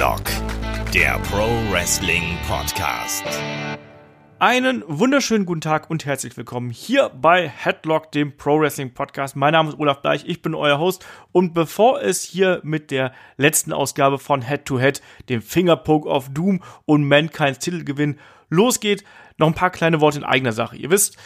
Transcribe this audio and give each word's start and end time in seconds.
Headlock, 0.00 0.22
der 0.94 1.18
Pro 1.30 1.46
Wrestling 1.70 2.38
Podcast. 2.48 3.22
Einen 4.38 4.82
wunderschönen 4.86 5.44
guten 5.44 5.60
Tag 5.60 5.90
und 5.90 6.06
herzlich 6.06 6.38
willkommen 6.38 6.70
hier 6.70 7.10
bei 7.10 7.46
Headlock, 7.46 8.10
dem 8.10 8.34
Pro 8.34 8.58
Wrestling 8.58 8.94
Podcast. 8.94 9.36
Mein 9.36 9.52
Name 9.52 9.68
ist 9.68 9.78
Olaf 9.78 10.00
Bleich, 10.00 10.24
ich 10.26 10.40
bin 10.40 10.54
euer 10.54 10.78
Host 10.78 11.04
und 11.32 11.52
bevor 11.52 12.00
es 12.00 12.22
hier 12.22 12.62
mit 12.62 12.90
der 12.90 13.12
letzten 13.36 13.74
Ausgabe 13.74 14.18
von 14.18 14.40
Head 14.40 14.64
to 14.64 14.80
Head, 14.80 15.02
dem 15.28 15.42
Fingerpoke 15.42 16.08
of 16.08 16.30
Doom 16.30 16.62
und 16.86 17.06
Mankind's 17.06 17.58
Titelgewinn 17.58 18.18
losgeht, 18.48 19.04
noch 19.36 19.48
ein 19.48 19.54
paar 19.54 19.68
kleine 19.68 20.00
Worte 20.00 20.16
in 20.16 20.24
eigener 20.24 20.52
Sache. 20.52 20.78
Ihr 20.78 20.88
wisst, 20.88 21.18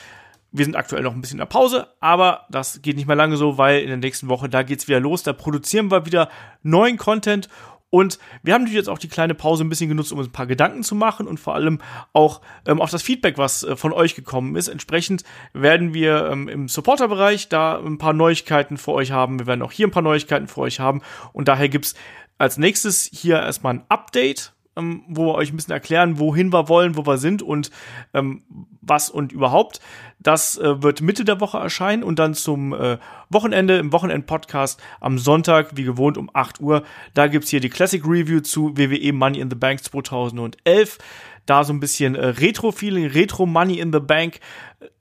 wir 0.56 0.64
sind 0.64 0.76
aktuell 0.76 1.02
noch 1.02 1.12
ein 1.12 1.20
bisschen 1.20 1.38
in 1.38 1.42
der 1.42 1.46
Pause, 1.46 1.88
aber 1.98 2.46
das 2.48 2.80
geht 2.80 2.94
nicht 2.94 3.08
mehr 3.08 3.16
lange 3.16 3.36
so, 3.36 3.58
weil 3.58 3.80
in 3.80 3.88
der 3.88 3.96
nächsten 3.96 4.28
Woche, 4.28 4.48
da 4.48 4.62
geht's 4.62 4.86
wieder 4.86 5.00
los. 5.00 5.24
Da 5.24 5.32
produzieren 5.32 5.90
wir 5.90 6.06
wieder 6.06 6.28
neuen 6.62 6.96
Content 6.96 7.48
und 7.94 8.18
wir 8.42 8.54
haben 8.54 8.62
natürlich 8.62 8.78
jetzt 8.78 8.88
auch 8.88 8.98
die 8.98 9.06
kleine 9.06 9.36
Pause 9.36 9.62
ein 9.62 9.68
bisschen 9.68 9.88
genutzt, 9.88 10.10
um 10.10 10.18
uns 10.18 10.26
ein 10.26 10.32
paar 10.32 10.48
Gedanken 10.48 10.82
zu 10.82 10.96
machen 10.96 11.28
und 11.28 11.38
vor 11.38 11.54
allem 11.54 11.80
auch 12.12 12.40
ähm, 12.66 12.80
auf 12.80 12.90
das 12.90 13.04
Feedback, 13.04 13.38
was 13.38 13.62
äh, 13.62 13.76
von 13.76 13.92
euch 13.92 14.16
gekommen 14.16 14.56
ist. 14.56 14.66
Entsprechend 14.66 15.22
werden 15.52 15.94
wir 15.94 16.28
ähm, 16.28 16.48
im 16.48 16.66
Supporter-Bereich 16.66 17.50
da 17.50 17.78
ein 17.78 17.98
paar 17.98 18.12
Neuigkeiten 18.12 18.78
für 18.78 18.90
euch 18.90 19.12
haben. 19.12 19.38
Wir 19.38 19.46
werden 19.46 19.62
auch 19.62 19.70
hier 19.70 19.86
ein 19.86 19.92
paar 19.92 20.02
Neuigkeiten 20.02 20.48
für 20.48 20.62
euch 20.62 20.80
haben. 20.80 21.02
Und 21.32 21.46
daher 21.46 21.68
gibt's 21.68 21.94
als 22.36 22.58
nächstes 22.58 23.08
hier 23.12 23.36
erstmal 23.36 23.74
ein 23.74 23.84
Update 23.88 24.53
ähm, 24.76 25.04
wo 25.08 25.26
wir 25.26 25.34
euch 25.34 25.52
ein 25.52 25.56
bisschen 25.56 25.72
erklären, 25.72 26.18
wohin 26.18 26.52
wir 26.52 26.68
wollen, 26.68 26.96
wo 26.96 27.06
wir 27.06 27.18
sind 27.18 27.42
und 27.42 27.70
ähm, 28.12 28.42
was 28.80 29.10
und 29.10 29.32
überhaupt. 29.32 29.80
Das 30.18 30.56
äh, 30.56 30.82
wird 30.82 31.00
Mitte 31.00 31.24
der 31.24 31.40
Woche 31.40 31.58
erscheinen 31.58 32.02
und 32.02 32.18
dann 32.18 32.34
zum 32.34 32.72
äh, 32.72 32.98
Wochenende, 33.28 33.76
im 33.78 33.92
Wochenend-Podcast 33.92 34.82
am 35.00 35.18
Sonntag, 35.18 35.76
wie 35.76 35.84
gewohnt 35.84 36.16
um 36.16 36.30
8 36.32 36.60
Uhr. 36.60 36.82
Da 37.12 37.26
gibt's 37.26 37.50
hier 37.50 37.60
die 37.60 37.70
Classic 37.70 38.02
Review 38.04 38.40
zu 38.40 38.76
WWE 38.76 39.12
Money 39.12 39.40
in 39.40 39.50
the 39.50 39.56
Bank 39.56 39.82
2011 39.82 40.98
da 41.46 41.64
so 41.64 41.72
ein 41.72 41.80
bisschen 41.80 42.14
äh, 42.14 42.26
Retro-Feeling, 42.26 43.06
Retro 43.06 43.46
Money 43.46 43.78
in 43.78 43.92
the 43.92 44.00
Bank, 44.00 44.40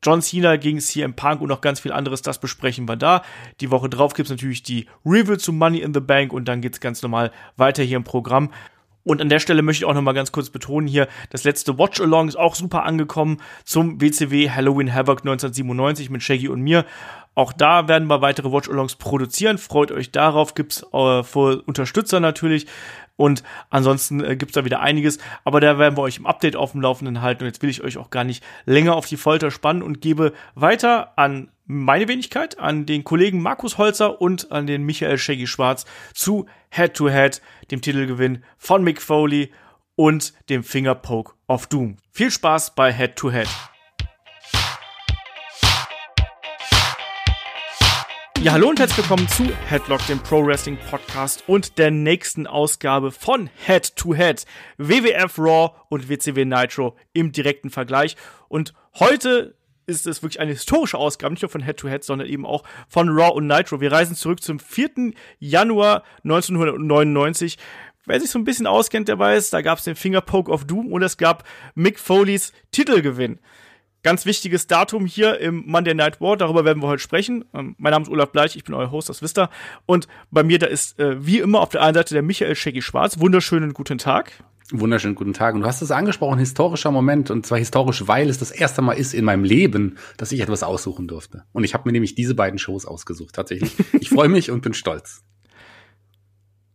John 0.01 0.21
Cena 0.21 0.57
gegen 0.57 0.79
CM 0.79 1.13
Punk 1.13 1.41
und 1.41 1.47
noch 1.47 1.61
ganz 1.61 1.79
viel 1.79 1.91
anderes, 1.91 2.21
das 2.21 2.39
besprechen 2.39 2.87
wir 2.87 2.95
da. 2.95 3.23
Die 3.61 3.71
Woche 3.71 3.89
drauf 3.89 4.13
gibt's 4.13 4.31
natürlich 4.31 4.63
die 4.63 4.87
Review 5.05 5.37
zu 5.37 5.53
Money 5.53 5.79
in 5.79 5.93
the 5.93 5.99
Bank 5.99 6.33
und 6.33 6.45
dann 6.45 6.61
geht's 6.61 6.79
ganz 6.79 7.01
normal 7.01 7.31
weiter 7.57 7.83
hier 7.83 7.97
im 7.97 8.03
Programm. 8.03 8.51
Und 9.03 9.21
an 9.21 9.29
der 9.29 9.39
Stelle 9.39 9.61
möchte 9.61 9.83
ich 9.83 9.89
auch 9.89 9.93
noch 9.93 10.01
mal 10.01 10.13
ganz 10.13 10.31
kurz 10.31 10.49
betonen 10.49 10.87
hier, 10.87 11.07
das 11.29 11.43
letzte 11.43 11.77
Watch-Along 11.77 12.29
ist 12.29 12.37
auch 12.37 12.55
super 12.55 12.83
angekommen 12.83 13.37
zum 13.65 13.99
WCW 13.99 14.49
Halloween 14.49 14.93
Havoc 14.93 15.19
1997 15.19 16.09
mit 16.09 16.23
Shaggy 16.23 16.47
und 16.47 16.61
mir. 16.61 16.85
Auch 17.35 17.51
da 17.51 17.87
werden 17.87 18.07
wir 18.07 18.21
weitere 18.21 18.51
Watch-Alongs 18.51 18.95
produzieren. 18.95 19.57
Freut 19.57 19.91
euch 19.91 20.11
darauf. 20.11 20.53
Gibt's 20.53 20.83
äh, 20.93 21.23
für 21.23 21.63
Unterstützer 21.63 22.19
natürlich. 22.19 22.67
Und 23.15 23.43
ansonsten 23.69 24.23
äh, 24.23 24.35
gibt's 24.35 24.53
da 24.53 24.65
wieder 24.65 24.81
einiges. 24.81 25.17
Aber 25.43 25.59
da 25.59 25.79
werden 25.79 25.97
wir 25.97 26.03
euch 26.03 26.17
im 26.17 26.27
Update 26.27 26.55
auf 26.55 26.71
dem 26.71 26.81
Laufenden 26.81 27.21
halten. 27.21 27.43
Und 27.43 27.47
jetzt 27.47 27.61
will 27.61 27.69
ich 27.69 27.83
euch 27.83 27.97
auch 27.97 28.11
gar 28.11 28.23
nicht 28.23 28.43
länger 28.65 28.95
auf 28.95 29.07
die 29.07 29.17
Folter 29.17 29.49
spannen 29.49 29.81
und 29.81 29.99
gebe 29.99 30.33
weiter 30.55 31.17
an 31.17 31.49
meine 31.65 32.07
Wenigkeit, 32.07 32.59
an 32.59 32.85
den 32.85 33.03
Kollegen 33.03 33.41
Markus 33.41 33.77
Holzer 33.77 34.21
und 34.21 34.51
an 34.51 34.67
den 34.67 34.83
Michael 34.83 35.17
Shaggy 35.17 35.47
Schwarz 35.47 35.85
zu 36.13 36.45
Head 36.69 36.93
to 36.95 37.09
Head, 37.09 37.41
dem 37.71 37.81
Titelgewinn 37.81 38.43
von 38.57 38.83
Mick 38.83 39.01
Foley 39.01 39.51
und 39.95 40.33
dem 40.49 40.63
Fingerpoke 40.63 41.35
of 41.47 41.67
Doom. 41.67 41.97
Viel 42.11 42.31
Spaß 42.31 42.75
bei 42.75 42.91
Head 42.91 43.15
to 43.15 43.31
Head. 43.31 43.47
Ja, 48.41 48.51
hallo 48.51 48.67
und 48.67 48.79
herzlich 48.79 48.97
willkommen 48.97 49.29
zu 49.29 49.45
Headlock, 49.69 50.05
dem 50.07 50.19
Pro 50.19 50.45
Wrestling 50.45 50.77
Podcast 50.89 51.45
und 51.47 51.77
der 51.77 51.91
nächsten 51.91 52.45
Ausgabe 52.45 53.11
von 53.11 53.49
Head 53.65 53.95
to 53.95 54.13
Head. 54.13 54.45
WWF 54.77 55.39
Raw 55.39 55.71
und 55.87 56.09
WCW 56.09 56.43
Nitro 56.43 56.97
im 57.13 57.31
direkten 57.31 57.69
Vergleich. 57.69 58.17
Und 58.49 58.73
heute 58.99 59.55
ist 59.85 60.07
es 60.07 60.23
wirklich 60.23 60.39
eine 60.39 60.51
historische 60.51 60.97
Ausgabe, 60.97 61.33
nicht 61.33 61.41
nur 61.41 61.49
von 61.49 61.63
Head 61.63 61.77
to 61.77 61.87
Head, 61.87 62.03
sondern 62.03 62.27
eben 62.27 62.45
auch 62.45 62.63
von 62.87 63.09
Raw 63.09 63.31
und 63.33 63.47
Nitro. 63.47 63.81
Wir 63.81 63.91
reisen 63.91 64.15
zurück 64.15 64.41
zum 64.41 64.59
4. 64.59 65.13
Januar 65.39 66.03
1999. 66.23 67.57
Wer 68.05 68.19
sich 68.19 68.29
so 68.29 68.39
ein 68.39 68.43
bisschen 68.43 68.67
auskennt, 68.67 69.07
der 69.07 69.17
weiß, 69.17 69.49
da 69.49 69.61
gab 69.61 69.77
es 69.77 69.85
den 69.85 69.95
Fingerpoke 69.95 70.51
of 70.51 70.65
Doom 70.65 70.91
und 70.91 71.01
es 71.03 71.17
gab 71.17 71.45
Mick 71.73 71.99
Foleys 71.99 72.51
Titelgewinn. 72.71 73.39
Ganz 74.03 74.25
wichtiges 74.25 74.67
Datum 74.67 75.05
hier 75.05 75.39
im 75.39 75.63
Monday 75.65 75.93
Night 75.93 76.19
War, 76.19 76.35
darüber 76.35 76.65
werden 76.65 76.83
wir 76.83 76.87
heute 76.87 77.01
sprechen. 77.01 77.45
Ähm, 77.53 77.75
mein 77.77 77.91
Name 77.91 78.03
ist 78.03 78.11
Olaf 78.11 78.33
Bleich, 78.33 78.57
ich 78.57 78.65
bin 78.65 78.75
euer 78.75 78.91
Host, 78.91 79.07
das 79.07 79.21
wisst 79.21 79.39
ihr. 79.39 79.49
Und 79.85 80.09
bei 80.29 80.43
mir, 80.43 80.59
da 80.59 80.65
ist 80.65 80.99
äh, 80.99 81.25
wie 81.25 81.39
immer 81.39 81.61
auf 81.61 81.69
der 81.69 81.81
einen 81.81 81.93
Seite 81.93 82.13
der 82.13 82.23
Michael 82.23 82.55
Shaggy 82.55 82.81
Schwarz. 82.81 83.19
Wunderschönen 83.19 83.73
guten 83.73 83.97
Tag. 83.97 84.33
Wunderschönen 84.71 85.15
guten 85.15 85.33
Tag. 85.33 85.55
Und 85.55 85.61
du 85.61 85.67
hast 85.67 85.81
es 85.81 85.91
angesprochen, 85.91 86.39
historischer 86.39 86.91
Moment. 86.91 87.29
Und 87.29 87.45
zwar 87.45 87.57
historisch, 87.57 88.07
weil 88.07 88.29
es 88.29 88.37
das 88.37 88.51
erste 88.51 88.81
Mal 88.81 88.93
ist 88.93 89.13
in 89.13 89.25
meinem 89.25 89.43
Leben, 89.43 89.97
dass 90.17 90.31
ich 90.31 90.39
etwas 90.39 90.63
aussuchen 90.63 91.07
durfte. 91.07 91.43
Und 91.51 91.63
ich 91.63 91.73
habe 91.73 91.87
mir 91.87 91.91
nämlich 91.91 92.15
diese 92.15 92.35
beiden 92.35 92.59
Shows 92.59 92.85
ausgesucht, 92.85 93.35
tatsächlich. 93.35 93.73
Ich 93.99 94.09
freue 94.09 94.29
mich 94.29 94.51
und 94.51 94.61
bin 94.61 94.73
stolz. 94.73 95.23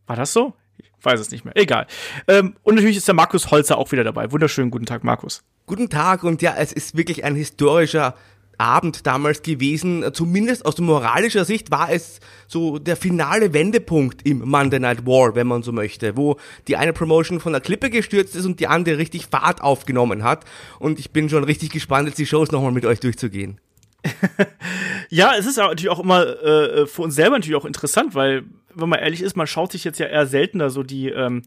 War 0.05 0.15
das 0.15 0.33
so? 0.33 0.53
Ich 0.77 1.05
weiß 1.05 1.19
es 1.19 1.31
nicht 1.31 1.45
mehr. 1.45 1.55
Egal. 1.55 1.87
Ähm, 2.27 2.55
und 2.63 2.75
natürlich 2.75 2.97
ist 2.97 3.07
der 3.07 3.15
Markus 3.15 3.51
Holzer 3.51 3.77
auch 3.77 3.91
wieder 3.91 4.03
dabei. 4.03 4.31
Wunderschönen 4.31 4.71
guten 4.71 4.85
Tag, 4.85 5.03
Markus. 5.03 5.43
Guten 5.65 5.89
Tag. 5.89 6.23
Und 6.23 6.41
ja, 6.41 6.55
es 6.57 6.73
ist 6.73 6.95
wirklich 6.97 7.23
ein 7.23 7.35
historischer 7.35 8.15
Abend 8.59 9.07
damals 9.07 9.41
gewesen. 9.41 10.03
Zumindest 10.13 10.65
aus 10.65 10.77
moralischer 10.79 11.45
Sicht 11.45 11.71
war 11.71 11.91
es 11.91 12.19
so 12.47 12.77
der 12.77 12.97
finale 12.97 13.53
Wendepunkt 13.53 14.25
im 14.27 14.39
Monday 14.39 14.79
Night 14.79 15.05
War, 15.05 15.35
wenn 15.35 15.47
man 15.47 15.63
so 15.63 15.71
möchte, 15.71 16.17
wo 16.17 16.37
die 16.67 16.75
eine 16.75 16.93
Promotion 16.93 17.39
von 17.39 17.53
der 17.53 17.61
Klippe 17.61 17.89
gestürzt 17.89 18.35
ist 18.35 18.45
und 18.45 18.59
die 18.59 18.67
andere 18.67 18.97
richtig 18.97 19.27
Fahrt 19.27 19.61
aufgenommen 19.61 20.23
hat. 20.23 20.45
Und 20.79 20.99
ich 20.99 21.11
bin 21.11 21.29
schon 21.29 21.43
richtig 21.43 21.69
gespannt, 21.69 22.07
jetzt 22.07 22.19
die 22.19 22.25
Shows 22.25 22.51
nochmal 22.51 22.71
mit 22.71 22.85
euch 22.85 22.99
durchzugehen. 22.99 23.59
ja, 25.09 25.33
es 25.37 25.45
ist 25.45 25.57
natürlich 25.57 25.89
auch 25.89 25.99
immer 25.99 26.25
äh, 26.25 26.87
für 26.87 27.01
uns 27.03 27.15
selber 27.15 27.37
natürlich 27.37 27.57
auch 27.57 27.65
interessant, 27.65 28.15
weil 28.15 28.43
wenn 28.73 28.89
man 28.89 28.99
ehrlich 28.99 29.21
ist, 29.21 29.35
man 29.35 29.47
schaut 29.47 29.71
sich 29.71 29.83
jetzt 29.83 29.99
ja 29.99 30.05
eher 30.05 30.25
seltener 30.25 30.69
so 30.69 30.83
die 30.83 31.09
ähm, 31.09 31.43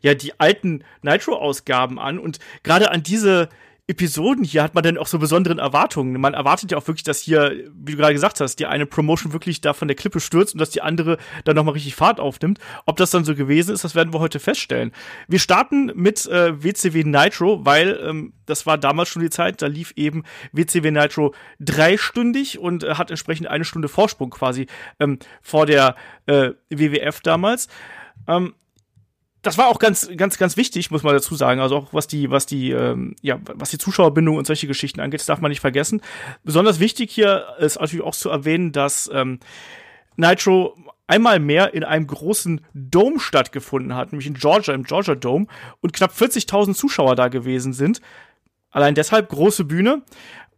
ja 0.00 0.14
die 0.14 0.38
alten 0.40 0.84
Nitro-Ausgaben 1.02 1.98
an 1.98 2.18
und 2.18 2.38
gerade 2.62 2.90
an 2.90 3.02
diese 3.02 3.48
Episoden 3.92 4.42
hier 4.42 4.62
hat 4.62 4.74
man 4.74 4.82
dann 4.82 4.96
auch 4.96 5.06
so 5.06 5.18
besonderen 5.18 5.58
Erwartungen. 5.58 6.18
Man 6.18 6.32
erwartet 6.32 6.70
ja 6.70 6.78
auch 6.78 6.86
wirklich, 6.86 7.02
dass 7.02 7.20
hier, 7.20 7.52
wie 7.74 7.92
du 7.92 7.98
gerade 7.98 8.14
gesagt 8.14 8.40
hast, 8.40 8.56
die 8.56 8.64
eine 8.64 8.86
Promotion 8.86 9.34
wirklich 9.34 9.60
da 9.60 9.74
von 9.74 9.86
der 9.86 9.94
Klippe 9.94 10.18
stürzt 10.18 10.54
und 10.54 10.60
dass 10.60 10.70
die 10.70 10.80
andere 10.80 11.18
dann 11.44 11.56
nochmal 11.56 11.74
richtig 11.74 11.94
Fahrt 11.94 12.18
aufnimmt. 12.18 12.58
Ob 12.86 12.96
das 12.96 13.10
dann 13.10 13.24
so 13.24 13.34
gewesen 13.34 13.74
ist, 13.74 13.84
das 13.84 13.94
werden 13.94 14.14
wir 14.14 14.20
heute 14.20 14.40
feststellen. 14.40 14.92
Wir 15.28 15.38
starten 15.38 15.92
mit 15.94 16.24
äh, 16.24 16.62
WCW 16.62 17.04
Nitro, 17.04 17.66
weil 17.66 18.00
ähm, 18.02 18.32
das 18.46 18.64
war 18.64 18.78
damals 18.78 19.10
schon 19.10 19.20
die 19.20 19.30
Zeit, 19.30 19.60
da 19.60 19.66
lief 19.66 19.92
eben 19.96 20.24
WCW 20.52 20.90
Nitro 20.90 21.34
dreistündig 21.60 22.58
und 22.58 22.84
äh, 22.84 22.94
hat 22.94 23.10
entsprechend 23.10 23.48
eine 23.48 23.66
Stunde 23.66 23.88
Vorsprung 23.88 24.30
quasi 24.30 24.68
ähm, 25.00 25.18
vor 25.42 25.66
der 25.66 25.96
äh, 26.24 26.52
WWF 26.70 27.20
damals. 27.20 27.68
Ähm, 28.26 28.54
das 29.42 29.58
war 29.58 29.68
auch 29.68 29.80
ganz, 29.80 30.08
ganz, 30.16 30.38
ganz 30.38 30.56
wichtig, 30.56 30.90
muss 30.90 31.02
man 31.02 31.14
dazu 31.14 31.34
sagen. 31.34 31.60
Also 31.60 31.76
auch 31.76 31.88
was 31.92 32.06
die, 32.06 32.30
was 32.30 32.46
die, 32.46 32.70
ähm, 32.70 33.16
ja, 33.22 33.40
was 33.42 33.70
die 33.70 33.78
Zuschauerbindung 33.78 34.36
und 34.36 34.46
solche 34.46 34.68
Geschichten 34.68 35.00
angeht, 35.00 35.20
das 35.20 35.26
darf 35.26 35.40
man 35.40 35.50
nicht 35.50 35.60
vergessen. 35.60 36.00
Besonders 36.44 36.78
wichtig 36.78 37.10
hier 37.10 37.46
ist 37.58 37.80
natürlich 37.80 38.04
auch 38.04 38.14
zu 38.14 38.30
erwähnen, 38.30 38.70
dass 38.70 39.10
ähm, 39.12 39.40
Nitro 40.16 40.76
einmal 41.08 41.40
mehr 41.40 41.74
in 41.74 41.82
einem 41.82 42.06
großen 42.06 42.60
Dome 42.72 43.18
stattgefunden 43.18 43.96
hat, 43.96 44.12
nämlich 44.12 44.28
in 44.28 44.34
Georgia, 44.34 44.74
im 44.74 44.84
Georgia 44.84 45.16
Dome, 45.16 45.46
und 45.80 45.92
knapp 45.92 46.12
40.000 46.12 46.74
Zuschauer 46.74 47.16
da 47.16 47.28
gewesen 47.28 47.72
sind. 47.72 48.00
Allein 48.70 48.94
deshalb 48.94 49.28
große 49.28 49.64
Bühne. 49.64 50.02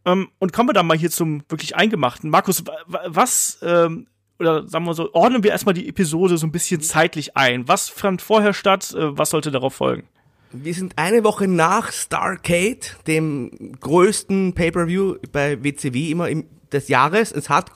Ähm, 0.05 0.29
und 0.37 0.53
kommen 0.53 0.69
wir 0.69 0.73
dann 0.73 0.87
mal 0.87 0.97
hier 0.97 1.09
zum 1.09 1.43
wirklich 1.49 1.75
Eingemachten. 1.75 2.29
Markus, 2.29 2.63
was 2.85 3.57
ähm, 3.63 4.07
oder 4.39 4.67
sagen 4.67 4.85
wir 4.85 4.93
so, 4.93 5.13
ordnen 5.13 5.43
wir 5.43 5.51
erstmal 5.51 5.73
die 5.73 5.87
Episode 5.87 6.37
so 6.37 6.45
ein 6.45 6.51
bisschen 6.51 6.81
zeitlich 6.81 7.37
ein. 7.37 7.67
Was 7.67 7.89
fand 7.89 8.21
vorher 8.21 8.53
statt? 8.53 8.93
Äh, 8.93 9.17
was 9.17 9.29
sollte 9.29 9.51
darauf 9.51 9.75
folgen? 9.75 10.03
Wir 10.51 10.73
sind 10.73 10.97
eine 10.97 11.23
Woche 11.23 11.47
nach 11.47 11.91
Starcade, 11.91 12.79
dem 13.07 13.73
größten 13.79 14.53
Pay-per-View 14.53 15.15
bei 15.31 15.61
WCW 15.61 16.11
immer 16.11 16.29
im, 16.29 16.45
des 16.71 16.87
Jahres. 16.87 17.31
Es 17.31 17.49
hat 17.49 17.71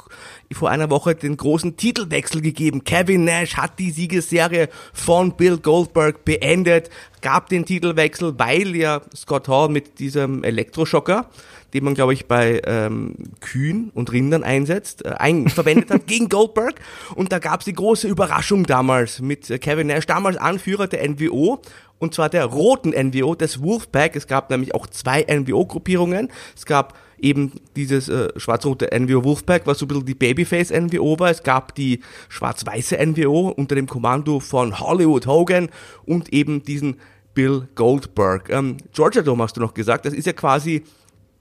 vor 0.51 0.69
einer 0.69 0.89
Woche 0.89 1.15
den 1.15 1.35
großen 1.35 1.77
Titelwechsel 1.77 2.41
gegeben. 2.41 2.83
Kevin 2.83 3.25
Nash 3.25 3.57
hat 3.57 3.79
die 3.79 3.91
Siegesserie 3.91 4.69
von 4.94 5.35
Bill 5.35 5.57
Goldberg 5.57 6.23
beendet, 6.23 6.89
gab 7.21 7.50
den 7.50 7.65
Titelwechsel, 7.65 8.38
weil 8.38 8.75
ja 8.75 9.01
Scott 9.15 9.47
Hall 9.47 9.69
mit 9.69 10.00
diesem 10.00 10.44
Elektroschocker 10.44 11.29
den 11.74 11.83
man, 11.83 11.94
glaube 11.94 12.13
ich, 12.13 12.27
bei 12.27 12.62
ähm, 12.66 13.16
Kühen 13.39 13.92
und 13.94 14.12
Rindern 14.12 14.44
einsetzt, 14.44 15.06
äh, 15.06 15.10
ein, 15.10 15.48
verwendet 15.50 15.92
hat 15.92 16.07
gegen 16.07 16.30
Goldberg. 16.30 16.75
Und 17.16 17.31
da 17.31 17.39
gab 17.39 17.62
es 17.62 17.66
die 17.66 17.74
große 17.74 18.07
Überraschung 18.07 18.66
damals 18.66 19.21
mit 19.21 19.50
äh, 19.50 19.60
Kevin 19.60 19.88
Nash, 19.88 20.06
damals 20.06 20.38
Anführer 20.38 20.88
der 20.88 21.07
NWO 21.07 21.62
und 22.00 22.13
zwar 22.13 22.30
der 22.30 22.45
roten 22.45 22.92
NWO 22.92 23.36
des 23.36 23.62
Wolfpack. 23.62 24.16
Es 24.16 24.25
gab 24.25 24.50
nämlich 24.50 24.74
auch 24.74 24.88
zwei 24.88 25.24
NWO-Gruppierungen. 25.24 26.30
Es 26.56 26.66
gab 26.66 26.98
eben 27.19 27.51
dieses 27.75 28.07
äh, 28.07 28.30
schwarz-rote 28.38 28.89
NWO 28.98 29.24
Wolfpack, 29.24 29.68
was 29.68 29.80
so 29.80 29.86
ein 29.86 29.89
bisschen 29.89 30.06
die 30.06 30.15
Babyface 30.15 30.72
NWO 30.72 31.19
war. 31.19 31.30
Es 31.30 31.44
gab 31.44 31.75
die 31.75 32.00
schwarz-weiße 32.30 32.98
NWO 33.06 33.50
unter 33.50 33.75
dem 33.75 33.88
Kommando 33.88 34.39
von 34.39 34.80
Hollywood 34.80 35.27
Hogan 35.27 35.69
und 36.06 36.31
eben 36.33 36.63
diesen 36.63 36.98
Bill 37.33 37.68
Goldberg. 37.75 38.50
Ähm, 38.50 38.77
Georgia 38.94 39.22
Dome 39.22 39.44
hast 39.44 39.57
du 39.57 39.62
noch 39.62 39.74
gesagt, 39.74 40.06
das 40.06 40.13
ist 40.13 40.25
ja 40.25 40.33
quasi 40.33 40.83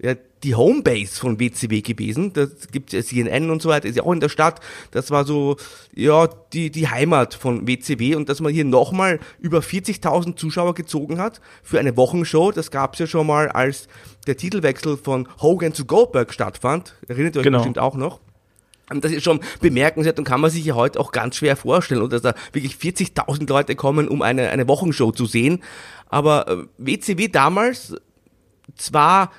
ja, 0.00 0.14
die 0.44 0.54
Homebase 0.54 1.18
von 1.18 1.40
WCW 1.40 1.80
gewesen. 1.80 2.32
Das 2.32 2.68
gibt 2.70 2.92
ja 2.92 3.02
CNN 3.02 3.50
und 3.50 3.60
so 3.60 3.68
weiter, 3.68 3.88
ist 3.88 3.96
ja 3.96 4.04
auch 4.04 4.12
in 4.12 4.20
der 4.20 4.28
Stadt. 4.28 4.60
Das 4.92 5.10
war 5.10 5.24
so, 5.24 5.56
ja, 5.94 6.28
die, 6.52 6.70
die 6.70 6.88
Heimat 6.88 7.34
von 7.34 7.66
WCW 7.66 8.14
und 8.14 8.28
dass 8.28 8.40
man 8.40 8.52
hier 8.52 8.64
nochmal 8.64 9.18
über 9.40 9.58
40.000 9.58 10.36
Zuschauer 10.36 10.74
gezogen 10.74 11.18
hat 11.18 11.40
für 11.62 11.80
eine 11.80 11.96
Wochenshow, 11.96 12.52
das 12.52 12.70
gab 12.70 12.94
es 12.94 13.00
ja 13.00 13.06
schon 13.06 13.26
mal, 13.26 13.48
als 13.48 13.88
der 14.26 14.36
Titelwechsel 14.36 14.96
von 14.96 15.28
Hogan 15.40 15.74
zu 15.74 15.84
Goldberg 15.84 16.32
stattfand. 16.32 16.94
Erinnert 17.08 17.34
ihr 17.34 17.40
euch 17.40 17.44
genau. 17.44 17.58
bestimmt 17.58 17.78
auch 17.78 17.96
noch. 17.96 18.20
Und 18.90 19.04
das 19.04 19.12
ist 19.12 19.24
schon 19.24 19.40
bemerkenswert 19.60 20.18
und 20.18 20.24
kann 20.24 20.40
man 20.40 20.50
sich 20.50 20.64
ja 20.64 20.74
heute 20.74 20.98
auch 20.98 21.12
ganz 21.12 21.36
schwer 21.36 21.56
vorstellen, 21.56 22.00
oder 22.00 22.18
dass 22.18 22.22
da 22.22 22.34
wirklich 22.52 22.74
40.000 22.74 23.48
Leute 23.48 23.74
kommen, 23.74 24.08
um 24.08 24.22
eine, 24.22 24.48
eine 24.48 24.66
Wochenshow 24.66 25.10
zu 25.12 25.26
sehen. 25.26 25.62
Aber 26.08 26.66
WCW 26.78 27.24
äh, 27.24 27.28
damals 27.28 27.94
zwar 28.76 29.30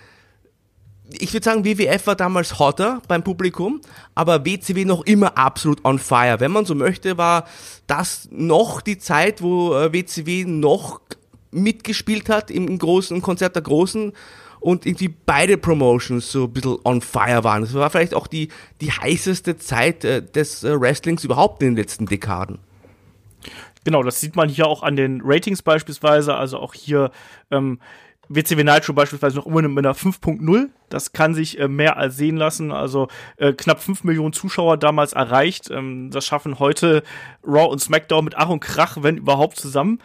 ich 1.11 1.33
würde 1.33 1.43
sagen, 1.43 1.65
WWF 1.65 2.07
war 2.07 2.15
damals 2.15 2.59
hotter 2.59 3.01
beim 3.07 3.23
Publikum, 3.23 3.81
aber 4.15 4.45
WCW 4.45 4.85
noch 4.85 5.05
immer 5.05 5.37
absolut 5.37 5.83
on 5.83 5.97
fire. 5.97 6.39
Wenn 6.39 6.51
man 6.51 6.65
so 6.65 6.75
möchte, 6.75 7.17
war 7.17 7.45
das 7.87 8.27
noch 8.31 8.81
die 8.81 8.97
Zeit, 8.97 9.41
wo 9.41 9.73
äh, 9.73 9.91
WCW 9.91 10.45
noch 10.45 11.01
mitgespielt 11.51 12.29
hat 12.29 12.51
im 12.51 12.77
großen 12.77 13.21
Konzert 13.21 13.55
der 13.55 13.63
Großen 13.63 14.13
und 14.59 14.85
irgendwie 14.85 15.07
beide 15.07 15.57
Promotions 15.57 16.31
so 16.31 16.43
ein 16.43 16.53
bisschen 16.53 16.77
on 16.83 17.01
fire 17.01 17.43
waren. 17.43 17.63
Das 17.63 17.73
war 17.73 17.89
vielleicht 17.89 18.13
auch 18.13 18.27
die, 18.27 18.49
die 18.81 18.91
heißeste 18.91 19.57
Zeit 19.57 20.03
äh, 20.03 20.21
des 20.21 20.63
äh, 20.63 20.79
Wrestlings 20.79 21.23
überhaupt 21.23 21.63
in 21.63 21.69
den 21.69 21.77
letzten 21.77 22.05
Dekaden. 22.05 22.59
Genau, 23.85 24.03
das 24.03 24.19
sieht 24.19 24.35
man 24.35 24.49
hier 24.49 24.67
auch 24.67 24.83
an 24.83 24.95
den 24.95 25.21
Ratings 25.23 25.61
beispielsweise. 25.61 26.35
Also 26.35 26.59
auch 26.59 26.73
hier 26.73 27.11
ähm, 27.49 27.79
WCW 28.29 28.63
Nitro 28.63 28.93
beispielsweise 28.93 29.37
noch 29.37 29.47
immer 29.47 29.61
mit 29.63 29.85
einer 29.85 29.95
5.0. 29.95 30.69
Das 30.89 31.13
kann 31.13 31.33
sich 31.33 31.59
äh, 31.59 31.67
mehr 31.67 31.97
als 31.97 32.15
sehen 32.15 32.37
lassen. 32.37 32.71
Also 32.71 33.07
äh, 33.37 33.53
knapp 33.53 33.81
5 33.81 34.03
Millionen 34.03 34.33
Zuschauer 34.33 34.77
damals 34.77 35.13
erreicht. 35.13 35.69
Ähm, 35.71 36.11
das 36.11 36.25
schaffen 36.25 36.59
heute 36.59 37.03
Raw 37.43 37.65
und 37.65 37.79
SmackDown 37.79 38.25
mit 38.25 38.37
Ach 38.37 38.49
und 38.49 38.59
Krach, 38.59 38.97
wenn 39.01 39.17
überhaupt, 39.17 39.57
zusammen. 39.57 39.99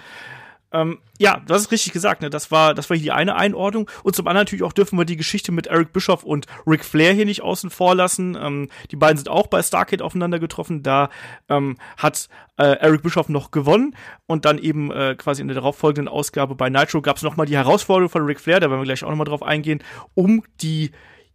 Ähm, 0.75 0.99
ja, 1.19 1.41
das 1.47 1.62
ist 1.62 1.73
richtig 1.73 1.93
gesagt. 1.93 2.21
Ne? 2.21 2.29
Das 2.29 2.50
war, 2.50 2.75
das 2.75 2.91
war 2.91 2.97
hier 2.97 3.05
die 3.05 3.12
eine 3.12 3.37
Einordnung. 3.37 3.88
Und 4.03 4.17
zum 4.17 4.26
anderen 4.26 4.43
natürlich 4.44 4.65
auch 4.65 4.73
dürfen 4.73 4.99
wir 4.99 5.05
die 5.05 5.17
Geschichte 5.17 5.53
mit 5.53 5.69
Eric 5.69 5.93
Bischoff 5.93 6.25
und 6.25 6.47
Ric 6.67 6.85
Flair 6.85 7.12
hier 7.12 7.25
nicht 7.25 7.43
außen 7.43 7.71
vor 7.71 7.94
lassen. 7.94 8.37
Ähm, 8.38 8.69
die 8.91 8.97
beiden 8.97 9.17
sind 9.17 9.29
auch 9.29 9.47
bei 9.47 9.62
Starcade 9.62 10.05
aufeinander 10.05 10.41
getroffen. 10.41 10.82
Da 10.82 11.11
ähm, 11.49 11.76
hat 11.97 12.29
äh, 12.59 12.65
Eric 12.65 13.03
Bischoff 13.03 13.29
noch 13.29 13.53
gewonnen 13.53 13.94
und 14.26 14.44
dann 14.44 14.59
eben 14.59 14.91
äh, 14.91 15.15
quasi 15.15 15.43
in 15.43 15.49
der 15.49 15.55
darauffolgenden 15.55 16.12
Ausgabe 16.12 16.56
bei 16.56 16.69
Nitro 16.69 17.03
gab 17.03 17.19
es 17.19 17.23
nochmal 17.23 17.47
die 17.47 17.56
Herausforderung 17.56 18.11
von 18.11 18.25
Ric 18.25 18.41
Flair, 18.41 18.59
da 18.61 18.69
werden 18.69 18.81
wir 18.81 18.85
gleich 18.85 19.05
auch 19.05 19.11
nochmal 19.11 19.27
drauf 19.27 19.43
eingehen, 19.43 19.82
um 20.15 20.43
die 20.61 20.91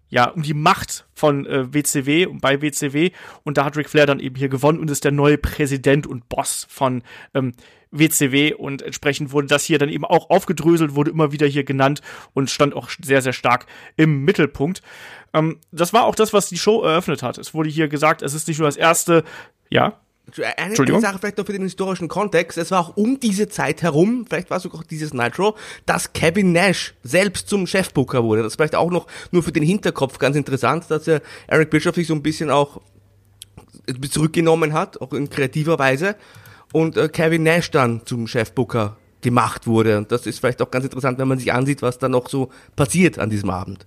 ja, 0.10 0.30
um 0.30 0.42
die 0.42 0.54
Macht 0.54 1.06
von 1.14 1.46
äh, 1.46 1.74
WCW 1.74 2.26
und 2.26 2.42
bei 2.42 2.62
WCW. 2.62 3.12
Und 3.44 3.58
da 3.58 3.66
hat 3.66 3.78
Ric 3.78 3.90
Flair 3.90 4.06
dann 4.06 4.20
eben 4.20 4.36
hier 4.36 4.50
gewonnen 4.50 4.80
und 4.80 4.90
ist 4.92 5.04
der 5.04 5.12
neue 5.12 5.38
Präsident 5.38 6.08
und 6.08 6.30
Boss 6.30 6.68
von 6.70 7.04
ähm, 7.34 7.54
WCW 7.92 8.54
und 8.54 8.82
entsprechend 8.82 9.32
wurde 9.32 9.48
das 9.48 9.64
hier 9.64 9.80
dann 9.80 9.90
eben 9.90 10.06
auch 10.06 10.30
aufgedröselt, 10.30 10.96
wurde 10.96 11.12
immer 11.12 11.32
wieder 11.32 11.48
hier 11.48 11.64
genannt 11.64 12.02
und 12.34 12.50
stand 12.50 12.76
auch 12.76 12.90
sehr, 13.04 13.22
sehr 13.22 13.34
stark 13.34 13.66
im 13.96 14.24
Mittelpunkt. 14.26 14.82
Ähm, 15.34 15.60
das 15.72 15.94
war 15.94 16.06
auch 16.06 16.16
das, 16.16 16.34
was 16.34 16.50
die 16.50 16.58
Show 16.58 16.84
eröffnet 16.84 17.24
hat. 17.24 17.38
Es 17.38 17.54
wurde 17.54 17.70
hier 17.70 17.88
gesagt, 17.88 18.22
es 18.22 18.34
ist 18.34 18.48
nicht 18.48 18.60
nur 18.60 18.68
das 18.68 18.78
erste, 18.78 19.24
ja, 19.70 20.00
eine 20.58 20.76
Sache 20.76 21.20
vielleicht 21.20 21.38
noch 21.38 21.46
für 21.46 21.54
den 21.54 21.64
historischen 21.64 22.08
Kontext. 22.08 22.58
Es 22.58 22.72
war 22.72 22.80
auch 22.82 22.98
um 22.98 23.20
diese 23.20 23.48
Zeit 23.48 23.82
herum, 23.82 24.26
vielleicht 24.28 24.50
war 24.50 24.58
es 24.58 24.64
sogar 24.64 24.84
dieses 24.90 25.14
Nitro, 25.14 25.56
dass 25.86 26.14
Kevin 26.14 26.52
Nash 26.52 26.94
selbst 27.04 27.50
zum 27.50 27.68
Chefbooker 27.68 28.24
wurde. 28.24 28.44
Das 28.44 28.54
ist 28.54 28.58
vielleicht 28.58 28.76
auch 28.76 28.92
noch 28.92 29.08
nur 29.32 29.44
für 29.44 29.52
den 29.52 29.64
Hinterkopf 29.64 30.18
ganz 30.20 30.36
interessant, 30.36 30.86
dass 30.90 31.08
er 31.08 31.22
Eric 31.48 31.70
Bischoff 31.70 31.96
sich 31.96 32.08
so 32.08 32.14
ein 32.14 32.24
bisschen 32.24 32.50
auch 32.50 32.82
zurückgenommen 34.10 34.74
hat, 34.74 35.02
auch 35.02 35.14
in 35.14 35.30
kreativer 35.30 35.80
Weise 35.80 36.16
und 36.72 36.98
äh, 36.98 37.10
Kevin 37.10 37.44
Nash 37.44 37.72
dann 37.72 38.06
zum 38.06 38.28
Chefbooker 38.28 38.98
gemacht 39.22 39.68
wurde. 39.68 39.98
Und 39.98 40.12
das 40.12 40.26
ist 40.26 40.40
vielleicht 40.40 40.62
auch 40.62 40.72
ganz 40.72 40.86
interessant, 40.86 41.18
wenn 41.18 41.28
man 41.28 41.40
sich 41.40 41.52
ansieht, 41.52 41.82
was 41.82 41.98
da 41.98 42.10
noch 42.10 42.30
so 42.30 42.50
passiert 42.76 43.20
an 43.20 43.30
diesem 43.30 43.50
Abend. 43.50 43.86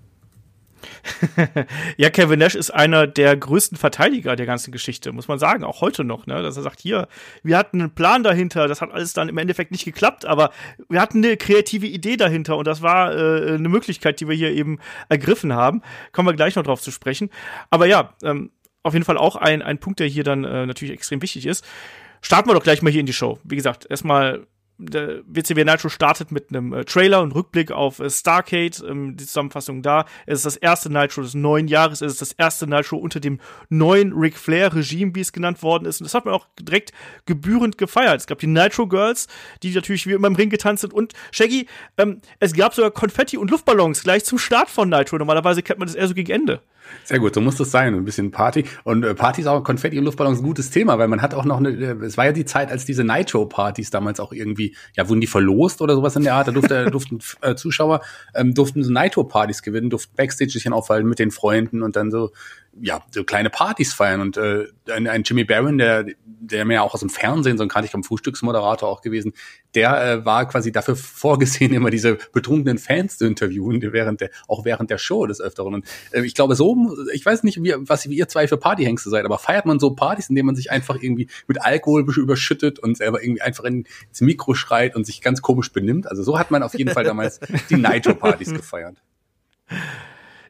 ja, 1.96 2.10
Kevin 2.10 2.38
Nash 2.38 2.54
ist 2.54 2.70
einer 2.70 3.06
der 3.06 3.36
größten 3.36 3.78
Verteidiger 3.78 4.36
der 4.36 4.46
ganzen 4.46 4.72
Geschichte, 4.72 5.12
muss 5.12 5.28
man 5.28 5.38
sagen, 5.38 5.64
auch 5.64 5.80
heute 5.80 6.04
noch, 6.04 6.26
ne? 6.26 6.42
Dass 6.42 6.56
er 6.56 6.62
sagt, 6.62 6.80
hier, 6.80 7.08
wir 7.42 7.56
hatten 7.56 7.80
einen 7.80 7.94
Plan 7.94 8.22
dahinter, 8.22 8.68
das 8.68 8.80
hat 8.80 8.92
alles 8.92 9.12
dann 9.12 9.28
im 9.28 9.38
Endeffekt 9.38 9.70
nicht 9.70 9.84
geklappt, 9.84 10.24
aber 10.24 10.50
wir 10.88 11.00
hatten 11.00 11.24
eine 11.24 11.36
kreative 11.36 11.86
Idee 11.86 12.16
dahinter 12.16 12.56
und 12.56 12.66
das 12.66 12.82
war 12.82 13.14
äh, 13.14 13.54
eine 13.54 13.68
Möglichkeit, 13.68 14.20
die 14.20 14.28
wir 14.28 14.34
hier 14.34 14.50
eben 14.50 14.78
ergriffen 15.08 15.52
haben. 15.52 15.82
Kommen 16.12 16.28
wir 16.28 16.34
gleich 16.34 16.56
noch 16.56 16.64
drauf 16.64 16.80
zu 16.80 16.90
sprechen. 16.90 17.30
Aber 17.70 17.86
ja, 17.86 18.14
ähm, 18.22 18.50
auf 18.82 18.94
jeden 18.94 19.04
Fall 19.04 19.18
auch 19.18 19.36
ein, 19.36 19.62
ein 19.62 19.78
Punkt, 19.78 20.00
der 20.00 20.08
hier 20.08 20.24
dann 20.24 20.44
äh, 20.44 20.66
natürlich 20.66 20.94
extrem 20.94 21.22
wichtig 21.22 21.46
ist 21.46 21.64
starten 22.22 22.48
wir 22.48 22.54
doch 22.54 22.62
gleich 22.62 22.80
mal 22.82 22.90
hier 22.90 23.00
in 23.00 23.06
die 23.06 23.12
Show. 23.12 23.38
Wie 23.44 23.56
gesagt, 23.56 23.86
erstmal 23.90 24.46
der 24.78 25.22
WCW 25.26 25.64
Nitro 25.64 25.88
startet 25.88 26.32
mit 26.32 26.50
einem 26.50 26.72
äh, 26.72 26.84
Trailer 26.84 27.22
und 27.22 27.34
Rückblick 27.34 27.70
auf 27.70 28.00
äh, 28.00 28.10
Starcade, 28.10 28.84
ähm, 28.86 29.16
die 29.16 29.26
Zusammenfassung 29.26 29.82
da. 29.82 30.06
Es 30.26 30.38
ist 30.38 30.46
das 30.46 30.56
erste 30.56 30.90
Nitro 30.90 31.22
des 31.22 31.34
neuen 31.34 31.68
Jahres, 31.68 32.00
es 32.00 32.12
ist 32.12 32.20
das 32.20 32.32
erste 32.32 32.66
Nitro 32.66 32.96
unter 32.96 33.20
dem 33.20 33.38
neuen 33.68 34.12
Ric 34.12 34.36
Flair 34.36 34.74
Regime, 34.74 35.14
wie 35.14 35.20
es 35.20 35.32
genannt 35.32 35.62
worden 35.62 35.86
ist. 35.86 36.00
Und 36.00 36.04
das 36.04 36.14
hat 36.14 36.24
man 36.24 36.34
auch 36.34 36.46
direkt 36.58 36.92
gebührend 37.26 37.78
gefeiert. 37.78 38.20
Es 38.20 38.26
gab 38.26 38.38
die 38.38 38.46
Nitro 38.46 38.86
Girls, 38.86 39.28
die 39.62 39.74
natürlich 39.74 40.06
wie 40.06 40.12
immer 40.12 40.28
im 40.28 40.36
Ring 40.36 40.50
getanzt 40.50 40.82
sind. 40.82 40.92
Und 40.92 41.12
Shaggy, 41.30 41.66
ähm, 41.98 42.20
es 42.40 42.52
gab 42.52 42.74
sogar 42.74 42.90
Konfetti 42.90 43.36
und 43.36 43.50
Luftballons 43.50 44.02
gleich 44.02 44.24
zum 44.24 44.38
Start 44.38 44.70
von 44.70 44.88
Nitro. 44.88 45.18
Normalerweise 45.18 45.62
kennt 45.62 45.78
man 45.78 45.86
das 45.86 45.94
eher 45.94 46.08
so 46.08 46.14
gegen 46.14 46.32
Ende. 46.32 46.62
Sehr 47.04 47.18
gut, 47.18 47.34
so 47.34 47.40
muss 47.40 47.56
das 47.56 47.70
sein. 47.70 47.94
Ein 47.94 48.04
bisschen 48.04 48.30
Party. 48.30 48.64
Und 48.84 49.04
äh, 49.04 49.14
Party 49.14 49.40
ist 49.40 49.46
auch 49.46 49.62
Konfetti 49.62 49.98
und 49.98 50.04
Luftballons 50.04 50.38
ein 50.38 50.44
gutes 50.44 50.70
Thema, 50.70 50.98
weil 50.98 51.08
man 51.08 51.22
hat 51.22 51.34
auch 51.34 51.44
noch 51.44 51.58
eine, 51.58 51.70
äh, 51.70 52.04
es 52.04 52.16
war 52.16 52.26
ja 52.26 52.32
die 52.32 52.44
Zeit, 52.44 52.70
als 52.70 52.84
diese 52.84 53.04
Nitro-Partys 53.04 53.90
damals 53.90 54.20
auch 54.20 54.32
irgendwie, 54.32 54.76
ja, 54.94 55.08
wurden 55.08 55.20
die 55.20 55.26
verlost 55.26 55.82
oder 55.82 55.94
sowas 55.94 56.16
in 56.16 56.24
der 56.24 56.34
Art. 56.34 56.48
Da 56.48 56.52
durfte, 56.52 56.86
durften 56.90 57.18
äh, 57.40 57.54
Zuschauer, 57.54 58.02
ähm, 58.34 58.54
durften 58.54 58.84
so 58.84 58.92
Nitro-Partys 58.92 59.62
gewinnen, 59.62 59.90
durften 59.90 60.14
Backstage 60.16 60.50
sich 60.52 60.70
aufhalten 60.70 61.08
mit 61.08 61.18
den 61.18 61.30
Freunden 61.30 61.82
und 61.82 61.96
dann 61.96 62.10
so 62.10 62.30
ja, 62.80 63.02
so 63.10 63.24
kleine 63.24 63.50
Partys 63.50 63.92
feiern. 63.92 64.20
Und 64.20 64.36
äh, 64.36 64.66
ein, 64.90 65.06
ein 65.06 65.22
Jimmy 65.24 65.44
Barron, 65.44 65.78
der, 65.78 66.06
der 66.24 66.64
mir 66.64 66.74
ja 66.74 66.82
auch 66.82 66.94
aus 66.94 67.00
dem 67.00 67.10
Fernsehen, 67.10 67.58
so 67.58 67.62
ein 67.62 67.68
Kantigam 67.68 68.02
Frühstücksmoderator 68.02 68.88
auch 68.88 69.02
gewesen, 69.02 69.34
der 69.74 70.04
äh, 70.04 70.24
war 70.24 70.48
quasi 70.48 70.72
dafür 70.72 70.96
vorgesehen, 70.96 71.74
immer 71.74 71.90
diese 71.90 72.18
betrunkenen 72.32 72.78
Fans 72.78 73.18
zu 73.18 73.26
interviewen, 73.26 73.80
während 73.92 74.20
der, 74.20 74.30
auch 74.48 74.64
während 74.64 74.90
der 74.90 74.98
Show 74.98 75.26
des 75.26 75.40
Öfteren. 75.40 75.74
Und 75.74 75.86
äh, 76.12 76.22
ich 76.22 76.34
glaube, 76.34 76.54
so, 76.54 76.96
ich 77.12 77.24
weiß 77.24 77.42
nicht, 77.42 77.62
wie, 77.62 77.74
was 77.78 78.08
wie 78.08 78.16
ihr 78.16 78.28
zwei 78.28 78.48
für 78.48 78.56
Partyhengste 78.56 79.10
seid, 79.10 79.24
aber 79.24 79.38
feiert 79.38 79.66
man 79.66 79.78
so 79.78 79.94
Partys, 79.94 80.30
indem 80.30 80.46
man 80.46 80.56
sich 80.56 80.70
einfach 80.70 80.96
irgendwie 81.00 81.28
mit 81.46 81.62
Alkohol 81.62 82.04
überschüttet 82.16 82.78
und 82.78 82.96
selber 82.96 83.22
irgendwie 83.22 83.42
einfach 83.42 83.64
ins 83.64 84.20
Mikro 84.20 84.54
schreit 84.54 84.96
und 84.96 85.04
sich 85.04 85.20
ganz 85.20 85.42
komisch 85.42 85.72
benimmt? 85.72 86.06
Also 86.06 86.22
so 86.22 86.38
hat 86.38 86.50
man 86.50 86.62
auf 86.62 86.74
jeden 86.74 86.90
Fall 86.90 87.04
damals 87.04 87.38
die 87.70 87.76
Nitro-Partys 87.76 88.52
gefeiert. 88.54 88.96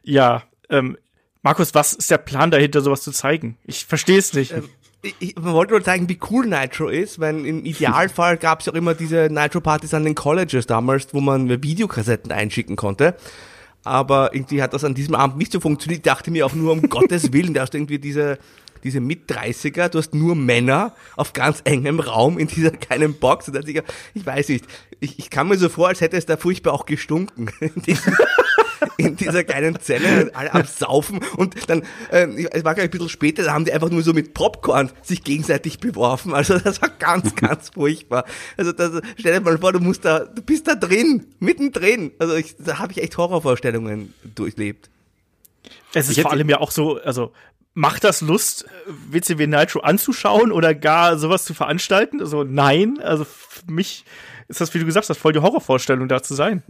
Ja, 0.03 0.43
ähm, 0.69 0.97
Markus, 1.43 1.75
was 1.75 1.93
ist 1.93 2.09
der 2.09 2.17
Plan 2.17 2.51
dahinter, 2.51 2.81
sowas 2.81 3.01
zu 3.01 3.11
zeigen? 3.11 3.57
Ich 3.65 3.85
verstehe 3.85 4.17
es 4.17 4.33
nicht. 4.33 4.53
Ähm, 4.53 4.69
ich, 5.19 5.35
man 5.35 5.53
wollte 5.53 5.73
nur 5.73 5.83
zeigen, 5.83 6.07
wie 6.07 6.17
cool 6.31 6.45
Nitro 6.45 6.87
ist, 6.87 7.19
weil 7.19 7.45
im 7.45 7.65
Idealfall 7.65 8.37
gab 8.37 8.61
es 8.61 8.65
ja 8.65 8.71
auch 8.71 8.77
immer 8.77 8.93
diese 8.93 9.27
Nitro-Partys 9.29 9.93
an 9.93 10.05
den 10.05 10.15
Colleges 10.15 10.65
damals, 10.65 11.13
wo 11.13 11.19
man 11.19 11.49
Videokassetten 11.61 12.31
einschicken 12.31 12.77
konnte. 12.77 13.15
Aber 13.83 14.33
irgendwie 14.33 14.61
hat 14.61 14.73
das 14.73 14.85
an 14.85 14.93
diesem 14.93 15.15
Abend 15.15 15.37
nicht 15.37 15.51
so 15.51 15.59
funktioniert. 15.59 15.99
Ich 15.99 16.03
dachte 16.03 16.31
mir 16.31 16.45
auch 16.45 16.53
nur, 16.53 16.71
um 16.71 16.81
Gottes 16.89 17.33
Willen, 17.33 17.53
da 17.53 17.63
hast 17.63 17.73
du 17.73 17.77
irgendwie 17.77 17.99
diese, 17.99 18.37
diese 18.85 19.01
Mit-30er, 19.01 19.89
du 19.89 19.97
hast 19.97 20.15
nur 20.15 20.37
Männer 20.37 20.95
auf 21.17 21.33
ganz 21.33 21.59
engem 21.65 21.99
Raum 21.99 22.39
in 22.39 22.47
dieser 22.47 22.71
kleinen 22.71 23.15
Box. 23.15 23.49
Und 23.49 23.67
ich, 23.67 23.81
ich 24.13 24.25
weiß 24.25 24.47
nicht, 24.47 24.65
ich, 25.01 25.19
ich 25.19 25.29
kam 25.29 25.49
mir 25.49 25.57
so 25.57 25.67
vor, 25.67 25.89
als 25.89 25.99
hätte 25.99 26.15
es 26.15 26.25
da 26.25 26.37
furchtbar 26.37 26.71
auch 26.71 26.85
gestunken. 26.85 27.51
in 28.97 29.15
dieser 29.15 29.43
kleinen 29.43 29.79
Zelle, 29.79 30.31
alle 30.33 30.53
am 30.53 30.65
Saufen 30.65 31.19
und 31.37 31.69
dann, 31.69 31.83
äh, 32.11 32.27
es 32.51 32.63
war 32.63 32.75
gleich 32.75 32.85
ein 32.85 32.91
bisschen 32.91 33.09
später, 33.09 33.43
da 33.43 33.53
haben 33.53 33.65
die 33.65 33.73
einfach 33.73 33.89
nur 33.89 34.01
so 34.03 34.13
mit 34.13 34.33
Popcorn 34.33 34.91
sich 35.01 35.23
gegenseitig 35.23 35.79
beworfen. 35.79 36.33
Also 36.33 36.57
das 36.57 36.81
war 36.81 36.89
ganz, 36.89 37.35
ganz 37.37 37.69
furchtbar. 37.69 38.25
Also 38.57 38.71
das, 38.71 39.01
stell 39.17 39.33
dir 39.33 39.41
mal 39.41 39.57
vor, 39.57 39.73
du 39.73 39.79
musst 39.79 40.05
da, 40.05 40.19
du 40.19 40.41
bist 40.41 40.67
da 40.67 40.75
drin, 40.75 41.25
mittendrin. 41.39 42.11
Also 42.19 42.35
ich, 42.35 42.55
da 42.57 42.79
habe 42.79 42.91
ich 42.91 43.01
echt 43.01 43.17
Horrorvorstellungen 43.17 44.13
durchlebt. 44.35 44.89
Es 45.93 46.09
ist 46.09 46.17
ich 46.17 46.21
vor 46.23 46.31
allem 46.31 46.49
ja 46.49 46.59
auch 46.59 46.71
so, 46.71 46.99
also 47.01 47.31
macht 47.73 48.03
das 48.03 48.21
Lust, 48.21 48.65
WCW 48.87 49.47
Nitro 49.47 49.79
anzuschauen 49.79 50.51
oder 50.51 50.75
gar 50.75 51.17
sowas 51.17 51.45
zu 51.45 51.53
veranstalten? 51.53 52.19
Also 52.19 52.43
nein, 52.43 52.99
also 53.01 53.25
für 53.25 53.71
mich 53.71 54.05
ist 54.47 54.61
das, 54.61 54.73
wie 54.73 54.79
du 54.79 54.85
gesagt 54.85 55.09
hast, 55.09 55.17
voll 55.17 55.33
die 55.33 55.39
Horrorvorstellung 55.39 56.07
da 56.07 56.21
zu 56.21 56.35
sein. 56.35 56.63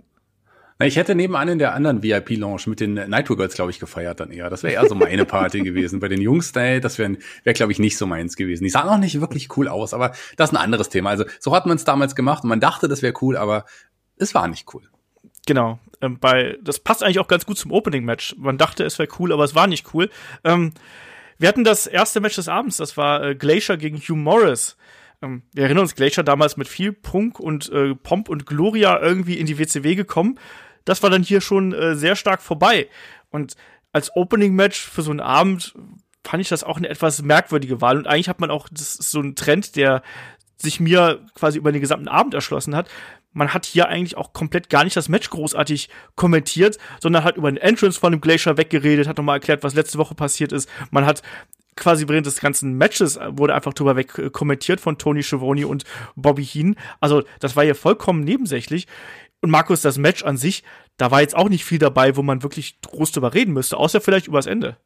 Na, 0.80 0.86
ich 0.86 0.96
hätte 0.96 1.16
nebenan 1.16 1.48
in 1.48 1.60
der 1.60 1.74
anderen 1.74 2.02
VIP-Lounge 2.02 2.64
mit 2.66 2.80
den 2.80 2.94
Nitro 2.94 3.36
Girls, 3.36 3.56
glaube 3.56 3.72
ich, 3.72 3.80
gefeiert 3.80 4.20
dann 4.20 4.32
eher. 4.32 4.50
Das 4.50 4.64
wäre 4.64 4.74
eher 4.74 4.88
so 4.88 4.96
meine 4.96 5.26
Party 5.26 5.60
gewesen. 5.64 6.00
Bei 6.00 6.08
den 6.08 6.22
Jungs, 6.22 6.52
das 6.52 6.98
wäre, 6.98 7.18
wär, 7.44 7.54
glaube 7.54 7.72
ich, 7.72 7.80
nicht 7.80 7.98
so 7.98 8.06
meins 8.06 8.36
gewesen. 8.36 8.64
Die 8.64 8.70
sahen 8.70 8.90
auch 8.90 8.98
nicht 8.98 9.20
wirklich 9.22 9.56
cool 9.58 9.68
aus, 9.68 9.94
aber 9.94 10.14
das 10.38 10.50
ist 10.50 10.58
ein 10.58 10.64
anderes 10.64 10.90
Thema. 10.90 11.12
Also 11.12 11.26
so 11.40 11.56
hat 11.56 11.66
man 11.66 11.78
es 11.78 11.84
damals 11.84 12.16
gemacht 12.16 12.44
und 12.44 12.50
man 12.50 12.60
dachte, 12.60 12.88
das 12.88 13.02
wäre 13.02 13.14
cool, 13.22 13.38
aber 13.38 13.66
es 14.18 14.34
war 14.34 14.48
nicht 14.48 14.74
cool. 14.74 14.84
Genau. 15.46 15.80
Ähm, 16.02 16.20
bei, 16.20 16.58
das 16.62 16.80
passt 16.80 17.04
eigentlich 17.04 17.20
auch 17.20 17.28
ganz 17.28 17.46
gut 17.46 17.58
zum 17.58 17.72
Opening-Match. 17.72 18.36
Man 18.38 18.58
dachte, 18.58 18.84
es 18.84 18.98
wäre 19.00 19.10
cool, 19.20 19.32
aber 19.32 19.44
es 19.44 19.56
war 19.56 19.68
nicht 19.68 19.94
cool. 19.94 20.10
Ähm, 20.44 20.74
wir 21.38 21.50
hatten 21.50 21.64
das 21.64 21.88
erste 21.88 22.22
Match 22.22 22.36
des 22.36 22.48
Abends, 22.48 22.78
das 22.78 22.96
war 22.96 23.24
äh, 23.24 23.36
Glacier 23.36 23.78
gegen 23.78 23.98
Hugh 23.98 24.16
Morris. 24.16 24.78
Ähm, 25.24 25.44
wir 25.54 25.64
erinnern 25.64 25.84
uns, 25.84 25.96
Glacier 25.96 26.24
damals 26.24 26.58
mit 26.58 26.68
viel 26.68 26.92
Prunk 26.92 27.40
und 27.40 27.72
äh, 27.72 27.96
Pomp 27.96 28.30
und 28.30 28.46
Gloria 28.46 29.00
irgendwie 29.02 29.40
in 29.40 29.48
die 29.48 29.58
WCW 29.58 29.96
gekommen. 29.96 30.38
Das 30.86 31.02
war 31.02 31.10
dann 31.10 31.24
hier 31.24 31.42
schon 31.42 31.74
äh, 31.74 31.96
sehr 31.96 32.16
stark 32.16 32.42
vorbei. 32.42 32.88
Und 33.32 33.56
als 33.94 34.16
Opening-Match 34.16 34.90
für 34.90 35.02
so 35.02 35.12
einen 35.12 35.22
Abend 35.22 35.74
fand 36.26 36.42
ich 36.42 36.50
das 36.50 36.64
auch 36.64 36.78
eine 36.78 36.90
etwas 36.90 37.22
merkwürdige 37.22 37.82
Wahl. 37.82 37.98
Und 37.98 38.08
eigentlich 38.08 38.30
hat 38.30 38.42
man 38.42 38.52
auch, 38.52 38.68
das 38.70 38.96
ist 38.96 39.12
so 39.12 39.22
ein 39.22 39.36
Trend, 39.36 39.76
der 39.76 40.04
sich 40.58 40.80
mir 40.80 41.26
quasi 41.36 41.58
über 41.58 41.72
den 41.72 41.82
gesamten 41.82 42.08
Abend 42.08 42.34
erschlossen 42.34 42.76
hat. 42.76 42.90
Man 43.34 43.54
hat 43.54 43.66
hier 43.66 43.88
eigentlich 43.88 44.16
auch 44.16 44.32
komplett 44.32 44.70
gar 44.70 44.84
nicht 44.84 44.96
das 44.96 45.10
Match 45.10 45.30
großartig 45.30 45.90
kommentiert, 46.16 46.78
sondern 47.02 47.24
hat 47.24 47.36
über 47.36 47.52
den 47.52 47.58
Entrance 47.58 48.00
von 48.00 48.12
dem 48.12 48.22
Glacier 48.22 48.58
weggeredet, 48.58 49.08
hat 49.08 49.18
nochmal 49.18 49.38
erklärt, 49.38 49.64
was 49.64 49.74
letzte 49.74 49.98
Woche 49.98 50.16
passiert 50.16 50.52
ist. 50.52 50.70
Man 50.92 51.06
hat 51.06 51.24
quasi 51.76 52.08
während 52.08 52.26
des 52.26 52.40
ganzen 52.40 52.78
Matches 52.78 53.20
wurde 53.30 53.56
einfach 53.56 53.74
drüber 53.74 53.96
weg 53.96 54.18
äh, 54.18 54.30
kommentiert 54.30 54.80
von 54.80 54.98
Tony 54.98 55.24
Schiavone 55.24 55.68
und 55.68 55.84
Bobby 56.16 56.46
Heen. 56.46 56.76
Also 57.00 57.24
das 57.40 57.56
war 57.56 57.64
hier 57.64 57.76
vollkommen 57.76 58.24
nebensächlich. 58.24 58.88
Und 59.42 59.50
Markus, 59.50 59.82
das 59.82 59.98
Match 59.98 60.24
an 60.24 60.38
sich, 60.38 60.64
da 60.98 61.12
war 61.12 61.22
jetzt 61.22 61.36
auch 61.36 61.50
nicht 61.50 61.66
viel 61.66 61.80
dabei, 61.80 62.16
wo 62.16 62.24
man 62.24 62.44
wirklich 62.44 62.80
groß 62.82 63.12
drüber 63.12 63.34
reden 63.34 63.54
müsste, 63.54 63.78
außer 63.78 64.00
vielleicht 64.00 64.28
übers 64.28 64.46
Ende. 64.46 64.78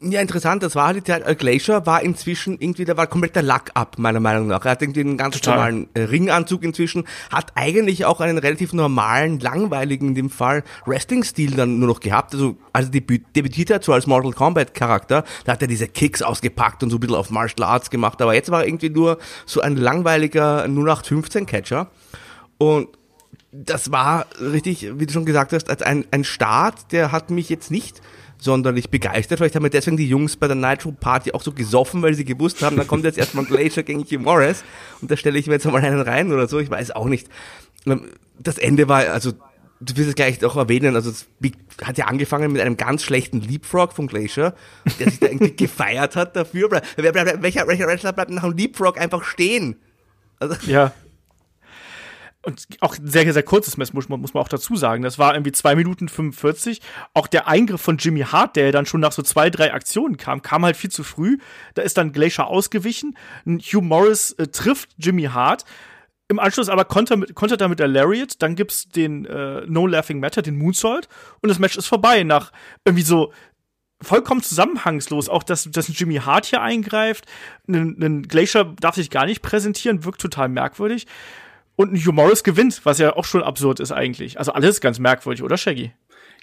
Ja, 0.00 0.20
interessant, 0.20 0.62
das 0.62 0.74
war 0.74 0.88
halt, 0.88 1.08
der 1.08 1.34
Glacier 1.34 1.86
war 1.86 2.02
inzwischen 2.02 2.58
irgendwie, 2.60 2.84
da 2.84 2.96
war 2.96 3.06
komplett 3.06 3.36
der 3.36 3.42
Lack 3.42 3.70
ab, 3.74 3.96
meiner 3.98 4.20
Meinung 4.20 4.48
nach. 4.48 4.64
Er 4.64 4.72
hat 4.72 4.82
irgendwie 4.82 5.00
einen 5.00 5.16
ganz 5.16 5.36
Total. 5.36 5.56
normalen 5.56 5.88
äh, 5.94 6.02
Ringanzug 6.02 6.62
inzwischen, 6.62 7.04
hat 7.30 7.52
eigentlich 7.54 8.04
auch 8.04 8.20
einen 8.20 8.38
relativ 8.38 8.72
normalen, 8.72 9.40
langweiligen, 9.40 10.08
in 10.08 10.14
dem 10.14 10.30
Fall, 10.30 10.62
Wrestling-Stil 10.84 11.52
dann 11.52 11.78
nur 11.78 11.88
noch 11.88 12.00
gehabt. 12.00 12.34
Also, 12.34 12.56
als 12.72 12.86
er 12.86 12.90
debütiert 12.90 13.70
hat, 13.70 13.84
so 13.84 13.92
als 13.92 14.06
Mortal 14.06 14.32
Kombat-Charakter, 14.32 15.24
da 15.44 15.52
hat 15.52 15.62
er 15.62 15.68
diese 15.68 15.88
Kicks 15.88 16.22
ausgepackt 16.22 16.82
und 16.82 16.90
so 16.90 16.96
ein 16.96 17.00
bisschen 17.00 17.16
auf 17.16 17.30
Martial 17.30 17.68
Arts 17.68 17.88
gemacht, 17.88 18.20
aber 18.20 18.34
jetzt 18.34 18.50
war 18.50 18.62
er 18.62 18.68
irgendwie 18.68 18.90
nur 18.90 19.18
so 19.46 19.60
ein 19.60 19.76
langweiliger 19.76 20.64
0815-Catcher. 20.66 21.88
Und 22.58 22.88
das 23.52 23.92
war 23.92 24.26
richtig, 24.40 24.98
wie 24.98 25.06
du 25.06 25.12
schon 25.12 25.24
gesagt 25.24 25.52
hast, 25.52 25.70
als 25.70 25.82
ein, 25.82 26.04
ein 26.10 26.24
Start, 26.24 26.92
der 26.92 27.12
hat 27.12 27.30
mich 27.30 27.48
jetzt 27.48 27.70
nicht 27.70 28.02
sonderlich 28.44 28.90
begeistert. 28.90 29.38
Vielleicht 29.38 29.56
haben 29.56 29.64
wir 29.64 29.70
deswegen 29.70 29.96
die 29.96 30.08
Jungs 30.08 30.36
bei 30.36 30.46
der 30.46 30.56
Nitro 30.56 30.92
Party 30.92 31.32
auch 31.32 31.42
so 31.42 31.52
gesoffen, 31.52 32.02
weil 32.02 32.14
sie 32.14 32.24
gewusst 32.24 32.62
haben, 32.62 32.76
da 32.76 32.84
kommt 32.84 33.04
jetzt 33.04 33.18
erstmal 33.18 33.44
Glacier 33.44 33.82
gegen 33.82 34.04
Hugh 34.04 34.18
Morris 34.18 34.62
und 35.00 35.10
da 35.10 35.16
stelle 35.16 35.38
ich 35.38 35.46
mir 35.46 35.54
jetzt 35.54 35.64
mal 35.64 35.82
einen 35.82 36.00
rein 36.00 36.32
oder 36.32 36.46
so, 36.46 36.58
ich 36.58 36.70
weiß 36.70 36.92
auch 36.92 37.06
nicht. 37.06 37.28
Ähm, 37.86 38.08
das 38.38 38.58
Ende 38.58 38.88
war, 38.88 39.08
also 39.10 39.32
du 39.80 39.96
wirst 39.96 40.08
es 40.10 40.14
gleich 40.14 40.44
auch 40.44 40.56
erwähnen, 40.56 40.94
also 40.94 41.10
es 41.10 41.26
hat 41.82 41.98
ja 41.98 42.06
angefangen 42.06 42.52
mit 42.52 42.62
einem 42.62 42.76
ganz 42.76 43.02
schlechten 43.02 43.40
Leapfrog 43.40 43.92
von 43.92 44.06
Glacier, 44.06 44.54
der 44.98 45.10
sich 45.10 45.18
da 45.18 45.26
irgendwie 45.26 45.56
gefeiert 45.56 46.14
hat 46.14 46.36
dafür. 46.36 46.70
Welcher, 46.96 47.66
welcher 47.66 47.86
Wrestler 47.86 48.12
bleibt 48.12 48.30
nach 48.30 48.44
dem 48.44 48.56
Leapfrog 48.56 49.00
einfach 49.00 49.24
stehen? 49.24 49.76
Also, 50.38 50.54
ja 50.66 50.92
und 52.44 52.66
auch 52.80 52.96
sehr, 53.02 53.32
sehr 53.32 53.42
kurzes 53.42 53.76
Mess, 53.76 53.92
muss 53.92 54.08
man, 54.08 54.20
muss 54.20 54.34
man 54.34 54.42
auch 54.42 54.48
dazu 54.48 54.76
sagen. 54.76 55.02
Das 55.02 55.18
war 55.18 55.34
irgendwie 55.34 55.52
zwei 55.52 55.74
Minuten 55.74 56.08
45. 56.08 56.80
Auch 57.12 57.26
der 57.26 57.48
Eingriff 57.48 57.80
von 57.80 57.98
Jimmy 57.98 58.20
Hart, 58.20 58.56
der 58.56 58.72
dann 58.72 58.86
schon 58.86 59.00
nach 59.00 59.12
so 59.12 59.22
zwei, 59.22 59.50
drei 59.50 59.72
Aktionen 59.72 60.16
kam, 60.16 60.42
kam 60.42 60.64
halt 60.64 60.76
viel 60.76 60.90
zu 60.90 61.04
früh. 61.04 61.38
Da 61.74 61.82
ist 61.82 61.96
dann 61.98 62.12
Glacier 62.12 62.46
ausgewichen. 62.46 63.16
Hugh 63.46 63.82
Morris 63.82 64.32
äh, 64.32 64.46
trifft 64.48 64.90
Jimmy 64.98 65.24
Hart. 65.24 65.64
Im 66.28 66.38
Anschluss 66.38 66.68
aber 66.68 66.84
kontert, 66.86 67.60
er 67.60 67.68
mit 67.68 67.78
der 67.78 67.88
Lariat. 67.88 68.40
Dann 68.42 68.54
gibt's 68.56 68.88
den 68.88 69.26
äh, 69.26 69.62
No 69.66 69.86
Laughing 69.86 70.20
Matter, 70.20 70.42
den 70.42 70.56
Moonsault. 70.56 71.08
Und 71.42 71.48
das 71.48 71.58
Match 71.58 71.76
ist 71.76 71.86
vorbei 71.86 72.22
nach 72.22 72.52
irgendwie 72.84 73.04
so 73.04 73.32
vollkommen 74.00 74.42
zusammenhangslos. 74.42 75.28
Auch, 75.28 75.42
dass, 75.42 75.70
dass 75.70 75.88
ein 75.88 75.94
Jimmy 75.94 76.16
Hart 76.16 76.46
hier 76.46 76.62
eingreift. 76.62 77.26
Ein, 77.68 77.96
ein 78.02 78.22
Glacier 78.22 78.74
darf 78.80 78.94
sich 78.94 79.10
gar 79.10 79.26
nicht 79.26 79.42
präsentieren, 79.42 80.04
wirkt 80.04 80.20
total 80.20 80.48
merkwürdig. 80.48 81.06
Und 81.76 81.92
ein 81.92 81.96
Hugh 81.96 82.12
Morris 82.12 82.44
gewinnt, 82.44 82.80
was 82.84 82.98
ja 82.98 83.16
auch 83.16 83.24
schon 83.24 83.42
absurd 83.42 83.80
ist 83.80 83.92
eigentlich. 83.92 84.38
Also 84.38 84.52
alles 84.52 84.80
ganz 84.80 84.98
merkwürdig, 84.98 85.42
oder 85.42 85.56
Shaggy? 85.56 85.92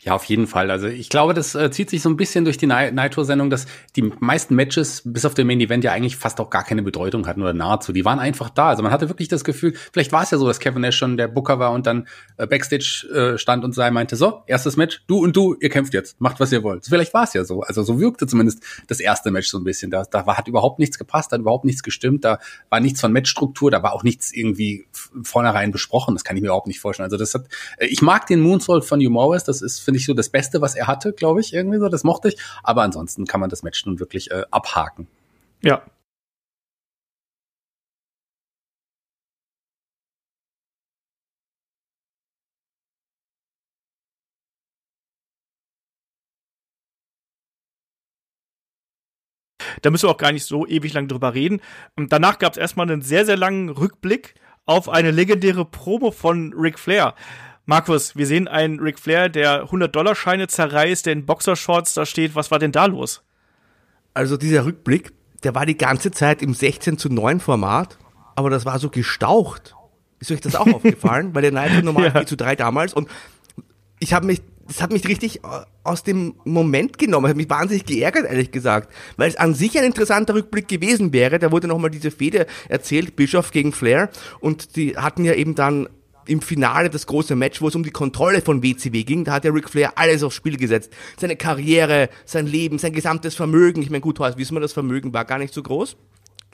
Ja, 0.04 0.16
auf 0.16 0.24
jeden 0.24 0.48
Fall. 0.48 0.72
Also 0.72 0.88
ich 0.88 1.10
glaube, 1.10 1.36
das 1.36 1.54
äh, 1.54 1.70
zieht 1.70 1.92
sich 1.92 2.02
so 2.02 2.10
ein 2.10 2.18
bisschen 2.18 2.44
durch 2.44 2.58
die 2.58 2.66
Nitro-Sendung, 2.66 3.52
dass 3.52 3.68
die 3.96 4.02
meisten 4.02 4.56
Matches 4.56 5.04
bis 5.06 5.26
auf 5.26 5.36
den 5.36 5.46
Main 5.46 5.62
Event 5.62 5.84
ja 5.84 5.92
eigentlich 5.92 6.16
fast 6.16 6.40
auch 6.40 6.50
gar 6.50 6.64
keine 6.64 6.82
Bedeutung 6.82 7.28
hatten 7.28 7.44
oder 7.44 7.54
nahezu. 7.54 7.94
Die 7.94 8.04
waren 8.04 8.18
einfach 8.18 8.50
da. 8.50 8.70
Also 8.70 8.82
man 8.82 8.92
hatte 8.92 9.10
wirklich 9.10 9.28
das 9.28 9.44
Gefühl, 9.44 9.76
vielleicht 9.94 10.12
war 10.12 10.24
es 10.24 10.32
ja 10.32 10.40
so, 10.40 10.48
dass 10.48 10.60
Kevin 10.60 10.82
Nash 10.82 10.98
schon 10.98 11.18
der 11.18 11.28
Booker 11.28 11.60
war 11.60 11.72
und 11.72 11.86
dann 11.86 12.08
äh, 12.38 12.48
Backstage 12.48 13.08
äh, 13.14 13.38
stand 13.38 13.64
und 13.64 13.76
sei 13.76 13.92
meinte, 13.92 14.16
so, 14.16 14.42
erstes 14.48 14.76
Match, 14.76 15.04
du 15.06 15.20
und 15.20 15.36
du, 15.36 15.56
ihr 15.60 15.70
kämpft 15.70 15.94
jetzt, 15.94 16.20
macht 16.20 16.40
was 16.40 16.52
ihr 16.52 16.64
wollt. 16.64 16.84
Vielleicht 16.86 17.14
war 17.14 17.26
es 17.26 17.34
ja 17.34 17.46
so. 17.46 17.62
Also 17.62 17.84
so 17.84 18.00
wirkte 18.00 18.26
zumindest 18.26 18.64
das 18.88 19.02
erste 19.02 19.30
Match 19.30 19.50
so 19.50 19.60
ein 19.60 19.64
bisschen. 19.64 19.92
Da, 19.92 20.06
da 20.10 20.26
war, 20.26 20.36
hat 20.36 20.48
überhaupt 20.48 20.80
nichts 20.80 20.98
gepasst, 20.98 21.32
hat 21.32 21.42
überhaupt 21.42 21.66
nichts 21.66 21.84
gestimmt, 21.84 22.26
da 22.26 22.40
war 22.72 22.80
nichts 22.80 23.02
von 23.02 23.14
Matchstruktur, 23.14 23.70
da 23.70 23.84
war 23.84 23.94
auch 23.94 24.02
nichts 24.02 24.34
irgendwie 24.34 24.88
vornherein 25.22 25.72
besprochen. 25.72 26.16
Das 26.16 26.24
kann 26.24 26.36
ich 26.38 26.42
mir 26.42 26.48
überhaupt 26.48 26.66
nicht 26.66 26.80
vorstellen. 26.80 27.06
Also 27.06 27.18
das 27.18 27.36
hat, 27.36 27.46
äh, 27.78 27.86
ich 27.86 28.02
mag 28.02 28.26
den 28.26 28.42
Moonsault 28.42 28.84
von 28.84 29.00
Hugh 29.00 29.12
Morris, 29.12 29.44
das 29.44 29.62
ist, 29.62 29.91
finde 29.92 30.00
ich, 30.00 30.06
so 30.06 30.14
das 30.14 30.30
Beste, 30.30 30.62
was 30.62 30.76
er 30.76 30.88
hatte, 30.88 31.12
glaube 31.12 31.42
ich, 31.42 31.54
irgendwie 31.54 31.78
so. 31.78 31.90
Das 31.90 32.06
mochte 32.06 32.30
ich. 32.30 32.38
Aber 32.64 32.84
ansonsten 32.84 33.26
kann 33.26 33.42
man 33.42 33.50
das 33.50 33.62
Match 33.62 33.86
nun 33.86 34.00
wirklich 34.00 34.32
äh, 34.32 34.44
abhaken. 34.50 35.08
Ja, 35.62 35.84
Da 49.82 49.90
müssen 49.90 50.08
wir 50.08 50.12
auch 50.12 50.18
gar 50.18 50.32
nicht 50.32 50.46
so 50.46 50.68
ewig 50.68 50.94
lang 50.94 51.08
drüber 51.08 51.34
reden. 51.34 51.60
Und 51.96 52.12
danach 52.14 52.38
gab 52.38 52.54
es 52.54 52.58
erstmal 52.58 52.90
einen 52.90 53.02
sehr, 53.02 53.26
sehr 53.26 53.38
langen 53.38 53.70
Rückblick 53.70 54.36
auf 54.66 54.90
eine 54.90 55.10
legendäre 55.12 55.66
Promo 55.66 56.12
von 56.12 56.54
Ric 56.54 56.78
Flair. 56.78 57.16
Markus, 57.66 58.16
wir 58.16 58.26
sehen 58.26 58.48
einen 58.48 58.80
Ric 58.80 59.00
Flair, 59.00 59.30
der 59.30 59.66
100-Dollar-Scheine 59.66 60.48
zerreißt, 60.48 61.06
der 61.06 61.14
in 61.14 61.26
Boxershorts 61.26 61.94
da 61.94 62.06
steht. 62.06 62.36
Was 62.36 62.52
war 62.52 62.60
denn 62.60 62.72
da 62.72 62.86
los? 62.86 63.22
Also 64.14 64.36
dieser 64.38 64.66
Rückblick, 64.66 65.12
der 65.44 65.56
war 65.56 65.66
die 65.66 65.78
ganze 65.78 66.12
Zeit 66.12 66.42
im 66.42 66.54
16 66.54 66.98
zu 66.98 67.10
9 67.10 67.40
Format, 67.40 67.98
aber 68.36 68.50
das 68.50 68.66
war 68.66 68.80
so 68.80 68.90
gestaucht. 68.90 69.76
Ist 70.20 70.32
euch 70.32 70.42
das 70.42 70.56
auch 70.56 70.68
aufgefallen? 70.74 71.34
Weil 71.34 71.44
der 71.44 71.52
Nitro 71.52 71.84
normal 71.84 72.06
ja. 72.06 72.12
4 72.12 72.28
zu 72.28 72.38
3 72.38 72.56
damals 72.56 72.94
und 72.94 73.10
ich 74.00 74.14
habe 74.14 74.26
mich, 74.26 74.42
das 74.68 74.82
hat 74.82 74.92
mich 74.92 75.08
richtig 75.08 75.42
aus 75.84 76.04
dem 76.04 76.36
Moment 76.44 76.98
genommen, 76.98 77.28
hat 77.28 77.38
mich 77.38 77.50
wahnsinnig 77.50 77.86
geärgert, 77.86 78.26
ehrlich 78.26 78.52
gesagt, 78.52 78.92
weil 79.16 79.30
es 79.30 79.36
an 79.36 79.54
sich 79.54 79.78
ein 79.78 79.86
interessanter 79.86 80.34
Rückblick 80.34 80.68
gewesen 80.68 81.14
wäre. 81.14 81.38
Da 81.38 81.52
wurde 81.52 81.68
nochmal 81.68 81.92
diese 81.92 82.10
Fehde 82.10 82.48
erzählt, 82.68 83.16
Bischof 83.16 83.52
gegen 83.52 83.74
Flair 83.74 84.10
und 84.40 84.76
die 84.76 84.98
hatten 84.98 85.24
ja 85.24 85.34
eben 85.34 85.54
dann 85.54 85.88
im 86.26 86.42
Finale 86.42 86.90
das 86.90 87.08
große 87.08 87.36
Match, 87.36 87.62
wo 87.62 87.68
es 87.68 87.76
um 87.76 87.84
die 87.84 87.92
Kontrolle 87.92 88.42
von 88.42 88.64
WCW 88.64 89.04
ging, 89.04 89.24
da 89.24 89.34
hat 89.34 89.44
der 89.44 89.54
Ric 89.54 89.70
Flair 89.70 89.94
alles 89.98 90.24
aufs 90.24 90.36
Spiel 90.36 90.58
gesetzt. 90.58 90.92
Seine 91.20 91.36
Karriere, 91.36 92.10
sein 92.26 92.48
Leben, 92.48 92.80
sein 92.80 92.94
gesamtes 92.94 93.36
Vermögen. 93.36 93.82
Ich 93.82 93.90
meine, 93.90 94.02
gut, 94.02 94.20
heute 94.20 94.38
wissen 94.38 94.56
wir, 94.56 94.62
das 94.62 94.74
Vermögen 94.74 95.14
war 95.14 95.26
gar 95.26 95.38
nicht 95.38 95.54
so 95.54 95.64
groß. 95.64 95.98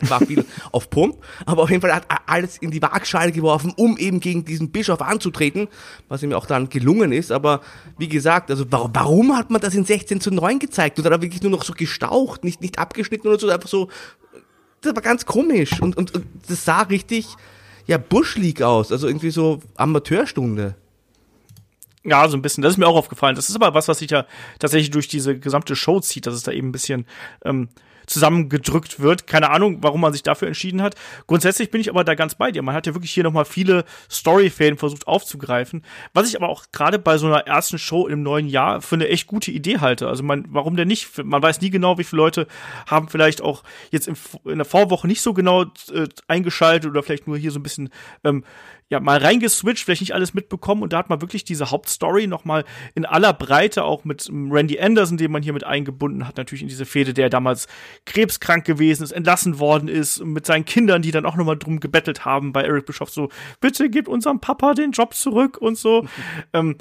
War 0.01 0.19
viel 0.19 0.45
auf 0.71 0.89
Pump, 0.89 1.17
aber 1.45 1.63
auf 1.63 1.69
jeden 1.71 1.81
Fall 1.81 1.93
hat 1.93 2.05
er 2.07 2.19
alles 2.27 2.57
in 2.57 2.69
die 2.69 2.81
Waagschale 2.81 3.31
geworfen, 3.31 3.73
um 3.75 3.97
eben 3.97 4.19
gegen 4.19 4.45
diesen 4.45 4.71
Bischof 4.71 5.01
anzutreten, 5.01 5.67
was 6.07 6.21
ihm 6.21 6.33
auch 6.33 6.45
dann 6.45 6.69
gelungen 6.69 7.11
ist. 7.11 7.31
Aber 7.31 7.61
wie 7.97 8.07
gesagt, 8.07 8.51
also 8.51 8.65
warum, 8.69 9.35
hat 9.35 9.49
man 9.49 9.59
das 9.59 9.73
in 9.73 9.85
16 9.85 10.21
zu 10.21 10.31
9 10.31 10.59
gezeigt? 10.59 10.99
Oder 10.99 11.21
wirklich 11.21 11.41
nur 11.41 11.51
noch 11.51 11.63
so 11.63 11.73
gestaucht, 11.73 12.43
nicht, 12.43 12.61
nicht 12.61 12.77
abgeschnitten 12.77 13.27
oder 13.27 13.39
so, 13.39 13.49
einfach 13.49 13.69
so. 13.69 13.89
Das 14.81 14.95
war 14.95 15.01
ganz 15.01 15.25
komisch 15.25 15.81
und, 15.81 15.97
und, 15.97 16.13
und 16.13 16.25
das 16.47 16.63
sah 16.63 16.81
richtig, 16.81 17.27
ja, 17.87 17.97
Bush 17.97 18.35
League 18.35 18.61
aus, 18.61 18.91
also 18.91 19.07
irgendwie 19.07 19.31
so 19.31 19.59
Amateurstunde. 19.75 20.75
Ja, 22.03 22.27
so 22.29 22.37
ein 22.37 22.41
bisschen. 22.41 22.61
Das 22.61 22.73
ist 22.73 22.77
mir 22.77 22.87
auch 22.87 22.95
aufgefallen. 22.95 23.35
Das 23.35 23.49
ist 23.49 23.55
aber 23.55 23.73
was, 23.73 23.87
was 23.87 23.99
sich 23.99 24.11
ja 24.11 24.25
tatsächlich 24.59 24.91
durch 24.91 25.07
diese 25.07 25.37
gesamte 25.37 25.75
Show 25.75 25.99
zieht, 25.99 26.25
dass 26.25 26.35
es 26.35 26.43
da 26.43 26.51
eben 26.51 26.69
ein 26.69 26.71
bisschen 26.71 27.05
ähm, 27.43 27.69
zusammengedrückt 28.07 28.99
wird. 28.99 29.27
Keine 29.27 29.49
Ahnung, 29.51 29.77
warum 29.81 30.01
man 30.01 30.13
sich 30.13 30.23
dafür 30.23 30.47
entschieden 30.47 30.81
hat. 30.81 30.95
Grundsätzlich 31.27 31.69
bin 31.69 31.81
ich 31.81 31.89
aber 31.89 32.03
da 32.03 32.15
ganz 32.15 32.35
bei 32.35 32.51
dir. 32.51 32.63
Man 32.63 32.73
hat 32.73 32.87
ja 32.87 32.95
wirklich 32.95 33.11
hier 33.11 33.23
nochmal 33.23 33.45
viele 33.45 33.85
Story-Fäden 34.09 34.79
versucht 34.79 35.07
aufzugreifen. 35.07 35.83
Was 36.13 36.27
ich 36.27 36.35
aber 36.35 36.49
auch 36.49 36.65
gerade 36.71 36.97
bei 36.97 37.17
so 37.17 37.27
einer 37.27 37.45
ersten 37.45 37.77
Show 37.77 38.07
im 38.07 38.23
neuen 38.23 38.47
Jahr 38.47 38.81
für 38.81 38.95
eine 38.95 39.09
echt 39.09 39.27
gute 39.27 39.51
Idee 39.51 39.79
halte. 39.79 40.07
Also 40.07 40.23
man, 40.23 40.45
warum 40.49 40.75
denn 40.75 40.87
nicht? 40.87 41.23
Man 41.23 41.41
weiß 41.41 41.61
nie 41.61 41.69
genau, 41.69 41.97
wie 41.97 42.03
viele 42.03 42.21
Leute 42.21 42.47
haben 42.87 43.09
vielleicht 43.09 43.41
auch 43.41 43.63
jetzt 43.91 44.07
in 44.07 44.57
der 44.57 44.65
Vorwoche 44.65 45.07
nicht 45.07 45.21
so 45.21 45.33
genau 45.33 45.63
äh, 45.63 46.07
eingeschaltet 46.27 46.89
oder 46.89 47.03
vielleicht 47.03 47.27
nur 47.27 47.37
hier 47.37 47.51
so 47.51 47.59
ein 47.59 47.63
bisschen 47.63 47.89
ähm, 48.23 48.43
ja 48.89 48.99
mal 48.99 49.17
reingeswitcht, 49.17 49.83
vielleicht 49.83 50.01
nicht 50.01 50.13
alles 50.13 50.33
mitbekommen 50.33 50.81
und 50.81 50.93
da 50.93 50.99
hat 50.99 51.09
man 51.09 51.21
wirklich 51.21 51.43
diese 51.43 51.71
Hauptstory 51.71 52.27
noch 52.27 52.45
mal 52.45 52.63
in 52.95 53.05
aller 53.05 53.33
Breite 53.33 53.83
auch 53.83 54.05
mit 54.05 54.29
Randy 54.31 54.79
Anderson, 54.79 55.17
den 55.17 55.31
man 55.31 55.43
hier 55.43 55.53
mit 55.53 55.65
eingebunden 55.65 56.27
hat, 56.27 56.37
natürlich 56.37 56.61
in 56.61 56.69
diese 56.69 56.85
Fehde, 56.85 57.13
der 57.13 57.29
damals 57.29 57.67
krebskrank 58.05 58.65
gewesen 58.65 59.03
ist, 59.03 59.11
entlassen 59.11 59.59
worden 59.59 59.89
ist, 59.89 60.23
mit 60.23 60.45
seinen 60.45 60.65
Kindern, 60.65 61.01
die 61.01 61.11
dann 61.11 61.25
auch 61.25 61.35
noch 61.35 61.45
mal 61.45 61.57
drum 61.57 61.79
gebettelt 61.79 62.23
haben 62.23 62.53
bei 62.53 62.63
Eric 62.63 62.85
Bischoff 62.85 63.09
so, 63.09 63.29
bitte 63.59 63.89
gib 63.89 64.07
unserem 64.07 64.39
Papa 64.39 64.73
den 64.73 64.91
Job 64.91 65.13
zurück 65.13 65.57
und 65.57 65.77
so. 65.77 66.05
ähm, 66.53 66.77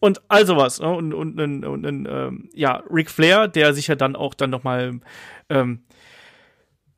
und 0.00 0.20
all 0.28 0.44
sowas. 0.44 0.80
Ne? 0.80 0.88
Und, 0.90 1.14
und, 1.14 1.40
und, 1.40 1.64
und, 1.64 1.86
und 1.86 2.06
ähm, 2.06 2.50
ja, 2.52 2.82
Ric 2.90 3.10
Flair, 3.10 3.48
der 3.48 3.72
sich 3.72 3.86
ja 3.86 3.94
dann 3.94 4.16
auch 4.16 4.34
dann 4.34 4.50
noch 4.50 4.62
mal 4.62 5.00
ähm, 5.48 5.84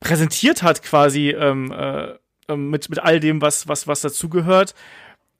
präsentiert 0.01 0.61
hat 0.61 0.83
quasi 0.83 1.29
ähm, 1.29 1.71
äh, 1.71 2.15
ähm, 2.49 2.69
mit, 2.69 2.89
mit 2.89 2.99
all 2.99 3.19
dem, 3.19 3.41
was, 3.41 3.67
was, 3.67 3.87
was 3.87 4.01
dazugehört. 4.01 4.73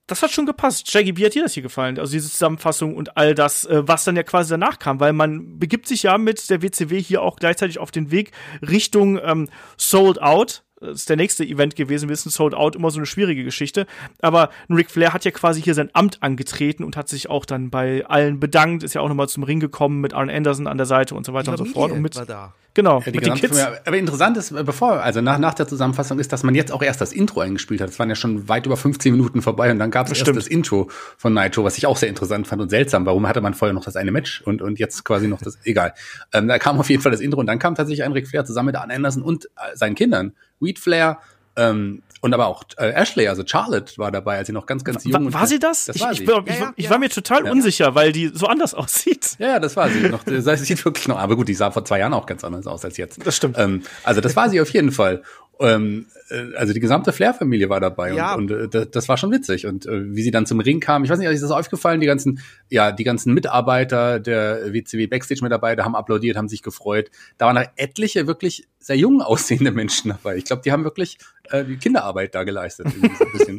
Das 0.08 0.24
hat 0.24 0.32
schon 0.32 0.46
gepasst. 0.46 0.90
Shaggy, 0.90 1.18
wie 1.18 1.26
hat 1.26 1.36
dir 1.36 1.44
das 1.44 1.54
hier 1.54 1.64
gefallen? 1.64 2.00
Also 2.00 2.14
diese 2.14 2.30
Zusammenfassung 2.30 2.96
und 2.96 3.18
all 3.18 3.36
das, 3.36 3.66
äh, 3.66 3.86
was 3.86 4.06
dann 4.06 4.16
ja 4.16 4.24
quasi 4.24 4.52
danach 4.52 4.80
kam, 4.80 5.00
weil 5.00 5.14
man 5.14 5.60
begibt 5.60 5.88
sich 5.88 6.04
ja 6.04 6.18
mit 6.18 6.50
der 6.50 6.62
WCW 6.62 7.02
hier 7.02 7.22
auch 7.22 7.36
gleichzeitig 7.36 7.80
auf 7.80 7.92
den 7.92 8.10
Weg 8.10 8.32
Richtung 8.62 9.20
ähm, 9.22 9.50
Sold 9.76 10.22
Out 10.22 10.64
das 10.80 11.00
ist 11.00 11.10
der 11.10 11.18
nächste 11.18 11.44
Event 11.44 11.76
gewesen. 11.76 12.08
Wir 12.08 12.14
wissen, 12.14 12.30
Sold 12.30 12.54
Out 12.54 12.76
immer 12.76 12.92
so 12.92 13.00
eine 13.00 13.06
schwierige 13.06 13.44
Geschichte. 13.44 13.88
Aber 14.22 14.50
Ric 14.70 14.92
Flair 14.92 15.14
hat 15.14 15.26
ja 15.26 15.32
quasi 15.32 15.62
hier 15.62 15.74
sein 15.74 15.90
Amt 15.94 16.22
angetreten 16.22 16.84
und 16.84 16.96
hat 16.96 17.10
sich 17.10 17.30
auch 17.30 17.46
dann 17.46 17.70
bei 17.70 18.06
allen 18.06 18.40
bedankt, 18.40 18.84
ist 18.84 18.94
ja 18.94 19.02
auch 19.02 19.10
nochmal 19.10 19.30
zum 19.30 19.44
Ring 19.44 19.60
gekommen 19.60 20.02
mit 20.02 20.14
Arn 20.14 20.30
Anderson 20.30 20.68
an 20.68 20.78
der 20.78 20.86
Seite 20.86 21.16
und 21.16 21.26
so 21.26 21.34
weiter 21.34 21.52
und 21.52 21.58
so 21.58 21.66
fort. 21.66 21.92
Und 21.92 22.02
mit, 22.02 22.16
war 22.16 22.26
da. 22.26 22.54
Genau, 22.78 23.00
ja, 23.00 23.12
mit 23.12 23.26
den 23.26 23.34
Kids. 23.34 23.60
Aber 23.60 23.98
interessant 23.98 24.38
ist, 24.38 24.54
bevor, 24.54 25.02
also 25.02 25.20
nach, 25.20 25.40
nach 25.40 25.56
der 25.56 25.68
Zusammenfassung 25.68 26.20
ist, 26.20 26.32
dass 26.32 26.44
man 26.44 26.54
jetzt 26.54 26.72
auch 26.72 26.84
erst 26.84 27.02
das 27.02 27.12
Intro 27.12 27.40
eingespielt 27.40 27.82
hat. 27.82 27.90
Es 27.90 27.98
waren 27.98 28.08
ja 28.08 28.14
schon 28.14 28.48
weit 28.50 28.68
über 28.68 28.78
15 28.78 29.12
Minuten 29.14 29.42
vorbei 29.42 29.72
und 29.72 29.80
dann 29.80 29.90
gab 29.90 30.06
es 30.06 30.20
erst 30.20 30.28
das 30.36 30.46
Intro 30.46 30.88
von 31.18 31.34
Nitro, 31.34 31.64
was 31.64 31.80
ich 31.80 31.88
auch 31.88 31.98
sehr 31.98 32.08
interessant 32.08 32.46
fand 32.46 32.62
und 32.62 32.70
seltsam. 32.70 33.08
Warum 33.08 33.28
hatte 33.28 33.42
man 33.42 33.56
vorher 33.56 33.74
noch 33.74 33.84
das 33.84 33.96
eine 33.96 34.12
Match 34.12 34.44
und, 34.44 34.62
und 34.62 34.78
jetzt 34.78 35.04
quasi 35.04 35.28
noch 35.28 35.42
das, 35.42 35.58
egal. 35.64 35.96
Ähm, 36.34 36.48
da 36.48 36.60
kam 36.60 36.80
auf 36.80 36.88
jeden 36.92 37.02
Fall 37.02 37.12
das 37.12 37.20
Intro 37.20 37.40
und 37.40 37.48
dann 37.48 37.58
kam 37.58 37.74
tatsächlich 37.74 38.04
ein 38.04 38.12
Ric 38.12 38.28
Flair 38.28 38.46
zusammen 38.46 38.68
mit 38.68 38.76
Arn 38.76 38.92
Anderson 38.92 39.24
und 39.24 39.46
äh, 39.46 39.76
seinen 39.76 39.96
Kindern. 39.96 40.34
Weed 40.60 40.80
Flair, 40.80 41.20
ähm, 41.58 42.04
und 42.22 42.34
aber 42.34 42.48
auch 42.48 42.64
äh, 42.78 42.90
Ashley, 42.90 43.28
also 43.28 43.44
Charlotte, 43.46 43.98
war 43.98 44.12
dabei, 44.12 44.38
als 44.38 44.48
sie 44.48 44.54
noch 44.54 44.66
ganz, 44.66 44.84
ganz 44.84 45.04
jung 45.04 45.26
war, 45.26 45.42
war 45.42 45.48
sie 45.48 45.60
das? 45.60 45.86
Das 45.86 45.96
ich, 45.96 46.02
war 46.02 46.12
ich, 46.12 46.20
sie. 46.20 46.24
Ich, 46.24 46.30
ich, 46.30 46.60
ja, 46.60 46.74
ich 46.76 46.86
ja. 46.86 46.92
war 46.92 47.00
mir 47.00 47.10
total 47.10 47.46
Ja. 47.46 47.52
unsicher, 47.52 47.96
weil 47.96 48.12
die 48.12 48.32
so 48.34 48.48
anders 48.48 48.74
aussieht. 48.74 49.36
Ja, 49.40 49.60
das 49.60 49.76
war 49.76 49.90
sie. 49.90 50.10
Noch, 50.10 50.22
sie 50.26 50.42
sieht 50.42 50.84
wirklich 50.84 51.08
noch, 51.08 51.18
aber 51.18 51.36
gut, 51.36 51.48
die 51.48 51.54
sah 51.54 51.72
vor 51.72 51.86
zwei 51.86 52.00
Jahren 52.00 52.14
auch 52.14 52.26
ganz 52.26 52.44
anders 52.44 52.66
aus 52.68 52.84
als 52.86 52.98
jetzt. 52.98 53.26
Das 53.26 53.36
stimmt. 53.36 53.58
Ähm, 53.58 53.84
also 54.04 54.22
das 54.22 54.36
war 54.36 54.50
sie 54.50 54.62
auf 54.62 54.70
jeden 54.72 54.92
Fall. 54.92 55.24
Ähm, 55.60 56.08
äh, 56.30 56.56
also 56.56 56.74
die 56.74 56.80
gesamte 56.80 57.12
Flair-Familie 57.12 57.70
war 57.70 57.80
dabei 57.80 58.14
Ja. 58.14 58.36
und, 58.36 58.52
und 58.52 58.62
äh, 58.62 58.68
das, 58.68 58.92
das 58.92 59.10
war 59.10 59.18
schon 59.18 59.32
witzig. 59.32 59.66
Und 59.66 59.86
äh, 59.86 60.16
wie 60.16 60.22
sie 60.22 60.32
dann 60.32 60.46
zum 60.46 60.60
Ring 60.60 60.80
kam, 60.80 61.04
ich 61.04 61.10
weiß 61.10 61.20
nicht, 61.20 61.30
ist 61.30 61.42
das 61.44 61.52
aufgefallen, 61.52 62.00
die 62.00 62.08
ganzen, 62.08 62.40
ja, 62.70 62.92
die 62.92 63.04
ganzen 63.04 63.34
Mitarbeiter 63.34 64.20
der 64.20 64.74
WCW 64.74 65.08
Backstage-Mitarbeiter 65.08 65.84
haben 65.84 65.96
applaudiert, 65.96 66.38
haben 66.38 66.48
sich 66.50 66.62
gefreut. 66.64 67.10
Da 67.38 67.48
waren 67.48 67.58
auch 67.58 67.66
etliche 67.76 68.28
wirklich 68.28 68.68
sehr 68.80 68.98
jung 68.98 69.22
aussehende 69.22 69.72
Menschen 69.72 70.10
dabei. 70.12 70.38
Ich 70.38 70.46
glaube, 70.46 70.62
die 70.64 70.72
haben 70.72 70.84
wirklich 70.84 71.18
äh, 71.50 71.64
die 71.64 71.78
Kinderarbeit 71.78 72.36
da 72.36 72.44
geleistet. 72.44 72.88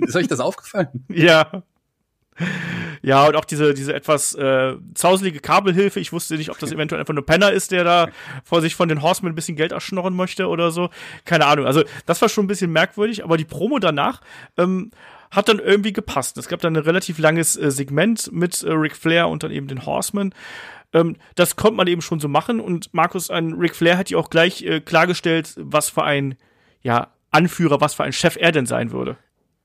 ist 0.06 0.16
euch 0.16 0.28
das 0.28 0.40
aufgefallen? 0.40 0.88
Ja. 1.08 1.62
Ja, 3.02 3.26
und 3.26 3.36
auch 3.36 3.44
diese, 3.44 3.74
diese 3.74 3.94
etwas 3.94 4.34
äh, 4.34 4.74
zauselige 4.94 5.40
Kabelhilfe. 5.40 6.00
Ich 6.00 6.12
wusste 6.12 6.36
nicht, 6.36 6.50
ob 6.50 6.58
das 6.58 6.72
eventuell 6.72 7.00
einfach 7.00 7.14
nur 7.14 7.24
Penner 7.24 7.52
ist, 7.52 7.70
der 7.70 7.84
da 7.84 8.08
vor 8.44 8.60
sich 8.60 8.74
von 8.74 8.88
den 8.88 9.02
Horsemen 9.02 9.32
ein 9.32 9.34
bisschen 9.34 9.56
Geld 9.56 9.72
erschnorren 9.72 10.16
möchte 10.16 10.48
oder 10.48 10.70
so. 10.70 10.90
Keine 11.24 11.46
Ahnung. 11.46 11.66
Also, 11.66 11.84
das 12.06 12.20
war 12.22 12.28
schon 12.28 12.44
ein 12.44 12.48
bisschen 12.48 12.72
merkwürdig, 12.72 13.24
aber 13.24 13.36
die 13.36 13.44
Promo 13.44 13.78
danach 13.78 14.20
ähm, 14.56 14.90
hat 15.30 15.48
dann 15.48 15.58
irgendwie 15.58 15.92
gepasst. 15.92 16.38
Es 16.38 16.48
gab 16.48 16.60
dann 16.60 16.76
ein 16.76 16.82
relativ 16.82 17.18
langes 17.18 17.56
äh, 17.56 17.70
Segment 17.70 18.32
mit 18.32 18.62
äh, 18.62 18.72
Ric 18.72 18.96
Flair 18.96 19.28
und 19.28 19.42
dann 19.42 19.50
eben 19.50 19.68
den 19.68 19.84
Horsemen. 19.84 20.34
Ähm, 20.92 21.16
das 21.34 21.56
konnte 21.56 21.76
man 21.76 21.86
eben 21.86 22.02
schon 22.02 22.20
so 22.20 22.28
machen 22.28 22.60
und 22.60 22.92
Markus, 22.94 23.30
ein 23.30 23.54
Ric 23.54 23.76
Flair 23.76 23.98
hat 23.98 24.10
ja 24.10 24.18
auch 24.18 24.30
gleich 24.30 24.62
äh, 24.62 24.80
klargestellt, 24.80 25.54
was 25.58 25.90
für 25.90 26.02
ein 26.02 26.36
ja, 26.82 27.08
Anführer, 27.30 27.80
was 27.80 27.94
für 27.94 28.04
ein 28.04 28.12
Chef 28.12 28.36
er 28.36 28.52
denn 28.52 28.66
sein 28.66 28.90
würde. 28.90 29.16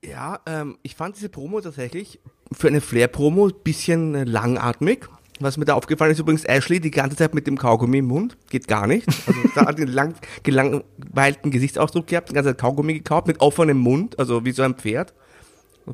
Ja, 0.04 0.40
ähm, 0.46 0.78
ich 0.82 0.96
fand 0.96 1.16
diese 1.16 1.30
Promo 1.30 1.60
tatsächlich 1.62 2.20
für 2.52 2.68
eine 2.68 2.80
Flair-Promo 2.80 3.48
ein 3.48 3.54
bisschen 3.62 4.14
äh, 4.14 4.24
langatmig. 4.24 5.08
Was 5.40 5.56
mir 5.56 5.64
da 5.64 5.74
aufgefallen 5.74 6.12
ist, 6.12 6.20
übrigens 6.20 6.44
Ashley 6.44 6.78
die 6.78 6.92
ganze 6.92 7.16
Zeit 7.16 7.34
mit 7.34 7.46
dem 7.48 7.58
Kaugummi 7.58 7.98
im 7.98 8.06
Mund. 8.06 8.36
Geht 8.50 8.68
gar 8.68 8.86
nicht. 8.86 9.08
Also 9.26 9.40
da 9.54 9.66
hat 9.66 9.78
einen 9.78 9.88
lang, 9.88 10.14
gelangweilten 10.44 11.50
Gesichtsausdruck 11.50 12.06
gehabt, 12.06 12.30
die 12.30 12.34
ganze 12.34 12.50
Zeit 12.50 12.58
Kaugummi 12.58 12.94
gekauft 12.94 13.26
mit 13.26 13.40
offenem 13.40 13.78
Mund, 13.78 14.18
also 14.18 14.44
wie 14.44 14.52
so 14.52 14.62
ein 14.62 14.74
Pferd. 14.74 15.12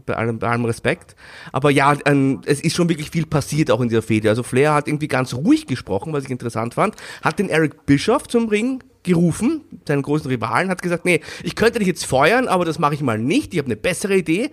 Bei 0.07 0.15
allem, 0.15 0.39
bei 0.39 0.49
allem 0.49 0.67
Respekt. 0.67 1.17
Aber 1.53 1.71
ja, 1.71 1.97
ähm, 2.05 2.43
es 2.45 2.61
ist 2.61 2.77
schon 2.77 2.89
wirklich 2.89 3.11
viel 3.11 3.27
passiert 3.27 3.73
auch 3.73 3.81
in 3.81 3.89
dieser 3.89 4.03
Fehde. 4.03 4.29
Also 4.29 4.45
Flair 4.45 4.75
hat 4.75 4.87
irgendwie 4.87 5.09
ganz 5.09 5.35
ruhig 5.35 5.67
gesprochen, 5.67 6.13
was 6.13 6.25
ich 6.25 6.31
interessant 6.31 6.75
fand. 6.75 6.95
Hat 7.23 7.41
den 7.41 7.49
Eric 7.49 7.87
Bischoff 7.87 8.29
zum 8.29 8.49
Ring 8.49 8.85
gerufen, 9.03 9.63
seinen 9.89 10.03
großen 10.03 10.31
Rivalen, 10.31 10.69
hat 10.69 10.83
gesagt, 10.83 11.05
nee, 11.05 11.21
ich 11.43 11.57
könnte 11.57 11.79
dich 11.79 11.89
jetzt 11.89 12.05
feuern, 12.05 12.47
aber 12.47 12.65
das 12.65 12.79
mache 12.79 12.95
ich 12.95 13.01
mal 13.01 13.19
nicht. 13.19 13.53
Ich 13.53 13.59
habe 13.59 13.67
eine 13.67 13.77
bessere 13.77 14.17
Idee. 14.17 14.51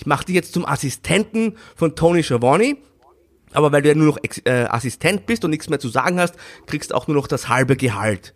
Ich 0.00 0.06
mache 0.06 0.24
dich 0.24 0.34
jetzt 0.34 0.54
zum 0.54 0.64
Assistenten 0.64 1.58
von 1.76 1.94
Tony 1.94 2.22
Schiavone. 2.22 2.78
Aber 3.52 3.70
weil 3.70 3.82
du 3.82 3.90
ja 3.90 3.94
nur 3.94 4.06
noch 4.06 4.18
äh, 4.44 4.64
Assistent 4.64 5.26
bist 5.26 5.44
und 5.44 5.50
nichts 5.50 5.68
mehr 5.68 5.78
zu 5.78 5.90
sagen 5.90 6.18
hast, 6.18 6.36
kriegst 6.66 6.90
du 6.90 6.94
auch 6.94 7.06
nur 7.06 7.16
noch 7.16 7.26
das 7.26 7.50
halbe 7.50 7.76
Gehalt. 7.76 8.34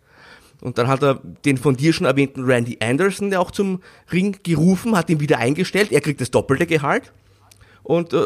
Und 0.61 0.77
dann 0.77 0.87
hat 0.87 1.01
er 1.01 1.15
den 1.43 1.57
von 1.57 1.75
dir 1.75 1.91
schon 1.91 2.05
erwähnten 2.05 2.43
Randy 2.43 2.77
Anderson, 2.81 3.31
der 3.31 3.41
auch 3.41 3.49
zum 3.49 3.81
Ring 4.11 4.37
gerufen, 4.43 4.95
hat 4.95 5.09
ihn 5.09 5.19
wieder 5.19 5.39
eingestellt. 5.39 5.91
Er 5.91 6.01
kriegt 6.01 6.21
das 6.21 6.29
doppelte 6.29 6.67
Gehalt. 6.67 7.13
Und 7.85 8.13
äh, 8.13 8.25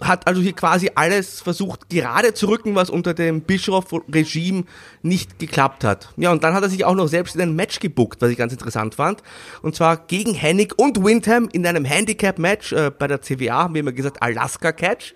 hat 0.00 0.26
also 0.26 0.40
hier 0.40 0.52
quasi 0.52 0.90
alles 0.94 1.40
versucht 1.40 1.90
gerade 1.90 2.32
zu 2.32 2.48
rücken, 2.48 2.74
was 2.74 2.90
unter 2.90 3.12
dem 3.12 3.42
Bischof-Regime 3.42 4.64
nicht 5.02 5.38
geklappt 5.38 5.84
hat. 5.84 6.12
Ja, 6.16 6.32
und 6.32 6.44
dann 6.44 6.54
hat 6.54 6.62
er 6.62 6.70
sich 6.70 6.84
auch 6.84 6.94
noch 6.94 7.08
selbst 7.08 7.34
in 7.34 7.42
ein 7.42 7.56
Match 7.56 7.80
gebuckt, 7.80 8.22
was 8.22 8.30
ich 8.30 8.38
ganz 8.38 8.52
interessant 8.52 8.94
fand. 8.94 9.22
Und 9.62 9.74
zwar 9.74 9.96
gegen 9.96 10.32
Hennig 10.32 10.78
und 10.78 11.04
Windham 11.04 11.48
in 11.52 11.66
einem 11.66 11.84
Handicap-Match 11.84 12.72
äh, 12.72 12.90
bei 12.96 13.08
der 13.08 13.20
CWA, 13.20 13.64
haben 13.64 13.74
wir 13.74 13.80
immer 13.80 13.92
gesagt, 13.92 14.22
Alaska-Catch. 14.22 15.14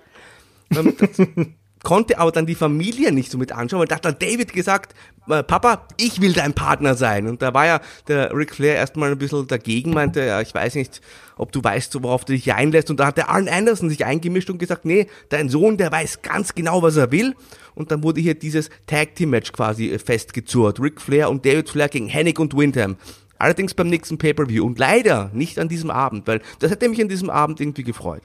Ähm, 0.76 0.94
das 0.98 1.18
konnte 1.84 2.18
aber 2.18 2.32
dann 2.32 2.46
die 2.46 2.56
Familie 2.56 3.12
nicht 3.12 3.30
so 3.30 3.38
mit 3.38 3.52
anschauen, 3.52 3.80
weil 3.80 3.86
da 3.86 3.96
hat 3.96 4.04
dann 4.04 4.18
David 4.18 4.52
gesagt, 4.52 4.94
äh, 5.28 5.44
Papa, 5.44 5.86
ich 5.96 6.20
will 6.20 6.32
dein 6.32 6.52
Partner 6.52 6.94
sein. 6.94 7.28
Und 7.28 7.42
da 7.42 7.54
war 7.54 7.66
ja 7.66 7.80
der 8.08 8.34
Ric 8.34 8.54
Flair 8.54 8.74
erstmal 8.74 9.12
ein 9.12 9.18
bisschen 9.18 9.46
dagegen, 9.46 9.92
meinte, 9.92 10.24
ja, 10.24 10.40
ich 10.40 10.52
weiß 10.52 10.74
nicht, 10.74 11.00
ob 11.36 11.52
du 11.52 11.62
weißt, 11.62 12.02
worauf 12.02 12.24
du 12.24 12.32
dich 12.32 12.52
einlässt. 12.52 12.90
Und 12.90 12.98
da 12.98 13.06
hat 13.06 13.16
der 13.16 13.28
Arn 13.28 13.48
Anderson 13.48 13.88
sich 13.88 14.04
eingemischt 14.04 14.50
und 14.50 14.58
gesagt, 14.58 14.84
nee, 14.84 15.06
dein 15.28 15.48
Sohn, 15.48 15.76
der 15.76 15.92
weiß 15.92 16.22
ganz 16.22 16.54
genau, 16.54 16.82
was 16.82 16.96
er 16.96 17.12
will. 17.12 17.34
Und 17.74 17.90
dann 17.90 18.02
wurde 18.02 18.20
hier 18.20 18.34
dieses 18.34 18.70
Tag 18.86 19.14
Team 19.14 19.30
Match 19.30 19.52
quasi 19.52 19.90
äh, 19.90 19.98
festgezurrt. 19.98 20.80
Ric 20.80 21.00
Flair 21.00 21.30
und 21.30 21.46
David 21.46 21.68
Flair 21.68 21.88
gegen 21.88 22.08
Hennig 22.08 22.40
und 22.40 22.56
Windham. 22.56 22.96
Allerdings 23.38 23.74
beim 23.74 23.88
nächsten 23.88 24.16
Pay-Per-View 24.16 24.64
und 24.64 24.78
leider 24.78 25.30
nicht 25.34 25.58
an 25.58 25.68
diesem 25.68 25.90
Abend, 25.90 26.26
weil 26.26 26.40
das 26.60 26.70
hätte 26.70 26.88
mich 26.88 27.00
an 27.00 27.08
diesem 27.08 27.30
Abend 27.30 27.60
irgendwie 27.60 27.82
gefreut. 27.82 28.22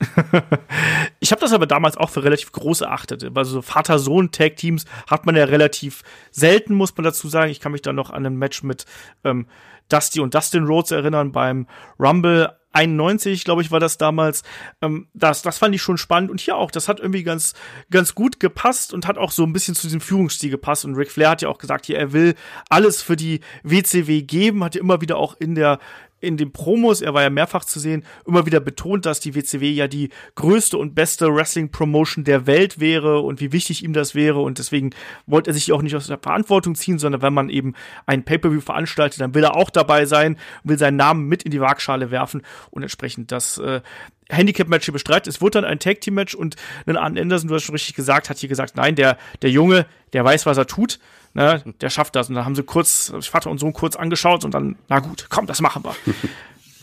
Ich 1.20 1.32
habe 1.32 1.40
das 1.40 1.52
aber 1.52 1.66
damals 1.66 1.96
auch 1.96 2.10
für 2.10 2.22
relativ 2.22 2.52
groß 2.52 2.82
erachtet. 2.82 3.32
Bei 3.32 3.42
so 3.42 3.62
Vater-Sohn-Tag-Teams 3.62 4.84
hat 5.08 5.26
man 5.26 5.34
ja 5.34 5.44
relativ 5.44 6.02
selten, 6.30 6.74
muss 6.74 6.96
man 6.96 7.04
dazu 7.04 7.28
sagen. 7.28 7.50
Ich 7.50 7.60
kann 7.60 7.72
mich 7.72 7.82
da 7.82 7.92
noch 7.92 8.10
an 8.10 8.26
ein 8.26 8.36
Match 8.36 8.62
mit 8.62 8.84
ähm, 9.24 9.46
Dusty 9.88 10.20
und 10.20 10.34
Dustin 10.34 10.64
Rhodes 10.64 10.90
erinnern 10.90 11.32
beim 11.32 11.66
Rumble 11.98 12.54
91, 12.76 13.44
glaube 13.44 13.62
ich, 13.62 13.70
war 13.70 13.80
das 13.80 13.96
damals. 13.96 14.42
Ähm, 14.82 15.08
das, 15.14 15.40
das 15.40 15.56
fand 15.56 15.74
ich 15.74 15.80
schon 15.80 15.96
spannend. 15.96 16.30
Und 16.30 16.40
hier 16.40 16.56
auch, 16.56 16.70
das 16.70 16.88
hat 16.88 17.00
irgendwie 17.00 17.22
ganz, 17.22 17.54
ganz 17.90 18.14
gut 18.14 18.38
gepasst 18.38 18.92
und 18.92 19.06
hat 19.06 19.16
auch 19.16 19.30
so 19.30 19.44
ein 19.44 19.54
bisschen 19.54 19.74
zu 19.74 19.86
diesem 19.86 20.02
Führungsstil 20.02 20.50
gepasst. 20.50 20.84
Und 20.84 20.94
Ric 20.94 21.10
Flair 21.10 21.30
hat 21.30 21.42
ja 21.42 21.48
auch 21.48 21.58
gesagt, 21.58 21.86
hier, 21.86 21.98
er 21.98 22.12
will 22.12 22.34
alles 22.68 23.00
für 23.00 23.16
die 23.16 23.40
WCW 23.62 24.22
geben, 24.22 24.62
hat 24.62 24.74
ja 24.74 24.82
immer 24.82 25.00
wieder 25.00 25.16
auch 25.16 25.36
in 25.40 25.54
der 25.54 25.78
in 26.20 26.36
den 26.36 26.52
Promos, 26.52 27.02
er 27.02 27.14
war 27.14 27.22
ja 27.22 27.30
mehrfach 27.30 27.64
zu 27.64 27.78
sehen, 27.78 28.04
immer 28.26 28.46
wieder 28.46 28.60
betont, 28.60 29.04
dass 29.04 29.20
die 29.20 29.34
WCW 29.34 29.70
ja 29.70 29.86
die 29.86 30.08
größte 30.34 30.78
und 30.78 30.94
beste 30.94 31.34
Wrestling-Promotion 31.34 32.24
der 32.24 32.46
Welt 32.46 32.80
wäre 32.80 33.20
und 33.20 33.40
wie 33.40 33.52
wichtig 33.52 33.84
ihm 33.84 33.92
das 33.92 34.14
wäre. 34.14 34.40
Und 34.40 34.58
deswegen 34.58 34.90
wollte 35.26 35.50
er 35.50 35.54
sich 35.54 35.72
auch 35.72 35.82
nicht 35.82 35.94
aus 35.94 36.06
der 36.06 36.18
Verantwortung 36.18 36.74
ziehen, 36.74 36.98
sondern 36.98 37.20
wenn 37.20 37.34
man 37.34 37.50
eben 37.50 37.74
ein 38.06 38.24
Pay-Per-View 38.24 38.62
veranstaltet, 38.62 39.20
dann 39.20 39.34
will 39.34 39.44
er 39.44 39.56
auch 39.56 39.70
dabei 39.70 40.06
sein, 40.06 40.38
will 40.64 40.78
seinen 40.78 40.96
Namen 40.96 41.26
mit 41.28 41.42
in 41.42 41.50
die 41.50 41.60
Waagschale 41.60 42.10
werfen. 42.10 42.42
Und 42.70 42.82
entsprechend, 42.82 43.30
das 43.30 43.58
äh, 43.58 43.82
Handicap-Match 44.30 44.84
hier 44.84 44.92
bestreitet. 44.92 45.28
Es 45.32 45.40
wurde 45.40 45.60
dann 45.60 45.64
ein 45.64 45.78
Tag-Team-Match 45.78 46.34
und 46.34 46.56
ein 46.86 46.96
Arn 46.96 47.16
Anderson, 47.18 47.48
du 47.48 47.54
hast 47.54 47.64
schon 47.64 47.74
richtig 47.74 47.94
gesagt, 47.94 48.28
hat 48.30 48.38
hier 48.38 48.48
gesagt, 48.48 48.76
nein, 48.76 48.94
der, 48.96 49.18
der 49.42 49.50
Junge, 49.50 49.86
der 50.12 50.24
weiß, 50.24 50.46
was 50.46 50.56
er 50.56 50.66
tut, 50.66 50.98
ne, 51.34 51.62
der 51.80 51.90
schafft 51.90 52.16
das. 52.16 52.28
Und 52.28 52.34
dann 52.34 52.44
haben 52.44 52.54
sie 52.54 52.62
kurz, 52.64 53.12
Vater 53.20 53.50
und 53.50 53.58
Sohn 53.58 53.72
kurz 53.72 53.96
angeschaut 53.96 54.44
und 54.44 54.54
dann, 54.54 54.76
na 54.88 54.98
gut, 55.00 55.26
komm, 55.28 55.46
das 55.46 55.60
machen 55.60 55.84
wir. 55.84 55.94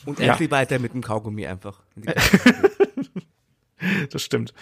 Und 0.06 0.20
Ja. 0.20 0.34
Ashley 0.34 0.52
weiter 0.52 0.80
mit 0.80 0.94
dem 0.94 1.02
Kaugummi 1.02 1.48
einfach. 1.48 1.80
Das 4.12 4.22
stimmt. 4.24 4.54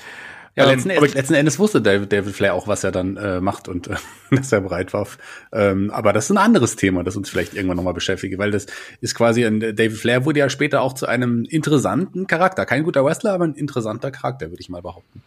Ja, 0.55 0.65
Ähm, 0.65 0.71
letzten, 0.71 0.91
aber- 0.91 1.07
letzten 1.07 1.33
Endes 1.33 1.59
wusste 1.59 1.81
David, 1.81 2.11
David 2.11 2.33
Flair 2.35 2.53
auch, 2.55 2.67
was 2.67 2.83
er 2.83 2.91
dann 2.91 3.15
äh, 3.17 3.39
macht 3.39 3.67
und 3.69 3.87
äh, 3.87 3.95
dass 4.31 4.51
er 4.51 4.59
bereit 4.61 4.93
war. 4.93 5.07
Ähm, 5.53 5.89
aber 5.91 6.11
das 6.13 6.25
ist 6.25 6.31
ein 6.31 6.37
anderes 6.37 6.75
Thema, 6.75 7.03
das 7.03 7.15
uns 7.15 7.29
vielleicht 7.29 7.53
irgendwann 7.53 7.77
nochmal 7.77 7.93
beschäftigt, 7.93 8.37
weil 8.37 8.51
das 8.51 8.65
ist 8.99 9.15
quasi 9.15 9.45
ein 9.45 9.59
David 9.61 9.93
Flair 9.97 10.25
wurde 10.25 10.39
ja 10.39 10.49
später 10.49 10.81
auch 10.81 10.93
zu 10.93 11.05
einem 11.07 11.45
interessanten 11.45 12.27
Charakter. 12.27 12.65
Kein 12.65 12.83
guter 12.83 13.05
Wrestler, 13.05 13.33
aber 13.33 13.45
ein 13.45 13.55
interessanter 13.55 14.11
Charakter, 14.11 14.49
würde 14.49 14.59
ich 14.61 14.67
mal 14.69 14.81
behaupten. 14.81 15.21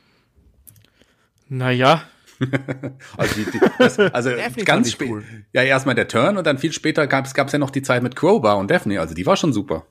Naja, 1.48 2.02
Also, 3.16 3.34
die, 3.36 3.44
die, 3.50 3.60
das, 3.78 3.98
also 3.98 4.30
ganz 4.64 4.90
spät. 4.90 5.08
cool. 5.08 5.24
Ja, 5.52 5.62
erstmal 5.62 5.94
der 5.94 6.08
Turn 6.08 6.36
und 6.36 6.46
dann 6.46 6.58
viel 6.58 6.72
später 6.72 7.06
gab 7.06 7.26
es 7.26 7.52
ja 7.52 7.58
noch 7.58 7.70
die 7.70 7.82
Zeit 7.82 8.02
mit 8.02 8.16
Crowbar 8.16 8.58
und 8.58 8.70
Daphne. 8.70 9.00
Also 9.00 9.14
die 9.14 9.24
war 9.24 9.36
schon 9.36 9.52
super. 9.52 9.86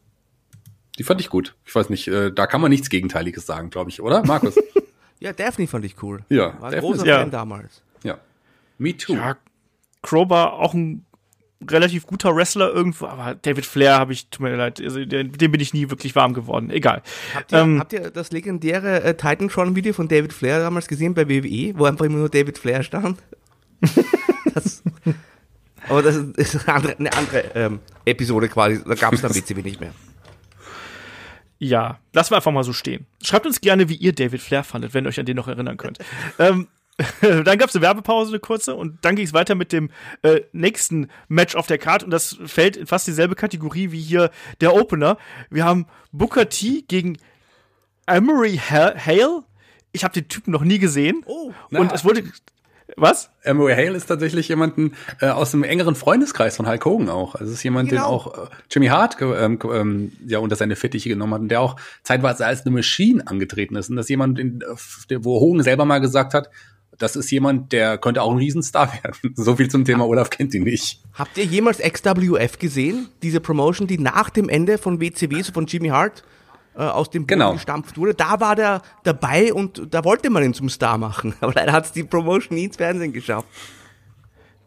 Die 1.00 1.04
fand 1.04 1.22
ich 1.22 1.30
gut. 1.30 1.56
Ich 1.66 1.74
weiß 1.74 1.90
nicht, 1.90 2.08
äh, 2.10 2.32
da 2.32 2.46
kann 2.46 2.60
man 2.62 2.70
nichts 2.70 2.90
Gegenteiliges 2.90 3.46
sagen, 3.46 3.70
glaube 3.70 3.90
ich, 3.90 4.02
oder, 4.02 4.24
Markus? 4.26 4.56
Ja, 5.24 5.32
Daphne 5.32 5.68
fand 5.68 5.86
ich 5.86 5.96
cool. 6.04 6.20
Ja, 6.28 6.48
War 6.60 6.66
ein 6.66 6.72
Daphne 6.74 6.82
großer 6.82 7.06
ja. 7.06 7.20
Fan 7.20 7.32
damals. 7.32 7.82
ja. 8.04 8.18
Me 8.78 8.98
too. 8.98 9.14
ja, 9.14 9.38
Crowbar 10.02 10.54
auch 10.54 10.74
ein 10.74 11.06
relativ 11.72 12.06
guter 12.06 12.36
Wrestler 12.36 12.74
irgendwo, 12.74 13.06
aber 13.06 13.36
David 13.36 13.66
Flair 13.66 13.98
habe 13.98 14.12
ich, 14.12 14.28
tut 14.28 14.42
mir 14.42 14.54
leid, 14.54 14.82
also 14.82 15.06
dem 15.06 15.32
bin 15.32 15.62
ich 15.62 15.74
nie 15.74 15.90
wirklich 15.90 16.14
warm 16.14 16.34
geworden. 16.34 16.70
Egal. 16.70 17.02
Habt 17.34 17.54
ihr, 17.54 17.60
Ähm, 17.60 17.80
habt 17.80 17.94
ihr 17.94 18.10
das 18.12 18.34
legendäre 18.34 19.02
äh, 19.02 19.14
Titantron-Video 19.16 19.94
von 19.94 20.10
David 20.10 20.34
Flair 20.34 20.60
damals 20.60 20.90
gesehen 20.90 21.14
bei 21.14 21.30
WWE, 21.30 21.78
wo 21.78 21.86
einfach 21.86 22.04
immer 22.04 22.18
nur 22.18 22.28
David 22.28 22.58
Flair 22.58 22.84
stand? 22.84 23.18
das, 24.54 24.84
aber 25.88 26.02
das 26.02 26.18
ist, 26.18 26.38
ist 26.38 26.68
eine 26.68 26.76
andere, 26.76 26.98
eine 26.98 27.14
andere 27.14 27.40
ähm, 27.56 27.80
Episode 28.04 28.50
quasi. 28.50 28.84
Da 28.86 28.96
gab 28.96 29.14
es 29.14 29.22
dann 29.22 29.34
WCW 29.36 29.62
nicht 29.62 29.80
mehr. 29.80 29.94
Ja, 31.64 32.00
lassen 32.12 32.32
wir 32.32 32.36
einfach 32.38 32.52
mal 32.52 32.64
so 32.66 32.74
stehen. 32.74 33.06
Schreibt 33.22 33.46
uns 33.46 33.62
gerne, 33.62 33.88
wie 33.88 33.96
ihr 33.96 34.12
David 34.14 34.42
Flair 34.42 34.66
fandet, 34.66 34.94
wenn 34.94 35.06
ihr 35.06 35.10
euch 35.10 35.20
an 35.20 35.26
den 35.26 35.38
noch 35.38 35.48
erinnern 35.48 35.78
könnt. 35.78 35.98
ähm, 36.40 36.68
dann 37.22 37.58
gab 37.58 37.70
es 37.70 37.76
eine 37.76 37.82
Werbepause, 37.82 38.32
eine 38.32 38.40
kurze, 38.40 38.76
und 38.76 38.98
dann 39.06 39.16
ging 39.16 39.26
es 39.26 39.34
weiter 39.34 39.56
mit 39.56 39.72
dem 39.72 39.90
äh, 40.24 40.42
nächsten 40.52 41.08
Match 41.30 41.56
auf 41.56 41.66
der 41.66 41.78
Karte. 41.78 42.04
Und 42.06 42.12
das 42.12 42.38
fällt 42.46 42.76
in 42.76 42.86
fast 42.86 43.08
dieselbe 43.08 43.36
Kategorie 43.36 43.92
wie 43.92 44.02
hier 44.02 44.30
der 44.62 44.76
Opener. 44.76 45.18
Wir 45.50 45.64
haben 45.64 45.88
Booker 46.12 46.50
T 46.50 46.84
gegen 46.88 47.18
Emery 48.06 48.58
Ha- 48.70 48.94
Hale. 48.98 49.44
Ich 49.94 50.04
habe 50.04 50.14
den 50.14 50.28
Typen 50.28 50.52
noch 50.52 50.64
nie 50.64 50.80
gesehen. 50.80 51.24
Oh, 51.26 51.48
und 51.48 51.88
na. 51.88 51.94
es 51.94 52.04
wurde. 52.04 52.24
Was? 52.98 53.30
Emery 53.44 53.74
Hale 53.74 53.96
ist 53.98 54.06
tatsächlich 54.08 54.48
jemanden 54.50 54.94
äh, 55.22 55.28
aus 55.30 55.52
dem 55.52 55.64
engeren 55.64 55.96
Freundeskreis 55.96 56.58
von 56.58 56.68
Hulk 56.68 56.86
Hogan 56.86 57.10
auch. 57.10 57.36
Also 57.36 57.48
es 57.52 57.58
ist 57.60 57.64
jemand, 57.64 57.92
den 57.92 57.98
Genau. 57.98 58.08
auch 58.10 58.34
äh, 58.46 58.48
Jimmy 58.70 58.88
Hart 58.88 59.18
ähm, 59.22 59.60
ähm, 59.72 60.12
ja 60.28 60.40
unter 60.40 60.56
seine 60.56 60.76
Fittiche 60.76 61.10
genommen 61.10 61.34
hat 61.34 61.42
und 61.42 61.50
der 61.50 61.62
auch 61.62 61.76
zeitweise 62.04 62.46
als 62.46 62.66
eine 62.66 62.76
Maschine 62.76 63.26
angetreten 63.28 63.76
ist. 63.76 63.90
Und 63.90 63.96
das 63.96 64.06
ist 64.06 64.10
jemand, 64.10 64.38
den, 64.38 64.62
äh, 64.62 65.18
wo 65.24 65.40
Hogan 65.40 65.64
selber 65.64 65.86
mal 65.86 66.00
gesagt 66.00 66.34
hat, 66.34 66.50
das 67.00 67.16
ist 67.16 67.32
jemand, 67.32 67.72
der 67.74 67.98
könnte 67.98 68.22
auch 68.22 68.32
ein 68.32 68.38
Riesenstar 68.38 68.92
werden. 69.04 69.34
so 69.36 69.56
viel 69.56 69.70
zum 69.70 69.86
Thema 69.86 70.06
Olaf 70.08 70.30
kennt 70.30 70.54
ihn 70.54 70.64
nicht. 70.64 71.02
Habt 71.14 71.38
ihr 71.38 71.46
jemals 71.46 71.80
XWF 71.80 72.60
gesehen? 72.60 73.08
Diese 73.24 73.40
Promotion, 73.40 73.88
die 73.88 73.98
nach 73.98 74.30
dem 74.30 74.48
Ende 74.50 74.78
von 74.78 75.02
WCW, 75.02 75.42
so 75.42 75.52
von 75.52 75.66
Jimmy 75.66 75.90
Hart, 75.90 76.24
äh, 76.76 76.82
aus 76.84 77.10
dem 77.10 77.24
Boden 77.24 77.28
Genau. 77.40 77.54
gestampft 77.54 77.98
wurde. 77.98 78.14
Da 78.14 78.40
war 78.40 78.56
der 78.56 78.82
dabei 79.04 79.54
und 79.54 79.94
da 79.94 80.04
wollte 80.04 80.30
man 80.30 80.44
ihn 80.44 80.54
zum 80.54 80.70
Star 80.70 80.98
machen. 80.98 81.36
Aber 81.42 81.54
leider 81.54 81.72
hat 81.72 81.86
es 81.86 81.92
die 81.92 82.04
Promotion 82.04 82.56
nie 82.58 82.66
ins 82.66 82.78
Fernsehen 82.78 83.14
geschafft. 83.14 83.48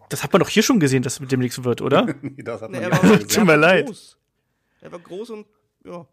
Das 0.09 0.23
hat 0.23 0.33
man 0.33 0.41
doch 0.41 0.49
hier 0.49 0.63
schon 0.63 0.79
gesehen, 0.79 1.03
dass 1.03 1.15
es 1.15 1.21
mit 1.21 1.33
dem 1.33 1.41
nichts 1.41 1.63
wird, 1.65 1.83
oder? 1.83 2.07
Das 2.39 2.63
hat 2.63 2.71
man 2.71 2.81
Er 2.83 2.93
er 2.93 2.99
gesehen. 3.01 3.29
Tut 3.29 3.39
mir 3.45 3.47
war 3.49 3.57
leid. 3.57 3.87
Groß. 3.87 4.17
Er 4.83 4.93
war 4.93 4.99
groß 5.01 5.31
und 5.31 5.47
ja. 5.85 6.07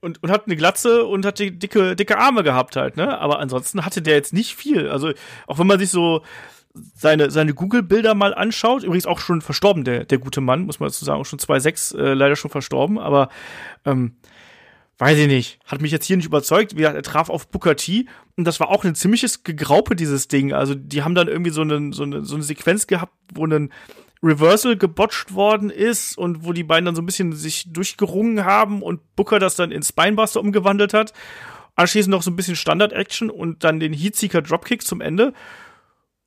und, 0.00 0.22
und 0.22 0.30
hat 0.30 0.46
eine 0.46 0.56
Glatze 0.56 1.04
und 1.04 1.24
hat 1.24 1.38
die 1.38 1.56
dicke, 1.56 1.94
dicke 1.96 2.18
Arme 2.18 2.42
gehabt 2.42 2.74
halt, 2.76 2.96
ne? 2.96 3.18
Aber 3.18 3.38
ansonsten 3.38 3.84
hatte 3.84 4.02
der 4.02 4.14
jetzt 4.14 4.32
nicht 4.32 4.54
viel. 4.56 4.88
Also, 4.88 5.12
auch 5.46 5.58
wenn 5.58 5.66
man 5.68 5.78
sich 5.78 5.90
so 5.90 6.22
seine, 6.94 7.30
seine 7.30 7.54
Google-Bilder 7.54 8.14
mal 8.14 8.34
anschaut, 8.34 8.82
übrigens 8.82 9.06
auch 9.06 9.20
schon 9.20 9.40
verstorben, 9.42 9.84
der, 9.84 10.04
der 10.04 10.18
gute 10.18 10.40
Mann, 10.40 10.62
muss 10.66 10.80
man 10.80 10.88
dazu 10.88 11.04
sagen, 11.04 11.20
auch 11.20 11.24
schon 11.26 11.38
2,6, 11.38 11.96
äh, 11.96 12.14
leider 12.14 12.34
schon 12.34 12.50
verstorben, 12.50 12.98
aber 12.98 13.28
ähm, 13.84 14.16
weiß 14.98 15.18
ich 15.18 15.26
nicht, 15.26 15.58
hat 15.64 15.80
mich 15.80 15.92
jetzt 15.92 16.06
hier 16.06 16.16
nicht 16.16 16.26
überzeugt. 16.26 16.72
Wie 16.72 16.78
gesagt, 16.78 16.96
er 16.96 17.02
traf 17.02 17.28
auf 17.28 17.48
Booker 17.48 17.76
T 17.76 18.06
und 18.36 18.44
das 18.44 18.60
war 18.60 18.68
auch 18.68 18.84
ein 18.84 18.94
ziemliches 18.94 19.42
Gegraupe, 19.42 19.96
dieses 19.96 20.28
Ding. 20.28 20.52
Also, 20.52 20.74
die 20.74 21.02
haben 21.02 21.14
dann 21.14 21.28
irgendwie 21.28 21.50
so 21.50 21.62
eine, 21.62 21.92
so 21.92 22.04
eine, 22.04 22.24
so 22.24 22.34
eine 22.34 22.44
Sequenz 22.44 22.86
gehabt, 22.86 23.12
wo 23.32 23.46
ein 23.46 23.72
Reversal 24.22 24.76
gebotcht 24.76 25.34
worden 25.34 25.70
ist 25.70 26.16
und 26.16 26.44
wo 26.44 26.52
die 26.52 26.64
beiden 26.64 26.86
dann 26.86 26.94
so 26.94 27.02
ein 27.02 27.06
bisschen 27.06 27.32
sich 27.32 27.72
durchgerungen 27.72 28.44
haben 28.44 28.82
und 28.82 29.16
Booker 29.16 29.38
das 29.38 29.56
dann 29.56 29.70
in 29.70 29.82
Spinebuster 29.82 30.40
umgewandelt 30.40 30.94
hat. 30.94 31.12
Anschließend 31.76 32.10
noch 32.10 32.22
so 32.22 32.30
ein 32.30 32.36
bisschen 32.36 32.56
Standard-Action 32.56 33.30
und 33.30 33.64
dann 33.64 33.80
den 33.80 33.92
Heatseeker 33.92 34.42
Dropkick 34.42 34.82
zum 34.82 35.00
Ende. 35.00 35.34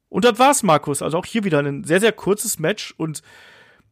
Und 0.10 0.26
das 0.26 0.38
war's, 0.40 0.62
Markus. 0.62 1.02
Also 1.02 1.18
auch 1.18 1.26
hier 1.26 1.44
wieder 1.44 1.60
ein 1.60 1.84
sehr, 1.86 2.00
sehr 2.00 2.12
kurzes 2.12 2.60
Match 2.60 2.94
und 2.98 3.24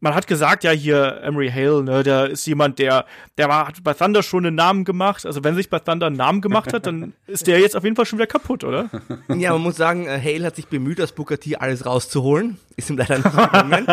man 0.05 0.13
hat 0.13 0.27
gesagt, 0.27 0.63
ja, 0.63 0.69
hier 0.69 1.19
Emery 1.23 1.49
Hale, 1.49 1.83
ne, 1.83 2.03
der 2.03 2.29
ist 2.29 2.45
jemand, 2.45 2.77
der, 2.77 3.05
der 3.39 3.49
war, 3.49 3.67
hat 3.67 3.83
bei 3.83 3.95
Thunder 3.95 4.21
schon 4.21 4.45
einen 4.45 4.55
Namen 4.55 4.85
gemacht. 4.85 5.25
Also 5.25 5.43
wenn 5.43 5.55
sich 5.55 5.71
bei 5.71 5.79
Thunder 5.79 6.05
einen 6.05 6.15
Namen 6.15 6.41
gemacht 6.41 6.73
hat, 6.73 6.85
dann 6.85 7.13
ist 7.25 7.47
der 7.47 7.59
jetzt 7.59 7.75
auf 7.75 7.83
jeden 7.83 7.95
Fall 7.95 8.05
schon 8.05 8.19
wieder 8.19 8.27
kaputt, 8.27 8.63
oder? 8.63 8.87
Ja, 9.35 9.53
man 9.53 9.63
muss 9.63 9.77
sagen, 9.77 10.05
äh, 10.05 10.21
Hale 10.23 10.45
hat 10.45 10.55
sich 10.55 10.67
bemüht, 10.67 11.01
aus 11.01 11.11
Booker 11.11 11.39
T 11.39 11.55
alles 11.55 11.87
rauszuholen. 11.87 12.59
Ist 12.75 12.91
ihm 12.91 12.97
leider 12.97 13.17
nicht 13.17 13.31
gelungen. 13.31 13.87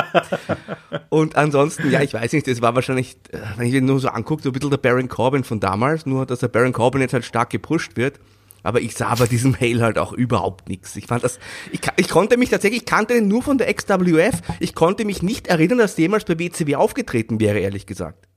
Und 1.08 1.36
ansonsten, 1.36 1.90
ja, 1.90 2.02
ich 2.02 2.12
weiß 2.12 2.32
nicht, 2.34 2.46
das 2.46 2.60
war 2.60 2.74
wahrscheinlich, 2.74 3.16
äh, 3.30 3.38
wenn 3.56 3.66
ich 3.66 3.72
ihn 3.72 3.86
nur 3.86 3.98
so 3.98 4.08
angucke, 4.08 4.42
so 4.42 4.50
ein 4.50 4.52
bisschen 4.52 4.70
der 4.70 4.76
Baron 4.76 5.08
Corbin 5.08 5.44
von 5.44 5.60
damals, 5.60 6.04
nur 6.04 6.26
dass 6.26 6.40
der 6.40 6.48
Baron 6.48 6.72
Corbin 6.72 7.00
jetzt 7.00 7.14
halt 7.14 7.24
stark 7.24 7.48
gepusht 7.48 7.96
wird. 7.96 8.20
Aber 8.62 8.80
ich 8.80 8.94
sah 8.94 9.14
bei 9.14 9.26
diesem 9.26 9.58
Hale 9.58 9.82
halt 9.82 9.98
auch 9.98 10.12
überhaupt 10.12 10.68
nichts. 10.68 10.94
Ich 10.96 11.06
fand 11.06 11.24
das, 11.24 11.38
ich, 11.70 11.80
ich 11.96 12.08
konnte 12.08 12.36
mich 12.36 12.50
tatsächlich, 12.50 12.82
ich 12.82 12.86
kannte 12.86 13.14
den 13.14 13.28
nur 13.28 13.42
von 13.42 13.58
der 13.58 13.72
XWF. 13.72 14.40
Ich 14.60 14.74
konnte 14.74 15.04
mich 15.04 15.22
nicht 15.22 15.48
erinnern, 15.48 15.78
dass 15.78 15.96
der 15.96 16.04
jemals 16.04 16.24
bei 16.24 16.38
WCW 16.38 16.76
aufgetreten 16.76 17.40
wäre, 17.40 17.58
ehrlich 17.58 17.86
gesagt. 17.86 18.28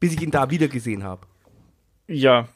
Bis 0.00 0.12
ich 0.12 0.22
ihn 0.22 0.30
da 0.30 0.50
wieder 0.50 0.68
gesehen 0.68 1.02
habe. 1.02 1.26
Ja, 2.06 2.48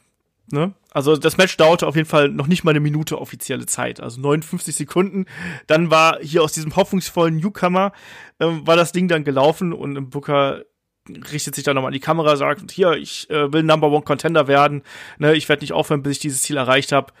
ne? 0.51 0.73
Also 0.91 1.17
das 1.17 1.37
Match 1.37 1.57
dauerte 1.57 1.87
auf 1.87 1.95
jeden 1.95 2.07
Fall 2.07 2.29
noch 2.29 2.47
nicht 2.47 2.63
mal 2.63 2.71
eine 2.71 2.79
Minute 2.79 3.19
offizielle 3.19 3.65
Zeit, 3.65 3.99
also 3.99 4.21
59 4.21 4.75
Sekunden. 4.75 5.25
Dann 5.67 5.91
war 5.91 6.19
hier 6.21 6.43
aus 6.43 6.53
diesem 6.53 6.75
hoffnungsvollen 6.75 7.37
Newcomer, 7.37 7.91
ähm, 8.39 8.65
war 8.65 8.75
das 8.75 8.91
Ding 8.91 9.07
dann 9.07 9.23
gelaufen 9.23 9.73
und 9.73 10.09
Booker 10.09 10.63
richtet 11.09 11.55
sich 11.55 11.63
dann 11.63 11.75
nochmal 11.75 11.89
an 11.89 11.93
die 11.93 11.99
Kamera, 11.99 12.35
sagt, 12.35 12.71
hier, 12.71 12.93
ich 12.93 13.29
äh, 13.29 13.51
will 13.51 13.63
Number 13.63 13.89
One 13.91 14.03
Contender 14.03 14.47
werden, 14.47 14.83
ne, 15.17 15.35
ich 15.35 15.49
werde 15.49 15.63
nicht 15.63 15.73
aufhören, 15.73 16.03
bis 16.03 16.13
ich 16.13 16.19
dieses 16.19 16.41
Ziel 16.41 16.57
erreicht 16.57 16.91
habe. 16.91 17.13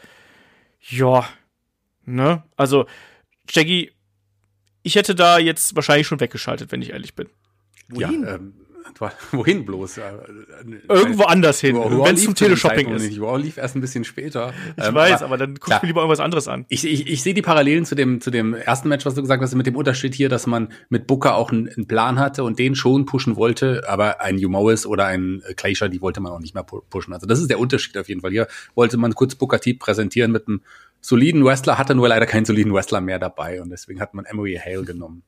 Ja, 0.81 1.27
ne, 2.05 2.43
also 2.55 2.85
Jackie, 3.49 3.91
ich 4.83 4.95
hätte 4.95 5.15
da 5.15 5.37
jetzt 5.39 5.75
wahrscheinlich 5.75 6.07
schon 6.07 6.19
weggeschaltet, 6.19 6.71
wenn 6.71 6.81
ich 6.81 6.91
ehrlich 6.91 7.15
bin. 7.15 7.29
Wohin? 7.89 8.23
Ja, 8.23 8.35
ähm, 8.35 8.53
wohin 9.31 9.65
bloß? 9.65 9.97
Ja, 9.97 10.09
äh, 10.11 10.75
Irgendwo 10.87 11.23
anders 11.23 11.59
hin, 11.59 11.75
wenn 11.77 12.15
es 12.15 12.23
zum 12.23 12.35
Teleshopping 12.35 12.89
ist. 12.89 13.03
nicht. 13.07 13.19
Raw 13.19 13.37
lief 13.41 13.57
erst 13.57 13.75
ein 13.75 13.81
bisschen 13.81 14.03
später. 14.03 14.53
Ich 14.77 14.85
Ähm, 14.85 14.93
weiß, 14.95 15.23
aber, 15.23 15.37
dann 15.37 15.55
guck 15.55 15.65
klar. 15.65 15.77
ich 15.79 15.83
mir 15.83 15.87
lieber 15.87 16.01
irgendwas 16.01 16.19
anderes 16.19 16.47
an. 16.47 16.65
Ich, 16.69 16.85
ich, 16.85 17.07
ich 17.07 17.23
sehe 17.23 17.33
die 17.33 17.41
Parallelen 17.41 17.85
zu 17.85 17.95
dem, 17.95 18.21
zu 18.21 18.31
dem 18.31 18.53
ersten 18.53 18.89
Match, 18.89 19.05
was 19.05 19.15
du 19.15 19.21
gesagt 19.21 19.41
hast, 19.41 19.55
mit 19.55 19.65
dem 19.67 19.75
Unterschied 19.75 20.13
hier, 20.15 20.29
dass 20.29 20.47
man 20.47 20.69
mit 20.89 21.07
Booker 21.07 21.35
auch 21.35 21.51
einen, 21.51 21.67
einen 21.69 21.87
Plan 21.87 22.19
hatte 22.19 22.43
und 22.43 22.59
den 22.59 22.75
schon 22.75 23.05
pushen 23.05 23.35
wollte, 23.35 23.83
aber 23.87 24.21
ein 24.21 24.37
Humorous 24.37 24.85
oder 24.85 25.05
ein 25.05 25.41
äh, 25.47 25.53
Glacier, 25.53 25.89
die 25.89 26.01
wollte 26.01 26.21
man 26.21 26.31
auch 26.31 26.39
nicht 26.39 26.53
mehr 26.53 26.65
pu- 26.65 26.83
pushen. 26.89 27.13
Also 27.13 27.27
das 27.27 27.39
ist 27.39 27.49
der 27.49 27.59
Unterschied 27.59 27.97
auf 27.97 28.07
jeden 28.09 28.21
Fall. 28.21 28.31
Hier 28.31 28.47
wollte 28.75 28.97
man 28.97 29.13
kurz 29.15 29.35
Booker 29.35 29.59
T 29.59 29.73
präsentieren 29.73 30.31
mit 30.31 30.47
einem 30.47 30.61
soliden 31.01 31.43
Wrestler, 31.43 31.77
hatte 31.77 31.95
nur 31.95 32.07
leider 32.07 32.25
keinen 32.25 32.45
soliden 32.45 32.73
Wrestler 32.73 33.01
mehr 33.01 33.19
dabei 33.19 33.61
und 33.61 33.69
deswegen 33.69 33.99
hat 33.99 34.13
man 34.13 34.23
Emery 34.25 34.59
Hale 34.63 34.83
genommen. 34.83 35.23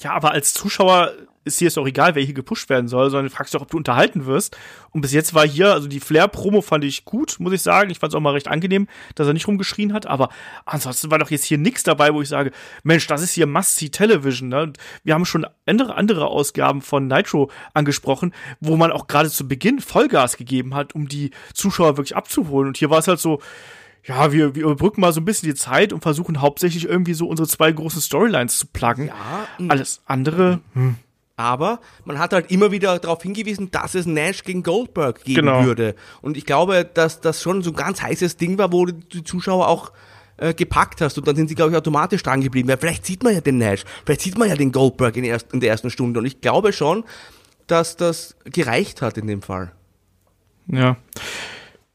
Ja, 0.00 0.12
aber 0.12 0.32
als 0.32 0.54
Zuschauer 0.54 1.12
ist 1.44 1.58
hier 1.58 1.68
es 1.68 1.74
doch 1.74 1.86
egal, 1.86 2.14
wer 2.14 2.22
hier 2.22 2.34
gepusht 2.34 2.68
werden 2.68 2.86
soll, 2.88 3.08
sondern 3.10 3.26
du 3.26 3.34
fragst 3.34 3.54
doch, 3.54 3.62
ob 3.62 3.70
du 3.70 3.78
unterhalten 3.78 4.26
wirst. 4.26 4.56
Und 4.90 5.00
bis 5.00 5.12
jetzt 5.12 5.32
war 5.32 5.46
hier, 5.46 5.72
also 5.72 5.88
die 5.88 6.00
Flair-Promo 6.00 6.60
fand 6.60 6.84
ich 6.84 7.04
gut, 7.04 7.36
muss 7.38 7.52
ich 7.52 7.62
sagen. 7.62 7.90
Ich 7.90 7.98
fand 7.98 8.12
es 8.12 8.16
auch 8.16 8.20
mal 8.20 8.34
recht 8.34 8.48
angenehm, 8.48 8.88
dass 9.14 9.26
er 9.26 9.32
nicht 9.32 9.48
rumgeschrien 9.48 9.94
hat. 9.94 10.06
Aber 10.06 10.28
ansonsten 10.66 11.10
war 11.10 11.18
doch 11.18 11.30
jetzt 11.30 11.44
hier 11.44 11.56
nichts 11.56 11.82
dabei, 11.82 12.12
wo 12.12 12.20
ich 12.20 12.28
sage, 12.28 12.50
Mensch, 12.82 13.06
das 13.06 13.22
ist 13.22 13.32
hier 13.32 13.46
Must-See-Television. 13.46 14.48
Ne? 14.48 14.72
Wir 15.02 15.14
haben 15.14 15.24
schon 15.24 15.46
andere, 15.64 15.94
andere 15.96 16.26
Ausgaben 16.26 16.82
von 16.82 17.06
Nitro 17.06 17.50
angesprochen, 17.72 18.34
wo 18.60 18.76
man 18.76 18.92
auch 18.92 19.06
gerade 19.06 19.30
zu 19.30 19.48
Beginn 19.48 19.80
Vollgas 19.80 20.36
gegeben 20.36 20.74
hat, 20.74 20.94
um 20.94 21.08
die 21.08 21.30
Zuschauer 21.54 21.96
wirklich 21.96 22.16
abzuholen. 22.16 22.68
Und 22.68 22.76
hier 22.76 22.90
war 22.90 22.98
es 22.98 23.08
halt 23.08 23.20
so, 23.20 23.40
ja, 24.04 24.32
wir, 24.32 24.54
wir 24.54 24.62
überbrücken 24.64 25.00
mal 25.00 25.12
so 25.12 25.20
ein 25.20 25.24
bisschen 25.24 25.48
die 25.48 25.54
Zeit 25.54 25.92
und 25.92 26.00
versuchen 26.02 26.40
hauptsächlich 26.40 26.86
irgendwie 26.88 27.14
so 27.14 27.26
unsere 27.28 27.46
zwei 27.48 27.70
großen 27.72 28.00
Storylines 28.00 28.58
zu 28.58 28.66
pluggen. 28.66 29.06
Ja, 29.08 29.46
Alles 29.68 30.00
andere, 30.06 30.60
hm. 30.74 30.96
Aber 31.36 31.80
man 32.04 32.18
hat 32.18 32.34
halt 32.34 32.50
immer 32.50 32.70
wieder 32.70 32.98
darauf 32.98 33.22
hingewiesen, 33.22 33.70
dass 33.70 33.94
es 33.94 34.04
Nash 34.04 34.44
gegen 34.44 34.62
Goldberg 34.62 35.24
geben 35.24 35.46
Genau. 35.46 35.64
würde. 35.64 35.94
Und 36.20 36.36
ich 36.36 36.44
glaube, 36.44 36.84
dass 36.92 37.22
das 37.22 37.40
schon 37.40 37.62
so 37.62 37.70
ein 37.70 37.76
ganz 37.76 38.02
heißes 38.02 38.36
Ding 38.36 38.58
war, 38.58 38.72
wo 38.72 38.84
die 38.84 39.24
Zuschauer 39.24 39.66
auch 39.66 39.90
äh, 40.36 40.52
gepackt 40.52 41.00
hast 41.00 41.16
und 41.16 41.26
dann 41.26 41.36
sind 41.36 41.48
sie, 41.48 41.54
glaube 41.54 41.70
ich, 41.70 41.76
automatisch 41.78 42.22
dran 42.22 42.42
geblieben. 42.42 42.68
Weil 42.68 42.76
vielleicht 42.76 43.06
sieht 43.06 43.22
man 43.22 43.32
ja 43.32 43.40
den 43.40 43.56
Nash, 43.56 43.84
vielleicht 44.04 44.20
sieht 44.20 44.36
man 44.36 44.50
ja 44.50 44.54
den 44.54 44.70
Goldberg 44.70 45.16
in, 45.16 45.24
erst- 45.24 45.52
in 45.54 45.60
der 45.60 45.70
ersten 45.70 45.88
Stunde. 45.90 46.20
Und 46.20 46.26
ich 46.26 46.42
glaube 46.42 46.74
schon, 46.74 47.04
dass 47.66 47.96
das 47.96 48.36
gereicht 48.44 49.00
hat 49.00 49.16
in 49.16 49.26
dem 49.26 49.40
Fall. 49.40 49.72
Ja. 50.66 50.98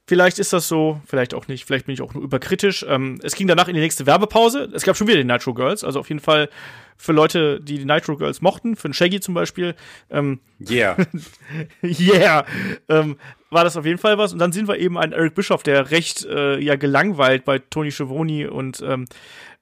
Vielleicht 0.07 0.37
ist 0.37 0.53
das 0.53 0.67
so, 0.67 1.01
vielleicht 1.07 1.33
auch 1.33 1.47
nicht, 1.47 1.65
vielleicht 1.65 1.87
bin 1.87 1.93
ich 1.93 2.01
auch 2.01 2.13
nur 2.13 2.23
überkritisch. 2.23 2.85
Ähm, 2.87 3.19
es 3.23 3.35
ging 3.35 3.47
danach 3.47 3.67
in 3.67 3.73
die 3.73 3.79
nächste 3.79 4.05
Werbepause. 4.05 4.69
Es 4.73 4.83
gab 4.83 4.95
schon 4.95 5.07
wieder 5.07 5.17
die 5.17 5.23
Nitro 5.23 5.53
Girls, 5.55 5.83
also 5.83 5.99
auf 5.99 6.09
jeden 6.09 6.21
Fall 6.21 6.49
für 6.97 7.11
Leute, 7.11 7.59
die 7.59 7.79
die 7.79 7.85
Nitro 7.85 8.15
Girls 8.15 8.41
mochten, 8.41 8.75
für 8.75 8.85
einen 8.85 8.93
Shaggy 8.93 9.19
zum 9.19 9.33
Beispiel. 9.33 9.75
Ähm, 10.09 10.39
Yeah. 10.59 10.95
yeah, 11.83 12.45
ähm, 12.87 13.17
war 13.49 13.63
das 13.63 13.75
auf 13.77 13.85
jeden 13.85 13.97
Fall 13.97 14.17
was. 14.17 14.31
Und 14.31 14.39
dann 14.39 14.51
sehen 14.51 14.67
wir 14.67 14.77
eben 14.77 14.97
einen 14.97 15.11
Eric 15.11 15.35
Bischoff, 15.35 15.63
der 15.63 15.91
recht 15.91 16.25
äh, 16.25 16.59
ja 16.59 16.75
gelangweilt 16.75 17.43
bei 17.43 17.59
Tony 17.59 17.91
Schiavone 17.91 18.49
und 18.49 18.81
ähm, 18.85 19.05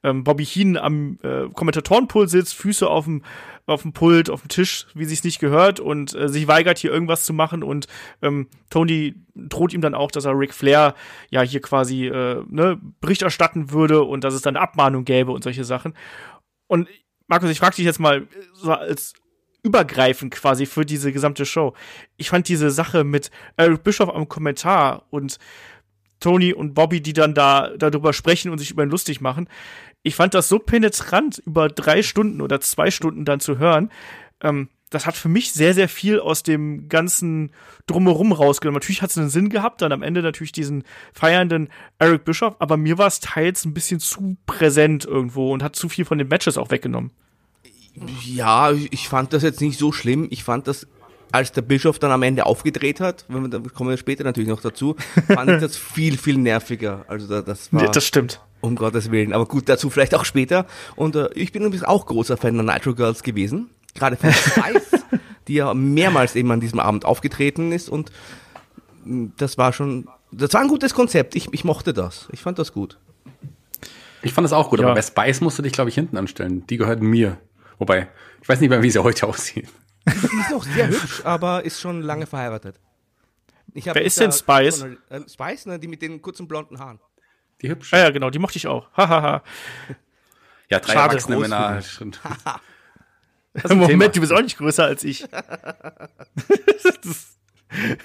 ähm, 0.03 0.23
Bobby 0.23 0.45
Heenan 0.45 0.77
am 0.77 1.19
äh, 1.23 1.49
Kommentatorenpult 1.53 2.29
sitzt, 2.29 2.53
Füße 2.55 2.87
auf 2.87 3.05
dem 3.05 3.23
auf 3.65 3.83
dem 3.83 3.93
Pult, 3.93 4.29
auf 4.29 4.41
dem 4.41 4.49
Tisch, 4.49 4.87
wie 4.93 5.05
sich's 5.05 5.23
nicht 5.23 5.39
gehört 5.39 5.79
und 5.79 6.13
äh, 6.15 6.27
sich 6.27 6.47
weigert 6.47 6.77
hier 6.77 6.91
irgendwas 6.91 7.25
zu 7.25 7.33
machen 7.33 7.63
und 7.63 7.87
ähm, 8.21 8.47
Tony 8.69 9.15
droht 9.35 9.73
ihm 9.73 9.81
dann 9.81 9.95
auch, 9.95 10.11
dass 10.11 10.25
er 10.25 10.37
Ric 10.37 10.53
Flair 10.53 10.95
ja 11.29 11.41
hier 11.41 11.61
quasi 11.61 12.07
äh, 12.07 12.43
ne, 12.49 12.79
Bericht 12.99 13.21
erstatten 13.21 13.71
würde 13.71 14.03
und 14.03 14.23
dass 14.23 14.33
es 14.33 14.41
dann 14.41 14.57
eine 14.57 14.63
Abmahnung 14.63 15.05
gäbe 15.05 15.31
und 15.31 15.43
solche 15.43 15.63
Sachen. 15.63 15.93
Und 16.67 16.89
Markus, 17.27 17.49
ich 17.49 17.59
frage 17.59 17.75
dich 17.75 17.85
jetzt 17.85 17.99
mal 17.99 18.27
so 18.53 18.73
als 18.73 19.13
übergreifend 19.63 20.33
quasi 20.33 20.65
für 20.65 20.85
diese 20.85 21.11
gesamte 21.13 21.45
Show. 21.45 21.73
Ich 22.17 22.29
fand 22.29 22.49
diese 22.49 22.69
Sache 22.69 23.03
mit 23.03 23.31
Eric 23.55 23.83
Bischoff 23.83 24.09
am 24.09 24.27
Kommentar 24.27 25.05
und 25.09 25.37
Tony 26.19 26.53
und 26.53 26.73
Bobby, 26.73 27.01
die 27.01 27.13
dann 27.13 27.33
da 27.33 27.69
darüber 27.77 28.13
sprechen 28.13 28.51
und 28.51 28.57
sich 28.57 28.71
über 28.71 28.83
ihn 28.83 28.89
lustig 28.89 29.21
machen. 29.21 29.47
Ich 30.03 30.15
fand 30.15 30.33
das 30.33 30.49
so 30.49 30.59
penetrant, 30.59 31.41
über 31.45 31.69
drei 31.69 32.03
Stunden 32.03 32.41
oder 32.41 32.59
zwei 32.59 32.91
Stunden 32.91 33.25
dann 33.25 33.39
zu 33.39 33.57
hören. 33.57 33.89
Ähm, 34.41 34.69
das 34.93 35.05
hat 35.05 35.15
für 35.15 35.29
mich 35.29 35.53
sehr, 35.53 35.73
sehr 35.73 35.89
viel 35.89 36.19
aus 36.19 36.43
dem 36.43 36.87
ganzen 36.87 37.51
Drumherum 37.87 38.31
rausgenommen. 38.31 38.75
Natürlich 38.79 39.01
hat 39.01 39.09
es 39.09 39.17
einen 39.17 39.29
Sinn 39.29 39.49
gehabt, 39.49 39.81
dann 39.81 39.91
am 39.91 40.03
Ende 40.03 40.21
natürlich 40.21 40.51
diesen 40.51 40.83
feiernden 41.13 41.69
Eric 41.97 42.25
Bischoff, 42.25 42.55
aber 42.59 42.77
mir 42.77 42.97
war 42.97 43.07
es 43.07 43.19
teils 43.19 43.65
ein 43.65 43.73
bisschen 43.73 43.99
zu 43.99 44.37
präsent 44.45 45.05
irgendwo 45.05 45.51
und 45.51 45.63
hat 45.63 45.75
zu 45.75 45.89
viel 45.89 46.05
von 46.05 46.17
den 46.17 46.27
Matches 46.27 46.57
auch 46.57 46.69
weggenommen. 46.69 47.11
Ja, 48.23 48.71
ich 48.71 49.07
fand 49.07 49.33
das 49.33 49.43
jetzt 49.43 49.61
nicht 49.61 49.77
so 49.77 49.91
schlimm. 49.91 50.27
Ich 50.31 50.43
fand 50.43 50.67
das, 50.67 50.87
als 51.31 51.51
der 51.51 51.61
Bischof 51.61 51.99
dann 51.99 52.11
am 52.11 52.23
Ende 52.23 52.45
aufgedreht 52.45 52.99
hat, 52.99 53.25
wenn 53.27 53.43
wir, 53.43 53.49
da 53.49 53.59
kommen 53.69 53.89
wir 53.89 53.97
später 53.97 54.23
natürlich 54.23 54.49
noch 54.49 54.61
dazu, 54.61 54.95
fand 55.27 55.49
ich 55.49 55.57
das 55.61 55.77
viel, 55.77 56.17
viel 56.17 56.37
nerviger. 56.37 57.05
Also 57.07 57.27
da, 57.27 57.41
das 57.41 57.71
war, 57.71 57.89
Das 57.91 58.05
stimmt. 58.05 58.41
Um 58.63 58.75
Gottes 58.75 59.11
Willen. 59.11 59.33
Aber 59.33 59.45
gut, 59.45 59.67
dazu 59.69 59.89
vielleicht 59.89 60.15
auch 60.15 60.25
später. 60.25 60.65
Und 60.95 61.15
äh, 61.15 61.29
ich 61.35 61.51
bin 61.51 61.63
übrigens 61.63 61.83
auch 61.83 62.05
großer 62.05 62.37
Fan 62.37 62.55
der 62.55 62.63
Nitro 62.63 62.95
Girls 62.95 63.21
gewesen. 63.21 63.69
Gerade 63.93 64.15
von 64.15 64.31
Spice, 64.31 65.03
die 65.47 65.55
ja 65.55 65.73
mehrmals 65.73 66.35
eben 66.35 66.49
an 66.51 66.59
diesem 66.61 66.79
Abend 66.79 67.05
aufgetreten 67.05 67.71
ist. 67.71 67.89
Und 67.89 68.11
mh, 69.05 69.31
das 69.37 69.57
war 69.57 69.73
schon, 69.73 70.07
das 70.31 70.53
war 70.53 70.61
ein 70.61 70.69
gutes 70.69 70.93
Konzept. 70.93 71.35
Ich, 71.35 71.49
ich 71.53 71.63
mochte 71.65 71.93
das. 71.93 72.27
Ich 72.31 72.41
fand 72.41 72.57
das 72.57 72.71
gut. 72.73 72.97
Ich 74.21 74.31
fand 74.33 74.45
das 74.45 74.53
auch 74.53 74.69
gut, 74.69 74.79
Ja. 74.79 74.85
aber 74.87 74.95
bei 74.95 75.01
Spice 75.01 75.41
musst 75.41 75.57
du 75.59 75.61
dich, 75.61 75.73
glaube 75.73 75.89
ich, 75.89 75.95
hinten 75.95 76.15
anstellen. 76.17 76.65
Die 76.67 76.77
gehörten 76.77 77.05
mir. 77.05 77.37
Wobei, 77.77 78.07
ich 78.41 78.47
weiß 78.47 78.61
nicht 78.61 78.69
mehr, 78.69 78.81
wie 78.81 78.89
sie 78.89 79.03
heute 79.03 79.27
aussieht. 79.27 79.67
Die 80.07 80.11
ist 80.39 80.51
noch 80.51 80.63
sehr 80.63 80.87
hübsch, 80.87 81.21
aber 81.25 81.65
ist 81.65 81.81
schon 81.81 82.01
lange 82.01 82.25
verheiratet. 82.25 82.79
Wer 83.73 84.01
ist 84.03 84.19
denn 84.19 84.31
Spice? 84.31 84.83
Äh, 85.09 85.21
Spice, 85.29 85.65
ne? 85.65 85.79
Die 85.79 85.87
mit 85.87 86.01
den 86.01 86.21
kurzen 86.21 86.47
blonden 86.47 86.79
Haaren. 86.79 86.99
Die 87.63 87.69
hübsch. 87.69 87.91
Ja, 87.93 87.99
ja, 87.99 88.09
genau, 88.11 88.29
die 88.29 88.39
mochte 88.39 88.57
ich 88.57 88.67
auch. 88.67 88.89
Hahaha. 88.95 89.41
Ja, 90.69 90.79
drei 90.79 90.93
Schade. 90.93 91.09
erwachsene 91.09 91.37
Männer. 91.37 91.81
Moment, 93.69 93.89
Thema. 93.89 94.07
du 94.07 94.21
bist 94.21 94.33
auch 94.33 94.41
nicht 94.41 94.57
größer 94.57 94.85
als 94.85 95.03
ich. 95.03 95.27
das, 95.29 95.43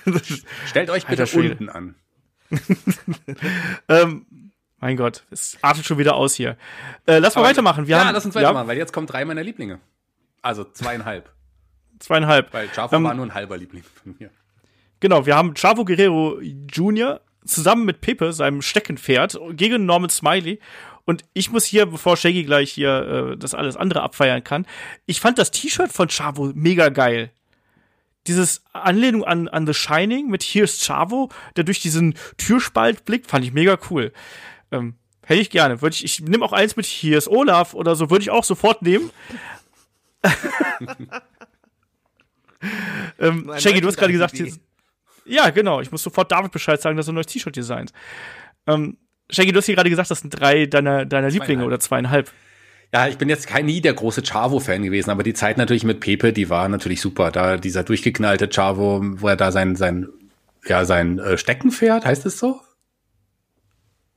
das, 0.05 0.43
Stellt 0.67 0.91
euch 0.91 1.07
bitte 1.07 1.25
unten 1.35 1.71
an. 1.71 1.95
ähm, 3.89 4.27
mein 4.81 4.97
Gott, 4.99 5.25
es 5.31 5.57
artet 5.63 5.87
schon 5.87 5.97
wieder 5.99 6.15
aus 6.15 6.35
hier. 6.35 6.59
Äh, 7.07 7.19
lass 7.21 7.37
mal 7.37 7.41
Aber- 7.43 7.51
weitermachen. 7.51 7.87
Wir 7.87 7.97
ja, 7.97 8.05
haben 8.05 8.13
lass 8.15 8.27
uns 8.27 8.35
weitermachen, 8.35 8.59
haben 8.59 8.69
weil 8.69 8.77
jetzt 8.77 8.93
kommen 8.93 9.07
drei 9.07 9.25
meiner 9.25 9.43
Lieblinge. 9.43 9.81
Also 10.43 10.65
zweieinhalb. 10.65 11.33
zweieinhalb. 12.01 12.53
Weil 12.53 12.69
Jaffa 12.75 12.97
Ähm, 12.97 13.05
war 13.05 13.15
nur 13.15 13.25
ein 13.27 13.35
halber 13.35 13.57
Liebling 13.57 13.85
von 14.03 14.15
mir. 14.19 14.31
Genau, 15.01 15.25
wir 15.25 15.37
haben 15.37 15.55
Chavo 15.55 15.85
Guerrero 15.87 16.39
Jr. 16.41 17.21
zusammen 17.49 17.85
mit 17.85 18.01
Pepe, 18.01 18.33
seinem 18.33 18.63
Steckenpferd, 18.63 19.39
gegen 19.53 19.87
Norman 19.87 20.11
Smiley. 20.11 20.61
Und 21.05 21.25
ich 21.33 21.51
muss 21.51 21.65
hier, 21.65 21.87
bevor 21.87 22.17
Shaggy 22.17 22.45
gleich 22.45 22.71
hier 22.71 23.33
äh, 23.33 23.37
das 23.37 23.55
alles 23.55 23.77
andere 23.77 24.03
abfeiern 24.03 24.45
kann, 24.45 24.67
ich 25.07 25.21
fand 25.21 25.39
das 25.39 25.51
T-Shirt 25.51 25.91
von 25.91 26.09
Chavo 26.09 26.53
mega 26.55 26.91
geil. 26.91 27.33
Dieses 28.27 28.63
Anlehnung 28.75 29.25
an, 29.25 29.49
an 29.49 29.67
The 29.67 29.73
Shining 29.73 30.29
mit 30.29 30.43
Here's 30.43 30.85
Chavo, 30.85 31.31
der 31.57 31.65
durch 31.65 31.81
diesen 31.81 32.15
Türspalt 32.37 33.07
blickt, 33.07 33.27
fand 33.31 33.43
ich 33.45 33.55
mega 33.55 33.79
cool. 33.89 34.13
Ähm, 34.71 34.97
hätte 35.25 35.41
ich 35.41 35.49
gerne. 35.49 35.81
Würde 35.81 35.95
ich, 35.95 36.05
ich 36.05 36.21
nehme 36.21 36.45
auch 36.45 36.53
eins 36.53 36.77
mit 36.77 36.85
Here's 36.85 37.27
Olaf 37.27 37.73
oder 37.73 37.97
so, 37.97 38.11
würde 38.11 38.23
ich 38.23 38.31
auch 38.31 38.45
sofort 38.45 38.83
nehmen. 38.83 39.11
ähm, 43.19 43.51
Shaggy, 43.57 43.81
du 43.81 43.89
hast 43.89 43.97
gerade 43.97 44.13
gesagt, 44.13 44.35
Merchandise-Idee. 44.35 44.68
Ja, 45.29 45.51
genau. 45.51 45.81
Ich 45.81 45.93
muss 45.93 46.03
sofort 46.03 46.33
David 46.33 46.53
Bescheid 46.53 46.81
sagen, 46.81 46.97
dass 46.97 47.09
er 47.09 47.13
ein 47.13 47.15
neues 47.15 47.27
T-Shirt 47.27 47.55
designt. 47.55 47.93
Ähm, 48.67 48.97
Shaggy, 49.31 49.53
du 49.53 49.59
hast 49.59 49.67
hier 49.67 49.75
gerade 49.75 49.91
gesagt, 49.91 50.11
das 50.11 50.21
sind 50.21 50.31
drei 50.31 50.67
deiner, 50.67 51.05
deiner 51.05 51.31
Lieblinge 51.31 51.65
oder 51.65 51.79
zweieinhalb. 51.79 52.33
Ja, 52.93 53.07
ich 53.07 53.19
bin 53.19 53.29
jetzt 53.29 53.47
kein 53.47 53.67
nie 53.67 53.83
der 53.83 53.93
große 53.93 54.23
Chavo-Fan 54.23 54.83
gewesen, 54.83 55.11
aber 55.11 55.23
die 55.23 55.35
Zeit 55.35 55.59
natürlich 55.59 55.85
mit 55.85 56.01
Pepe, 56.01 56.33
die 56.33 56.49
war 56.49 56.69
natürlich 56.69 57.03
super. 57.03 57.31
Da 57.31 57.59
dieser 57.59 57.85
durchgeknallte 57.85 58.49
Chavo, 58.49 59.01
wo 59.03 59.29
er 59.29 59.37
da 59.37 59.53
sein, 59.53 59.77
sein, 59.77 60.09
ja, 60.67 60.87
sein 60.87 61.19
äh, 61.19 61.37
Steckenpferd, 61.37 62.07
heißt 62.07 62.25
es 62.25 62.39
so? 62.39 62.61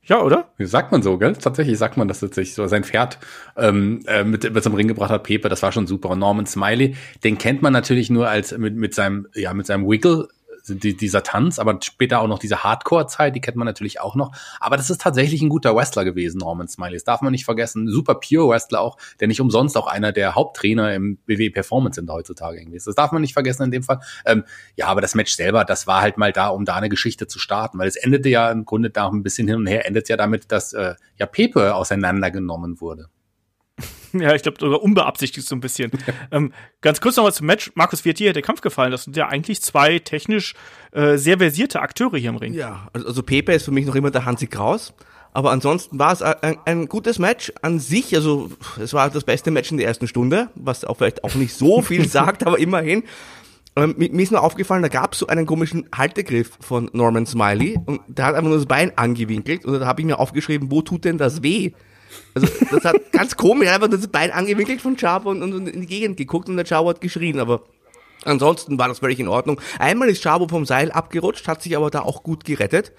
Ja, 0.04 0.20
oder? 0.20 0.50
Wie 0.56 0.66
sagt 0.66 0.90
man 0.90 1.02
so, 1.02 1.16
gell? 1.18 1.34
Tatsächlich 1.34 1.78
sagt 1.78 1.96
man 1.96 2.08
das 2.08 2.20
tatsächlich 2.20 2.54
so. 2.54 2.66
Sein 2.66 2.82
Pferd 2.82 3.18
ähm, 3.56 4.00
äh, 4.06 4.24
mit, 4.24 4.52
mit 4.52 4.64
zum 4.64 4.74
Ring 4.74 4.88
gebracht 4.88 5.10
hat, 5.10 5.22
Pepe, 5.22 5.48
das 5.48 5.62
war 5.62 5.70
schon 5.70 5.86
super. 5.86 6.08
Und 6.10 6.18
Norman 6.18 6.46
Smiley, 6.46 6.96
den 7.22 7.38
kennt 7.38 7.62
man 7.62 7.72
natürlich 7.72 8.10
nur 8.10 8.28
als 8.28 8.56
mit, 8.56 8.74
mit 8.74 8.94
seinem, 8.94 9.28
ja, 9.34 9.54
mit 9.54 9.66
seinem 9.66 9.86
Wiggle, 9.86 10.28
die, 10.68 10.96
dieser 10.96 11.22
Tanz, 11.22 11.58
aber 11.58 11.78
später 11.82 12.20
auch 12.20 12.28
noch 12.28 12.38
diese 12.38 12.62
Hardcore-Zeit, 12.62 13.34
die 13.34 13.40
kennt 13.40 13.56
man 13.56 13.66
natürlich 13.66 14.00
auch 14.00 14.14
noch. 14.14 14.32
Aber 14.60 14.76
das 14.76 14.90
ist 14.90 15.00
tatsächlich 15.00 15.42
ein 15.42 15.48
guter 15.48 15.74
Wrestler 15.74 16.04
gewesen, 16.04 16.38
Norman 16.38 16.68
Smiley. 16.68 16.94
Das 16.94 17.04
darf 17.04 17.20
man 17.20 17.32
nicht 17.32 17.44
vergessen. 17.44 17.88
Super 17.88 18.16
pure 18.16 18.48
Wrestler 18.48 18.80
auch, 18.80 18.96
der 19.20 19.28
nicht 19.28 19.40
umsonst 19.40 19.76
auch 19.76 19.86
einer 19.86 20.12
der 20.12 20.34
Haupttrainer 20.34 20.94
im 20.94 21.18
WWE 21.26 21.50
Performance 21.50 21.96
Center 21.96 22.14
heutzutage 22.14 22.58
irgendwie 22.58 22.76
ist. 22.76 22.86
Das 22.86 22.94
darf 22.94 23.12
man 23.12 23.22
nicht 23.22 23.34
vergessen 23.34 23.64
in 23.64 23.70
dem 23.70 23.82
Fall. 23.82 24.00
Ähm, 24.24 24.44
ja, 24.76 24.86
aber 24.86 25.00
das 25.00 25.14
Match 25.14 25.34
selber, 25.34 25.64
das 25.64 25.86
war 25.86 26.02
halt 26.02 26.18
mal 26.18 26.32
da, 26.32 26.48
um 26.48 26.64
da 26.64 26.76
eine 26.76 26.88
Geschichte 26.88 27.26
zu 27.26 27.38
starten, 27.38 27.78
weil 27.78 27.88
es 27.88 27.96
endete 27.96 28.28
ja 28.28 28.50
im 28.50 28.64
Grunde 28.64 28.90
da 28.90 29.08
ein 29.08 29.22
bisschen 29.22 29.48
hin 29.48 29.56
und 29.56 29.66
her, 29.66 29.86
endet 29.86 30.08
ja 30.08 30.16
damit, 30.16 30.52
dass 30.52 30.72
äh, 30.72 30.94
ja 31.18 31.26
Pepe 31.26 31.74
auseinandergenommen 31.74 32.80
wurde. 32.80 33.08
Ja, 34.12 34.34
ich 34.34 34.42
glaube 34.42 34.58
sogar 34.60 34.82
unbeabsichtigt 34.82 35.46
so 35.46 35.56
ein 35.56 35.60
bisschen. 35.60 35.90
ähm, 36.30 36.52
ganz 36.82 37.00
kurz 37.00 37.16
noch 37.16 37.24
mal 37.24 37.32
zum 37.32 37.46
Match. 37.46 37.72
Markus, 37.74 38.04
wie 38.04 38.10
hat 38.10 38.18
dir 38.18 38.34
der 38.34 38.42
Kampf 38.42 38.60
gefallen? 38.60 38.90
Das 38.90 39.04
sind 39.04 39.16
ja 39.16 39.28
eigentlich 39.28 39.62
zwei 39.62 39.98
technisch 40.00 40.54
äh, 40.92 41.16
sehr 41.16 41.38
versierte 41.38 41.80
Akteure 41.80 42.18
hier 42.18 42.28
im 42.28 42.36
Ring. 42.36 42.52
Ja, 42.52 42.88
also, 42.92 43.06
also 43.06 43.22
Pepe 43.22 43.54
ist 43.54 43.64
für 43.64 43.70
mich 43.70 43.86
noch 43.86 43.94
immer 43.94 44.10
der 44.10 44.26
Hansi 44.26 44.48
Kraus. 44.48 44.92
Aber 45.34 45.50
ansonsten 45.50 45.98
war 45.98 46.12
es 46.12 46.20
ein, 46.20 46.58
ein 46.66 46.88
gutes 46.88 47.18
Match 47.18 47.52
an 47.62 47.80
sich. 47.80 48.14
Also 48.14 48.50
es 48.78 48.92
war 48.92 49.08
das 49.08 49.24
beste 49.24 49.50
Match 49.50 49.70
in 49.70 49.78
der 49.78 49.86
ersten 49.86 50.06
Stunde, 50.06 50.50
was 50.54 50.84
auch 50.84 50.98
vielleicht 50.98 51.24
auch 51.24 51.34
nicht 51.34 51.54
so 51.54 51.80
viel 51.80 52.06
sagt, 52.08 52.46
aber 52.46 52.58
immerhin. 52.58 53.04
Ähm, 53.74 53.94
mir, 53.96 54.10
mir 54.12 54.22
ist 54.22 54.30
nur 54.30 54.42
aufgefallen, 54.42 54.82
da 54.82 54.88
gab 54.88 55.14
es 55.14 55.20
so 55.20 55.28
einen 55.28 55.46
komischen 55.46 55.88
Haltegriff 55.96 56.58
von 56.60 56.90
Norman 56.92 57.24
Smiley 57.24 57.78
und 57.86 58.02
der 58.06 58.26
hat 58.26 58.34
einfach 58.34 58.50
nur 58.50 58.58
das 58.58 58.66
Bein 58.66 58.98
angewinkelt 58.98 59.64
und 59.64 59.80
da 59.80 59.86
habe 59.86 60.02
ich 60.02 60.06
mir 60.06 60.18
aufgeschrieben, 60.18 60.70
wo 60.70 60.82
tut 60.82 61.06
denn 61.06 61.16
das 61.16 61.42
weh? 61.42 61.72
Also 62.34 62.48
das 62.70 62.84
hat 62.84 63.12
ganz 63.12 63.36
komisch, 63.36 63.68
er 63.68 63.74
hat 63.74 63.82
einfach 63.82 63.96
das 63.96 64.08
Bein 64.08 64.30
angewinkelt 64.30 64.80
von 64.80 64.96
Chavo 64.96 65.30
und, 65.30 65.42
und, 65.42 65.66
in 65.68 65.80
die 65.82 65.86
Gegend 65.86 66.16
geguckt 66.16 66.48
und 66.48 66.56
der 66.56 66.66
Chavo 66.66 66.88
hat 66.88 67.00
geschrien, 67.00 67.38
aber 67.38 67.62
ansonsten 68.24 68.78
war 68.78 68.88
das 68.88 69.00
völlig 69.00 69.20
in 69.20 69.28
Ordnung. 69.28 69.60
Einmal 69.78 70.08
ist 70.08 70.22
Chavo 70.22 70.48
vom 70.48 70.64
Seil 70.64 70.90
abgerutscht, 70.90 71.46
hat 71.48 71.62
sich 71.62 71.76
aber 71.76 71.90
da 71.90 72.00
auch 72.00 72.22
gut 72.22 72.44
gerettet. 72.44 72.92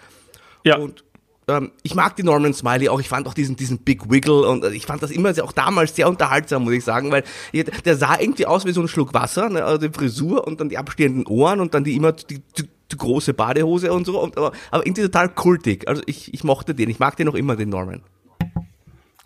Ja, 0.64 0.78
Und 0.78 1.04
ähm, 1.48 1.72
ich 1.84 1.96
mag 1.96 2.16
die 2.16 2.24
Norman 2.24 2.54
Smiley 2.54 2.90
auch. 2.90 3.00
Ich 3.00 3.10
fand 3.10 3.28
auch 3.28 3.34
diesen, 3.34 3.56
diesen 3.56 3.80
Big 3.80 4.10
Wiggle 4.10 4.48
und 4.48 4.64
äh, 4.64 4.72
ich 4.72 4.86
fand 4.86 5.04
das 5.04 5.12
immer 5.12 5.34
sehr, 5.34 5.44
auch 5.44 5.52
damals 5.52 5.96
sehr 5.96 6.08
unterhaltsam, 6.08 6.64
muss 6.64 6.74
ich 6.74 6.84
sagen, 6.84 7.12
weil 7.12 7.24
der 7.54 7.98
sah 7.98 8.20
irgendwie 8.20 8.46
aus 8.46 8.66
wie 8.66 8.72
so 8.72 8.82
ein 8.82 8.88
Schluck 8.88 9.14
Wasser, 9.14 9.50
ne, 9.50 9.64
also 9.64 9.88
die 9.88 9.94
Frisur 9.94 10.48
und 10.48 10.62
dann 10.62 10.70
die 10.70 10.78
abstehenden 10.78 11.26
Ohren 11.28 11.60
und 11.60 11.74
dann 11.74 11.84
die 11.84 11.96
immer 11.96 12.14
die, 12.14 12.40
die, 12.58 12.70
die 12.92 12.98
große 12.98 13.34
Badehose 13.34 13.92
und 13.92 14.06
so. 14.06 14.22
Und, 14.22 14.38
aber, 14.38 14.54
aber 14.72 14.86
irgendwie 14.86 15.04
total 15.04 15.30
kultig. 15.30 15.88
Also 15.88 16.02
ich, 16.06 16.34
ich 16.34 16.44
mochte 16.44 16.76
den. 16.76 16.90
Ich 16.90 17.00
mag 17.00 17.18
den 17.18 17.26
noch 17.26 17.36
immer, 17.36 17.56
den 17.56 17.70
Norman. 17.70 18.04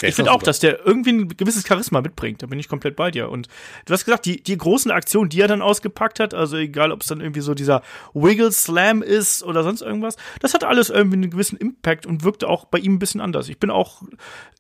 Ich 0.02 0.14
finde 0.14 0.32
auch, 0.32 0.44
dass 0.44 0.60
der 0.60 0.86
irgendwie 0.86 1.12
ein 1.12 1.28
gewisses 1.30 1.68
Charisma 1.68 2.02
mitbringt. 2.02 2.44
Da 2.44 2.48
bin 2.48 2.60
ich 2.60 2.68
komplett 2.68 2.96
bei 2.96 3.10
dir. 3.10 3.30
Und 3.30 3.48
du 3.86 3.94
hast 3.94 4.06
gesagt, 4.06 4.26
die, 4.26 4.44
die 4.44 4.56
großen 4.56 4.92
Aktionen, 4.92 5.30
die 5.30 5.42
er 5.42 5.48
dann 5.48 5.64
ausgepackt 5.64 6.20
hat, 6.20 6.36
also 6.36 6.58
egal, 6.58 6.92
ob 6.92 7.02
es 7.02 7.08
dann 7.08 7.20
irgendwie 7.20 7.42
so 7.42 7.56
dieser 7.56 7.82
Wiggle 8.14 8.52
Slam 8.52 9.02
ist 9.02 9.44
oder 9.44 9.64
sonst 9.64 9.82
irgendwas, 9.82 10.16
das 10.40 10.54
hat 10.54 10.64
alles 10.64 10.92
irgendwie 10.92 11.18
einen 11.18 11.32
gewissen 11.32 11.58
Impact 11.58 12.06
und 12.06 12.24
wirkte 12.24 12.48
auch 12.48 12.66
bei 12.66 12.78
ihm 12.78 12.96
ein 12.96 13.00
bisschen 13.00 13.22
anders. 13.22 13.50
Ich 13.50 13.60
bin 13.60 13.72
auch 13.72 14.04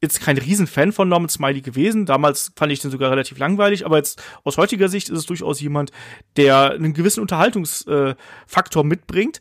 jetzt 0.01 0.21
kein 0.21 0.39
Riesenfan 0.39 0.91
von 0.91 1.07
Norman 1.07 1.29
Smiley 1.29 1.61
gewesen. 1.61 2.07
Damals 2.07 2.51
fand 2.55 2.71
ich 2.71 2.79
den 2.79 2.89
sogar 2.89 3.11
relativ 3.11 3.37
langweilig, 3.37 3.85
aber 3.85 3.97
jetzt 3.97 4.21
aus 4.43 4.57
heutiger 4.57 4.89
Sicht 4.89 5.09
ist 5.09 5.19
es 5.19 5.25
durchaus 5.27 5.61
jemand, 5.61 5.91
der 6.35 6.71
einen 6.71 6.93
gewissen 6.93 7.21
Unterhaltungsfaktor 7.21 8.83
äh, 8.83 8.87
mitbringt 8.87 9.39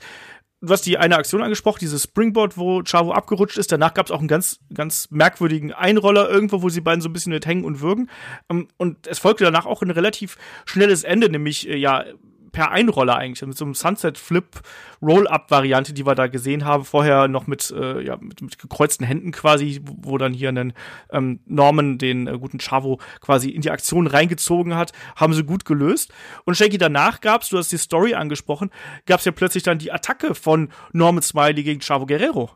du 0.61 0.73
hast 0.73 0.87
die 0.87 0.99
eine 0.99 1.17
Aktion 1.17 1.43
angesprochen, 1.43 1.79
dieses 1.81 2.05
Springboard, 2.05 2.57
wo 2.57 2.83
Chavo 2.83 3.13
abgerutscht 3.13 3.59
ist. 3.59 3.73
Danach 3.73 3.95
gab 3.95 4.07
es 4.07 4.13
auch 4.13 4.19
einen 4.19 4.29
ganz, 4.29 4.59
ganz 4.73 5.09
merkwürdigen 5.11 5.73
Einroller 5.73 6.29
irgendwo, 6.29 6.63
wo 6.63 6.69
sie 6.69 6.81
beiden 6.81 7.01
so 7.01 7.09
ein 7.09 7.13
bisschen 7.13 7.33
mit 7.33 7.47
hängen 7.47 7.65
und 7.65 7.81
würgen. 7.81 8.11
Ähm, 8.51 8.69
und 8.77 9.07
es 9.07 9.19
folgte 9.19 9.45
danach 9.45 9.67
auch 9.67 9.83
ein 9.83 9.91
relativ 9.91 10.37
schnelles 10.65 11.05
Ende, 11.05 11.29
nämlich 11.29 11.69
äh, 11.69 11.77
ja 11.77 12.05
per 12.57 12.71
Einroller 12.71 13.17
eigentlich, 13.17 13.47
mit 13.47 13.59
so 13.59 13.67
einem 13.67 13.75
Sunset 13.75 14.17
Flip 14.17 14.47
Roll-Up 15.03 15.51
Variante, 15.51 15.93
die 15.93 16.07
wir 16.07 16.15
da 16.15 16.27
gesehen 16.27 16.65
haben, 16.65 16.87
vorher 16.87 17.29
noch 17.29 17.47
mit, 17.47 17.71
äh, 17.71 18.01
ja, 18.01 18.17
mit, 18.17 18.41
mit 18.41 18.59
gekreuzten 18.59 19.07
Händen 19.07 19.31
quasi, 19.31 19.83
wo 19.85 20.17
dann 20.17 20.33
hier 20.33 20.49
einen 20.49 20.73
ähm, 21.11 21.41
Norman, 21.45 21.99
den 21.99 22.27
äh, 22.27 22.39
guten 22.39 22.59
Chavo, 22.59 22.99
quasi 23.21 23.51
in 23.51 23.61
die 23.61 23.71
Aktion 23.71 24.07
reingezogen 24.07 24.75
hat, 24.75 24.93
haben 25.17 25.35
sie 25.35 25.45
gut 25.45 25.67
gelöst. 25.67 26.15
Und 26.47 26.57
Shaggy, 26.57 26.79
danach 26.79 27.21
gab's, 27.21 27.51
du 27.51 27.59
hast 27.59 27.73
die 27.73 27.77
Story 27.77 28.15
angesprochen, 28.15 28.71
gab's 29.05 29.27
ja 29.27 29.33
plötzlich 29.33 29.63
dann 29.63 29.77
die 29.77 29.93
Attacke 29.93 30.35
von 30.35 30.71
Norman 30.95 31.23
Smiley 31.23 31.63
gegen 31.63 31.81
Chavo 31.81 32.07
Guerrero. 32.07 32.53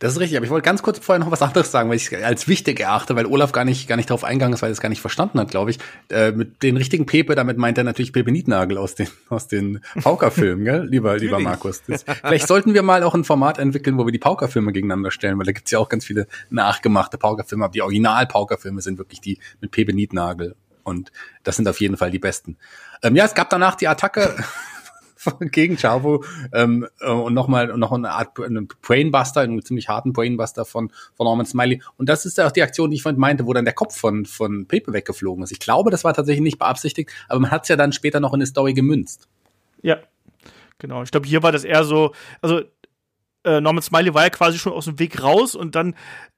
Das 0.00 0.14
ist 0.14 0.18
richtig, 0.18 0.38
aber 0.38 0.46
ich 0.46 0.50
wollte 0.50 0.64
ganz 0.64 0.82
kurz 0.82 0.98
vorher 0.98 1.22
noch 1.22 1.30
was 1.30 1.42
anderes 1.42 1.70
sagen, 1.70 1.90
weil 1.90 1.96
ich 1.96 2.10
es 2.10 2.22
als 2.24 2.48
wichtig 2.48 2.80
erachte, 2.80 3.16
weil 3.16 3.26
Olaf 3.26 3.52
gar 3.52 3.66
nicht, 3.66 3.86
gar 3.86 3.96
nicht 3.96 4.08
darauf 4.08 4.24
eingegangen 4.24 4.54
ist, 4.54 4.62
weil 4.62 4.70
er 4.70 4.72
es 4.72 4.80
gar 4.80 4.88
nicht 4.88 5.02
verstanden 5.02 5.38
hat, 5.38 5.50
glaube 5.50 5.72
ich. 5.72 5.78
Äh, 6.08 6.32
mit 6.32 6.62
den 6.62 6.78
richtigen 6.78 7.04
Pepe, 7.04 7.34
damit 7.34 7.58
meint 7.58 7.76
er 7.76 7.84
natürlich 7.84 8.14
Pepe 8.14 8.32
Nietnagel 8.32 8.78
aus 8.78 8.94
den, 8.94 9.08
aus 9.28 9.46
den 9.46 9.80
Pauker-Filmen, 10.02 10.64
gell? 10.64 10.86
Lieber, 10.86 11.18
lieber 11.18 11.38
Markus. 11.38 11.82
Das, 11.86 12.06
vielleicht 12.24 12.48
sollten 12.48 12.72
wir 12.72 12.82
mal 12.82 13.02
auch 13.02 13.14
ein 13.14 13.24
Format 13.24 13.58
entwickeln, 13.58 13.98
wo 13.98 14.06
wir 14.06 14.12
die 14.12 14.18
Pauker-Filme 14.18 14.72
gegeneinander 14.72 15.10
stellen, 15.10 15.38
weil 15.38 15.44
da 15.44 15.52
gibt's 15.52 15.70
ja 15.70 15.78
auch 15.78 15.90
ganz 15.90 16.06
viele 16.06 16.26
nachgemachte 16.48 17.18
Pauker-Filme, 17.18 17.66
aber 17.66 17.72
die 17.72 17.82
Original-Pauker-Filme 17.82 18.80
sind 18.80 18.96
wirklich 18.96 19.20
die 19.20 19.38
mit 19.60 19.70
Pepe 19.70 19.92
Nietnagel. 19.92 20.56
Und 20.82 21.12
das 21.42 21.56
sind 21.56 21.68
auf 21.68 21.78
jeden 21.78 21.98
Fall 21.98 22.10
die 22.10 22.18
besten. 22.18 22.56
Ähm, 23.02 23.16
ja, 23.16 23.26
es 23.26 23.34
gab 23.34 23.50
danach 23.50 23.74
die 23.74 23.86
Attacke 23.86 24.34
gegen 25.40 25.76
Chavo 25.76 26.24
ähm, 26.52 26.86
äh, 27.00 27.10
und 27.10 27.34
nochmal 27.34 27.68
noch 27.76 27.92
eine 27.92 28.10
Art 28.10 28.38
einen 28.40 28.68
Brainbuster, 28.82 29.40
einen 29.40 29.62
ziemlich 29.62 29.88
harten 29.88 30.12
Brainbuster 30.12 30.64
von, 30.64 30.90
von 31.14 31.24
Norman 31.24 31.46
Smiley. 31.46 31.82
Und 31.96 32.08
das 32.08 32.26
ist 32.26 32.38
ja 32.38 32.46
auch 32.46 32.52
die 32.52 32.62
Aktion, 32.62 32.90
die 32.90 32.96
ich 32.96 33.02
vorhin 33.02 33.20
meinte, 33.20 33.46
wo 33.46 33.52
dann 33.52 33.64
der 33.64 33.74
Kopf 33.74 33.96
von, 33.96 34.26
von 34.26 34.66
Pepe 34.66 34.92
weggeflogen 34.92 35.44
ist. 35.44 35.52
Ich 35.52 35.60
glaube, 35.60 35.90
das 35.90 36.04
war 36.04 36.14
tatsächlich 36.14 36.42
nicht 36.42 36.58
beabsichtigt, 36.58 37.10
aber 37.28 37.40
man 37.40 37.50
hat 37.50 37.62
es 37.62 37.68
ja 37.68 37.76
dann 37.76 37.92
später 37.92 38.20
noch 38.20 38.32
in 38.32 38.38
eine 38.38 38.46
Story 38.46 38.74
gemünzt. 38.74 39.28
Ja, 39.82 39.98
genau. 40.78 41.02
Ich 41.02 41.10
glaube, 41.10 41.26
hier 41.26 41.42
war 41.42 41.52
das 41.52 41.64
eher 41.64 41.84
so, 41.84 42.12
also 42.40 42.62
äh, 43.44 43.60
Norman 43.60 43.82
Smiley 43.82 44.14
war 44.14 44.24
ja 44.24 44.30
quasi 44.30 44.58
schon 44.58 44.72
aus 44.72 44.84
dem 44.84 44.98
Weg 44.98 45.22
raus 45.22 45.54
und 45.54 45.74
dann 45.74 45.94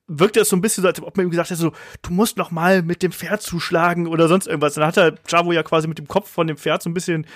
wirkte 0.06 0.40
es 0.40 0.48
so 0.48 0.56
ein 0.56 0.60
bisschen 0.60 0.82
so, 0.82 0.88
als 0.88 1.02
ob 1.02 1.16
man 1.16 1.26
ihm 1.26 1.30
gesagt 1.30 1.50
hätte, 1.50 1.60
so, 1.60 1.72
du 2.02 2.12
musst 2.12 2.36
noch 2.36 2.50
mal 2.50 2.82
mit 2.82 3.02
dem 3.02 3.12
Pferd 3.12 3.42
zuschlagen 3.42 4.06
oder 4.06 4.28
sonst 4.28 4.46
irgendwas. 4.46 4.74
Dann 4.74 4.86
hat 4.86 4.96
er 4.96 5.14
Chavo 5.28 5.52
ja 5.52 5.62
quasi 5.62 5.88
mit 5.88 5.98
dem 5.98 6.08
Kopf 6.08 6.28
von 6.28 6.46
dem 6.46 6.56
Pferd 6.56 6.82
so 6.82 6.90
ein 6.90 6.94
bisschen 6.94 7.26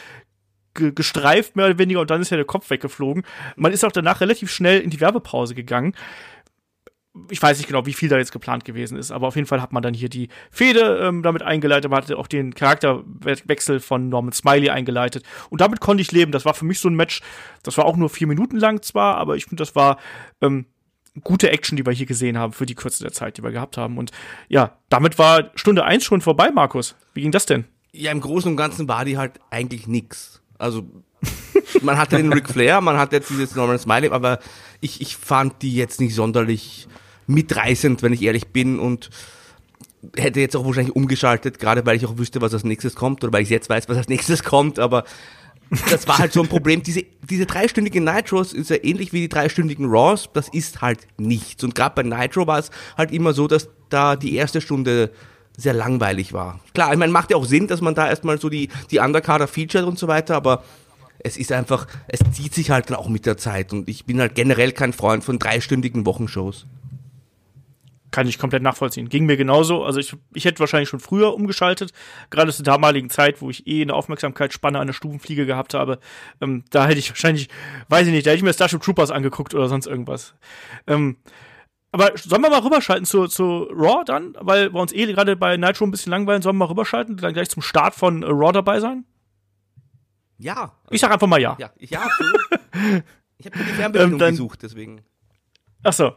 gestreift, 0.77 1.57
mehr 1.57 1.67
oder 1.67 1.79
weniger, 1.79 2.01
und 2.01 2.11
dann 2.11 2.23
ist 2.23 2.31
ja 2.31 2.37
der 2.37 2.47
Kopf 2.47 2.71
weggeflogen. 2.71 3.25
Man 3.57 3.73
ist 3.73 3.85
auch 3.85 3.93
danach 3.93 4.21
relativ 4.21 4.51
schnell 4.51 4.81
in 4.81 4.91
die 4.91 5.01
Werbepause 5.01 5.55
gegangen. 5.55 5.95
Ich 7.31 7.41
weiß 7.41 7.57
nicht 7.57 7.67
genau, 7.67 7.87
wie 7.87 7.95
viel 7.95 8.11
da 8.11 8.19
jetzt 8.19 8.33
geplant 8.33 8.67
gewesen 8.67 8.99
ist, 8.99 9.11
aber 9.11 9.27
auf 9.27 9.37
jeden 9.37 9.49
Fall 9.49 9.63
hat 9.63 9.73
man 9.73 9.83
dann 9.83 9.95
hier 9.95 10.11
die 10.11 10.29
Fehde 10.51 11.01
ähm, 11.03 11.23
damit 11.23 11.43
eingeleitet. 11.43 11.91
Man 11.91 12.03
hatte 12.03 12.19
auch 12.19 12.27
den 12.27 12.55
Charakterwechsel 12.55 13.81
von 13.81 14.11
Norman 14.11 14.33
Smiley 14.33 14.69
eingeleitet. 14.69 15.25
Und 15.49 15.63
damit 15.63 15.81
konnte 15.81 16.03
ich 16.03 16.13
leben. 16.13 16.31
Das 16.31 16.45
war 16.45 16.53
für 16.53 16.67
mich 16.67 16.79
so 16.79 16.91
ein 16.91 16.95
Match, 16.95 17.23
das 17.63 17.79
war 17.79 17.87
auch 17.87 17.97
nur 17.97 18.11
vier 18.11 18.27
Minuten 18.27 18.59
lang 18.59 18.83
zwar, 18.83 19.17
aber 19.17 19.37
ich 19.37 19.47
finde, 19.47 19.63
das 19.63 19.75
war 19.75 19.99
ähm, 20.43 20.67
gute 21.23 21.51
Action, 21.51 21.77
die 21.77 21.87
wir 21.87 21.93
hier 21.93 22.07
gesehen 22.07 22.39
haben 22.39 22.53
für 22.53 22.67
die 22.67 22.75
Kürze 22.75 23.03
der 23.03 23.13
Zeit, 23.13 23.39
die 23.39 23.43
wir 23.43 23.53
gehabt 23.53 23.77
haben. 23.77 23.99
Und 23.99 24.11
ja, 24.49 24.77
damit 24.89 25.19
war 25.19 25.51
Stunde 25.55 25.85
eins 25.85 26.05
schon 26.05 26.21
vorbei, 26.21 26.51
Markus. 26.51 26.97
Wie 27.15 27.23
ging 27.23 27.33
das 27.33 27.47
denn? 27.47 27.65
Ja, 27.93 28.13
im 28.13 28.21
Großen 28.21 28.51
und 28.51 28.57
Ganzen 28.57 28.89
war 28.89 29.05
die 29.05 29.17
halt 29.17 29.41
eigentlich 29.51 29.87
nix. 29.87 30.43
Also 30.59 30.85
man 31.83 31.99
hatte 31.99 32.17
den 32.17 32.33
Ric 32.33 32.49
Flair, 32.49 32.81
man 32.81 32.97
hatte 32.99 33.17
jetzt 33.17 33.31
dieses 33.31 33.55
Norman 33.55 33.79
Smiley, 33.79 34.11
aber 34.11 34.39
ich, 34.81 35.01
ich 35.01 35.17
fand 35.17 35.63
die 35.63 35.75
jetzt 35.75 36.01
nicht 36.01 36.15
sonderlich 36.15 36.89
mitreißend, 37.27 38.03
wenn 38.03 38.13
ich 38.13 38.23
ehrlich 38.23 38.49
bin 38.49 38.79
und 38.79 39.11
hätte 40.17 40.41
jetzt 40.41 40.55
auch 40.57 40.65
wahrscheinlich 40.65 40.95
umgeschaltet, 40.95 41.59
gerade 41.59 41.85
weil 41.85 41.97
ich 41.97 42.07
auch 42.07 42.19
wüsste, 42.19 42.41
was 42.41 42.55
als 42.55 42.65
nächstes 42.65 42.95
kommt 42.95 43.25
oder 43.25 43.33
weil 43.33 43.43
ich 43.43 43.51
jetzt 43.51 43.69
weiß, 43.69 43.89
was 43.89 43.97
als 43.97 44.09
nächstes 44.09 44.45
kommt, 44.45 44.79
aber 44.79 45.05
das 45.91 46.07
war 46.07 46.19
halt 46.19 46.33
so 46.33 46.43
ein 46.43 46.49
Problem. 46.49 46.83
Diese, 46.83 47.05
diese 47.29 47.47
dreistündige 47.47 48.01
Nitros 48.01 48.53
ist 48.53 48.71
ja 48.71 48.77
ähnlich 48.83 49.13
wie 49.13 49.23
die 49.23 49.29
dreistündigen 49.29 49.87
Raws, 49.87 50.29
das 50.33 50.49
ist 50.49 50.81
halt 50.81 51.01
nichts. 51.19 51.65
Und 51.65 51.75
gerade 51.75 51.95
bei 51.95 52.03
Nitro 52.03 52.47
war 52.47 52.59
es 52.59 52.71
halt 52.97 53.11
immer 53.11 53.33
so, 53.33 53.49
dass 53.49 53.69
da 53.89 54.15
die 54.15 54.37
erste 54.37 54.61
Stunde 54.61 55.11
sehr 55.57 55.73
langweilig 55.73 56.33
war. 56.33 56.61
Klar, 56.75 56.93
ich 56.93 56.99
meine, 56.99 57.13
macht 57.13 57.31
ja 57.31 57.37
auch 57.37 57.45
Sinn, 57.45 57.67
dass 57.67 57.81
man 57.81 57.95
da 57.95 58.09
erstmal 58.09 58.39
so 58.39 58.49
die, 58.49 58.69
die 58.91 58.99
Undercarder 58.99 59.47
featured 59.47 59.85
und 59.85 59.99
so 59.99 60.09
weiter, 60.09 60.37
aber 60.37 60.63
es 61.19 61.37
ist 61.37 61.53
einfach, 61.53 61.87
es 62.09 62.21
zieht 62.33 62.55
sich 62.55 62.71
halt 62.71 62.91
dann 62.91 62.97
auch 62.97 63.09
mit 63.09 63.27
der 63.27 63.37
Zeit 63.37 63.73
und 63.73 63.89
ich 63.89 64.05
bin 64.05 64.21
halt 64.21 64.35
generell 64.35 64.73
kein 64.73 64.93
Freund 64.93 65.25
von 65.25 65.39
dreistündigen 65.39 66.07
Wochenshows. 66.07 66.67
Kann 68.13 68.29
ich 68.29 68.39
komplett 68.39 68.63
nachvollziehen. 68.63 69.09
Ging 69.09 69.27
mir 69.27 69.37
genauso. 69.37 69.85
Also 69.85 69.99
ich, 69.99 70.15
ich 70.33 70.45
hätte 70.45 70.61
wahrscheinlich 70.61 70.89
schon 70.89 71.01
früher 71.01 71.35
umgeschaltet, 71.35 71.93
gerade 72.31 72.53
zur 72.53 72.65
damaligen 72.65 73.11
Zeit, 73.11 73.43
wo 73.43 73.51
ich 73.51 73.67
eh 73.67 73.83
eine 73.83 73.95
Aufmerksamkeitsspanne 73.95 74.79
an 74.79 74.87
der 74.87 74.95
Stufenfliege 74.95 75.45
gehabt 75.45 75.75
habe. 75.75 75.99
Ähm, 76.41 76.65
da 76.71 76.87
hätte 76.87 76.99
ich 76.99 77.11
wahrscheinlich, 77.11 77.49
weiß 77.89 78.07
ich 78.07 78.13
nicht, 78.13 78.27
da 78.27 78.31
hätte 78.31 78.39
ich 78.39 78.45
mir 78.45 78.55
Starship 78.55 78.81
Troopers 78.81 79.11
angeguckt 79.11 79.55
oder 79.55 79.69
sonst 79.69 79.87
irgendwas. 79.87 80.35
Ähm, 80.87 81.17
aber 81.93 82.13
sollen 82.17 82.43
wir 82.43 82.51
mal 82.51 82.61
rüberschalten 82.61 83.07
zu, 83.07 83.27
zu 83.27 83.69
Raw 83.71 84.05
dann? 84.05 84.37
Weil 84.41 84.73
wir 84.73 84.81
uns 84.81 84.93
eh 84.93 85.07
gerade 85.07 85.37
bei 85.37 85.57
Nitro 85.57 85.85
ein 85.85 85.91
bisschen 85.91 86.11
langweilen, 86.11 86.43
sollen 86.43 86.57
wir 86.57 86.67
mal 86.67 86.71
rüberschalten, 86.71 87.17
dann 87.17 87.33
gleich 87.33 87.49
zum 87.49 87.63
Start 87.63 87.95
von 87.95 88.23
Raw 88.23 88.53
dabei 88.53 88.81
sein? 88.81 89.05
Ja. 90.39 90.73
Ich 90.91 91.01
sag 91.01 91.11
einfach 91.11 91.27
mal 91.27 91.41
ja. 91.41 91.57
Ja, 91.59 91.71
ja 91.79 92.07
ich 93.39 93.47
habe 93.47 93.59
die 93.59 93.73
Fernbedienung 93.73 94.21
ähm, 94.21 94.31
gesucht, 94.31 94.63
deswegen. 94.63 95.03
Ach 95.83 95.93
so. 95.93 96.13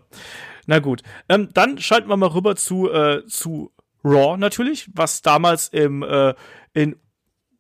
Na 0.66 0.80
gut. 0.80 1.02
Ähm, 1.30 1.50
dann 1.54 1.78
schalten 1.80 2.10
wir 2.10 2.18
mal 2.18 2.28
rüber 2.28 2.56
zu, 2.56 2.92
äh, 2.92 3.26
zu 3.28 3.72
Raw 4.04 4.38
natürlich, 4.38 4.90
was 4.94 5.22
damals 5.22 5.70
im, 5.70 6.04
äh, 6.04 6.34
in 6.74 6.96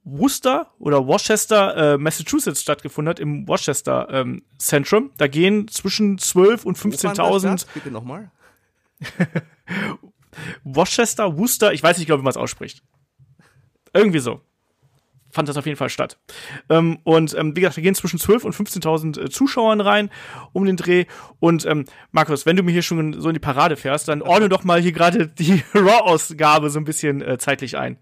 Worcester 0.03 0.71
oder 0.79 1.05
Worcester, 1.05 1.93
äh, 1.93 1.97
Massachusetts 1.97 2.61
stattgefunden 2.61 3.09
hat, 3.09 3.19
im 3.19 3.47
Worcester 3.47 4.07
ähm, 4.11 4.43
Centrum. 4.57 5.11
Da 5.17 5.27
gehen 5.27 5.67
zwischen 5.67 6.17
12 6.17 6.65
und 6.65 6.77
15.000. 6.77 7.65
Bitte 7.73 7.91
nochmal. 7.91 8.31
Worcester, 10.63 11.37
Worcester, 11.37 11.73
ich 11.73 11.83
weiß 11.83 11.97
nicht, 11.97 12.07
glaube 12.07 12.21
wie 12.21 12.25
man 12.25 12.31
es 12.31 12.37
ausspricht. 12.37 12.81
Irgendwie 13.93 14.19
so. 14.19 14.41
Fand 15.31 15.47
das 15.47 15.57
auf 15.57 15.65
jeden 15.67 15.77
Fall 15.77 15.89
statt. 15.89 16.17
Ähm, 16.69 16.99
und 17.03 17.35
ähm, 17.37 17.55
wie 17.55 17.61
gesagt, 17.61 17.77
da 17.77 17.81
gehen 17.81 17.93
zwischen 17.93 18.17
12 18.17 18.45
und 18.45 18.55
15.000 18.55 19.21
äh, 19.21 19.29
Zuschauern 19.29 19.79
rein 19.79 20.09
um 20.53 20.65
den 20.65 20.75
Dreh. 20.75 21.05
Und 21.39 21.67
ähm, 21.67 21.85
Markus, 22.11 22.47
wenn 22.47 22.55
du 22.55 22.63
mir 22.63 22.71
hier 22.71 22.81
schon 22.81 23.21
so 23.21 23.29
in 23.29 23.35
die 23.35 23.39
Parade 23.39 23.77
fährst, 23.77 24.07
dann 24.07 24.23
ordne 24.23 24.49
doch 24.49 24.63
mal 24.63 24.81
hier 24.81 24.91
gerade 24.91 25.27
die 25.27 25.63
Raw-Ausgabe 25.75 26.71
so 26.71 26.79
ein 26.79 26.85
bisschen 26.85 27.21
äh, 27.21 27.37
zeitlich 27.37 27.77
ein. 27.77 27.97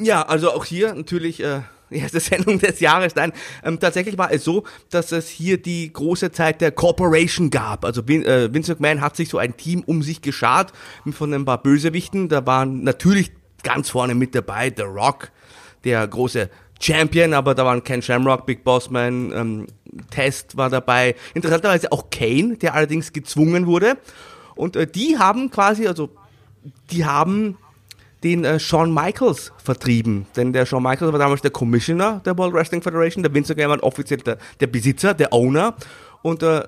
Ja, 0.00 0.22
also 0.22 0.52
auch 0.52 0.64
hier 0.64 0.94
natürlich 0.94 1.42
äh, 1.42 1.60
erste 1.90 2.20
Sendung 2.20 2.58
des 2.58 2.80
Jahres. 2.80 3.14
Nein, 3.14 3.32
ähm, 3.64 3.78
tatsächlich 3.78 4.16
war 4.16 4.32
es 4.32 4.44
so, 4.44 4.64
dass 4.90 5.12
es 5.12 5.28
hier 5.28 5.60
die 5.60 5.92
große 5.92 6.32
Zeit 6.32 6.60
der 6.60 6.72
Corporation 6.72 7.50
gab. 7.50 7.84
Also 7.84 8.06
Vin, 8.06 8.24
äh, 8.24 8.52
Vince 8.52 8.72
McMahon 8.72 9.00
hat 9.00 9.16
sich 9.16 9.28
so 9.28 9.38
ein 9.38 9.56
Team 9.56 9.82
um 9.84 10.02
sich 10.02 10.22
geschart 10.22 10.72
von 11.12 11.34
ein 11.34 11.44
paar 11.44 11.62
Bösewichten. 11.62 12.28
Da 12.28 12.46
waren 12.46 12.82
natürlich 12.84 13.32
ganz 13.62 13.90
vorne 13.90 14.14
mit 14.14 14.34
dabei 14.34 14.72
The 14.74 14.82
Rock, 14.82 15.30
der 15.84 16.06
große 16.06 16.48
Champion, 16.80 17.34
aber 17.34 17.54
da 17.54 17.66
waren 17.66 17.84
Ken 17.84 18.00
Shamrock, 18.00 18.46
Big 18.46 18.64
Boss 18.64 18.88
Man, 18.88 19.32
ähm, 19.32 19.66
Test 20.10 20.56
war 20.56 20.70
dabei. 20.70 21.14
Interessanterweise 21.34 21.92
auch 21.92 22.08
Kane, 22.10 22.56
der 22.56 22.74
allerdings 22.74 23.12
gezwungen 23.12 23.66
wurde. 23.66 23.98
Und 24.54 24.76
äh, 24.76 24.86
die 24.86 25.18
haben 25.18 25.50
quasi, 25.50 25.86
also 25.86 26.10
die 26.90 27.04
haben 27.04 27.58
den 28.22 28.44
äh, 28.44 28.60
Shawn 28.60 28.92
Michaels 28.92 29.52
vertrieben. 29.62 30.26
Denn 30.36 30.52
der 30.52 30.66
Shawn 30.66 30.82
Michaels 30.82 31.12
war 31.12 31.18
damals 31.18 31.42
der 31.42 31.50
Commissioner 31.50 32.20
der 32.24 32.36
World 32.36 32.54
Wrestling 32.54 32.82
Federation, 32.82 33.22
der 33.22 33.34
Vince 33.34 33.54
McMahon 33.54 33.80
offiziell 33.80 34.20
der, 34.20 34.38
der 34.60 34.66
Besitzer, 34.66 35.14
der 35.14 35.32
Owner. 35.32 35.74
Und 36.22 36.42
äh, 36.42 36.62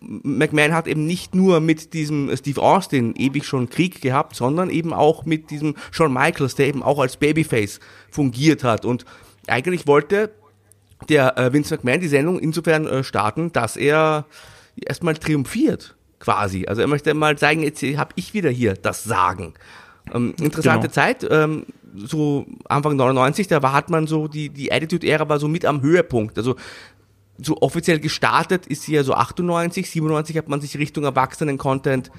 McMahon 0.00 0.74
hat 0.74 0.86
eben 0.86 1.06
nicht 1.06 1.34
nur 1.34 1.60
mit 1.60 1.92
diesem 1.92 2.34
Steve 2.36 2.60
Austin 2.60 3.14
ewig 3.16 3.44
schon 3.44 3.70
Krieg 3.70 4.00
gehabt, 4.00 4.36
sondern 4.36 4.70
eben 4.70 4.92
auch 4.92 5.24
mit 5.24 5.50
diesem 5.50 5.74
Shawn 5.90 6.12
Michaels, 6.12 6.54
der 6.54 6.66
eben 6.66 6.82
auch 6.82 6.98
als 6.98 7.16
Babyface 7.16 7.80
fungiert 8.10 8.64
hat. 8.64 8.84
Und 8.84 9.04
eigentlich 9.46 9.86
wollte 9.86 10.30
der 11.08 11.38
äh, 11.38 11.52
Vince 11.52 11.74
McMahon 11.74 12.00
die 12.00 12.08
Sendung 12.08 12.38
insofern 12.38 12.86
äh, 12.86 13.04
starten, 13.04 13.52
dass 13.52 13.76
er 13.76 14.26
erstmal 14.76 15.14
triumphiert 15.14 15.94
quasi. 16.18 16.66
Also 16.66 16.82
er 16.82 16.88
möchte 16.88 17.12
mal 17.14 17.38
zeigen, 17.38 17.62
jetzt 17.62 17.82
habe 17.82 18.12
ich 18.16 18.34
wieder 18.34 18.50
hier 18.50 18.74
das 18.74 19.04
Sagen. 19.04 19.54
Ähm, 20.14 20.34
interessante 20.40 20.88
Genau. 20.88 20.92
Zeit, 20.92 21.26
ähm, 21.30 21.66
so 21.96 22.46
Anfang 22.68 22.96
99, 22.96 23.48
da 23.48 23.62
war, 23.62 23.72
hat 23.72 23.90
man 23.90 24.06
so, 24.06 24.28
die, 24.28 24.50
die 24.50 24.72
Attitude-Ära 24.72 25.28
war 25.28 25.38
so 25.38 25.48
mit 25.48 25.64
am 25.64 25.82
Höhepunkt. 25.82 26.36
Also 26.38 26.56
so 27.38 27.58
offiziell 27.60 28.00
gestartet 28.00 28.66
ist 28.66 28.82
sie 28.82 28.94
ja 28.94 29.02
so 29.02 29.14
98, 29.14 29.90
97 29.90 30.36
hat 30.36 30.48
man 30.48 30.60
sich 30.60 30.76
Richtung 30.78 31.04
Erwachsenen-Content 31.04 32.10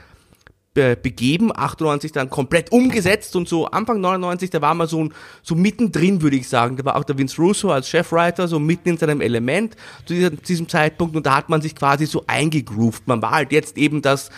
be 0.74 0.96
begeben, 0.96 1.52
98 1.56 2.12
dann 2.12 2.30
komplett 2.30 2.72
umgesetzt 2.72 3.36
und 3.36 3.50
so 3.50 3.66
Anfang 3.66 4.00
99, 4.00 4.52
da 4.52 4.62
war 4.62 4.76
man 4.76 4.88
so, 4.88 5.10
so 5.42 5.56
mittendrin, 5.56 6.22
würde 6.22 6.36
ich 6.36 6.48
sagen. 6.48 6.78
Da 6.78 6.86
war 6.86 6.98
auch 6.98 7.04
der 7.04 7.18
Vince 7.18 7.42
Russo 7.42 7.72
als 7.72 7.90
Chefwriter 7.90 8.48
so 8.48 8.60
mitten 8.60 8.90
in 8.90 8.98
seinem 8.98 9.22
Element 9.22 9.76
zu 10.06 10.14
diesem, 10.14 10.40
diesem 10.44 10.70
Zeitpunkt 10.70 11.16
und 11.16 11.26
da 11.26 11.36
hat 11.36 11.50
man 11.50 11.64
sich 11.64 11.76
quasi 11.76 12.06
so 12.06 12.24
eingegroovt. 12.28 13.08
Man 13.08 13.24
war 13.24 13.32
halt 13.32 13.52
jetzt 13.52 13.76
eben 13.76 14.04
das 14.04 14.30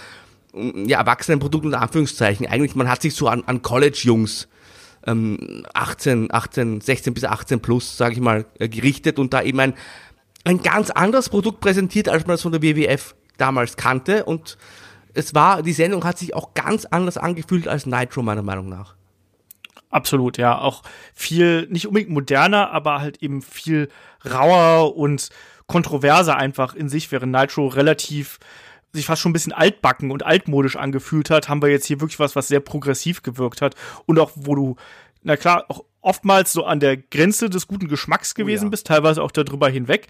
ja, 0.53 0.99
Erwachsenenprodukt 0.99 1.65
unter 1.65 1.81
Anführungszeichen. 1.81 2.47
Eigentlich, 2.47 2.75
man 2.75 2.89
hat 2.89 3.01
sich 3.01 3.15
so 3.15 3.27
an, 3.27 3.43
an 3.45 3.61
College-Jungs 3.61 4.47
ähm, 5.05 5.65
18, 5.73 6.29
18, 6.31 6.81
16 6.81 7.13
bis 7.13 7.23
18 7.23 7.59
plus, 7.59 7.97
sage 7.97 8.13
ich 8.13 8.19
mal, 8.19 8.45
äh, 8.59 8.67
gerichtet 8.67 9.19
und 9.19 9.33
da 9.33 9.41
eben 9.41 9.59
ein, 9.59 9.73
ein 10.43 10.61
ganz 10.61 10.89
anderes 10.89 11.29
Produkt 11.29 11.59
präsentiert, 11.59 12.09
als 12.09 12.25
man 12.25 12.35
es 12.35 12.41
von 12.41 12.51
der 12.51 12.61
WWF 12.61 13.15
damals 13.37 13.77
kannte 13.77 14.25
und 14.25 14.57
es 15.13 15.33
war, 15.33 15.63
die 15.63 15.73
Sendung 15.73 16.03
hat 16.03 16.17
sich 16.17 16.35
auch 16.35 16.53
ganz 16.53 16.85
anders 16.85 17.17
angefühlt 17.17 17.67
als 17.67 17.85
Nitro, 17.85 18.21
meiner 18.21 18.43
Meinung 18.43 18.69
nach. 18.69 18.95
Absolut, 19.89 20.37
ja. 20.37 20.59
Auch 20.59 20.83
viel, 21.15 21.67
nicht 21.69 21.87
unbedingt 21.87 22.11
moderner, 22.11 22.71
aber 22.71 23.01
halt 23.01 23.23
eben 23.23 23.41
viel 23.41 23.89
rauer 24.29 24.95
und 24.95 25.29
kontroverser 25.65 26.35
einfach 26.35 26.75
in 26.75 26.89
sich, 26.89 27.11
während 27.11 27.31
Nitro 27.31 27.67
relativ 27.67 28.39
sich 28.93 29.05
fast 29.05 29.21
schon 29.21 29.31
ein 29.31 29.33
bisschen 29.33 29.53
altbacken 29.53 30.11
und 30.11 30.25
altmodisch 30.25 30.75
angefühlt 30.75 31.29
hat, 31.29 31.49
haben 31.49 31.61
wir 31.61 31.69
jetzt 31.69 31.85
hier 31.85 32.01
wirklich 32.01 32.19
was, 32.19 32.35
was 32.35 32.47
sehr 32.47 32.59
progressiv 32.59 33.21
gewirkt 33.21 33.61
hat 33.61 33.75
und 34.05 34.19
auch, 34.19 34.31
wo 34.35 34.55
du, 34.55 34.75
na 35.21 35.37
klar, 35.37 35.65
auch 35.67 35.83
oftmals 36.01 36.53
so 36.53 36.63
an 36.65 36.79
der 36.79 36.97
Grenze 36.97 37.49
des 37.49 37.67
guten 37.67 37.87
Geschmacks 37.87 38.33
gewesen 38.35 38.65
ja. 38.65 38.69
bist, 38.69 38.87
teilweise 38.87 39.21
auch 39.21 39.31
darüber 39.31 39.69
hinweg. 39.69 40.07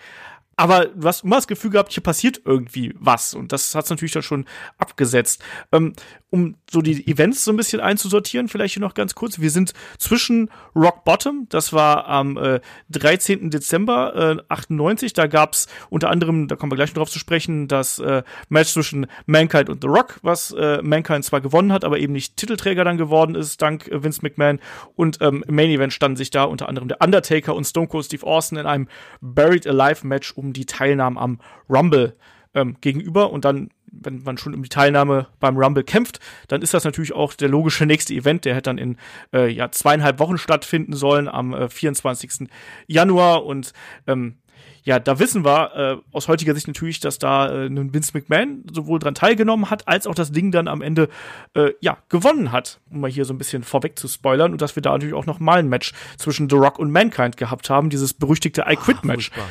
Aber 0.60 0.88
du 0.88 1.08
hast 1.08 1.24
immer 1.24 1.38
das 1.38 1.48
Gefühl 1.48 1.72
gehabt, 1.72 1.94
hier 1.94 2.04
passiert 2.04 2.42
irgendwie 2.44 2.94
was. 3.00 3.34
Und 3.34 3.54
das 3.54 3.74
hat 3.76 3.86
es 3.86 3.92
natürlich 3.92 4.12
dann 4.12 4.24
schon 4.24 4.44
abgesetzt. 4.78 5.42
Ähm, 5.72 5.94
um 6.32 6.56
so 6.70 6.82
die 6.82 7.08
Events 7.08 7.44
so 7.44 7.52
ein 7.52 7.58
bisschen 7.58 7.80
einzusortieren, 7.80 8.48
vielleicht 8.48 8.76
hier 8.76 8.82
noch 8.82 8.94
ganz 8.94 9.16
kurz. 9.16 9.40
Wir 9.40 9.50
sind 9.50 9.74
zwischen 9.98 10.52
Rock 10.76 11.04
Bottom, 11.04 11.48
das 11.50 11.74
war 11.74 12.08
am 12.08 12.38
äh, 12.38 12.60
13. 12.90 13.50
Dezember 13.50 14.38
äh, 14.38 14.44
98. 14.50 15.14
Da 15.14 15.28
gab's 15.28 15.68
unter 15.90 16.10
anderem, 16.10 16.48
da 16.48 16.56
kommen 16.56 16.72
wir 16.72 16.76
gleich 16.76 16.90
noch 16.90 17.00
drauf 17.00 17.10
zu 17.10 17.20
sprechen, 17.20 17.68
das 17.68 17.98
äh, 18.00 18.24
Match 18.50 18.74
zwischen 18.74 19.08
Mankind 19.26 19.70
und 19.70 19.82
The 19.82 19.88
Rock, 19.88 20.20
was 20.22 20.52
äh, 20.52 20.82
Mankind 20.84 21.26
zwar 21.26 21.42
gewonnen 21.42 21.72
hat, 21.72 21.84
aber 21.84 21.98
eben 21.98 22.14
nicht 22.14 22.38
Titelträger 22.38 22.84
dann 22.84 22.98
geworden 22.98 23.34
ist, 23.34 23.62
dank 23.62 23.88
äh, 23.88 24.04
Vince 24.04 24.20
McMahon. 24.22 24.60
Und 24.96 25.20
ähm, 25.22 25.44
im 25.48 25.56
Main 25.56 25.70
Event 25.70 25.94
standen 25.94 26.18
sich 26.18 26.30
da 26.30 26.44
unter 26.44 26.70
anderem 26.70 26.90
der 26.90 27.02
Undertaker 27.02 27.56
und 27.56 27.66
Stone 27.66 27.88
Cold 27.88 28.06
Steve 28.06 28.26
Austin 28.26 28.60
in 28.60 28.68
einem 28.68 28.88
Buried 29.22 29.66
Alive 29.66 30.06
Match 30.06 30.34
um 30.34 30.49
die 30.54 30.66
Teilnahme 30.66 31.20
am 31.20 31.40
Rumble 31.70 32.16
ähm, 32.54 32.78
gegenüber. 32.82 33.32
Und 33.32 33.46
dann 33.46 33.70
wenn 33.92 34.24
man 34.24 34.38
schon 34.38 34.54
um 34.54 34.64
die 34.64 34.70
Teilnahme 34.70 35.28
beim 35.40 35.58
Rumble 35.58 35.84
kämpft, 35.84 36.20
dann 36.48 36.62
ist 36.62 36.74
das 36.74 36.84
natürlich 36.84 37.14
auch 37.14 37.34
der 37.34 37.50
logische 37.50 37.86
nächste 37.86 38.14
Event. 38.14 38.46
Der 38.46 38.56
hätte 38.56 38.70
dann 38.70 38.78
in 38.78 38.98
äh, 39.34 39.50
ja, 39.50 39.72
zweieinhalb 39.72 40.20
Wochen 40.20 40.38
stattfinden 40.38 40.94
sollen 40.94 41.28
am 41.28 41.54
äh, 41.54 41.70
24. 41.70 42.48
Januar. 42.88 43.46
Und 43.46 43.74
ähm, 44.08 44.38
ja, 44.84 45.00
da 45.00 45.20
wissen 45.20 45.44
wir 45.46 45.76
äh, 45.76 46.16
aus 46.16 46.28
heutiger 46.28 46.54
Sicht 46.56 46.68
natürlich, 46.68 47.00
dass 47.00 47.20
da 47.20 47.66
äh, 47.66 47.70
Vince 47.70 48.12
McMahon 48.14 48.64
sowohl 48.72 49.00
dran 49.00 49.14
teilgenommen 49.14 49.70
hat, 49.70 49.88
als 49.88 50.08
auch 50.08 50.16
das 50.16 50.32
Ding 50.32 50.52
dann 50.52 50.68
am 50.68 50.82
Ende 50.82 51.10
äh, 51.54 51.72
ja 51.82 51.98
gewonnen 52.10 52.52
hat, 52.52 52.80
um 52.90 53.02
mal 53.02 53.10
hier 53.10 53.26
so 53.26 53.34
ein 53.34 53.38
bisschen 53.38 53.64
vorweg 53.64 54.00
zu 54.00 54.08
spoilern 54.08 54.52
und 54.52 54.62
dass 54.62 54.76
wir 54.76 54.82
da 54.82 54.92
natürlich 54.92 55.16
auch 55.16 55.26
noch 55.26 55.40
mal 55.40 55.60
ein 55.60 55.70
Match 55.70 55.94
zwischen 56.18 56.50
The 56.50 56.56
Rock 56.56 56.80
und 56.80 56.92
Mankind 56.92 57.38
gehabt 57.38 57.70
haben, 57.70 57.90
dieses 57.90 58.14
berüchtigte 58.14 58.66
I 58.68 58.76
Quit 58.76 59.04
Match. 59.04 59.30
Furchtbar. 59.30 59.50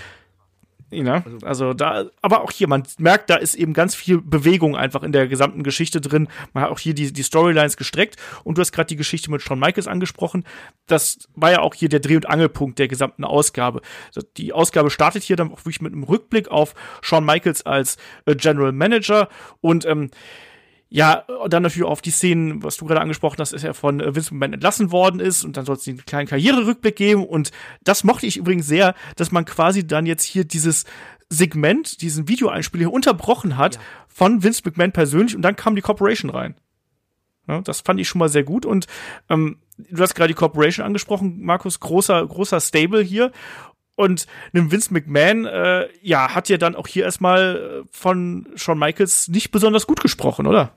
Ja, 0.90 1.22
also 1.42 1.74
da, 1.74 2.06
aber 2.22 2.40
auch 2.42 2.50
hier, 2.50 2.66
man 2.66 2.82
merkt, 2.98 3.28
da 3.28 3.36
ist 3.36 3.54
eben 3.54 3.74
ganz 3.74 3.94
viel 3.94 4.22
Bewegung 4.22 4.74
einfach 4.74 5.02
in 5.02 5.12
der 5.12 5.28
gesamten 5.28 5.62
Geschichte 5.62 6.00
drin. 6.00 6.28
Man 6.54 6.64
hat 6.64 6.70
auch 6.70 6.78
hier 6.78 6.94
die, 6.94 7.12
die 7.12 7.22
Storylines 7.22 7.76
gestreckt 7.76 8.16
und 8.42 8.56
du 8.56 8.60
hast 8.62 8.72
gerade 8.72 8.86
die 8.86 8.96
Geschichte 8.96 9.30
mit 9.30 9.42
Shawn 9.42 9.58
Michaels 9.58 9.86
angesprochen. 9.86 10.44
Das 10.86 11.18
war 11.34 11.50
ja 11.50 11.60
auch 11.60 11.74
hier 11.74 11.90
der 11.90 12.00
Dreh- 12.00 12.16
und 12.16 12.28
Angelpunkt 12.28 12.78
der 12.78 12.88
gesamten 12.88 13.24
Ausgabe. 13.24 13.82
Also 14.08 14.26
Die 14.38 14.54
Ausgabe 14.54 14.88
startet 14.90 15.24
hier 15.24 15.36
dann 15.36 15.52
auch 15.52 15.58
wirklich 15.58 15.82
mit 15.82 15.92
einem 15.92 16.04
Rückblick 16.04 16.48
auf 16.48 16.74
Shawn 17.02 17.26
Michaels 17.26 17.66
als 17.66 17.98
äh, 18.24 18.34
General 18.34 18.72
Manager 18.72 19.28
und 19.60 19.84
ähm, 19.84 20.10
ja, 20.90 21.18
und 21.42 21.52
dann 21.52 21.62
natürlich 21.62 21.86
auf 21.86 22.00
die 22.00 22.10
Szenen, 22.10 22.62
was 22.62 22.78
du 22.78 22.86
gerade 22.86 23.02
angesprochen 23.02 23.36
hast, 23.38 23.52
ist 23.52 23.64
er 23.64 23.74
von 23.74 24.00
äh, 24.00 24.14
Vince 24.14 24.32
McMahon 24.32 24.54
entlassen 24.54 24.90
worden 24.90 25.20
ist 25.20 25.44
und 25.44 25.56
dann 25.56 25.66
soll 25.66 25.76
es 25.76 25.86
einen 25.86 26.04
kleinen 26.04 26.28
Karriererückblick 26.28 26.96
geben. 26.96 27.26
Und 27.26 27.50
das 27.84 28.04
mochte 28.04 28.26
ich 28.26 28.38
übrigens 28.38 28.66
sehr, 28.66 28.94
dass 29.16 29.30
man 29.30 29.44
quasi 29.44 29.86
dann 29.86 30.06
jetzt 30.06 30.24
hier 30.24 30.44
dieses 30.44 30.84
Segment, 31.28 32.00
diesen 32.00 32.26
Videoeinspiel 32.26 32.80
hier 32.80 32.92
unterbrochen 32.92 33.58
hat 33.58 33.78
von 34.08 34.42
Vince 34.42 34.62
McMahon 34.64 34.92
persönlich 34.92 35.36
und 35.36 35.42
dann 35.42 35.56
kam 35.56 35.76
die 35.76 35.82
Corporation 35.82 36.30
rein. 36.30 36.54
Ja, 37.46 37.60
das 37.60 37.80
fand 37.82 38.00
ich 38.00 38.08
schon 38.08 38.18
mal 38.18 38.30
sehr 38.30 38.44
gut. 38.44 38.64
Und 38.64 38.86
ähm, 39.28 39.58
du 39.76 40.02
hast 40.02 40.14
gerade 40.14 40.28
die 40.28 40.34
Corporation 40.34 40.86
angesprochen, 40.86 41.42
Markus, 41.42 41.80
großer, 41.80 42.26
großer 42.26 42.60
Stable 42.60 43.02
hier 43.02 43.30
und 43.98 44.28
einem 44.54 44.70
Vince 44.70 44.94
McMahon, 44.94 45.44
äh, 45.44 45.88
ja, 46.02 46.32
hat 46.32 46.48
ja 46.48 46.56
dann 46.56 46.76
auch 46.76 46.86
hier 46.86 47.04
erstmal 47.04 47.82
äh, 47.82 47.88
von 47.90 48.46
Shawn 48.54 48.78
Michaels 48.78 49.26
nicht 49.26 49.50
besonders 49.50 49.88
gut 49.88 50.00
gesprochen, 50.00 50.46
oder? 50.46 50.72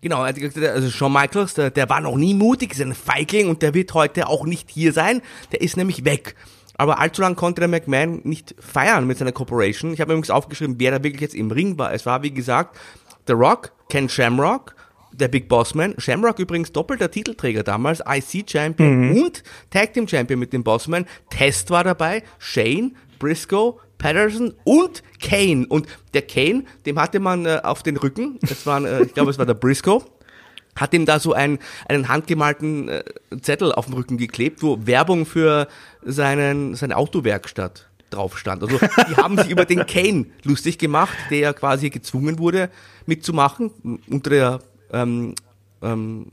Genau, 0.00 0.24
gesagt, 0.32 0.58
also 0.58 0.90
Shawn 0.90 1.12
Michaels, 1.12 1.54
der, 1.54 1.70
der 1.70 1.88
war 1.88 2.00
noch 2.00 2.16
nie 2.16 2.34
mutig, 2.34 2.72
ist 2.72 2.82
ein 2.82 2.94
Feigling 2.94 3.48
und 3.48 3.62
der 3.62 3.74
wird 3.74 3.94
heute 3.94 4.26
auch 4.26 4.44
nicht 4.44 4.68
hier 4.70 4.92
sein. 4.92 5.22
Der 5.52 5.60
ist 5.60 5.76
nämlich 5.76 6.04
weg. 6.04 6.34
Aber 6.76 6.98
allzu 6.98 7.22
lang 7.22 7.36
konnte 7.36 7.60
der 7.60 7.68
McMahon 7.68 8.22
nicht 8.24 8.56
feiern 8.58 9.06
mit 9.06 9.18
seiner 9.18 9.30
Corporation. 9.30 9.94
Ich 9.94 10.00
habe 10.00 10.12
übrigens 10.12 10.30
aufgeschrieben, 10.30 10.74
wer 10.78 10.90
da 10.90 11.04
wirklich 11.04 11.22
jetzt 11.22 11.36
im 11.36 11.52
Ring 11.52 11.78
war. 11.78 11.94
Es 11.94 12.04
war, 12.06 12.24
wie 12.24 12.32
gesagt, 12.32 12.76
The 13.28 13.34
Rock, 13.34 13.70
Ken 13.88 14.08
Shamrock, 14.08 14.74
der 15.18 15.28
Big 15.28 15.48
Bossman. 15.48 15.94
Shamrock 15.98 16.38
übrigens 16.38 16.72
doppelter 16.72 17.10
Titelträger 17.10 17.62
damals, 17.62 18.02
IC 18.06 18.50
Champion 18.50 19.12
und 19.22 19.42
Tag 19.70 19.92
Team 19.94 20.08
Champion 20.08 20.40
mit 20.40 20.52
dem 20.52 20.64
Bossman. 20.64 21.06
Test 21.30 21.70
war 21.70 21.84
dabei, 21.84 22.22
Shane, 22.38 22.96
Briscoe, 23.18 23.78
Patterson 23.98 24.54
und 24.64 25.02
Kane. 25.20 25.66
Und 25.68 25.86
der 26.12 26.22
Kane, 26.22 26.64
dem 26.84 27.00
hatte 27.00 27.20
man 27.20 27.46
äh, 27.46 27.60
auf 27.62 27.82
den 27.82 27.96
Rücken, 27.96 28.38
das 28.40 28.66
waren, 28.66 28.84
äh, 28.84 29.04
ich 29.04 29.14
glaube, 29.14 29.30
es 29.30 29.38
war 29.38 29.46
der 29.46 29.54
Briscoe, 29.54 30.02
hat 30.76 30.92
ihm 30.92 31.06
da 31.06 31.20
so 31.20 31.32
einen, 31.32 31.58
einen 31.88 32.08
handgemalten 32.08 32.88
äh, 32.88 33.04
Zettel 33.40 33.72
auf 33.72 33.86
dem 33.86 33.94
Rücken 33.94 34.18
geklebt, 34.18 34.62
wo 34.62 34.86
Werbung 34.86 35.24
für 35.24 35.68
seinen, 36.02 36.74
seine 36.74 36.96
Autowerkstatt 36.96 37.88
drauf 38.10 38.38
stand. 38.38 38.62
Also 38.62 38.78
die 38.78 39.16
haben 39.16 39.38
sich 39.38 39.50
über 39.50 39.64
den 39.64 39.86
Kane 39.86 40.26
lustig 40.42 40.78
gemacht, 40.78 41.16
der 41.30 41.38
ja 41.38 41.52
quasi 41.52 41.90
gezwungen 41.90 42.38
wurde 42.38 42.70
mitzumachen 43.06 43.70
unter 44.08 44.30
der 44.30 44.60
ähm, 44.94 45.34
ähm, 45.82 46.26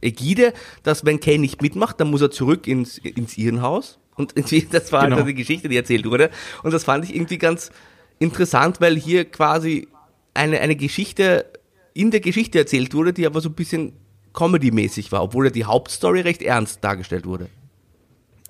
Ägide, 0.00 0.52
dass 0.82 1.04
wenn 1.04 1.20
Kane 1.20 1.38
nicht 1.38 1.62
mitmacht, 1.62 2.00
dann 2.00 2.10
muss 2.10 2.20
er 2.20 2.30
zurück 2.30 2.66
ins, 2.66 2.98
ins 2.98 3.36
Irrenhaus. 3.38 3.98
Und 4.16 4.34
das 4.72 4.92
war 4.92 5.04
Genau. 5.04 5.16
halt 5.16 5.28
die 5.28 5.34
Geschichte, 5.34 5.68
die 5.68 5.76
erzählt 5.76 6.04
wurde. 6.06 6.30
Und 6.62 6.72
das 6.72 6.84
fand 6.84 7.04
ich 7.04 7.14
irgendwie 7.14 7.38
ganz 7.38 7.70
interessant, 8.18 8.80
weil 8.80 8.96
hier 8.96 9.24
quasi 9.26 9.88
eine, 10.34 10.60
eine 10.60 10.76
Geschichte 10.76 11.46
in 11.94 12.10
der 12.10 12.20
Geschichte 12.20 12.58
erzählt 12.58 12.92
wurde, 12.94 13.12
die 13.12 13.26
aber 13.26 13.40
so 13.40 13.48
ein 13.48 13.54
bisschen 13.54 13.92
Comedy-mäßig 14.34 15.12
war, 15.12 15.22
obwohl 15.22 15.46
ja 15.46 15.50
die 15.50 15.64
Hauptstory 15.64 16.20
recht 16.20 16.42
ernst 16.42 16.84
dargestellt 16.84 17.24
wurde. 17.24 17.48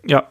Ja. 0.04 0.30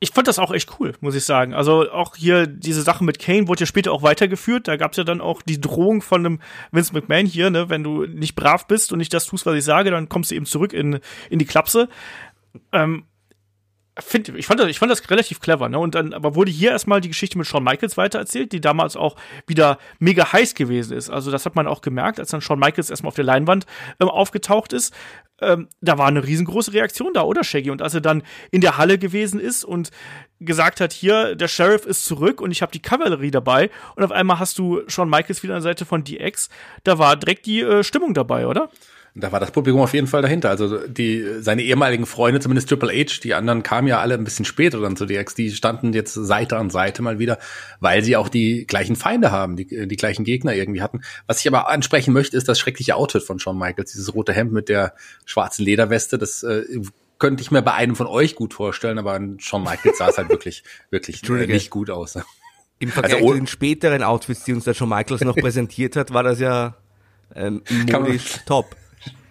Ich 0.00 0.10
fand 0.10 0.28
das 0.28 0.38
auch 0.38 0.52
echt 0.52 0.78
cool, 0.78 0.94
muss 1.00 1.16
ich 1.16 1.24
sagen. 1.24 1.54
Also 1.54 1.90
auch 1.90 2.14
hier 2.14 2.46
diese 2.46 2.82
Sache 2.82 3.02
mit 3.02 3.18
Kane 3.18 3.48
wurde 3.48 3.60
ja 3.60 3.66
später 3.66 3.92
auch 3.92 4.02
weitergeführt. 4.02 4.68
Da 4.68 4.76
gab 4.76 4.92
es 4.92 4.96
ja 4.96 5.04
dann 5.04 5.20
auch 5.20 5.42
die 5.42 5.60
Drohung 5.60 6.02
von 6.02 6.24
einem 6.24 6.40
Vince 6.70 6.92
McMahon 6.92 7.26
hier, 7.26 7.50
ne, 7.50 7.68
wenn 7.68 7.82
du 7.82 8.06
nicht 8.06 8.36
brav 8.36 8.68
bist 8.68 8.92
und 8.92 8.98
nicht 8.98 9.12
das 9.12 9.26
tust, 9.26 9.44
was 9.44 9.56
ich 9.56 9.64
sage, 9.64 9.90
dann 9.90 10.08
kommst 10.08 10.30
du 10.30 10.36
eben 10.36 10.46
zurück 10.46 10.72
in, 10.72 11.00
in 11.30 11.40
die 11.40 11.46
Klapse. 11.46 11.88
Ähm, 12.72 13.04
find, 14.00 14.28
ich, 14.30 14.46
fand 14.46 14.60
das, 14.60 14.68
ich 14.68 14.78
fand 14.78 14.90
das 14.90 15.08
relativ 15.10 15.40
clever, 15.40 15.68
ne? 15.68 15.78
Und 15.78 15.94
dann, 15.94 16.12
aber 16.12 16.34
wurde 16.34 16.50
hier 16.50 16.70
erstmal 16.70 17.00
die 17.00 17.08
Geschichte 17.08 17.38
mit 17.38 17.46
Shawn 17.46 17.64
Michaels 17.64 17.96
weitererzählt, 17.96 18.52
die 18.52 18.60
damals 18.60 18.96
auch 18.96 19.16
wieder 19.46 19.78
mega 19.98 20.32
heiß 20.32 20.54
gewesen 20.54 20.96
ist. 20.96 21.10
Also 21.10 21.30
das 21.30 21.46
hat 21.46 21.56
man 21.56 21.66
auch 21.66 21.80
gemerkt, 21.80 22.20
als 22.20 22.30
dann 22.30 22.40
Shawn 22.40 22.58
Michaels 22.58 22.90
erstmal 22.90 23.08
auf 23.08 23.14
der 23.14 23.24
Leinwand 23.24 23.66
ähm, 24.00 24.08
aufgetaucht 24.08 24.72
ist. 24.72 24.94
Ähm, 25.40 25.68
da 25.80 25.98
war 25.98 26.08
eine 26.08 26.24
riesengroße 26.24 26.72
Reaktion 26.72 27.12
da, 27.14 27.22
oder 27.22 27.44
Shaggy? 27.44 27.70
Und 27.70 27.82
als 27.82 27.94
er 27.94 28.00
dann 28.00 28.22
in 28.50 28.60
der 28.60 28.76
Halle 28.76 28.98
gewesen 28.98 29.40
ist 29.40 29.64
und 29.64 29.90
gesagt 30.40 30.80
hat, 30.80 30.92
hier, 30.92 31.34
der 31.34 31.48
Sheriff 31.48 31.86
ist 31.86 32.04
zurück 32.04 32.40
und 32.40 32.50
ich 32.50 32.62
habe 32.62 32.72
die 32.72 32.82
Kavallerie 32.82 33.30
dabei 33.30 33.70
und 33.96 34.04
auf 34.04 34.12
einmal 34.12 34.38
hast 34.38 34.58
du 34.58 34.82
Shawn 34.88 35.10
Michaels 35.10 35.42
wieder 35.42 35.54
an 35.54 35.62
der 35.62 35.70
Seite 35.70 35.84
von 35.84 36.04
DX, 36.04 36.48
da 36.84 36.98
war 36.98 37.16
direkt 37.16 37.46
die 37.46 37.60
äh, 37.60 37.82
Stimmung 37.82 38.14
dabei, 38.14 38.46
oder? 38.46 38.70
Da 39.20 39.32
war 39.32 39.40
das 39.40 39.50
Publikum 39.50 39.80
auf 39.80 39.94
jeden 39.94 40.06
Fall 40.06 40.22
dahinter. 40.22 40.50
Also 40.50 40.86
die 40.86 41.24
seine 41.40 41.62
ehemaligen 41.62 42.06
Freunde, 42.06 42.40
zumindest 42.40 42.68
Triple 42.68 42.92
H, 42.92 43.20
die 43.22 43.34
anderen 43.34 43.62
kamen 43.62 43.88
ja 43.88 44.00
alle 44.00 44.14
ein 44.14 44.24
bisschen 44.24 44.44
später 44.44 44.80
dann 44.80 44.96
zu 44.96 45.06
DX, 45.06 45.34
die 45.34 45.50
standen 45.50 45.92
jetzt 45.92 46.14
Seite 46.14 46.56
an 46.56 46.70
Seite 46.70 47.02
mal 47.02 47.18
wieder, 47.18 47.38
weil 47.80 48.02
sie 48.02 48.16
auch 48.16 48.28
die 48.28 48.66
gleichen 48.66 48.96
Feinde 48.96 49.30
haben, 49.30 49.56
die, 49.56 49.88
die 49.88 49.96
gleichen 49.96 50.24
Gegner 50.24 50.54
irgendwie 50.54 50.82
hatten. 50.82 51.02
Was 51.26 51.40
ich 51.40 51.48
aber 51.48 51.68
ansprechen 51.68 52.12
möchte, 52.12 52.36
ist 52.36 52.48
das 52.48 52.58
schreckliche 52.58 52.96
Outfit 52.96 53.22
von 53.22 53.38
Shawn 53.38 53.58
Michaels, 53.58 53.92
dieses 53.92 54.14
rote 54.14 54.32
Hemd 54.32 54.52
mit 54.52 54.68
der 54.68 54.94
schwarzen 55.24 55.64
Lederweste. 55.64 56.18
Das 56.18 56.42
äh, 56.42 56.62
könnte 57.18 57.42
ich 57.42 57.50
mir 57.50 57.62
bei 57.62 57.74
einem 57.74 57.96
von 57.96 58.06
euch 58.06 58.34
gut 58.36 58.54
vorstellen, 58.54 58.98
aber 58.98 59.12
an 59.12 59.40
Shawn 59.40 59.64
Michaels 59.64 59.98
sah 59.98 60.08
es 60.08 60.18
halt 60.18 60.28
wirklich, 60.28 60.62
wirklich 60.90 61.28
äh, 61.28 61.46
nicht 61.46 61.70
gut 61.70 61.90
aus. 61.90 62.18
Im 62.78 62.90
Vergleich 62.90 63.16
also, 63.16 63.28
zu 63.28 63.34
den 63.34 63.46
späteren 63.48 64.02
Outfits, 64.02 64.44
die 64.44 64.52
uns 64.52 64.64
da 64.64 64.74
Shawn 64.74 64.88
Michaels 64.88 65.22
noch 65.22 65.36
präsentiert 65.36 65.96
hat, 65.96 66.12
war 66.12 66.22
das 66.22 66.38
ja 66.38 66.76
ähm, 67.34 67.62
modisch 67.90 68.40
top. 68.46 68.76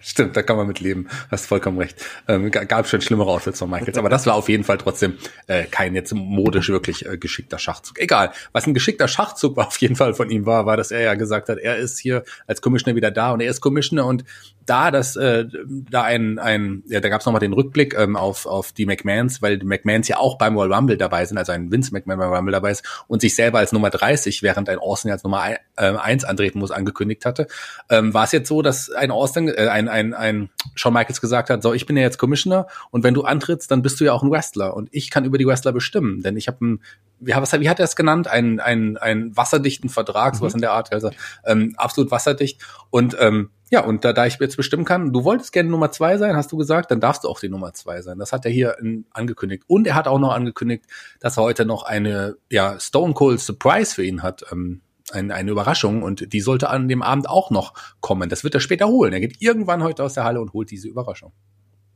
Stimmt, 0.08 0.38
da 0.38 0.42
kann 0.42 0.56
man 0.56 0.66
mit 0.66 0.80
leben. 0.80 1.06
Hast 1.30 1.44
vollkommen 1.44 1.76
recht. 1.76 2.02
Ähm, 2.28 2.50
gab 2.50 2.88
schon 2.88 3.02
schlimmere 3.02 3.28
Outfits 3.28 3.58
von 3.58 3.68
Michaels, 3.68 3.98
aber 3.98 4.08
das 4.08 4.24
war 4.24 4.36
auf 4.36 4.48
jeden 4.48 4.64
Fall 4.64 4.78
trotzdem 4.78 5.18
äh, 5.48 5.64
kein 5.64 5.94
jetzt 5.94 6.14
modisch 6.14 6.70
wirklich 6.70 7.04
äh, 7.04 7.18
geschickter 7.18 7.58
Schachzug. 7.58 8.00
Egal. 8.00 8.32
Was 8.52 8.66
ein 8.66 8.72
geschickter 8.72 9.06
Schachzug 9.06 9.58
auf 9.58 9.76
jeden 9.76 9.96
Fall 9.96 10.14
von 10.14 10.30
ihm 10.30 10.46
war, 10.46 10.64
war, 10.64 10.78
dass 10.78 10.92
er 10.92 11.02
ja 11.02 11.14
gesagt 11.14 11.50
hat, 11.50 11.58
er 11.58 11.76
ist 11.76 11.98
hier 11.98 12.24
als 12.46 12.62
Commissioner 12.62 12.96
wieder 12.96 13.10
da 13.10 13.32
und 13.32 13.40
er 13.40 13.50
ist 13.50 13.60
Commissioner 13.60 14.06
und 14.06 14.24
da, 14.68 14.90
dass 14.90 15.16
äh, 15.16 15.46
da 15.90 16.02
ein, 16.02 16.38
ein 16.38 16.82
ja, 16.86 17.00
da 17.00 17.08
gab 17.08 17.20
es 17.20 17.26
nochmal 17.26 17.40
den 17.40 17.52
Rückblick 17.52 17.94
ähm, 17.98 18.16
auf, 18.16 18.46
auf 18.46 18.72
die 18.72 18.86
McMahons, 18.86 19.40
weil 19.40 19.58
die 19.58 19.66
McMahons 19.66 20.08
ja 20.08 20.18
auch 20.18 20.36
beim 20.36 20.56
Royal 20.56 20.72
Rumble 20.72 20.96
dabei 20.96 21.24
sind, 21.24 21.38
also 21.38 21.52
ein 21.52 21.72
Vince 21.72 21.92
McMahon 21.92 22.18
beim 22.18 22.32
Rumble 22.32 22.52
dabei 22.52 22.72
ist 22.72 22.84
und 23.06 23.20
sich 23.20 23.34
selber 23.34 23.58
als 23.58 23.72
Nummer 23.72 23.90
30, 23.90 24.42
während 24.42 24.68
ein 24.68 24.78
Austin 24.78 25.10
als 25.10 25.24
Nummer 25.24 25.42
1 25.76 26.24
äh, 26.24 26.26
antreten 26.26 26.58
muss, 26.58 26.70
angekündigt 26.70 27.24
hatte. 27.24 27.46
Ähm, 27.88 28.12
war 28.12 28.24
es 28.24 28.32
jetzt 28.32 28.48
so, 28.48 28.62
dass 28.62 28.90
ein 28.90 29.10
Austin, 29.10 29.48
äh, 29.48 29.68
ein, 29.68 29.88
ein, 29.88 30.12
ein 30.12 30.50
Shawn 30.74 30.92
Michaels 30.92 31.20
gesagt 31.20 31.50
hat, 31.50 31.62
so, 31.62 31.72
ich 31.72 31.86
bin 31.86 31.96
ja 31.96 32.02
jetzt 32.02 32.18
Commissioner 32.18 32.66
und 32.90 33.04
wenn 33.04 33.14
du 33.14 33.22
antrittst, 33.22 33.70
dann 33.70 33.82
bist 33.82 34.00
du 34.00 34.04
ja 34.04 34.12
auch 34.12 34.22
ein 34.22 34.30
Wrestler 34.30 34.74
und 34.74 34.88
ich 34.92 35.10
kann 35.10 35.24
über 35.24 35.38
die 35.38 35.46
Wrestler 35.46 35.72
bestimmen, 35.72 36.22
denn 36.22 36.36
ich 36.36 36.48
habe 36.48 36.64
ein 36.64 36.80
wie, 37.20 37.32
was, 37.34 37.52
wie 37.58 37.68
hat 37.68 37.80
er 37.80 37.84
es 37.84 37.96
genannt? 37.96 38.28
Ein, 38.28 38.60
ein, 38.60 38.96
ein 38.96 39.36
wasserdichten 39.36 39.90
Vertrag, 39.90 40.36
sowas 40.36 40.52
mhm. 40.52 40.58
in 40.58 40.62
der 40.62 40.72
Art, 40.72 40.92
also 40.92 41.10
ähm, 41.44 41.74
absolut 41.76 42.10
wasserdicht. 42.10 42.62
Und 42.90 43.16
ähm, 43.18 43.50
ja, 43.70 43.84
und 43.84 44.04
da, 44.04 44.12
da 44.12 44.26
ich 44.26 44.38
jetzt 44.40 44.56
bestimmen 44.56 44.84
kann, 44.84 45.12
du 45.12 45.24
wolltest 45.24 45.52
gerne 45.52 45.68
Nummer 45.68 45.90
zwei 45.90 46.16
sein, 46.16 46.36
hast 46.36 46.50
du 46.52 46.56
gesagt, 46.56 46.90
dann 46.90 47.00
darfst 47.00 47.24
du 47.24 47.28
auch 47.28 47.40
die 47.40 47.48
Nummer 47.48 47.74
zwei 47.74 48.00
sein. 48.02 48.18
Das 48.18 48.32
hat 48.32 48.44
er 48.44 48.50
hier 48.50 48.76
angekündigt. 49.10 49.64
Und 49.66 49.86
er 49.86 49.94
hat 49.94 50.08
auch 50.08 50.18
noch 50.18 50.32
angekündigt, 50.32 50.84
dass 51.20 51.36
er 51.36 51.42
heute 51.42 51.66
noch 51.66 51.82
eine 51.82 52.36
ja, 52.50 52.80
Stone 52.80 53.14
Cold 53.14 53.40
Surprise 53.40 53.94
für 53.94 54.04
ihn 54.04 54.22
hat. 54.22 54.44
Ähm, 54.50 54.80
eine, 55.10 55.34
eine 55.34 55.50
Überraschung 55.50 56.02
und 56.02 56.32
die 56.32 56.40
sollte 56.40 56.68
an 56.68 56.88
dem 56.88 57.02
Abend 57.02 57.28
auch 57.28 57.50
noch 57.50 57.72
kommen. 58.00 58.28
Das 58.28 58.44
wird 58.44 58.54
er 58.54 58.60
später 58.60 58.88
holen. 58.88 59.12
Er 59.12 59.20
geht 59.20 59.40
irgendwann 59.40 59.82
heute 59.82 60.04
aus 60.04 60.14
der 60.14 60.24
Halle 60.24 60.40
und 60.40 60.52
holt 60.52 60.70
diese 60.70 60.88
Überraschung. 60.88 61.32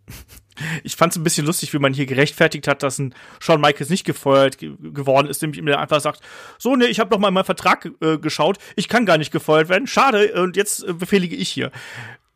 Ich 0.83 0.97
fand 0.97 1.13
es 1.13 1.19
ein 1.19 1.25
bisschen 1.25 1.47
lustig, 1.47 1.73
wie 1.73 1.79
man 1.79 1.93
hier 1.93 2.07
gerechtfertigt 2.07 2.69
hat, 2.69 2.83
dass 2.83 2.99
ein 2.99 3.15
Shawn 3.41 3.61
Michaels 3.61 3.91
nicht 3.91 4.05
gefeuert 4.05 4.59
geworden 4.59 5.29
ist, 5.29 5.43
nämlich 5.43 5.63
mir 5.63 5.79
einfach 5.79 6.01
sagt, 6.01 6.21
so 6.59 6.77
ne, 6.77 6.87
ich 6.87 7.01
habe 7.01 7.11
noch 7.11 7.19
mal 7.19 7.29
in 7.29 7.35
meinen 7.35 7.45
Vertrag 7.45 7.91
äh, 8.01 8.19
geschaut, 8.19 8.59
ich 8.77 8.89
kann 8.89 9.07
gar 9.07 9.19
nicht 9.19 9.31
gefeuert 9.31 9.69
werden, 9.69 9.87
schade 9.87 10.41
und 10.43 10.57
jetzt 10.57 10.87
äh, 10.87 10.93
befehlige 10.93 11.37
ich 11.37 11.49
hier. 11.49 11.71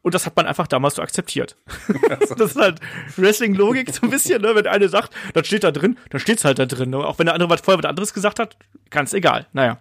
Und 0.07 0.15
das 0.15 0.25
hat 0.25 0.37
man 0.37 0.47
einfach 0.47 0.69
damals 0.69 0.95
so 0.95 1.03
akzeptiert. 1.03 1.57
das 2.39 2.53
ist 2.53 2.57
halt 2.57 2.79
Wrestling-Logik 3.17 3.93
so 3.93 4.03
ein 4.07 4.11
bisschen, 4.11 4.41
ne? 4.41 4.55
Wenn 4.55 4.69
eine 4.69 4.89
sagt, 4.89 5.13
das 5.35 5.49
steht 5.49 5.65
da 5.65 5.73
drin, 5.73 5.99
dann 6.11 6.21
steht's 6.21 6.45
halt 6.45 6.61
da 6.61 6.67
drin. 6.67 6.91
Ne? 6.91 6.99
Auch 6.99 7.19
wenn 7.19 7.27
der 7.27 7.35
andere 7.35 7.51
was 7.51 7.61
vorher 7.61 7.83
was 7.83 7.89
anderes 7.91 8.15
gesagt 8.15 8.39
hat, 8.39 8.57
ganz 8.91 9.13
egal. 9.15 9.49
Naja, 9.53 9.81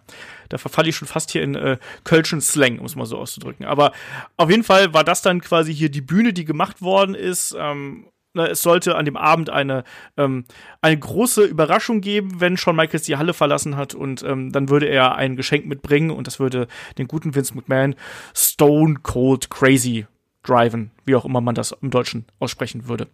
da 0.50 0.58
verfalle 0.58 0.90
ich 0.90 0.96
schon 0.96 1.08
fast 1.08 1.30
hier 1.30 1.44
in 1.44 1.54
äh, 1.54 1.78
Kölschen 2.06 2.42
Slang, 2.42 2.80
um 2.80 2.88
es 2.88 2.96
mal 2.96 3.06
so 3.06 3.20
auszudrücken. 3.20 3.68
Aber 3.68 3.92
auf 4.36 4.50
jeden 4.50 4.64
Fall 4.64 4.96
war 4.96 5.04
das 5.04 5.22
dann 5.22 5.42
quasi 5.42 5.76
hier 5.76 5.90
die 5.90 6.02
Bühne, 6.02 6.34
die 6.34 6.44
gemacht 6.44 6.82
worden 6.82 7.14
ist. 7.14 7.56
Ähm, 7.56 8.08
Ne, 8.36 8.48
es 8.48 8.62
sollte 8.62 8.96
an 8.96 9.06
dem 9.06 9.16
Abend 9.16 9.50
eine, 9.50 9.86
ähm, 10.18 10.44
eine 10.82 11.00
große 11.00 11.46
Überraschung 11.46 12.02
geben, 12.02 12.42
wenn 12.42 12.58
Shawn 12.58 12.76
Michaels 12.76 13.04
die 13.04 13.16
Halle 13.16 13.34
verlassen 13.34 13.78
hat 13.78 13.96
und 13.96 14.24
ähm, 14.24 14.52
dann 14.52 14.68
würde 14.68 14.88
er 14.88 15.16
ein 15.16 15.38
Geschenk 15.38 15.66
mitbringen 15.66 16.12
und 16.12 16.28
das 16.28 16.38
würde 16.38 16.68
den 16.98 17.08
guten 17.08 17.34
Vince 17.34 17.56
McMahon 17.56 17.96
Stone 18.36 18.96
Cold 19.04 19.50
Crazy 19.50 20.06
driven, 20.44 20.92
wie 21.06 21.16
auch 21.16 21.24
immer 21.24 21.40
man 21.40 21.56
das 21.56 21.72
im 21.82 21.92
Deutschen 21.92 22.26
aussprechen 22.40 22.90
würde. 22.90 23.08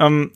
Ähm, 0.00 0.32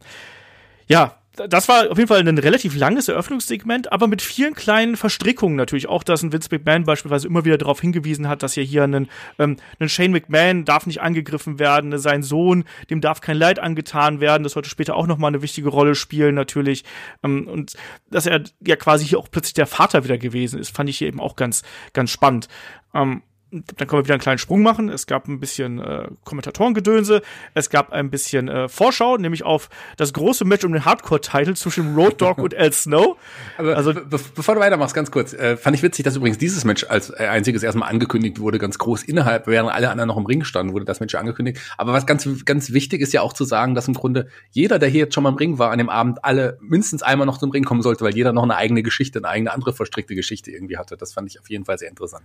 ja, 0.87 1.20
das 1.49 1.69
war 1.69 1.91
auf 1.91 1.99
jeden 1.99 2.09
Fall 2.09 2.27
ein 2.27 2.39
relativ 2.39 2.77
langes 2.77 3.09
Eröffnungssegment, 3.09 3.93
aber 3.93 4.07
mit 4.07 4.23
vielen 4.23 4.55
kleinen 4.55 4.97
Verstrickungen 4.97 5.57
natürlich. 5.57 5.89
Auch, 5.89 6.03
dass 6.03 6.23
ein 6.23 6.33
Vince 6.33 6.49
McMahon 6.51 6.85
beispielsweise 6.85 7.27
immer 7.27 7.45
wieder 7.45 7.59
darauf 7.59 7.81
hingewiesen 7.81 8.29
hat, 8.29 8.43
dass 8.43 8.57
ja 8.57 8.63
hier 8.63 8.85
ein, 8.85 9.09
ähm, 9.39 9.57
ein 9.79 9.89
Shane 9.89 10.13
McMahon 10.13 10.65
darf 10.65 10.87
nicht 10.87 11.01
angegriffen 11.01 11.59
werden, 11.59 11.99
sein 11.99 12.23
Sohn, 12.23 12.65
dem 12.91 13.01
darf 13.01 13.21
kein 13.21 13.37
Leid 13.37 13.59
angetan 13.59 14.21
werden. 14.21 14.43
Das 14.43 14.53
sollte 14.53 14.69
später 14.69 14.97
auch 14.97 15.07
nochmal 15.07 15.29
eine 15.29 15.43
wichtige 15.43 15.69
Rolle 15.69 15.95
spielen, 15.95 16.35
natürlich. 16.35 16.85
Ähm, 17.23 17.47
und 17.49 17.75
dass 18.11 18.27
er 18.27 18.43
ja 18.67 18.77
quasi 18.77 19.07
hier 19.07 19.19
auch 19.19 19.29
plötzlich 19.31 19.55
der 19.55 19.67
Vater 19.67 20.05
wieder 20.05 20.19
gewesen 20.19 20.59
ist, 20.59 20.75
fand 20.75 20.91
ich 20.91 20.99
hier 20.99 21.09
eben 21.09 21.21
auch 21.21 21.37
ganz, 21.37 21.63
ganz 21.93 22.11
spannend. 22.11 22.49
Ähm, 22.95 23.23
dann 23.51 23.89
können 23.89 24.01
wir 24.01 24.05
wieder 24.05 24.15
einen 24.15 24.21
kleinen 24.21 24.39
Sprung 24.39 24.63
machen. 24.63 24.89
Es 24.89 25.07
gab 25.07 25.27
ein 25.27 25.41
bisschen 25.41 25.81
äh, 25.81 26.09
Kommentatorengedönse. 26.25 27.23
Es 27.55 27.69
gab 27.69 27.93
ein 27.93 28.11
bisschen 28.11 28.49
äh, 28.49 28.69
Vorschau, 28.69 29.17
nämlich 29.17 29.45
auf 29.45 29.69
das 29.97 30.13
große 30.13 30.45
Match 30.45 30.65
um 30.65 30.73
den 30.73 30.85
Hardcore-Title 30.85 31.55
zwischen 31.55 31.95
Road 31.95 32.21
Dogg 32.21 32.41
und 32.41 32.55
El 32.55 32.73
Snow. 32.73 33.17
Aber 33.59 33.77
also, 33.77 33.93
be 33.93 34.21
bevor 34.35 34.55
du 34.55 34.61
weitermachst, 34.61 34.95
ganz 34.95 35.11
kurz. 35.11 35.33
Äh, 35.33 35.57
fand 35.57 35.77
ich 35.77 35.83
witzig, 35.83 36.05
dass 36.05 36.17
übrigens 36.17 36.39
dieses 36.39 36.65
Match 36.65 36.85
als 36.89 37.11
äh, 37.11 37.27
einziges 37.27 37.63
erstmal 37.63 37.89
angekündigt 37.89 38.39
wurde, 38.39 38.59
ganz 38.59 38.79
groß 38.79 39.03
innerhalb, 39.03 39.47
während 39.47 39.73
alle 39.73 39.91
anderen 39.91 40.09
noch 40.09 40.17
im 40.17 40.27
Ring 40.27 40.45
standen, 40.45 40.73
wurde 40.73 40.85
das 40.85 41.01
Match 41.01 41.15
angekündigt. 41.15 41.61
Aber 41.77 41.93
was 41.93 42.07
ganz, 42.07 42.29
ganz 42.45 42.73
wichtig 42.73 43.01
ist 43.01 43.13
ja 43.13 43.23
auch 43.23 43.33
zu 43.33 43.45
sagen, 43.45 43.75
dass 43.75 43.89
im 43.89 43.95
Grunde 43.95 44.29
jeder, 44.51 44.79
der 44.79 44.89
hier 44.89 45.01
jetzt 45.01 45.15
schon 45.15 45.25
mal 45.25 45.31
im 45.31 45.37
Ring 45.37 45.59
war, 45.59 45.73
an 45.73 45.79
dem 45.79 45.89
Abend 45.89 46.25
alle 46.25 46.59
mindestens 46.61 47.03
einmal 47.03 47.27
noch 47.27 47.39
zum 47.39 47.51
Ring 47.51 47.65
kommen 47.65 47.83
sollte, 47.83 48.05
weil 48.05 48.15
jeder 48.15 48.33
noch 48.33 48.45
eine 48.45 48.57
eigene 48.57 48.83
Geschichte, 48.83 49.19
eine 49.19 49.29
eigene 49.29 49.53
andere 49.53 49.73
verstrickte 49.73 50.15
Geschichte 50.15 50.51
irgendwie 50.51 50.77
hatte. 50.77 50.97
Das 50.97 51.13
fand 51.13 51.29
ich 51.29 51.41
auf 51.41 51.51
jeden 51.51 51.65
Fall 51.65 51.79
sehr 51.79 51.89
interessant. 51.89 52.25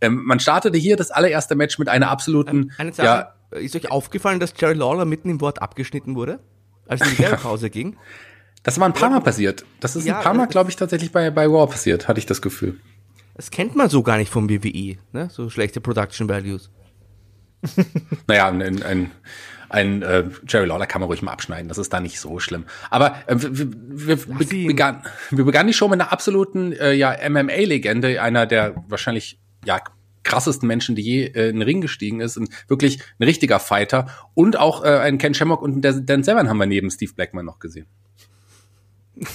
Ähm, 0.00 0.22
man 0.24 0.40
startet 0.40 0.65
startete 0.66 0.78
hier 0.78 0.96
das 0.96 1.10
allererste 1.10 1.54
Match 1.54 1.78
mit 1.78 1.88
einer 1.88 2.10
absoluten. 2.10 2.72
Eine 2.78 2.92
Sache, 2.92 3.06
ja, 3.52 3.58
ist 3.58 3.76
euch 3.76 3.90
aufgefallen, 3.90 4.40
dass 4.40 4.52
Jerry 4.58 4.74
Lawler 4.74 5.04
mitten 5.04 5.30
im 5.30 5.40
Wort 5.40 5.62
abgeschnitten 5.62 6.14
wurde, 6.14 6.40
als 6.86 7.00
es 7.00 7.08
in 7.08 7.16
die 7.16 7.22
Werbepause 7.22 7.70
ging? 7.70 7.96
Das 8.62 8.80
war 8.80 8.88
ein 8.88 8.94
paar 8.94 9.10
Mal 9.10 9.20
passiert. 9.20 9.64
Das 9.80 9.94
ist 9.94 10.06
ja, 10.06 10.18
ein 10.18 10.24
paar 10.24 10.34
Mal, 10.34 10.46
glaube 10.46 10.70
ich, 10.70 10.76
tatsächlich 10.76 11.12
bei, 11.12 11.30
bei 11.30 11.46
Raw 11.46 11.70
passiert, 11.70 12.08
hatte 12.08 12.18
ich 12.18 12.26
das 12.26 12.42
Gefühl. 12.42 12.80
Das 13.34 13.50
kennt 13.50 13.76
man 13.76 13.88
so 13.88 14.02
gar 14.02 14.16
nicht 14.16 14.32
vom 14.32 14.50
WWE, 14.50 14.96
ne? 15.12 15.28
So 15.30 15.50
schlechte 15.50 15.80
Production 15.80 16.28
Values. 16.28 16.70
naja, 18.26 18.48
ein, 18.48 18.82
ein, 18.82 19.10
ein 19.68 20.02
äh, 20.02 20.24
Jerry 20.48 20.66
Lawler 20.66 20.86
kann 20.86 21.00
man 21.00 21.06
ruhig 21.06 21.22
mal 21.22 21.32
abschneiden, 21.32 21.68
das 21.68 21.78
ist 21.78 21.92
da 21.92 22.00
nicht 22.00 22.18
so 22.18 22.40
schlimm. 22.40 22.64
Aber 22.90 23.16
äh, 23.26 23.36
wir, 23.36 23.68
wir, 23.70 24.26
wir, 24.26 24.66
begann, 24.66 25.04
wir 25.30 25.44
begannen 25.44 25.68
die 25.68 25.74
Show 25.74 25.88
mit 25.88 26.00
einer 26.00 26.12
absoluten 26.12 26.72
äh, 26.72 26.92
ja, 26.92 27.16
MMA-Legende, 27.28 28.20
einer 28.20 28.46
der 28.46 28.74
wahrscheinlich 28.88 29.38
ja 29.64 29.80
krassesten 30.26 30.66
Menschen, 30.66 30.94
die 30.94 31.02
je 31.02 31.24
äh, 31.24 31.48
in 31.48 31.56
den 31.56 31.62
Ring 31.62 31.80
gestiegen 31.80 32.20
ist. 32.20 32.36
Und 32.36 32.50
wirklich 32.68 33.00
ein 33.18 33.24
richtiger 33.24 33.58
Fighter. 33.58 34.08
Und 34.34 34.58
auch 34.58 34.84
äh, 34.84 34.88
einen 34.88 35.18
Ken 35.18 35.32
Shamrock 35.32 35.62
und 35.62 35.80
den 35.80 36.06
Dan 36.06 36.22
Severn 36.22 36.48
haben 36.48 36.58
wir 36.58 36.66
neben 36.66 36.90
Steve 36.90 37.12
Blackman 37.14 37.46
noch 37.46 37.58
gesehen. 37.58 37.86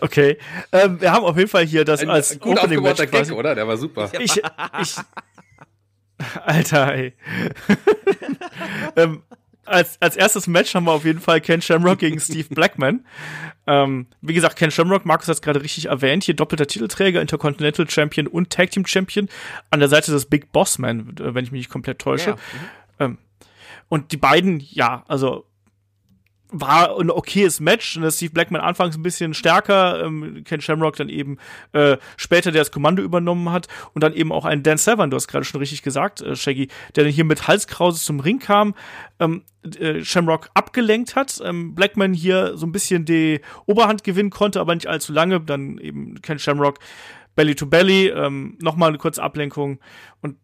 okay. 0.00 0.38
Ähm, 0.72 1.00
wir 1.00 1.12
haben 1.12 1.24
auf 1.24 1.36
jeden 1.36 1.48
Fall 1.48 1.64
hier 1.64 1.84
das 1.84 2.00
ein, 2.00 2.10
als 2.10 2.32
ein 2.32 2.40
gut 2.40 2.58
Opening 2.58 2.82
Match 2.82 3.10
Gag, 3.10 3.30
oder? 3.32 3.54
Der 3.54 3.66
war 3.66 3.76
super. 3.76 4.10
Ich, 4.18 4.36
ich, 4.36 4.96
Alter, 6.44 6.94
ey. 6.94 7.14
ähm, 8.96 9.22
als, 9.66 10.00
als 10.00 10.16
erstes 10.16 10.46
Match 10.46 10.74
haben 10.74 10.84
wir 10.84 10.92
auf 10.92 11.04
jeden 11.04 11.20
Fall 11.20 11.40
Ken 11.40 11.60
Shamrock 11.60 11.98
gegen 11.98 12.20
Steve 12.20 12.48
Blackman. 12.54 13.04
Ähm, 13.68 14.06
wie 14.20 14.32
gesagt, 14.32 14.54
Ken 14.54 14.70
Shamrock, 14.70 15.04
Markus 15.04 15.26
hat 15.26 15.34
es 15.34 15.42
gerade 15.42 15.60
richtig 15.60 15.86
erwähnt, 15.86 16.22
hier 16.22 16.36
doppelter 16.36 16.68
Titelträger, 16.68 17.20
Intercontinental 17.20 17.90
Champion 17.90 18.28
und 18.28 18.50
Tag 18.50 18.70
Team 18.70 18.86
Champion 18.86 19.28
an 19.70 19.80
der 19.80 19.88
Seite 19.88 20.12
des 20.12 20.26
Big 20.26 20.52
Boss 20.52 20.78
Man, 20.78 21.14
wenn 21.18 21.42
ich 21.42 21.50
mich 21.50 21.62
nicht 21.62 21.70
komplett 21.70 21.98
täusche. 21.98 22.30
Ja. 22.30 22.36
Mhm. 22.36 22.38
Ähm, 23.00 23.18
und 23.88 24.12
die 24.12 24.18
beiden, 24.18 24.60
ja, 24.60 25.02
also 25.08 25.46
war 26.50 26.98
ein 26.98 27.10
okayes 27.10 27.60
Match. 27.60 27.96
Ne? 27.96 28.10
Steve 28.10 28.32
Blackman 28.32 28.60
anfangs 28.60 28.96
ein 28.96 29.02
bisschen 29.02 29.34
stärker, 29.34 30.04
ähm, 30.04 30.42
Ken 30.44 30.60
Shamrock 30.60 30.96
dann 30.96 31.08
eben 31.08 31.38
äh, 31.72 31.96
später, 32.16 32.52
der 32.52 32.60
das 32.60 32.70
Kommando 32.70 33.02
übernommen 33.02 33.50
hat 33.50 33.66
und 33.94 34.02
dann 34.02 34.12
eben 34.12 34.32
auch 34.32 34.44
ein 34.44 34.62
Dan 34.62 34.78
Severn, 34.78 35.10
du 35.10 35.16
hast 35.16 35.28
gerade 35.28 35.44
schon 35.44 35.60
richtig 35.60 35.82
gesagt, 35.82 36.20
äh, 36.20 36.36
Shaggy, 36.36 36.68
der 36.94 37.04
dann 37.04 37.12
hier 37.12 37.24
mit 37.24 37.48
Halskrause 37.48 38.02
zum 38.02 38.20
Ring 38.20 38.38
kam, 38.38 38.74
ähm, 39.18 39.42
äh, 39.78 40.04
Shamrock 40.04 40.50
abgelenkt 40.54 41.16
hat, 41.16 41.40
ähm, 41.44 41.74
Blackman 41.74 42.14
hier 42.14 42.56
so 42.56 42.66
ein 42.66 42.72
bisschen 42.72 43.04
die 43.04 43.40
Oberhand 43.66 44.04
gewinnen 44.04 44.30
konnte, 44.30 44.60
aber 44.60 44.74
nicht 44.74 44.86
allzu 44.86 45.12
lange, 45.12 45.40
dann 45.40 45.78
eben 45.78 46.20
Ken 46.22 46.38
Shamrock 46.38 46.78
Belly 47.34 47.54
to 47.54 47.66
Belly, 47.66 48.08
ähm, 48.08 48.56
nochmal 48.60 48.88
eine 48.88 48.98
kurze 48.98 49.22
Ablenkung 49.22 49.78
und 50.22 50.36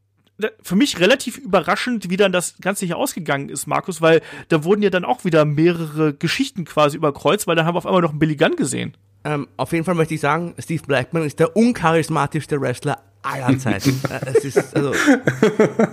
für 0.63 0.77
mich 0.77 0.99
relativ 1.01 1.39
überraschend, 1.39 2.11
wie 2.11 2.17
dann 2.17 2.33
das 2.33 2.57
Ganze 2.61 2.87
hier 2.87 2.97
ausgegangen 2.97 3.49
ist, 3.49 3.67
Markus, 3.67 4.01
weil 4.01 4.23
da 4.49 4.65
wurden 4.65 4.83
ja 4.83 4.91
dann 4.91 5.05
auch 5.05 5.25
wieder 5.25 5.45
mehrere 5.45 6.15
Geschichten 6.15 6.65
quasi 6.65 6.97
überkreuzt, 6.97 7.47
weil 7.47 7.57
dann 7.57 7.67
haben 7.67 7.75
wir 7.75 7.79
auf 7.79 7.87
einmal 7.87 8.03
noch 8.03 8.11
einen 8.11 8.19
Billy 8.19 8.37
Gunn 8.37 8.57
gesehen. 8.57 8.97
Ähm, 9.25 9.49
auf 9.57 9.73
jeden 9.73 9.85
Fall 9.85 9.95
möchte 9.95 10.15
ich 10.15 10.21
sagen, 10.21 10.55
Steve 10.59 10.83
Blackman 10.87 11.25
ist 11.25 11.39
der 11.39 11.57
uncharismatischste 11.57 12.61
Wrestler 12.61 12.99
aller 13.23 13.59
Zeiten. 13.59 14.01
Es 14.27 14.45
ist, 14.45 14.77
also, 14.77 14.93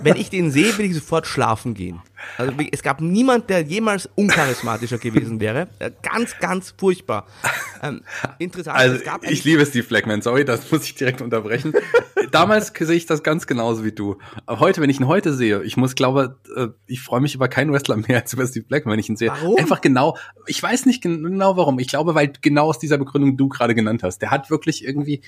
wenn 0.02 0.16
ich 0.16 0.30
den 0.30 0.50
sehe, 0.50 0.76
will 0.78 0.86
ich 0.86 0.94
sofort 0.94 1.26
schlafen 1.26 1.74
gehen. 1.74 2.02
Also 2.36 2.52
es 2.70 2.82
gab 2.82 3.00
niemand, 3.00 3.48
der 3.50 3.62
jemals 3.62 4.08
uncharismatischer 4.14 4.98
gewesen 4.98 5.40
wäre. 5.40 5.68
Äh, 5.78 5.90
Ganz, 6.02 6.38
ganz 6.38 6.74
furchtbar. 6.76 7.26
Ähm, 7.82 8.02
interessant. 8.38 8.76
Also 8.76 8.98
ich 9.22 9.44
liebe 9.44 9.64
Steve 9.64 9.86
Blackman, 9.86 10.22
sorry, 10.22 10.44
das 10.44 10.70
muss 10.70 10.84
ich 10.84 10.94
direkt 10.94 11.22
unterbrechen. 11.22 11.72
Damals 12.30 12.72
sehe 12.78 12.96
ich 12.96 13.06
das 13.06 13.22
ganz 13.22 13.46
genauso 13.46 13.84
wie 13.84 13.92
du. 13.92 14.18
Aber 14.46 14.60
heute, 14.60 14.80
wenn 14.80 14.90
ich 14.90 15.00
ihn 15.00 15.06
heute 15.06 15.32
sehe, 15.32 15.62
ich 15.62 15.76
muss 15.76 15.94
glaube, 15.94 16.38
äh, 16.56 16.68
ich 16.86 17.00
freue 17.00 17.20
mich 17.20 17.34
über 17.34 17.48
keinen 17.48 17.72
Wrestler 17.72 17.96
mehr 17.96 18.20
als 18.20 18.32
über 18.32 18.46
Steve 18.46 18.66
Blackman, 18.66 18.92
wenn 18.92 19.00
ich 19.00 19.08
ihn 19.08 19.16
sehe. 19.16 19.30
Warum? 19.30 19.56
Einfach 19.56 19.80
genau, 19.80 20.16
ich 20.46 20.62
weiß 20.62 20.86
nicht 20.86 21.02
genau 21.02 21.56
warum. 21.56 21.78
Ich 21.78 21.88
glaube, 21.88 22.14
weil 22.14 22.32
genau 22.42 22.66
aus 22.66 22.78
dieser 22.78 22.98
Begründung 22.98 23.36
du 23.36 23.48
gerade 23.48 23.74
genannt 23.74 24.02
hast. 24.02 24.18
Der 24.18 24.30
hat 24.30 24.50
wirklich 24.50 24.84
irgendwie 24.84 25.22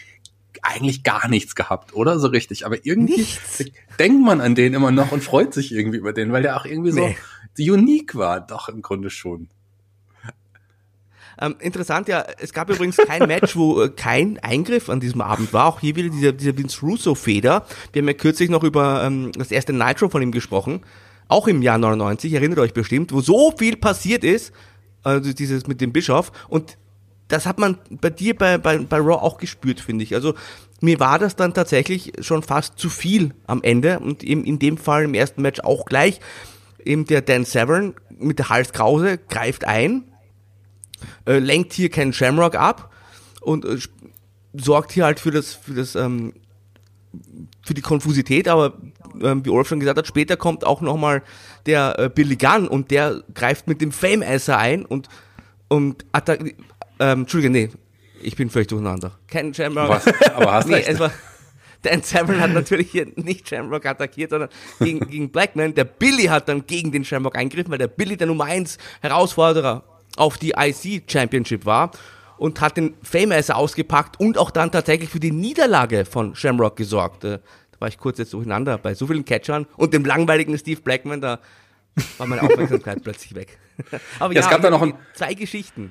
eigentlich 0.63 1.03
gar 1.03 1.29
nichts 1.29 1.55
gehabt, 1.55 1.95
oder? 1.95 2.19
So 2.19 2.29
richtig. 2.29 2.67
Aber 2.67 2.85
irgendwie 2.85 3.17
Nichts. 3.19 3.65
denkt 3.99 4.25
man 4.25 4.41
an 4.41 4.55
den 4.55 4.75
immer 4.75 4.91
noch 4.91 5.13
und 5.13 5.23
freut 5.25 5.55
sich 5.55 5.73
irgendwie 5.73 5.99
über 5.99 6.13
den, 6.13 6.33
weil 6.33 6.43
der 6.43 6.57
auch 6.57 6.65
irgendwie 6.67 6.93
Nee. 6.93 7.17
so 7.55 7.73
unique 7.73 8.15
war, 8.15 8.41
doch 8.41 8.69
im 8.69 8.83
Grunde 8.83 9.11
schon. 9.11 9.49
Ähm, 11.41 11.57
interessant, 11.61 12.09
ja, 12.09 12.25
es 12.39 12.53
gab 12.53 12.69
übrigens 12.71 12.99
kein 12.99 13.27
Match, 13.27 13.57
wo 13.57 13.83
äh, 13.83 13.89
kein 13.89 14.39
Eingriff 14.41 14.91
an 14.91 15.01
diesem 15.01 15.23
Abend 15.23 15.53
war. 15.53 15.67
Auch 15.67 15.81
hier 15.81 15.97
wieder 15.97 16.11
dieser, 16.11 16.33
dieser 16.33 16.57
Vince 16.57 16.81
Russo-Feder. 16.83 17.67
Wir 17.93 18.03
haben 18.03 18.07
ja 18.09 18.15
kürzlich 18.15 18.51
noch 18.51 18.63
über 18.63 19.03
ähm, 19.03 19.33
das 19.33 19.51
erste 19.51 19.73
Nitro 19.73 20.09
von 20.11 20.23
ihm 20.23 20.31
gesprochen. 20.31 20.83
Auch 21.29 21.49
im 21.49 21.63
Jahr 21.63 21.79
99, 21.79 22.33
erinnert 22.35 22.59
euch 22.59 22.75
bestimmt, 22.75 23.13
wo 23.13 23.23
so 23.23 23.53
viel 23.57 23.77
passiert 23.77 24.23
ist. 24.25 24.53
Also 25.03 25.33
dieses 25.33 25.67
mit 25.67 25.81
dem 25.81 25.93
Bischof. 25.93 26.31
Und 26.49 26.77
das 27.33 27.47
hat 27.47 27.59
man 27.59 27.79
bei 27.91 28.11
dir 28.11 28.37
bei, 28.37 28.59
bei, 28.59 28.79
bei 28.79 28.99
Raw 28.99 29.23
auch 29.23 29.39
gespürt, 29.39 29.81
finde 29.81 30.05
ich. 30.05 30.15
Also 30.15 30.35
mir 30.81 31.01
war 31.01 31.19
das 31.19 31.37
dann 31.37 31.55
tatsächlich 31.55 32.13
schon 32.21 32.43
fast 32.43 32.79
zu 32.79 32.91
viel 32.91 33.35
am 33.47 33.63
Ende. 33.63 34.01
Und 34.01 34.23
eben 34.23 34.45
in 34.45 34.59
dem 34.59 34.77
Fall 34.77 35.05
im 35.05 35.15
ersten 35.15 35.43
Match 35.43 35.61
auch 35.61 35.85
gleich. 35.85 36.21
Eben 36.85 37.07
der 37.07 37.23
Dan 37.23 37.45
Severn 37.45 37.95
mit 38.19 38.39
der 38.39 38.49
Halskrause 38.49 39.19
greift 39.19 39.65
ein 39.65 40.05
äh, 41.27 41.39
lenkt 41.39 41.73
hier 41.73 41.91
Ken 41.91 42.13
Shamrock 42.13 42.55
ab 42.55 42.93
und 43.41 43.65
äh, 43.65 43.79
sorgt 44.55 44.93
hier 44.93 45.05
halt 45.05 45.21
für 45.21 45.31
das, 45.31 45.55
für 45.55 45.75
das, 45.75 45.95
ähm, 45.95 46.35
für 47.65 47.75
die 47.75 47.83
Konfusität, 47.83 48.49
aber 48.49 48.75
ähm, 49.21 49.45
wie 49.45 49.51
Olaf 49.51 49.69
schon 49.69 49.81
gesagt 49.81 49.99
hat, 49.99 50.07
später 50.07 50.37
kommt 50.37 50.65
auch 50.65 50.81
nochmal 50.81 51.23
der 51.67 51.99
äh, 51.99 52.09
Billy 52.09 52.37
Gunn 52.37 52.69
und 52.69 52.91
der 52.91 53.23
greift 53.35 53.69
mit 53.69 53.81
dem 53.81 53.93
Fame 53.93 54.23
Esser 54.23 54.59
ein 54.59 54.85
und, 54.85 55.09
und 55.69 56.05
ähm, 57.03 57.21
Entschuldige, 57.21 57.51
nee, 57.51 57.71
ich 58.23 58.37
bin 58.37 58.51
völlig 58.51 58.69
durcheinander. 58.69 59.19
Ken 59.29 59.53
Shamrock. 59.53 59.89
Was? 59.89 60.07
Aber 60.35 60.53
hast 60.53 60.69
nee, 60.69 60.75
recht. 60.77 60.89
es 60.89 60.99
war, 61.01 61.11
Dan 61.83 62.03
Severn 62.03 62.41
hat 62.41 62.53
natürlich 62.53 62.91
hier 62.93 63.09
nicht 63.17 63.49
Shamrock 63.49 63.85
attackiert, 63.87 64.31
sondern 64.31 64.49
gegen, 64.79 65.01
gegen 65.01 65.31
Blackman. 65.31 65.75
Der 65.75 65.85
Billy 65.85 66.25
hat 66.25 66.49
dann 66.49 66.65
gegen 66.67 66.93
den 66.93 67.05
Shamrock 67.05 67.37
eingegriffen, 67.37 67.71
weil 67.73 67.79
der 67.79 67.89
Billy 67.89 68.17
der 68.17 68.29
Nummer 68.29 68.45
1 68.45 68.79
Herausforderer 69.01 69.83
auf 70.17 70.39
die 70.39 70.53
IC 70.57 71.11
Championship 71.11 71.67
war 71.67 71.91
und 72.39 72.61
hat 72.61 72.77
den 72.77 72.95
Famouser 73.03 73.57
ausgepackt 73.57 74.21
und 74.21 74.39
auch 74.39 74.51
dann 74.53 74.71
tatsächlich 74.71 75.11
für 75.11 75.21
die 75.21 75.33
Niederlage 75.33 76.05
von 76.05 76.35
Shamrock 76.37 76.77
gesorgt. 76.77 77.25
Äh, 77.25 77.39
Da 77.73 77.81
war 77.81 77.89
ich 77.89 77.99
kurz 77.99 78.19
jetzt 78.19 78.33
durcheinander 78.33 78.79
bei 78.79 78.95
so 78.95 79.07
vielen 79.09 79.25
Catchern 79.25 79.67
und 79.77 79.93
dem 79.93 80.05
langweiligen 80.05 80.57
Steve 80.57 80.81
Blackman, 80.81 81.21
da 81.21 81.41
war 82.19 82.27
meine 82.29 82.43
Aufmerksamkeit 82.47 83.03
plötzlich 83.03 83.35
weg. 83.35 83.59
Aber 84.21 84.33
Ja, 84.35 84.41
es 84.41 84.49
gab 84.49 84.63
da 84.63 84.71
noch 84.71 84.83
ein- 84.83 84.95
zwei 85.15 85.35
Geschichten. 85.35 85.91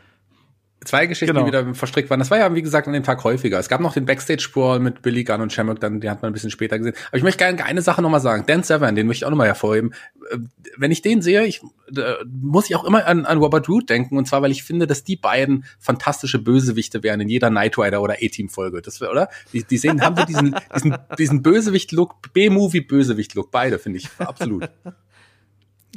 Zwei 0.84 1.06
Geschichten, 1.06 1.36
Genau. 1.36 1.46
die 1.46 1.52
wieder 1.52 1.76
verstrickt 1.76 2.10
waren. 2.10 2.20
Das 2.20 2.32
war 2.32 2.40
ja, 2.40 2.54
wie 2.56 2.62
gesagt, 2.62 2.88
an 2.88 2.94
dem 2.94 3.04
Tag 3.04 3.24
häufiger. 3.24 3.60
Es 3.60 3.70
gab 3.70 3.82
noch 3.82 3.94
den 3.94 4.06
Backstage-Brawl 4.06 4.80
mit 4.80 5.02
Billy 5.02 5.24
Gunn 5.24 5.42
und 5.42 5.54
Shamrock, 5.54 5.80
dann, 5.80 6.02
den 6.02 6.10
hat 6.10 6.22
man 6.22 6.32
ein 6.32 6.34
bisschen 6.34 6.50
später 6.50 6.78
gesehen. 6.80 6.96
Aber 7.10 7.18
ich 7.18 7.24
möchte 7.24 7.38
gerne 7.38 7.64
eine 7.64 7.82
Sache 7.82 8.02
nochmal 8.02 8.20
sagen. 8.20 8.46
Dan 8.48 8.64
Severn, 8.64 8.96
den 8.96 9.06
möchte 9.08 9.22
ich 9.24 9.26
auch 9.26 9.30
nochmal 9.30 9.48
hervorheben. 9.48 9.94
Äh, 10.32 10.38
Wenn 10.78 10.92
ich 10.92 11.02
den 11.04 11.22
sehe, 11.22 11.46
ich, 11.46 11.62
äh, 11.96 12.14
muss 12.26 12.70
ich 12.70 12.76
auch 12.76 12.84
immer 12.84 13.06
an, 13.06 13.26
an 13.26 13.38
Robert 13.38 13.70
Root 13.70 13.90
denken. 13.90 14.18
Und 14.18 14.28
zwar, 14.28 14.42
weil 14.42 14.52
ich 14.52 14.64
finde, 14.64 14.88
dass 14.88 15.04
die 15.04 15.18
beiden 15.18 15.66
fantastische 15.80 16.40
Bösewichte 16.40 17.04
wären 17.04 17.22
in 17.22 17.30
jeder 17.30 17.50
Knight 17.50 17.78
Rider 17.78 18.02
oder 18.02 18.16
A-Team-Folge. 18.16 18.82
Das 18.82 19.02
wär, 19.02 19.12
oder? 19.12 19.30
Die, 19.54 19.64
die 19.64 19.78
sehen, 19.78 20.02
haben 20.02 20.16
so 20.16 20.26
diesen, 20.26 20.56
diesen, 20.76 20.98
diesen 21.20 21.42
Bösewicht-Look, 21.44 22.34
B-Movie-Bösewicht-Look. 22.34 23.52
Beide, 23.52 23.78
finde 23.78 24.00
ich. 24.00 24.10
Absolut. 24.18 24.68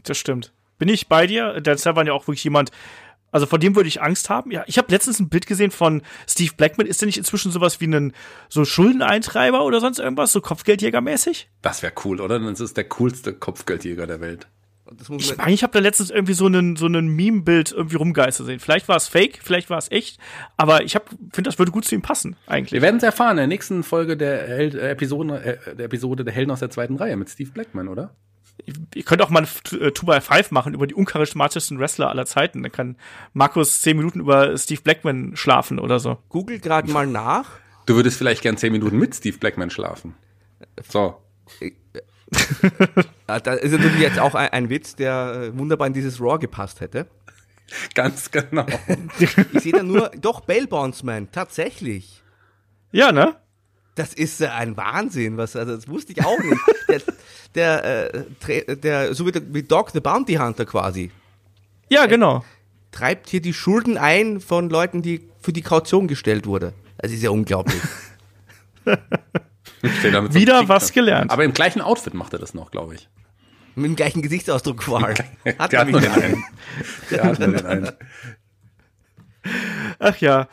Das 0.03 0.19
stimmt. 0.19 0.53
Bin 0.77 0.89
ich 0.89 1.09
bei 1.09 1.27
dir? 1.27 1.61
Dan 1.61 1.79
Severn 1.79 2.07
ja 2.07 2.13
auch 2.13 2.27
wirklich 2.27 2.45
jemand, 2.45 2.71
also 3.35 3.47
vor 3.47 3.59
dem 3.59 3.75
würde 3.75 3.89
ich 3.89 4.01
Angst 4.01 4.31
haben. 4.31 4.53
Ja, 4.53 4.63
ich 4.69 4.79
habe 4.79 4.93
letztens 4.93 5.19
ein 5.19 5.29
Bild 5.29 5.49
gesehen 5.49 5.73
von 5.73 6.03
Steve 6.29 6.53
Blackman. 6.57 6.87
Ist 6.87 7.01
der 7.01 7.07
nicht 7.07 7.19
inzwischen 7.19 7.51
sowas 7.51 7.81
wie 7.81 7.89
ein 7.89 8.13
so 8.49 8.65
Schuldeneintreiber 8.65 9.65
oder 9.65 9.81
sonst 9.81 9.99
irgendwas, 9.99 10.31
so 10.31 10.41
Kopfgeldjägermäßig? 10.41 11.49
Das 11.61 11.83
wäre 11.83 11.93
cool, 12.05 12.21
oder? 12.21 12.39
Das 12.39 12.61
ist 12.61 12.77
der 12.77 12.85
coolste 12.85 13.35
Kopfgeldjäger 13.35 14.07
der 14.07 14.21
Welt. 14.21 14.47
Und 14.85 15.01
Das 15.01 15.09
muss 15.09 15.29
Ich 15.29 15.37
meine, 15.37 15.53
ich 15.53 15.65
habe 15.65 15.73
da 15.73 15.81
letztens 15.81 16.11
irgendwie 16.11 16.35
so 16.35 16.47
einen 16.47 16.77
so 16.77 16.87
einen 16.87 17.09
Meme-Bild 17.09 17.73
irgendwie 17.73 17.97
rumgeistern 17.97 18.47
sehen. 18.47 18.61
Vielleicht 18.61 18.87
war 18.87 18.97
es 18.97 19.09
fake, 19.09 19.41
vielleicht 19.43 19.69
war 19.69 19.79
es 19.79 19.91
echt, 19.91 20.21
aber 20.57 20.85
ich 20.85 20.95
habe 20.95 21.07
finde, 21.33 21.49
das 21.49 21.59
würde 21.59 21.73
gut 21.73 21.85
zu 21.85 21.97
ihm 21.97 22.03
passen 22.03 22.37
eigentlich. 22.47 22.71
Wir 22.71 22.83
werden 22.83 22.99
es 22.99 23.03
erfahren 23.03 23.33
in 23.33 23.39
der 23.39 23.47
nächsten 23.49 23.83
Folge 23.83 24.17
der, 24.17 24.47
Hel 24.47 24.79
äh, 24.79 24.91
Episode, 24.91 25.43
äh, 25.43 25.75
der 25.75 25.87
Episode 25.87 26.23
der 26.23 26.33
Helden 26.33 26.53
aus 26.53 26.61
der 26.61 26.71
zweiten 26.71 26.95
Reihe 26.95 27.17
mit 27.17 27.29
Steve 27.31 27.51
Blackman, 27.51 27.89
oder? 27.89 28.15
Ihr 28.95 29.03
könnt 29.03 29.21
auch 29.21 29.31
mal 29.31 29.43
ein 29.43 29.79
äh, 29.79 29.89
2x5 29.89 30.47
machen 30.51 30.75
über 30.75 30.87
die 30.87 30.95
uncharismatischsten 30.95 31.79
Wrestler 31.79 32.09
aller 32.09 32.25
Zeiten. 32.25 32.63
Dann 32.63 32.73
kann 32.73 32.97
Markus 33.33 33.83
zehn 33.83 33.97
Minuten 33.97 34.21
über 34.21 34.57
Steve 34.57 34.81
Blackman 34.81 35.37
schlafen 35.37 35.79
oder 35.79 35.99
so. 35.99 36.19
google 36.29 36.59
gerade 36.61 36.91
mal 36.91 37.07
nach. 37.07 37.51
Du 37.87 37.97
würdest 37.97 38.17
vielleicht 38.17 38.43
gern 38.43 38.57
zehn 38.57 38.73
Minuten 38.73 38.97
mit 38.99 39.15
Steve 39.15 39.37
Blackman 39.39 39.71
schlafen. 39.71 40.15
So. 40.89 41.17
Ah, 43.27 43.39
Da 43.39 43.53
ist 43.55 43.73
natürlich 43.73 44.01
jetzt 44.01 44.19
auch 44.19 44.35
ein, 44.35 44.49
ein 44.49 44.71
Witz, 44.71 44.97
der 44.97 45.51
äh, 45.53 45.59
wunderbar 45.59 45.87
in 45.87 45.93
dieses 45.93 46.21
Raw 46.21 46.39
gepasst 46.39 46.81
hätte. 46.81 47.07
Ganz 47.95 48.31
genau. 48.31 48.67
Ich 49.19 49.31
sehe 49.63 49.73
da 49.73 49.83
nur, 49.83 50.11
doch, 50.21 50.41
Bail 50.41 50.67
Bondsman, 50.67 51.31
tatsächlich. 51.31 52.23
Ja, 52.93 53.13
ne? 53.13 53.37
Das 53.95 54.13
ist 54.13 54.41
äh, 54.41 54.49
ein 54.49 54.77
Wahnsinn, 54.77 55.37
was, 55.37 55.55
also 55.57 55.77
das 55.77 55.89
wusste 55.89 56.13
ich 56.13 56.25
auch 56.25 56.39
nicht. 56.39 56.61
Der, 57.55 57.75
der, 57.85 58.15
äh, 58.15 58.77
der 58.77 59.15
so 59.15 59.27
wie, 59.27 59.33
der, 59.33 59.43
wie 59.55 59.63
Dog 59.63 59.91
the 59.91 60.01
Bounty 60.01 60.35
Hunter 60.35 60.67
quasi, 60.67 61.11
Ja, 61.89 62.07
genau. 62.07 62.45
treibt 62.91 63.29
hier 63.31 63.41
die 63.41 63.53
Schulden 63.55 63.97
ein 63.97 64.41
von 64.41 64.69
Leuten, 64.69 65.03
die 65.03 65.29
für 65.41 65.53
die 65.53 65.63
Kaution 65.63 66.07
gestellt 66.09 66.47
wurde. 66.47 66.73
Das 66.99 67.13
ist 67.13 67.23
ja 67.23 67.31
unglaublich. 67.31 67.81
So 68.85 68.93
Wieder 70.35 70.59
ein 70.61 70.69
was 70.69 70.93
gelernt. 70.93 71.31
Aber 71.31 71.45
im 71.45 71.53
gleichen 71.53 71.81
Outfit 71.81 72.15
macht 72.15 72.33
er 72.33 72.39
das 72.39 72.55
noch, 72.55 72.71
glaube 72.71 72.95
ich. 72.97 73.09
Mit 73.77 73.87
dem 73.87 73.97
gleichen 73.97 74.23
Gesichtsausdruck 74.23 74.79
qual. 74.79 75.15
Hat 75.59 75.73
Der 75.73 75.81
er 75.81 75.81
hat 75.81 75.91
nur 75.91 76.01
mich 76.01 76.11
den 76.11 76.23
einen. 76.23 76.45
Der 77.11 77.25
hat 77.25 77.39
nur 77.39 77.49
den 77.49 77.67
einen. 77.67 77.93
Ach 79.99 80.17
ja. 80.19 80.49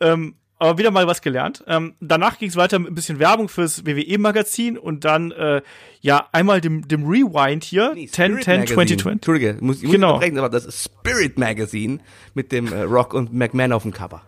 Ähm, 0.00 0.36
aber 0.58 0.78
wieder 0.78 0.90
mal 0.90 1.06
was 1.06 1.20
gelernt. 1.22 1.62
Ähm, 1.66 1.94
danach 2.00 2.38
ging 2.38 2.48
es 2.48 2.56
weiter 2.56 2.78
mit 2.78 2.90
ein 2.90 2.94
bisschen 2.94 3.18
Werbung 3.18 3.48
fürs 3.48 3.84
WWE-Magazin 3.84 4.78
und 4.78 5.04
dann 5.04 5.30
äh, 5.32 5.62
ja 6.00 6.28
einmal 6.32 6.60
dem, 6.60 6.86
dem 6.88 7.04
Rewind 7.04 7.64
hier. 7.64 7.92
Nee, 7.94 8.06
10, 8.06 8.26
Spirit 8.32 8.44
10, 8.44 8.54
Magazine. 8.60 8.74
20, 8.76 8.98
20. 9.02 9.12
Entschuldige, 9.12 9.56
muss, 9.60 9.76
ich 9.78 9.82
muss 9.84 9.92
Genau. 9.92 10.08
unterbrechen, 10.14 10.38
aber 10.38 10.48
das 10.48 10.84
Spirit 10.84 11.38
Magazine 11.38 11.98
mit 12.34 12.52
dem 12.52 12.72
äh, 12.72 12.82
Rock 12.82 13.12
und 13.14 13.32
McMahon 13.34 13.72
auf 13.72 13.82
dem 13.82 13.92
Cover. 13.92 14.22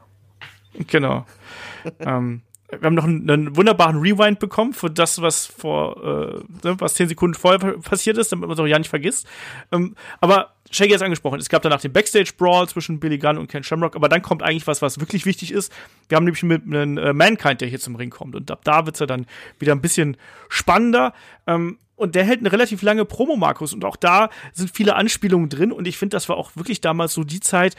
Genau. 0.89 1.27
ähm, 2.01 2.43
wir 2.71 2.81
haben 2.83 2.95
noch 2.95 3.05
einen, 3.05 3.29
einen 3.31 3.57
wunderbaren 3.57 3.97
Rewind 3.97 4.39
bekommen 4.39 4.75
für 4.75 4.91
das, 4.91 5.23
was 5.23 5.47
vor, 5.47 5.97
äh, 6.05 6.67
ne, 6.67 6.77
was 6.79 6.95
zehn 6.95 7.09
Sekunden 7.09 7.35
vorher 7.35 7.79
passiert 7.79 8.19
ist, 8.19 8.31
damit 8.31 8.47
man 8.47 8.55
es 8.55 8.61
auch 8.61 8.67
ja 8.67 8.79
nicht 8.79 8.91
vergisst. 8.91 9.27
Ähm, 9.73 9.95
aber 10.21 10.53
Shaggy 10.71 10.91
hat 10.91 10.97
es 10.97 11.03
angesprochen. 11.03 11.41
Es 11.41 11.49
gab 11.49 11.63
danach 11.63 11.81
den 11.81 11.93
Backstage-Brawl 11.93 12.69
zwischen 12.69 13.01
Billy 13.01 13.17
Gunn 13.17 13.39
und 13.39 13.49
Ken 13.49 13.63
Shamrock, 13.63 13.97
aber 13.97 14.11
dann 14.11 14.21
kommt 14.21 14.43
eigentlich 14.43 14.67
was, 14.67 14.83
was 14.83 15.01
wirklich 15.01 15.25
wichtig 15.25 15.51
ist. 15.51 15.73
Wir 16.11 16.17
haben 16.17 16.25
nämlich 16.25 16.43
mit 16.43 16.65
einem 16.65 16.99
äh, 16.99 17.15
Mankind, 17.15 17.63
der 17.63 17.69
hier 17.69 17.81
zum 17.81 17.97
Ring 17.97 18.11
kommt. 18.11 18.35
Und 18.35 18.51
ab 18.51 18.61
da 18.65 18.85
wird's 18.85 18.99
ja 18.99 19.07
dann 19.07 19.27
wieder 19.59 19.73
ein 19.73 19.81
bisschen 19.81 20.19
spannender. 20.51 21.15
Ähm, 21.47 21.79
und 21.97 22.15
der 22.15 22.25
hält 22.25 22.41
eine 22.41 22.53
relativ 22.53 22.83
lange 22.83 23.07
Promo, 23.07 23.37
Markus. 23.37 23.73
Und 23.73 23.85
auch 23.85 23.97
da 23.97 24.29
sind 24.53 24.71
viele 24.71 24.95
Anspielungen 24.95 25.49
drin. 25.49 25.73
Und 25.73 25.89
ich 25.89 25.97
finde, 25.97 26.17
das 26.17 26.29
war 26.29 26.37
auch 26.37 26.55
wirklich 26.55 26.83
damals 26.83 27.15
so 27.15 27.25
die 27.25 27.41
Zeit, 27.41 27.77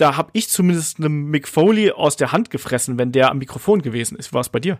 da 0.00 0.16
habe 0.16 0.30
ich 0.32 0.48
zumindest 0.48 0.98
einem 0.98 1.30
Mick 1.30 1.46
Foley 1.46 1.90
aus 1.90 2.16
der 2.16 2.32
Hand 2.32 2.50
gefressen, 2.50 2.96
wenn 2.98 3.12
der 3.12 3.30
am 3.30 3.38
Mikrofon 3.38 3.82
gewesen 3.82 4.16
ist. 4.16 4.32
War 4.32 4.40
es 4.40 4.48
bei 4.48 4.58
dir? 4.58 4.78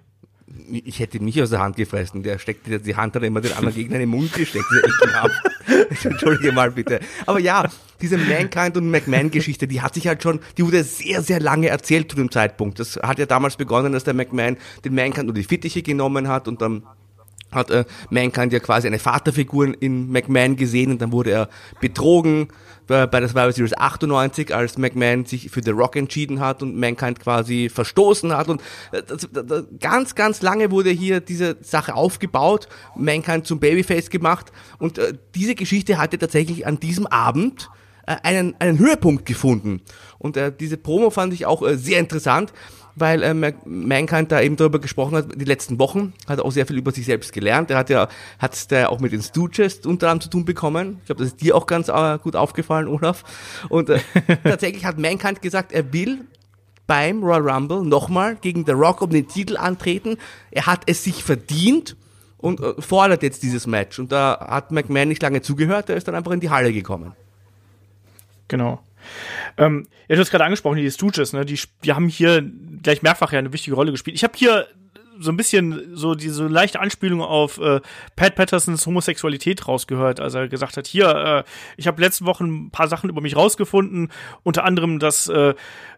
Ich 0.72 0.98
hätte 0.98 1.20
mich 1.20 1.40
aus 1.42 1.50
der 1.50 1.60
Hand 1.60 1.76
gefressen. 1.76 2.22
Der 2.22 2.38
steckt 2.38 2.66
die, 2.66 2.96
Hand 2.96 3.14
hat 3.14 3.22
immer 3.22 3.40
den 3.40 3.52
anderen 3.52 3.74
Gegner 3.74 4.00
in 4.00 4.08
Mund 4.08 4.32
gesteckt. 4.32 4.66
Entschuldige 6.04 6.52
mal 6.52 6.70
bitte. 6.70 7.00
Aber 7.26 7.38
ja, 7.38 7.68
diese 8.00 8.16
Mankind 8.16 8.76
und 8.76 8.90
McMahon-Geschichte, 8.90 9.68
die 9.68 9.80
hat 9.80 9.94
sich 9.94 10.08
halt 10.08 10.22
schon, 10.22 10.40
die 10.56 10.64
wurde 10.64 10.82
sehr, 10.82 11.22
sehr 11.22 11.38
lange 11.38 11.68
erzählt 11.68 12.10
zu 12.10 12.16
dem 12.16 12.30
Zeitpunkt. 12.30 12.80
Das 12.80 12.96
hat 12.96 13.18
ja 13.18 13.26
damals 13.26 13.56
begonnen, 13.56 13.92
dass 13.92 14.04
der 14.04 14.14
McMahon 14.14 14.56
den 14.84 14.94
Mankind 14.94 15.28
unter 15.28 15.40
die 15.40 15.46
Fittiche 15.46 15.82
genommen 15.82 16.28
hat 16.28 16.48
und 16.48 16.62
dann 16.62 16.82
hat 17.52 17.70
äh, 17.70 17.84
Mankind 18.10 18.52
ja 18.52 18.60
quasi 18.60 18.86
eine 18.86 18.98
Vaterfigur 18.98 19.74
in 19.80 20.10
McMahon 20.10 20.56
gesehen 20.56 20.90
und 20.92 21.02
dann 21.02 21.12
wurde 21.12 21.30
er 21.30 21.48
betrogen 21.80 22.48
bei, 22.90 23.06
bei 23.06 23.20
der 23.20 23.28
Survivor 23.28 23.52
Series 23.52 23.76
98, 23.76 24.54
als 24.54 24.76
McMahon 24.76 25.24
sich 25.24 25.50
für 25.50 25.62
The 25.62 25.70
Rock 25.70 25.96
entschieden 25.96 26.40
hat 26.40 26.62
und 26.62 26.76
Mankind 26.76 27.20
quasi 27.20 27.68
verstoßen 27.68 28.36
hat. 28.36 28.48
Und 28.48 28.60
äh, 28.92 29.02
das, 29.06 29.28
das, 29.32 29.64
ganz, 29.78 30.14
ganz 30.14 30.42
lange 30.42 30.70
wurde 30.70 30.90
hier 30.90 31.20
diese 31.20 31.56
Sache 31.60 31.94
aufgebaut, 31.94 32.68
Mankind 32.96 33.46
zum 33.46 33.60
Babyface 33.60 34.10
gemacht. 34.10 34.52
Und 34.78 34.98
äh, 34.98 35.14
diese 35.34 35.54
Geschichte 35.54 35.98
hatte 35.98 36.18
tatsächlich 36.18 36.66
an 36.66 36.80
diesem 36.80 37.06
Abend 37.06 37.70
äh, 38.06 38.16
einen, 38.24 38.56
einen 38.58 38.78
Höhepunkt 38.78 39.24
gefunden. 39.24 39.82
Und 40.18 40.36
äh, 40.36 40.52
diese 40.58 40.76
Promo 40.76 41.10
fand 41.10 41.32
ich 41.32 41.46
auch 41.46 41.62
äh, 41.62 41.76
sehr 41.76 42.00
interessant, 42.00 42.52
weil 43.00 43.22
äh, 43.22 43.34
Mankind 43.64 44.30
da 44.30 44.40
eben 44.40 44.56
darüber 44.56 44.78
gesprochen 44.78 45.16
hat, 45.16 45.26
die 45.34 45.44
letzten 45.44 45.78
Wochen, 45.78 46.12
hat 46.28 46.38
er 46.38 46.44
auch 46.44 46.52
sehr 46.52 46.66
viel 46.66 46.76
über 46.76 46.92
sich 46.92 47.06
selbst 47.06 47.32
gelernt. 47.32 47.70
Er 47.70 47.78
hat 47.78 47.90
ja, 47.90 48.08
hat 48.38 48.70
der 48.70 48.90
auch 48.90 49.00
mit 49.00 49.12
den 49.12 49.22
Stooges 49.22 49.86
unter 49.86 50.08
anderem 50.08 50.20
zu 50.20 50.30
tun 50.30 50.44
bekommen. 50.44 50.98
Ich 51.00 51.06
glaube, 51.06 51.22
das 51.22 51.32
ist 51.32 51.40
dir 51.40 51.56
auch 51.56 51.66
ganz 51.66 51.88
äh, 51.88 52.18
gut 52.18 52.36
aufgefallen, 52.36 52.88
Olaf. 52.88 53.24
Und 53.68 53.90
äh, 53.90 54.00
tatsächlich 54.44 54.84
hat 54.84 54.98
Mankind 54.98 55.42
gesagt, 55.42 55.72
er 55.72 55.92
will 55.92 56.24
beim 56.86 57.22
Royal 57.22 57.48
Rumble 57.48 57.84
nochmal 57.84 58.36
gegen 58.36 58.66
The 58.66 58.72
Rock 58.72 59.00
um 59.00 59.10
den 59.10 59.28
Titel 59.28 59.56
antreten. 59.56 60.16
Er 60.50 60.66
hat 60.66 60.82
es 60.86 61.04
sich 61.04 61.22
verdient 61.22 61.96
und 62.36 62.60
äh, 62.60 62.80
fordert 62.80 63.22
jetzt 63.22 63.42
dieses 63.42 63.66
Match. 63.66 63.98
Und 63.98 64.12
da 64.12 64.46
hat 64.50 64.72
McMahon 64.72 65.08
nicht 65.08 65.22
lange 65.22 65.42
zugehört, 65.42 65.88
er 65.88 65.96
ist 65.96 66.08
dann 66.08 66.14
einfach 66.14 66.32
in 66.32 66.40
die 66.40 66.50
Halle 66.50 66.72
gekommen. 66.72 67.12
Genau. 68.48 68.80
Ähm, 69.56 69.86
ja, 70.08 70.16
du 70.16 70.20
hast 70.20 70.30
gerade 70.30 70.44
angesprochen, 70.44 70.76
die 70.76 70.90
Stooges, 70.90 71.32
ne? 71.32 71.44
Die, 71.44 71.58
die 71.84 71.92
haben 71.92 72.08
hier 72.08 72.42
gleich 72.82 73.02
mehrfach 73.02 73.32
ja 73.32 73.38
eine 73.38 73.52
wichtige 73.52 73.76
Rolle 73.76 73.90
gespielt. 73.90 74.16
Ich 74.16 74.24
habe 74.24 74.36
hier 74.36 74.66
so 75.18 75.30
ein 75.30 75.36
bisschen 75.36 75.96
so 75.96 76.14
diese 76.14 76.46
leichte 76.46 76.80
Anspielung 76.80 77.20
auf 77.20 77.58
äh, 77.58 77.80
Pat 78.16 78.34
Pattersons 78.34 78.86
Homosexualität 78.86 79.68
rausgehört, 79.68 80.18
als 80.18 80.34
er 80.34 80.48
gesagt 80.48 80.78
hat, 80.78 80.86
hier, 80.86 81.44
äh, 81.46 81.50
ich 81.76 81.86
habe 81.86 82.00
letzte 82.00 82.24
Woche 82.24 82.44
ein 82.44 82.70
paar 82.70 82.88
Sachen 82.88 83.10
über 83.10 83.20
mich 83.20 83.36
rausgefunden, 83.36 84.10
unter 84.42 84.64
anderem, 84.64 84.98
dass 84.98 85.28
äh, 85.28 85.54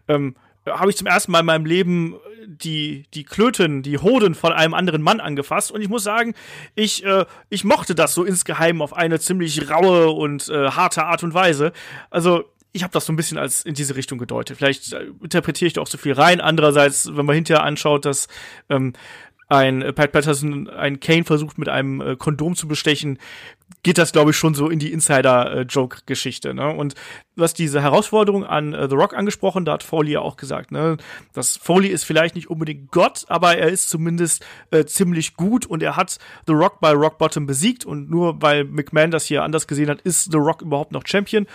ähm, 0.09 0.35
habe 0.65 0.89
ich 0.89 0.97
zum 0.97 1.07
ersten 1.07 1.31
Mal 1.31 1.41
in 1.41 1.45
meinem 1.45 1.65
Leben 1.65 2.15
die, 2.45 3.05
die 3.13 3.23
Klöten, 3.23 3.83
die 3.83 3.97
Hoden 3.97 4.35
von 4.35 4.53
einem 4.53 4.73
anderen 4.73 5.01
Mann 5.01 5.19
angefasst. 5.19 5.71
Und 5.71 5.81
ich 5.81 5.89
muss 5.89 6.03
sagen, 6.03 6.33
ich, 6.75 7.05
äh, 7.05 7.25
ich 7.49 7.63
mochte 7.63 7.95
das 7.95 8.13
so 8.13 8.23
insgeheim 8.23 8.81
auf 8.81 8.93
eine 8.93 9.19
ziemlich 9.19 9.69
raue 9.69 10.09
und 10.09 10.49
äh, 10.49 10.69
harte 10.71 11.05
Art 11.05 11.23
und 11.23 11.33
Weise. 11.33 11.73
Also, 12.09 12.45
ich 12.73 12.83
habe 12.83 12.91
das 12.91 13.05
so 13.05 13.13
ein 13.13 13.15
bisschen 13.15 13.37
als 13.37 13.63
in 13.63 13.75
diese 13.75 13.95
Richtung 13.95 14.17
gedeutet. 14.17 14.57
Vielleicht 14.57 14.93
äh, 14.93 15.05
interpretiere 15.21 15.67
ich 15.67 15.73
da 15.73 15.81
auch 15.81 15.87
so 15.87 15.97
viel 15.97 16.13
rein. 16.13 16.41
Andererseits, 16.41 17.15
wenn 17.15 17.25
man 17.25 17.35
hinterher 17.35 17.63
anschaut, 17.63 18.03
dass 18.03 18.27
ähm, 18.69 18.93
ein 19.47 19.81
äh, 19.83 19.93
Pat 19.93 20.11
Patterson 20.11 20.69
ein 20.69 20.99
Kane 20.99 21.23
versucht 21.23 21.57
mit 21.57 21.69
einem 21.69 22.01
äh, 22.01 22.15
Kondom 22.15 22.55
zu 22.55 22.67
bestechen, 22.67 23.19
geht 23.83 23.97
das 23.97 24.11
glaube 24.11 24.31
ich 24.31 24.37
schon 24.37 24.55
so 24.55 24.69
in 24.69 24.79
die 24.79 24.91
Insider-Joke-Geschichte. 24.91 26.53
Ne? 26.55 26.69
Und 26.69 26.95
was 27.35 27.53
diese 27.53 27.81
Herausforderung 27.81 28.43
an 28.43 28.73
äh, 28.73 28.89
The 28.89 28.95
Rock 28.95 29.13
angesprochen, 29.13 29.65
da 29.65 29.73
hat 29.73 29.83
Foley 29.83 30.13
ja 30.13 30.21
auch 30.21 30.37
gesagt, 30.37 30.71
ne, 30.71 30.97
dass 31.33 31.57
Foley 31.57 31.89
ist 31.89 32.03
vielleicht 32.05 32.35
nicht 32.35 32.49
unbedingt 32.49 32.91
Gott, 32.91 33.25
aber 33.27 33.57
er 33.57 33.69
ist 33.69 33.89
zumindest 33.89 34.45
äh, 34.71 34.85
ziemlich 34.85 35.35
gut 35.35 35.65
und 35.65 35.83
er 35.83 35.95
hat 35.95 36.17
The 36.47 36.53
Rock 36.53 36.79
bei 36.79 36.91
Rock 36.91 37.19
Bottom 37.19 37.45
besiegt 37.45 37.85
und 37.85 38.09
nur 38.09 38.41
weil 38.41 38.63
McMahon 38.63 39.11
das 39.11 39.25
hier 39.25 39.43
anders 39.43 39.67
gesehen 39.67 39.89
hat, 39.89 40.01
ist 40.01 40.31
The 40.31 40.37
Rock 40.37 40.61
überhaupt 40.61 40.91
noch 40.91 41.05
Champion. 41.05 41.45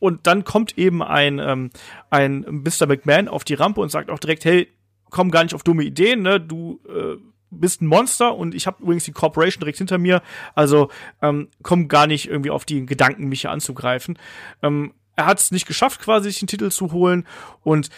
Und 0.00 0.26
dann 0.26 0.42
kommt 0.42 0.76
eben 0.76 1.02
ein, 1.02 1.38
ähm, 1.38 1.70
ein 2.10 2.40
Mr. 2.40 2.86
McMahon 2.86 3.28
auf 3.28 3.44
die 3.44 3.54
Rampe 3.54 3.80
und 3.80 3.90
sagt 3.90 4.10
auch 4.10 4.18
direkt, 4.18 4.44
hey, 4.44 4.68
komm 5.10 5.30
gar 5.30 5.44
nicht 5.44 5.54
auf 5.54 5.62
dumme 5.62 5.84
Ideen, 5.84 6.22
ne? 6.22 6.40
Du 6.40 6.80
äh, 6.88 7.16
bist 7.50 7.82
ein 7.82 7.86
Monster 7.86 8.34
und 8.34 8.54
ich 8.54 8.66
habe 8.66 8.82
übrigens 8.82 9.04
die 9.04 9.12
Corporation 9.12 9.60
direkt 9.60 9.78
hinter 9.78 9.98
mir, 9.98 10.22
also 10.54 10.88
ähm, 11.20 11.48
komm 11.62 11.88
gar 11.88 12.06
nicht 12.06 12.28
irgendwie 12.28 12.50
auf 12.50 12.64
die 12.64 12.86
Gedanken, 12.86 13.28
mich 13.28 13.42
hier 13.42 13.50
anzugreifen. 13.50 14.18
Ähm, 14.62 14.94
er 15.16 15.26
hat 15.26 15.38
es 15.38 15.50
nicht 15.50 15.66
geschafft, 15.66 16.00
quasi 16.00 16.30
sich 16.30 16.38
den 16.38 16.48
Titel 16.48 16.70
zu 16.70 16.92
holen 16.92 17.26
und 17.62 17.90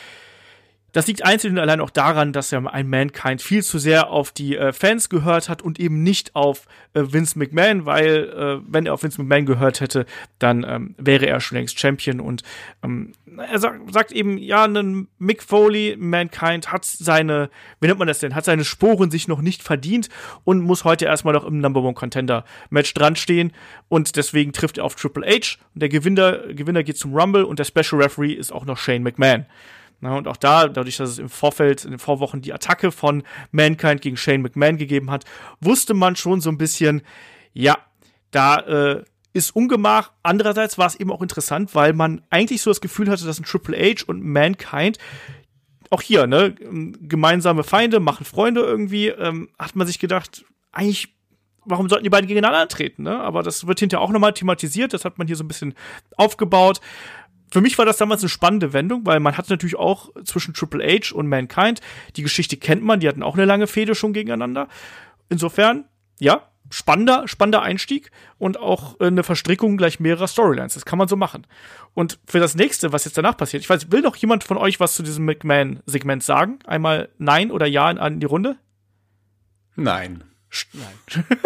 das 0.93 1.07
liegt 1.07 1.25
einzeln 1.25 1.59
allein 1.59 1.81
auch 1.81 1.91
daran, 1.91 2.33
dass 2.33 2.53
er 2.53 2.73
ein 2.73 2.89
Mankind 2.89 3.41
viel 3.41 3.63
zu 3.63 3.79
sehr 3.79 4.11
auf 4.11 4.31
die 4.31 4.57
äh, 4.57 4.73
Fans 4.73 5.09
gehört 5.09 5.49
hat 5.49 5.63
und 5.63 5.81
eben 5.81 6.03
nicht 6.03 6.37
auf 6.37 6.67
äh, 6.93 7.03
Vince 7.05 7.39
McMahon, 7.39 7.87
weil 7.87 8.29
äh, 8.29 8.61
wenn 8.67 8.87
er 8.87 8.95
auf 8.95 9.03
Vince 9.03 9.21
McMahon 9.21 9.47
gehört 9.47 9.81
hätte, 9.81 10.07
dann 10.39 10.65
ähm, 10.69 10.95
wäre 10.99 11.27
er 11.27 11.41
schon 11.41 11.57
längst 11.57 11.81
Champion 11.81 12.21
und 12.21 12.43
ähm, 12.83 13.13
er 13.37 13.59
sagt, 13.59 13.93
sagt 13.93 14.13
eben, 14.13 14.37
ja, 14.37 14.65
ein 14.65 15.09
Mick 15.19 15.43
Foley, 15.43 15.97
Mankind 15.99 16.71
hat 16.71 16.85
seine, 16.85 17.49
wie 17.81 17.87
nennt 17.87 17.99
man 17.99 18.09
das 18.09 18.19
denn, 18.19 18.35
hat 18.35 18.45
seine 18.45 18.65
Sporen 18.65 19.11
sich 19.11 19.29
noch 19.29 19.41
nicht 19.41 19.63
verdient 19.63 20.11
und 20.45 20.61
muss 20.61 20.85
heute 20.85 21.07
erstmal 21.07 21.33
noch 21.33 21.45
im 21.45 21.59
Number 21.59 21.83
One 21.83 21.95
Contender 21.95 22.45
Match 22.69 22.93
dran 22.93 23.17
stehen 23.17 23.53
und 23.89 24.17
deswegen 24.17 24.53
trifft 24.53 24.77
er 24.77 24.85
auf 24.85 24.95
Triple 24.95 25.27
H 25.27 25.57
und 25.75 25.81
der 25.81 25.89
Gewinner, 25.89 26.39
Gewinner 26.53 26.83
geht 26.83 26.99
zum 26.99 27.15
Rumble 27.15 27.45
und 27.45 27.59
der 27.59 27.65
Special 27.65 28.03
Referee 28.03 28.35
ist 28.35 28.53
auch 28.53 28.67
noch 28.67 28.77
Shane 28.77 29.03
McMahon. 29.03 29.47
Na, 30.03 30.17
und 30.17 30.27
auch 30.27 30.37
da, 30.37 30.67
dadurch, 30.67 30.97
dass 30.97 31.11
es 31.11 31.19
im 31.21 31.29
Vorfeld, 31.29 31.85
in 31.85 31.93
den 31.93 32.01
Vorwochen 32.01 32.43
die 32.43 32.53
Attacke 32.53 32.91
von 32.91 33.23
Mankind 33.53 34.01
gegen 34.01 34.17
Shane 34.17 34.43
McMahon 34.43 34.77
gegeben 34.77 35.13
hat, 35.13 35.25
wusste 35.61 35.95
man 35.95 36.17
schon 36.17 36.41
so 36.41 36.51
ein 36.51 36.59
bisschen, 36.59 37.03
ja, 37.53 37.79
da 38.33 38.59
äh, 38.59 39.05
ist 39.33 39.55
Ungemach. 39.55 40.11
Andererseits 40.25 40.77
war 40.77 40.89
es 40.89 40.97
eben 40.97 41.13
auch 41.13 41.23
interessant, 41.23 41.77
weil 41.77 41.93
man 41.93 42.21
eigentlich 42.31 42.63
so 42.63 42.71
das 42.71 42.81
Gefühl 42.81 43.09
hatte, 43.09 43.25
dass 43.25 43.39
ein 43.39 43.45
Triple 43.45 43.79
H 43.79 44.05
und 44.09 44.25
Mankind 44.25 44.99
auch 45.91 46.03
hier, 46.03 46.27
ne, 46.27 46.53
gemeinsame 46.53 47.63
Feinde 47.63 48.01
machen 48.01 48.27
Freunde 48.27 48.63
irgendwie, 48.63 49.07
ähm, 49.07 49.51
hat 49.57 49.77
man 49.77 49.87
sich 49.87 50.01
gedacht, 50.01 50.45
eigentlich 50.73 51.15
warum 51.65 51.89
sollten 51.89 52.03
die 52.03 52.11
beiden 52.11 52.27
gegeneinander 52.27 52.63
antreten, 52.63 53.05
ne? 53.05 53.21
Aber 53.21 53.45
das 53.45 53.69
wird 53.69 53.79
hinterher 53.79 54.03
auch 54.03 54.11
nochmal 54.11 54.33
thematisiert, 54.33 54.93
das 54.93 55.05
hat 55.05 55.19
man 55.19 55.29
hier 55.29 55.37
so 55.37 55.45
ein 55.45 55.49
bisschen 55.49 55.75
aufgebaut 56.17 56.81
für 57.53 57.61
mich 57.61 57.77
war 57.77 57.85
das 57.85 57.99
damals 57.99 58.23
eine 58.23 58.31
spannende 58.31 58.73
Wendung, 58.73 59.05
weil 59.05 59.21
man 59.21 59.37
hat 59.37 59.51
natürlich 59.51 59.77
auch 59.77 60.09
zwischen 60.25 60.55
Triple 60.55 60.83
H 60.83 61.15
und 61.15 61.27
Mankind, 61.27 61.83
die 62.17 62.23
Geschichte 62.23 62.57
kennt 62.57 62.83
man, 62.83 63.01
die 63.01 63.09
hatten 63.09 63.23
auch 63.23 63.35
eine 63.35 63.45
lange 63.45 63.67
Fehde 63.67 63.95
schon 63.95 64.15
gegeneinander. 64.15 64.69
Insofern, 65.29 65.85
ja, 66.19 66.49
spannender, 66.71 67.29
spannender 67.29 67.61
Einstieg 67.61 68.11
und 68.39 68.59
auch 68.59 68.99
eine 69.01 69.23
Verstrickung 69.23 69.77
gleich 69.77 70.01
mehrerer 70.01 70.29
Storylines. 70.29 70.73
Das 70.73 70.87
kann 70.87 70.99
man 70.99 71.09
so 71.09 71.17
machen. 71.17 71.47
Und 71.93 72.19
für 72.27 72.41
das 72.41 72.55
nächste, 72.55 72.95
was 72.95 73.05
jetzt 73.05 73.19
danach 73.19 73.37
passiert, 73.37 73.63
ich 73.63 73.69
weiß, 73.69 73.93
will 73.93 74.01
noch 74.01 74.17
jemand 74.17 74.45
von 74.45 74.57
euch 74.57 74.81
was 74.81 74.95
zu 74.95 75.03
diesem 75.03 75.27
McMahon-Segment 75.27 76.23
sagen? 76.23 76.59
Einmal 76.65 77.11
Nein 77.19 77.51
oder 77.51 77.67
Ja 77.67 77.91
in, 77.91 77.99
in 77.99 78.21
die 78.21 78.27
Runde? 78.27 78.57
Nein. 79.77 80.25
Nein. 80.73 81.25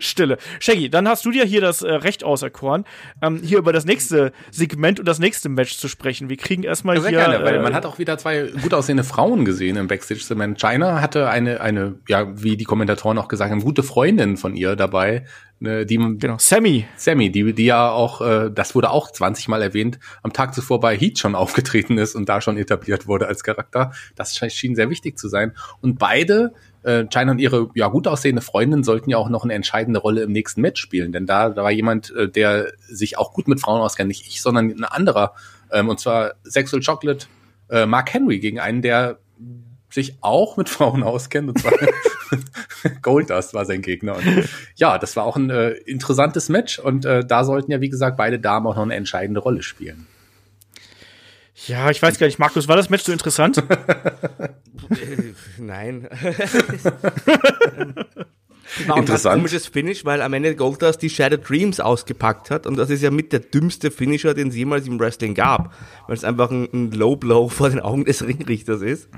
Stille. 0.00 0.38
Shaggy, 0.58 0.90
dann 0.90 1.08
hast 1.08 1.24
du 1.24 1.30
dir 1.30 1.44
hier 1.44 1.60
das 1.60 1.82
äh, 1.82 1.90
Recht 1.90 2.24
auserkoren, 2.24 2.84
ähm, 3.22 3.40
hier 3.42 3.58
über 3.58 3.72
das 3.72 3.84
nächste 3.84 4.32
Segment 4.50 5.00
und 5.00 5.06
das 5.06 5.18
nächste 5.18 5.48
Match 5.48 5.76
zu 5.76 5.88
sprechen. 5.88 6.28
Wir 6.28 6.36
kriegen 6.36 6.62
erstmal 6.62 6.96
ja, 6.96 7.08
hier. 7.08 7.18
Gerne, 7.18 7.44
weil 7.44 7.56
äh, 7.56 7.62
man 7.62 7.74
hat 7.74 7.86
auch 7.86 7.98
wieder 7.98 8.18
zwei 8.18 8.50
gut 8.62 8.74
aussehende 8.74 9.04
Frauen 9.04 9.44
gesehen 9.44 9.76
im 9.76 9.88
Backstage-Segment. 9.88 10.60
China 10.60 11.00
hatte 11.00 11.28
eine, 11.28 11.60
eine, 11.60 11.96
ja, 12.08 12.26
wie 12.42 12.56
die 12.56 12.64
Kommentatoren 12.64 13.18
auch 13.18 13.28
gesagt 13.28 13.50
haben, 13.50 13.62
gute 13.62 13.82
Freundin 13.82 14.36
von 14.36 14.54
ihr 14.54 14.76
dabei, 14.76 15.24
ne, 15.60 15.86
die 15.86 15.96
genau 16.18 16.36
Sammy 16.38 16.86
Sammy 16.96 17.30
die 17.30 17.52
die 17.52 17.66
ja 17.66 17.90
auch 17.90 18.20
äh, 18.20 18.50
das 18.50 18.74
wurde 18.74 18.90
auch 18.90 19.10
20 19.10 19.48
mal 19.48 19.62
erwähnt 19.62 19.98
am 20.22 20.32
Tag 20.32 20.54
zuvor 20.54 20.80
bei 20.80 20.96
Heat 20.96 21.18
schon 21.18 21.34
aufgetreten 21.34 21.98
ist 21.98 22.14
und 22.14 22.28
da 22.28 22.40
schon 22.40 22.56
etabliert 22.56 23.06
wurde 23.06 23.28
als 23.28 23.44
Charakter 23.44 23.92
das 24.16 24.36
schien 24.36 24.74
sehr 24.74 24.90
wichtig 24.90 25.18
zu 25.18 25.28
sein 25.28 25.52
und 25.80 25.98
beide 25.98 26.54
äh, 26.82 27.04
China 27.06 27.32
und 27.32 27.40
ihre 27.40 27.68
ja 27.74 27.88
gut 27.88 28.06
aussehende 28.06 28.42
Freundin 28.42 28.84
sollten 28.84 29.10
ja 29.10 29.16
auch 29.18 29.28
noch 29.28 29.44
eine 29.44 29.54
entscheidende 29.54 30.00
Rolle 30.00 30.22
im 30.22 30.32
nächsten 30.32 30.60
Match 30.60 30.80
spielen, 30.80 31.12
denn 31.12 31.26
da, 31.26 31.50
da 31.50 31.62
war 31.62 31.70
jemand, 31.70 32.14
äh, 32.14 32.28
der 32.28 32.72
sich 32.88 33.18
auch 33.18 33.32
gut 33.32 33.48
mit 33.48 33.60
Frauen 33.60 33.80
auskennt, 33.80 34.08
nicht 34.08 34.26
ich, 34.26 34.42
sondern 34.42 34.70
ein 34.70 34.84
anderer, 34.84 35.34
ähm, 35.70 35.88
und 35.88 36.00
zwar 36.00 36.32
Sexual 36.44 36.82
Chocolate 36.82 37.26
äh, 37.68 37.86
Mark 37.86 38.12
Henry 38.12 38.38
gegen 38.38 38.60
einen, 38.60 38.82
der 38.82 39.18
sich 39.90 40.16
auch 40.20 40.56
mit 40.56 40.68
Frauen 40.70 41.02
auskennt, 41.02 41.48
und 41.48 41.58
zwar 41.58 41.72
Goldust 43.02 43.54
war 43.54 43.64
sein 43.64 43.82
Gegner. 43.82 44.16
Und 44.16 44.48
ja, 44.76 44.98
das 44.98 45.16
war 45.16 45.24
auch 45.24 45.36
ein 45.36 45.50
äh, 45.50 45.70
interessantes 45.70 46.48
Match. 46.48 46.78
Und 46.78 47.04
äh, 47.04 47.24
da 47.24 47.44
sollten 47.44 47.72
ja, 47.72 47.80
wie 47.80 47.88
gesagt, 47.88 48.16
beide 48.16 48.38
Damen 48.38 48.66
auch 48.66 48.76
noch 48.76 48.82
eine 48.82 48.94
entscheidende 48.94 49.40
Rolle 49.40 49.62
spielen. 49.62 50.06
Ja, 51.66 51.90
ich 51.90 52.00
weiß 52.00 52.18
gar 52.18 52.26
nicht, 52.26 52.38
Markus, 52.38 52.68
war 52.68 52.76
das 52.76 52.90
Match 52.90 53.04
so 53.04 53.12
interessant? 53.12 53.62
Nein. 55.58 56.08
war 58.86 58.96
Interessant. 58.96 59.34
ein 59.34 59.38
komisches 59.40 59.66
Finish, 59.66 60.04
weil 60.04 60.22
am 60.22 60.32
Ende 60.32 60.54
Goldust 60.54 61.02
die 61.02 61.10
Shattered 61.10 61.48
Dreams 61.48 61.80
ausgepackt 61.80 62.50
hat 62.50 62.66
und 62.66 62.76
das 62.76 62.90
ist 62.90 63.02
ja 63.02 63.10
mit 63.10 63.32
der 63.32 63.40
dümmste 63.40 63.90
Finisher, 63.90 64.32
den 64.34 64.48
es 64.48 64.56
jemals 64.56 64.86
im 64.86 64.98
Wrestling 64.98 65.34
gab, 65.34 65.74
weil 66.06 66.16
es 66.16 66.24
einfach 66.24 66.50
ein, 66.50 66.68
ein 66.72 66.92
Low 66.92 67.16
Blow 67.16 67.48
vor 67.48 67.68
den 67.70 67.80
Augen 67.80 68.04
des 68.04 68.26
Ringrichters 68.26 68.80
ist. 68.82 69.08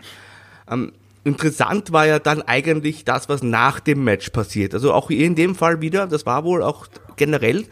Ähm, 0.71 0.93
interessant 1.25 1.93
war 1.93 2.07
ja 2.07 2.19
dann 2.19 2.43
eigentlich 2.43 3.05
das, 3.05 3.29
was 3.29 3.43
nach 3.43 3.79
dem 3.81 4.05
Match 4.05 4.31
passiert. 4.31 4.75
Also 4.75 4.93
auch 4.93 5.09
hier 5.09 5.27
in 5.27 5.35
dem 5.35 5.55
Fall 5.55 5.81
wieder, 5.81 6.07
das 6.07 6.27
war 6.27 6.45
wohl 6.45 6.63
auch 6.63 6.87
generell 7.17 7.67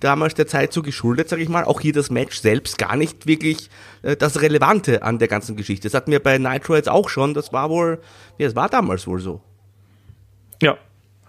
damals 0.00 0.34
der 0.34 0.46
Zeit 0.46 0.72
so 0.72 0.82
geschuldet, 0.82 1.28
sage 1.28 1.42
ich 1.42 1.48
mal. 1.48 1.64
Auch 1.64 1.80
hier 1.80 1.92
das 1.92 2.10
Match 2.10 2.38
selbst 2.38 2.78
gar 2.78 2.96
nicht 2.96 3.26
wirklich 3.26 3.70
äh, 4.02 4.16
das 4.16 4.40
Relevante 4.40 5.02
an 5.02 5.18
der 5.18 5.28
ganzen 5.28 5.56
Geschichte. 5.56 5.88
Das 5.88 5.94
hatten 5.94 6.10
wir 6.10 6.22
bei 6.22 6.38
Nitro 6.38 6.74
jetzt 6.76 6.88
auch 6.88 7.08
schon. 7.08 7.34
Das 7.34 7.52
war 7.52 7.70
wohl, 7.70 8.00
ja, 8.38 8.46
das 8.46 8.56
war 8.56 8.68
damals 8.68 9.06
wohl 9.06 9.20
so. 9.20 9.40
Ja, 10.62 10.78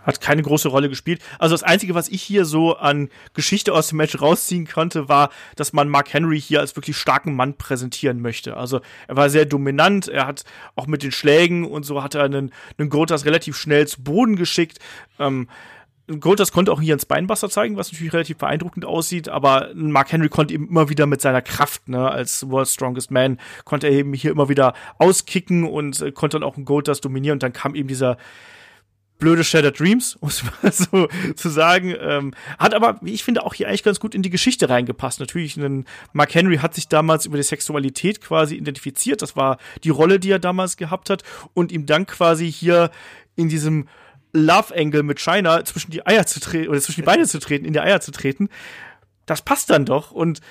hat 0.07 0.21
keine 0.21 0.41
große 0.41 0.69
Rolle 0.69 0.87
gespielt. 0.87 1.21
Also 1.37 1.53
das 1.53 1.63
Einzige, 1.63 1.93
was 1.93 2.07
ich 2.07 2.23
hier 2.23 2.45
so 2.45 2.77
an 2.77 3.09
Geschichte 3.33 3.73
aus 3.73 3.89
dem 3.89 3.97
Match 3.97 4.19
rausziehen 4.19 4.65
konnte, 4.65 5.09
war, 5.09 5.29
dass 5.57 5.73
man 5.73 5.89
Mark 5.89 6.13
Henry 6.13 6.39
hier 6.39 6.61
als 6.61 6.75
wirklich 6.77 6.95
starken 6.95 7.35
Mann 7.35 7.57
präsentieren 7.57 8.21
möchte. 8.21 8.55
Also 8.55 8.79
er 9.07 9.17
war 9.17 9.29
sehr 9.29 9.45
dominant, 9.45 10.07
er 10.07 10.25
hat 10.25 10.45
auch 10.75 10.87
mit 10.87 11.03
den 11.03 11.11
Schlägen 11.11 11.65
und 11.65 11.83
so 11.83 12.01
hat 12.01 12.15
er 12.15 12.23
einen, 12.23 12.53
einen 12.77 12.89
Gotas 12.89 13.25
relativ 13.25 13.57
schnell 13.57 13.85
zu 13.85 14.01
Boden 14.01 14.37
geschickt. 14.37 14.79
Ähm, 15.19 15.49
Golders 16.19 16.51
konnte 16.51 16.71
auch 16.71 16.81
hier 16.81 16.95
ein 16.95 16.99
Spinebuster 16.99 17.49
zeigen, 17.49 17.75
was 17.75 17.91
natürlich 17.91 18.13
relativ 18.13 18.37
beeindruckend 18.37 18.85
aussieht, 18.85 19.27
aber 19.27 19.71
Mark 19.73 20.11
Henry 20.11 20.29
konnte 20.29 20.53
eben 20.53 20.69
immer 20.69 20.89
wieder 20.89 21.05
mit 21.05 21.21
seiner 21.21 21.41
Kraft, 21.41 21.89
ne, 21.89 22.09
als 22.09 22.49
World's 22.49 22.73
Strongest 22.73 23.11
Man, 23.11 23.39
konnte 23.65 23.87
er 23.87 23.93
eben 23.93 24.13
hier 24.13 24.31
immer 24.31 24.47
wieder 24.47 24.73
auskicken 24.99 25.65
und 25.65 26.01
äh, 26.01 26.11
konnte 26.11 26.39
dann 26.39 26.47
auch 26.47 26.55
ein 26.55 26.65
Golders 26.65 27.01
dominieren 27.01 27.35
und 27.35 27.43
dann 27.43 27.51
kam 27.51 27.75
eben 27.75 27.89
dieser 27.89 28.17
blöde 29.19 29.43
Shattered 29.43 29.79
Dreams, 29.79 30.15
um 30.21 30.29
es 30.29 30.43
mal 30.43 30.71
so 30.71 31.07
zu 31.35 31.49
sagen. 31.49 31.95
Ähm, 31.99 32.33
hat 32.57 32.73
aber, 32.73 32.99
wie 33.01 33.13
ich 33.13 33.23
finde, 33.23 33.43
auch 33.43 33.53
hier 33.53 33.67
eigentlich 33.67 33.83
ganz 33.83 33.99
gut 33.99 34.15
in 34.15 34.21
die 34.21 34.29
Geschichte 34.29 34.69
reingepasst. 34.69 35.19
Natürlich, 35.19 35.57
ein 35.57 35.85
Mark 36.13 36.33
Henry 36.33 36.57
hat 36.57 36.73
sich 36.73 36.87
damals 36.87 37.25
über 37.25 37.37
die 37.37 37.43
Sexualität 37.43 38.21
quasi 38.21 38.55
identifiziert. 38.55 39.21
Das 39.21 39.35
war 39.35 39.57
die 39.83 39.89
Rolle, 39.89 40.19
die 40.19 40.31
er 40.31 40.39
damals 40.39 40.77
gehabt 40.77 41.09
hat. 41.09 41.23
Und 41.53 41.71
ihm 41.71 41.85
dann 41.85 42.05
quasi 42.05 42.51
hier 42.51 42.91
in 43.35 43.49
diesem 43.49 43.87
Love 44.33 44.75
Angle 44.75 45.03
mit 45.03 45.19
China 45.19 45.63
zwischen 45.65 45.91
die 45.91 46.05
Eier 46.05 46.25
zu 46.25 46.39
treten 46.39 46.69
oder 46.69 46.81
zwischen 46.81 47.01
die 47.01 47.05
Beine 47.05 47.25
zu 47.25 47.39
treten, 47.39 47.65
in 47.65 47.73
die 47.73 47.79
Eier 47.79 48.01
zu 48.01 48.11
treten. 48.11 48.49
Das 49.25 49.41
passt 49.41 49.69
dann 49.69 49.85
doch. 49.85 50.11
Und 50.11 50.41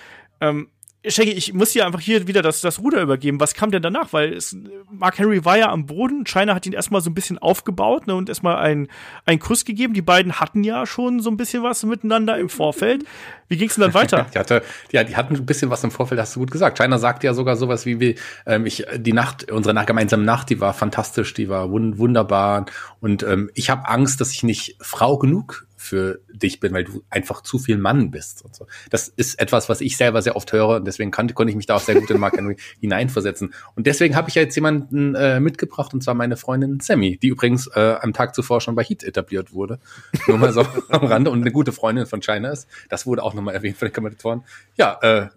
ähm, 0.40 0.70
Shaggy, 1.08 1.30
ich 1.30 1.52
muss 1.52 1.70
hier 1.70 1.86
einfach 1.86 2.00
hier 2.00 2.26
wieder 2.26 2.42
das, 2.42 2.60
das 2.60 2.80
Ruder 2.80 3.00
übergeben. 3.00 3.38
Was 3.38 3.54
kam 3.54 3.70
denn 3.70 3.82
danach? 3.82 4.12
Weil 4.12 4.32
es, 4.32 4.56
Mark 4.90 5.18
Henry 5.18 5.44
war 5.44 5.56
ja 5.56 5.70
am 5.70 5.86
Boden. 5.86 6.24
China 6.24 6.54
hat 6.54 6.66
ihn 6.66 6.72
erstmal 6.72 7.00
so 7.00 7.10
ein 7.10 7.14
bisschen 7.14 7.38
aufgebaut 7.38 8.06
ne, 8.06 8.14
und 8.14 8.28
erstmal 8.28 8.56
einen, 8.56 8.88
einen 9.24 9.38
Kuss 9.38 9.64
gegeben. 9.64 9.94
Die 9.94 10.02
beiden 10.02 10.40
hatten 10.40 10.64
ja 10.64 10.86
schon 10.86 11.20
so 11.20 11.30
ein 11.30 11.36
bisschen 11.36 11.62
was 11.62 11.84
miteinander 11.84 12.38
im 12.38 12.48
Vorfeld. 12.48 13.04
Wie 13.48 13.56
ging's 13.56 13.76
denn 13.76 13.82
dann 13.82 13.94
weiter? 13.94 14.26
die, 14.34 14.38
hatte, 14.38 14.62
ja, 14.90 15.04
die 15.04 15.16
hatten 15.16 15.36
ein 15.36 15.46
bisschen 15.46 15.70
was 15.70 15.84
im 15.84 15.90
Vorfeld, 15.92 16.20
hast 16.20 16.34
du 16.34 16.40
gut 16.40 16.50
gesagt. 16.50 16.78
China 16.78 16.98
sagt 16.98 17.22
ja 17.22 17.34
sogar 17.34 17.56
sowas 17.56 17.86
wie, 17.86 18.00
wie 18.00 18.16
ähm, 18.44 18.66
ich, 18.66 18.84
die 18.96 19.12
Nacht, 19.12 19.50
unsere 19.50 19.74
nach, 19.74 19.86
gemeinsame 19.86 20.24
Nacht, 20.24 20.50
die 20.50 20.60
war 20.60 20.74
fantastisch, 20.74 21.34
die 21.34 21.48
war 21.48 21.70
wund 21.70 21.98
wunderbar. 21.98 22.66
Und 23.00 23.22
ähm, 23.22 23.50
ich 23.54 23.70
habe 23.70 23.88
Angst, 23.88 24.20
dass 24.20 24.32
ich 24.32 24.42
nicht 24.42 24.76
Frau 24.80 25.18
genug 25.18 25.65
für 25.76 26.20
dich 26.32 26.60
bin, 26.60 26.72
weil 26.72 26.84
du 26.84 27.04
einfach 27.10 27.42
zu 27.42 27.58
viel 27.58 27.76
Mann 27.76 28.10
bist 28.10 28.44
und 28.44 28.54
so. 28.54 28.66
Das 28.90 29.08
ist 29.08 29.38
etwas, 29.38 29.68
was 29.68 29.80
ich 29.80 29.96
selber 29.96 30.22
sehr 30.22 30.36
oft 30.36 30.52
höre 30.52 30.76
und 30.76 30.86
deswegen 30.86 31.10
konnte, 31.10 31.34
konnte 31.34 31.50
ich 31.50 31.56
mich 31.56 31.66
da 31.66 31.76
auch 31.76 31.80
sehr 31.80 31.94
gut 31.94 32.10
in 32.10 32.18
Mark 32.18 32.36
Henry 32.36 32.56
hineinversetzen. 32.80 33.52
Und 33.74 33.86
deswegen 33.86 34.16
habe 34.16 34.28
ich 34.28 34.34
ja 34.34 34.42
jetzt 34.42 34.54
jemanden 34.54 35.14
äh, 35.14 35.38
mitgebracht 35.38 35.92
und 35.94 36.02
zwar 36.02 36.14
meine 36.14 36.36
Freundin 36.36 36.80
Sammy, 36.80 37.18
die 37.18 37.28
übrigens 37.28 37.66
äh, 37.68 37.96
am 38.00 38.12
Tag 38.12 38.34
zuvor 38.34 38.60
schon 38.60 38.74
bei 38.74 38.82
Heat 38.82 39.04
etabliert 39.04 39.52
wurde. 39.52 39.78
Nur 40.26 40.38
mal 40.38 40.52
so 40.52 40.66
am 40.88 41.04
Rande 41.04 41.30
und 41.30 41.40
eine 41.40 41.52
gute 41.52 41.72
Freundin 41.72 42.06
von 42.06 42.20
China 42.20 42.50
ist. 42.50 42.68
Das 42.88 43.06
wurde 43.06 43.22
auch 43.22 43.34
nochmal 43.34 43.54
erwähnt 43.54 43.76
von 43.76 43.88
den 43.88 43.92
Kommentatoren. 43.92 44.44
Ja, 44.76 44.98
äh, 45.02 45.28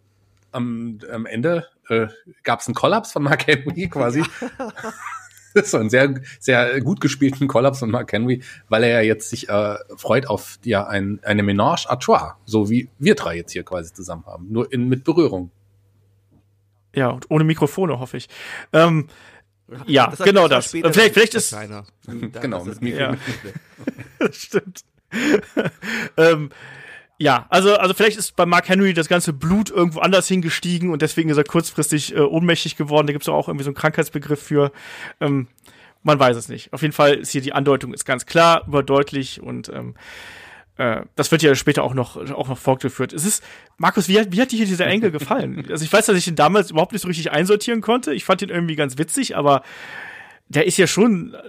am, 0.51 0.99
am 1.11 1.25
Ende 1.25 1.67
äh, 1.89 2.07
gab 2.43 2.61
es 2.61 2.67
einen 2.67 2.75
Kollaps 2.75 3.11
von 3.11 3.23
Mark 3.23 3.47
Henry 3.47 3.87
quasi. 3.89 4.23
so 5.63 5.77
einen 5.77 5.89
sehr, 5.89 6.21
sehr 6.39 6.81
gut 6.81 7.01
gespielten 7.01 7.47
Kollaps 7.47 7.79
von 7.79 7.89
Mark 7.89 8.11
Henry, 8.11 8.43
weil 8.67 8.83
er 8.83 8.89
ja 8.89 9.01
jetzt 9.01 9.29
sich 9.29 9.49
äh, 9.49 9.75
freut 9.97 10.27
auf 10.27 10.59
ja, 10.63 10.87
ein, 10.87 11.19
eine 11.23 11.43
Ménage 11.43 11.87
à 11.87 11.99
trois, 11.99 12.35
so 12.45 12.69
wie 12.69 12.89
wir 12.99 13.15
drei 13.15 13.35
jetzt 13.35 13.51
hier 13.51 13.63
quasi 13.63 13.93
zusammen 13.93 14.25
haben, 14.25 14.51
nur 14.51 14.71
in, 14.71 14.87
mit 14.87 15.03
Berührung. 15.03 15.51
Ja, 16.95 17.09
und 17.09 17.29
ohne 17.29 17.43
Mikrofone, 17.43 17.99
hoffe 17.99 18.17
ich. 18.17 18.27
Ähm, 18.73 19.07
ja, 19.85 20.07
das 20.07 20.19
genau 20.19 20.47
das. 20.47 20.71
Vielleicht, 20.71 21.13
vielleicht 21.13 21.35
ist. 21.35 21.55
genau, 22.41 22.65
mit 22.65 22.81
Mikro. 22.81 22.99
Ja. 22.99 23.17
Stimmt. 24.31 24.83
ähm, 26.17 26.49
ja, 27.21 27.45
also, 27.49 27.75
also 27.75 27.93
vielleicht 27.93 28.17
ist 28.17 28.37
bei 28.37 28.45
Mark 28.45 28.69
Henry 28.69 28.93
das 28.93 29.09
ganze 29.09 29.33
Blut 29.33 29.69
irgendwo 29.69 29.99
anders 29.99 30.27
hingestiegen 30.29 30.89
und 30.89 31.01
deswegen 31.01 31.29
ist 31.29 31.37
er 31.37 31.43
kurzfristig 31.43 32.15
äh, 32.15 32.21
ohnmächtig 32.21 32.77
geworden. 32.77 33.07
Da 33.07 33.13
gibt 33.13 33.23
es 33.23 33.29
auch 33.29 33.49
irgendwie 33.49 33.65
so 33.65 33.69
einen 33.69 33.75
Krankheitsbegriff 33.75 34.41
für. 34.41 34.71
Ähm, 35.19 35.47
man 36.01 36.17
weiß 36.17 36.37
es 36.37 36.47
nicht. 36.47 36.71
Auf 36.71 36.81
jeden 36.81 36.93
Fall 36.93 37.15
ist 37.15 37.31
hier 37.31 37.41
die 37.41 37.51
Andeutung 37.51 37.93
ist 37.93 38.05
ganz 38.05 38.25
klar, 38.25 38.63
überdeutlich 38.65 39.41
und 39.41 39.67
ähm, 39.67 39.95
äh, 40.77 41.01
das 41.15 41.29
wird 41.29 41.41
ja 41.41 41.53
später 41.55 41.83
auch 41.83 41.93
noch, 41.93 42.15
auch 42.31 42.47
noch 42.47 42.57
fortgeführt. 42.57 43.11
Es 43.11 43.25
ist, 43.25 43.43
Markus, 43.77 44.07
wie 44.07 44.17
hat, 44.17 44.31
wie 44.31 44.39
hat 44.39 44.53
dir 44.53 44.57
hier 44.57 44.65
dieser 44.65 44.87
Engel 44.87 45.11
gefallen? 45.11 45.65
Also 45.69 45.83
ich 45.83 45.91
weiß, 45.91 46.05
dass 46.05 46.17
ich 46.17 46.27
ihn 46.27 46.37
damals 46.37 46.71
überhaupt 46.71 46.93
nicht 46.93 47.01
so 47.01 47.09
richtig 47.09 47.31
einsortieren 47.31 47.81
konnte. 47.81 48.13
Ich 48.13 48.23
fand 48.23 48.41
ihn 48.41 48.49
irgendwie 48.49 48.77
ganz 48.77 48.97
witzig, 48.97 49.35
aber 49.35 49.63
der 50.47 50.65
ist 50.65 50.77
ja 50.77 50.87
schon 50.87 51.33
äh, 51.33 51.39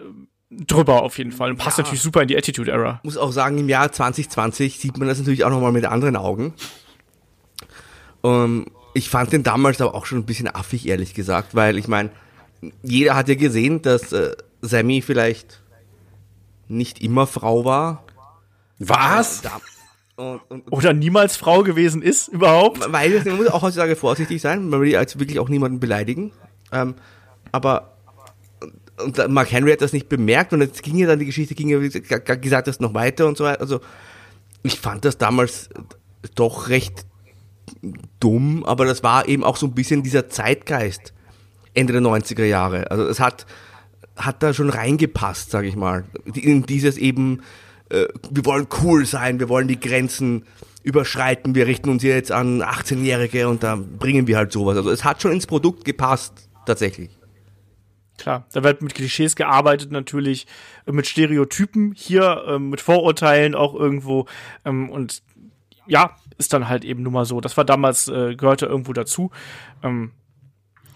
drüber 0.50 1.02
auf 1.02 1.16
jeden 1.18 1.32
Fall 1.32 1.50
und 1.50 1.56
passt 1.56 1.78
ja. 1.78 1.84
natürlich 1.84 2.02
super 2.02 2.22
in 2.22 2.28
die 2.28 2.36
Attitude 2.36 2.70
Era. 2.70 3.00
Muss 3.02 3.16
auch 3.16 3.32
sagen, 3.32 3.58
im 3.58 3.68
Jahr 3.68 3.92
2020 3.92 4.78
sieht 4.78 4.98
man 4.98 5.08
das 5.08 5.18
natürlich 5.18 5.44
auch 5.44 5.50
nochmal 5.50 5.72
mit 5.72 5.84
anderen 5.84 6.16
Augen. 6.16 6.54
Um, 8.22 8.32
ähm, 8.32 8.66
ich 8.92 9.08
fand 9.08 9.32
den 9.32 9.44
damals 9.44 9.80
aber 9.80 9.94
auch 9.94 10.04
schon 10.04 10.18
ein 10.18 10.26
bisschen 10.26 10.52
affig, 10.52 10.88
ehrlich 10.88 11.14
gesagt, 11.14 11.54
weil 11.54 11.78
ich 11.78 11.86
meine, 11.86 12.10
jeder 12.82 13.14
hat 13.14 13.28
ja 13.28 13.36
gesehen, 13.36 13.82
dass 13.82 14.12
äh, 14.12 14.34
Sammy 14.62 15.00
vielleicht 15.00 15.62
nicht 16.68 17.00
immer 17.00 17.26
Frau 17.26 17.64
war. 17.64 18.04
Was? 18.78 19.42
Da, 19.42 19.60
und, 20.16 20.40
und, 20.48 20.72
Oder 20.72 20.92
niemals 20.92 21.36
Frau 21.36 21.62
gewesen 21.62 22.02
ist, 22.02 22.28
überhaupt? 22.28 22.92
Weil 22.92 23.22
man 23.24 23.36
muss 23.36 23.46
auch 23.46 23.62
heutzutage 23.62 23.96
vorsichtig 23.96 24.42
sein, 24.42 24.68
man 24.68 24.80
will 24.80 24.88
jetzt 24.88 25.18
wirklich 25.18 25.38
auch 25.38 25.48
niemanden 25.48 25.80
beleidigen. 25.80 26.32
Ähm, 26.72 26.94
aber 27.52 27.96
und 29.04 29.28
Mark 29.28 29.52
Henry 29.52 29.72
hat 29.72 29.80
das 29.80 29.92
nicht 29.92 30.08
bemerkt 30.08 30.52
und 30.52 30.60
jetzt 30.60 30.82
ging 30.82 30.96
ja 30.96 31.06
dann 31.06 31.18
die 31.18 31.26
Geschichte, 31.26 31.54
ging 31.54 31.68
ja, 31.68 31.80
wie 31.80 31.90
gesagt, 31.90 32.66
das 32.66 32.80
noch 32.80 32.94
weiter 32.94 33.26
und 33.26 33.36
so 33.36 33.44
weiter. 33.44 33.60
Also 33.60 33.80
ich 34.62 34.78
fand 34.78 35.04
das 35.04 35.18
damals 35.18 35.68
doch 36.34 36.68
recht 36.68 37.06
dumm, 38.18 38.64
aber 38.64 38.84
das 38.84 39.02
war 39.02 39.28
eben 39.28 39.44
auch 39.44 39.56
so 39.56 39.66
ein 39.66 39.74
bisschen 39.74 40.02
dieser 40.02 40.28
Zeitgeist 40.28 41.12
Ende 41.74 41.92
der 41.92 42.02
90er 42.02 42.44
Jahre. 42.44 42.90
Also 42.90 43.04
es 43.06 43.20
hat, 43.20 43.46
hat 44.16 44.42
da 44.42 44.52
schon 44.52 44.70
reingepasst, 44.70 45.50
sage 45.50 45.68
ich 45.68 45.76
mal. 45.76 46.04
In 46.34 46.64
dieses 46.64 46.98
eben, 46.98 47.42
äh, 47.90 48.06
wir 48.30 48.44
wollen 48.44 48.66
cool 48.82 49.06
sein, 49.06 49.40
wir 49.40 49.48
wollen 49.48 49.68
die 49.68 49.78
Grenzen 49.78 50.44
überschreiten, 50.82 51.54
wir 51.54 51.66
richten 51.66 51.90
uns 51.90 52.02
hier 52.02 52.14
jetzt 52.14 52.32
an 52.32 52.62
18-Jährige 52.62 53.48
und 53.48 53.62
da 53.62 53.76
bringen 53.76 54.26
wir 54.26 54.36
halt 54.36 54.52
sowas. 54.52 54.76
Also 54.76 54.90
es 54.90 55.04
hat 55.04 55.22
schon 55.22 55.32
ins 55.32 55.46
Produkt 55.46 55.84
gepasst, 55.84 56.48
tatsächlich. 56.66 57.19
Klar, 58.20 58.44
da 58.52 58.62
wird 58.62 58.82
mit 58.82 58.94
Klischees 58.94 59.34
gearbeitet 59.34 59.92
natürlich, 59.92 60.46
äh, 60.86 60.92
mit 60.92 61.06
Stereotypen 61.06 61.94
hier, 61.96 62.44
äh, 62.46 62.58
mit 62.58 62.82
Vorurteilen 62.82 63.54
auch 63.54 63.74
irgendwo 63.74 64.26
ähm, 64.66 64.90
und 64.90 65.22
ja, 65.86 66.16
ist 66.36 66.52
dann 66.52 66.68
halt 66.68 66.84
eben 66.84 67.02
nun 67.02 67.14
mal 67.14 67.24
so. 67.24 67.40
Das 67.40 67.56
war 67.56 67.64
damals, 67.64 68.08
äh, 68.08 68.34
gehörte 68.36 68.66
irgendwo 68.66 68.92
dazu. 68.92 69.30
Ähm, 69.82 70.12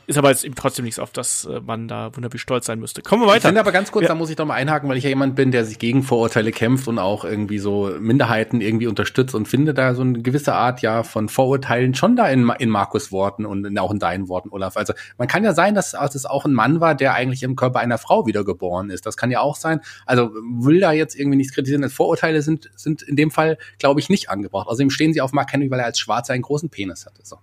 ist 0.06 0.18
aber 0.18 0.30
jetzt 0.30 0.44
eben 0.44 0.54
trotzdem 0.54 0.84
nichts, 0.84 0.98
auf 0.98 1.10
das 1.10 1.44
äh, 1.44 1.60
man 1.60 1.88
da 1.88 2.14
wunderbar 2.14 2.38
stolz 2.38 2.66
sein 2.66 2.78
müsste. 2.78 3.02
Kommen 3.02 3.22
wir 3.22 3.26
weiter. 3.26 3.38
Ich 3.38 3.44
finde 3.44 3.60
aber 3.60 3.72
ganz 3.72 3.90
kurz, 3.90 4.02
ja. 4.02 4.08
da 4.08 4.14
muss 4.14 4.30
ich 4.30 4.36
doch 4.36 4.46
mal 4.46 4.54
einhaken, 4.54 4.88
weil 4.88 4.96
ich 4.96 5.04
ja 5.04 5.10
jemand 5.10 5.36
bin, 5.36 5.50
der 5.50 5.64
sich 5.64 5.78
gegen 5.78 6.02
Vorurteile 6.02 6.52
kämpft 6.52 6.88
und 6.88 6.98
auch 6.98 7.24
irgendwie 7.24 7.58
so 7.58 7.90
Minderheiten 7.98 8.60
irgendwie 8.60 8.86
unterstützt 8.86 9.34
und 9.34 9.46
finde 9.46 9.74
da 9.74 9.94
so 9.94 10.02
eine 10.02 10.20
gewisse 10.20 10.54
Art 10.54 10.82
ja 10.82 11.02
von 11.02 11.28
Vorurteilen 11.28 11.94
schon 11.94 12.16
da 12.16 12.28
in, 12.28 12.50
in 12.58 12.68
Markus 12.68 13.12
Worten 13.12 13.46
und 13.46 13.64
in, 13.64 13.78
auch 13.78 13.90
in 13.90 13.98
deinen 13.98 14.28
Worten, 14.28 14.50
Olaf. 14.50 14.76
Also 14.76 14.92
man 15.18 15.28
kann 15.28 15.44
ja 15.44 15.54
sein, 15.54 15.74
dass, 15.74 15.92
dass 15.92 16.14
es 16.14 16.26
auch 16.26 16.44
ein 16.44 16.52
Mann 16.52 16.80
war, 16.80 16.94
der 16.94 17.14
eigentlich 17.14 17.42
im 17.42 17.56
Körper 17.56 17.80
einer 17.80 17.98
Frau 17.98 18.26
wiedergeboren 18.26 18.90
ist. 18.90 19.06
Das 19.06 19.16
kann 19.16 19.30
ja 19.30 19.40
auch 19.40 19.56
sein. 19.56 19.80
Also 20.06 20.30
will 20.34 20.80
da 20.80 20.92
jetzt 20.92 21.14
irgendwie 21.14 21.36
nichts 21.36 21.54
kritisieren. 21.54 21.88
Vorurteile 21.88 22.42
sind, 22.42 22.70
sind 22.76 23.02
in 23.02 23.16
dem 23.16 23.30
Fall, 23.30 23.58
glaube 23.78 24.00
ich, 24.00 24.08
nicht 24.08 24.30
angebracht. 24.30 24.68
Außerdem 24.68 24.90
stehen 24.90 25.12
sie 25.12 25.20
auf 25.20 25.32
Mark 25.32 25.52
Henry, 25.52 25.70
weil 25.70 25.80
er 25.80 25.86
als 25.86 25.98
Schwarzer 25.98 26.34
einen 26.34 26.42
großen 26.42 26.68
Penis 26.68 27.06
hatte. 27.06 27.20
So. 27.22 27.38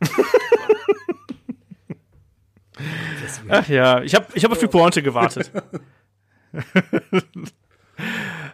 Ach 3.48 3.68
ja, 3.68 4.02
ich 4.02 4.14
habe 4.14 4.26
ich 4.34 4.44
hab 4.44 4.52
auf 4.52 4.58
die 4.58 4.66
Pointe 4.66 5.02
gewartet. 5.02 5.50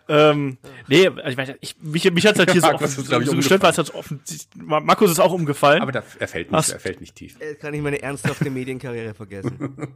ähm, 0.08 0.58
nee, 0.88 1.08
ich 1.26 1.36
weiß, 1.36 1.54
ich, 1.60 1.76
mich, 1.80 2.10
mich 2.12 2.26
hat 2.26 2.38
halt 2.38 2.50
hier 2.50 2.60
so, 2.60 2.68
offen, 2.68 2.88
so, 2.88 3.20
so 3.22 3.36
gestört, 3.36 3.62
weil 3.62 3.70
es 3.70 3.78
halt 3.78 3.94
offen, 3.94 4.20
Markus 4.56 5.10
ist 5.10 5.20
auch 5.20 5.32
umgefallen. 5.32 5.82
Aber 5.82 5.92
da, 5.92 6.02
er 6.18 6.28
fällt 6.28 6.52
nicht, 6.52 6.70
er 6.70 6.80
fällt 6.80 7.00
nicht 7.00 7.14
tief. 7.14 7.36
Jetzt 7.40 7.60
kann 7.60 7.72
ich 7.74 7.80
meine 7.80 8.02
ernsthafte 8.02 8.50
Medienkarriere 8.50 9.14
vergessen. 9.14 9.88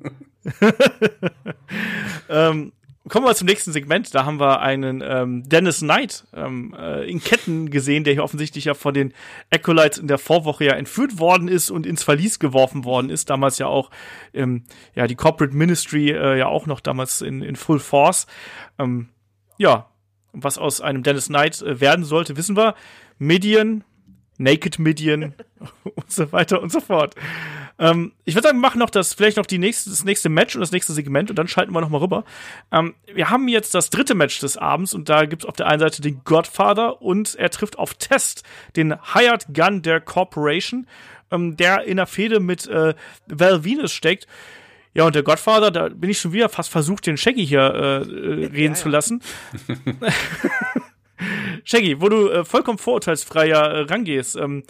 ähm, 2.28 2.72
Kommen 3.07 3.26
wir 3.26 3.34
zum 3.34 3.46
nächsten 3.46 3.70
Segment. 3.70 4.14
Da 4.14 4.24
haben 4.24 4.40
wir 4.40 4.61
einen 4.61 5.02
ähm, 5.05 5.46
Dennis 5.46 5.80
Knight 5.80 6.24
ähm, 6.32 6.74
äh, 6.78 7.05
in 7.09 7.22
Ketten 7.22 7.68
gesehen, 7.68 8.02
der 8.02 8.14
hier 8.14 8.24
offensichtlich 8.24 8.64
ja 8.64 8.72
von 8.72 8.94
den 8.94 9.12
Acolytes 9.50 9.98
in 9.98 10.09
der 10.09 10.16
Vorwoche 10.16 10.64
ja 10.64 10.72
entführt 10.72 11.18
worden 11.18 11.48
ist 11.48 11.70
und 11.70 11.84
ins 11.84 12.02
Verlies 12.02 12.38
geworfen 12.38 12.86
worden 12.86 13.11
ist. 13.11 13.28
Damals 13.28 13.59
ja 13.59 13.66
auch 13.66 13.90
ähm, 14.32 14.64
ja 14.94 15.07
die 15.07 15.16
Corporate 15.16 15.55
Ministry 15.55 16.12
äh, 16.12 16.38
ja 16.38 16.46
auch 16.46 16.64
noch 16.64 16.80
damals 16.80 17.20
in, 17.20 17.42
in 17.42 17.57
Full 17.57 17.78
Force. 17.78 18.26
Ähm, 18.78 19.11
ja, 19.59 19.90
was 20.32 20.57
aus 20.57 20.80
einem 20.80 21.02
Dennis 21.02 21.26
Knight 21.26 21.61
äh, 21.61 21.80
werden 21.80 22.07
sollte, 22.07 22.38
wissen 22.38 22.57
wir. 22.57 22.74
Midian, 23.18 23.84
Naked 24.38 24.78
Midian 24.78 25.34
und 25.84 26.11
so 26.11 26.32
weiter 26.32 26.62
und 26.62 26.72
so 26.72 26.80
fort. 26.80 27.14
Ähm, 27.78 28.12
ich 28.24 28.34
würde 28.34 28.48
sagen, 28.48 28.58
wir 28.58 28.62
machen 28.62 28.78
noch 28.78 28.90
das, 28.90 29.14
vielleicht 29.14 29.36
noch 29.36 29.46
die 29.46 29.58
nächste, 29.58 29.90
das 29.90 30.04
nächste 30.04 30.28
Match 30.28 30.54
und 30.54 30.60
das 30.60 30.72
nächste 30.72 30.92
Segment 30.92 31.30
und 31.30 31.36
dann 31.36 31.48
schalten 31.48 31.72
wir 31.72 31.80
noch 31.80 31.88
mal 31.88 31.98
rüber. 31.98 32.24
Ähm, 32.70 32.94
wir 33.12 33.30
haben 33.30 33.48
jetzt 33.48 33.74
das 33.74 33.90
dritte 33.90 34.14
Match 34.14 34.38
des 34.38 34.56
Abends 34.56 34.94
und 34.94 35.08
da 35.08 35.24
gibt's 35.24 35.44
auf 35.44 35.56
der 35.56 35.66
einen 35.66 35.80
Seite 35.80 36.00
den 36.00 36.22
Godfather 36.24 37.02
und 37.02 37.34
er 37.34 37.50
trifft 37.50 37.78
auf 37.78 37.94
Test, 37.94 38.44
den 38.76 38.94
Hired 39.14 39.46
Gun 39.52 39.82
der 39.82 40.00
Corporation, 40.00 40.86
ähm, 41.30 41.56
der 41.56 41.84
in 41.84 41.96
der 41.96 42.06
Fehde 42.06 42.40
mit 42.40 42.66
äh, 42.66 42.94
Val 43.26 43.64
Venus 43.64 43.92
steckt. 43.92 44.26
Ja, 44.96 45.04
und 45.04 45.16
der 45.16 45.24
Godfather, 45.24 45.72
da 45.72 45.88
bin 45.88 46.10
ich 46.10 46.20
schon 46.20 46.32
wieder 46.32 46.48
fast 46.48 46.70
versucht, 46.70 47.06
den 47.08 47.16
Shaggy 47.16 47.44
hier 47.44 47.60
äh, 47.60 47.96
äh, 47.96 48.46
reden 48.46 48.74
ja. 48.74 48.80
zu 48.80 48.88
lassen. 48.88 49.20
Shaggy, 51.64 52.00
wo 52.00 52.08
du 52.08 52.28
äh, 52.28 52.44
vollkommen 52.44 52.78
vorurteilsfrei 52.78 53.48
ja 53.48 53.66
äh, 53.66 53.80
rangehst. 53.80 54.36
Ähm, 54.36 54.62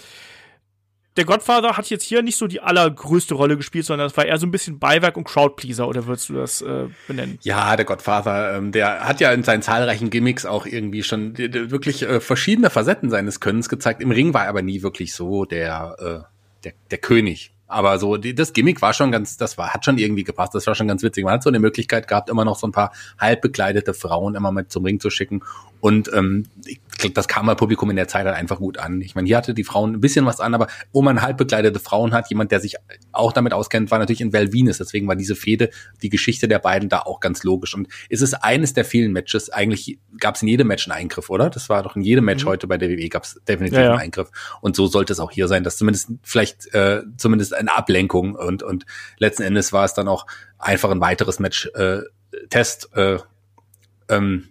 der 1.16 1.24
Godfather 1.24 1.76
hat 1.76 1.88
jetzt 1.90 2.04
hier 2.04 2.22
nicht 2.22 2.36
so 2.36 2.46
die 2.46 2.60
allergrößte 2.60 3.34
Rolle 3.34 3.56
gespielt, 3.56 3.84
sondern 3.84 4.08
es 4.08 4.16
war 4.16 4.24
eher 4.24 4.38
so 4.38 4.46
ein 4.46 4.50
bisschen 4.50 4.78
Beiwerk 4.78 5.16
und 5.16 5.24
Crowdpleaser, 5.24 5.86
oder 5.86 6.06
würdest 6.06 6.28
du 6.28 6.34
das 6.34 6.60
äh, 6.60 6.88
benennen? 7.06 7.38
Ja, 7.42 7.76
der 7.76 7.84
Godfather, 7.84 8.56
ähm, 8.56 8.72
der 8.72 9.06
hat 9.06 9.20
ja 9.20 9.32
in 9.32 9.44
seinen 9.44 9.62
zahlreichen 9.62 10.10
Gimmicks 10.10 10.44
auch 10.44 10.66
irgendwie 10.66 11.02
schon 11.02 11.38
wirklich 11.38 12.02
äh, 12.02 12.20
verschiedene 12.20 12.70
Facetten 12.70 13.10
seines 13.10 13.40
Könnens 13.40 13.68
gezeigt. 13.68 14.02
Im 14.02 14.10
Ring 14.10 14.34
war 14.34 14.44
er 14.44 14.48
aber 14.48 14.62
nie 14.62 14.82
wirklich 14.82 15.14
so 15.14 15.44
der, 15.44 15.96
äh, 15.98 16.64
der, 16.64 16.72
der 16.90 16.98
König. 16.98 17.52
Aber 17.66 17.98
so, 17.98 18.16
die, 18.16 18.34
das 18.34 18.52
Gimmick 18.52 18.82
war 18.82 18.92
schon 18.92 19.10
ganz, 19.10 19.36
das 19.36 19.56
war, 19.56 19.72
hat 19.72 19.84
schon 19.84 19.98
irgendwie 19.98 20.22
gepasst, 20.22 20.54
das 20.54 20.66
war 20.66 20.74
schon 20.74 20.86
ganz 20.86 21.02
witzig. 21.02 21.24
Man 21.24 21.34
hat 21.34 21.42
so 21.42 21.48
eine 21.48 21.60
Möglichkeit 21.60 22.06
gehabt, 22.06 22.28
immer 22.28 22.44
noch 22.44 22.56
so 22.56 22.66
ein 22.66 22.72
paar 22.72 22.92
halb 23.18 23.40
bekleidete 23.40 23.94
Frauen 23.94 24.34
immer 24.34 24.52
mit 24.52 24.70
zum 24.70 24.84
Ring 24.84 25.00
zu 25.00 25.10
schicken. 25.10 25.42
Und 25.84 26.10
ähm, 26.14 26.46
das 27.12 27.28
kam 27.28 27.44
mal 27.44 27.56
Publikum 27.56 27.90
in 27.90 27.96
der 27.96 28.08
Zeit 28.08 28.24
halt 28.24 28.34
einfach 28.34 28.56
gut 28.56 28.78
an. 28.78 29.02
Ich 29.02 29.14
meine, 29.14 29.26
hier 29.26 29.36
hatte 29.36 29.52
die 29.52 29.64
Frauen 29.64 29.92
ein 29.92 30.00
bisschen 30.00 30.24
was 30.24 30.40
an, 30.40 30.54
aber 30.54 30.68
wo 30.94 31.02
man 31.02 31.20
halb 31.20 31.36
bekleidete 31.36 31.78
Frauen 31.78 32.14
hat, 32.14 32.30
jemand, 32.30 32.52
der 32.52 32.60
sich 32.60 32.76
auch 33.12 33.34
damit 33.34 33.52
auskennt, 33.52 33.90
war 33.90 33.98
natürlich 33.98 34.22
in 34.22 34.32
Val 34.32 34.50
Venus. 34.50 34.78
Deswegen 34.78 35.06
war 35.08 35.14
diese 35.14 35.36
Fehde, 35.36 35.68
die 36.02 36.08
Geschichte 36.08 36.48
der 36.48 36.58
beiden 36.58 36.88
da 36.88 37.00
auch 37.00 37.20
ganz 37.20 37.44
logisch. 37.44 37.74
Und 37.74 37.88
es 38.08 38.22
ist 38.22 38.32
eines 38.32 38.72
der 38.72 38.86
vielen 38.86 39.12
Matches, 39.12 39.50
eigentlich 39.50 39.98
gab 40.18 40.36
es 40.36 40.42
in 40.42 40.48
jedem 40.48 40.68
Match 40.68 40.88
einen 40.88 40.98
Eingriff, 40.98 41.28
oder? 41.28 41.50
Das 41.50 41.68
war 41.68 41.82
doch 41.82 41.96
in 41.96 42.02
jedem 42.02 42.24
Match 42.24 42.46
mhm. 42.46 42.48
heute 42.48 42.66
bei 42.66 42.78
der 42.78 42.88
WWE 42.88 43.10
gab 43.10 43.24
es 43.24 43.38
definitiv 43.46 43.76
ja, 43.76 43.84
ja. 43.84 43.90
einen 43.90 44.00
Eingriff. 44.00 44.30
Und 44.62 44.76
so 44.76 44.86
sollte 44.86 45.12
es 45.12 45.20
auch 45.20 45.32
hier 45.32 45.48
sein, 45.48 45.64
dass 45.64 45.76
zumindest 45.76 46.12
vielleicht 46.22 46.74
äh, 46.74 47.02
zumindest 47.18 47.52
eine 47.52 47.76
Ablenkung 47.76 48.36
und, 48.36 48.62
und 48.62 48.86
letzten 49.18 49.42
Endes 49.42 49.74
war 49.74 49.84
es 49.84 49.92
dann 49.92 50.08
auch 50.08 50.26
einfach 50.56 50.90
ein 50.90 51.02
weiteres 51.02 51.40
Match, 51.40 51.66
äh, 51.74 51.98
Test, 52.48 52.88
äh, 52.94 53.18
ähm, 54.08 54.48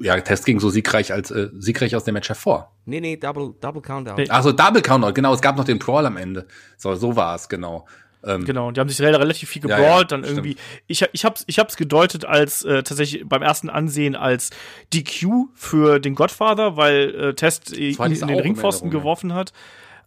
ja, 0.00 0.20
Test 0.20 0.44
ging 0.44 0.60
so 0.60 0.70
siegreich 0.70 1.12
als 1.12 1.30
äh, 1.30 1.48
siegreich 1.58 1.94
aus 1.94 2.04
dem 2.04 2.14
Match 2.14 2.28
hervor. 2.28 2.72
Nee, 2.86 3.00
nee, 3.00 3.16
Double, 3.16 3.54
Double 3.60 3.82
Countout. 3.82 4.14
Nee. 4.16 4.28
Also 4.28 4.52
Double 4.52 4.82
Countout, 4.82 5.12
genau. 5.12 5.32
Es 5.32 5.40
gab 5.40 5.56
noch 5.56 5.64
den 5.64 5.78
Brawl 5.78 6.06
am 6.06 6.16
Ende. 6.16 6.46
So, 6.76 6.94
so 6.94 7.16
war 7.16 7.34
es, 7.36 7.48
genau. 7.48 7.86
Ähm, 8.22 8.44
genau, 8.44 8.68
und 8.68 8.76
die 8.76 8.80
haben 8.80 8.88
sich 8.88 9.00
relativ 9.00 9.48
viel 9.48 9.62
gebrawlt, 9.62 9.82
ja, 9.82 9.98
ja, 9.98 10.04
dann 10.04 10.24
irgendwie. 10.24 10.52
Stimmt. 10.52 10.82
Ich, 10.88 11.08
ich 11.12 11.24
hab's, 11.24 11.44
ich 11.46 11.58
hab's 11.58 11.76
gedeutet 11.76 12.24
als 12.24 12.62
äh, 12.64 12.82
tatsächlich 12.82 13.26
beim 13.26 13.42
ersten 13.42 13.70
Ansehen 13.70 14.14
als 14.14 14.50
DQ 14.92 15.48
für 15.54 16.00
den 16.00 16.14
Godfather, 16.14 16.76
weil 16.76 17.14
äh, 17.14 17.34
Test 17.34 17.76
ihn 17.76 17.96
in 17.96 18.28
den 18.28 18.40
Ringpfosten 18.40 18.90
geworfen 18.90 19.32
hat. 19.34 19.52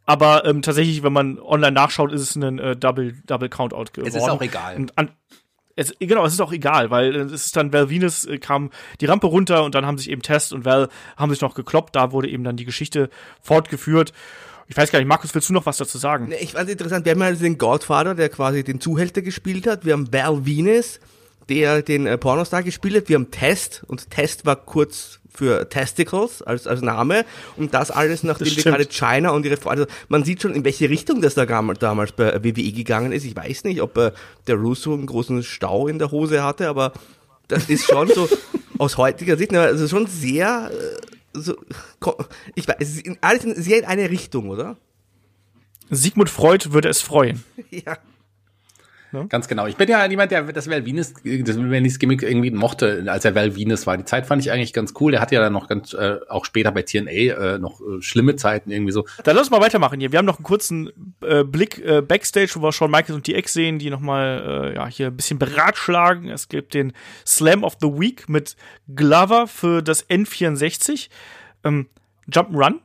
Aber 0.06 0.46
ähm, 0.46 0.62
tatsächlich, 0.62 1.02
wenn 1.02 1.14
man 1.14 1.40
online 1.40 1.72
nachschaut, 1.72 2.12
ist 2.12 2.22
es 2.22 2.36
ein 2.36 2.60
äh, 2.60 2.76
Double, 2.76 3.16
Double 3.26 3.50
Countout 3.50 3.94
geworden. 3.94 4.10
Es 4.10 4.16
ist 4.16 4.30
auch 4.30 4.42
egal. 4.42 4.86
An, 4.96 5.12
es, 5.76 5.94
genau, 6.00 6.26
es 6.26 6.34
ist 6.34 6.42
auch 6.42 6.52
egal, 6.52 6.92
weil 6.92 7.16
es 7.16 7.32
ist 7.32 7.56
dann 7.56 7.74
Val 7.74 7.90
Venus 7.90 8.26
äh, 8.26 8.38
kam 8.38 8.70
die 9.02 9.06
Rampe 9.06 9.28
runter 9.28 9.64
und 9.64 9.76
dann 9.76 9.86
haben 9.86 9.98
sich 9.98 10.10
eben 10.10 10.22
Test 10.22 10.54
und 10.54 10.66
Val 10.66 10.90
haben 11.18 11.32
sich 11.32 11.42
noch 11.42 11.56
gekloppt. 11.56 11.96
Da 11.96 12.12
wurde 12.12 12.30
eben 12.30 12.44
dann 12.44 12.58
die 12.58 12.66
Geschichte 12.66 13.10
fortgeführt. 13.42 14.14
Ich 14.68 14.78
weiß 14.78 14.92
gar 14.92 15.00
nicht, 15.00 15.08
Markus, 15.08 15.34
willst 15.34 15.50
du 15.50 15.54
noch 15.54 15.66
was 15.66 15.78
dazu 15.78 15.98
sagen? 15.98 16.34
Ich 16.40 16.54
fand 16.54 16.66
es 16.66 16.72
interessant, 16.72 17.06
wir 17.06 17.12
haben 17.12 17.22
ja 17.22 17.32
den 17.32 17.58
Godfather, 17.58 18.16
der 18.16 18.30
quasi 18.30 18.64
den 18.64 18.80
Zuhälter 18.80 19.22
gespielt 19.22 19.68
hat. 19.68 19.86
Wir 19.86 19.94
haben 19.94 20.12
Val 20.14 20.46
Venus, 20.46 21.00
der 21.50 21.82
den 21.82 22.06
äh, 22.06 22.18
Pornostar 22.18 22.64
gespielt 22.64 22.96
hat. 22.96 23.10
Wir 23.10 23.16
haben 23.16 23.32
Test 23.32 23.84
und 23.88 24.10
Test 24.10 24.46
war 24.46 24.56
kurz 24.56 25.20
für 25.34 25.68
Testicles 25.68 26.42
als, 26.42 26.68
als 26.68 26.82
Name 26.82 27.26
und 27.58 27.74
das 27.74 27.90
alles, 27.92 28.24
nachdem 28.24 28.48
das 28.48 28.58
wir 28.58 28.64
gerade 28.64 28.86
China 28.86 29.32
und 29.32 29.46
ihre 29.46 29.58
also 29.66 29.86
man 30.08 30.24
sieht 30.24 30.42
schon, 30.42 30.54
in 30.54 30.64
welche 30.64 30.90
Richtung 30.90 31.22
das 31.22 31.34
da 31.34 31.46
damals 31.46 32.12
bei 32.12 32.44
WWE 32.44 32.72
gegangen 32.72 33.12
ist. 33.12 33.26
Ich 33.26 33.36
weiß 33.36 33.64
nicht, 33.64 33.82
ob 33.82 33.98
äh, 33.98 34.12
der 34.48 34.56
Russo 34.56 34.94
einen 34.94 35.08
großen 35.08 35.44
Stau 35.44 35.88
in 35.88 35.98
der 35.98 36.12
Hose 36.12 36.44
hatte, 36.44 36.70
aber 36.70 36.94
das 37.48 37.70
ist 37.70 37.86
schon 37.86 38.10
so 38.10 38.30
aus 38.78 38.98
heutiger 38.98 39.38
Sicht, 39.38 39.54
also 39.56 39.88
schon 39.88 40.08
sehr, 40.08 40.70
äh, 40.72 41.40
so, 41.40 41.56
ich 42.54 42.68
weiß, 42.68 43.04
alles 43.22 43.44
in, 43.44 43.62
sehr 43.62 43.80
in 43.80 43.86
eine 43.86 44.10
Richtung, 44.10 44.50
oder? 44.50 44.78
Sigmund 45.90 46.30
Freud 46.30 46.72
würde 46.72 46.90
es 46.90 47.02
freuen. 47.02 47.44
ja. 47.72 47.98
Ne? 49.14 49.28
Ganz 49.30 49.48
genau. 49.48 49.68
Ich 49.68 49.76
bin 49.76 49.88
ja 49.88 50.06
jemand, 50.06 50.32
der 50.32 50.44
das 50.44 50.70
Val 50.70 50.86
Venus, 50.86 51.14
das 51.14 51.58
Venus 51.58 52.00
Gimmick 52.00 52.24
irgendwie 52.24 52.52
mochte, 52.52 53.06
als 53.08 53.24
er 53.26 53.36
Val 53.36 53.56
Venus 53.56 53.86
war. 53.86 53.96
Die 53.98 54.06
Zeit 54.06 54.26
fand 54.26 54.42
ich 54.42 54.52
eigentlich 54.52 54.74
ganz 54.74 54.94
cool. 55.00 55.12
Der 55.12 55.22
hat 55.22 55.32
ja 55.32 55.40
dann 55.40 55.54
noch 55.54 55.68
ganz, 55.68 55.94
äh, 55.94 56.18
auch 56.30 56.46
später 56.46 56.72
bei 56.72 56.82
TNA 56.82 57.12
äh, 57.12 57.60
noch 57.60 57.80
äh, 57.82 58.02
schlimme 58.02 58.36
Zeiten 58.36 58.72
irgendwie 58.72 58.92
so. 58.92 59.06
Dann 59.24 59.36
lass 59.36 59.48
uns 59.48 59.52
mal 59.52 59.62
weitermachen 59.62 60.00
hier. 60.00 60.12
Wir 60.12 60.20
haben 60.20 60.26
noch 60.26 60.38
einen 60.38 60.44
kurzen 60.44 60.92
äh, 61.22 61.44
Blick 61.44 61.78
äh, 61.86 62.02
Backstage, 62.02 62.54
wo 62.56 62.62
wir 62.62 62.74
Shawn 62.74 62.92
Michaels 62.92 63.12
und 63.12 63.28
die 63.28 63.36
Ex 63.36 63.54
sehen, 63.54 63.80
die 63.80 63.90
nochmal 63.90 64.72
äh, 64.74 64.76
ja, 64.76 64.88
hier 64.88 65.08
ein 65.08 65.16
bisschen 65.16 65.38
beratschlagen. 65.40 66.30
Es 66.30 66.50
gibt 66.50 66.74
den 66.74 66.94
Slam 67.26 67.64
of 67.64 67.78
the 67.80 67.88
Week 67.88 68.28
mit 68.28 68.56
Glover 68.94 69.48
für 69.48 69.82
das 69.84 70.10
N64. 70.10 71.10
Ähm, 71.64 71.88
Jump'n'Run 72.32 72.80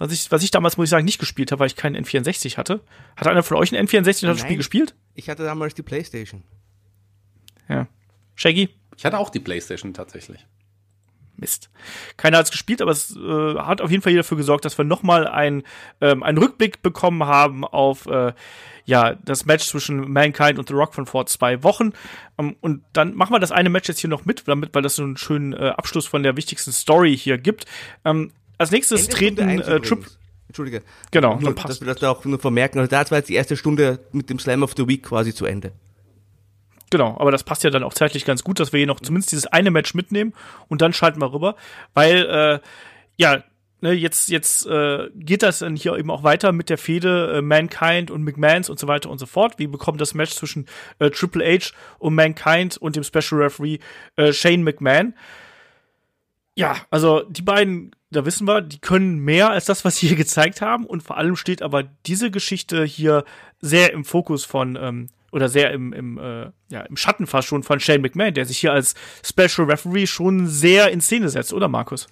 was 0.00 0.12
ich, 0.12 0.32
was 0.32 0.42
ich 0.42 0.50
damals, 0.50 0.78
muss 0.78 0.84
ich 0.84 0.90
sagen, 0.90 1.04
nicht 1.04 1.18
gespielt 1.18 1.52
habe, 1.52 1.60
weil 1.60 1.66
ich 1.66 1.76
keinen 1.76 1.94
N64 2.02 2.56
hatte. 2.56 2.80
Hat 3.16 3.26
einer 3.26 3.42
von 3.42 3.58
euch 3.58 3.70
ein 3.70 3.86
N64 3.86 4.26
das 4.26 4.40
Spiel 4.40 4.56
gespielt? 4.56 4.94
Ich 5.14 5.28
hatte 5.28 5.44
damals 5.44 5.74
die 5.74 5.82
Playstation. 5.82 6.42
Ja. 7.68 7.86
Shaggy? 8.34 8.70
Ich 8.96 9.04
hatte 9.04 9.18
auch 9.18 9.30
die 9.30 9.40
Playstation 9.40 9.94
tatsächlich. 9.94 10.46
Mist. 11.36 11.70
Keiner 12.16 12.38
hat 12.38 12.46
es 12.46 12.50
gespielt, 12.50 12.82
aber 12.82 12.90
es 12.90 13.16
äh, 13.16 13.54
hat 13.56 13.80
auf 13.80 13.90
jeden 13.90 14.02
Fall 14.02 14.14
dafür 14.14 14.36
gesorgt, 14.36 14.64
dass 14.64 14.76
wir 14.76 14.84
nochmal 14.84 15.26
ein, 15.26 15.62
ähm, 16.00 16.22
einen 16.22 16.38
Rückblick 16.38 16.82
bekommen 16.82 17.24
haben 17.24 17.64
auf 17.64 18.06
äh, 18.06 18.32
ja, 18.84 19.14
das 19.24 19.46
Match 19.46 19.66
zwischen 19.66 20.12
Mankind 20.12 20.58
und 20.58 20.68
The 20.68 20.74
Rock 20.74 20.94
von 20.94 21.06
vor 21.06 21.26
zwei 21.26 21.62
Wochen. 21.62 21.92
Ähm, 22.38 22.56
und 22.60 22.84
dann 22.92 23.14
machen 23.14 23.32
wir 23.32 23.38
das 23.38 23.52
eine 23.52 23.70
Match 23.70 23.88
jetzt 23.88 24.00
hier 24.00 24.10
noch 24.10 24.24
mit, 24.24 24.46
damit, 24.46 24.74
weil 24.74 24.82
das 24.82 24.96
so 24.96 25.02
einen 25.02 25.16
schönen 25.16 25.52
äh, 25.52 25.72
Abschluss 25.76 26.06
von 26.06 26.22
der 26.22 26.36
wichtigsten 26.36 26.72
Story 26.72 27.16
hier 27.16 27.38
gibt. 27.38 27.64
Ähm, 28.04 28.32
als 28.58 28.70
nächstes 28.70 29.02
Ende 29.02 29.16
treten 29.16 29.60
äh, 29.60 29.80
Trip. 29.80 30.06
Entschuldige. 30.50 30.82
Genau, 31.12 31.36
nur, 31.36 31.54
dass 31.54 31.80
wir 31.80 31.86
das 31.86 31.98
da 31.98 32.10
auch 32.10 32.24
nur 32.24 32.40
vermerken. 32.40 32.80
Also 32.80 32.90
das 32.90 33.12
war 33.12 33.18
jetzt 33.18 33.28
die 33.28 33.34
erste 33.34 33.56
Stunde 33.56 34.00
mit 34.10 34.30
dem 34.30 34.40
Slam 34.40 34.64
of 34.64 34.72
the 34.76 34.88
Week 34.88 35.04
quasi 35.04 35.32
zu 35.32 35.46
Ende. 35.46 35.70
Genau, 36.90 37.16
aber 37.20 37.30
das 37.30 37.44
passt 37.44 37.62
ja 37.62 37.70
dann 37.70 37.84
auch 37.84 37.94
zeitlich 37.94 38.24
ganz 38.24 38.42
gut, 38.42 38.58
dass 38.58 38.72
wir 38.72 38.78
hier 38.78 38.88
noch 38.88 38.98
zumindest 38.98 39.30
dieses 39.30 39.46
eine 39.46 39.70
Match 39.70 39.94
mitnehmen 39.94 40.34
und 40.66 40.82
dann 40.82 40.92
schalten 40.92 41.20
wir 41.20 41.32
rüber, 41.32 41.54
weil 41.94 42.26
äh, 42.26 42.58
ja, 43.16 43.44
ne, 43.80 43.92
jetzt 43.92 44.28
jetzt 44.28 44.66
äh, 44.66 45.08
geht 45.14 45.44
das 45.44 45.60
dann 45.60 45.76
hier 45.76 45.96
eben 45.96 46.10
auch 46.10 46.24
weiter 46.24 46.50
mit 46.50 46.68
der 46.68 46.78
Fehde 46.78 47.34
äh, 47.36 47.42
Mankind 47.42 48.10
und 48.10 48.24
McMahons 48.24 48.68
und 48.68 48.80
so 48.80 48.88
weiter 48.88 49.08
und 49.08 49.18
so 49.18 49.26
fort. 49.26 49.60
Wir 49.60 49.70
bekommen 49.70 49.98
das 49.98 50.14
Match 50.14 50.32
zwischen 50.32 50.66
äh, 50.98 51.10
Triple 51.10 51.44
H 51.44 51.70
und 52.00 52.16
Mankind 52.16 52.76
und 52.76 52.96
dem 52.96 53.04
Special 53.04 53.40
Referee 53.40 53.78
äh, 54.16 54.32
Shane 54.32 54.64
McMahon. 54.64 55.14
Ja, 56.56 56.74
also 56.90 57.22
die 57.28 57.42
beiden 57.42 57.92
da 58.10 58.24
wissen 58.24 58.46
wir, 58.46 58.60
die 58.60 58.78
können 58.78 59.18
mehr 59.20 59.50
als 59.50 59.66
das, 59.66 59.84
was 59.84 59.96
sie 59.96 60.08
hier 60.08 60.16
gezeigt 60.16 60.60
haben. 60.60 60.84
Und 60.84 61.02
vor 61.02 61.16
allem 61.16 61.36
steht 61.36 61.62
aber 61.62 61.84
diese 62.06 62.30
Geschichte 62.30 62.84
hier 62.84 63.24
sehr 63.60 63.92
im 63.92 64.04
Fokus 64.04 64.44
von, 64.44 64.76
ähm, 64.80 65.06
oder 65.32 65.48
sehr 65.48 65.70
im, 65.70 65.92
im, 65.92 66.18
äh, 66.18 66.50
ja, 66.70 66.80
im 66.88 66.96
Schatten 66.96 67.26
fast 67.26 67.48
schon 67.48 67.62
von 67.62 67.78
Shane 67.78 68.02
McMahon, 68.02 68.34
der 68.34 68.46
sich 68.46 68.58
hier 68.58 68.72
als 68.72 68.94
Special 69.24 69.70
Referee 69.70 70.06
schon 70.06 70.48
sehr 70.48 70.90
in 70.90 71.00
Szene 71.00 71.28
setzt, 71.28 71.52
oder 71.52 71.68
Markus? 71.68 72.08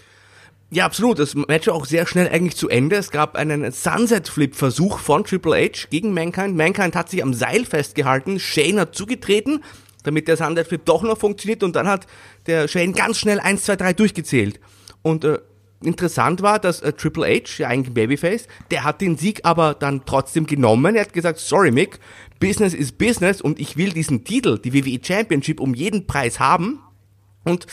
Ja, 0.71 0.85
absolut. 0.85 1.19
Das 1.19 1.35
Match 1.35 1.67
war 1.67 1.75
auch 1.75 1.87
sehr 1.87 2.07
schnell 2.07 2.29
eigentlich 2.29 2.57
zu 2.57 2.69
Ende. 2.69 2.97
Es 2.97 3.11
gab 3.11 3.37
einen 3.37 3.73
Sunset-Flip-Versuch 3.73 4.99
von 4.99 5.25
Triple 5.25 5.57
H 5.57 5.89
gegen 5.89 6.13
Mankind. 6.13 6.57
Mankind 6.57 6.95
hat 6.95 7.09
sich 7.09 7.23
am 7.23 7.33
Seil 7.33 7.65
festgehalten. 7.65 8.39
Shane 8.39 8.81
hat 8.81 8.95
zugetreten, 8.95 9.65
damit 10.05 10.29
der 10.29 10.37
Sunset-Flip 10.37 10.85
doch 10.85 11.03
noch 11.03 11.19
funktioniert. 11.19 11.63
Und 11.63 11.75
dann 11.75 11.89
hat 11.89 12.07
der 12.47 12.69
Shane 12.69 12.93
ganz 12.93 13.19
schnell 13.19 13.41
1, 13.41 13.65
2, 13.65 13.77
3 13.77 13.93
durchgezählt. 13.95 14.61
Und 15.01 15.25
äh, 15.25 15.39
interessant 15.83 16.43
war, 16.43 16.59
dass 16.59 16.81
äh, 16.81 16.93
Triple 16.93 17.27
H, 17.27 17.59
ja 17.59 17.69
eigentlich 17.69 17.95
Babyface, 17.95 18.49
der 18.71 18.85
hat 18.85 19.01
den 19.01 19.17
Sieg 19.17 19.41
aber 19.45 19.75
dann 19.75 20.03
trotzdem 20.05 20.47
genommen. 20.47 20.97
Er 20.97 21.03
hat 21.03 21.13
gesagt, 21.13 21.39
sorry 21.39 21.71
Mick, 21.71 22.01
Business 22.41 22.75
is 22.75 22.93
Business 22.93 23.41
und 23.41 23.59
ich 23.59 23.77
will 23.77 23.93
diesen 23.93 24.25
Titel, 24.25 24.59
die 24.59 24.73
WWE 24.73 25.01
Championship, 25.05 25.61
um 25.61 25.75
jeden 25.75 26.07
Preis 26.07 26.41
haben. 26.41 26.81
Und 27.45 27.67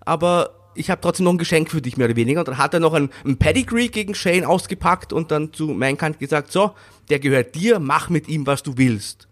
aber 0.00 0.54
ich 0.74 0.90
habe 0.90 1.00
trotzdem 1.00 1.24
noch 1.24 1.32
ein 1.32 1.38
Geschenk 1.38 1.70
für 1.70 1.82
dich, 1.82 1.96
mehr 1.96 2.06
oder 2.06 2.16
weniger. 2.16 2.40
Und 2.40 2.48
dann 2.48 2.58
hat 2.58 2.72
er 2.72 2.80
noch 2.80 2.94
ein, 2.94 3.10
ein 3.24 3.36
Pedigree 3.36 3.88
gegen 3.88 4.14
Shane 4.14 4.44
ausgepackt 4.44 5.12
und 5.12 5.30
dann 5.30 5.52
zu 5.52 5.68
Mankind 5.68 6.18
gesagt, 6.18 6.52
so, 6.52 6.72
der 7.10 7.18
gehört 7.18 7.54
dir, 7.54 7.80
mach 7.80 8.08
mit 8.08 8.28
ihm, 8.28 8.46
was 8.46 8.62
du 8.62 8.78
willst. 8.78 9.28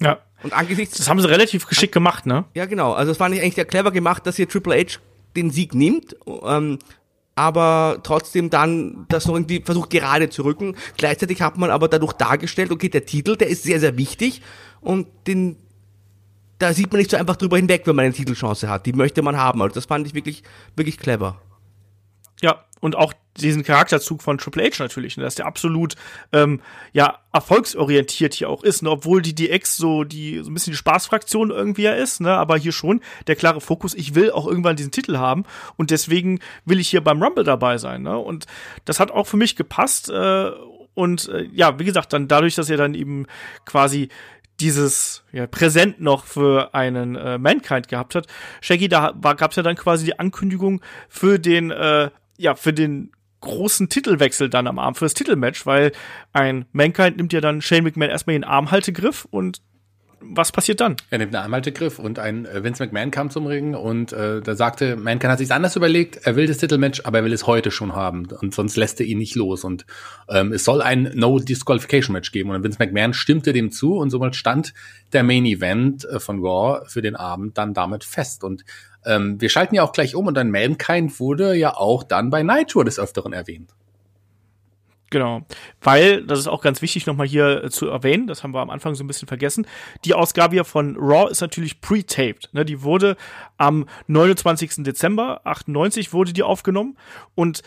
Ja. 0.00 0.20
Und 0.42 0.52
angesichts. 0.52 0.98
Das 0.98 1.08
haben 1.08 1.20
sie 1.20 1.28
relativ 1.28 1.66
geschickt 1.66 1.92
gemacht, 1.92 2.26
ne? 2.26 2.44
Ja, 2.54 2.66
genau. 2.66 2.92
Also 2.92 3.10
das 3.10 3.18
fand 3.18 3.34
ich 3.34 3.40
eigentlich 3.40 3.54
sehr 3.54 3.64
clever 3.64 3.90
gemacht, 3.90 4.26
dass 4.26 4.36
hier 4.36 4.48
Triple 4.48 4.76
H 4.76 4.98
den 5.34 5.50
Sieg 5.50 5.74
nimmt. 5.74 6.16
Ähm, 6.44 6.78
aber 7.36 8.00
trotzdem 8.02 8.50
dann 8.50 9.06
das 9.08 9.26
noch 9.26 9.34
irgendwie 9.34 9.60
versucht 9.60 9.90
gerade 9.90 10.30
zu 10.30 10.42
rücken. 10.42 10.74
Gleichzeitig 10.96 11.42
hat 11.42 11.58
man 11.58 11.70
aber 11.70 11.86
dadurch 11.86 12.14
dargestellt, 12.14 12.72
okay, 12.72 12.88
der 12.88 13.06
Titel, 13.06 13.36
der 13.36 13.48
ist 13.48 13.62
sehr, 13.62 13.78
sehr 13.78 13.96
wichtig 13.96 14.42
und 14.80 15.06
den, 15.26 15.56
da 16.58 16.72
sieht 16.72 16.90
man 16.90 16.98
nicht 16.98 17.10
so 17.10 17.16
einfach 17.16 17.36
drüber 17.36 17.58
hinweg, 17.58 17.82
wenn 17.86 17.94
man 17.94 18.06
eine 18.06 18.14
Titelchance 18.14 18.68
hat. 18.68 18.86
Die 18.86 18.94
möchte 18.94 19.20
man 19.20 19.36
haben. 19.36 19.60
Also 19.60 19.74
das 19.74 19.84
fand 19.84 20.06
ich 20.06 20.14
wirklich, 20.14 20.42
wirklich 20.74 20.96
clever. 20.96 21.40
Ja, 22.40 22.64
und 22.80 22.96
auch 22.96 23.12
diesen 23.38 23.62
Charakterzug 23.62 24.22
von 24.22 24.38
Triple 24.38 24.64
H 24.64 24.82
natürlich, 24.82 25.16
ne, 25.16 25.24
dass 25.24 25.34
der 25.34 25.46
absolut 25.46 25.94
ähm, 26.32 26.60
ja 26.92 27.18
erfolgsorientiert 27.32 28.34
hier 28.34 28.48
auch 28.48 28.62
ist, 28.62 28.82
ne, 28.82 28.90
obwohl 28.90 29.22
die 29.22 29.34
DX 29.34 29.76
so 29.76 30.04
die 30.04 30.40
so 30.42 30.50
ein 30.50 30.54
bisschen 30.54 30.72
die 30.72 30.78
Spaßfraktion 30.78 31.50
irgendwie 31.50 31.82
ja 31.82 31.92
ist, 31.92 32.20
ne, 32.20 32.32
aber 32.32 32.56
hier 32.56 32.72
schon 32.72 33.00
der 33.26 33.36
klare 33.36 33.60
Fokus, 33.60 33.94
ich 33.94 34.14
will 34.14 34.30
auch 34.30 34.46
irgendwann 34.46 34.76
diesen 34.76 34.92
Titel 34.92 35.18
haben 35.18 35.44
und 35.76 35.90
deswegen 35.90 36.40
will 36.64 36.80
ich 36.80 36.88
hier 36.88 37.02
beim 37.02 37.22
Rumble 37.22 37.44
dabei 37.44 37.78
sein, 37.78 38.02
ne? 38.02 38.18
Und 38.18 38.46
das 38.84 39.00
hat 39.00 39.10
auch 39.10 39.26
für 39.26 39.36
mich 39.36 39.56
gepasst 39.56 40.08
äh, 40.08 40.50
und 40.94 41.28
äh, 41.28 41.42
ja, 41.52 41.78
wie 41.78 41.84
gesagt, 41.84 42.12
dann 42.12 42.28
dadurch, 42.28 42.54
dass 42.54 42.70
er 42.70 42.78
dann 42.78 42.94
eben 42.94 43.26
quasi 43.64 44.08
dieses 44.60 45.24
ja, 45.32 45.46
Präsent 45.46 46.00
noch 46.00 46.24
für 46.24 46.74
einen 46.74 47.16
äh, 47.16 47.38
Mankind 47.38 47.88
gehabt 47.88 48.14
hat. 48.14 48.26
Shaggy, 48.62 48.88
da 48.88 49.12
gab 49.12 49.50
es 49.50 49.56
ja 49.56 49.62
dann 49.62 49.76
quasi 49.76 50.06
die 50.06 50.18
Ankündigung 50.18 50.80
für 51.08 51.38
den 51.38 51.70
äh, 51.70 52.10
ja, 52.38 52.54
für 52.54 52.72
den 52.72 53.12
großen 53.40 53.88
Titelwechsel 53.88 54.48
dann 54.50 54.66
am 54.66 54.78
Arm, 54.78 54.94
für 54.94 55.04
das 55.04 55.14
Titelmatch, 55.14 55.66
weil 55.66 55.92
ein 56.32 56.64
Mankind 56.72 57.16
nimmt 57.16 57.32
ja 57.32 57.40
dann 57.40 57.62
Shane 57.62 57.84
McMahon 57.84 58.10
erstmal 58.10 58.34
den 58.34 58.44
Armhaltegriff 58.44 59.26
und 59.30 59.60
was 60.28 60.50
passiert 60.50 60.80
dann? 60.80 60.96
Er 61.10 61.18
nimmt 61.18 61.34
einen 61.34 61.44
Armhaltegriff 61.44 61.98
und 61.98 62.18
ein 62.18 62.46
äh, 62.46 62.64
Vince 62.64 62.82
McMahon 62.82 63.10
kam 63.10 63.30
zum 63.30 63.46
Ring 63.46 63.74
und 63.74 64.12
äh, 64.12 64.40
da 64.40 64.54
sagte, 64.54 64.96
Mankind 64.96 65.30
hat 65.30 65.38
sich 65.38 65.52
anders 65.52 65.76
überlegt, 65.76 66.20
er 66.24 66.36
will 66.36 66.46
das 66.46 66.58
Titelmatch, 66.58 67.02
aber 67.04 67.18
er 67.18 67.24
will 67.24 67.32
es 67.32 67.46
heute 67.46 67.70
schon 67.70 67.94
haben 67.94 68.26
und 68.40 68.54
sonst 68.54 68.76
lässt 68.76 68.98
er 69.00 69.06
ihn 69.06 69.18
nicht 69.18 69.34
los 69.34 69.62
und 69.62 69.84
ähm, 70.28 70.52
es 70.52 70.64
soll 70.64 70.82
ein 70.82 71.12
No-Disqualification-Match 71.14 72.32
geben 72.32 72.50
und 72.50 72.64
Vince 72.64 72.78
McMahon 72.78 73.12
stimmte 73.12 73.52
dem 73.52 73.70
zu 73.70 73.96
und 73.96 74.10
somit 74.10 74.36
stand 74.36 74.74
der 75.12 75.22
Main-Event 75.22 76.04
äh, 76.06 76.18
von 76.18 76.40
Raw 76.40 76.86
für 76.86 77.02
den 77.02 77.14
Abend 77.14 77.58
dann 77.58 77.74
damit 77.74 78.02
fest 78.02 78.42
und 78.42 78.64
ähm, 79.06 79.40
wir 79.40 79.48
schalten 79.48 79.74
ja 79.74 79.82
auch 79.82 79.92
gleich 79.92 80.14
um 80.14 80.26
und 80.26 80.34
dann 80.34 80.50
Mankind 80.50 81.18
wurde 81.20 81.54
ja 81.54 81.76
auch 81.76 82.02
dann 82.02 82.30
bei 82.30 82.42
Nitro 82.42 82.82
des 82.82 82.98
Öfteren 82.98 83.32
erwähnt. 83.32 83.72
Genau, 85.10 85.42
weil, 85.80 86.26
das 86.26 86.40
ist 86.40 86.48
auch 86.48 86.60
ganz 86.60 86.82
wichtig 86.82 87.06
nochmal 87.06 87.28
hier 87.28 87.64
äh, 87.64 87.70
zu 87.70 87.86
erwähnen, 87.86 88.26
das 88.26 88.42
haben 88.42 88.52
wir 88.52 88.60
am 88.60 88.70
Anfang 88.70 88.96
so 88.96 89.04
ein 89.04 89.06
bisschen 89.06 89.28
vergessen, 89.28 89.66
die 90.04 90.14
Ausgabe 90.14 90.54
hier 90.54 90.64
von 90.64 90.96
Raw 90.98 91.30
ist 91.30 91.40
natürlich 91.40 91.80
pre-taped. 91.80 92.52
Ne? 92.52 92.64
Die 92.64 92.82
wurde 92.82 93.16
am 93.56 93.86
29. 94.08 94.82
Dezember 94.82 95.42
98 95.44 96.12
wurde 96.12 96.32
die 96.32 96.42
aufgenommen 96.42 96.96
und 97.36 97.62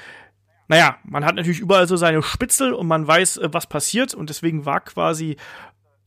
naja, 0.67 0.97
man 1.03 1.25
hat 1.25 1.35
natürlich 1.35 1.59
überall 1.59 1.87
so 1.87 1.95
seine 1.95 2.21
Spitzel 2.21 2.73
und 2.73 2.87
man 2.87 3.07
weiß, 3.07 3.37
äh, 3.37 3.49
was 3.53 3.67
passiert 3.67 4.13
und 4.13 4.29
deswegen 4.29 4.65
war 4.65 4.81
quasi 4.81 5.37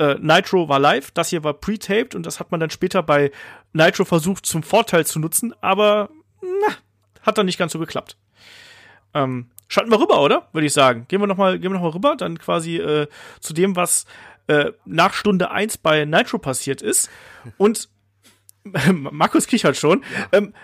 äh, 0.03 0.16
Nitro 0.20 0.68
war 0.68 0.80
live, 0.80 1.12
das 1.12 1.28
hier 1.28 1.44
war 1.44 1.55
pre-taped 1.55 2.14
und 2.14 2.26
das 2.26 2.40
hat 2.40 2.50
man 2.50 2.59
dann 2.59 2.70
später 2.70 3.03
bei 3.03 3.30
Nitro 3.72 4.05
versucht 4.05 4.46
zum 4.46 4.62
Vorteil 4.62 5.07
zu 5.07 5.20
nutzen, 5.20 5.55
aber 5.61 6.11
na, 6.40 6.74
hat 7.22 7.38
dann 7.38 7.46
nicht 7.46 7.59
ganz 7.59 7.72
so 7.72 7.78
geklappt. 7.78 8.16
Ähm, 9.14 9.50
schalten 9.68 9.90
wir 9.90 10.00
rüber, 10.00 10.20
oder? 10.20 10.48
Würde 10.53 10.66
ich 10.66 10.72
sagen. 10.72 11.07
Gehen 11.09 11.20
wir 11.20 11.26
nochmal, 11.28 11.59
gehen 11.59 11.70
wir 11.70 11.78
noch 11.78 11.82
mal 11.82 11.90
rüber, 11.90 12.16
dann 12.16 12.38
quasi 12.38 12.78
äh, 12.78 13.07
zu 13.40 13.53
dem, 13.53 13.76
was 13.76 14.07
äh, 14.48 14.72
nach 14.84 15.14
Stunde 15.14 15.50
1 15.53 15.78
bei 15.78 16.05
Nitro 16.05 16.38
passiert 16.38 16.82
ist. 16.82 17.09
Und 17.57 17.88
Markus 18.92 19.46
kichert 19.46 19.76
schon. 19.76 20.05
Ja. 20.14 20.26
Ähm, 20.32 20.55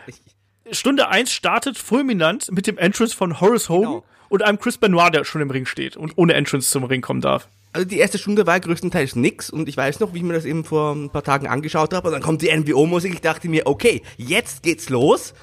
Stunde 0.73 1.09
1 1.09 1.33
startet 1.33 1.79
fulminant 1.79 2.51
mit 2.53 2.67
dem 2.67 2.79
Entrance 2.79 3.17
von 3.17 3.41
Horace 3.41 3.69
Hogan 3.69 3.91
genau. 3.91 4.05
und 4.29 4.43
einem 4.43 4.59
Chris 4.59 4.79
Benoit, 4.79 5.15
der 5.15 5.25
schon 5.25 5.41
im 5.41 5.51
Ring 5.51 5.67
steht 5.67 5.97
und 5.97 6.13
ohne 6.17 6.35
Entrance 6.35 6.71
zum 6.71 6.85
Ring 6.85 7.01
kommen 7.01 7.21
darf. 7.21 7.49
Also 7.73 7.87
die 7.87 7.99
erste 7.99 8.19
Stunde 8.19 8.47
war 8.47 8.59
größtenteils 8.59 9.15
nix 9.17 9.51
und 9.51 9.69
ich 9.69 9.77
weiß 9.77 10.01
noch, 10.01 10.15
wie 10.15 10.19
ich 10.19 10.25
mir 10.25 10.33
das 10.33 10.45
eben 10.45 10.65
vor 10.65 10.95
ein 10.95 11.11
paar 11.11 11.23
Tagen 11.23 11.47
angeschaut 11.47 11.93
habe 11.93 12.09
und 12.09 12.13
dann 12.13 12.23
kommt 12.23 12.43
die 12.43 12.51
NWO-Musik, 12.55 13.13
ich 13.15 13.21
dachte 13.21 13.49
mir, 13.49 13.67
okay, 13.67 14.03
jetzt 14.17 14.63
geht's 14.63 14.89
los 14.89 15.35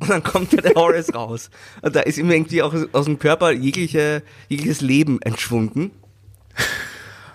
und 0.00 0.10
dann 0.10 0.22
kommt 0.22 0.52
ja 0.52 0.60
der 0.60 0.74
Horace 0.74 1.10
raus. 1.14 1.50
Und 1.82 1.94
da 1.94 2.00
ist 2.00 2.18
ihm 2.18 2.30
irgendwie 2.30 2.62
auch 2.62 2.74
aus 2.92 3.04
dem 3.04 3.18
Körper 3.18 3.50
jegliche, 3.50 4.22
jegliches 4.48 4.80
Leben 4.80 5.20
entschwunden. 5.22 5.90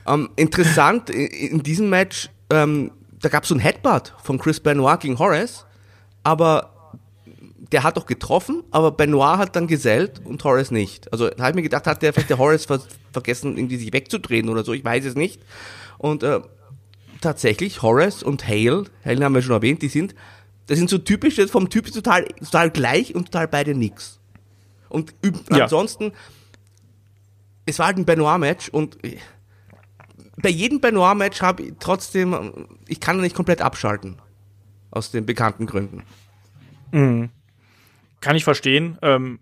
ähm, 0.08 0.30
interessant, 0.36 1.10
in, 1.10 1.28
in 1.28 1.64
diesem 1.64 1.90
Match, 1.90 2.30
ähm, 2.50 2.92
da 3.20 3.30
gab 3.30 3.44
es 3.44 3.50
so 3.50 3.56
ein 3.56 3.60
Headbutt 3.60 4.14
von 4.24 4.40
Chris 4.40 4.60
Benoit 4.60 5.00
gegen 5.00 5.20
Horace, 5.20 5.66
aber 6.24 6.81
der 7.72 7.84
hat 7.84 7.98
doch 7.98 8.06
getroffen, 8.06 8.64
aber 8.72 8.92
Benoit 8.92 9.38
hat 9.38 9.56
dann 9.56 9.68
gesellt 9.68 10.22
und 10.26 10.44
Horace 10.44 10.72
nicht. 10.72 11.12
Also 11.12 11.30
da 11.30 11.44
habe 11.44 11.52
ich 11.52 11.56
mir 11.56 11.62
gedacht, 11.62 11.88
hat 11.88 12.02
der 12.02 12.14
vielleicht 12.14 12.30
der 12.30 12.38
Horace 12.38 12.66
ver 12.66 12.82
vergessen, 13.14 13.58
irgendwie 13.58 13.78
sich 13.78 13.92
wegzudrehen 13.92 14.48
oder 14.48 14.64
so, 14.64 14.74
ich 14.74 14.86
weiß 14.86 15.04
es 15.06 15.16
nicht. 15.16 15.42
Und 15.98 16.24
äh, 16.24 16.40
tatsächlich, 17.20 17.82
Horace 17.82 18.24
und 18.24 18.48
Hale, 18.48 18.86
Hale 19.04 19.24
haben 19.24 19.36
wir 19.36 19.42
schon 19.42 19.56
erwähnt, 19.56 19.82
die 19.82 19.90
sind, 19.90 20.16
das 20.68 20.78
sind 20.78 20.90
so 20.90 20.98
typische, 20.98 21.48
vom 21.48 21.70
Typ 21.70 21.92
total, 21.92 22.26
total 22.40 22.72
gleich 22.72 23.16
und 23.16 23.26
total 23.26 23.48
beide 23.48 23.76
nix. 23.76 24.20
Und 24.88 25.14
ja. 25.24 25.64
ansonsten, 25.64 26.14
es 27.66 27.80
war 27.80 27.88
halt 27.88 27.98
ein 27.98 28.06
Benoit-Match 28.06 28.70
und 28.70 28.98
bei 30.38 30.50
jedem 30.50 30.80
Benoit-Match 30.80 31.42
habe 31.42 31.64
ich 31.64 31.74
trotzdem, 31.80 32.68
ich 32.88 33.00
kann 33.00 33.20
nicht 33.22 33.36
komplett 33.36 33.62
abschalten. 33.62 34.18
Aus 34.90 35.12
den 35.12 35.26
bekannten 35.26 35.68
Gründen. 35.68 36.04
Mhm. 36.92 37.30
Kann 38.22 38.36
ich 38.36 38.44
verstehen. 38.44 38.98
Ähm, 39.02 39.40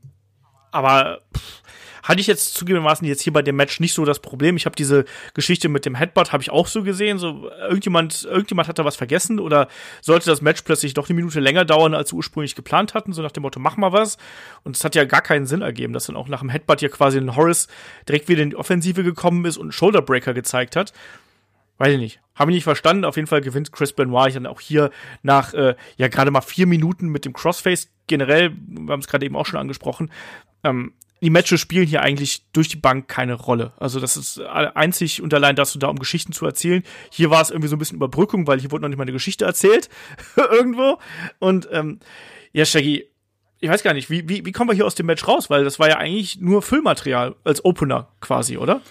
aber 0.71 1.21
pff, 1.35 1.61
hatte 2.09 2.21
ich 2.21 2.27
jetzt 2.27 2.55
zugegebenermaßen 2.55 3.07
jetzt 3.07 3.21
hier 3.21 3.33
bei 3.33 3.43
dem 3.43 3.55
Match 3.55 3.79
nicht 3.79 3.93
so 3.93 4.03
das 4.03 4.19
Problem. 4.19 4.57
Ich 4.57 4.65
habe 4.65 4.75
diese 4.75 5.05
Geschichte 5.35 5.69
mit 5.69 5.85
dem 5.85 5.93
Headbutt 5.93 6.33
habe 6.33 6.41
ich 6.41 6.49
auch 6.49 6.65
so 6.65 6.81
gesehen. 6.81 7.19
So 7.19 7.51
irgendjemand, 7.61 8.23
irgendjemand 8.23 8.67
hat 8.67 8.79
da 8.79 8.85
was 8.85 8.95
vergessen 8.95 9.39
oder 9.39 9.67
sollte 10.01 10.25
das 10.27 10.41
Match 10.41 10.63
plötzlich 10.63 10.95
doch 10.95 11.07
eine 11.07 11.15
Minute 11.15 11.39
länger 11.39 11.65
dauern, 11.65 11.93
als 11.93 12.09
sie 12.09 12.15
ursprünglich 12.15 12.55
geplant 12.55 12.95
hatten. 12.95 13.13
So 13.13 13.21
nach 13.21 13.31
dem 13.31 13.43
Motto, 13.43 13.59
mach 13.59 13.77
mal 13.77 13.93
was. 13.93 14.17
Und 14.63 14.75
es 14.75 14.83
hat 14.83 14.95
ja 14.95 15.05
gar 15.05 15.21
keinen 15.21 15.45
Sinn 15.45 15.61
ergeben, 15.61 15.93
dass 15.93 16.07
dann 16.07 16.15
auch 16.15 16.27
nach 16.27 16.39
dem 16.39 16.49
Headbutt 16.49 16.79
hier 16.79 16.89
quasi 16.89 17.19
ein 17.19 17.35
Horace 17.35 17.67
direkt 18.07 18.27
wieder 18.27 18.41
in 18.41 18.49
die 18.49 18.55
Offensive 18.55 19.03
gekommen 19.03 19.45
ist 19.45 19.57
und 19.57 19.65
einen 19.65 19.71
Shoulderbreaker 19.71 20.33
gezeigt 20.33 20.75
hat. 20.75 20.93
Weiß 21.79 21.93
ich 21.93 21.99
nicht. 21.99 22.19
Habe 22.35 22.51
ich 22.51 22.55
nicht 22.55 22.63
verstanden. 22.65 23.05
Auf 23.05 23.15
jeden 23.15 23.27
Fall 23.27 23.41
gewinnt 23.41 23.71
Chris 23.71 23.93
Benoit 23.93 24.35
dann 24.35 24.45
auch 24.45 24.59
hier 24.59 24.91
nach 25.23 25.53
äh, 25.53 25.75
ja 25.97 26.07
gerade 26.09 26.29
mal 26.29 26.41
vier 26.41 26.67
Minuten 26.67 27.07
mit 27.07 27.25
dem 27.25 27.33
Crossface. 27.33 27.89
Generell, 28.05 28.51
wir 28.67 28.91
haben 28.91 28.99
es 28.99 29.07
gerade 29.07 29.25
eben 29.25 29.35
auch 29.35 29.45
schon 29.45 29.59
angesprochen. 29.59 30.11
Ähm, 30.63 30.93
die 31.21 31.29
Matches 31.29 31.59
spielen 31.59 31.87
hier 31.87 32.01
eigentlich 32.01 32.43
durch 32.51 32.67
die 32.67 32.77
Bank 32.77 33.07
keine 33.07 33.33
Rolle. 33.33 33.73
Also 33.77 33.99
das 33.99 34.17
ist 34.17 34.39
einzig 34.39 35.21
und 35.21 35.33
allein 35.33 35.55
dazu 35.55 35.79
da, 35.79 35.87
um 35.87 35.99
Geschichten 35.99 36.33
zu 36.33 36.45
erzählen. 36.45 36.83
Hier 37.11 37.29
war 37.29 37.41
es 37.41 37.49
irgendwie 37.49 37.67
so 37.67 37.75
ein 37.75 37.79
bisschen 37.79 37.97
Überbrückung, 37.97 38.47
weil 38.47 38.59
hier 38.59 38.71
wurde 38.71 38.83
noch 38.83 38.89
nicht 38.89 38.97
mal 38.97 39.03
eine 39.03 39.11
Geschichte 39.11 39.45
erzählt 39.45 39.89
irgendwo. 40.35 40.99
Und 41.39 41.67
ähm, 41.71 41.99
ja, 42.51 42.65
Shaggy, 42.65 43.05
ich 43.59 43.69
weiß 43.69 43.83
gar 43.83 43.93
nicht, 43.93 44.09
wie, 44.09 44.27
wie, 44.29 44.45
wie 44.45 44.51
kommen 44.51 44.69
wir 44.69 44.75
hier 44.75 44.85
aus 44.85 44.95
dem 44.95 45.05
Match 45.05 45.27
raus? 45.27 45.49
Weil 45.49 45.63
das 45.63 45.79
war 45.79 45.89
ja 45.89 45.97
eigentlich 45.97 46.39
nur 46.39 46.61
Füllmaterial 46.61 47.35
als 47.43 47.63
Opener 47.63 48.09
quasi, 48.21 48.57
oder? 48.57 48.81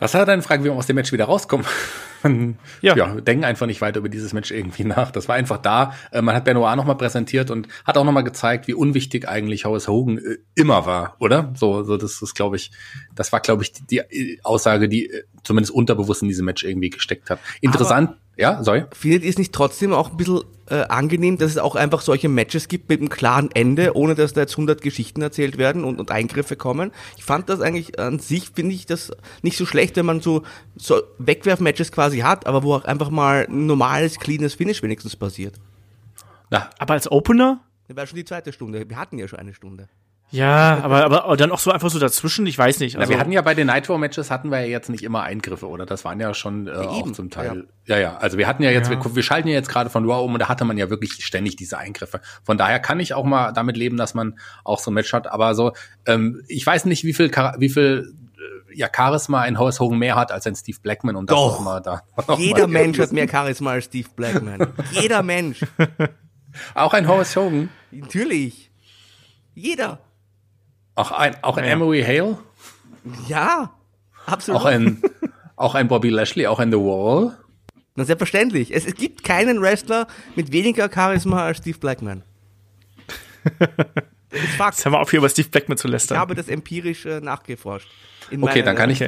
Was 0.00 0.14
hat 0.14 0.22
er 0.22 0.26
denn 0.26 0.42
fragen, 0.42 0.64
wie 0.64 0.68
wir 0.68 0.74
aus 0.74 0.86
dem 0.86 0.96
Match 0.96 1.12
wieder 1.12 1.26
rauskommen? 1.26 1.66
Man, 2.22 2.58
ja. 2.82 2.94
ja, 2.96 3.14
denken 3.14 3.44
einfach 3.44 3.66
nicht 3.66 3.80
weiter 3.80 4.00
über 4.00 4.10
dieses 4.10 4.34
Match 4.34 4.50
irgendwie 4.50 4.84
nach. 4.84 5.10
Das 5.10 5.28
war 5.28 5.36
einfach 5.36 5.56
da. 5.56 5.94
Äh, 6.10 6.20
man 6.20 6.34
hat 6.34 6.44
Benoit 6.44 6.76
nochmal 6.76 6.96
präsentiert 6.96 7.50
und 7.50 7.66
hat 7.86 7.96
auch 7.96 8.04
nochmal 8.04 8.24
gezeigt, 8.24 8.68
wie 8.68 8.74
unwichtig 8.74 9.26
eigentlich 9.26 9.64
Horace 9.64 9.88
Hogan 9.88 10.18
äh, 10.18 10.36
immer 10.54 10.84
war, 10.84 11.16
oder? 11.18 11.52
So, 11.56 11.82
so 11.82 11.96
das 11.96 12.20
ist, 12.20 12.34
glaube 12.34 12.56
ich, 12.56 12.72
das 13.14 13.32
war, 13.32 13.40
glaube 13.40 13.62
ich, 13.62 13.72
die, 13.72 13.98
äh, 13.98 14.38
Aussage, 14.42 14.90
die 14.90 15.10
zumindest 15.44 15.74
unterbewusst 15.74 16.20
in 16.20 16.28
diesem 16.28 16.44
Match 16.44 16.62
irgendwie 16.62 16.90
gesteckt 16.90 17.30
hat. 17.30 17.38
Interessant. 17.62 18.10
Aber 18.10 18.18
ja, 18.40 18.64
sorry. 18.64 18.84
Findet 18.92 19.22
ihr 19.22 19.30
es 19.30 19.38
nicht 19.38 19.52
trotzdem 19.52 19.92
auch 19.92 20.10
ein 20.10 20.16
bisschen 20.16 20.40
äh, 20.70 20.82
angenehm, 20.84 21.36
dass 21.36 21.50
es 21.50 21.58
auch 21.58 21.76
einfach 21.76 22.00
solche 22.00 22.28
Matches 22.28 22.68
gibt 22.68 22.88
mit 22.88 23.00
einem 23.00 23.10
klaren 23.10 23.50
Ende, 23.52 23.94
ohne 23.94 24.14
dass 24.14 24.32
da 24.32 24.40
jetzt 24.40 24.52
100 24.54 24.80
Geschichten 24.80 25.20
erzählt 25.20 25.58
werden 25.58 25.84
und, 25.84 26.00
und 26.00 26.10
Eingriffe 26.10 26.56
kommen? 26.56 26.90
Ich 27.18 27.24
fand 27.24 27.50
das 27.50 27.60
eigentlich 27.60 27.98
an 27.98 28.18
sich, 28.18 28.50
finde 28.54 28.74
ich 28.74 28.86
das 28.86 29.12
nicht 29.42 29.58
so 29.58 29.66
schlecht, 29.66 29.96
wenn 29.96 30.06
man 30.06 30.22
so, 30.22 30.42
so 30.76 31.02
Wegwerf-Matches 31.18 31.92
quasi 31.92 32.20
hat, 32.20 32.46
aber 32.46 32.62
wo 32.62 32.74
auch 32.74 32.84
einfach 32.84 33.10
mal 33.10 33.46
ein 33.46 33.66
normales, 33.66 34.18
cleanes 34.18 34.54
Finish 34.54 34.82
wenigstens 34.82 35.16
passiert. 35.16 35.56
Na, 36.48 36.70
aber 36.78 36.94
als 36.94 37.10
Opener? 37.10 37.60
Das 37.88 37.96
war 37.96 38.06
schon 38.06 38.16
die 38.16 38.24
zweite 38.24 38.52
Stunde. 38.52 38.88
Wir 38.88 38.96
hatten 38.96 39.18
ja 39.18 39.28
schon 39.28 39.38
eine 39.38 39.52
Stunde. 39.52 39.88
Ja, 40.32 40.78
aber, 40.82 41.04
aber 41.06 41.36
dann 41.36 41.50
auch 41.50 41.58
so 41.58 41.72
einfach 41.72 41.90
so 41.90 41.98
dazwischen, 41.98 42.46
ich 42.46 42.56
weiß 42.56 42.78
nicht. 42.78 42.96
Also 42.96 43.08
Na, 43.08 43.14
wir 43.14 43.20
hatten 43.20 43.32
ja 43.32 43.42
bei 43.42 43.54
den 43.54 43.66
Nitro-Matches 43.66 44.30
hatten 44.30 44.50
wir 44.50 44.60
ja 44.60 44.66
jetzt 44.66 44.88
nicht 44.88 45.02
immer 45.02 45.22
Eingriffe, 45.22 45.68
oder? 45.68 45.86
Das 45.86 46.04
waren 46.04 46.20
ja 46.20 46.34
schon 46.34 46.68
äh, 46.68 46.72
auch 46.72 47.10
zum 47.12 47.30
Teil. 47.30 47.66
Ja. 47.86 47.96
ja, 47.96 48.00
ja. 48.00 48.16
Also 48.18 48.38
wir 48.38 48.46
hatten 48.46 48.62
ja 48.62 48.70
jetzt, 48.70 48.90
ja. 48.90 49.04
Wir, 49.04 49.16
wir, 49.16 49.22
schalten 49.24 49.48
ja 49.48 49.54
jetzt 49.54 49.68
gerade 49.68 49.90
von 49.90 50.08
Raw 50.08 50.24
um 50.24 50.32
und 50.32 50.38
da 50.38 50.48
hatte 50.48 50.64
man 50.64 50.78
ja 50.78 50.88
wirklich 50.88 51.12
ständig 51.24 51.56
diese 51.56 51.78
Eingriffe. 51.78 52.20
Von 52.44 52.58
daher 52.58 52.78
kann 52.78 53.00
ich 53.00 53.12
auch 53.14 53.24
mal 53.24 53.52
damit 53.52 53.76
leben, 53.76 53.96
dass 53.96 54.14
man 54.14 54.38
auch 54.62 54.78
so 54.78 54.92
ein 54.92 54.94
Match 54.94 55.12
hat. 55.12 55.26
Aber 55.26 55.56
so, 55.56 55.72
ähm, 56.06 56.42
ich 56.46 56.64
weiß 56.64 56.84
nicht, 56.84 57.02
wie 57.02 57.12
viel, 57.12 57.30
wie 57.58 57.68
viel 57.68 58.14
äh, 58.36 58.78
ja, 58.78 58.88
Charisma 58.94 59.40
ein 59.40 59.58
Horace 59.58 59.80
Hogan 59.80 59.98
mehr 59.98 60.14
hat 60.14 60.30
als 60.30 60.46
ein 60.46 60.54
Steve 60.54 60.78
Blackman 60.80 61.16
und 61.16 61.28
das 61.28 61.36
Doch. 61.36 61.60
mal 61.60 61.80
da. 61.80 62.02
Jeder 62.38 62.68
Mensch 62.68 63.00
hat 63.00 63.10
mehr 63.10 63.28
Charisma 63.28 63.72
als 63.72 63.86
Steve 63.86 64.08
Blackman. 64.14 64.68
Jeder 64.92 65.24
Mensch. 65.24 65.64
auch 66.74 66.94
ein 66.94 67.08
Horace 67.08 67.34
Hogan. 67.34 67.68
Natürlich. 67.90 68.70
Jeder. 69.54 69.98
Auch 70.94 71.12
ein, 71.12 71.36
auch 71.42 71.56
ein 71.56 71.64
ja. 71.64 71.70
Emery 71.70 72.02
Hale? 72.02 72.38
Ja, 73.28 73.72
absolut. 74.26 74.60
Auch 74.60 74.64
ein, 74.66 75.02
auch 75.56 75.74
ein 75.74 75.88
Bobby 75.88 76.10
Lashley, 76.10 76.46
auch 76.46 76.58
ein 76.58 76.70
The 76.70 76.78
Wall? 76.78 77.36
Na, 77.94 78.04
selbstverständlich. 78.04 78.74
Es, 78.74 78.84
es 78.84 78.94
gibt 78.94 79.24
keinen 79.24 79.60
Wrestler 79.60 80.06
mit 80.36 80.52
weniger 80.52 80.90
Charisma 80.92 81.44
als 81.44 81.58
Steve 81.58 81.78
Blackman. 81.78 82.22
Das 84.30 84.40
ist 84.44 84.54
Fakt. 84.54 84.76
Jetzt 84.76 84.86
haben 84.86 84.92
wir 84.92 85.00
auf, 85.00 85.10
hier 85.10 85.18
über 85.18 85.28
Steve 85.28 85.48
Blackman 85.48 85.76
zu 85.76 85.88
lästern. 85.88 86.14
Ich 86.14 86.20
habe 86.20 86.36
das 86.36 86.48
empirisch 86.48 87.04
äh, 87.04 87.20
nachgeforscht. 87.20 87.88
okay, 88.40 88.62
dann 88.62 88.76
kann 88.76 88.88
ich. 88.88 89.04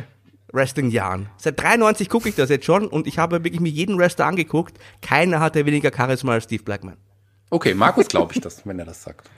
Wrestling-Jahren. 0.53 1.31
Seit 1.39 1.61
93 1.61 2.09
gucke 2.09 2.29
ich 2.29 2.35
das 2.35 2.51
jetzt 2.51 2.67
schon 2.67 2.87
und 2.87 3.07
ich 3.07 3.19
habe 3.19 3.43
wirklich 3.45 3.61
mir 3.61 3.71
jeden 3.71 3.99
Wrestler 3.99 4.27
angeguckt. 4.27 4.79
Keiner 5.01 5.41
hatte 5.41 5.65
weniger 5.65 5.91
Charisma 5.97 6.33
als 6.33 6.45
Steve 6.45 6.63
Blackman. 6.63 6.97
Okay, 7.51 7.73
Markus 7.75 8.09
glaube 8.09 8.35
ich 8.35 8.41
das, 8.41 8.67
wenn 8.67 8.79
er 8.79 8.85
das 8.85 9.03
sagt. 9.03 9.31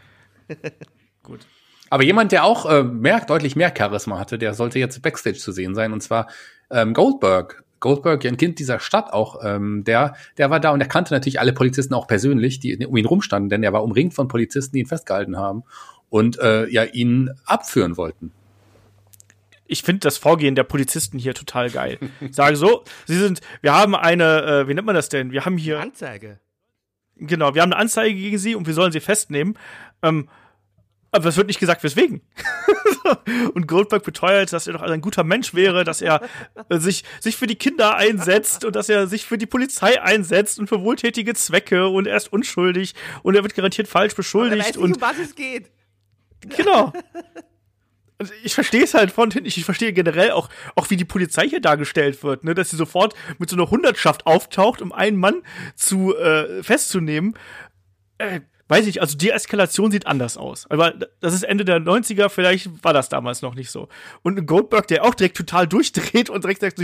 Gut. 1.22 1.46
Aber 1.94 2.02
jemand, 2.02 2.32
der 2.32 2.42
auch 2.42 2.68
äh, 2.68 2.82
mehr, 2.82 3.20
deutlich 3.20 3.54
mehr 3.54 3.72
Charisma 3.72 4.18
hatte, 4.18 4.36
der 4.36 4.52
sollte 4.54 4.80
jetzt 4.80 5.00
Backstage 5.00 5.38
zu 5.38 5.52
sehen 5.52 5.76
sein, 5.76 5.92
und 5.92 6.00
zwar 6.00 6.26
ähm, 6.68 6.92
Goldberg. 6.92 7.62
Goldberg, 7.78 8.26
ein 8.26 8.36
Kind 8.36 8.58
dieser 8.58 8.80
Stadt 8.80 9.12
auch, 9.12 9.44
ähm, 9.44 9.84
der, 9.84 10.16
der 10.36 10.50
war 10.50 10.58
da 10.58 10.72
und 10.72 10.80
er 10.80 10.88
kannte 10.88 11.14
natürlich 11.14 11.38
alle 11.38 11.52
Polizisten 11.52 11.94
auch 11.94 12.08
persönlich, 12.08 12.58
die 12.58 12.84
um 12.84 12.96
ihn 12.96 13.06
rumstanden, 13.06 13.48
denn 13.48 13.62
er 13.62 13.72
war 13.72 13.84
umringt 13.84 14.12
von 14.12 14.26
Polizisten, 14.26 14.74
die 14.74 14.80
ihn 14.80 14.88
festgehalten 14.88 15.36
haben 15.36 15.62
und 16.10 16.36
äh, 16.40 16.68
ja 16.68 16.82
ihn 16.82 17.30
abführen 17.44 17.96
wollten 17.96 18.32
ich 19.66 19.82
finde 19.82 20.00
das 20.00 20.18
Vorgehen 20.18 20.56
der 20.56 20.64
Polizisten 20.64 21.18
hier 21.18 21.32
total 21.32 21.70
geil. 21.70 21.98
Ich 22.20 22.34
sage 22.34 22.56
so, 22.56 22.84
sie 23.06 23.16
sind, 23.16 23.40
wir 23.62 23.72
haben 23.72 23.94
eine, 23.96 24.42
äh, 24.42 24.68
wie 24.68 24.74
nennt 24.74 24.86
man 24.86 24.94
das 24.94 25.08
denn? 25.08 25.30
Wir 25.30 25.46
haben 25.46 25.56
hier. 25.56 25.80
Anzeige. 25.80 26.38
Genau, 27.16 27.54
wir 27.54 27.62
haben 27.62 27.72
eine 27.72 27.80
Anzeige 27.80 28.14
gegen 28.14 28.36
sie 28.36 28.56
und 28.56 28.66
wir 28.66 28.74
sollen 28.74 28.92
sie 28.92 29.00
festnehmen. 29.00 29.56
Ähm, 30.02 30.28
aber 31.14 31.28
es 31.28 31.36
wird 31.36 31.46
nicht 31.46 31.60
gesagt, 31.60 31.84
weswegen. 31.84 32.22
und 33.54 33.68
Goldberg 33.68 34.02
beteuert, 34.02 34.52
dass 34.52 34.66
er 34.66 34.72
doch 34.72 34.82
ein 34.82 35.00
guter 35.00 35.22
Mensch 35.22 35.54
wäre, 35.54 35.84
dass 35.84 36.02
er 36.02 36.20
sich, 36.70 37.04
sich 37.20 37.36
für 37.36 37.46
die 37.46 37.54
Kinder 37.54 37.96
einsetzt 37.96 38.64
und 38.64 38.74
dass 38.74 38.88
er 38.88 39.06
sich 39.06 39.24
für 39.24 39.38
die 39.38 39.46
Polizei 39.46 40.02
einsetzt 40.02 40.58
und 40.58 40.68
für 40.68 40.80
wohltätige 40.80 41.34
Zwecke 41.34 41.86
und 41.86 42.06
er 42.06 42.16
ist 42.16 42.32
unschuldig 42.32 42.94
und 43.22 43.36
er 43.36 43.44
wird 43.44 43.54
garantiert 43.54 43.86
falsch 43.86 44.14
beschuldigt. 44.14 44.60
Weiß 44.60 44.66
nicht, 44.66 44.78
und 44.78 44.96
um 44.96 45.00
was 45.00 45.18
es 45.18 45.34
geht. 45.36 45.70
Genau. 46.56 46.92
Ich 48.42 48.54
verstehe 48.54 48.82
es 48.82 48.94
halt 48.94 49.10
von 49.12 49.30
hinten. 49.30 49.46
Ich 49.46 49.64
verstehe 49.64 49.92
generell 49.92 50.32
auch, 50.32 50.48
auch 50.74 50.90
wie 50.90 50.96
die 50.96 51.04
Polizei 51.04 51.48
hier 51.48 51.60
dargestellt 51.60 52.22
wird, 52.22 52.42
ne? 52.42 52.54
dass 52.54 52.70
sie 52.70 52.76
sofort 52.76 53.14
mit 53.38 53.50
so 53.50 53.56
einer 53.56 53.70
Hundertschaft 53.70 54.26
auftaucht, 54.26 54.82
um 54.82 54.92
einen 54.92 55.16
Mann 55.16 55.42
zu 55.76 56.16
äh, 56.16 56.62
festzunehmen. 56.62 57.34
Äh, 58.18 58.40
weiß 58.74 58.88
ich, 58.88 59.00
also 59.00 59.16
die 59.16 59.30
Eskalation 59.30 59.92
sieht 59.92 60.08
anders 60.08 60.36
aus. 60.36 60.66
Aber 60.68 60.92
das 61.20 61.32
ist 61.32 61.44
Ende 61.44 61.64
der 61.64 61.78
90er, 61.78 62.28
vielleicht 62.28 62.82
war 62.82 62.92
das 62.92 63.08
damals 63.08 63.40
noch 63.40 63.54
nicht 63.54 63.70
so. 63.70 63.88
Und 64.22 64.44
Goldberg, 64.46 64.88
der 64.88 65.04
auch 65.04 65.14
direkt 65.14 65.36
total 65.36 65.68
durchdreht 65.68 66.28
und 66.28 66.42
direkt 66.42 66.60
sagt, 66.60 66.80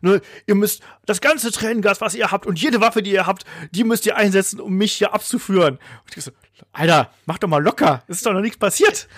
nur, 0.00 0.20
ihr 0.46 0.54
müsst 0.54 0.82
das 1.04 1.20
ganze 1.20 1.52
Tränengas, 1.52 2.00
was 2.00 2.14
ihr 2.14 2.30
habt 2.30 2.46
und 2.46 2.58
jede 2.58 2.80
Waffe, 2.80 3.02
die 3.02 3.12
ihr 3.12 3.26
habt, 3.26 3.44
die 3.70 3.84
müsst 3.84 4.06
ihr 4.06 4.16
einsetzen, 4.16 4.60
um 4.60 4.72
mich 4.74 4.94
hier 4.94 5.12
abzuführen. 5.12 5.74
Und 6.04 6.16
ich 6.16 6.24
so, 6.24 6.30
Alter, 6.72 7.10
mach 7.26 7.38
doch 7.38 7.48
mal 7.48 7.62
locker. 7.62 8.02
Es 8.08 8.18
ist 8.18 8.26
doch 8.26 8.32
noch 8.32 8.40
nichts 8.40 8.58
passiert. 8.58 9.08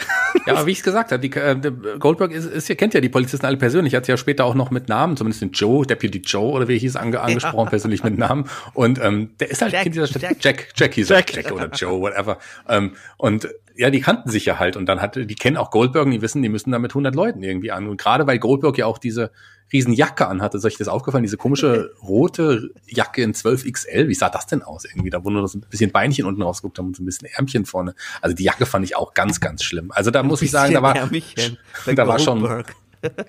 Ja, 0.47 0.55
aber 0.55 0.66
wie 0.66 0.73
ich 0.73 0.78
es 0.78 0.85
gesagt 0.85 1.12
habe, 1.12 1.20
die, 1.20 1.35
äh, 1.36 1.56
Goldberg 1.98 2.32
ist, 2.32 2.44
ist, 2.44 2.69
ihr 2.69 2.77
kennt 2.77 2.94
ja 2.94 3.01
die 3.01 3.09
Polizisten 3.09 3.47
alle 3.47 3.56
persönlich. 3.56 3.94
Hat 3.94 4.06
sie 4.06 4.12
ja 4.12 4.16
später 4.16 4.44
auch 4.44 4.55
noch 4.55 4.70
mit 4.70 4.89
Namen, 4.89 5.16
zumindest 5.16 5.43
den 5.43 5.52
Joe, 5.52 5.86
Deputy 5.86 6.19
Joe 6.19 6.52
oder 6.52 6.69
wie 6.69 6.74
er 6.74 6.78
hieß, 6.78 6.97
ange, 6.97 7.20
angesprochen, 7.20 7.65
ja. 7.65 7.70
persönlich 7.70 8.05
mit 8.05 8.19
Namen. 8.19 8.48
Und 8.74 8.98
ähm, 9.02 9.31
der 9.40 9.51
ist 9.51 9.62
halt 9.62 9.73
Jack, 9.73 9.82
Kind 9.85 9.94
dieser 9.94 10.06
Stadt. 10.06 10.23
Jack, 10.23 10.36
Jack, 10.40 10.69
Jack 10.77 10.94
hieß 10.94 11.09
Jack. 11.09 11.35
Jack 11.35 11.52
oder 11.52 11.69
Joe, 11.69 12.01
whatever. 12.01 12.39
Ähm, 12.69 12.93
und 13.16 13.48
ja, 13.78 13.90
die 13.90 14.00
kannten 14.00 14.28
sich 14.28 14.44
ja 14.44 14.59
halt 14.59 14.76
und 14.76 14.86
dann 14.86 15.00
hatte, 15.00 15.24
die 15.24 15.36
kennen 15.36 15.56
auch 15.56 15.70
Goldberg 15.70 16.06
und 16.06 16.10
die 16.10 16.20
wissen, 16.20 16.42
die 16.42 16.48
müssen 16.48 16.72
da 16.72 16.80
mit 16.80 16.90
100 16.90 17.14
Leuten 17.14 17.44
irgendwie 17.44 17.70
an. 17.70 17.86
Und 17.86 17.96
gerade 17.96 18.26
weil 18.26 18.40
Goldberg 18.40 18.76
ja 18.76 18.86
auch 18.86 18.98
diese 18.98 19.30
riesen 19.72 19.92
Jacke 19.92 20.26
anhatte, 20.26 20.56
ist 20.56 20.64
euch 20.64 20.76
das 20.76 20.88
aufgefallen, 20.88 21.22
diese 21.22 21.36
komische 21.36 21.92
rote 22.02 22.72
Jacke 22.88 23.22
in 23.22 23.34
12XL, 23.34 24.09
wie 24.09 24.14
sah 24.14 24.30
das 24.30 24.46
denn 24.46 24.64
aus 24.64 24.84
irgendwie? 24.84 25.10
Da 25.10 25.24
wo 25.24 25.30
nur 25.30 25.46
so 25.46 25.59
ein 25.59 25.64
bisschen 25.70 25.92
Beinchen 25.92 26.26
unten 26.26 26.42
rausgeguckt 26.42 26.76
haben 26.78 26.88
und 26.88 26.96
so 26.96 27.05
ein 27.05 27.06
bisschen 27.06 27.28
Ärmchen 27.28 27.66
vorne. 27.66 27.94
Also 28.20 28.34
die 28.34 28.42
Jacke 28.42 28.66
fand 28.66 28.84
ich 28.84 28.96
auch 28.96 29.14
ganz, 29.14 29.38
ganz 29.38 29.62
schlimm. 29.62 29.92
Also 29.92 30.10
da 30.10 30.24
muss 30.24 30.42
ich 30.42 30.50
sagen, 30.50 30.74
da 30.74 30.82
war, 30.82 30.96
Ärmchen, 30.96 31.56
da 31.94 32.09
war 32.09 32.18
schon, 32.18 32.64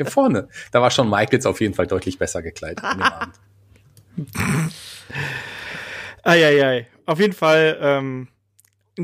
vorne, 0.05 0.47
da 0.71 0.81
war 0.81 0.89
schon 0.89 1.11
Michaels 1.11 1.45
auf 1.45 1.61
jeden 1.61 1.75
Fall 1.75 1.85
deutlich 1.85 2.17
besser 2.17 2.41
gekleidet 2.41 2.83
an 2.83 2.97
dem 2.97 3.03
Abend. 3.03 3.35
Eieiei. 6.23 6.87
Auf 7.05 7.19
jeden 7.19 7.33
Fall, 7.33 7.77
ähm, 7.79 8.29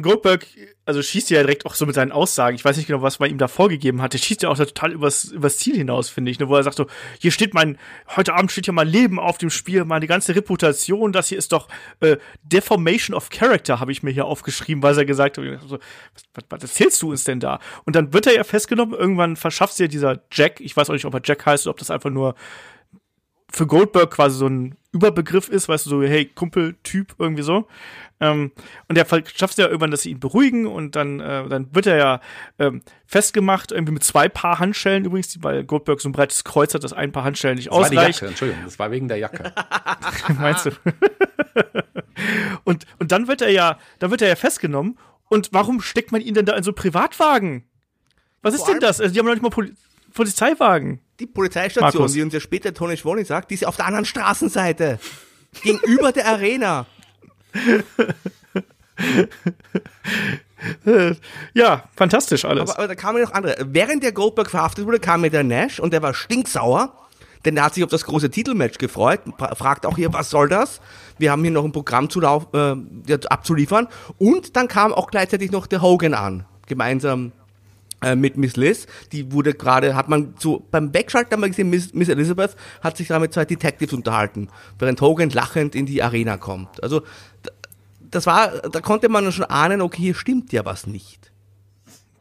Goldberg, 0.02 0.46
also 0.86 1.02
schießt 1.02 1.30
ja 1.30 1.42
direkt 1.42 1.66
auch 1.66 1.76
so 1.76 1.86
mit 1.86 1.96
seinen 1.96 2.12
Aussagen. 2.12 2.56
Ich 2.56 2.64
weiß 2.64 2.78
nicht 2.78 2.88
genau, 2.88 3.02
was 3.02 3.20
man 3.20 3.30
ihm 3.30 3.38
da 3.38 3.48
vorgegeben 3.48 4.02
hat. 4.02 4.14
Der 4.14 4.18
schießt 4.18 4.44
ja 4.44 4.50
auch 4.50 4.58
total 4.58 4.92
übers, 4.92 5.26
übers 5.26 5.58
Ziel 5.58 5.76
hinaus, 5.76 6.10
finde 6.10 6.32
ich, 6.32 6.40
ne? 6.40 6.48
wo 6.48 6.56
er 6.56 6.64
sagt 6.64 6.78
so, 6.78 6.88
hier 7.20 7.32
steht 7.32 7.54
mein, 7.54 7.78
heute 8.16 8.34
Abend 8.34 8.52
steht 8.52 8.68
ja 8.68 8.74
mein 8.74 8.88
Leben 8.88 9.20
auf 9.20 9.38
dem 9.38 9.50
Spiel, 9.50 9.86
meine 9.86 10.08
ganze 10.08 10.36
Reputation, 10.36 11.12
das 11.12 11.30
hier 11.30 11.38
ist 11.38 11.52
doch 11.52 11.68
äh, 12.00 12.18
Deformation 12.44 13.16
of 13.16 13.30
Character, 13.30 13.80
habe 13.80 13.92
ich 13.92 14.04
mir 14.04 14.12
hier 14.12 14.26
aufgeschrieben, 14.26 14.84
weil 14.84 14.98
er 14.98 15.06
gesagt 15.06 15.38
hat, 15.38 15.46
so, 15.68 15.78
was, 16.34 16.46
was, 16.50 16.62
erzählst 16.62 17.02
du 17.02 17.12
uns 17.12 17.24
denn 17.24 17.40
da? 17.40 17.60
Und 17.86 17.96
dann 17.96 18.14
wird 18.14 18.28
er 18.28 18.36
ja 18.36 18.44
festgenommen, 18.44 18.94
irgendwann 18.98 19.36
verschafft 19.36 19.74
sich 19.74 19.86
ja 19.86 19.88
dieser 19.88 20.22
Jack, 20.32 20.60
ich 20.62 20.76
weiß 20.76 20.90
auch 20.90 20.94
nicht, 20.94 21.06
ob 21.06 21.14
er 21.14 21.22
Jack 21.24 21.46
heißt 21.46 21.66
oder 21.66 21.72
ob 21.72 21.78
das 21.78 21.92
einfach 21.92 22.10
nur 22.10 22.36
für 23.52 23.68
Goldberg 23.68 24.12
quasi 24.12 24.38
so 24.38 24.48
ein 24.48 24.76
Überbegriff 24.96 25.50
ist, 25.50 25.68
weißt 25.68 25.86
du, 25.86 25.90
so, 25.90 26.04
hey, 26.04 26.26
Kumpel-Typ, 26.26 27.16
irgendwie 27.20 27.44
so. 27.44 27.68
Ähm, 28.22 28.54
und 28.88 28.98
er 28.98 29.06
schafft 29.06 29.54
es 29.54 29.58
ja 29.58 29.66
irgendwann, 29.66 29.92
dass 29.92 30.04
sie 30.04 30.12
ihn 30.12 30.22
beruhigen 30.22 30.68
und 30.68 30.96
dann, 30.96 31.20
äh, 31.20 31.50
dann 31.50 31.76
wird 31.76 31.86
er 31.86 31.98
ja 31.98 32.22
ähm, 32.60 32.82
festgemacht, 33.06 33.74
irgendwie 33.74 33.92
mit 33.92 34.06
zwei 34.06 34.30
Paar 34.30 34.60
Handschellen 34.60 35.04
übrigens, 35.04 35.38
weil 35.44 35.66
Goldberg 35.66 36.00
so 36.00 36.08
ein 36.08 36.14
breites 36.14 36.46
Kreuz 36.46 36.74
hat, 36.74 36.86
dass 36.86 36.94
ein 36.94 37.12
Paar 37.12 37.26
Handschellen 37.26 37.58
nicht 37.58 37.68
das 37.68 37.76
ausreicht. 37.76 37.96
War 37.96 38.06
die 38.06 38.12
Jacke, 38.14 38.28
Entschuldigung, 38.28 38.64
das 38.64 38.80
war 38.80 38.90
wegen 38.92 39.10
der 39.10 39.18
Jacke. 39.18 39.54
Meinst 40.40 40.68
du? 40.68 40.72
und, 42.64 42.86
und 43.00 43.12
dann 43.12 43.28
wird 43.28 43.42
er 43.42 43.50
ja, 43.50 43.78
dann 44.00 44.12
wird 44.12 44.22
er 44.22 44.30
ja 44.30 44.38
festgenommen 44.38 44.98
und 45.28 45.50
warum 45.52 45.82
steckt 45.82 46.14
man 46.14 46.22
ihn 46.22 46.36
denn 46.36 46.46
da 46.46 46.56
in 46.56 46.64
so 46.64 46.72
Privatwagen? 46.72 47.66
Was 48.42 48.54
ist 48.54 48.66
denn 48.66 48.80
das? 48.80 49.02
Also, 49.02 49.12
die 49.12 49.20
haben 49.20 49.26
noch 49.26 49.34
nicht 49.34 49.44
mal 49.44 49.50
Poli 49.50 49.74
Polizeiwagen. 50.16 51.00
Die 51.20 51.28
Polizeistation, 51.28 52.02
Markus. 52.02 52.14
die 52.14 52.22
uns 52.22 52.34
ja 52.34 52.40
später 52.40 52.74
Tony 52.74 52.98
Schwoni 52.98 53.24
sagt, 53.24 53.52
die 53.52 53.56
ist 53.56 53.66
auf 53.66 53.76
der 53.76 53.86
anderen 53.86 54.06
Straßenseite. 54.06 55.00
Gegenüber 55.62 56.12
der 56.12 56.28
Arena. 56.28 56.88
ja, 61.54 61.84
fantastisch 61.96 62.44
alles. 62.46 62.72
Aber, 62.72 62.80
aber 62.80 62.88
da 62.88 62.96
kamen 62.96 63.22
noch 63.22 63.34
andere. 63.34 63.56
Während 63.66 64.04
der 64.04 64.12
Goldberg 64.12 64.50
verhaftet 64.50 64.86
wurde, 64.86 65.00
kam 65.00 65.22
mir 65.22 65.30
der 65.30 65.44
Nash 65.44 65.80
und 65.80 65.94
der 65.94 66.02
war 66.02 66.14
stinksauer, 66.14 66.94
denn 67.46 67.56
der 67.56 67.64
hat 67.64 67.76
sich 67.76 67.84
auf 67.84 67.90
das 67.90 68.04
große 68.06 68.30
Titelmatch 68.30 68.78
gefreut, 68.78 69.22
fragt 69.56 69.86
auch 69.86 69.96
hier, 69.96 70.12
was 70.12 70.30
soll 70.30 70.50
das? 70.50 70.82
Wir 71.18 71.32
haben 71.32 71.44
hier 71.44 71.52
noch 71.52 71.64
ein 71.64 71.72
Programm 71.72 72.10
zu 72.10 72.22
äh, 72.22 72.76
abzuliefern. 73.30 73.88
Und 74.18 74.58
dann 74.58 74.68
kam 74.68 74.94
auch 74.94 75.10
gleichzeitig 75.10 75.52
noch 75.52 75.68
der 75.68 75.82
Hogan 75.82 76.14
an, 76.14 76.46
gemeinsam 76.68 77.32
äh, 78.06 78.16
mit 78.16 78.38
Miss 78.38 78.56
Liz. 78.56 78.88
Die 79.12 79.32
wurde 79.32 79.54
gerade, 79.54 79.96
hat 79.96 80.08
man 80.08 80.36
so 80.38 80.66
beim 80.70 80.94
Wegschalten 80.94 81.34
haben 81.34 81.42
wir 81.42 81.50
gesehen, 81.50 81.70
Miss, 81.70 81.94
Miss 81.94 82.08
Elizabeth 82.10 82.56
hat 82.82 82.98
sich 82.98 83.08
da 83.08 83.20
mit 83.20 83.34
zwei 83.34 83.46
Detectives 83.46 83.94
unterhalten, 83.94 84.50
während 84.78 85.02
Hogan 85.02 85.32
lachend 85.32 85.74
in 85.76 85.86
die 85.86 86.04
Arena 86.04 86.38
kommt. 86.38 86.84
Also 86.84 87.02
das 88.00 88.28
war, 88.28 88.50
da 88.70 88.80
konnte 88.82 89.10
man 89.10 89.32
schon 89.32 89.46
ahnen, 89.46 89.82
okay, 89.82 90.04
hier 90.04 90.16
stimmt 90.16 90.54
ja 90.54 90.64
was 90.66 90.88
nicht. 90.88 91.32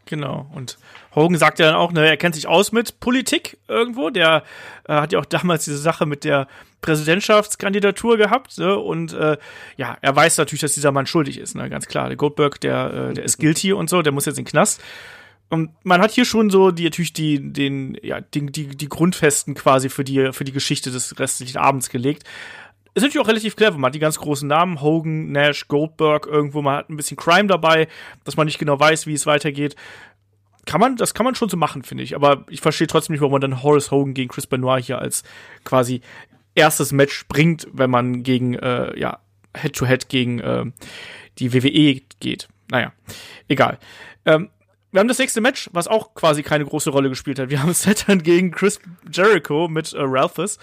Genau. 0.07 0.51
Und 0.55 0.79
Hogan 1.15 1.39
sagt 1.39 1.59
ja 1.59 1.67
dann 1.67 1.77
auch, 1.77 1.93
ne, 1.93 2.07
er 2.07 2.17
kennt 2.17 2.35
sich 2.35 2.47
aus 2.47 2.73
mit 2.73 3.01
Politik 3.01 3.59
irgendwo. 3.69 4.11
Der 4.11 4.43
äh, 4.89 4.95
hat 4.95 5.13
ja 5.13 5.19
auch 5.19 5.25
damals 5.27 5.65
diese 5.65 5.79
Sache 5.79 6.07
mit 6.07 6.25
der 6.25 6.47
Präsidentschaftskandidatur 6.81 8.17
gehabt. 8.17 8.59
Ne? 8.59 8.77
Und 8.77 9.13
äh, 9.13 9.37
ja, 9.77 9.97
er 10.01 10.17
weiß 10.17 10.39
natürlich, 10.39 10.61
dass 10.61 10.75
dieser 10.75 10.93
Mann 10.93 11.07
schuldig 11.07 11.39
ist, 11.39 11.55
ne? 11.55 11.71
ganz 11.71 11.87
klar. 11.87 12.09
Der 12.09 12.17
Goldberg, 12.17 12.61
der, 12.61 13.11
äh, 13.11 13.15
der 13.15 13.25
ist 13.25 13.39
guilty 13.39 13.73
und 13.73 13.89
so, 13.89 14.03
der 14.03 14.13
muss 14.13 14.27
jetzt 14.27 14.39
in 14.39 14.45
den 14.45 14.51
Knast. 14.51 14.81
Und 15.55 15.71
man 15.85 16.01
hat 16.01 16.11
hier 16.11 16.25
schon 16.25 16.51
so 16.51 16.71
die 16.71 16.85
natürlich 16.85 17.13
die 17.13 17.53
den 17.53 17.97
ja 18.03 18.21
die, 18.21 18.47
die, 18.47 18.69
die 18.69 18.89
Grundfesten 18.89 19.55
quasi 19.55 19.89
für 19.89 20.05
die 20.05 20.33
für 20.33 20.45
die 20.45 20.53
Geschichte 20.53 20.91
des 20.91 21.19
restlichen 21.19 21.59
Abends 21.59 21.89
gelegt. 21.89 22.25
Ist 22.95 23.03
natürlich 23.03 23.25
auch 23.25 23.29
relativ 23.29 23.57
clever. 23.57 23.77
Man 23.77 23.89
hat 23.89 23.95
die 23.95 24.01
ganz 24.01 24.19
großen 24.19 24.47
Namen, 24.47 24.81
Hogan, 24.81 25.33
Nash, 25.33 25.67
Goldberg, 25.67 26.27
irgendwo, 26.27 26.63
man 26.63 26.77
hat 26.77 26.91
ein 26.91 26.97
bisschen 26.97 27.17
Crime 27.17 27.49
dabei, 27.49 27.89
dass 28.23 28.37
man 28.37 28.47
nicht 28.47 28.61
genau 28.61 28.79
weiß, 28.79 29.09
wie 29.09 29.15
es 29.15 29.27
weitergeht. 29.27 29.75
Kann 30.65 30.81
man, 30.81 30.97
das 30.97 31.13
kann 31.13 31.25
man 31.25 31.35
schon 31.35 31.49
so 31.49 31.57
machen, 31.57 31.83
finde 31.83 32.05
ich. 32.05 32.15
Aber 32.15 32.45
ich 32.49 32.61
verstehe 32.61 32.87
trotzdem 32.87 33.15
nicht, 33.15 33.21
warum 33.21 33.33
man 33.33 33.41
dann 33.41 33.65
Horace 33.65 33.91
Hogan 33.91 34.15
gegen 34.15 34.31
Chris 34.31 34.47
Benoit 34.47 34.85
hier 34.85 35.01
als 35.01 35.25
quasi 35.65 36.03
erstes 36.55 36.93
Match 36.93 37.27
bringt, 37.27 37.67
wenn 37.73 37.91
man 37.91 38.23
gegen, 38.23 38.55
äh, 38.55 38.97
ja, 38.99 39.19
Head-to-Head 39.57 40.05
-head 40.05 40.09
gegen 40.09 40.39
äh, 40.39 40.65
die 41.39 41.53
WWE 41.53 42.01
geht. 42.21 42.49
Naja, 42.71 42.93
egal. 43.49 43.79
Ähm, 44.25 44.51
wir 44.95 45.01
haben 45.01 45.09
das 45.09 45.19
nächste 45.19 45.41
Match, 45.41 45.69
was 45.73 45.89
auch 45.89 46.15
quasi 46.15 46.45
keine 46.45 46.65
große 46.65 46.89
Rolle 46.89 47.09
gespielt 47.09 47.41
hat. 47.41 47.51
Wir 47.51 47.61
haben 47.61 47.75
Saturn 47.75 48.23
gegen 48.23 48.53
Chris 48.53 48.79
Jericho 49.13 49.67
mit 49.67 49.93
äh, 49.93 49.97
Ralphus. 49.99 50.61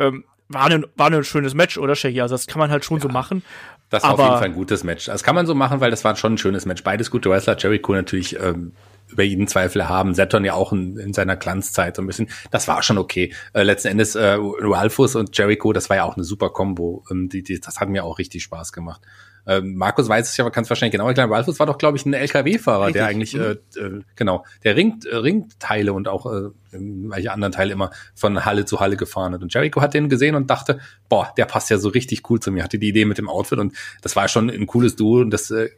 Ähm, 0.00 0.24
war 0.48 0.66
ein, 0.66 0.84
war 0.96 1.08
ein 1.08 1.22
schönes 1.22 1.54
Match, 1.54 1.78
oder 1.78 1.94
Shaggy? 1.94 2.20
Also 2.20 2.34
das 2.34 2.48
kann 2.48 2.58
man 2.58 2.72
halt 2.72 2.84
schon 2.84 2.96
ja, 2.96 3.04
so 3.04 3.08
machen. 3.08 3.44
Das 3.90 4.02
war 4.02 4.14
auf 4.14 4.18
jeden 4.18 4.32
Fall 4.32 4.42
ein 4.42 4.54
gutes 4.54 4.82
Match. 4.82 5.06
Das 5.06 5.22
kann 5.22 5.36
man 5.36 5.46
so 5.46 5.54
machen, 5.54 5.80
weil 5.80 5.92
das 5.92 6.02
war 6.02 6.16
schon 6.16 6.34
ein 6.34 6.38
schönes 6.38 6.66
Match. 6.66 6.82
Beides 6.82 7.12
gute 7.12 7.30
Wrestler. 7.30 7.56
Jericho 7.56 7.92
natürlich 7.92 8.40
ähm, 8.40 8.72
über 9.08 9.22
jeden 9.22 9.46
Zweifel 9.46 9.88
haben. 9.88 10.14
Saturn 10.14 10.44
ja 10.44 10.54
auch 10.54 10.72
in, 10.72 10.96
in, 10.96 11.12
seiner 11.12 11.36
Glanzzeit 11.36 11.96
so 11.96 12.02
ein 12.02 12.06
bisschen. 12.06 12.28
Das 12.50 12.68
war 12.68 12.82
schon 12.82 12.98
okay. 12.98 13.32
Äh, 13.52 13.62
letzten 13.62 13.88
Endes 13.88 14.14
äh, 14.14 14.36
Ralphus 14.38 15.14
und 15.16 15.36
Jericho, 15.36 15.72
das 15.72 15.90
war 15.90 15.96
ja 15.96 16.04
auch 16.04 16.16
eine 16.16 16.24
super 16.24 16.50
Combo. 16.50 17.04
Ähm, 17.10 17.28
die, 17.28 17.42
die, 17.42 17.60
das 17.60 17.80
hat 17.80 17.88
mir 17.88 18.04
auch 18.04 18.18
richtig 18.18 18.42
Spaß 18.42 18.72
gemacht. 18.72 19.02
Ähm, 19.46 19.74
Markus 19.74 20.08
weiß 20.08 20.30
es 20.30 20.36
ja, 20.36 20.44
aber 20.44 20.50
kann 20.50 20.64
es 20.64 20.70
wahrscheinlich 20.70 20.92
genau 20.92 21.06
erklären. 21.06 21.30
Ralphus 21.30 21.58
war 21.58 21.66
doch, 21.66 21.78
glaube 21.78 21.98
ich, 21.98 22.06
ein 22.06 22.14
LKW-Fahrer, 22.14 22.92
der 22.92 23.06
eigentlich, 23.06 23.34
mhm. 23.34 23.42
äh, 23.42 23.78
äh, 23.78 24.00
genau, 24.16 24.44
der 24.62 24.76
Ring, 24.76 25.00
äh, 25.10 25.16
Ringteile 25.16 25.92
und 25.92 26.08
auch 26.08 26.26
äh, 26.26 26.50
welche 26.72 27.30
anderen 27.30 27.52
Teile 27.52 27.72
immer 27.72 27.90
von 28.14 28.44
Halle 28.44 28.64
zu 28.64 28.80
Halle 28.80 28.96
gefahren 28.96 29.34
hat. 29.34 29.42
Und 29.42 29.52
Jericho 29.52 29.80
hat 29.80 29.94
den 29.94 30.08
gesehen 30.08 30.34
und 30.34 30.48
dachte, 30.48 30.80
boah, 31.08 31.32
der 31.36 31.44
passt 31.44 31.70
ja 31.70 31.78
so 31.78 31.90
richtig 31.90 32.28
cool 32.30 32.40
zu 32.40 32.50
mir. 32.50 32.64
Hatte 32.64 32.78
die 32.78 32.88
Idee 32.88 33.04
mit 33.04 33.18
dem 33.18 33.28
Outfit 33.28 33.58
und 33.58 33.74
das 34.02 34.16
war 34.16 34.28
schon 34.28 34.50
ein 34.50 34.66
cooles 34.66 34.96
Duo 34.96 35.20
und 35.20 35.30
das 35.30 35.50
äh, 35.50 35.68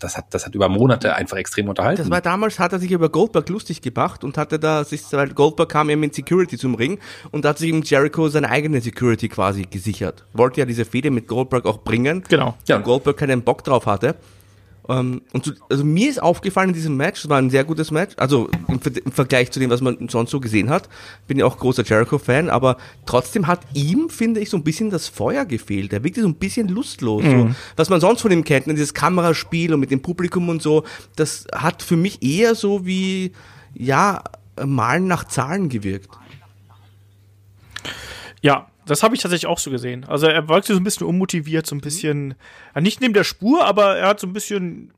das 0.00 0.16
hat, 0.16 0.26
das 0.30 0.46
hat 0.46 0.54
über 0.54 0.68
Monate 0.68 1.14
einfach 1.14 1.36
extrem 1.36 1.68
unterhalten. 1.68 2.02
Das 2.02 2.10
war 2.10 2.20
damals, 2.20 2.58
hat 2.58 2.72
er 2.72 2.78
sich 2.78 2.92
über 2.92 3.08
Goldberg 3.08 3.48
lustig 3.48 3.82
gemacht 3.82 4.24
und 4.24 4.38
hatte 4.38 4.58
da, 4.58 4.84
sich, 4.84 5.02
weil 5.12 5.30
Goldberg 5.30 5.68
kam 5.68 5.90
eben 5.90 6.02
in 6.02 6.12
Security 6.12 6.56
zum 6.56 6.74
Ring 6.74 6.98
und 7.30 7.44
da 7.44 7.50
hat 7.50 7.58
sich 7.58 7.68
ihm 7.68 7.82
Jericho 7.82 8.28
seine 8.28 8.50
eigene 8.50 8.80
Security 8.80 9.28
quasi 9.28 9.62
gesichert. 9.62 10.24
Wollte 10.32 10.60
ja 10.60 10.66
diese 10.66 10.84
Fehde 10.84 11.10
mit 11.10 11.26
Goldberg 11.26 11.66
auch 11.66 11.78
bringen. 11.78 12.24
Genau. 12.28 12.56
Ja. 12.66 12.76
Und 12.76 12.84
Goldberg 12.84 13.16
keinen 13.16 13.42
Bock 13.42 13.64
drauf 13.64 13.86
hatte. 13.86 14.16
Ähm, 14.90 15.22
und 15.32 15.44
so, 15.44 15.52
also 15.68 15.84
mir 15.84 16.10
ist 16.10 16.20
aufgefallen 16.20 16.70
in 16.70 16.74
diesem 16.74 16.96
Match, 16.96 17.24
es 17.24 17.30
war 17.30 17.38
ein 17.38 17.48
sehr 17.48 17.62
gutes 17.62 17.92
Match, 17.92 18.14
also 18.16 18.48
im, 18.66 18.80
im, 19.04 19.12
Vergleich 19.12 19.52
zu 19.52 19.60
dem, 19.60 19.70
was 19.70 19.80
man 19.80 20.08
sonst 20.08 20.30
so 20.30 20.40
gesehen 20.40 20.68
hat, 20.68 20.88
bin 21.28 21.38
ja 21.38 21.46
auch 21.46 21.58
großer 21.58 21.84
Jericho-Fan, 21.84 22.50
aber 22.50 22.76
trotzdem 23.06 23.46
hat 23.46 23.60
ihm, 23.72 24.10
finde 24.10 24.40
ich, 24.40 24.50
so 24.50 24.56
ein 24.56 24.64
bisschen 24.64 24.90
das 24.90 25.06
Feuer 25.06 25.44
gefehlt. 25.44 25.92
Er 25.92 26.02
wirkte 26.02 26.22
so 26.22 26.28
ein 26.28 26.34
bisschen 26.34 26.66
lustlos. 26.68 27.22
Mhm. 27.22 27.30
So. 27.30 27.54
Was 27.76 27.88
man 27.88 28.00
sonst 28.00 28.20
von 28.20 28.32
ihm 28.32 28.42
kennt, 28.42 28.66
ne, 28.66 28.74
dieses 28.74 28.92
Kameraspiel 28.92 29.72
und 29.72 29.80
mit 29.80 29.92
dem 29.92 30.02
Publikum 30.02 30.48
und 30.48 30.60
so, 30.60 30.84
das 31.14 31.46
hat 31.54 31.82
für 31.82 31.96
mich 31.96 32.22
eher 32.22 32.56
so 32.56 32.84
wie, 32.84 33.32
ja, 33.74 34.24
Malen 34.64 35.06
nach 35.06 35.24
Zahlen 35.24 35.68
gewirkt. 35.68 36.10
Ja, 38.42 38.66
das 38.90 39.04
habe 39.04 39.14
ich 39.14 39.22
tatsächlich 39.22 39.46
auch 39.48 39.58
so 39.58 39.70
gesehen. 39.70 40.04
Also 40.04 40.26
er 40.26 40.48
wirkte 40.48 40.74
so 40.74 40.80
ein 40.80 40.84
bisschen 40.84 41.06
unmotiviert, 41.06 41.66
so 41.66 41.76
ein 41.76 41.80
bisschen, 41.80 42.34
ja, 42.74 42.80
nicht 42.80 43.00
neben 43.00 43.14
der 43.14 43.24
Spur, 43.24 43.64
aber 43.64 43.96
er 43.96 44.08
hat 44.08 44.20
so 44.20 44.26
ein 44.26 44.32
bisschen, 44.32 44.92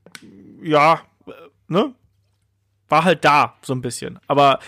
ja, 0.63 1.03
äh, 1.27 1.33
ne? 1.69 1.95
War 2.89 3.05
halt 3.05 3.25
da, 3.25 3.57
so 3.63 3.75
ein 3.75 3.83
bisschen. 3.83 4.19
Aber 4.27 4.59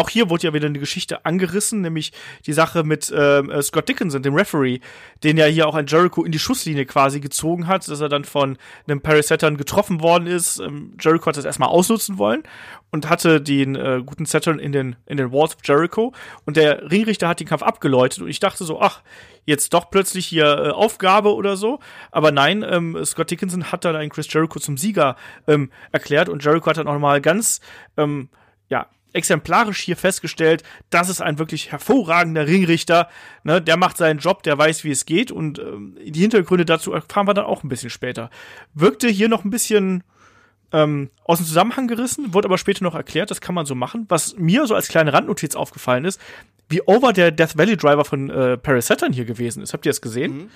auch 0.00 0.08
hier 0.08 0.30
wurde 0.30 0.44
ja 0.44 0.54
wieder 0.54 0.66
eine 0.66 0.78
Geschichte 0.78 1.24
angerissen, 1.24 1.82
nämlich 1.82 2.12
die 2.46 2.52
Sache 2.52 2.82
mit 2.82 3.12
ähm, 3.14 3.50
äh, 3.50 3.62
Scott 3.62 3.88
Dickinson, 3.88 4.22
dem 4.22 4.34
Referee, 4.34 4.80
den 5.22 5.36
ja 5.36 5.46
hier 5.46 5.68
auch 5.68 5.74
ein 5.74 5.86
Jericho 5.86 6.24
in 6.24 6.32
die 6.32 6.38
Schusslinie 6.38 6.86
quasi 6.86 7.20
gezogen 7.20 7.66
hat, 7.66 7.86
dass 7.88 8.00
er 8.00 8.08
dann 8.08 8.24
von 8.24 8.58
einem 8.86 9.00
Paris 9.00 9.28
Saturn 9.28 9.56
getroffen 9.56 10.00
worden 10.00 10.26
ist. 10.26 10.58
Ähm, 10.58 10.96
Jericho 10.98 11.26
hat 11.26 11.36
das 11.36 11.44
erstmal 11.44 11.68
ausnutzen 11.68 12.18
wollen 12.18 12.42
und 12.90 13.08
hatte 13.08 13.40
den 13.40 13.76
äh, 13.76 14.02
guten 14.04 14.26
Saturn 14.26 14.58
in 14.58 14.72
den, 14.72 14.96
in 15.06 15.16
den 15.16 15.32
Walls 15.32 15.54
of 15.54 15.60
Jericho 15.64 16.12
und 16.46 16.56
der 16.56 16.90
Ringrichter 16.90 17.28
hat 17.28 17.40
den 17.40 17.46
Kampf 17.46 17.62
abgeläutet 17.62 18.22
und 18.22 18.28
ich 18.28 18.40
dachte 18.40 18.64
so, 18.64 18.80
ach, 18.80 19.02
jetzt 19.44 19.74
doch 19.74 19.90
plötzlich 19.90 20.26
hier 20.26 20.44
äh, 20.44 20.70
Aufgabe 20.70 21.34
oder 21.34 21.56
so. 21.56 21.80
Aber 22.10 22.30
nein, 22.32 22.64
ähm, 22.68 23.04
Scott 23.04 23.30
Dickinson 23.30 23.72
hat 23.72 23.84
dann 23.84 23.96
einen 23.96 24.10
Chris 24.10 24.32
Jericho 24.32 24.58
zum 24.58 24.76
Sieger 24.76 25.16
ähm, 25.46 25.70
erklärt 25.92 26.28
und 26.28 26.44
Jericho 26.44 26.66
hat 26.66 26.78
dann 26.78 26.88
auch 26.88 26.94
nochmal 26.94 27.20
ganz, 27.20 27.60
ähm, 27.96 28.28
exemplarisch 29.12 29.80
hier 29.80 29.96
festgestellt, 29.96 30.62
das 30.90 31.08
ist 31.08 31.20
ein 31.20 31.38
wirklich 31.38 31.72
hervorragender 31.72 32.46
Ringrichter. 32.46 33.08
Ne, 33.44 33.60
der 33.60 33.76
macht 33.76 33.96
seinen 33.96 34.18
Job, 34.18 34.42
der 34.42 34.56
weiß, 34.56 34.84
wie 34.84 34.90
es 34.90 35.06
geht 35.06 35.30
und 35.30 35.58
ähm, 35.58 35.96
die 36.04 36.20
Hintergründe 36.20 36.64
dazu 36.64 36.92
erfahren 36.92 37.26
wir 37.26 37.34
dann 37.34 37.46
auch 37.46 37.62
ein 37.62 37.68
bisschen 37.68 37.90
später. 37.90 38.30
Wirkte 38.74 39.08
hier 39.08 39.28
noch 39.28 39.44
ein 39.44 39.50
bisschen 39.50 40.04
ähm, 40.72 41.10
aus 41.24 41.38
dem 41.38 41.46
Zusammenhang 41.46 41.88
gerissen, 41.88 42.32
wurde 42.34 42.46
aber 42.46 42.58
später 42.58 42.84
noch 42.84 42.94
erklärt, 42.94 43.30
das 43.30 43.40
kann 43.40 43.54
man 43.54 43.66
so 43.66 43.74
machen. 43.74 44.06
Was 44.08 44.36
mir 44.36 44.66
so 44.66 44.74
als 44.74 44.88
kleine 44.88 45.12
Randnotiz 45.12 45.56
aufgefallen 45.56 46.04
ist, 46.04 46.20
wie 46.68 46.82
over 46.82 47.12
der 47.12 47.32
Death 47.32 47.56
Valley 47.58 47.76
Driver 47.76 48.04
von 48.04 48.30
äh, 48.30 48.56
Paris 48.56 48.86
Saturn 48.86 49.12
hier 49.12 49.24
gewesen 49.24 49.62
ist. 49.62 49.72
Habt 49.72 49.86
ihr 49.86 49.90
das 49.90 50.00
gesehen? 50.00 50.36
Mhm. 50.36 50.50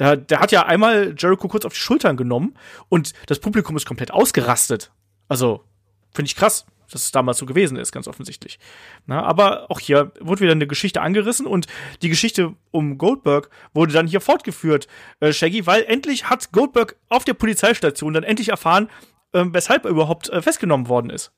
Der, 0.00 0.16
der 0.16 0.40
hat 0.40 0.50
ja 0.50 0.66
einmal 0.66 1.14
Jericho 1.16 1.46
kurz 1.46 1.64
auf 1.64 1.72
die 1.72 1.78
Schultern 1.78 2.16
genommen 2.16 2.56
und 2.88 3.12
das 3.26 3.38
Publikum 3.38 3.76
ist 3.76 3.86
komplett 3.86 4.10
ausgerastet. 4.10 4.90
Also, 5.28 5.62
finde 6.12 6.26
ich 6.26 6.34
krass 6.34 6.66
dass 6.94 7.04
es 7.04 7.12
damals 7.12 7.38
so 7.38 7.46
gewesen 7.46 7.76
ist, 7.76 7.92
ganz 7.92 8.08
offensichtlich. 8.08 8.58
Na, 9.06 9.22
aber 9.22 9.70
auch 9.70 9.80
hier 9.80 10.12
wurde 10.20 10.42
wieder 10.42 10.52
eine 10.52 10.66
Geschichte 10.66 11.02
angerissen 11.02 11.46
und 11.46 11.66
die 12.02 12.08
Geschichte 12.08 12.54
um 12.70 12.98
Goldberg 12.98 13.50
wurde 13.72 13.92
dann 13.92 14.06
hier 14.06 14.20
fortgeführt, 14.20 14.86
äh, 15.20 15.32
Shaggy, 15.32 15.66
weil 15.66 15.82
endlich 15.84 16.30
hat 16.30 16.52
Goldberg 16.52 16.96
auf 17.08 17.24
der 17.24 17.34
Polizeistation 17.34 18.14
dann 18.14 18.22
endlich 18.22 18.48
erfahren, 18.48 18.88
äh, 19.32 19.44
weshalb 19.46 19.84
er 19.84 19.90
überhaupt 19.90 20.30
äh, 20.30 20.40
festgenommen 20.40 20.88
worden 20.88 21.10
ist. 21.10 21.32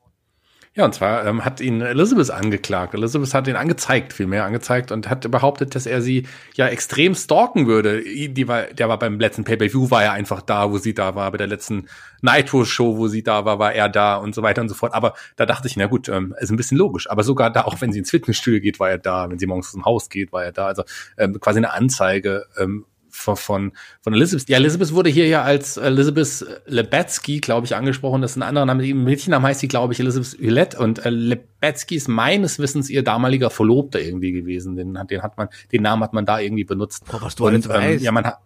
Ja, 0.76 0.84
und 0.84 0.94
zwar 0.94 1.24
ähm, 1.24 1.42
hat 1.42 1.62
ihn 1.62 1.80
Elizabeth 1.80 2.30
angeklagt. 2.30 2.92
Elizabeth 2.92 3.32
hat 3.32 3.48
ihn 3.48 3.56
angezeigt, 3.56 4.12
vielmehr 4.12 4.44
angezeigt 4.44 4.92
und 4.92 5.08
hat 5.08 5.30
behauptet, 5.30 5.74
dass 5.74 5.86
er 5.86 6.02
sie 6.02 6.26
ja 6.54 6.66
extrem 6.68 7.14
stalken 7.14 7.66
würde. 7.66 8.02
Die 8.02 8.46
war, 8.46 8.64
der 8.64 8.90
war 8.90 8.98
beim 8.98 9.18
letzten 9.18 9.44
Pay-Per-View, 9.44 9.90
war 9.90 10.04
er 10.04 10.12
einfach 10.12 10.42
da, 10.42 10.70
wo 10.70 10.76
sie 10.76 10.92
da 10.92 11.14
war. 11.14 11.30
Bei 11.30 11.38
der 11.38 11.46
letzten 11.46 11.86
Nitro-Show, 12.20 12.98
wo 12.98 13.08
sie 13.08 13.22
da 13.22 13.46
war, 13.46 13.58
war 13.58 13.72
er 13.72 13.88
da 13.88 14.16
und 14.16 14.34
so 14.34 14.42
weiter 14.42 14.60
und 14.60 14.68
so 14.68 14.74
fort. 14.74 14.92
Aber 14.92 15.14
da 15.36 15.46
dachte 15.46 15.66
ich, 15.66 15.78
na 15.78 15.86
gut, 15.86 16.10
ähm, 16.10 16.34
ist 16.40 16.50
ein 16.50 16.58
bisschen 16.58 16.76
logisch. 16.76 17.08
Aber 17.08 17.22
sogar 17.22 17.50
da, 17.50 17.62
auch 17.64 17.80
wenn 17.80 17.90
sie 17.90 18.00
ins 18.00 18.10
Fitnessstudio 18.10 18.60
geht, 18.60 18.78
war 18.78 18.90
er 18.90 18.98
da. 18.98 19.30
Wenn 19.30 19.38
sie 19.38 19.46
morgens 19.46 19.70
zum 19.72 19.86
Haus 19.86 20.10
geht, 20.10 20.30
war 20.30 20.44
er 20.44 20.52
da. 20.52 20.66
Also 20.66 20.84
ähm, 21.16 21.40
quasi 21.40 21.56
eine 21.56 21.72
Anzeige 21.72 22.44
ähm, 22.58 22.84
von, 23.16 23.36
von, 23.36 23.72
von 24.02 24.14
Elizabeth. 24.14 24.48
Ja, 24.48 24.58
Elizabeth 24.58 24.92
wurde 24.92 25.10
hier 25.10 25.26
ja 25.26 25.42
als 25.42 25.76
Elizabeth 25.76 26.46
Lebetsky, 26.66 27.40
glaube 27.40 27.66
ich, 27.66 27.74
angesprochen. 27.74 28.22
Das 28.22 28.32
ist 28.32 28.36
ein 28.36 28.42
anderer 28.42 28.66
Name. 28.66 28.86
Im 28.86 29.04
Mädchennamen 29.04 29.46
heißt 29.46 29.60
sie, 29.60 29.68
glaube 29.68 29.92
ich, 29.92 30.00
Elizabeth 30.00 30.38
Hulette. 30.40 30.78
Und 30.78 31.04
äh, 31.04 31.10
Lebetsky 31.10 31.96
ist 31.96 32.08
meines 32.08 32.58
Wissens 32.58 32.90
ihr 32.90 33.02
damaliger 33.02 33.50
Verlobter 33.50 34.00
irgendwie 34.00 34.32
gewesen. 34.32 34.76
Den, 34.76 34.98
den 35.08 35.22
hat 35.22 35.38
man, 35.38 35.48
den 35.72 35.82
Namen 35.82 36.02
hat 36.02 36.12
man 36.12 36.26
da 36.26 36.38
irgendwie 36.38 36.64
benutzt. 36.64 37.04
Boah, 37.10 37.22
was 37.22 37.34
du 37.34 37.46
und, 37.46 37.68
ähm, 37.72 37.98
Ja, 37.98 38.12
man 38.12 38.24
hat, 38.24 38.38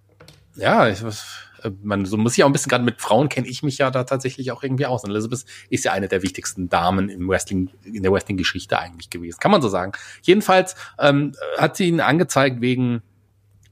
ja, 0.56 0.88
ich, 0.88 1.02
was, 1.02 1.24
äh, 1.62 1.70
man 1.82 2.04
so 2.04 2.16
muss 2.16 2.36
ich 2.36 2.44
auch 2.44 2.48
ein 2.48 2.52
bisschen 2.52 2.70
gerade 2.70 2.84
mit 2.84 3.00
Frauen 3.00 3.28
kenne 3.28 3.48
ich 3.48 3.62
mich 3.62 3.78
ja 3.78 3.90
da 3.90 4.04
tatsächlich 4.04 4.52
auch 4.52 4.62
irgendwie 4.62 4.86
aus. 4.86 5.04
Und 5.04 5.10
Elizabeth 5.10 5.44
ist 5.68 5.84
ja 5.84 5.92
eine 5.92 6.08
der 6.08 6.22
wichtigsten 6.22 6.68
Damen 6.68 7.08
im 7.08 7.28
Wrestling, 7.28 7.70
in 7.84 8.02
der 8.02 8.12
Wrestling-Geschichte 8.12 8.78
eigentlich 8.78 9.10
gewesen. 9.10 9.38
Kann 9.40 9.50
man 9.50 9.62
so 9.62 9.68
sagen. 9.68 9.92
Jedenfalls 10.22 10.76
ähm, 10.98 11.32
hat 11.58 11.76
sie 11.76 11.88
ihn 11.88 12.00
angezeigt 12.00 12.60
wegen 12.60 13.02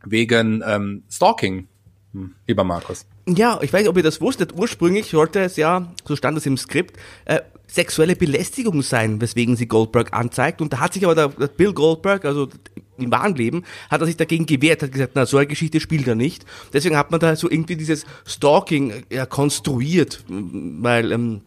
wegen 0.05 0.63
ähm, 0.67 1.03
Stalking, 1.11 1.69
hm, 2.13 2.35
lieber 2.47 2.65
Markus. 2.65 3.07
Ja, 3.27 3.59
ich 3.61 3.73
weiß 3.73 3.83
nicht, 3.83 3.91
ob 3.91 3.97
ihr 3.97 4.03
das 4.03 4.21
wusstet. 4.21 4.55
Ursprünglich 4.55 5.07
sollte 5.07 5.41
es 5.41 5.57
ja, 5.57 5.93
so 6.05 6.17
stand 6.17 6.39
es 6.39 6.47
im 6.47 6.57
Skript, 6.57 6.97
äh, 7.27 7.41
sexuelle 7.67 8.17
Belästigung 8.17 8.83
sein, 8.83 9.21
weswegen 9.21 9.57
sie 9.57 9.69
Goldberg 9.69 10.15
anzeigt. 10.15 10.63
Und 10.63 10.73
da 10.73 10.81
hat 10.81 10.95
sich 10.95 11.05
aber 11.05 11.15
der, 11.15 11.29
der 11.29 11.49
Bill 11.49 11.75
Goldberg, 11.75 12.25
also 12.25 12.49
im 12.97 13.11
wahren 13.11 13.35
Leben, 13.35 13.65
hat 13.91 14.01
er 14.01 14.07
sich 14.07 14.17
dagegen 14.17 14.47
gewehrt, 14.47 14.83
hat 14.83 14.93
gesagt, 14.93 15.13
na, 15.15 15.27
so 15.27 15.37
eine 15.37 15.47
Geschichte 15.47 15.79
spielt 15.79 16.09
er 16.09 16.15
nicht. 16.15 16.47
Deswegen 16.73 16.97
hat 16.97 17.11
man 17.11 17.21
da 17.21 17.37
so 17.37 17.51
irgendwie 17.51 17.77
dieses 17.77 18.07
Stalking 18.27 18.91
äh, 18.91 19.17
ja, 19.17 19.27
konstruiert, 19.27 20.25
weil 20.29 21.13
ähm, 21.13 21.43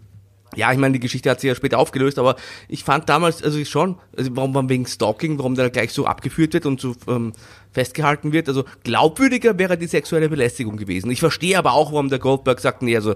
ja, 0.56 0.72
ich 0.72 0.78
meine, 0.78 0.94
die 0.94 0.99
Geschichte 0.99 1.30
hat 1.30 1.40
sich 1.40 1.48
ja 1.48 1.56
später 1.56 1.80
aufgelöst, 1.80 2.19
aber 2.19 2.36
ich 2.68 2.84
fand 2.84 3.07
damals, 3.07 3.41
also 3.44 3.64
schon, 3.65 3.98
also 4.18 4.36
warum 4.36 4.53
man 4.53 4.69
wegen 4.69 4.86
Stalking, 4.86 5.38
warum 5.38 5.56
der 5.56 5.69
gleich 5.69 5.94
so 5.94 6.06
abgeführt 6.06 6.53
wird 6.53 6.65
und 6.65 6.82
so 6.82 6.95
ähm, 7.07 7.34
festgehalten 7.72 8.34
wird, 8.34 8.49
also 8.49 8.65
glaubwürdiger 8.84 9.57
wäre 9.57 9.78
die 9.78 9.88
sexuelle 9.88 10.30
Belästigung 10.30 10.78
gewesen. 10.78 11.10
Ich 11.11 11.19
verstehe 11.19 11.57
aber 11.57 11.73
auch, 11.73 11.91
warum 11.91 12.10
der 12.10 12.19
Goldberg 12.19 12.60
sagt, 12.60 12.82
nee, 12.82 12.95
also 12.95 13.15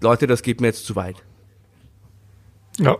Leute, 0.00 0.26
das 0.26 0.42
geht 0.42 0.60
mir 0.60 0.68
jetzt 0.68 0.86
zu 0.86 0.96
weit. 0.96 1.16
Ja, 2.78 2.96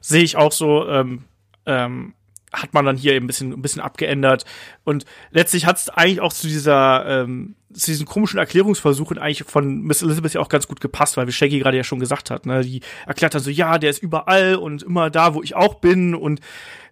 sehe 0.00 0.22
ich 0.22 0.36
auch 0.36 0.52
so. 0.52 0.88
Ähm, 0.88 1.24
ähm, 1.66 2.14
hat 2.52 2.74
man 2.74 2.84
dann 2.84 2.96
hier 2.96 3.14
eben 3.14 3.24
ein 3.24 3.26
bisschen, 3.26 3.52
ein 3.52 3.62
bisschen 3.62 3.82
abgeändert. 3.82 4.44
Und 4.84 5.04
letztlich 5.30 5.66
hat 5.66 5.76
es 5.76 5.88
eigentlich 5.88 6.20
auch 6.20 6.32
zu 6.32 6.46
dieser, 6.46 7.04
ähm, 7.06 7.56
zu 7.72 7.90
diesen 7.90 8.06
komischen 8.06 8.38
Erklärungsversuchen 8.38 9.18
eigentlich 9.18 9.44
von 9.46 9.82
Miss 9.82 10.02
Elizabeth 10.02 10.34
ja 10.34 10.40
auch 10.40 10.48
ganz 10.48 10.68
gut 10.68 10.80
gepasst, 10.80 11.16
weil 11.16 11.26
wie 11.26 11.32
Shaggy 11.32 11.58
gerade 11.58 11.76
ja 11.76 11.84
schon 11.84 12.00
gesagt 12.00 12.30
hat, 12.30 12.46
ne, 12.46 12.62
die 12.62 12.80
erklärt 13.06 13.34
dann 13.34 13.42
so, 13.42 13.50
ja, 13.50 13.78
der 13.78 13.90
ist 13.90 14.02
überall 14.02 14.56
und 14.56 14.82
immer 14.82 15.10
da, 15.10 15.34
wo 15.34 15.42
ich 15.42 15.54
auch 15.54 15.74
bin 15.74 16.14
und 16.14 16.40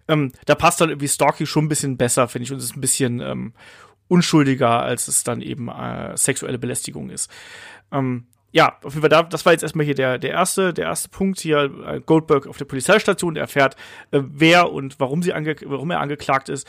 ähm, 0.07 0.33
da 0.45 0.55
passt 0.55 0.81
dann 0.81 0.89
irgendwie 0.89 1.07
Stalking 1.07 1.47
schon 1.47 1.65
ein 1.65 1.69
bisschen 1.69 1.97
besser, 1.97 2.27
finde 2.27 2.43
ich, 2.43 2.51
und 2.51 2.59
ist 2.59 2.75
ein 2.75 2.81
bisschen 2.81 3.21
ähm, 3.21 3.53
unschuldiger, 4.07 4.83
als 4.83 5.07
es 5.07 5.23
dann 5.23 5.41
eben 5.41 5.69
äh, 5.69 6.15
sexuelle 6.15 6.59
Belästigung 6.59 7.09
ist. 7.09 7.31
Ähm, 7.91 8.27
ja, 8.55 8.77
auf 8.83 8.93
jeden 8.93 9.01
Fall, 9.01 9.09
da, 9.09 9.21
das 9.21 9.45
war 9.45 9.51
jetzt 9.51 9.63
erstmal 9.63 9.85
hier 9.85 9.95
der, 9.95 10.17
der 10.17 10.29
erste, 10.31 10.73
der 10.73 10.85
erste 10.85 11.09
Punkt 11.09 11.41
hier, 11.41 11.69
äh, 11.85 11.99
Goldberg 11.99 12.47
auf 12.47 12.55
der 12.55 12.63
Polizeistation, 12.63 13.35
erfährt, 13.35 13.75
äh, 14.11 14.21
wer 14.23 14.71
und 14.71 14.97
warum 14.97 15.21
sie 15.21 15.33
ange 15.33 15.57
warum 15.65 15.91
er 15.91 15.99
angeklagt 15.99 16.47
ist. 16.47 16.65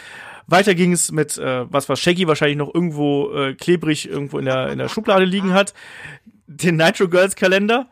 Weiter 0.49 0.75
ging 0.75 0.91
es 0.91 1.13
mit, 1.13 1.39
äh, 1.39 1.73
was 1.73 1.89
was 1.89 2.01
Shaggy 2.01 2.27
wahrscheinlich 2.27 2.59
noch 2.59 2.75
irgendwo 2.75 3.33
äh, 3.33 3.55
klebrig 3.55 4.11
irgendwo 4.11 4.41
in 4.41 4.47
der, 4.47 4.73
in 4.73 4.79
der 4.79 4.89
Schublade 4.89 5.25
liegen 5.25 5.53
hat, 5.53 5.75
den 6.49 6.75
Nitro 6.75 7.07
Girls 7.07 7.37
Kalender. 7.37 7.87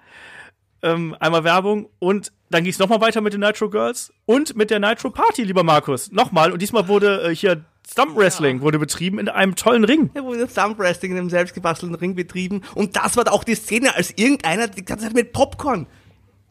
Ähm, 0.82 1.16
einmal 1.20 1.44
Werbung 1.44 1.88
und 2.00 2.32
dann 2.50 2.64
ging 2.64 2.72
es 2.72 2.80
nochmal 2.80 3.00
weiter 3.00 3.20
mit 3.20 3.32
den 3.32 3.42
Nitro 3.42 3.70
Girls 3.70 4.12
und 4.26 4.56
mit 4.56 4.70
der 4.70 4.80
Nitro 4.80 5.10
Party, 5.10 5.44
lieber 5.44 5.62
Markus. 5.62 6.10
Nochmal. 6.10 6.50
Und 6.50 6.60
diesmal 6.60 6.88
wurde 6.88 7.30
äh, 7.30 7.34
hier 7.34 7.64
Stump 7.88 8.16
Wrestling 8.16 8.60
wurde 8.60 8.78
betrieben 8.78 9.18
in 9.18 9.28
einem 9.28 9.56
tollen 9.56 9.84
Ring. 9.84 10.10
Ja, 10.14 10.24
wurde 10.24 10.48
Stump 10.48 10.78
Wrestling 10.78 11.12
in 11.12 11.18
einem 11.18 11.30
selbstgebastelten 11.30 11.94
Ring 11.94 12.14
betrieben. 12.14 12.62
Und 12.74 12.96
das 12.96 13.16
war 13.16 13.30
auch 13.32 13.44
die 13.44 13.54
Szene, 13.54 13.94
als 13.94 14.10
irgendeiner 14.16 14.68
die 14.68 14.84
ganze 14.84 15.06
Zeit 15.06 15.14
mit 15.14 15.32
Popcorn 15.32 15.86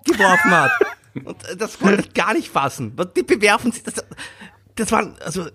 geworfen 0.05 0.51
hat. 0.51 0.71
Und 1.15 1.47
äh, 1.49 1.55
das 1.57 1.79
konnte 1.79 2.01
ich 2.01 2.13
gar 2.13 2.33
nicht 2.33 2.49
fassen. 2.49 2.95
Die 3.15 3.23
bewerfen 3.23 3.71
sich, 3.71 3.83
das, 3.83 3.95
das 4.75 4.91
waren, 4.91 5.15
also, 5.23 5.47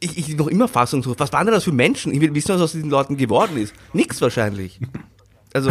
ich, 0.00 0.16
ich 0.16 0.36
noch 0.36 0.46
immer 0.46 0.68
fassungslos. 0.68 1.16
Was 1.18 1.32
waren 1.32 1.46
denn 1.46 1.54
das 1.54 1.64
für 1.64 1.72
Menschen? 1.72 2.12
Ich 2.12 2.20
will 2.20 2.34
wissen, 2.34 2.54
was 2.54 2.60
aus 2.60 2.72
diesen 2.72 2.90
Leuten 2.90 3.16
geworden 3.16 3.56
ist. 3.56 3.74
Nix 3.92 4.20
wahrscheinlich. 4.20 4.80
Also, 5.52 5.70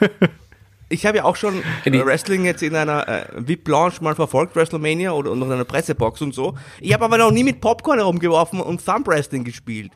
ich 0.88 1.04
habe 1.04 1.18
ja 1.18 1.24
auch 1.24 1.36
schon 1.36 1.62
äh, 1.84 2.04
Wrestling 2.04 2.44
jetzt 2.44 2.62
in 2.62 2.76
einer 2.76 3.08
äh, 3.08 3.26
VIP 3.36 3.64
Blanche 3.64 4.02
mal 4.02 4.14
verfolgt, 4.14 4.54
WrestleMania 4.54 5.12
oder 5.12 5.34
noch 5.34 5.46
in 5.46 5.52
einer 5.52 5.64
Pressebox 5.64 6.22
und 6.22 6.34
so. 6.34 6.56
Ich 6.80 6.92
habe 6.92 7.04
aber 7.04 7.18
noch 7.18 7.30
nie 7.30 7.44
mit 7.44 7.60
Popcorn 7.60 7.98
herumgeworfen 7.98 8.60
und 8.60 8.84
Thumb 8.84 9.06
Wrestling 9.08 9.44
gespielt. 9.44 9.90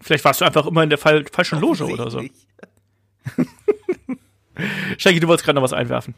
Vielleicht 0.00 0.24
warst 0.24 0.40
du 0.40 0.44
einfach 0.44 0.66
immer 0.66 0.82
in 0.82 0.90
der 0.90 0.98
Fall, 0.98 1.24
falschen 1.32 1.60
Loge 1.60 1.84
oder 1.84 2.10
so. 2.10 2.20
Shaggy, 4.98 5.20
du 5.20 5.28
wolltest 5.28 5.44
gerade 5.44 5.56
noch 5.56 5.62
was 5.62 5.72
einwerfen. 5.72 6.14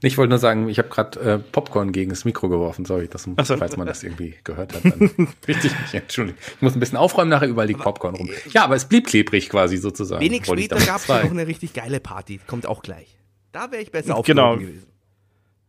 Ich 0.00 0.16
wollte 0.16 0.30
nur 0.30 0.38
sagen, 0.38 0.68
ich 0.68 0.78
habe 0.78 0.88
gerade 0.88 1.20
äh, 1.20 1.38
Popcorn 1.38 1.90
gegen 1.90 2.10
das 2.10 2.24
Mikro 2.24 2.48
geworfen. 2.48 2.84
Sorry, 2.84 3.08
das, 3.08 3.24
so. 3.24 3.56
falls 3.56 3.76
man 3.76 3.86
das 3.86 4.04
irgendwie 4.04 4.36
gehört 4.44 4.74
hat. 4.74 4.84
Dann 4.84 5.28
richtig, 5.48 5.72
Entschuldigung. 5.92 6.40
Ich 6.56 6.62
muss 6.62 6.74
ein 6.74 6.80
bisschen 6.80 6.98
aufräumen, 6.98 7.30
nachher 7.30 7.48
überall 7.48 7.66
liegt 7.66 7.80
Popcorn 7.80 8.14
rum. 8.14 8.30
Ja, 8.52 8.64
aber 8.64 8.76
es 8.76 8.84
blieb 8.84 9.08
klebrig 9.08 9.48
quasi 9.48 9.76
sozusagen. 9.76 10.22
Wenig 10.22 10.46
später 10.46 10.76
gab 10.76 11.00
es 11.00 11.08
noch 11.08 11.30
eine 11.30 11.46
richtig 11.48 11.72
geile 11.72 11.98
Party. 11.98 12.38
Kommt 12.46 12.66
auch 12.66 12.82
gleich. 12.82 13.18
Da 13.50 13.72
wäre 13.72 13.82
ich 13.82 13.90
besser 13.90 14.20
genau. 14.24 14.56
gewesen. 14.56 14.86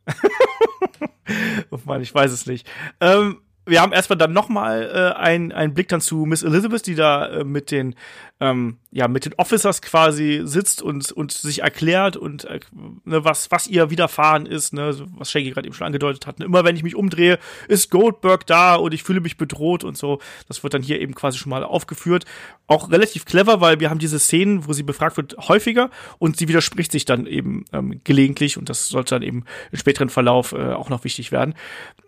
oh 1.71 1.79
Mann, 1.85 2.01
ich 2.01 2.13
weiß 2.13 2.31
es 2.31 2.45
nicht. 2.45 2.67
Ähm, 2.99 3.41
wir 3.65 3.81
haben 3.81 3.93
erstmal 3.93 4.17
dann 4.17 4.33
nochmal 4.33 4.91
äh, 4.93 5.19
einen, 5.19 5.51
einen 5.51 5.73
Blick 5.73 5.87
dann 5.87 6.01
zu 6.01 6.25
Miss 6.25 6.43
Elizabeth, 6.43 6.85
die 6.87 6.95
da 6.95 7.27
äh, 7.27 7.43
mit 7.43 7.71
den 7.71 7.95
ähm, 8.41 8.77
ja 8.91 9.07
mit 9.07 9.25
den 9.25 9.33
Officers 9.33 9.81
quasi 9.81 10.41
sitzt 10.43 10.81
und 10.81 11.11
und 11.11 11.31
sich 11.31 11.61
erklärt 11.61 12.15
und 12.15 12.45
äh, 12.45 12.59
ne, 13.03 13.25
was 13.25 13.51
was 13.51 13.67
ihr 13.67 13.89
widerfahren 13.89 14.45
ist, 14.45 14.73
ne, 14.73 14.95
was 15.17 15.29
Shaggy 15.29 15.51
gerade 15.51 15.67
eben 15.67 15.75
schon 15.75 15.87
angedeutet 15.87 16.25
hat. 16.25 16.39
Ne, 16.39 16.45
immer 16.45 16.63
wenn 16.63 16.75
ich 16.75 16.83
mich 16.83 16.95
umdrehe, 16.95 17.37
ist 17.67 17.91
Goldberg 17.91 18.45
da 18.45 18.75
und 18.75 18.93
ich 18.93 19.03
fühle 19.03 19.19
mich 19.19 19.37
bedroht 19.37 19.83
und 19.83 19.97
so. 19.97 20.19
Das 20.47 20.63
wird 20.63 20.73
dann 20.73 20.81
hier 20.81 21.01
eben 21.01 21.15
quasi 21.15 21.37
schon 21.37 21.49
mal 21.49 21.63
aufgeführt. 21.63 22.25
Auch 22.67 22.91
relativ 22.91 23.25
clever, 23.25 23.59
weil 23.61 23.79
wir 23.79 23.89
haben 23.89 23.99
diese 23.99 24.19
Szenen, 24.19 24.67
wo 24.67 24.73
sie 24.73 24.83
befragt 24.83 25.17
wird, 25.17 25.35
häufiger 25.49 25.89
und 26.17 26.37
sie 26.37 26.47
widerspricht 26.47 26.91
sich 26.91 27.03
dann 27.03 27.25
eben 27.25 27.65
ähm, 27.73 27.99
gelegentlich 28.03 28.57
und 28.57 28.69
das 28.69 28.87
sollte 28.87 29.15
dann 29.15 29.23
eben 29.23 29.43
im 29.71 29.77
späteren 29.77 30.09
Verlauf 30.09 30.53
äh, 30.53 30.73
auch 30.73 30.89
noch 30.89 31.03
wichtig 31.03 31.31
werden. 31.31 31.55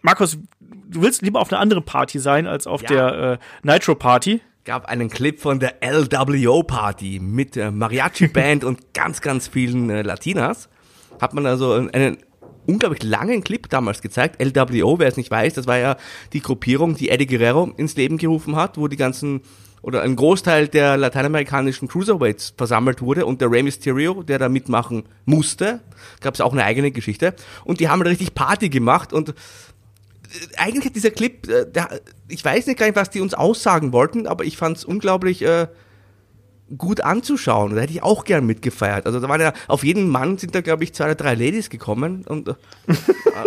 Markus, 0.02 0.38
du 0.60 1.02
willst 1.02 1.22
lieber 1.24 1.42
auf 1.42 1.52
einer 1.52 1.60
anderen 1.60 1.84
Party 1.84 2.20
sein 2.20 2.48
als 2.48 2.68
auf 2.68 2.84
ja. 2.84 2.88
der 2.88 3.32
äh, 3.34 3.38
Nitro 3.64 3.96
Party 3.96 4.42
gab 4.64 4.86
einen 4.86 5.10
Clip 5.10 5.40
von 5.40 5.60
der 5.60 5.76
LWO 5.82 6.64
Party 6.64 7.20
mit 7.20 7.56
der 7.56 7.72
Mariachi 7.72 8.28
Band 8.34 8.64
und 8.64 8.94
ganz, 8.94 9.22
ganz 9.22 9.48
vielen 9.48 9.90
äh, 9.90 10.02
Latinas. 10.02 10.70
Hat 11.20 11.34
man 11.34 11.46
also 11.46 11.74
einen 11.74 12.18
unglaublich 12.68 13.04
langen 13.04 13.44
Clip 13.44 13.68
damals 13.70 14.02
gezeigt. 14.02 14.42
LWO, 14.42 15.00
wer 15.00 15.08
es 15.08 15.18
nicht 15.18 15.32
weiß, 15.32 15.56
das 15.56 15.68
war 15.68 15.78
ja 15.78 15.98
die 16.34 16.42
Gruppierung, 16.42 16.96
die 16.96 17.10
Eddie 17.10 17.26
Guerrero 17.26 17.72
ins 17.78 17.96
Leben 17.96 18.18
gerufen 18.18 18.56
hat, 18.56 18.78
wo 18.78 18.88
die 18.88 18.98
ganzen 18.98 19.42
oder 19.82 20.04
ein 20.04 20.16
Großteil 20.16 20.68
der 20.68 20.96
lateinamerikanischen 20.96 21.88
Cruiserweights 21.88 22.54
versammelt 22.56 23.02
wurde 23.02 23.26
und 23.26 23.42
der 23.42 23.50
Rey 23.50 23.64
Mysterio, 23.64 24.22
der 24.22 24.38
da 24.38 24.48
mitmachen 24.48 25.06
musste, 25.26 25.82
gab 26.20 26.36
es 26.36 26.42
auch 26.42 26.54
eine 26.54 26.64
eigene 26.64 26.92
Geschichte 26.92 27.34
und 27.66 27.80
die 27.80 27.90
haben 27.90 28.04
da 28.04 28.10
richtig 28.10 28.36
Party 28.36 28.70
gemacht 28.70 29.12
und 29.12 29.34
eigentlich 30.58 30.86
hat 30.86 30.96
dieser 30.96 31.12
Clip, 31.12 31.48
äh, 31.48 31.66
der, 31.70 32.02
ich 32.28 32.44
weiß 32.44 32.68
nicht 32.68 32.80
gar 32.80 32.86
nicht, 32.86 32.96
was 32.96 33.10
die 33.10 33.22
uns 33.22 33.34
aussagen 33.34 33.92
wollten, 33.94 34.28
aber 34.28 34.44
ich 34.44 34.58
fand 34.58 34.78
es 34.78 34.86
unglaublich 34.86 35.42
äh, 35.44 35.68
gut 36.78 37.02
anzuschauen. 37.02 37.76
Da 37.76 37.82
hätte 37.82 37.94
ich 37.94 38.04
auch 38.04 38.24
gern 38.24 38.46
mitgefeiert. 38.46 39.06
Also 39.06 39.20
da 39.20 39.28
waren 39.28 39.42
ja, 39.42 39.54
auf 39.68 39.84
jeden 39.84 40.08
Mann 40.08 40.38
sind 40.38 40.56
da, 40.56 40.62
glaube 40.62 40.84
ich, 40.84 40.94
zwei 40.94 41.06
oder 41.06 41.16
drei 41.16 41.34
Ladies 41.34 41.70
gekommen 41.70 42.24
und 42.28 42.48
äh, 42.48 42.54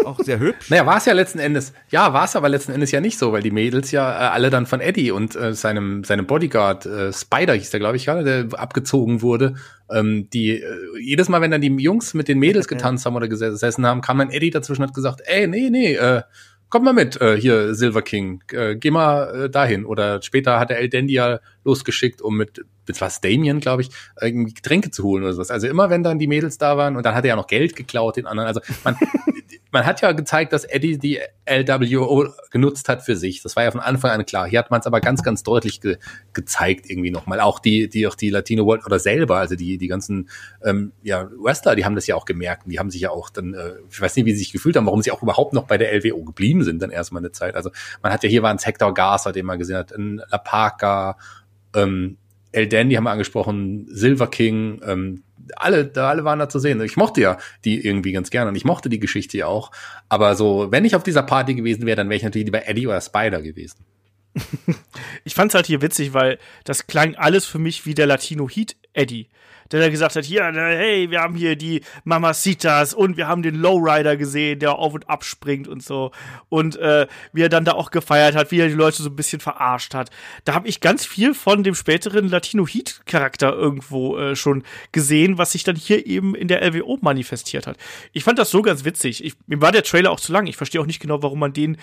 auch 0.04 0.18
sehr 0.20 0.38
hübsch. 0.38 0.70
Naja, 0.70 0.86
war 0.86 0.98
es 0.98 1.04
ja 1.04 1.12
letzten 1.12 1.38
Endes, 1.38 1.72
ja, 1.90 2.12
war 2.12 2.24
es 2.24 2.36
aber 2.36 2.48
letzten 2.48 2.72
Endes 2.72 2.90
ja 2.90 3.00
nicht 3.00 3.18
so, 3.18 3.32
weil 3.32 3.42
die 3.42 3.50
Mädels 3.50 3.90
ja 3.90 4.10
äh, 4.10 4.30
alle 4.30 4.50
dann 4.50 4.66
von 4.66 4.80
Eddie 4.80 5.10
und 5.10 5.36
äh, 5.36 5.54
seinem, 5.54 6.04
seinem 6.04 6.26
Bodyguard, 6.26 6.86
äh, 6.86 7.12
Spider 7.12 7.54
hieß 7.54 7.70
der, 7.70 7.80
glaube 7.80 7.96
ich, 7.96 8.04
gerade, 8.04 8.24
der 8.24 8.58
abgezogen 8.58 9.22
wurde. 9.22 9.54
Ähm, 9.90 10.28
die, 10.32 10.60
äh, 10.60 10.64
jedes 11.00 11.28
Mal, 11.28 11.40
wenn 11.40 11.50
dann 11.50 11.60
die 11.60 11.74
Jungs 11.76 12.14
mit 12.14 12.28
den 12.28 12.38
Mädels 12.38 12.68
getanzt 12.68 13.06
haben 13.06 13.16
oder 13.16 13.28
gesessen 13.28 13.86
haben, 13.86 14.00
kam 14.00 14.18
dann 14.18 14.30
Eddie 14.30 14.50
dazwischen 14.50 14.82
und 14.82 14.88
hat 14.88 14.94
gesagt, 14.94 15.20
ey, 15.24 15.46
nee, 15.46 15.70
nee, 15.70 15.94
äh, 15.94 16.22
komm 16.68 16.84
mal 16.84 16.92
mit, 16.92 17.20
äh, 17.20 17.36
hier 17.36 17.74
Silver 17.74 18.02
King, 18.02 18.42
äh, 18.52 18.76
geh 18.76 18.90
mal 18.90 19.44
äh, 19.44 19.50
dahin. 19.50 19.84
Oder 19.84 20.22
später 20.22 20.58
hat 20.58 20.70
er 20.70 20.78
El 20.78 20.88
Dandy 20.88 21.14
ja 21.14 21.40
losgeschickt, 21.64 22.20
um 22.20 22.36
mit, 22.36 22.64
mit 22.86 23.00
was 23.00 23.20
Damien, 23.20 23.60
glaube 23.60 23.82
ich, 23.82 23.90
irgendwie 24.20 24.54
Getränke 24.54 24.90
zu 24.90 25.04
holen 25.04 25.22
oder 25.22 25.32
sowas. 25.32 25.50
Also 25.50 25.66
immer 25.66 25.90
wenn 25.90 26.02
dann 26.02 26.18
die 26.18 26.26
Mädels 26.26 26.58
da 26.58 26.76
waren 26.76 26.96
und 26.96 27.06
dann 27.06 27.14
hat 27.14 27.24
er 27.24 27.30
ja 27.30 27.36
noch 27.36 27.46
Geld 27.46 27.76
geklaut 27.76 28.16
den 28.16 28.26
anderen. 28.26 28.46
Also 28.48 28.60
man, 28.82 28.96
man 29.74 29.84
hat 29.84 30.00
ja 30.02 30.12
gezeigt, 30.12 30.52
dass 30.52 30.64
Eddie 30.64 30.98
die 30.98 31.18
LWO 31.46 32.28
genutzt 32.52 32.88
hat 32.88 33.02
für 33.02 33.16
sich. 33.16 33.42
Das 33.42 33.56
war 33.56 33.64
ja 33.64 33.72
von 33.72 33.80
Anfang 33.80 34.12
an 34.12 34.24
klar. 34.24 34.46
Hier 34.46 34.60
hat 34.60 34.70
man 34.70 34.80
es 34.80 34.86
aber 34.86 35.00
ganz, 35.00 35.24
ganz 35.24 35.42
deutlich 35.42 35.80
ge 35.80 35.96
gezeigt 36.32 36.88
irgendwie 36.88 37.10
nochmal. 37.10 37.40
Auch 37.40 37.58
die, 37.58 37.88
die 37.88 38.06
auch 38.06 38.14
die 38.14 38.30
Latino 38.30 38.66
World 38.66 38.86
oder 38.86 39.00
selber, 39.00 39.38
also 39.38 39.56
die, 39.56 39.76
die 39.76 39.88
ganzen 39.88 40.30
ähm, 40.62 40.92
ja, 41.02 41.28
Wrestler, 41.38 41.74
die 41.74 41.84
haben 41.84 41.96
das 41.96 42.06
ja 42.06 42.14
auch 42.14 42.24
gemerkt. 42.24 42.62
Die 42.66 42.78
haben 42.78 42.88
sich 42.88 43.00
ja 43.00 43.10
auch 43.10 43.30
dann, 43.30 43.52
äh, 43.52 43.72
ich 43.90 44.00
weiß 44.00 44.14
nicht, 44.14 44.26
wie 44.26 44.30
sie 44.30 44.38
sich 44.38 44.52
gefühlt 44.52 44.76
haben, 44.76 44.86
warum 44.86 45.02
sie 45.02 45.10
auch 45.10 45.24
überhaupt 45.24 45.52
noch 45.54 45.66
bei 45.66 45.76
der 45.76 45.92
LWO 45.92 46.22
geblieben 46.22 46.62
sind 46.62 46.80
dann 46.80 46.90
erstmal 46.90 47.22
eine 47.22 47.32
Zeit. 47.32 47.56
Also 47.56 47.70
man 48.00 48.12
hat 48.12 48.22
ja 48.22 48.28
hier 48.28 48.44
waren 48.44 48.56
es 48.56 48.66
Hector 48.66 48.94
Garza, 48.94 49.32
den 49.32 49.44
man 49.44 49.58
gesehen 49.58 49.76
hat, 49.76 49.90
in 49.90 50.22
La 50.30 50.38
Parca, 50.38 51.18
ähm, 51.74 52.16
El 52.52 52.68
Dandy 52.68 52.94
haben 52.94 53.02
wir 53.02 53.10
angesprochen, 53.10 53.88
Silver 53.88 54.28
King, 54.28 54.80
ähm, 54.86 55.24
alle, 55.56 55.86
da 55.86 56.08
alle 56.08 56.24
waren 56.24 56.38
da 56.38 56.48
zu 56.48 56.58
sehen. 56.58 56.80
Ich 56.82 56.96
mochte 56.96 57.20
ja 57.20 57.38
die 57.64 57.84
irgendwie 57.84 58.12
ganz 58.12 58.30
gerne 58.30 58.50
und 58.50 58.56
ich 58.56 58.64
mochte 58.64 58.88
die 58.88 59.00
Geschichte 59.00 59.38
ja 59.38 59.46
auch. 59.46 59.70
Aber 60.08 60.36
so, 60.36 60.68
wenn 60.70 60.84
ich 60.84 60.96
auf 60.96 61.02
dieser 61.02 61.22
Party 61.22 61.54
gewesen 61.54 61.86
wäre, 61.86 61.96
dann 61.96 62.08
wäre 62.08 62.16
ich 62.16 62.22
natürlich 62.22 62.46
lieber 62.46 62.66
Eddie 62.66 62.86
oder 62.86 63.00
Spider 63.00 63.42
gewesen. 63.42 63.84
ich 65.24 65.34
fand's 65.34 65.54
halt 65.54 65.66
hier 65.66 65.82
witzig, 65.82 66.12
weil 66.12 66.38
das 66.64 66.86
klang 66.86 67.14
alles 67.14 67.46
für 67.46 67.58
mich 67.58 67.86
wie 67.86 67.94
der 67.94 68.06
Latino 68.06 68.48
Heat 68.48 68.76
Eddie 68.92 69.28
der 69.72 69.80
da 69.80 69.88
gesagt 69.88 70.16
hat, 70.16 70.24
hier, 70.24 70.44
hey, 70.44 71.10
wir 71.10 71.20
haben 71.20 71.34
hier 71.34 71.56
die 71.56 71.82
Mamacitas 72.04 72.94
und 72.94 73.16
wir 73.16 73.28
haben 73.28 73.42
den 73.42 73.54
Lowrider 73.54 74.16
gesehen, 74.16 74.58
der 74.58 74.76
auf 74.78 74.94
und 74.94 75.08
ab 75.08 75.24
springt 75.24 75.68
und 75.68 75.82
so. 75.82 76.10
Und 76.48 76.76
äh, 76.76 77.06
wie 77.32 77.42
er 77.42 77.48
dann 77.48 77.64
da 77.64 77.72
auch 77.72 77.90
gefeiert 77.90 78.34
hat, 78.34 78.50
wie 78.50 78.60
er 78.60 78.68
die 78.68 78.74
Leute 78.74 79.02
so 79.02 79.08
ein 79.08 79.16
bisschen 79.16 79.40
verarscht 79.40 79.94
hat. 79.94 80.10
Da 80.44 80.54
habe 80.54 80.68
ich 80.68 80.80
ganz 80.80 81.04
viel 81.04 81.34
von 81.34 81.62
dem 81.62 81.74
späteren 81.74 82.28
Latino 82.28 82.66
Heat 82.66 83.02
Charakter 83.06 83.52
irgendwo 83.52 84.18
äh, 84.18 84.36
schon 84.36 84.62
gesehen, 84.92 85.38
was 85.38 85.52
sich 85.52 85.64
dann 85.64 85.76
hier 85.76 86.06
eben 86.06 86.34
in 86.34 86.48
der 86.48 86.62
LWO 86.62 86.98
manifestiert 87.00 87.66
hat. 87.66 87.76
Ich 88.12 88.24
fand 88.24 88.38
das 88.38 88.50
so 88.50 88.62
ganz 88.62 88.84
witzig. 88.84 89.24
Ich, 89.24 89.34
mir 89.46 89.60
war 89.60 89.72
der 89.72 89.82
Trailer 89.82 90.10
auch 90.10 90.20
zu 90.20 90.32
lang. 90.32 90.46
Ich 90.46 90.56
verstehe 90.56 90.80
auch 90.80 90.86
nicht 90.86 91.00
genau, 91.00 91.22
warum 91.22 91.38
man 91.38 91.52
den 91.52 91.78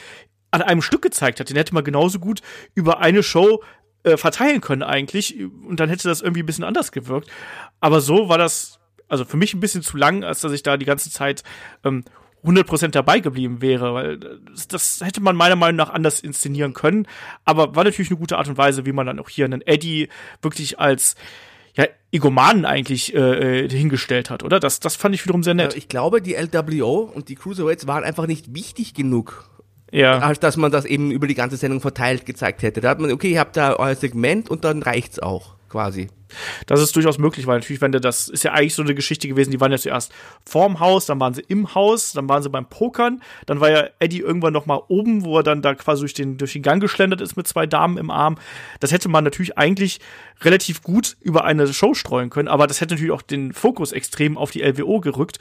an 0.51 0.61
einem 0.61 0.81
Stück 0.81 1.01
gezeigt 1.01 1.39
hat. 1.39 1.49
Den 1.49 1.55
hätte 1.55 1.73
man 1.73 1.83
genauso 1.83 2.19
gut 2.19 2.41
über 2.75 2.99
eine 2.99 3.23
Show 3.23 3.63
äh, 4.03 4.17
verteilen 4.17 4.61
können 4.61 4.83
eigentlich 4.83 5.37
und 5.67 5.79
dann 5.79 5.89
hätte 5.89 6.07
das 6.07 6.21
irgendwie 6.21 6.43
ein 6.43 6.45
bisschen 6.45 6.63
anders 6.63 6.91
gewirkt. 6.91 7.29
Aber 7.79 8.01
so 8.01 8.29
war 8.29 8.37
das, 8.37 8.79
also 9.07 9.25
für 9.25 9.37
mich 9.37 9.53
ein 9.53 9.59
bisschen 9.59 9.81
zu 9.81 9.97
lang, 9.97 10.23
als 10.23 10.41
dass 10.41 10.51
ich 10.51 10.63
da 10.63 10.77
die 10.77 10.85
ganze 10.85 11.11
Zeit 11.11 11.43
ähm, 11.83 12.03
100% 12.43 12.89
dabei 12.89 13.19
geblieben 13.19 13.61
wäre, 13.61 13.93
weil 13.93 14.17
das, 14.17 14.67
das, 14.67 15.01
hätte 15.01 15.21
man 15.21 15.35
meiner 15.35 15.55
Meinung 15.55 15.75
nach 15.77 15.91
anders 15.91 16.19
inszenieren 16.19 16.73
können, 16.73 17.07
aber 17.45 17.75
war 17.75 17.83
natürlich 17.83 18.09
eine 18.09 18.19
gute 18.19 18.37
Art 18.37 18.47
und 18.47 18.57
Weise, 18.57 18.85
wie 18.85 18.91
man 18.91 19.05
dann 19.05 19.19
auch 19.19 19.29
hier 19.29 19.45
einen 19.45 19.61
Eddie 19.61 20.09
wirklich 20.41 20.79
als 20.79 21.15
ja, 21.75 21.85
Egomanen 22.11 22.65
eigentlich 22.65 23.13
äh, 23.13 23.65
äh 23.65 23.69
hingestellt 23.69 24.29
hat, 24.29 24.43
oder? 24.43 24.59
Das, 24.59 24.79
das 24.79 24.95
fand 24.95 25.15
ich 25.15 25.23
wiederum 25.23 25.43
sehr 25.43 25.53
nett. 25.53 25.75
Ich 25.75 25.87
glaube, 25.87 26.21
die 26.21 26.33
LWO 26.33 27.01
und 27.01 27.29
die 27.29 27.35
Cruiserweights 27.35 27.87
waren 27.87 28.03
einfach 28.03 28.27
nicht 28.27 28.53
wichtig 28.53 28.93
genug 28.93 29.49
ja. 29.91 30.19
als 30.19 30.39
dass 30.39 30.57
man 30.57 30.71
das 30.71 30.85
eben 30.85 31.11
über 31.11 31.27
die 31.27 31.35
ganze 31.35 31.57
Sendung 31.57 31.81
verteilt 31.81 32.25
gezeigt 32.25 32.63
hätte. 32.63 32.81
Da 32.81 32.89
hat 32.89 32.99
man, 32.99 33.11
okay, 33.11 33.31
ihr 33.31 33.39
habt 33.39 33.57
da 33.57 33.75
euer 33.75 33.95
Segment 33.95 34.49
und 34.49 34.63
dann 34.63 34.81
reicht's 34.81 35.19
auch, 35.19 35.55
quasi. 35.69 36.07
Das 36.65 36.81
ist 36.81 36.95
durchaus 36.95 37.17
möglich, 37.17 37.47
weil 37.47 37.59
natürlich, 37.59 37.81
wenn 37.81 37.91
du 37.91 37.99
das 37.99 38.29
ist 38.29 38.43
ja 38.43 38.53
eigentlich 38.53 38.75
so 38.75 38.81
eine 38.81 38.95
Geschichte 38.95 39.27
gewesen, 39.27 39.51
die 39.51 39.59
waren 39.59 39.71
ja 39.71 39.77
zuerst 39.77 40.13
vorm 40.45 40.79
Haus, 40.79 41.05
dann 41.05 41.19
waren 41.19 41.33
sie 41.33 41.43
im 41.47 41.75
Haus, 41.75 42.13
dann 42.13 42.29
waren 42.29 42.43
sie 42.43 42.49
beim 42.49 42.65
Pokern, 42.65 43.21
dann 43.45 43.59
war 43.59 43.69
ja 43.69 43.87
Eddie 43.99 44.19
irgendwann 44.19 44.53
noch 44.53 44.65
mal 44.65 44.81
oben, 44.87 45.23
wo 45.25 45.37
er 45.37 45.43
dann 45.43 45.61
da 45.61 45.75
quasi 45.75 46.01
durch 46.01 46.13
den, 46.13 46.37
durch 46.37 46.53
den 46.53 46.61
Gang 46.61 46.81
geschlendert 46.81 47.21
ist 47.21 47.35
mit 47.35 47.47
zwei 47.47 47.65
Damen 47.65 47.97
im 47.97 48.09
Arm. 48.09 48.37
Das 48.79 48.91
hätte 48.91 49.09
man 49.09 49.23
natürlich 49.23 49.57
eigentlich 49.57 49.99
relativ 50.41 50.81
gut 50.81 51.17
über 51.21 51.45
eine 51.45 51.71
Show 51.71 51.93
streuen 51.93 52.29
können, 52.29 52.47
aber 52.47 52.67
das 52.67 52.81
hätte 52.81 52.95
natürlich 52.95 53.11
auch 53.11 53.21
den 53.21 53.53
Fokus 53.53 53.91
extrem 53.91 54.37
auf 54.37 54.51
die 54.51 54.61
LWO 54.61 54.99
gerückt. 55.01 55.39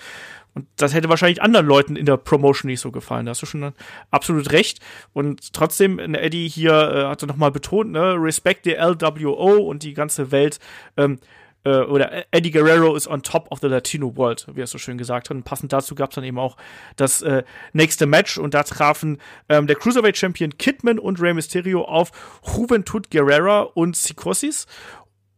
Und 0.55 0.66
das 0.77 0.94
hätte 0.94 1.09
wahrscheinlich 1.09 1.43
anderen 1.43 1.66
Leuten 1.66 1.97
in 1.97 2.06
der 2.06 2.16
Promotion 2.16 2.70
nicht 2.70 2.81
so 2.81 2.90
gefallen. 2.90 3.27
Da 3.27 3.31
hast 3.31 3.43
du 3.43 3.47
schon 3.47 3.72
absolut 4.10 4.52
recht. 4.52 4.81
Und 5.12 5.52
trotzdem, 5.52 5.98
Eddie 5.98 6.48
hier 6.48 6.72
äh, 6.72 7.05
hatte 7.06 7.27
nochmal 7.27 7.52
betont, 7.52 7.93
ne, 7.93 8.16
Respect 8.18 8.64
the 8.64 8.72
LWO 8.72 9.56
und 9.59 9.82
die 9.82 9.94
ganze 9.94 10.32
Welt, 10.32 10.59
ähm, 10.97 11.18
äh, 11.64 11.81
oder 11.81 12.24
Eddie 12.31 12.51
Guerrero 12.51 12.97
is 12.97 13.06
on 13.06 13.22
top 13.22 13.51
of 13.51 13.60
the 13.60 13.66
Latino 13.68 14.16
World, 14.16 14.47
wie 14.55 14.60
er 14.60 14.66
so 14.66 14.78
schön 14.78 14.98
gesagt 14.98 15.31
hat. 15.31 15.36
Und 15.36 15.44
passend 15.44 15.72
dazu 15.72 15.94
gab 15.94 16.10
es 16.10 16.14
dann 16.14 16.24
eben 16.24 16.39
auch 16.39 16.56
das 16.97 17.22
äh, 17.22 17.44
nächste 17.72 18.06
Match 18.06 18.39
und 18.39 18.55
da 18.55 18.62
trafen 18.62 19.18
ähm, 19.48 19.66
der 19.66 19.77
Cruiserweight 19.77 20.16
Champion 20.16 20.56
Kidman 20.56 20.98
und 20.98 21.20
Rey 21.20 21.35
Mysterio 21.35 21.85
auf 21.85 22.10
Juventud 22.56 23.10
Guerrera 23.10 23.60
und 23.60 23.93
Psychosis. 23.93 24.66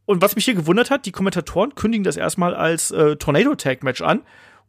Und 0.04 0.20
was 0.20 0.34
mich 0.34 0.44
hier 0.44 0.54
gewundert 0.54 0.90
hat, 0.90 1.06
die 1.06 1.12
Kommentatoren 1.12 1.74
kündigen 1.74 2.04
das 2.04 2.16
erstmal 2.16 2.54
als 2.54 2.90
äh, 2.90 3.16
Tornado 3.16 3.54
Tag 3.54 3.82
Match 3.82 4.02
an 4.02 4.22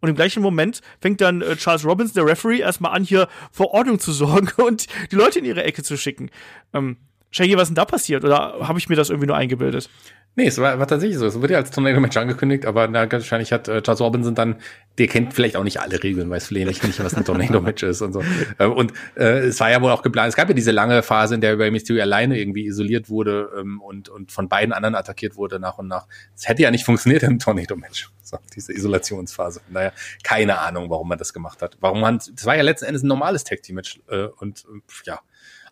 Und 0.03 0.09
im 0.09 0.15
gleichen 0.15 0.43
Moment 0.43 0.81
fängt 0.99 1.21
dann 1.21 1.41
äh, 1.41 1.55
Charles 1.55 1.85
Robbins, 1.85 2.11
der 2.11 2.25
Referee, 2.25 2.59
erstmal 2.59 2.91
an, 2.91 3.05
hier 3.05 3.30
vor 3.53 3.71
Ordnung 3.71 3.99
zu 3.99 4.11
sorgen 4.11 4.49
und 4.61 4.88
die 5.13 5.15
Leute 5.15 5.39
in 5.39 5.45
ihre 5.45 5.63
Ecke 5.63 5.81
zu 5.81 5.95
schicken. 5.95 6.30
Ähm, 6.73 6.97
Shaggy, 7.34 7.55
was 7.55 7.64
ist 7.64 7.69
denn 7.69 7.76
da 7.76 7.85
passiert? 7.85 8.23
Oder 8.23 8.60
habe 8.61 8.77
ich 8.77 8.89
mir 8.89 8.95
das 8.95 9.10
irgendwie 9.10 9.26
nur 9.27 9.35
eingebildet? 9.35 9.89
Nee, 10.35 10.47
es 10.47 10.57
war, 10.60 10.80
war 10.80 10.88
tatsächlich 10.88 11.18
so. 11.18 11.26
Es 11.26 11.39
wurde 11.39 11.53
ja 11.53 11.60
als 11.60 11.72
Tornado-Match 11.72 12.15
angekündigt, 12.18 12.65
aber 12.65 12.88
na, 12.88 13.11
wahrscheinlich 13.11 13.51
hat 13.51 13.68
äh, 13.68 13.81
Charles 13.81 14.01
Robinson 14.01 14.34
dann, 14.34 14.55
der 14.97 15.07
kennt 15.07 15.34
vielleicht 15.34 15.55
auch 15.55 15.64
nicht 15.64 15.80
alle 15.80 16.01
Regeln, 16.01 16.30
weiß 16.30 16.47
vielleicht 16.47 16.84
nicht, 16.84 17.03
was 17.03 17.15
ein 17.15 17.26
Tornado-Match 17.26 17.84
ist 17.84 18.01
und 18.01 18.14
so. 18.14 18.23
Äh, 18.60 18.65
und 18.65 18.93
äh, 19.15 19.39
es 19.39 19.60
war 19.60 19.72
ja 19.72 19.81
wohl 19.81 19.91
auch 19.91 20.03
geplant. 20.03 20.30
Es 20.30 20.35
gab 20.35 20.47
ja 20.47 20.53
diese 20.53 20.72
lange 20.72 21.01
Phase, 21.01 21.35
in 21.35 21.41
der 21.41 21.57
Rey 21.57 21.72
Mysterio 21.72 22.03
alleine 22.03 22.39
irgendwie 22.39 22.65
isoliert 22.65 23.10
wurde 23.10 23.49
ähm, 23.60 23.81
und, 23.81 24.10
und 24.10 24.31
von 24.31 24.47
beiden 24.47 24.73
anderen 24.73 24.95
attackiert 24.95 25.35
wurde 25.35 25.60
nach 25.60 25.80
und 25.80 25.88
nach. 25.88 26.07
Es 26.35 26.47
hätte 26.47 26.61
ja 26.61 26.72
nicht 26.72 26.85
funktioniert 26.85 27.23
im 27.23 27.39
Tornado-Match. 27.39 28.10
So, 28.22 28.38
diese 28.55 28.73
Isolationsphase. 28.73 29.61
Naja, 29.69 29.91
keine 30.23 30.60
Ahnung, 30.60 30.89
warum 30.89 31.10
man 31.10 31.18
das 31.18 31.34
gemacht 31.34 31.61
hat. 31.61 31.77
Warum 31.80 32.01
man, 32.01 32.18
das 32.18 32.45
war 32.45 32.55
ja 32.55 32.64
letzten 32.64 32.85
Endes 32.85 33.03
ein 33.03 33.07
normales 33.07 33.43
Tag-Team-Match 33.43 34.01
äh, 34.07 34.27
und 34.39 34.65
äh, 34.65 34.80
ja, 35.05 35.19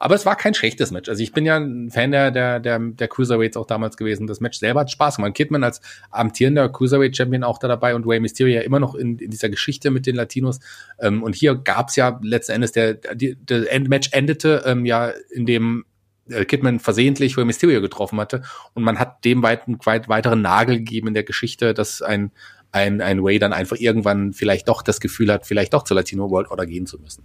aber 0.01 0.15
es 0.15 0.25
war 0.25 0.35
kein 0.35 0.55
schlechtes 0.55 0.89
Match. 0.89 1.09
Also 1.09 1.21
ich 1.21 1.31
bin 1.31 1.45
ja 1.45 1.57
ein 1.57 1.91
Fan 1.91 2.09
der, 2.09 2.31
der, 2.31 2.59
der, 2.59 2.79
der 2.79 3.07
Cruiserweights 3.07 3.55
auch 3.55 3.67
damals 3.67 3.97
gewesen. 3.97 4.25
Das 4.25 4.39
Match 4.39 4.57
selber 4.57 4.79
hat 4.79 4.89
Spaß 4.89 5.17
gemacht. 5.17 5.35
Kidman 5.35 5.63
als 5.63 5.79
amtierender 6.09 6.69
Cruiserweight-Champion 6.69 7.43
auch 7.43 7.59
da 7.59 7.67
dabei 7.67 7.93
und 7.93 8.07
Rey 8.07 8.19
Mysterio 8.19 8.55
ja 8.55 8.61
immer 8.61 8.79
noch 8.79 8.95
in, 8.95 9.19
in 9.19 9.29
dieser 9.29 9.49
Geschichte 9.49 9.91
mit 9.91 10.07
den 10.07 10.15
Latinos. 10.15 10.59
Ähm, 10.99 11.21
und 11.21 11.35
hier 11.35 11.53
gab's 11.53 11.95
ja 11.97 12.19
letzten 12.23 12.53
Endes, 12.53 12.71
der, 12.71 12.95
der, 12.95 13.35
der 13.35 13.79
Match 13.81 14.09
endete 14.11 14.63
ähm, 14.65 14.87
ja 14.87 15.11
in 15.29 15.45
dem 15.45 15.85
äh, 16.29 16.45
Kidman 16.45 16.79
versehentlich 16.79 17.37
Rey 17.37 17.45
Mysterio 17.45 17.79
getroffen 17.79 18.19
hatte 18.19 18.41
und 18.73 18.81
man 18.81 18.97
hat 18.97 19.23
dem 19.23 19.43
weiten, 19.43 19.77
weit, 19.83 20.09
weiteren 20.09 20.41
Nagel 20.41 20.77
gegeben 20.77 21.09
in 21.09 21.13
der 21.13 21.23
Geschichte, 21.23 21.75
dass 21.75 22.01
ein 22.01 22.31
ein, 22.73 23.01
ein 23.01 23.21
Way 23.21 23.37
dann 23.37 23.51
einfach 23.51 23.75
irgendwann 23.75 24.31
vielleicht 24.31 24.69
doch 24.69 24.81
das 24.81 25.01
Gefühl 25.01 25.31
hat, 25.31 25.45
vielleicht 25.45 25.73
doch 25.73 25.83
zur 25.83 25.97
Latino 25.97 26.29
World 26.31 26.49
Order 26.49 26.65
gehen 26.65 26.85
zu 26.87 26.97
müssen. 26.99 27.21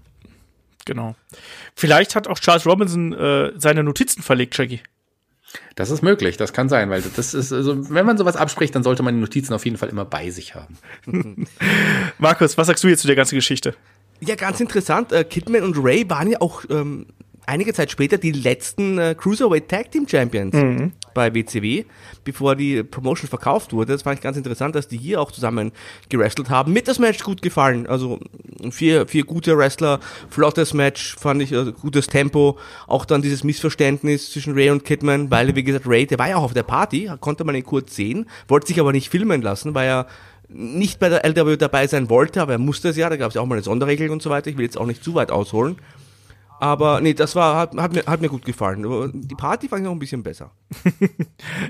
Genau. 0.87 1.15
Vielleicht 1.75 2.17
hat 2.17 2.27
auch 2.27 2.39
Charles 2.39 2.65
Robinson 2.65 3.13
äh, 3.13 3.53
seine 3.57 3.83
Notizen 3.83 4.23
verlegt, 4.23 4.57
Jackie. 4.57 4.81
Das 5.75 5.91
ist 5.91 6.03
möglich, 6.03 6.37
das 6.37 6.53
kann 6.53 6.69
sein, 6.69 6.91
weil 6.91 7.03
das 7.03 7.35
ist, 7.35 7.53
also, 7.53 7.91
wenn 7.91 8.07
man 8.07 8.17
sowas 8.17 8.37
abspricht, 8.37 8.75
dann 8.75 8.83
sollte 8.83 9.03
man 9.03 9.15
die 9.15 9.21
Notizen 9.21 9.53
auf 9.53 9.65
jeden 9.65 9.77
Fall 9.77 9.89
immer 9.89 10.05
bei 10.05 10.31
sich 10.31 10.55
haben. 10.55 10.79
Markus, 12.19 12.57
was 12.57 12.67
sagst 12.67 12.83
du 12.83 12.89
jetzt 12.89 13.03
zu 13.03 13.07
der 13.07 13.17
ganzen 13.17 13.35
Geschichte? 13.35 13.75
Ja, 14.21 14.35
ganz 14.35 14.61
interessant. 14.61 15.13
Äh, 15.13 15.25
Kidman 15.25 15.63
und 15.63 15.77
Ray 15.79 16.09
waren 16.09 16.31
ja 16.31 16.41
auch 16.41 16.65
ähm, 16.71 17.07
einige 17.47 17.73
Zeit 17.73 17.91
später 17.91 18.19
die 18.19 18.33
letzten 18.33 18.99
äh, 18.99 19.15
Cruiserweight 19.17 19.69
Tag 19.69 19.91
Team 19.91 20.07
Champions 20.07 20.55
mhm. 20.55 20.93
bei 21.15 21.35
WCW, 21.35 21.85
bevor 22.25 22.57
die 22.57 22.83
Promotion 22.83 23.29
verkauft 23.29 23.73
wurde. 23.73 23.93
Das 23.93 24.03
fand 24.03 24.19
ich 24.19 24.23
ganz 24.23 24.37
interessant, 24.37 24.75
dass 24.75 24.89
die 24.89 24.99
hier 24.99 25.21
auch 25.21 25.31
zusammen 25.31 25.73
gewrestelt 26.09 26.51
haben. 26.51 26.73
Mit 26.73 26.89
das 26.89 26.99
Match 26.99 27.23
gut 27.23 27.43
gefallen. 27.43 27.87
Also 27.87 28.19
vier, 28.71 29.07
vier 29.07 29.25
gute 29.25 29.57
Wrestler, 29.57 30.01
flottes 30.29 30.75
Match, 30.75 31.17
fand 31.17 31.41
ich, 31.41 31.55
also 31.55 31.73
gutes 31.73 32.09
Tempo. 32.09 32.59
Auch 32.87 33.05
dann 33.05 33.23
dieses 33.23 33.45
Missverständnis 33.45 34.33
zwischen 34.33 34.55
Ray 34.55 34.71
und 34.71 34.85
Kidman, 34.85 35.31
weil, 35.31 35.55
wie 35.55 35.65
gesagt, 35.65 35.87
Ray, 35.87 36.07
der 36.07 36.19
war 36.19 36.29
ja 36.29 36.37
auch 36.37 36.45
auf 36.45 36.55
der 36.55 36.65
Party, 36.65 37.11
konnte 37.21 37.45
man 37.45 37.55
ihn 37.55 37.65
kurz 37.65 37.95
sehen, 37.95 38.27
wollte 38.49 38.67
sich 38.67 38.81
aber 38.81 38.93
nicht 38.93 39.09
filmen 39.09 39.43
lassen, 39.43 39.75
weil 39.75 39.89
er 39.89 40.07
nicht 40.49 41.01
bei 41.01 41.09
der 41.09 41.25
LW 41.25 41.57
dabei 41.57 41.87
sein 41.87 42.09
wollte, 42.09 42.41
aber 42.41 42.53
er 42.53 42.59
musste 42.59 42.91
es 42.91 42.97
ja, 42.97 43.09
da 43.09 43.17
gab 43.17 43.31
es 43.31 43.35
ja 43.35 43.41
auch 43.41 43.47
mal 43.47 43.57
eine 43.57 43.65
Sonderregel 43.65 44.11
und 44.11 44.23
so 44.23 44.31
weiter. 44.31 44.49
Ich 44.49 44.57
will 44.57 44.65
jetzt 44.65 44.79
auch 44.79 44.87
nicht 44.87 45.03
zu 45.03 45.15
weit 45.15 45.31
ausholen. 45.31 45.77
Aber 46.59 47.01
nee, 47.01 47.15
das 47.15 47.37
war, 47.37 47.57
hat, 47.57 47.77
hat, 47.77 47.93
mir, 47.93 48.05
hat 48.07 48.21
mir 48.21 48.29
gut 48.29 48.45
gefallen. 48.45 49.11
Die 49.15 49.35
Party 49.35 49.69
fand 49.69 49.81
ich 49.81 49.85
noch 49.85 49.93
ein 49.93 49.99
bisschen 49.99 50.23
besser. 50.23 50.53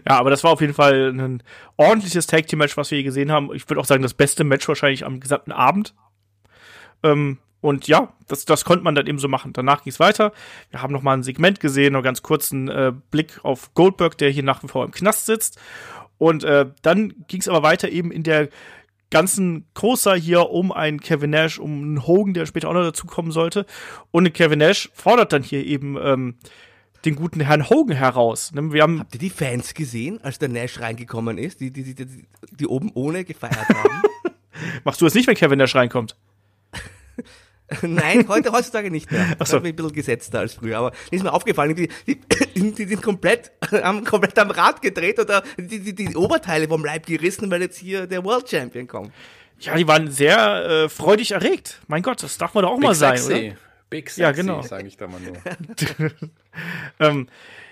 ja, 0.06 0.18
aber 0.18 0.30
das 0.30 0.44
war 0.44 0.52
auf 0.52 0.60
jeden 0.60 0.74
Fall 0.74 1.12
ein 1.12 1.42
ordentliches 1.76 2.26
Tag 2.26 2.46
Team 2.46 2.60
Match, 2.60 2.76
was 2.76 2.90
wir 2.90 2.96
hier 2.96 3.04
gesehen 3.04 3.32
haben. 3.32 3.52
Ich 3.52 3.68
würde 3.68 3.80
auch 3.80 3.86
sagen, 3.86 4.02
das 4.02 4.14
beste 4.14 4.44
Match 4.44 4.66
wahrscheinlich 4.68 5.04
am 5.04 5.18
gesamten 5.18 5.52
Abend. 5.52 5.94
Ähm, 7.02 7.38
und 7.60 7.88
ja, 7.88 8.12
das, 8.28 8.44
das 8.44 8.64
konnte 8.64 8.84
man 8.84 8.94
dann 8.94 9.08
eben 9.08 9.18
so 9.18 9.26
machen. 9.26 9.52
Danach 9.52 9.82
ging 9.82 9.92
es 9.92 9.98
weiter. 9.98 10.32
Wir 10.70 10.82
haben 10.82 10.92
noch 10.92 11.02
mal 11.02 11.14
ein 11.14 11.24
Segment 11.24 11.58
gesehen, 11.58 11.94
noch 11.94 12.02
ganz 12.02 12.22
kurzen 12.22 12.68
äh, 12.68 12.92
Blick 13.10 13.40
auf 13.44 13.74
Goldberg, 13.74 14.16
der 14.18 14.30
hier 14.30 14.44
nach 14.44 14.62
wie 14.62 14.68
vor 14.68 14.84
im 14.84 14.92
Knast 14.92 15.26
sitzt. 15.26 15.58
Und 16.18 16.44
äh, 16.44 16.66
dann 16.82 17.12
ging 17.26 17.40
es 17.40 17.48
aber 17.48 17.62
weiter 17.62 17.88
eben 17.88 18.12
in 18.12 18.22
der 18.22 18.48
ganzen 19.10 19.66
Großer 19.74 20.14
hier 20.16 20.50
um 20.50 20.72
einen 20.72 21.00
Kevin 21.00 21.30
Nash, 21.30 21.58
um 21.58 21.82
einen 21.82 22.06
Hogan, 22.06 22.34
der 22.34 22.46
später 22.46 22.68
auch 22.68 22.74
noch 22.74 22.82
dazukommen 22.82 23.32
sollte. 23.32 23.66
Und 24.10 24.32
Kevin 24.34 24.58
Nash 24.58 24.90
fordert 24.94 25.32
dann 25.32 25.42
hier 25.42 25.64
eben 25.64 25.96
ähm, 26.00 26.34
den 27.04 27.14
guten 27.14 27.40
Herrn 27.40 27.70
Hogan 27.70 27.96
heraus. 27.96 28.52
Ne, 28.52 28.72
wir 28.72 28.82
haben 28.82 29.00
Habt 29.00 29.14
ihr 29.14 29.20
die 29.20 29.30
Fans 29.30 29.74
gesehen, 29.74 30.20
als 30.22 30.38
der 30.38 30.48
Nash 30.48 30.80
reingekommen 30.80 31.38
ist, 31.38 31.60
die, 31.60 31.70
die, 31.70 31.82
die, 31.82 31.94
die, 31.94 32.26
die 32.50 32.66
oben 32.66 32.90
ohne 32.94 33.24
gefeiert 33.24 33.68
haben? 33.68 34.02
Machst 34.84 35.00
du 35.00 35.06
es 35.06 35.14
nicht, 35.14 35.26
wenn 35.28 35.36
Kevin 35.36 35.58
Nash 35.58 35.74
reinkommt? 35.74 36.16
Nein, 37.82 38.26
heute, 38.28 38.52
heutzutage 38.52 38.90
nicht 38.90 39.10
mehr. 39.10 39.34
Das 39.38 39.50
so. 39.50 39.56
ist 39.56 39.64
ein 39.64 39.74
bisschen 39.74 39.92
gesetzter 39.92 40.40
als 40.40 40.54
früher. 40.54 40.78
Aber 40.78 40.92
ist 41.10 41.22
mir 41.22 41.32
aufgefallen, 41.32 41.74
die, 41.74 41.88
die, 42.06 42.20
die 42.72 42.84
sind 42.84 43.02
komplett, 43.02 43.50
haben 43.72 44.04
komplett 44.04 44.38
am 44.38 44.50
Rad 44.50 44.82
gedreht 44.82 45.18
oder 45.18 45.42
die, 45.58 45.80
die, 45.80 45.94
die 45.94 46.16
Oberteile 46.16 46.68
vom 46.68 46.84
Leib 46.84 47.06
gerissen, 47.06 47.50
weil 47.50 47.62
jetzt 47.62 47.78
hier 47.78 48.06
der 48.06 48.24
World 48.24 48.48
Champion 48.48 48.86
kommt. 48.86 49.12
Ja, 49.58 49.74
die 49.74 49.88
waren 49.88 50.10
sehr 50.10 50.84
äh, 50.84 50.88
freudig 50.88 51.32
erregt. 51.32 51.80
Mein 51.88 52.02
Gott, 52.02 52.22
das 52.22 52.38
darf 52.38 52.54
man 52.54 52.62
doch 52.62 52.72
auch 52.72 52.76
Big 52.76 52.84
mal 52.84 52.94
sein, 52.94 53.16
sexy. 53.16 53.48
oder? 53.48 53.56
Big 53.88 54.10
sexy, 54.10 54.20
ja, 54.20 54.32
genau. 54.32 54.62
sage 54.62 54.86
ich 54.86 54.96
da 54.96 55.08
mal 55.08 55.20
nur. 55.20 55.36
ähm, 57.00 57.28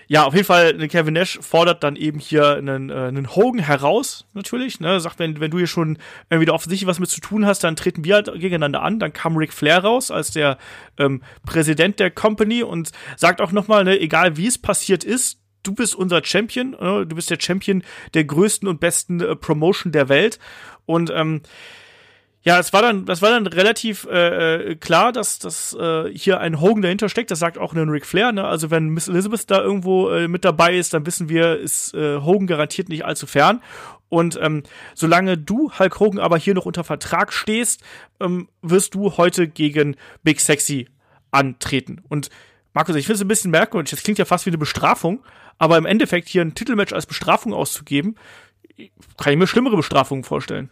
ja, 0.07 0.23
auf 0.25 0.33
jeden 0.33 0.45
Fall, 0.45 0.87
Kevin 0.87 1.13
Nash 1.13 1.39
fordert 1.41 1.83
dann 1.83 1.95
eben 1.95 2.19
hier 2.19 2.55
einen, 2.55 2.89
äh, 2.89 2.93
einen 2.93 3.35
Hogan 3.35 3.59
heraus, 3.59 4.27
natürlich. 4.33 4.79
Ne? 4.79 4.99
Sagt, 4.99 5.19
wenn, 5.19 5.39
wenn 5.39 5.51
du 5.51 5.57
hier 5.57 5.67
schon 5.67 5.97
irgendwie 6.29 6.51
offensichtlich 6.51 6.87
was 6.87 6.99
mit 6.99 7.09
zu 7.09 7.21
tun 7.21 7.45
hast, 7.45 7.63
dann 7.63 7.75
treten 7.75 8.03
wir 8.03 8.15
halt 8.15 8.31
gegeneinander 8.33 8.81
an. 8.81 8.99
Dann 8.99 9.13
kam 9.13 9.37
Ric 9.37 9.53
Flair 9.53 9.79
raus 9.79 10.11
als 10.11 10.31
der 10.31 10.57
ähm, 10.97 11.21
Präsident 11.45 11.99
der 11.99 12.11
Company 12.11 12.63
und 12.63 12.91
sagt 13.17 13.41
auch 13.41 13.51
nochmal, 13.51 13.83
ne, 13.83 13.99
egal 13.99 14.37
wie 14.37 14.47
es 14.47 14.57
passiert 14.57 15.03
ist, 15.03 15.39
du 15.63 15.73
bist 15.73 15.95
unser 15.95 16.23
Champion, 16.23 16.73
äh, 16.73 17.05
du 17.05 17.15
bist 17.15 17.29
der 17.29 17.39
Champion 17.39 17.83
der 18.13 18.25
größten 18.25 18.67
und 18.67 18.79
besten 18.79 19.21
äh, 19.21 19.35
Promotion 19.35 19.91
der 19.91 20.09
Welt. 20.09 20.39
Und 20.85 21.11
ähm, 21.13 21.41
ja, 22.45 22.59
es 22.59 22.73
war 22.73 22.83
dann, 22.83 23.05
das 23.07 23.23
war 23.23 23.31
dann 23.31 23.47
relativ 23.47 24.05
äh, 24.05 24.55
äh, 24.55 24.75
klar, 24.75 25.11
dass, 25.11 25.39
dass 25.39 25.73
äh, 25.73 26.11
hier 26.13 26.39
ein 26.39 26.61
Hogan 26.61 26.83
dahinter 26.83 27.09
steckt. 27.09 27.31
Das 27.31 27.39
sagt 27.39 27.57
auch 27.57 27.73
ein 27.73 27.89
Ric 27.89 28.05
Flair. 28.05 28.31
Ne? 28.31 28.45
Also 28.45 28.69
wenn 28.69 28.89
Miss 28.89 29.07
Elizabeth 29.07 29.49
da 29.49 29.63
irgendwo 29.63 30.09
äh, 30.09 30.27
mit 30.27 30.45
dabei 30.45 30.75
ist, 30.77 30.93
dann 30.93 31.07
wissen 31.07 31.27
wir, 31.27 31.57
ist 31.57 31.95
äh, 31.95 32.19
Hogan 32.19 32.45
garantiert 32.45 32.87
nicht 32.87 33.03
allzu 33.03 33.25
fern. 33.25 33.63
Und 34.09 34.37
ähm, 34.39 34.61
solange 34.93 35.39
du, 35.39 35.71
Hulk 35.79 35.99
Hogan, 35.99 36.19
aber 36.19 36.37
hier 36.37 36.53
noch 36.53 36.67
unter 36.67 36.83
Vertrag 36.83 37.33
stehst, 37.33 37.81
ähm, 38.19 38.47
wirst 38.61 38.93
du 38.93 39.17
heute 39.17 39.47
gegen 39.47 39.95
Big 40.21 40.39
Sexy 40.39 40.87
antreten. 41.31 42.03
Und 42.09 42.29
Markus, 42.73 42.95
ich 42.95 43.07
finde 43.07 43.15
es 43.15 43.21
ein 43.21 43.27
bisschen 43.27 43.49
merkwürdig. 43.49 43.89
Das 43.89 44.03
klingt 44.03 44.19
ja 44.19 44.25
fast 44.25 44.45
wie 44.45 44.51
eine 44.51 44.59
Bestrafung, 44.59 45.23
aber 45.57 45.79
im 45.79 45.87
Endeffekt 45.87 46.29
hier 46.29 46.43
ein 46.43 46.53
Titelmatch 46.53 46.93
als 46.93 47.07
Bestrafung 47.07 47.55
auszugeben, 47.55 48.15
kann 49.17 49.33
ich 49.33 49.39
mir 49.39 49.47
schlimmere 49.47 49.77
Bestrafungen 49.77 50.23
vorstellen. 50.23 50.69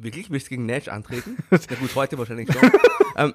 Wirklich? 0.00 0.30
Willst 0.30 0.46
du 0.46 0.50
gegen 0.50 0.64
Nash 0.64 0.86
antreten? 0.86 1.36
Na 1.50 1.58
gut, 1.58 1.92
heute 1.96 2.16
wahrscheinlich 2.18 2.48
schon. 2.52 2.70
ähm, 3.16 3.34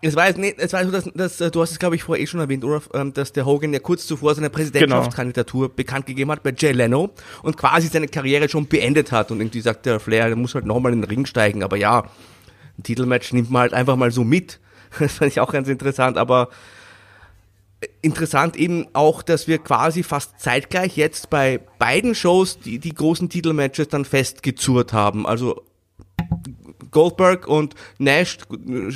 es 0.00 0.16
war 0.16 0.26
jetzt 0.26 0.38
nicht, 0.38 0.58
es 0.58 0.72
war 0.72 0.82
so, 0.82 0.90
dass, 0.90 1.04
dass 1.14 1.38
äh, 1.38 1.50
du 1.50 1.60
hast 1.60 1.72
es 1.72 1.78
glaube 1.78 1.96
ich 1.96 2.02
vorher 2.02 2.22
eh 2.22 2.26
schon 2.26 2.40
erwähnt, 2.40 2.64
Olaf, 2.64 2.88
ähm, 2.94 3.12
dass 3.12 3.34
der 3.34 3.44
Hogan 3.44 3.74
ja 3.74 3.78
kurz 3.78 4.06
zuvor 4.06 4.34
seine 4.34 4.48
Präsidentschaftskandidatur 4.48 5.66
genau. 5.66 5.76
bekannt 5.76 6.06
gegeben 6.06 6.30
hat 6.30 6.42
bei 6.42 6.54
Jay 6.56 6.72
Leno 6.72 7.10
und 7.42 7.58
quasi 7.58 7.88
seine 7.88 8.08
Karriere 8.08 8.48
schon 8.48 8.66
beendet 8.68 9.12
hat 9.12 9.30
und 9.30 9.40
irgendwie 9.40 9.60
sagt 9.60 9.84
der 9.84 10.00
Flair, 10.00 10.28
der 10.28 10.36
muss 10.36 10.54
halt 10.54 10.64
nochmal 10.64 10.94
in 10.94 11.02
den 11.02 11.10
Ring 11.10 11.26
steigen, 11.26 11.62
aber 11.62 11.76
ja, 11.76 12.04
ein 12.78 12.82
Titelmatch 12.84 13.34
nimmt 13.34 13.50
man 13.50 13.60
halt 13.60 13.74
einfach 13.74 13.96
mal 13.96 14.10
so 14.10 14.24
mit. 14.24 14.60
Das 14.98 15.12
fand 15.12 15.30
ich 15.30 15.40
auch 15.40 15.52
ganz 15.52 15.68
interessant, 15.68 16.16
aber 16.16 16.48
interessant 18.00 18.56
eben 18.56 18.86
auch, 18.94 19.22
dass 19.22 19.46
wir 19.46 19.58
quasi 19.58 20.02
fast 20.02 20.40
zeitgleich 20.40 20.96
jetzt 20.96 21.28
bei 21.28 21.60
beiden 21.78 22.14
Shows 22.14 22.58
die, 22.58 22.78
die 22.78 22.94
großen 22.94 23.28
Titelmatches 23.28 23.88
dann 23.88 24.06
festgezurrt 24.06 24.94
haben. 24.94 25.26
Also 25.26 25.67
Goldberg 26.90 27.46
und 27.46 27.74
Nash 27.98 28.38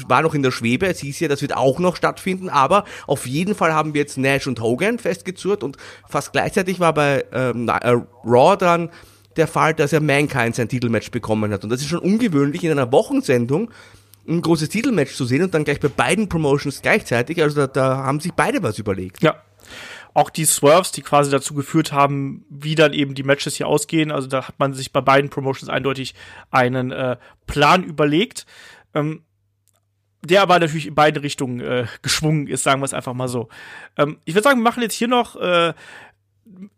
war 0.09 0.23
noch 0.23 0.35
in 0.35 0.43
der 0.43 0.51
Schwebe. 0.51 0.86
Es 0.86 1.01
hieß 1.01 1.20
ja, 1.20 1.28
das 1.28 1.43
wird 1.43 1.56
auch 1.56 1.78
noch 1.78 1.97
stattfinden, 1.97 2.48
aber 2.48 2.85
auf 3.06 3.27
jeden 3.27 3.55
Fall 3.55 3.73
haben 3.73 3.94
wir 3.94 4.01
jetzt 4.01 4.19
Nash 4.19 4.47
und 4.47 4.60
Hogan 4.60 4.98
festgezurrt 4.98 5.62
und 5.62 5.77
fast 6.09 6.32
gleichzeitig 6.32 6.81
war 6.81 6.94
bei 6.94 7.24
ähm, 7.32 7.69
äh, 7.69 7.97
Raw 8.24 8.56
dann 8.56 8.90
der 9.36 9.47
Fall, 9.47 9.74
dass 9.74 9.93
er 9.93 10.01
Mankind 10.01 10.55
sein 10.55 10.69
Titelmatch 10.69 11.10
bekommen 11.10 11.52
hat. 11.52 11.64
Und 11.64 11.70
das 11.70 11.81
ist 11.81 11.89
schon 11.89 12.01
ungewöhnlich 12.01 12.64
in 12.64 12.70
einer 12.70 12.93
Wochensendung 12.93 13.70
ein 14.28 14.40
großes 14.40 14.69
Titelmatch 14.69 15.14
zu 15.14 15.24
sehen 15.24 15.43
und 15.43 15.55
dann 15.55 15.64
gleich 15.64 15.81
bei 15.81 15.89
beiden 15.89 16.28
Promotions 16.28 16.82
gleichzeitig. 16.82 17.43
Also 17.43 17.62
da, 17.62 17.66
da 17.66 17.97
haben 18.05 18.20
sich 18.20 18.32
beide 18.32 18.62
was 18.62 18.78
überlegt. 18.78 19.23
Ja, 19.23 19.36
auch 20.14 20.30
die 20.30 20.44
Swerves, 20.44 20.93
die 20.93 21.02
quasi 21.02 21.30
dazu 21.30 21.55
geführt 21.55 21.93
haben, 21.93 22.44
wie 22.51 22.74
dann 22.74 22.93
eben 22.93 23.14
die 23.14 23.22
Matches 23.22 23.56
hier 23.56 23.66
ausgehen. 23.66 24.10
Also 24.10 24.28
da 24.28 24.48
hat 24.48 24.59
man 24.59 24.74
sich 24.74 24.93
bei 24.93 25.01
beiden 25.01 25.30
Promotions 25.30 25.70
eindeutig 25.70 26.14
einen 26.51 26.90
äh, 26.90 27.16
Plan 27.47 27.82
überlegt. 27.82 28.47
Ähm, 28.94 29.22
der 30.24 30.43
aber 30.43 30.59
natürlich 30.60 30.86
in 30.86 30.94
beide 30.94 31.22
Richtungen 31.22 31.60
äh, 31.60 31.86
geschwungen 32.02 32.47
ist, 32.47 32.62
sagen 32.62 32.80
wir 32.80 32.84
es 32.84 32.94
einfach 32.94 33.12
mal 33.12 33.28
so. 33.28 33.48
Ähm, 33.97 34.18
ich 34.24 34.34
würde 34.34 34.44
sagen, 34.44 34.60
wir 34.60 34.64
machen 34.64 34.82
jetzt 34.82 34.94
hier 34.94 35.09
noch 35.09 35.36
äh, 35.36 35.74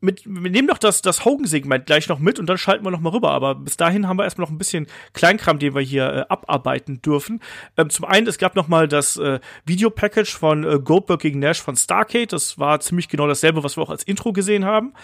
mit, 0.00 0.22
wir 0.26 0.50
nehmen 0.50 0.68
doch 0.68 0.78
das, 0.78 1.02
das 1.02 1.24
Hogan-Segment 1.24 1.86
gleich 1.86 2.08
noch 2.08 2.18
mit 2.18 2.38
und 2.38 2.46
dann 2.46 2.58
schalten 2.58 2.84
wir 2.84 2.90
noch 2.90 3.00
mal 3.00 3.10
rüber. 3.10 3.30
Aber 3.30 3.54
bis 3.54 3.76
dahin 3.76 4.08
haben 4.08 4.18
wir 4.18 4.24
erstmal 4.24 4.46
noch 4.46 4.52
ein 4.52 4.58
bisschen 4.58 4.86
Kleinkram, 5.12 5.58
den 5.58 5.74
wir 5.74 5.82
hier 5.82 6.04
äh, 6.06 6.24
abarbeiten 6.28 7.00
dürfen. 7.02 7.40
Ähm, 7.76 7.90
zum 7.90 8.04
einen, 8.04 8.26
es 8.26 8.38
gab 8.38 8.56
noch 8.56 8.68
mal 8.68 8.88
das 8.88 9.16
äh, 9.16 9.40
Videopackage 9.64 10.36
von 10.36 10.64
äh, 10.64 10.78
Goldberg 10.78 11.20
gegen 11.20 11.38
Nash 11.38 11.62
von 11.62 11.76
Starcade. 11.76 12.26
Das 12.26 12.58
war 12.58 12.80
ziemlich 12.80 13.08
genau 13.08 13.26
dasselbe, 13.26 13.64
was 13.64 13.76
wir 13.76 13.82
auch 13.82 13.90
als 13.90 14.04
Intro 14.04 14.32
gesehen 14.32 14.64
haben. 14.64 14.94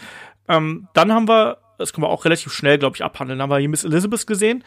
Ähm, 0.49 0.89
dann 0.95 1.12
haben 1.12 1.28
wir 1.28 1.59
das 1.81 1.93
können 1.93 2.05
wir 2.05 2.11
auch 2.11 2.24
relativ 2.24 2.52
schnell, 2.52 2.78
glaube 2.78 2.97
ich, 2.97 3.05
abhandeln. 3.05 3.39
Dann 3.39 3.44
haben 3.44 3.51
wir 3.51 3.59
hier 3.59 3.69
Miss 3.69 3.85
Elizabeth 3.85 4.27
gesehen, 4.27 4.65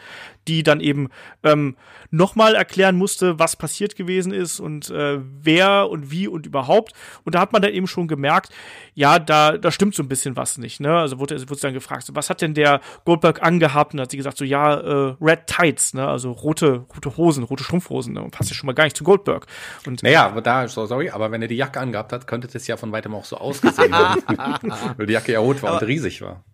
die 0.48 0.62
dann 0.62 0.80
eben 0.80 1.08
ähm, 1.42 1.76
nochmal 2.10 2.54
erklären 2.54 2.96
musste, 2.96 3.38
was 3.38 3.56
passiert 3.56 3.96
gewesen 3.96 4.32
ist 4.32 4.60
und 4.60 4.90
äh, 4.90 5.18
wer 5.20 5.88
und 5.90 6.10
wie 6.10 6.28
und 6.28 6.46
überhaupt. 6.46 6.92
Und 7.24 7.34
da 7.34 7.40
hat 7.40 7.52
man 7.52 7.62
dann 7.62 7.72
eben 7.72 7.86
schon 7.86 8.08
gemerkt, 8.08 8.50
ja, 8.94 9.18
da, 9.18 9.58
da 9.58 9.70
stimmt 9.70 9.94
so 9.94 10.02
ein 10.02 10.08
bisschen 10.08 10.36
was 10.36 10.58
nicht. 10.58 10.80
Ne? 10.80 10.96
Also 10.96 11.18
wurde, 11.18 11.40
wurde 11.48 11.60
dann 11.60 11.74
gefragt, 11.74 12.06
so, 12.06 12.14
was 12.14 12.30
hat 12.30 12.40
denn 12.40 12.54
der 12.54 12.80
Goldberg 13.04 13.42
angehabt? 13.42 13.94
Und 13.94 14.00
hat 14.00 14.10
sie 14.10 14.16
gesagt, 14.16 14.38
so 14.38 14.44
ja, 14.44 14.74
äh, 14.74 15.16
Red 15.20 15.46
Tights, 15.46 15.94
ne? 15.94 16.06
also 16.06 16.32
rote, 16.32 16.84
rote 16.94 17.16
Hosen, 17.16 17.44
rote 17.44 17.64
Strumpfhosen. 17.64 18.14
Ne? 18.14 18.22
Und 18.22 18.30
passt 18.30 18.50
ja 18.50 18.56
schon 18.56 18.66
mal 18.66 18.74
gar 18.74 18.84
nicht 18.84 18.96
zu 18.96 19.04
Goldberg. 19.04 19.46
Und, 19.86 20.02
naja, 20.02 20.26
aber 20.26 20.42
da, 20.42 20.68
so, 20.68 20.86
sorry, 20.86 21.10
aber 21.10 21.30
wenn 21.30 21.42
er 21.42 21.48
die 21.48 21.56
Jacke 21.56 21.80
angehabt 21.80 22.12
hat, 22.12 22.26
könnte 22.26 22.48
das 22.48 22.66
ja 22.66 22.76
von 22.76 22.92
weitem 22.92 23.14
auch 23.14 23.24
so 23.24 23.36
ausgesehen 23.36 23.94
haben. 23.94 24.22
Weil 24.96 25.06
die 25.06 25.12
Jacke 25.12 25.32
ja 25.32 25.40
rot 25.40 25.62
war 25.62 25.70
aber 25.70 25.82
und 25.82 25.88
riesig 25.88 26.22
war. 26.22 26.44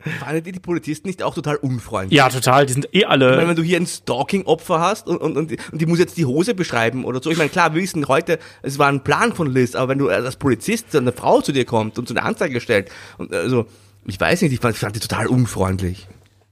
Fanden 0.00 0.44
die, 0.44 0.52
die 0.52 0.60
Polizisten 0.60 1.08
nicht 1.08 1.24
auch 1.24 1.34
total 1.34 1.56
unfreundlich? 1.56 2.16
Ja, 2.16 2.28
total. 2.28 2.66
Die 2.66 2.72
sind 2.72 2.94
eh 2.94 3.04
alle. 3.04 3.30
Ich 3.30 3.36
meine, 3.36 3.48
wenn 3.48 3.56
du 3.56 3.64
hier 3.64 3.78
ein 3.78 3.86
Stalking-Opfer 3.86 4.78
hast 4.78 5.08
und, 5.08 5.18
und, 5.18 5.36
und, 5.36 5.50
die, 5.50 5.58
und 5.72 5.80
die 5.80 5.86
muss 5.86 5.98
jetzt 5.98 6.16
die 6.16 6.24
Hose 6.24 6.54
beschreiben 6.54 7.04
oder 7.04 7.20
so. 7.20 7.30
Ich 7.30 7.38
meine, 7.38 7.50
klar, 7.50 7.74
wir 7.74 7.82
wissen 7.82 8.06
heute, 8.06 8.38
es 8.62 8.78
war 8.78 8.88
ein 8.88 9.02
Plan 9.02 9.32
von 9.32 9.48
Liz, 9.48 9.74
aber 9.74 9.88
wenn 9.88 9.98
du 9.98 10.08
als 10.08 10.36
Polizist 10.36 10.94
eine 10.94 11.12
Frau 11.12 11.40
zu 11.40 11.50
dir 11.50 11.64
kommt 11.64 11.98
und 11.98 12.06
zu 12.06 12.14
einer 12.14 12.24
Anzeige 12.24 12.60
stellt, 12.60 12.90
und 13.18 13.34
also, 13.34 13.66
ich 14.06 14.20
weiß 14.20 14.42
nicht, 14.42 14.52
ich 14.52 14.60
fand, 14.60 14.74
ich 14.74 14.80
fand 14.80 14.94
die 14.94 15.00
total 15.00 15.26
unfreundlich. 15.26 16.06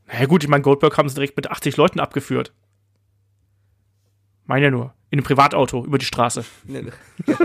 Na 0.09 0.20
ja, 0.20 0.27
gut, 0.27 0.43
ich 0.43 0.51
meine, 0.51 0.62
Goldberg 0.62 0.98
haben 0.98 1.09
sie 1.09 1.14
direkt 1.14 1.36
mit 1.36 1.48
80 1.48 1.77
Leuten 1.77 2.01
abgeführt. 2.01 2.52
Meine 4.47 4.64
ja 4.64 4.70
nur. 4.73 4.94
In 5.10 5.18
einem 5.18 5.24
Privatauto 5.24 5.85
über 5.85 5.98
die 5.98 6.05
Straße. 6.05 6.44
Ja, 7.28 7.36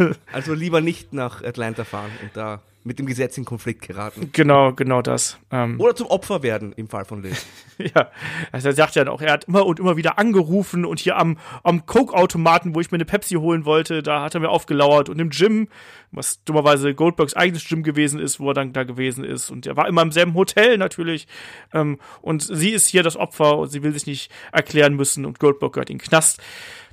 gut. 0.00 0.16
also 0.32 0.54
lieber 0.54 0.80
nicht 0.80 1.12
nach 1.12 1.42
Atlanta 1.42 1.82
fahren 1.82 2.12
und 2.22 2.30
da 2.34 2.62
mit 2.88 2.98
dem 2.98 3.06
Gesetz 3.06 3.36
in 3.36 3.44
Konflikt 3.44 3.86
geraten. 3.86 4.30
Genau, 4.32 4.72
genau 4.72 5.02
das. 5.02 5.38
Ähm. 5.52 5.78
Oder 5.78 5.94
zum 5.94 6.06
Opfer 6.08 6.42
werden 6.42 6.72
im 6.72 6.88
Fall 6.88 7.04
von 7.04 7.22
Liz. 7.22 7.46
ja, 7.78 8.10
also 8.50 8.68
er 8.68 8.74
sagt 8.74 8.94
ja 8.96 9.06
auch, 9.08 9.20
er 9.20 9.32
hat 9.32 9.44
immer 9.44 9.66
und 9.66 9.78
immer 9.78 9.96
wieder 9.98 10.18
angerufen 10.18 10.86
und 10.86 10.98
hier 10.98 11.16
am, 11.16 11.38
am 11.62 11.84
Coke-Automaten, 11.84 12.74
wo 12.74 12.80
ich 12.80 12.90
mir 12.90 12.96
eine 12.96 13.04
Pepsi 13.04 13.34
holen 13.34 13.66
wollte, 13.66 14.02
da 14.02 14.22
hat 14.22 14.34
er 14.34 14.40
mir 14.40 14.48
aufgelauert 14.48 15.10
und 15.10 15.20
im 15.20 15.28
Gym, 15.28 15.68
was 16.10 16.42
dummerweise 16.44 16.94
Goldbergs 16.94 17.34
eigenes 17.36 17.68
Gym 17.68 17.82
gewesen 17.82 18.18
ist, 18.18 18.40
wo 18.40 18.48
er 18.50 18.54
dann 18.54 18.72
da 18.72 18.84
gewesen 18.84 19.22
ist 19.22 19.50
und 19.50 19.66
er 19.66 19.76
war 19.76 19.86
immer 19.86 20.00
im 20.00 20.10
selben 20.10 20.32
Hotel 20.32 20.78
natürlich 20.78 21.28
ähm, 21.74 21.98
und 22.22 22.42
sie 22.42 22.70
ist 22.70 22.88
hier 22.88 23.02
das 23.02 23.16
Opfer 23.16 23.58
und 23.58 23.68
sie 23.68 23.82
will 23.82 23.92
sich 23.92 24.06
nicht 24.06 24.32
erklären 24.50 24.94
müssen 24.94 25.26
und 25.26 25.38
Goldberg 25.38 25.74
gehört 25.74 25.90
in 25.90 25.98
den 25.98 26.04
Knast. 26.04 26.40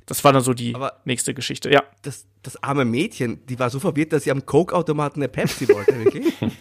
Das 0.06 0.22
war 0.22 0.32
dann 0.32 0.42
so 0.42 0.54
die 0.54 0.74
Aber 0.74 1.00
nächste 1.04 1.34
Geschichte, 1.34 1.70
ja. 1.70 1.82
Das, 2.02 2.26
das 2.42 2.62
arme 2.62 2.84
Mädchen, 2.84 3.44
die 3.46 3.58
war 3.58 3.70
so 3.70 3.80
verwirrt, 3.80 4.12
dass 4.12 4.22
sie 4.24 4.30
am 4.30 4.46
Coke-Automaten 4.46 5.20
eine 5.20 5.28
Pepsi 5.28 5.68
wollte, 5.68 5.98
wirklich? 5.98 6.32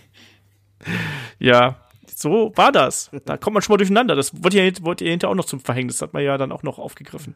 ja, 1.39 1.77
so 2.15 2.51
war 2.55 2.71
das. 2.71 3.11
Da 3.25 3.37
kommt 3.37 3.53
man 3.53 3.61
schon 3.61 3.73
mal 3.73 3.77
durcheinander. 3.77 4.15
Das 4.15 4.43
wurde 4.43 4.57
ja, 4.57 4.71
wurde 4.81 5.05
ja 5.05 5.11
hinterher 5.11 5.31
auch 5.31 5.35
noch 5.35 5.45
zum 5.45 5.59
Verhängnis. 5.59 5.97
Das 5.97 6.07
hat 6.07 6.13
man 6.13 6.23
ja 6.23 6.37
dann 6.37 6.51
auch 6.51 6.63
noch 6.63 6.79
aufgegriffen. 6.79 7.35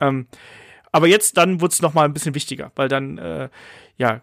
Ähm, 0.00 0.26
aber 0.92 1.06
jetzt 1.06 1.36
dann 1.38 1.60
wurde 1.60 1.72
es 1.72 1.82
noch 1.82 1.94
mal 1.94 2.04
ein 2.04 2.12
bisschen 2.12 2.34
wichtiger, 2.34 2.72
weil 2.74 2.88
dann, 2.88 3.18
äh, 3.18 3.48
ja, 3.96 4.22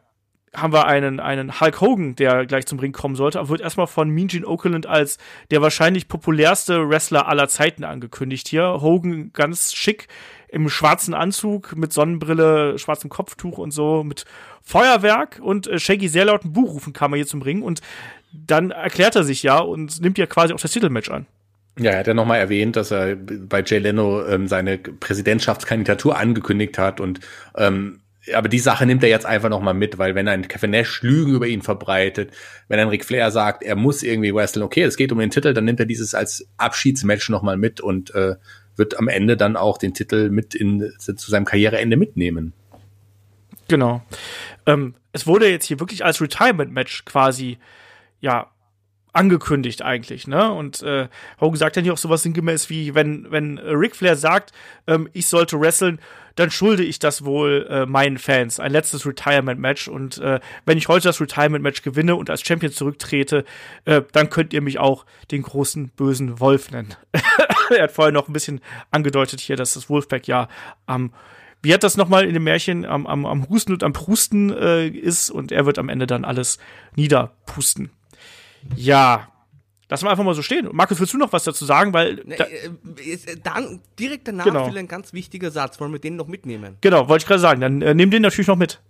haben 0.56 0.73
wir 0.73 0.85
einen, 0.88 1.19
einen 1.19 1.60
Hulk 1.60 1.81
Hogan, 1.81 2.15
der 2.15 2.45
gleich 2.45 2.65
zum 2.65 2.80
Ring 2.80 2.93
kommen 2.93 3.15
sollte, 3.15 3.39
aber 3.39 3.49
wird 3.49 3.61
erstmal 3.61 3.88
von 3.88 4.10
Mean 4.10 4.27
Gene 4.27 4.47
Okerlund 4.47 4.85
als 4.85 5.18
der 5.52 5.61
wahrscheinlich 5.61 6.07
populärste 6.07 6.88
Wrestler 6.89 7.27
aller 7.27 7.49
Zeiten 7.49 7.84
angekündigt 7.84 8.47
hier. 8.47 8.81
Hogan 8.81 9.34
ganz 9.34 9.73
schick 9.73 10.07
im 10.49 10.69
schwarzen 10.69 11.13
Anzug 11.13 11.76
mit 11.76 11.93
Sonnenbrille, 11.93 12.77
schwarzem 12.77 13.09
Kopftuch 13.09 13.57
und 13.57 13.72
so, 13.72 14.03
mit 14.03 14.26
Feuerwerk 14.61 15.39
und 15.41 15.67
äh, 15.67 15.80
Shaggy 15.80 16.07
sehr 16.07 16.26
lauten 16.26 16.53
Buch 16.53 16.73
rufen 16.73 16.93
kam 16.93 17.13
er 17.13 17.17
hier 17.17 17.27
zum 17.27 17.41
Ring 17.41 17.61
und 17.61 17.81
dann 18.34 18.72
erklärt 18.72 19.15
er 19.15 19.23
sich 19.23 19.43
ja 19.43 19.59
und 19.59 20.01
nimmt 20.01 20.17
ja 20.17 20.26
quasi 20.26 20.53
auch 20.53 20.59
das 20.59 20.72
Titelmatch 20.72 21.09
an. 21.09 21.26
Ja, 21.77 21.91
er 21.91 21.99
hat 21.99 22.07
ja 22.07 22.13
nochmal 22.13 22.39
erwähnt, 22.39 22.76
dass 22.76 22.91
er 22.91 23.15
bei 23.15 23.61
Jay 23.65 23.80
Leno 23.80 24.26
ähm, 24.26 24.47
seine 24.47 24.77
Präsidentschaftskandidatur 24.77 26.17
angekündigt 26.17 26.77
hat 26.77 26.99
und 26.99 27.19
ähm, 27.57 27.99
aber 28.34 28.49
die 28.49 28.59
Sache 28.59 28.85
nimmt 28.85 29.03
er 29.03 29.09
jetzt 29.09 29.26
einfach 29.26 29.49
nochmal 29.49 29.73
mit, 29.73 29.97
weil 29.97 30.15
wenn 30.15 30.27
ein 30.27 30.47
Kevin 30.47 30.72
Nash 30.72 31.01
Lügen 31.03 31.35
über 31.35 31.47
ihn 31.47 31.61
verbreitet, 31.61 32.31
wenn 32.67 32.80
ein 32.80 32.88
Ric 32.88 33.05
Flair 33.05 33.30
sagt, 33.30 33.61
er 33.61 33.76
muss 33.76 34.03
irgendwie 34.03 34.34
wresteln, 34.34 34.63
okay, 34.63 34.81
es 34.81 34.97
geht 34.97 35.11
um 35.11 35.19
den 35.19 35.30
Titel, 35.30 35.53
dann 35.53 35.65
nimmt 35.65 35.80
er 35.80 35.85
dieses 35.85 36.15
als 36.15 36.47
Abschiedsmatch 36.57 37.30
nochmal 37.30 37.57
mit 37.57 37.81
und 37.81 38.15
äh, 38.15 38.35
wird 38.76 38.97
am 38.97 39.07
Ende 39.07 39.38
dann 39.38 39.56
auch 39.56 39.77
den 39.77 39.93
Titel 39.93 40.30
mit 40.30 40.56
in, 40.56 40.91
zu 40.99 41.14
seinem 41.15 41.45
Karriereende 41.45 41.97
mitnehmen. 41.97 42.53
Genau. 43.68 44.02
Ähm, 44.65 44.95
es 45.11 45.26
wurde 45.27 45.49
jetzt 45.49 45.65
hier 45.65 45.80
wirklich 45.80 46.03
als 46.03 46.22
Retirement-Match 46.22 47.06
quasi, 47.06 47.57
ja, 48.19 48.52
angekündigt 49.15 49.81
eigentlich, 49.81 50.27
ne? 50.27 50.51
Und 50.51 50.83
äh, 50.83 51.07
Hogan 51.39 51.57
sagt 51.57 51.77
dann 51.77 51.83
hier 51.83 51.93
auch 51.93 51.97
sowas 51.97 52.23
sinngemäß 52.23 52.69
wie, 52.69 52.93
wenn, 52.95 53.31
wenn 53.31 53.57
Ric 53.57 53.95
Flair 53.95 54.15
sagt, 54.15 54.51
ähm, 54.87 55.09
ich 55.13 55.27
sollte 55.27 55.59
wresteln, 55.59 55.99
dann 56.35 56.51
schulde 56.51 56.83
ich 56.83 56.99
das 56.99 57.23
wohl 57.23 57.65
äh, 57.69 57.85
meinen 57.85 58.17
Fans. 58.17 58.59
Ein 58.59 58.71
letztes 58.71 59.05
Retirement-Match. 59.05 59.87
Und 59.87 60.17
äh, 60.17 60.41
wenn 60.65 60.77
ich 60.77 60.89
heute 60.89 61.07
das 61.07 61.21
Retirement-Match 61.21 61.81
gewinne 61.81 62.15
und 62.15 62.29
als 62.29 62.41
Champion 62.41 62.73
zurücktrete, 62.73 63.45
äh, 63.85 64.01
dann 64.11 64.29
könnt 64.29 64.53
ihr 64.53 64.61
mich 64.61 64.77
auch 64.77 65.05
den 65.31 65.43
großen 65.43 65.89
bösen 65.95 66.39
Wolf 66.41 66.71
nennen. 66.71 66.93
er 67.69 67.83
hat 67.83 67.91
vorher 67.91 68.11
noch 68.11 68.27
ein 68.27 68.33
bisschen 68.33 68.59
angedeutet 68.91 69.39
hier, 69.39 69.55
dass 69.55 69.75
das 69.75 69.89
Wolfpack 69.89 70.27
ja 70.27 70.49
am 70.85 71.13
wie 71.61 71.73
hat 71.73 71.83
das 71.83 71.97
nochmal 71.97 72.25
in 72.25 72.35
dem 72.35 72.43
Märchen 72.43 72.85
am, 72.85 73.07
am, 73.07 73.25
am 73.25 73.49
Husten 73.49 73.73
und 73.73 73.83
am 73.83 73.91
Prusten 73.91 74.51
äh, 74.51 74.87
ist 74.87 75.31
und 75.31 75.51
er 75.51 75.65
wird 75.65 75.79
am 75.79 75.89
Ende 75.89 76.05
dann 76.05 76.23
alles 76.23 76.59
niederpusten. 76.95 77.89
Ja, 78.75 79.27
Lass 79.87 80.01
mal 80.01 80.09
einfach 80.09 80.23
mal 80.23 80.33
so 80.33 80.41
stehen. 80.41 80.67
Markus, 80.71 80.99
willst 80.99 81.13
du 81.13 81.17
noch 81.17 81.31
was 81.31 81.43
dazu 81.43 81.63
sagen? 81.63 81.93
Weil 81.93 82.15
ne, 82.25 82.35
da 82.37 82.45
äh, 82.45 83.11
äh, 83.13 83.37
dann 83.43 83.81
direkt 83.99 84.27
danach 84.27 84.45
genau. 84.45 84.65
ein 84.65 84.87
ganz 84.87 85.13
wichtiger 85.13 85.51
Satz. 85.51 85.79
Wollen 85.79 85.91
wir 85.91 85.99
den 85.99 86.15
noch 86.15 86.27
mitnehmen? 86.27 86.77
Genau, 86.81 87.07
wollte 87.07 87.23
ich 87.23 87.27
gerade 87.27 87.39
sagen. 87.39 87.61
Dann 87.61 87.81
äh, 87.83 87.93
nehmen 87.93 88.11
den 88.11 88.23
natürlich 88.23 88.47
noch 88.47 88.55
mit. 88.55 88.81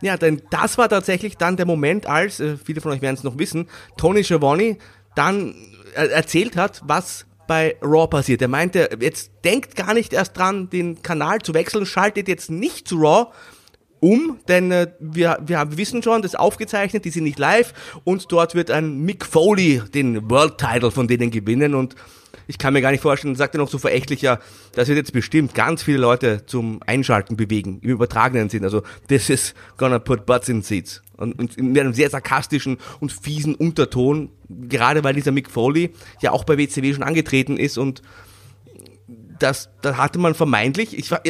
Ja, 0.00 0.16
denn 0.16 0.42
das 0.50 0.78
war 0.78 0.88
tatsächlich 0.88 1.36
dann 1.36 1.56
der 1.56 1.66
Moment, 1.66 2.06
als, 2.06 2.38
äh, 2.38 2.56
viele 2.56 2.80
von 2.80 2.92
euch 2.92 3.02
werden 3.02 3.16
es 3.16 3.24
noch 3.24 3.38
wissen, 3.38 3.68
Tony 3.96 4.22
Schiavone 4.22 4.78
dann 5.16 5.54
äh, 5.96 6.06
erzählt 6.06 6.56
hat, 6.56 6.80
was 6.84 7.26
bei 7.48 7.76
Raw 7.82 8.06
passiert. 8.06 8.40
Er 8.40 8.48
meinte, 8.48 8.90
jetzt 9.00 9.32
denkt 9.44 9.74
gar 9.74 9.94
nicht 9.94 10.12
erst 10.12 10.36
dran, 10.36 10.70
den 10.70 11.02
Kanal 11.02 11.40
zu 11.40 11.54
wechseln, 11.54 11.86
schaltet 11.86 12.28
jetzt 12.28 12.50
nicht 12.50 12.86
zu 12.86 12.98
Raw, 12.98 13.32
um, 14.00 14.38
denn 14.48 14.70
äh, 14.70 14.92
wir, 15.00 15.38
wir 15.44 15.58
haben, 15.58 15.76
wissen 15.76 16.02
schon, 16.02 16.22
das 16.22 16.34
ist 16.34 16.38
aufgezeichnet, 16.38 17.04
die 17.04 17.10
sind 17.10 17.24
nicht 17.24 17.38
live 17.38 17.72
und 18.04 18.30
dort 18.30 18.54
wird 18.54 18.70
ein 18.70 19.00
Mick 19.00 19.24
Foley 19.24 19.82
den 19.94 20.30
World 20.30 20.58
Title 20.58 20.90
von 20.90 21.08
denen 21.08 21.30
gewinnen 21.30 21.74
und 21.74 21.94
ich 22.46 22.58
kann 22.58 22.72
mir 22.72 22.80
gar 22.80 22.90
nicht 22.90 23.02
vorstellen, 23.02 23.36
sagt 23.36 23.54
er 23.54 23.58
noch 23.58 23.68
so 23.68 23.78
verächtlich, 23.78 24.22
ja, 24.22 24.38
das 24.72 24.88
wird 24.88 24.96
jetzt 24.96 25.12
bestimmt 25.12 25.54
ganz 25.54 25.82
viele 25.82 25.98
Leute 25.98 26.46
zum 26.46 26.80
Einschalten 26.86 27.36
bewegen, 27.36 27.78
im 27.82 27.90
übertragenen 27.90 28.48
Sinn. 28.48 28.64
Also, 28.64 28.82
this 29.08 29.28
is 29.28 29.54
gonna 29.76 29.98
put 29.98 30.24
butts 30.24 30.48
in 30.48 30.62
seats. 30.62 31.02
Und, 31.16 31.38
und 31.38 31.56
in 31.58 31.78
einem 31.78 31.92
sehr 31.92 32.08
sarkastischen 32.08 32.78
und 33.00 33.12
fiesen 33.12 33.54
Unterton, 33.54 34.30
gerade 34.48 35.04
weil 35.04 35.14
dieser 35.14 35.32
Mick 35.32 35.50
Foley 35.50 35.92
ja 36.22 36.32
auch 36.32 36.44
bei 36.44 36.56
WCW 36.56 36.94
schon 36.94 37.02
angetreten 37.02 37.56
ist 37.56 37.76
und 37.76 38.02
das, 39.38 39.68
da 39.82 39.96
hatte 39.96 40.18
man 40.18 40.34
vermeintlich, 40.34 40.96
ich 40.96 41.10
war, 41.10 41.20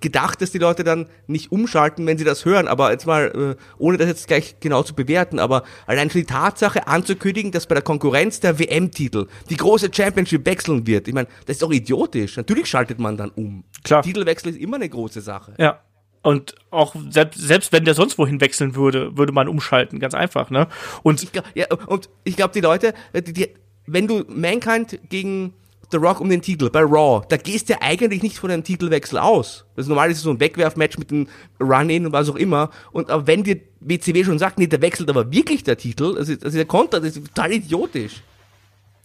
gedacht, 0.00 0.40
dass 0.40 0.52
die 0.52 0.58
Leute 0.58 0.84
dann 0.84 1.06
nicht 1.26 1.50
umschalten, 1.50 2.06
wenn 2.06 2.18
sie 2.18 2.24
das 2.24 2.44
hören, 2.44 2.68
aber 2.68 2.92
jetzt 2.92 3.06
mal, 3.06 3.56
äh, 3.58 3.62
ohne 3.78 3.98
das 3.98 4.08
jetzt 4.08 4.28
gleich 4.28 4.56
genau 4.60 4.82
zu 4.82 4.94
bewerten, 4.94 5.38
aber 5.38 5.64
allein 5.86 6.10
schon 6.10 6.20
die 6.20 6.26
Tatsache 6.26 6.86
anzukündigen, 6.86 7.50
dass 7.50 7.66
bei 7.66 7.74
der 7.74 7.82
Konkurrenz 7.82 8.40
der 8.40 8.58
WM-Titel 8.58 9.26
die 9.50 9.56
große 9.56 9.90
Championship 9.92 10.46
wechseln 10.46 10.86
wird. 10.86 11.08
Ich 11.08 11.14
meine, 11.14 11.28
das 11.46 11.56
ist 11.56 11.62
doch 11.62 11.72
idiotisch. 11.72 12.36
Natürlich 12.36 12.68
schaltet 12.68 12.98
man 12.98 13.16
dann 13.16 13.30
um. 13.30 13.64
Klar. 13.82 14.02
Titelwechsel 14.02 14.50
ist 14.50 14.58
immer 14.58 14.76
eine 14.76 14.88
große 14.88 15.20
Sache. 15.20 15.54
Ja. 15.58 15.80
Und 16.22 16.54
auch 16.70 16.94
selbst, 17.10 17.40
selbst 17.40 17.72
wenn 17.72 17.84
der 17.84 17.94
sonst 17.94 18.16
wohin 18.16 18.40
wechseln 18.40 18.76
würde, 18.76 19.16
würde 19.16 19.32
man 19.32 19.48
umschalten, 19.48 19.98
ganz 19.98 20.14
einfach, 20.14 20.50
ne? 20.50 20.68
Und 21.02 21.20
ich 21.22 21.30
ja, 21.54 21.66
und 21.88 22.08
ich 22.22 22.36
glaube, 22.36 22.54
die 22.54 22.60
Leute, 22.60 22.94
äh, 23.12 23.22
die, 23.22 23.32
die, 23.32 23.48
wenn 23.86 24.06
du 24.06 24.24
Mankind 24.28 25.00
gegen 25.08 25.54
The 25.92 25.98
Rock 25.98 26.20
um 26.20 26.28
den 26.28 26.42
Titel 26.42 26.70
bei 26.70 26.80
Raw. 26.80 27.24
Da 27.28 27.36
gehst 27.36 27.68
du 27.68 27.74
ja 27.74 27.80
eigentlich 27.82 28.22
nicht 28.22 28.38
von 28.38 28.50
einem 28.50 28.64
Titelwechsel 28.64 29.18
aus. 29.18 29.66
Das 29.76 29.84
ist 29.84 29.88
normal 29.88 30.10
ist 30.10 30.22
so 30.22 30.30
ein 30.30 30.40
Wegwerfmatch 30.40 30.98
mit 30.98 31.12
einem 31.12 31.28
Run-In 31.60 32.06
und 32.06 32.12
was 32.12 32.28
auch 32.28 32.36
immer. 32.36 32.70
Und 32.92 33.10
aber 33.10 33.26
wenn 33.26 33.44
dir 33.44 33.60
WCW 33.80 34.24
schon 34.24 34.38
sagt, 34.38 34.58
nee, 34.58 34.66
der 34.66 34.82
wechselt 34.82 35.10
aber 35.10 35.30
wirklich 35.30 35.64
der 35.64 35.76
Titel, 35.76 36.16
also, 36.16 36.32
also 36.32 36.56
der 36.56 36.66
Konter, 36.66 37.00
das 37.00 37.16
ist 37.16 37.28
total 37.28 37.52
idiotisch. 37.52 38.22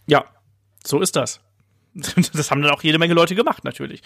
Ja, 0.06 0.24
so 0.84 1.00
ist 1.00 1.14
das. 1.14 1.40
das 2.32 2.50
haben 2.50 2.62
dann 2.62 2.70
auch 2.70 2.82
jede 2.82 2.98
Menge 2.98 3.14
Leute 3.14 3.34
gemacht, 3.34 3.64
natürlich. 3.64 4.02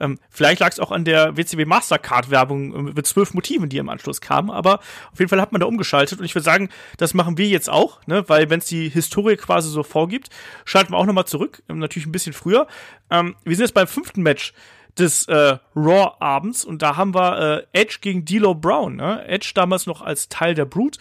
Ähm, 0.00 0.18
vielleicht 0.30 0.60
lag 0.60 0.70
es 0.70 0.80
auch 0.80 0.92
an 0.92 1.04
der 1.04 1.36
WCW 1.36 1.64
Mastercard-Werbung 1.64 2.74
äh, 2.74 2.92
mit 2.94 3.06
zwölf 3.06 3.34
Motiven, 3.34 3.68
die 3.68 3.78
im 3.78 3.88
Anschluss 3.88 4.20
kamen, 4.20 4.50
aber 4.50 4.78
auf 5.12 5.18
jeden 5.18 5.28
Fall 5.28 5.40
hat 5.40 5.52
man 5.52 5.60
da 5.60 5.66
umgeschaltet 5.66 6.18
und 6.18 6.24
ich 6.24 6.34
würde 6.34 6.44
sagen, 6.44 6.68
das 6.96 7.14
machen 7.14 7.38
wir 7.38 7.48
jetzt 7.48 7.68
auch, 7.68 8.00
ne? 8.06 8.24
weil 8.28 8.50
wenn 8.50 8.60
es 8.60 8.66
die 8.66 8.88
Historie 8.88 9.36
quasi 9.36 9.70
so 9.70 9.82
vorgibt, 9.82 10.30
schalten 10.64 10.92
wir 10.92 10.98
auch 10.98 11.06
nochmal 11.06 11.26
zurück, 11.26 11.62
ähm, 11.68 11.78
natürlich 11.78 12.06
ein 12.06 12.12
bisschen 12.12 12.32
früher. 12.32 12.66
Ähm, 13.10 13.34
wir 13.44 13.56
sind 13.56 13.64
jetzt 13.64 13.74
beim 13.74 13.88
fünften 13.88 14.22
Match 14.22 14.52
des 14.98 15.26
äh, 15.26 15.56
Raw-Abends 15.74 16.64
und 16.64 16.82
da 16.82 16.96
haben 16.96 17.14
wir 17.14 17.66
äh, 17.72 17.80
Edge 17.80 17.98
gegen 18.00 18.24
D'Lo 18.24 18.54
Brown. 18.54 18.96
Ne? 18.96 19.26
Edge 19.26 19.52
damals 19.54 19.86
noch 19.86 20.02
als 20.02 20.28
Teil 20.28 20.54
der 20.54 20.66
Brute, 20.66 20.98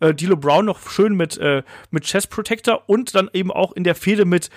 äh, 0.00 0.08
D'Lo 0.08 0.36
Brown 0.36 0.64
noch 0.64 0.88
schön 0.90 1.14
mit, 1.14 1.38
äh, 1.38 1.62
mit 1.90 2.04
Chest 2.04 2.30
Protector 2.30 2.84
und 2.86 3.14
dann 3.14 3.30
eben 3.32 3.50
auch 3.50 3.72
in 3.72 3.84
der 3.84 3.94
Fehde 3.94 4.24
mit 4.24 4.50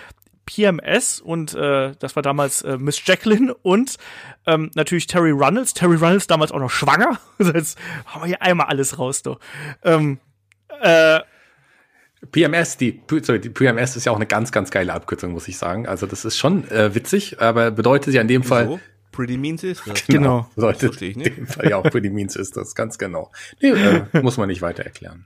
PMS 0.46 1.20
und 1.20 1.54
äh, 1.56 1.94
das 2.00 2.16
war 2.16 2.24
damals 2.24 2.62
äh, 2.62 2.78
Miss 2.78 3.02
Jacqueline 3.06 3.54
und 3.54 3.98
ähm, 4.46 4.72
natürlich 4.76 5.08
Terry 5.08 5.32
Runnels. 5.32 5.74
Terry 5.74 5.96
Runnels 5.96 6.28
damals 6.28 6.52
auch 6.52 6.60
noch 6.60 6.70
schwanger. 6.70 7.20
Jetzt 7.40 7.78
haben 8.06 8.22
wir 8.22 8.28
hier 8.28 8.42
einmal 8.42 8.68
alles 8.68 9.00
raus, 9.00 9.24
doch. 9.24 9.40
Ähm, 9.84 10.20
äh, 10.82 11.20
PMS, 12.32 12.78
die, 12.78 13.02
sorry, 13.22 13.40
die 13.40 13.50
PMS 13.50 13.96
ist 13.96 14.06
ja 14.06 14.12
auch 14.12 14.18
eine 14.18 14.26
ganz, 14.26 14.52
ganz 14.52 14.72
geile 14.72 14.94
Abkürzung, 14.94 15.32
muss 15.32 15.48
ich 15.48 15.58
sagen. 15.58 15.88
Also 15.88 16.06
das 16.06 16.26
ist 16.26 16.38
schon 16.38 16.70
äh, 16.70 16.94
witzig, 16.96 17.42
aber 17.42 17.72
bedeutet 17.72 18.14
ja 18.14 18.22
in 18.22 18.28
dem 18.28 18.44
Fall. 18.44 18.66
So, 18.68 18.80
Pretty 19.12 19.38
Means 19.38 19.64
ist 19.64 19.88
das. 19.88 20.06
Genau. 20.08 20.50
Bedeutet 20.56 21.02
in 21.02 21.22
dem 21.22 21.48
Fall 21.48 21.70
ja 21.70 21.78
auch 21.78 21.84
Pretty 21.84 22.10
Means 22.10 22.36
ist 22.36 22.58
das, 22.58 22.76
ganz 22.76 22.98
genau. 22.98 23.32
Nee, 23.62 23.70
äh, 23.70 24.04
muss 24.22 24.38
man 24.38 24.48
nicht 24.48 24.62
weiter 24.62 24.84
erklären. 24.84 25.26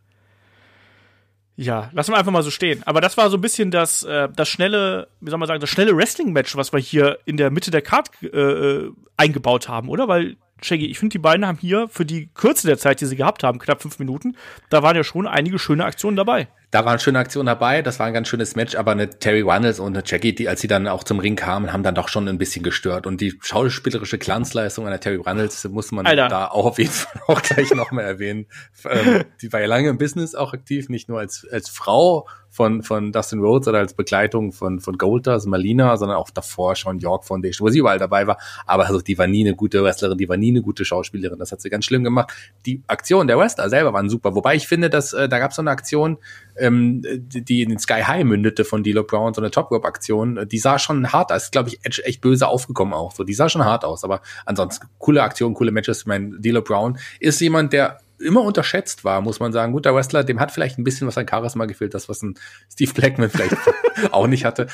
Ja, 1.62 1.90
lassen 1.92 2.14
wir 2.14 2.18
einfach 2.18 2.32
mal 2.32 2.42
so 2.42 2.52
stehen. 2.52 2.84
Aber 2.86 3.02
das 3.02 3.18
war 3.18 3.30
so 3.30 3.36
ein 3.36 3.42
bisschen 3.42 3.70
das, 3.70 4.04
äh, 4.04 4.30
das 4.34 4.48
schnelle, 4.48 5.10
wie 5.20 5.30
soll 5.30 5.40
man 5.40 5.48
sagen, 5.48 5.60
das 5.60 5.70
schnelle 5.70 5.94
Wrestling-Match, 5.94 6.56
was 6.56 6.72
wir 6.72 6.80
hier 6.80 7.20
in 7.26 7.36
der 7.36 7.52
Mitte 7.52 7.70
der 7.70 7.82
Card 7.82 8.10
äh, 8.24 8.28
äh 8.28 8.92
eingebaut 9.18 9.68
haben, 9.68 9.90
oder? 9.90 10.08
Weil 10.08 10.38
Shaggy, 10.62 10.86
ich 10.88 11.00
finde, 11.00 11.14
die 11.14 11.20
beiden 11.20 11.46
haben 11.46 11.58
hier 11.58 11.88
für 11.90 12.06
die 12.06 12.30
Kürze 12.34 12.68
der 12.68 12.78
Zeit, 12.78 13.02
die 13.02 13.06
sie 13.06 13.16
gehabt 13.16 13.44
haben, 13.44 13.60
knapp 13.60 13.82
fünf 13.82 14.00
Minuten, 14.00 14.36
da 14.70 14.84
waren 14.84 14.96
ja 14.96 15.04
schon 15.04 15.28
einige 15.28 15.60
schöne 15.60 15.86
Aktionen 15.86 16.18
dabei. 16.18 16.48
Da 16.72 16.86
waren 16.86 17.00
schöne 17.00 17.18
Aktionen 17.18 17.48
dabei, 17.48 17.82
das 17.82 18.00
war 18.00 18.06
ein 18.06 18.14
ganz 18.14 18.28
schönes 18.28 18.56
Match, 18.56 18.76
aber 18.76 18.92
eine 18.92 19.10
Terry 19.10 19.42
Runnels 19.42 19.80
und 19.80 19.98
eine 19.98 20.04
Jackie, 20.06 20.36
die, 20.36 20.48
als 20.48 20.62
sie 20.62 20.68
dann 20.68 20.88
auch 20.88 21.04
zum 21.04 21.18
Ring 21.18 21.36
kamen, 21.36 21.74
haben 21.74 21.82
dann 21.82 21.96
doch 21.96 22.10
schon 22.10 22.28
ein 22.28 22.38
bisschen 22.38 22.62
gestört. 22.62 23.08
Und 23.08 23.22
die 23.22 23.40
schauspielerische 23.42 24.20
Glanzleistung 24.20 24.86
einer 24.86 25.00
Terry 25.00 25.16
Runnels 25.16 25.68
muss 25.70 25.92
man 25.92 26.06
Alter. 26.06 26.28
da 26.28 26.48
auch 26.48 26.66
auf 26.66 26.78
jeden 26.78 26.92
Fall 26.92 27.22
auch 27.28 27.42
gleich 27.42 27.74
nochmal 27.74 28.06
erwähnen. 28.06 28.46
Ähm, 28.88 29.24
die 29.42 29.52
war 29.52 29.62
ja 29.62 29.66
lange 29.66 29.90
im 29.90 29.98
Business 29.98 30.36
auch 30.36 30.54
aktiv, 30.54 30.90
nicht 30.90 31.10
nur 31.10 31.20
als, 31.20 31.48
als 31.52 31.70
Frau 31.70 32.28
von, 32.50 32.84
von 32.84 33.12
Dustin 33.12 33.40
Rhodes 33.40 33.68
oder 33.68 33.80
als 33.80 33.94
Begleitung 33.94 34.52
von, 34.52 34.80
von 34.80 34.98
Golders, 34.98 35.46
Malina, 35.46 35.96
sondern 35.98 36.18
auch 36.18 36.30
davor 36.30 36.76
schon 36.76 37.00
York 37.00 37.26
Foundation, 37.26 37.66
wo 37.66 37.72
sie 37.72 37.80
überall 37.80 38.00
dabei 38.00 38.28
war. 38.28 38.38
Aber 38.66 38.88
also, 38.88 39.02
die 39.02 39.18
war 39.18 39.28
nie 39.28 39.46
eine 39.46 39.56
gute 39.56 39.84
Wrestlerin, 39.84 40.18
die 40.18 40.28
war 40.28 40.38
nie 40.38 40.50
eine 40.50 40.62
gute 40.62 40.84
Schauspielerin. 40.84 41.40
Das 41.40 41.52
hat 41.52 41.62
sie 41.62 41.70
ganz 41.70 41.86
schlimm 41.86 42.04
gemacht. 42.04 42.34
Die 42.66 42.82
Aktionen 42.88 43.28
der 43.28 43.38
Wrestler 43.38 43.70
selber 43.70 43.94
waren 43.94 44.10
super. 44.10 44.36
Wobei 44.36 44.56
ich 44.56 44.68
finde, 44.68 44.90
dass 44.90 45.14
äh, 45.14 45.30
da 45.30 45.40
gab 45.40 45.52
es 45.52 45.58
so 45.58 45.62
eine 45.62 45.72
Aktion, 45.72 46.18
ähm, 46.58 47.02
die 47.04 47.62
in 47.62 47.70
den 47.70 47.80
Sky 47.80 48.02
High 48.02 48.24
mündete 48.24 48.66
von 48.66 48.84
D'Lo 48.84 49.04
Brown, 49.04 49.34
so 49.34 49.42
eine 49.42 49.52
Top 49.52 49.72
Rope 49.72 49.88
Aktion. 49.88 50.48
Die 50.52 50.60
sah 50.60 50.80
schon 50.80 51.14
hart 51.14 51.32
aus. 51.32 51.52
Glaube 51.52 51.70
ich, 51.70 51.80
Edge 51.84 52.04
echt 52.04 52.22
böse 52.22 52.48
aufgekommen 52.48 52.94
auch. 52.94 53.12
So, 53.14 53.24
die 53.24 53.34
sah 53.34 53.50
schon 53.50 53.64
hart 53.64 53.86
aus. 53.86 54.04
Aber 54.04 54.22
ansonsten 54.46 54.88
coole 54.98 55.24
Aktion, 55.24 55.54
coole 55.54 55.72
Matches. 55.72 56.02
Ich 56.02 56.08
meine, 56.08 56.36
D'Lo 56.38 56.62
Brown 56.62 56.98
ist 57.20 57.40
jemand, 57.40 57.74
der 57.74 58.00
immer 58.20 58.42
unterschätzt 58.42 59.04
war, 59.04 59.22
muss 59.22 59.40
man 59.40 59.54
sagen. 59.54 59.72
Guter 59.72 59.96
Wrestler, 59.96 60.24
dem 60.24 60.40
hat 60.40 60.52
vielleicht 60.52 60.78
ein 60.78 60.84
bisschen 60.84 61.08
was 61.08 61.18
an 61.18 61.28
Charisma 61.28 61.66
gefehlt, 61.66 61.94
das 61.94 62.10
was 62.10 62.22
ein 62.22 62.36
Steve 62.72 62.94
Blackman 62.94 63.30
vielleicht 63.30 63.56
auch 64.12 64.28
nicht 64.28 64.46
hatte. 64.46 64.68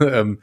ähm, 0.00 0.38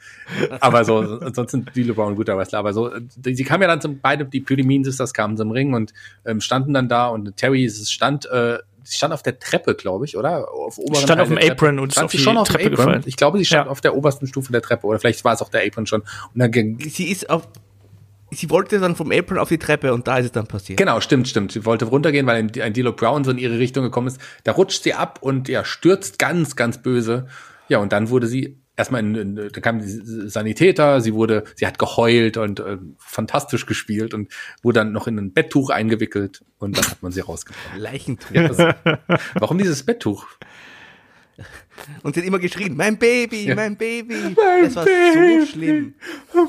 aber 0.60 0.84
so, 0.84 0.98
ansonsten 0.98 1.64
D'Lo 1.64 1.94
Brown 1.94 2.12
ein 2.12 2.16
guter 2.16 2.36
Wrestler. 2.36 2.58
Aber 2.58 2.72
so, 2.72 2.90
die, 3.16 3.34
sie 3.34 3.44
kamen 3.44 3.62
ja 3.62 3.68
dann 3.68 3.80
zum, 3.80 4.00
beide, 4.00 4.24
die 4.24 4.40
Pretty 4.40 4.62
Mean 4.62 4.84
Sisters 4.84 5.14
kamen 5.14 5.36
zum 5.36 5.50
Ring 5.50 5.74
und 5.74 5.92
ähm, 6.24 6.40
standen 6.40 6.74
dann 6.74 6.88
da 6.88 7.08
und 7.08 7.36
Terry 7.36 7.70
stand, 7.70 8.26
äh, 8.26 8.58
sie 8.84 8.96
stand 8.96 9.14
auf 9.14 9.22
der 9.22 9.38
Treppe, 9.38 9.74
glaube 9.74 10.04
ich, 10.04 10.16
oder? 10.16 10.52
Auf 10.52 10.78
oberen 10.78 11.02
stand 11.02 11.20
auf 11.20 11.28
dem 11.28 11.38
Apron 11.38 11.78
und 11.78 11.92
stand 11.92 12.10
sie 12.10 12.18
schon 12.18 12.36
auf 12.36 12.48
Treppe 12.48 12.64
dem 12.64 12.72
Apron. 12.74 12.86
Gefallen. 12.86 13.02
Ich 13.06 13.16
glaube, 13.16 13.38
sie 13.38 13.44
stand 13.44 13.66
ja. 13.66 13.70
auf 13.70 13.80
der 13.80 13.94
obersten 13.94 14.26
Stufe 14.26 14.52
der 14.52 14.62
Treppe 14.62 14.86
oder 14.86 14.98
vielleicht 14.98 15.24
war 15.24 15.34
es 15.34 15.42
auch 15.42 15.48
der 15.48 15.64
Apron 15.64 15.86
schon. 15.86 16.02
Und 16.34 16.38
dann 16.40 16.52
sie 16.80 17.10
ist 17.10 17.30
auf 17.30 17.48
sie 18.32 18.50
wollte 18.50 18.80
dann 18.80 18.96
vom 18.96 19.12
Apron 19.12 19.38
auf 19.38 19.48
die 19.48 19.58
Treppe 19.58 19.92
und 19.92 20.08
da 20.08 20.18
ist 20.18 20.26
es 20.26 20.32
dann 20.32 20.46
passiert. 20.46 20.78
Genau, 20.78 21.00
stimmt, 21.00 21.28
stimmt. 21.28 21.52
Sie 21.52 21.64
wollte 21.64 21.84
runtergehen, 21.84 22.26
weil 22.26 22.48
ein, 22.60 22.72
Dilo 22.72 22.92
Brown 22.92 23.24
so 23.24 23.30
in 23.30 23.38
ihre 23.38 23.58
Richtung 23.58 23.84
gekommen 23.84 24.08
ist. 24.08 24.20
Da 24.44 24.52
rutscht 24.52 24.82
sie 24.82 24.94
ab 24.94 25.18
und 25.20 25.48
ja, 25.48 25.64
stürzt 25.64 26.18
ganz, 26.18 26.56
ganz 26.56 26.82
böse. 26.82 27.26
Ja, 27.68 27.78
und 27.78 27.92
dann 27.92 28.10
wurde 28.10 28.26
sie 28.26 28.58
erstmal 28.76 29.00
in, 29.00 29.14
in 29.14 29.36
da 29.36 29.60
kam 29.60 29.80
die 29.80 30.28
Sanitäter, 30.28 31.00
sie 31.00 31.14
wurde, 31.14 31.44
sie 31.54 31.66
hat 31.66 31.78
geheult 31.78 32.36
und 32.36 32.60
äh, 32.60 32.78
fantastisch 32.98 33.66
gespielt 33.66 34.14
und 34.14 34.32
wurde 34.62 34.80
dann 34.80 34.92
noch 34.92 35.06
in 35.06 35.18
ein 35.18 35.32
Betttuch 35.32 35.70
eingewickelt 35.70 36.42
und 36.58 36.76
dann 36.76 36.86
hat 36.86 37.02
man 37.02 37.12
sie 37.12 37.20
rausgebracht. 37.20 37.76
Leichentuch. 37.76 38.30
Ja, 38.34 38.48
das, 38.48 38.74
warum 39.34 39.58
dieses 39.58 39.82
Betttuch? 39.84 40.26
Und 42.02 42.14
sie 42.14 42.20
hat 42.20 42.26
immer 42.26 42.38
geschrien, 42.38 42.76
mein 42.76 42.98
Baby, 42.98 43.46
ja. 43.46 43.54
mein 43.54 43.76
Baby. 43.76 44.14
Mein 44.36 44.64
es 44.64 44.76
war 44.76 44.84
Baby. 44.84 45.40
so 45.40 45.46
schlimm. 45.46 45.94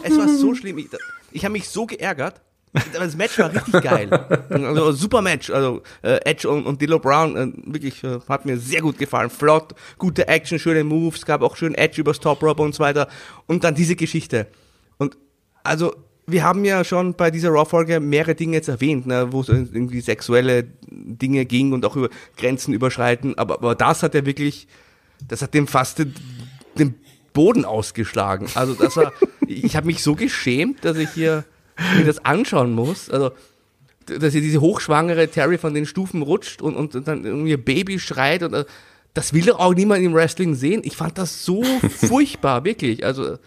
Es 0.03 0.17
war 0.17 0.27
so 0.27 0.55
schlimm. 0.55 0.77
Ich, 0.77 0.89
ich 1.33 1.43
habe 1.45 1.53
mich 1.53 1.67
so 1.67 1.85
geärgert. 1.85 2.41
Das 2.91 3.15
Match 3.15 3.37
war 3.37 3.53
richtig 3.53 3.81
geil. 3.83 4.09
Also 4.49 4.91
super 4.93 5.21
Match. 5.21 5.51
Also 5.51 5.83
äh, 6.01 6.19
Edge 6.25 6.49
und, 6.49 6.65
und 6.65 6.81
Dillo 6.81 6.97
Brown 6.97 7.35
äh, 7.37 7.71
wirklich 7.71 8.03
äh, 8.03 8.19
hat 8.27 8.45
mir 8.45 8.57
sehr 8.57 8.81
gut 8.81 8.97
gefallen. 8.97 9.29
Flott, 9.29 9.75
gute 9.99 10.27
Action, 10.27 10.57
schöne 10.57 10.83
Moves, 10.83 11.25
gab 11.25 11.43
auch 11.43 11.55
schön 11.55 11.75
Edge 11.75 12.01
übers 12.01 12.19
Top 12.19 12.41
Rope 12.41 12.63
und 12.63 12.73
so 12.73 12.83
weiter. 12.83 13.07
Und 13.45 13.63
dann 13.63 13.75
diese 13.75 13.95
Geschichte. 13.95 14.47
Und 14.97 15.17
also 15.63 15.93
wir 16.25 16.43
haben 16.43 16.65
ja 16.65 16.83
schon 16.83 17.13
bei 17.13 17.29
dieser 17.29 17.49
Raw-Folge 17.49 17.99
mehrere 17.99 18.33
Dinge 18.33 18.55
jetzt 18.55 18.69
erwähnt, 18.69 19.05
ne, 19.05 19.31
wo 19.31 19.41
es 19.41 19.49
irgendwie 19.49 20.01
sexuelle 20.01 20.65
Dinge 20.89 21.45
ging 21.45 21.73
und 21.73 21.85
auch 21.85 21.95
über 21.95 22.09
Grenzen 22.37 22.73
überschreiten. 22.73 23.37
Aber, 23.37 23.55
aber 23.55 23.75
das 23.75 24.03
hat 24.03 24.15
ja 24.15 24.25
wirklich, 24.25 24.67
das 25.27 25.41
hat 25.41 25.53
dem 25.53 25.67
fast 25.67 25.99
den, 25.99 26.15
den 26.77 26.95
Boden 27.33 27.65
ausgeschlagen. 27.65 28.47
Also 28.55 28.73
das 28.73 28.95
war, 28.95 29.11
ich 29.47 29.75
habe 29.75 29.87
mich 29.87 30.03
so 30.03 30.15
geschämt, 30.15 30.85
dass 30.85 30.97
ich 30.97 31.09
hier 31.09 31.45
mir 31.97 32.05
das 32.05 32.23
anschauen 32.23 32.73
muss. 32.73 33.09
Also 33.09 33.31
dass 34.05 34.33
hier 34.33 34.41
diese 34.41 34.61
hochschwangere 34.61 35.27
Terry 35.29 35.57
von 35.57 35.73
den 35.73 35.85
Stufen 35.85 36.21
rutscht 36.21 36.61
und, 36.61 36.75
und 36.75 37.07
dann 37.07 37.25
irgendwie 37.25 37.51
ihr 37.51 37.63
Baby 37.63 37.99
schreit 37.99 38.43
und 38.43 38.53
äh, 38.53 38.65
das 39.13 39.33
will 39.33 39.43
doch 39.43 39.59
auch 39.59 39.73
niemand 39.73 40.03
im 40.03 40.13
Wrestling 40.13 40.55
sehen. 40.55 40.81
Ich 40.83 40.97
fand 40.97 41.17
das 41.17 41.45
so 41.45 41.63
furchtbar, 41.89 42.65
wirklich. 42.65 43.05
Also 43.05 43.37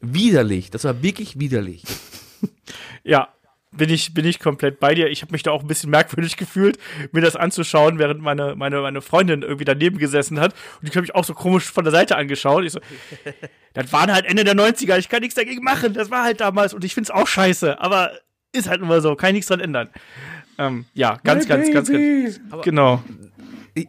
widerlich. 0.00 0.70
Das 0.70 0.84
war 0.84 1.02
wirklich 1.02 1.38
widerlich. 1.38 1.84
Ja, 3.04 3.28
bin 3.76 3.90
ich, 3.90 4.14
bin 4.14 4.24
ich 4.24 4.38
komplett 4.38 4.80
bei 4.80 4.94
dir. 4.94 5.08
Ich 5.08 5.22
habe 5.22 5.32
mich 5.32 5.42
da 5.42 5.50
auch 5.50 5.62
ein 5.62 5.66
bisschen 5.66 5.90
merkwürdig 5.90 6.36
gefühlt, 6.38 6.78
mir 7.12 7.20
das 7.20 7.36
anzuschauen, 7.36 7.98
während 7.98 8.20
meine, 8.20 8.54
meine, 8.56 8.80
meine 8.80 9.00
Freundin 9.00 9.42
irgendwie 9.42 9.64
daneben 9.64 9.98
gesessen 9.98 10.40
hat. 10.40 10.54
Und 10.80 10.88
ich 10.88 10.96
habe 10.96 11.02
mich 11.02 11.14
auch 11.14 11.24
so 11.24 11.34
komisch 11.34 11.64
von 11.64 11.84
der 11.84 11.92
Seite 11.92 12.16
angeschaut. 12.16 12.64
Ich 12.64 12.72
so, 12.72 12.80
das 13.74 13.92
waren 13.92 14.12
halt 14.12 14.26
Ende 14.26 14.44
der 14.44 14.54
90er, 14.54 14.98
ich 14.98 15.08
kann 15.08 15.20
nichts 15.20 15.34
dagegen 15.34 15.62
machen. 15.62 15.94
Das 15.94 16.10
war 16.10 16.24
halt 16.24 16.40
damals 16.40 16.74
und 16.74 16.84
ich 16.84 16.94
find's 16.94 17.10
auch 17.10 17.26
scheiße. 17.26 17.80
Aber 17.80 18.12
ist 18.52 18.68
halt 18.68 18.80
immer 18.80 19.00
so, 19.00 19.16
kann 19.16 19.30
ich 19.30 19.34
nichts 19.34 19.48
dran 19.48 19.60
ändern. 19.60 19.90
Ähm, 20.56 20.84
ja, 20.94 21.18
ganz, 21.24 21.48
ganz, 21.48 21.70
ganz, 21.72 21.90
ganz, 21.90 22.40
ganz, 22.50 22.62
genau 22.62 23.02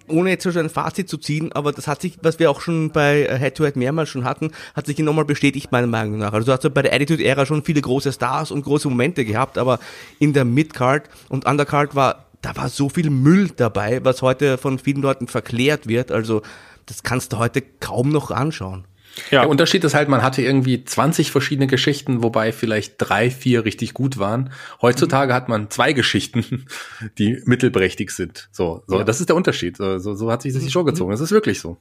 ohne 0.07 0.31
jetzt 0.31 0.43
schon 0.43 0.57
ein 0.57 0.69
Fazit 0.69 1.07
zu 1.07 1.17
ziehen, 1.17 1.51
aber 1.51 1.71
das 1.71 1.87
hat 1.87 2.01
sich, 2.01 2.17
was 2.21 2.39
wir 2.39 2.49
auch 2.49 2.61
schon 2.61 2.91
bei 2.91 3.27
Head-to-Head 3.37 3.75
-Head 3.75 3.79
mehrmals 3.79 4.09
schon 4.09 4.23
hatten, 4.23 4.51
hat 4.73 4.87
sich 4.87 4.95
hier 4.95 5.05
nochmal 5.05 5.25
bestätigt, 5.25 5.71
meiner 5.71 5.87
Meinung 5.87 6.17
nach. 6.17 6.33
Also 6.33 6.47
du 6.47 6.51
hast 6.53 6.63
ja 6.63 6.69
bei 6.69 6.81
der 6.81 6.93
Attitude-Ära 6.93 7.45
schon 7.45 7.63
viele 7.63 7.81
große 7.81 8.11
Stars 8.11 8.51
und 8.51 8.63
große 8.63 8.89
Momente 8.89 9.25
gehabt, 9.25 9.57
aber 9.57 9.79
in 10.19 10.33
der 10.33 10.45
Mid-Card 10.45 11.09
und 11.29 11.45
Undercard 11.45 11.95
war, 11.95 12.25
da 12.41 12.55
war 12.55 12.69
so 12.69 12.89
viel 12.89 13.09
Müll 13.09 13.51
dabei, 13.55 14.03
was 14.03 14.21
heute 14.21 14.57
von 14.57 14.79
vielen 14.79 15.01
Leuten 15.01 15.27
verklärt 15.27 15.87
wird. 15.87 16.11
Also 16.11 16.41
das 16.85 17.03
kannst 17.03 17.33
du 17.33 17.37
heute 17.37 17.61
kaum 17.61 18.09
noch 18.09 18.31
anschauen. 18.31 18.85
Ja. 19.31 19.41
Der 19.41 19.49
Unterschied 19.49 19.83
ist 19.83 19.93
halt, 19.93 20.09
man 20.09 20.21
hatte 20.23 20.41
irgendwie 20.41 20.83
20 20.83 21.31
verschiedene 21.31 21.67
Geschichten, 21.67 22.21
wobei 22.23 22.51
vielleicht 22.51 22.95
drei, 22.97 23.31
vier 23.31 23.65
richtig 23.65 23.93
gut 23.93 24.17
waren. 24.17 24.51
Heutzutage 24.81 25.31
mhm. 25.31 25.35
hat 25.35 25.49
man 25.49 25.69
zwei 25.69 25.93
Geschichten, 25.93 26.65
die 27.17 27.41
mittelprächtig 27.45 28.11
sind. 28.11 28.49
So, 28.51 28.83
so, 28.87 28.99
ja. 28.99 29.03
das 29.03 29.19
ist 29.19 29.29
der 29.29 29.35
Unterschied. 29.35 29.77
So, 29.77 29.97
so, 29.99 30.15
so 30.15 30.31
hat 30.31 30.41
sich 30.41 30.53
das 30.53 30.63
die 30.63 30.71
Show 30.71 30.81
mhm. 30.81 30.87
gezogen. 30.87 31.11
Das 31.11 31.21
ist 31.21 31.31
wirklich 31.31 31.59
so. 31.59 31.77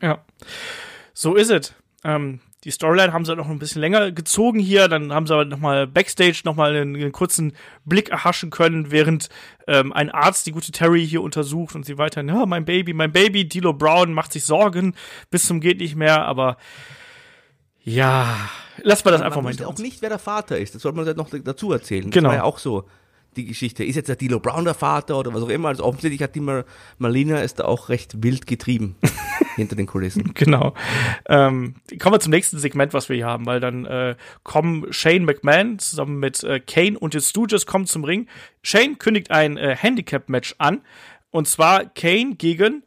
Ja. 0.00 0.24
So 1.14 1.36
ist 1.36 1.50
es. 1.50 1.74
Ähm, 2.04 2.40
die 2.64 2.70
Storyline 2.70 3.12
haben 3.12 3.24
sie 3.24 3.34
noch 3.34 3.48
ein 3.48 3.58
bisschen 3.58 3.80
länger 3.80 4.12
gezogen 4.12 4.60
hier. 4.60 4.86
Dann 4.88 5.12
haben 5.12 5.26
sie 5.26 5.34
aber 5.34 5.44
nochmal 5.44 5.86
Backstage 5.86 6.42
nochmal 6.44 6.76
einen, 6.76 6.94
einen 6.94 7.12
kurzen 7.12 7.54
Blick 7.84 8.10
erhaschen 8.10 8.50
können, 8.50 8.90
während 8.90 9.28
ähm, 9.66 9.92
ein 9.92 10.10
Arzt 10.10 10.46
die 10.46 10.52
gute 10.52 10.70
Terry 10.70 11.06
hier 11.06 11.22
untersucht 11.22 11.74
und 11.74 11.84
sie 11.84 11.98
weiterhin, 11.98 12.28
ja, 12.28 12.46
mein 12.46 12.64
Baby, 12.64 12.92
mein 12.92 13.12
Baby, 13.12 13.48
Dilo 13.48 13.72
Brown 13.72 14.12
macht 14.12 14.32
sich 14.32 14.44
Sorgen 14.44 14.94
bis 15.30 15.46
zum 15.46 15.60
geht 15.60 15.78
nicht 15.78 15.96
mehr, 15.96 16.24
aber 16.24 16.56
ja, 17.84 18.48
lass 18.82 19.04
mal 19.04 19.10
das 19.10 19.22
einfach 19.22 19.42
man 19.42 19.56
mal 19.56 19.64
auch 19.64 19.78
nicht, 19.78 20.02
wer 20.02 20.08
der 20.08 20.20
Vater 20.20 20.56
ist. 20.56 20.74
Das 20.74 20.82
sollte 20.82 20.96
man 20.96 21.16
noch 21.16 21.30
dazu 21.30 21.72
erzählen. 21.72 22.10
Genau. 22.10 22.28
Das 22.28 22.36
war 22.36 22.44
ja 22.44 22.44
auch 22.44 22.58
so 22.58 22.84
die 23.36 23.46
Geschichte. 23.46 23.84
Ist 23.84 23.96
jetzt 23.96 24.08
der 24.08 24.16
Dilo 24.16 24.40
Brown 24.40 24.64
der 24.64 24.74
Vater 24.74 25.18
oder 25.18 25.32
was 25.34 25.42
auch 25.42 25.48
immer? 25.48 25.68
Also 25.68 25.84
offensichtlich 25.84 26.22
hat 26.22 26.34
die 26.34 26.40
Mar 26.40 26.64
Marlina 26.98 27.40
ist 27.40 27.58
da 27.58 27.64
auch 27.64 27.88
recht 27.88 28.22
wild 28.22 28.46
getrieben. 28.46 28.96
hinter 29.56 29.76
den 29.76 29.86
Kulissen. 29.86 30.34
Genau. 30.34 30.74
Ähm, 31.28 31.74
kommen 32.00 32.14
wir 32.14 32.20
zum 32.20 32.30
nächsten 32.30 32.58
Segment, 32.58 32.94
was 32.94 33.08
wir 33.08 33.16
hier 33.16 33.26
haben, 33.26 33.46
weil 33.46 33.60
dann 33.60 33.84
äh, 33.84 34.16
kommen 34.42 34.92
Shane 34.92 35.24
McMahon 35.24 35.78
zusammen 35.78 36.18
mit 36.18 36.42
äh, 36.42 36.60
Kane 36.60 36.98
und 36.98 37.14
den 37.14 37.20
Stooges 37.20 37.66
kommen 37.66 37.86
zum 37.86 38.04
Ring. 38.04 38.28
Shane 38.62 38.98
kündigt 38.98 39.30
ein 39.30 39.56
äh, 39.56 39.76
Handicap-Match 39.76 40.56
an 40.58 40.82
und 41.30 41.48
zwar 41.48 41.86
Kane 41.86 42.36
gegen 42.36 42.84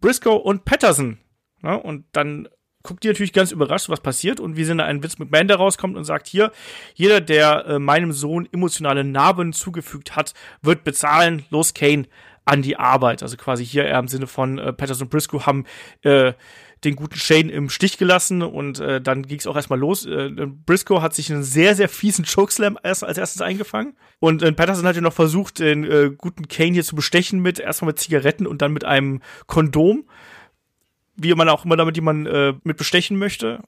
Briscoe 0.00 0.36
und 0.36 0.64
Patterson. 0.64 1.18
Ja, 1.62 1.74
und 1.74 2.04
dann 2.12 2.48
guckt 2.82 3.04
ihr 3.04 3.10
natürlich 3.10 3.32
ganz 3.32 3.52
überrascht, 3.52 3.88
was 3.88 4.00
passiert. 4.00 4.40
Und 4.40 4.56
wie 4.56 4.64
sind 4.64 4.78
da 4.78 4.84
ein 4.84 5.02
Vince 5.02 5.16
McMahon, 5.18 5.48
der 5.48 5.56
rauskommt 5.56 5.96
und 5.96 6.04
sagt, 6.04 6.26
hier, 6.26 6.52
jeder, 6.94 7.20
der 7.20 7.66
äh, 7.66 7.78
meinem 7.78 8.12
Sohn 8.12 8.48
emotionale 8.52 9.04
Narben 9.04 9.52
zugefügt 9.52 10.16
hat, 10.16 10.34
wird 10.62 10.84
bezahlen. 10.84 11.44
Los, 11.50 11.74
Kane, 11.74 12.06
an 12.44 12.62
die 12.62 12.76
Arbeit. 12.76 13.22
Also 13.22 13.36
quasi 13.36 13.64
hier 13.64 13.84
eher 13.84 13.98
im 13.98 14.08
Sinne 14.08 14.26
von 14.26 14.58
äh, 14.58 14.72
Patterson 14.72 15.06
und 15.06 15.10
Briscoe 15.10 15.44
haben 15.44 15.64
äh, 16.02 16.32
den 16.84 16.96
guten 16.96 17.16
Shane 17.16 17.50
im 17.50 17.70
Stich 17.70 17.98
gelassen 17.98 18.42
und 18.42 18.78
äh, 18.78 19.00
dann 19.00 19.22
ging 19.24 19.38
es 19.38 19.46
auch 19.46 19.56
erstmal 19.56 19.78
los. 19.78 20.06
Äh, 20.06 20.30
Briscoe 20.64 21.02
hat 21.02 21.14
sich 21.14 21.30
einen 21.32 21.42
sehr, 21.42 21.74
sehr 21.74 21.88
fiesen 21.88 22.24
Chokeslam 22.24 22.78
erst, 22.82 23.04
als 23.04 23.18
erstes 23.18 23.42
eingefangen 23.42 23.94
und 24.20 24.42
äh, 24.42 24.52
Patterson 24.52 24.86
hat 24.86 24.94
ja 24.94 25.02
noch 25.02 25.12
versucht, 25.12 25.58
den 25.58 25.84
äh, 25.84 26.10
guten 26.16 26.48
Kane 26.48 26.72
hier 26.72 26.84
zu 26.84 26.94
bestechen 26.96 27.40
mit 27.40 27.58
erstmal 27.58 27.88
mit 27.88 27.98
Zigaretten 27.98 28.46
und 28.46 28.62
dann 28.62 28.72
mit 28.72 28.84
einem 28.84 29.20
Kondom. 29.46 30.04
Wie 31.20 31.34
man 31.34 31.48
auch 31.48 31.64
immer 31.64 31.76
damit 31.76 31.96
jemanden 31.96 32.26
äh, 32.26 32.54
mit 32.64 32.76
bestechen 32.76 33.18
möchte 33.18 33.60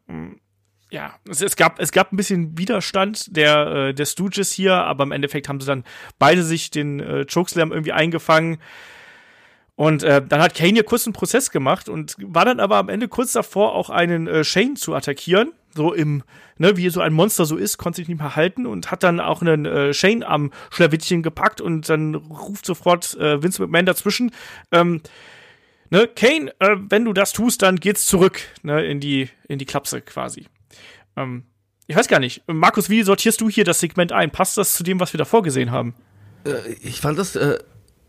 ja, 0.90 1.14
es, 1.28 1.40
es, 1.40 1.56
gab 1.56 1.78
es 1.78 1.92
gab 1.92 2.12
ein 2.12 2.16
bisschen 2.16 2.58
Widerstand 2.58 3.36
der 3.36 3.66
äh, 3.66 3.94
der 3.94 4.06
Stooges 4.06 4.52
hier, 4.52 4.74
aber 4.74 5.04
im 5.04 5.12
Endeffekt 5.12 5.48
haben 5.48 5.60
sie 5.60 5.66
dann 5.66 5.84
beide 6.18 6.42
sich 6.42 6.70
den 6.70 7.00
äh, 7.00 7.24
Chokeslam 7.32 7.72
irgendwie 7.72 7.92
eingefangen. 7.92 8.58
Und 9.76 10.02
äh, 10.02 10.20
dann 10.26 10.42
hat 10.42 10.54
Kane 10.54 10.74
hier 10.74 10.84
kurz 10.84 11.06
einen 11.06 11.14
Prozess 11.14 11.50
gemacht 11.50 11.88
und 11.88 12.16
war 12.20 12.44
dann 12.44 12.60
aber 12.60 12.76
am 12.76 12.90
Ende 12.90 13.08
kurz 13.08 13.32
davor, 13.32 13.74
auch 13.74 13.88
einen 13.88 14.26
äh, 14.26 14.44
Shane 14.44 14.76
zu 14.76 14.94
attackieren. 14.94 15.52
So 15.72 15.94
im, 15.94 16.24
ne, 16.58 16.76
wie 16.76 16.90
so 16.90 17.00
ein 17.00 17.12
Monster 17.12 17.46
so 17.46 17.56
ist, 17.56 17.78
konnte 17.78 17.98
sich 17.98 18.08
nicht 18.08 18.20
mehr 18.20 18.36
halten 18.36 18.66
und 18.66 18.90
hat 18.90 19.04
dann 19.04 19.20
auch 19.20 19.40
einen 19.40 19.64
äh, 19.64 19.94
Shane 19.94 20.24
am 20.24 20.50
Schlawittchen 20.70 21.22
gepackt 21.22 21.60
und 21.60 21.88
dann 21.88 22.16
ruft 22.16 22.66
sofort 22.66 23.14
äh, 23.14 23.42
Vince 23.42 23.62
McMahon 23.62 23.86
dazwischen. 23.86 24.32
Ähm, 24.72 25.00
ne, 25.90 26.08
Kane, 26.08 26.52
äh, 26.58 26.76
wenn 26.88 27.04
du 27.04 27.12
das 27.12 27.32
tust, 27.32 27.62
dann 27.62 27.76
geht's 27.76 28.06
zurück, 28.06 28.40
ne, 28.62 28.84
in 28.84 29.00
die, 29.00 29.28
in 29.48 29.58
die 29.58 29.66
Klapse 29.66 30.00
quasi. 30.00 30.46
Ähm, 31.16 31.44
ich 31.86 31.96
weiß 31.96 32.08
gar 32.08 32.20
nicht. 32.20 32.42
Markus, 32.46 32.88
wie 32.88 33.02
sortierst 33.02 33.40
du 33.40 33.50
hier 33.50 33.64
das 33.64 33.80
Segment 33.80 34.12
ein? 34.12 34.30
Passt 34.30 34.56
das 34.56 34.74
zu 34.74 34.84
dem, 34.84 35.00
was 35.00 35.12
wir 35.12 35.18
davor 35.18 35.42
gesehen 35.42 35.70
haben? 35.70 35.94
Äh, 36.44 36.72
ich 36.82 37.00
fand 37.00 37.18
das 37.18 37.36
äh, 37.36 37.58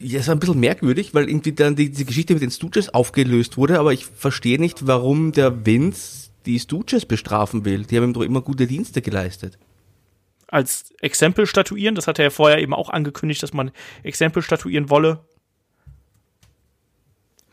ja, 0.01 0.21
so 0.21 0.31
ein 0.31 0.39
bisschen 0.39 0.59
merkwürdig, 0.59 1.13
weil 1.13 1.29
irgendwie 1.29 1.51
dann 1.51 1.75
die, 1.75 1.89
die 1.89 2.05
Geschichte 2.05 2.33
mit 2.33 2.41
den 2.41 2.51
Stooges 2.51 2.93
aufgelöst 2.93 3.57
wurde, 3.57 3.79
aber 3.79 3.93
ich 3.93 4.05
verstehe 4.05 4.59
nicht, 4.59 4.87
warum 4.87 5.31
der 5.31 5.65
Vince 5.65 6.29
die 6.45 6.59
Stooges 6.59 7.05
bestrafen 7.05 7.65
will. 7.65 7.83
Die 7.83 7.97
haben 7.97 8.05
ihm 8.05 8.13
doch 8.13 8.21
immer 8.21 8.41
gute 8.41 8.67
Dienste 8.67 9.01
geleistet. 9.01 9.59
Als 10.47 10.91
Exempel 10.99 11.45
statuieren, 11.45 11.95
das 11.95 12.07
hat 12.07 12.19
er 12.19 12.25
ja 12.25 12.29
vorher 12.29 12.59
eben 12.59 12.73
auch 12.73 12.89
angekündigt, 12.89 13.41
dass 13.43 13.53
man 13.53 13.71
Exempel 14.03 14.41
statuieren 14.41 14.89
wolle. 14.89 15.23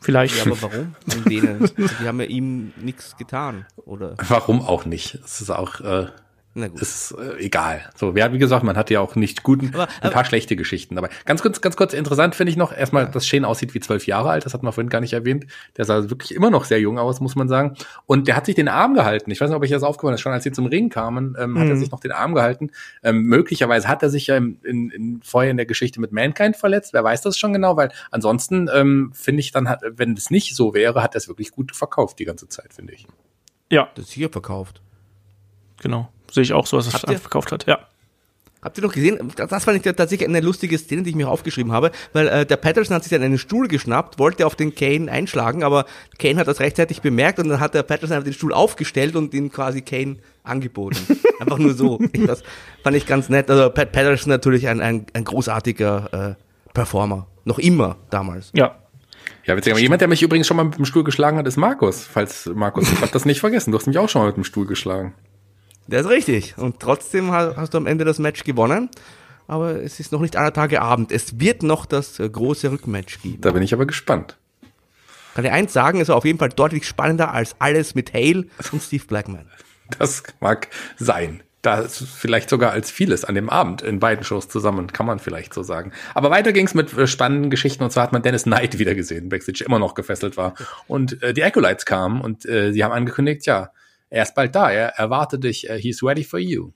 Vielleicht. 0.01 0.37
Ja, 0.37 0.51
aber 0.51 0.61
warum? 0.61 0.95
Denen, 1.29 1.69
die 1.77 2.07
haben 2.07 2.19
ja 2.21 2.25
ihm 2.27 2.73
nichts 2.77 3.17
getan, 3.17 3.65
oder? 3.75 4.15
Warum 4.27 4.61
auch 4.61 4.85
nicht? 4.85 5.15
Es 5.15 5.41
ist 5.41 5.49
auch 5.49 5.81
äh, 5.81 6.07
na 6.55 6.67
gut. 6.67 6.81
Ist 6.81 7.11
äh, 7.11 7.37
egal. 7.37 7.81
So, 7.95 8.15
wer, 8.15 8.33
wie 8.33 8.39
gesagt, 8.39 8.63
man 8.63 8.75
hat 8.75 8.89
ja 8.89 9.01
auch 9.01 9.15
nicht 9.15 9.43
guten, 9.43 9.69
aber, 9.73 9.87
ein 10.01 10.11
paar 10.11 10.25
schlechte 10.25 10.55
Geschichten 10.55 10.95
dabei. 10.95 11.09
Ganz 11.25 11.43
kurz, 11.43 11.61
ganz 11.61 11.77
kurz 11.77 11.93
interessant 11.93 12.33
finde 12.33 12.51
ich 12.51 12.57
noch, 12.57 12.75
erstmal, 12.75 13.03
ja. 13.03 13.09
dass 13.09 13.27
Shane 13.27 13.45
aussieht 13.45 13.75
wie 13.75 13.79
zwölf 13.79 14.07
Jahre 14.07 14.31
alt, 14.31 14.45
das 14.45 14.55
hat 14.55 14.63
man 14.63 14.73
vorhin 14.73 14.89
gar 14.89 14.99
nicht 14.99 15.13
erwähnt. 15.13 15.45
Der 15.77 15.85
sah 15.85 16.09
wirklich 16.09 16.33
immer 16.33 16.49
noch 16.49 16.65
sehr 16.65 16.79
jung 16.79 16.97
aus, 16.97 17.19
muss 17.19 17.35
man 17.35 17.47
sagen. 17.47 17.75
Und 18.07 18.27
der 18.27 18.35
hat 18.35 18.47
sich 18.47 18.55
den 18.55 18.67
Arm 18.67 18.95
gehalten. 18.95 19.29
Ich 19.29 19.39
weiß 19.39 19.49
nicht, 19.49 19.57
ob 19.57 19.63
ich 19.63 19.69
das 19.69 19.83
aufgefallen 19.83 20.15
ist, 20.15 20.21
schon 20.21 20.31
als 20.31 20.43
sie 20.43 20.51
zum 20.51 20.65
Ring 20.65 20.89
kamen, 20.89 21.35
ähm, 21.39 21.51
mhm. 21.51 21.59
hat 21.59 21.67
er 21.67 21.75
mhm. 21.75 21.79
sich 21.79 21.91
noch 21.91 21.99
den 21.99 22.11
Arm 22.11 22.33
gehalten. 22.33 22.71
Ähm, 23.03 23.23
möglicherweise 23.23 23.87
hat 23.87 24.01
er 24.01 24.09
sich 24.09 24.27
ja 24.27 24.35
in, 24.37 24.59
in, 24.63 24.89
in, 24.89 25.21
vorher 25.23 25.51
in 25.51 25.57
der 25.57 25.67
Geschichte 25.67 26.01
mit 26.01 26.11
Mankind 26.11 26.57
verletzt. 26.57 26.93
Wer 26.93 27.03
weiß 27.03 27.21
das 27.21 27.37
schon 27.37 27.53
genau, 27.53 27.77
weil 27.77 27.91
ansonsten 28.09 28.69
ähm, 28.73 29.11
finde 29.13 29.41
ich 29.41 29.51
dann, 29.51 29.69
hat, 29.69 29.81
wenn 29.83 30.13
es 30.13 30.31
nicht 30.31 30.55
so 30.55 30.73
wäre, 30.73 31.03
hat 31.03 31.13
er 31.13 31.19
es 31.19 31.27
wirklich 31.27 31.51
gut 31.51 31.75
verkauft 31.75 32.17
die 32.17 32.25
ganze 32.25 32.47
Zeit, 32.47 32.73
finde 32.73 32.93
ich. 32.93 33.05
Ja. 33.71 33.89
Das 33.93 34.05
ist 34.05 34.11
hier 34.11 34.29
verkauft. 34.29 34.81
Genau. 35.81 36.09
Sehe 36.31 36.43
ich 36.43 36.53
auch 36.53 36.67
so, 36.67 36.77
dass 36.77 36.87
es 36.87 36.93
Habt 36.93 37.19
verkauft 37.19 37.51
hat, 37.51 37.65
ja. 37.65 37.79
Habt 38.61 38.77
ihr 38.77 38.83
noch 38.83 38.91
gesehen? 38.91 39.31
Das 39.37 39.63
fand 39.63 39.77
ich 39.77 39.95
tatsächlich 39.95 40.27
eine 40.27 40.41
lustige 40.41 40.77
Szene, 40.77 41.03
die 41.03 41.11
ich 41.11 41.15
mir 41.15 41.29
aufgeschrieben 41.29 41.71
habe, 41.71 41.91
weil 42.11 42.27
äh, 42.27 42.45
der 42.45 42.57
Patterson 42.57 42.93
hat 42.93 43.03
sich 43.03 43.11
dann 43.11 43.21
einen 43.21 43.37
Stuhl 43.37 43.69
geschnappt, 43.69 44.19
wollte 44.19 44.45
auf 44.45 44.57
den 44.57 44.75
Kane 44.75 45.09
einschlagen, 45.09 45.63
aber 45.63 45.85
Kane 46.17 46.37
hat 46.37 46.47
das 46.47 46.59
rechtzeitig 46.59 47.01
bemerkt 47.01 47.39
und 47.39 47.47
dann 47.47 47.61
hat 47.61 47.73
der 47.73 47.83
Patterson 47.83 48.21
den 48.21 48.33
Stuhl 48.33 48.53
aufgestellt 48.53 49.15
und 49.15 49.33
ihn 49.33 49.49
quasi 49.49 49.81
Kane 49.81 50.17
angeboten. 50.43 50.97
Einfach 51.39 51.57
nur 51.57 51.73
so. 51.73 51.99
Das 52.27 52.43
fand 52.83 52.97
ich 52.97 53.05
ganz 53.05 53.29
nett. 53.29 53.49
Also 53.49 53.69
Pat 53.69 53.93
Patterson 53.93 54.29
natürlich 54.29 54.67
ein, 54.67 54.81
ein, 54.81 55.05
ein 55.13 55.23
großartiger 55.23 56.35
äh, 56.37 56.73
Performer. 56.73 57.27
Noch 57.45 57.59
immer 57.59 57.95
damals. 58.09 58.51
Ja, 58.53 58.75
ja, 59.45 59.55
witzig. 59.55 59.71
Aber 59.71 59.79
jemand, 59.79 60.01
der 60.01 60.07
mich 60.07 60.21
übrigens 60.21 60.47
schon 60.47 60.57
mal 60.57 60.65
mit 60.65 60.77
dem 60.77 60.85
Stuhl 60.85 61.03
geschlagen 61.03 61.37
hat, 61.37 61.47
ist 61.47 61.57
Markus. 61.57 62.05
Falls 62.05 62.49
Markus, 62.53 62.91
ich 62.91 63.01
habe 63.01 63.11
das 63.11 63.25
nicht 63.25 63.39
vergessen. 63.39 63.71
Du 63.71 63.77
hast 63.77 63.87
mich 63.87 63.97
auch 63.97 64.09
schon 64.09 64.21
mal 64.21 64.27
mit 64.27 64.35
dem 64.35 64.43
Stuhl 64.43 64.67
geschlagen. 64.67 65.13
Das 65.89 66.01
ist 66.01 66.09
richtig. 66.09 66.57
Und 66.57 66.79
trotzdem 66.79 67.31
hast 67.31 67.73
du 67.73 67.77
am 67.77 67.87
Ende 67.87 68.05
das 68.05 68.19
Match 68.19 68.43
gewonnen. 68.43 68.89
Aber 69.47 69.81
es 69.81 69.99
ist 69.99 70.11
noch 70.11 70.21
nicht 70.21 70.35
aller 70.35 70.53
Tage 70.53 70.81
Abend. 70.81 71.11
Es 71.11 71.39
wird 71.39 71.63
noch 71.63 71.87
das 71.87 72.19
äh, 72.19 72.29
große 72.29 72.71
Rückmatch 72.71 73.19
geben. 73.23 73.41
Da 73.41 73.51
bin 73.51 73.63
ich 73.63 73.73
aber 73.73 73.87
gespannt. 73.87 74.37
Kann 75.33 75.43
ich 75.43 75.51
eins 75.51 75.73
sagen, 75.73 76.01
ist 76.01 76.11
auf 76.11 76.25
jeden 76.25 76.37
Fall 76.37 76.49
deutlich 76.49 76.87
spannender 76.87 77.33
als 77.33 77.55
alles 77.57 77.95
mit 77.95 78.13
Hale 78.13 78.45
und 78.71 78.83
Steve 78.83 79.05
Blackman. 79.05 79.47
Das 79.97 80.21
mag 80.39 80.67
sein. 80.97 81.41
Da 81.63 81.79
ist 81.79 81.97
vielleicht 81.97 82.49
sogar 82.49 82.71
als 82.71 82.91
vieles 82.91 83.25
an 83.25 83.35
dem 83.35 83.49
Abend 83.49 83.81
in 83.81 83.99
beiden 83.99 84.23
Shows 84.23 84.47
zusammen, 84.47 84.93
kann 84.93 85.07
man 85.07 85.17
vielleicht 85.17 85.53
so 85.53 85.63
sagen. 85.63 85.91
Aber 86.13 86.29
weiter 86.29 86.53
ging 86.53 86.67
es 86.67 86.75
mit 86.75 86.95
äh, 86.95 87.07
spannenden 87.07 87.49
Geschichten 87.49 87.83
und 87.83 87.91
zwar 87.91 88.03
hat 88.03 88.13
man 88.13 88.21
Dennis 88.21 88.43
Knight 88.43 88.77
wieder 88.79 88.93
gesehen, 88.93 89.29
Backstage 89.29 89.63
immer 89.65 89.79
noch 89.79 89.95
gefesselt 89.95 90.37
war. 90.37 90.53
Und 90.87 91.23
äh, 91.23 91.33
die 91.33 91.43
Acolytes 91.43 91.85
kamen 91.85 92.21
und 92.21 92.45
äh, 92.45 92.71
sie 92.71 92.83
haben 92.83 92.91
angekündigt, 92.91 93.45
ja, 93.47 93.71
er 94.09 94.23
ist 94.23 94.35
bald 94.35 94.55
da, 94.55 94.71
er 94.71 94.87
erwartet 94.97 95.43
dich, 95.43 95.69
uh, 95.69 95.73
he's 95.73 96.03
ready 96.03 96.23
for 96.23 96.39
you. 96.39 96.71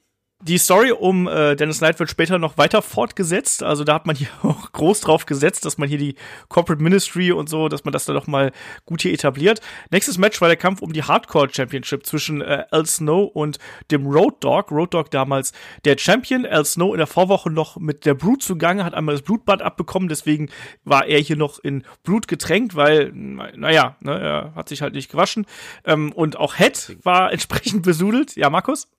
Die 0.45 0.57
Story 0.57 0.91
um 0.91 1.25
äh, 1.29 1.55
Dennis 1.55 1.77
Knight 1.77 1.99
wird 1.99 2.09
später 2.09 2.37
noch 2.37 2.57
weiter 2.57 2.81
fortgesetzt. 2.81 3.63
Also 3.63 3.85
da 3.85 3.93
hat 3.93 4.05
man 4.05 4.17
hier 4.17 4.27
auch 4.43 4.73
groß 4.73 4.99
drauf 4.99 5.25
gesetzt, 5.25 5.63
dass 5.63 5.77
man 5.77 5.87
hier 5.87 5.97
die 5.97 6.15
Corporate 6.49 6.83
Ministry 6.83 7.31
und 7.31 7.47
so, 7.47 7.69
dass 7.69 7.85
man 7.85 7.93
das 7.93 8.03
da 8.03 8.11
doch 8.11 8.27
mal 8.27 8.51
gut 8.85 9.03
hier 9.03 9.13
etabliert. 9.13 9.61
Nächstes 9.89 10.17
Match 10.17 10.41
war 10.41 10.49
der 10.49 10.57
Kampf 10.57 10.81
um 10.81 10.91
die 10.91 11.03
Hardcore 11.03 11.47
Championship 11.49 12.05
zwischen 12.05 12.41
äh, 12.41 12.65
Al 12.71 12.85
Snow 12.85 13.31
und 13.33 13.57
dem 13.89 14.05
Road 14.05 14.43
Dog. 14.43 14.69
Road 14.69 14.93
Dog 14.93 15.11
damals 15.11 15.53
der 15.85 15.97
Champion. 15.97 16.45
Al 16.45 16.65
Snow 16.65 16.93
in 16.93 16.97
der 16.97 17.07
Vorwoche 17.07 17.49
noch 17.49 17.77
mit 17.77 18.05
der 18.05 18.13
Brut 18.13 18.43
zugange, 18.43 18.83
hat 18.83 18.95
einmal 18.95 19.15
das 19.15 19.21
Blutbad 19.21 19.61
abbekommen. 19.61 20.09
Deswegen 20.09 20.49
war 20.83 21.05
er 21.05 21.19
hier 21.19 21.37
noch 21.37 21.59
in 21.59 21.83
Blut 22.03 22.27
getränkt, 22.27 22.75
weil, 22.75 23.13
naja, 23.13 23.95
ne, 24.01 24.19
er 24.19 24.55
hat 24.55 24.67
sich 24.67 24.81
halt 24.81 24.93
nicht 24.93 25.09
gewaschen. 25.09 25.45
Ähm, 25.85 26.11
und 26.11 26.35
auch 26.35 26.55
Head 26.55 26.97
war 27.03 27.31
entsprechend 27.31 27.83
besudelt. 27.83 28.35
Ja, 28.35 28.49
Markus? 28.49 28.89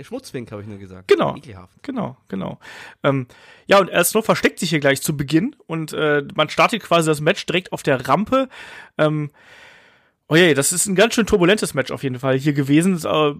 Schmutzwink, 0.00 0.50
habe 0.50 0.62
ich 0.62 0.68
nur 0.68 0.78
gesagt. 0.78 1.08
Genau. 1.08 1.36
Ekelhaft. 1.36 1.82
Genau, 1.82 2.16
genau. 2.28 2.58
Ähm, 3.02 3.26
ja, 3.66 3.78
und 3.78 3.90
Al 3.90 4.04
Snow 4.04 4.24
versteckt 4.24 4.58
sich 4.58 4.70
hier 4.70 4.80
gleich 4.80 5.02
zu 5.02 5.16
Beginn 5.16 5.54
und 5.66 5.92
äh, 5.92 6.24
man 6.34 6.48
startet 6.48 6.82
quasi 6.82 7.06
das 7.06 7.20
Match 7.20 7.46
direkt 7.46 7.72
auf 7.72 7.82
der 7.82 8.08
Rampe. 8.08 8.48
Ähm, 8.98 9.30
Oh 10.32 10.34
je, 10.34 10.54
das 10.54 10.72
ist 10.72 10.86
ein 10.86 10.94
ganz 10.94 11.14
schön 11.14 11.26
turbulentes 11.26 11.74
Match 11.74 11.90
auf 11.90 12.02
jeden 12.02 12.18
Fall 12.18 12.38
hier 12.38 12.54
gewesen. 12.54 12.98
Äh, 13.04 13.34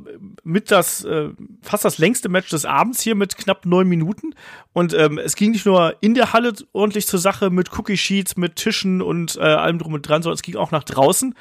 mit 0.44 0.70
das, 0.70 1.02
äh, 1.04 1.30
fast 1.62 1.86
das 1.86 1.96
längste 1.96 2.28
Match 2.28 2.50
des 2.50 2.66
Abends 2.66 3.00
hier 3.00 3.14
mit 3.14 3.38
knapp 3.38 3.64
neun 3.64 3.88
Minuten. 3.88 4.34
Und 4.74 4.92
ähm, 4.92 5.16
es 5.16 5.34
ging 5.34 5.52
nicht 5.52 5.64
nur 5.64 5.96
in 6.02 6.12
der 6.12 6.34
Halle 6.34 6.52
ordentlich 6.74 7.06
zur 7.06 7.18
Sache 7.18 7.48
mit 7.48 7.78
Cookie 7.78 7.96
Sheets, 7.96 8.36
mit 8.36 8.56
Tischen 8.56 9.00
und 9.00 9.36
äh, 9.36 9.40
allem 9.40 9.78
drum 9.78 9.94
und 9.94 10.06
dran, 10.06 10.22
sondern 10.22 10.34
es 10.34 10.42
ging 10.42 10.56
auch 10.56 10.70
nach 10.70 10.84
draußen. 10.84 11.34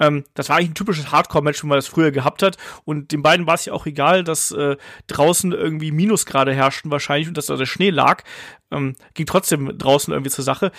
Ähm, 0.00 0.24
das 0.34 0.48
war 0.48 0.56
eigentlich 0.56 0.70
ein 0.70 0.74
typisches 0.74 1.12
Hardcore-Match, 1.12 1.62
wie 1.62 1.66
man 1.66 1.78
das 1.78 1.86
früher 1.86 2.10
gehabt 2.10 2.42
hat. 2.42 2.56
Und 2.84 3.12
den 3.12 3.22
beiden 3.22 3.46
war 3.46 3.54
es 3.54 3.64
ja 3.64 3.72
auch 3.72 3.86
egal, 3.86 4.24
dass 4.24 4.50
äh, 4.50 4.76
draußen 5.06 5.52
irgendwie 5.52 5.92
Minusgrade 5.92 6.52
herrschten 6.52 6.90
wahrscheinlich 6.90 7.28
und 7.28 7.36
dass 7.36 7.46
da 7.46 7.56
der 7.56 7.66
Schnee 7.66 7.90
lag. 7.90 8.22
Ähm, 8.70 8.96
ging 9.14 9.26
trotzdem 9.26 9.76
draußen 9.78 10.12
irgendwie 10.12 10.30
zur 10.30 10.44
Sache. 10.44 10.72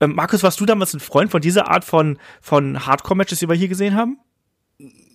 Ähm, 0.00 0.14
Markus, 0.14 0.42
warst 0.42 0.60
du 0.60 0.66
damals 0.66 0.94
ein 0.94 1.00
Freund 1.00 1.30
von 1.30 1.40
dieser 1.40 1.68
Art 1.68 1.84
von, 1.84 2.18
von 2.40 2.86
Hardcore-Matches, 2.86 3.38
die 3.38 3.48
wir 3.48 3.56
hier 3.56 3.68
gesehen 3.68 3.94
haben? 3.94 4.18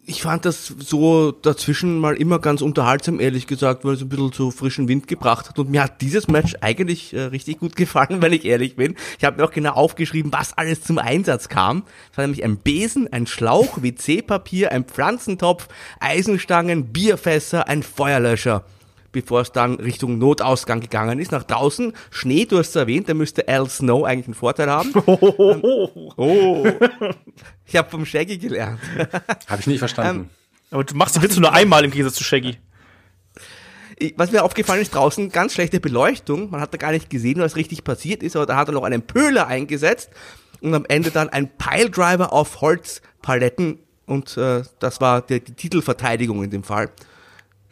Ich 0.07 0.21
fand 0.21 0.45
das 0.45 0.67
so 0.67 1.31
dazwischen 1.31 1.97
mal 1.97 2.15
immer 2.15 2.39
ganz 2.39 2.61
unterhaltsam, 2.61 3.19
ehrlich 3.19 3.47
gesagt, 3.47 3.85
weil 3.85 3.95
es 3.95 4.01
ein 4.01 4.09
bisschen 4.09 4.31
so 4.31 4.51
frischen 4.51 4.87
Wind 4.87 5.07
gebracht 5.07 5.49
hat. 5.49 5.57
Und 5.57 5.71
mir 5.71 5.83
hat 5.83 6.01
dieses 6.01 6.27
Match 6.27 6.55
eigentlich 6.61 7.13
äh, 7.13 7.21
richtig 7.21 7.59
gut 7.59 7.75
gefallen, 7.75 8.21
wenn 8.21 8.33
ich 8.33 8.45
ehrlich 8.45 8.75
bin. 8.75 8.95
Ich 9.17 9.25
habe 9.25 9.37
mir 9.37 9.45
auch 9.45 9.51
genau 9.51 9.73
aufgeschrieben, 9.73 10.31
was 10.31 10.57
alles 10.57 10.83
zum 10.83 10.99
Einsatz 10.99 11.49
kam. 11.49 11.83
Es 12.11 12.17
war 12.17 12.25
nämlich 12.25 12.43
ein 12.43 12.57
Besen, 12.57 13.11
ein 13.11 13.25
Schlauch, 13.25 13.81
WC-Papier, 13.81 14.71
ein 14.71 14.85
Pflanzentopf, 14.85 15.67
Eisenstangen, 15.99 16.91
Bierfässer, 16.93 17.67
ein 17.67 17.81
Feuerlöscher. 17.81 18.63
Bevor 19.15 19.41
es 19.41 19.53
dann 19.53 19.75
Richtung 19.75 20.17
Notausgang 20.17 20.81
gegangen 20.81 21.19
ist. 21.19 21.31
Nach 21.31 21.43
draußen, 21.43 21.93
Schnee, 22.11 22.45
du 22.45 22.59
hast 22.59 22.69
es 22.69 22.75
erwähnt, 22.75 23.07
da 23.07 23.13
müsste 23.13 23.47
Al 23.47 23.69
Snow 23.69 24.03
eigentlich 24.03 24.27
einen 24.27 24.33
Vorteil 24.35 24.69
haben. 24.69 24.91
oh. 26.17 26.67
Ich 27.65 27.77
habe 27.77 27.89
vom 27.89 28.05
Shaggy 28.05 28.37
gelernt. 28.37 28.81
Habe 29.47 29.61
ich 29.61 29.67
nicht 29.67 29.79
verstanden. 29.79 30.29
Aber 30.69 30.83
du 30.83 30.95
machst 30.95 31.15
die 31.15 31.21
Witze 31.21 31.39
nur 31.39 31.53
einmal 31.53 31.85
im 31.85 31.91
Gegensatz 31.91 32.15
zu 32.15 32.23
Shaggy. 32.25 32.57
Was 34.17 34.31
mir 34.31 34.43
aufgefallen 34.43 34.81
ist, 34.81 34.93
draußen 34.93 35.31
ganz 35.31 35.53
schlechte 35.53 35.79
Beleuchtung. 35.79 36.49
Man 36.49 36.59
hat 36.59 36.73
da 36.73 36.77
gar 36.77 36.91
nicht 36.91 37.09
gesehen, 37.09 37.39
was 37.39 37.55
richtig 37.55 37.85
passiert 37.85 38.21
ist, 38.21 38.35
aber 38.35 38.45
da 38.45 38.57
hat 38.57 38.67
er 38.67 38.73
noch 38.73 38.83
einen 38.83 39.03
Pöhler 39.03 39.47
eingesetzt 39.47 40.09
und 40.59 40.73
am 40.73 40.85
Ende 40.85 41.11
dann 41.11 41.29
ein 41.29 41.49
Piledriver 41.57 42.33
auf 42.33 42.59
Holzpaletten 42.59 43.79
und 44.05 44.35
äh, 44.35 44.63
das 44.79 44.99
war 44.99 45.21
die, 45.21 45.39
die 45.39 45.53
Titelverteidigung 45.53 46.43
in 46.43 46.49
dem 46.49 46.63
Fall. 46.63 46.89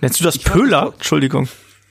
Nennst 0.04 0.20
du 0.20 0.24
das 0.24 0.36
Ich 0.36 0.46
Pöhler? 0.46 0.82
das 0.82 0.90
auch- 0.90 0.94
Entschuldigung. 0.94 1.48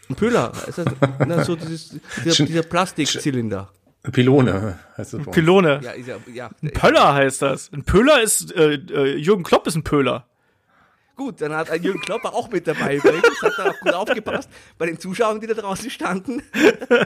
Ein 0.08 0.14
Pöhler, 0.16 0.52
ist 0.66 0.78
das, 0.78 0.86
na, 1.26 1.44
so 1.44 1.56
dieses, 1.56 1.98
dieser, 2.24 2.44
dieser 2.44 2.62
Plastikzylinder. 2.62 3.70
Pylone 4.10 4.78
heißt 4.98 5.12
bei 5.12 5.18
uns. 5.18 5.30
Pylone. 5.30 5.80
Ja, 5.82 5.94
ja, 5.94 6.16
ja. 6.34 6.50
Pöller 6.74 7.14
heißt 7.14 7.40
das. 7.42 7.70
Ein 7.72 7.84
Pöller 7.84 8.20
ist, 8.20 8.52
äh, 8.54 8.74
äh, 8.74 9.16
Jürgen 9.16 9.44
Klopp 9.44 9.66
ist 9.68 9.76
ein 9.76 9.84
Pöller. 9.84 10.26
Gut, 11.14 11.40
dann 11.40 11.52
hat 11.54 11.70
ein 11.70 11.82
Jürgen 11.82 12.00
Klopper 12.00 12.34
auch 12.34 12.50
mit 12.50 12.66
dabei 12.66 12.96
übrigens, 12.96 13.22
hat 13.42 13.52
da 13.58 13.70
auch 13.70 13.78
gut 13.80 13.94
aufgepasst 13.94 14.50
bei 14.76 14.86
den 14.86 14.98
Zuschauern, 14.98 15.40
die 15.40 15.46
da 15.46 15.54
draußen 15.54 15.88
standen. 15.88 16.42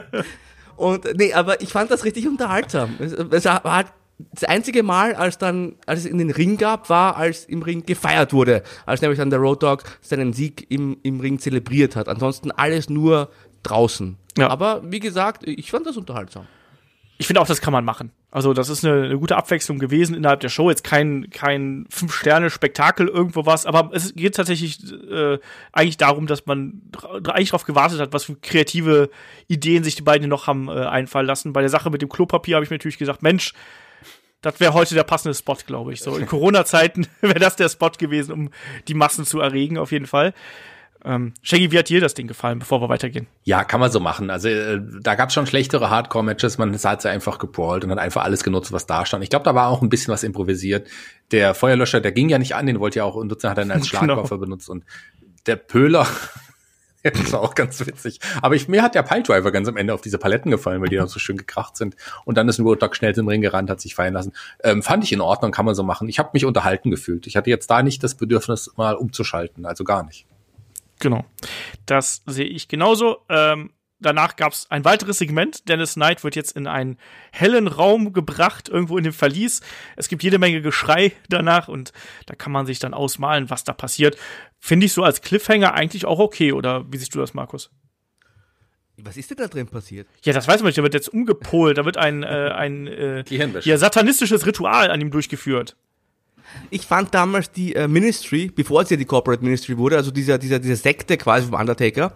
Und 0.75 1.05
nee, 1.17 1.33
aber 1.33 1.61
ich 1.61 1.71
fand 1.71 1.91
das 1.91 2.03
richtig 2.03 2.27
unterhaltsam. 2.27 2.95
Es, 2.99 3.11
es 3.13 3.45
war 3.45 3.63
halt 3.63 3.87
das 4.17 4.43
einzige 4.45 4.83
Mal, 4.83 5.13
als 5.13 5.37
dann, 5.37 5.75
als 5.85 5.99
es 5.99 6.05
in 6.05 6.17
den 6.17 6.31
Ring 6.31 6.57
gab, 6.57 6.89
war, 6.89 7.17
als 7.17 7.45
im 7.45 7.61
Ring 7.61 7.85
gefeiert 7.85 8.33
wurde, 8.33 8.63
als 8.85 9.01
nämlich 9.01 9.19
dann 9.19 9.29
der 9.29 9.39
Road 9.39 9.63
Dogg 9.63 9.83
seinen 10.01 10.33
Sieg 10.33 10.65
im, 10.69 10.97
im 11.03 11.19
Ring 11.19 11.39
zelebriert 11.39 11.95
hat. 11.95 12.09
Ansonsten 12.09 12.51
alles 12.51 12.89
nur 12.89 13.29
draußen. 13.63 14.17
Ja. 14.37 14.49
Aber 14.49 14.81
wie 14.83 14.99
gesagt, 14.99 15.47
ich 15.47 15.69
fand 15.71 15.85
das 15.85 15.97
unterhaltsam. 15.97 16.47
Ich 17.19 17.25
finde 17.25 17.41
auch, 17.41 17.47
das 17.47 17.61
kann 17.61 17.73
man 17.73 17.83
machen. 17.83 18.11
Also, 18.29 18.53
das 18.53 18.69
ist 18.69 18.85
eine, 18.85 19.05
eine 19.05 19.17
gute 19.17 19.35
Abwechslung 19.35 19.79
gewesen 19.79 20.15
innerhalb 20.15 20.39
der 20.41 20.49
Show. 20.49 20.69
Jetzt 20.69 20.83
kein, 20.83 21.29
kein 21.31 21.87
Fünf-Sterne-Spektakel, 21.89 23.07
irgendwo 23.07 23.47
was, 23.47 23.65
aber 23.65 23.89
es 23.93 24.13
geht 24.13 24.35
tatsächlich 24.35 24.79
äh, 25.09 25.39
eigentlich 25.71 25.97
darum, 25.97 26.27
dass 26.27 26.45
man 26.45 26.83
eigentlich 27.23 27.49
darauf 27.49 27.65
gewartet 27.65 27.99
hat, 27.99 28.13
was 28.13 28.25
für 28.25 28.35
kreative 28.35 29.09
Ideen 29.47 29.83
sich 29.83 29.95
die 29.95 30.03
beiden 30.03 30.29
noch 30.29 30.45
haben 30.45 30.67
äh, 30.67 30.73
einfallen 30.73 31.25
lassen. 31.25 31.53
Bei 31.53 31.61
der 31.61 31.69
Sache 31.69 31.89
mit 31.89 32.03
dem 32.03 32.09
Klopapier 32.09 32.55
habe 32.55 32.63
ich 32.63 32.69
mir 32.69 32.75
natürlich 32.75 32.99
gesagt, 32.99 33.23
Mensch, 33.23 33.53
das 34.41 34.59
wäre 34.59 34.73
heute 34.73 34.95
der 34.95 35.03
passende 35.03 35.33
Spot, 35.35 35.57
glaube 35.65 35.93
ich. 35.93 36.01
So 36.01 36.15
in 36.17 36.25
Corona-Zeiten 36.27 37.07
wäre 37.21 37.39
das 37.39 37.55
der 37.55 37.69
Spot 37.69 37.91
gewesen, 37.91 38.31
um 38.31 38.49
die 38.87 38.93
Massen 38.93 39.25
zu 39.25 39.39
erregen, 39.39 39.77
auf 39.77 39.91
jeden 39.91 40.07
Fall. 40.07 40.33
Ähm, 41.05 41.33
Shaggy, 41.41 41.71
wie 41.71 41.77
hat 41.77 41.89
dir 41.89 42.01
das 42.01 42.15
Ding 42.15 42.27
gefallen, 42.27 42.59
bevor 42.59 42.81
wir 42.81 42.89
weitergehen? 42.89 43.27
Ja, 43.43 43.63
kann 43.63 43.79
man 43.79 43.91
so 43.91 43.99
machen. 43.99 44.29
Also 44.29 44.49
äh, 44.49 44.81
da 45.01 45.15
gab 45.15 45.29
es 45.29 45.35
schon 45.35 45.45
schlechtere 45.45 45.89
Hardcore-Matches. 45.89 46.57
Man 46.57 46.73
hat 46.77 47.01
sie 47.01 47.09
einfach 47.09 47.37
geprawlt 47.37 47.83
und 47.83 47.91
hat 47.91 47.99
einfach 47.99 48.23
alles 48.23 48.43
genutzt, 48.43 48.71
was 48.71 48.87
da 48.87 49.05
stand. 49.05 49.23
Ich 49.23 49.29
glaube, 49.29 49.45
da 49.45 49.53
war 49.55 49.67
auch 49.67 49.81
ein 49.81 49.89
bisschen 49.89 50.11
was 50.11 50.23
improvisiert. 50.23 50.87
Der 51.31 51.53
Feuerlöscher, 51.53 52.01
der 52.01 52.11
ging 52.11 52.29
ja 52.29 52.39
nicht 52.39 52.55
an, 52.55 52.65
den 52.65 52.79
wollte 52.79 52.99
ja 52.99 53.05
auch 53.05 53.23
nutzen, 53.23 53.49
hat 53.49 53.57
er 53.57 53.69
als 53.69 53.89
Genau. 53.91 54.03
Schlagwaffe 54.03 54.37
benutzt. 54.37 54.69
Und 54.69 54.83
der 55.45 55.55
Pöhler, 55.55 56.07
das 57.15 57.31
war 57.33 57.41
auch 57.41 57.55
ganz 57.55 57.85
witzig. 57.85 58.19
Aber 58.41 58.55
ich, 58.55 58.67
mir 58.67 58.81
hat 58.83 58.95
der 58.95 59.03
Piledriver 59.03 59.51
ganz 59.51 59.67
am 59.67 59.77
Ende 59.77 59.93
auf 59.93 60.01
diese 60.01 60.17
Paletten 60.17 60.51
gefallen, 60.51 60.81
weil 60.81 60.89
die 60.89 60.95
dann 60.95 61.07
so 61.07 61.19
schön 61.19 61.37
gekracht 61.37 61.77
sind. 61.77 61.95
Und 62.25 62.37
dann 62.37 62.47
ist 62.49 62.59
ein 62.59 62.65
Road 62.65 62.81
Dogg 62.81 62.95
schnell 62.95 63.15
zum 63.15 63.27
Ring 63.27 63.41
gerannt, 63.41 63.69
hat 63.69 63.81
sich 63.81 63.95
feiern 63.95 64.13
lassen. 64.13 64.33
Ähm, 64.63 64.83
fand 64.83 65.03
ich 65.03 65.11
in 65.11 65.21
Ordnung, 65.21 65.51
kann 65.51 65.65
man 65.65 65.75
so 65.75 65.83
machen. 65.83 66.09
Ich 66.09 66.19
habe 66.19 66.29
mich 66.33 66.45
unterhalten 66.45 66.91
gefühlt. 66.91 67.27
Ich 67.27 67.35
hatte 67.35 67.49
jetzt 67.49 67.69
da 67.69 67.83
nicht 67.83 68.03
das 68.03 68.15
Bedürfnis, 68.15 68.71
mal 68.77 68.95
umzuschalten. 68.95 69.65
Also 69.65 69.83
gar 69.83 70.03
nicht. 70.03 70.25
Genau. 70.99 71.25
Das 71.85 72.23
sehe 72.25 72.45
ich 72.45 72.67
genauso. 72.67 73.17
Ähm, 73.29 73.71
danach 73.99 74.35
gab 74.35 74.53
es 74.53 74.69
ein 74.69 74.85
weiteres 74.85 75.17
Segment. 75.17 75.67
Dennis 75.69 75.93
Knight 75.93 76.23
wird 76.23 76.35
jetzt 76.35 76.55
in 76.55 76.67
einen 76.67 76.97
hellen 77.31 77.67
Raum 77.67 78.13
gebracht, 78.13 78.69
irgendwo 78.69 78.97
in 78.97 79.03
dem 79.03 79.13
Verlies. 79.13 79.61
Es 79.95 80.07
gibt 80.07 80.23
jede 80.23 80.39
Menge 80.39 80.61
Geschrei 80.61 81.13
danach 81.29 81.67
und 81.67 81.93
da 82.25 82.35
kann 82.35 82.51
man 82.51 82.65
sich 82.65 82.79
dann 82.79 82.93
ausmalen, 82.93 83.49
was 83.49 83.63
da 83.63 83.73
passiert. 83.73 84.17
Finde 84.67 84.85
ich 84.85 84.91
so 84.91 85.01
als 85.01 85.21
Cliffhanger 85.21 85.75
eigentlich 85.75 86.03
auch 86.03 86.19
okay, 86.19 86.51
oder 86.51 86.83
wie 86.91 86.97
siehst 86.97 87.15
du 87.15 87.19
das, 87.19 87.33
Markus? 87.33 87.69
Was 88.97 89.15
ist 89.15 89.29
denn 89.29 89.37
da 89.37 89.47
drin 89.47 89.65
passiert? 89.65 90.09
Ja, 90.23 90.33
das 90.33 90.45
weiß 90.45 90.59
man 90.59 90.67
nicht. 90.67 90.77
Da 90.77 90.83
wird 90.83 90.93
jetzt 90.93 91.07
umgepolt. 91.07 91.77
Da 91.77 91.85
wird 91.85 91.95
ein, 91.95 92.23
äh, 92.23 92.51
ein 92.53 92.85
äh, 92.87 93.23
ja, 93.61 93.77
satanistisches 93.77 94.45
Ritual 94.45 94.91
an 94.91 94.99
ihm 94.99 95.09
durchgeführt. 95.09 95.77
Ich 96.69 96.81
fand 96.85 97.13
damals 97.13 97.49
die 97.49 97.75
äh, 97.75 97.87
Ministry, 97.87 98.51
bevor 98.53 98.81
es 98.81 98.89
ja 98.89 98.97
die 98.97 99.05
Corporate 99.05 99.41
Ministry 99.41 99.77
wurde, 99.77 99.95
also 99.95 100.11
dieser, 100.11 100.37
dieser, 100.37 100.59
diese 100.59 100.75
Sekte 100.75 101.15
quasi 101.15 101.47
vom 101.47 101.57
Undertaker, 101.57 102.11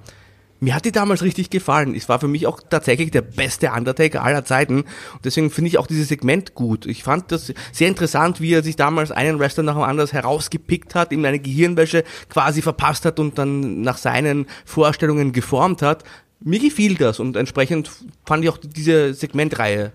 mir 0.61 0.75
hat 0.75 0.85
die 0.85 0.91
damals 0.91 1.23
richtig 1.23 1.49
gefallen. 1.49 1.95
Es 1.95 2.07
war 2.07 2.19
für 2.19 2.27
mich 2.27 2.45
auch 2.45 2.59
tatsächlich 2.69 3.09
der 3.09 3.23
beste 3.23 3.71
Undertaker 3.71 4.23
aller 4.23 4.45
Zeiten. 4.45 4.81
Und 4.81 5.25
deswegen 5.25 5.49
finde 5.49 5.69
ich 5.69 5.79
auch 5.79 5.87
dieses 5.87 6.07
Segment 6.07 6.53
gut. 6.53 6.85
Ich 6.85 7.01
fand 7.01 7.31
das 7.31 7.51
sehr 7.71 7.87
interessant, 7.87 8.41
wie 8.41 8.53
er 8.53 8.61
sich 8.61 8.75
damals 8.75 9.11
einen 9.11 9.39
Wrestler 9.39 9.63
nach 9.63 9.73
dem 9.73 9.81
anderen 9.81 10.11
herausgepickt 10.11 10.93
hat, 10.93 11.11
ihm 11.11 11.25
eine 11.25 11.39
Gehirnwäsche 11.39 12.03
quasi 12.29 12.61
verpasst 12.61 13.05
hat 13.05 13.19
und 13.19 13.39
dann 13.39 13.81
nach 13.81 13.97
seinen 13.97 14.45
Vorstellungen 14.63 15.31
geformt 15.33 15.81
hat. 15.81 16.03
Mir 16.39 16.59
gefiel 16.59 16.93
das 16.93 17.19
und 17.19 17.35
entsprechend 17.35 17.89
fand 18.25 18.43
ich 18.43 18.49
auch 18.51 18.59
diese 18.59 19.15
Segmentreihe 19.15 19.93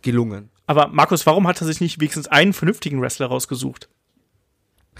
gelungen. 0.00 0.48
Aber 0.66 0.88
Markus, 0.88 1.26
warum 1.26 1.46
hat 1.46 1.60
er 1.60 1.66
sich 1.66 1.82
nicht 1.82 2.00
wenigstens 2.00 2.28
einen 2.28 2.54
vernünftigen 2.54 3.02
Wrestler 3.02 3.26
rausgesucht? 3.26 3.90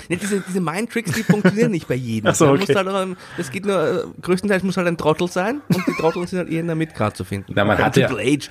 Ne, 0.08 0.16
diese, 0.16 0.40
diese 0.40 0.60
Mind-Tricks, 0.60 1.12
die 1.12 1.22
funktionieren 1.22 1.70
nicht 1.70 1.88
bei 1.88 1.94
jedem. 1.94 2.30
Ach 2.30 2.34
so, 2.34 2.46
Da 2.46 2.52
okay. 2.52 2.64
muss 2.66 2.76
halt 2.76 3.16
das 3.36 3.50
geht 3.50 3.66
nur, 3.66 3.76
äh, 3.80 4.20
größtenteils 4.22 4.62
muss 4.62 4.76
halt 4.76 4.86
ein 4.88 4.96
Trottel 4.96 5.28
sein 5.28 5.60
und 5.68 5.86
die 5.86 5.92
Trottel 6.00 6.26
sind 6.26 6.38
halt 6.38 6.50
eher 6.50 6.60
in 6.60 6.66
der 6.66 6.76
Midcard 6.76 7.16
zu 7.16 7.24
finden. 7.24 7.52
Na, 7.54 7.64
man 7.64 7.78
hat 7.78 7.96
ja- 7.96 8.08
H 8.08 8.48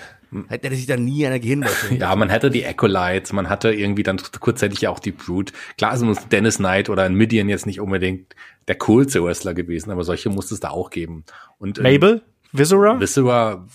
hätte 0.49 0.76
sich 0.76 0.86
da 0.86 0.98
nie 0.98 1.26
einer 1.26 1.40
Gehirnwäsche. 1.40 1.95
Ja, 1.99 2.15
man 2.15 2.32
hatte 2.32 2.52
die 2.52 2.65
Acolytes, 2.65 3.32
man 3.34 3.49
hatte 3.49 3.72
irgendwie 3.72 4.03
dann 4.03 4.18
kurzzeitig 4.40 4.82
ja 4.82 4.90
auch 4.90 4.99
die 4.99 5.11
Brute. 5.14 5.53
Klar 5.78 5.94
ist 5.94 6.02
uns 6.02 6.28
Dennis 6.28 6.57
Knight 6.57 6.90
oder 6.90 7.03
ein 7.03 7.14
Midian 7.15 7.48
jetzt 7.49 7.65
nicht 7.65 7.80
unbedingt 7.80 8.36
der 8.68 8.76
coolste 8.76 9.24
Wrestler 9.24 9.53
gewesen, 9.53 9.91
aber 9.91 10.03
solche 10.03 10.30
musste 10.30 10.53
es 10.53 10.60
da 10.60 10.69
auch 10.69 10.90
geben. 10.90 11.24
Und 11.60 11.78
ähm, 11.78 11.84
Mabel? 11.84 12.22
Viscera? 12.52 12.99
Viscera, 12.99 13.65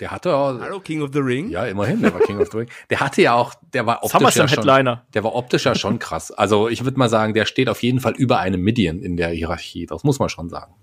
der 0.00 0.10
hatte 0.10 0.34
auch, 0.34 0.60
Hallo, 0.60 0.80
King 0.80 1.02
of 1.02 1.10
the 1.12 1.18
Ring. 1.18 1.50
ja, 1.50 1.64
immerhin, 1.66 2.00
der 2.02 2.14
war 2.14 2.20
King 2.20 2.40
of 2.40 2.48
the 2.52 2.58
Ring. 2.58 2.68
Der 2.90 3.00
hatte 3.00 3.22
ja 3.22 3.34
auch, 3.34 3.54
der 3.72 3.86
war 3.86 4.04
optisch 4.04 4.36
ja 4.36 4.48
schon, 4.48 4.64
Headliner. 4.64 5.04
der 5.14 5.24
war 5.24 5.34
optisch 5.34 5.64
ja 5.64 5.74
schon 5.74 5.98
krass. 5.98 6.30
Also 6.30 6.68
ich 6.68 6.84
würde 6.84 6.98
mal 6.98 7.08
sagen, 7.08 7.34
der 7.34 7.46
steht 7.46 7.68
auf 7.68 7.82
jeden 7.82 8.00
Fall 8.00 8.14
über 8.14 8.38
einem 8.38 8.60
Midian 8.60 9.00
in 9.00 9.16
der 9.16 9.30
Hierarchie. 9.30 9.86
Das 9.86 10.04
muss 10.04 10.18
man 10.18 10.28
schon 10.28 10.48
sagen. 10.48 10.74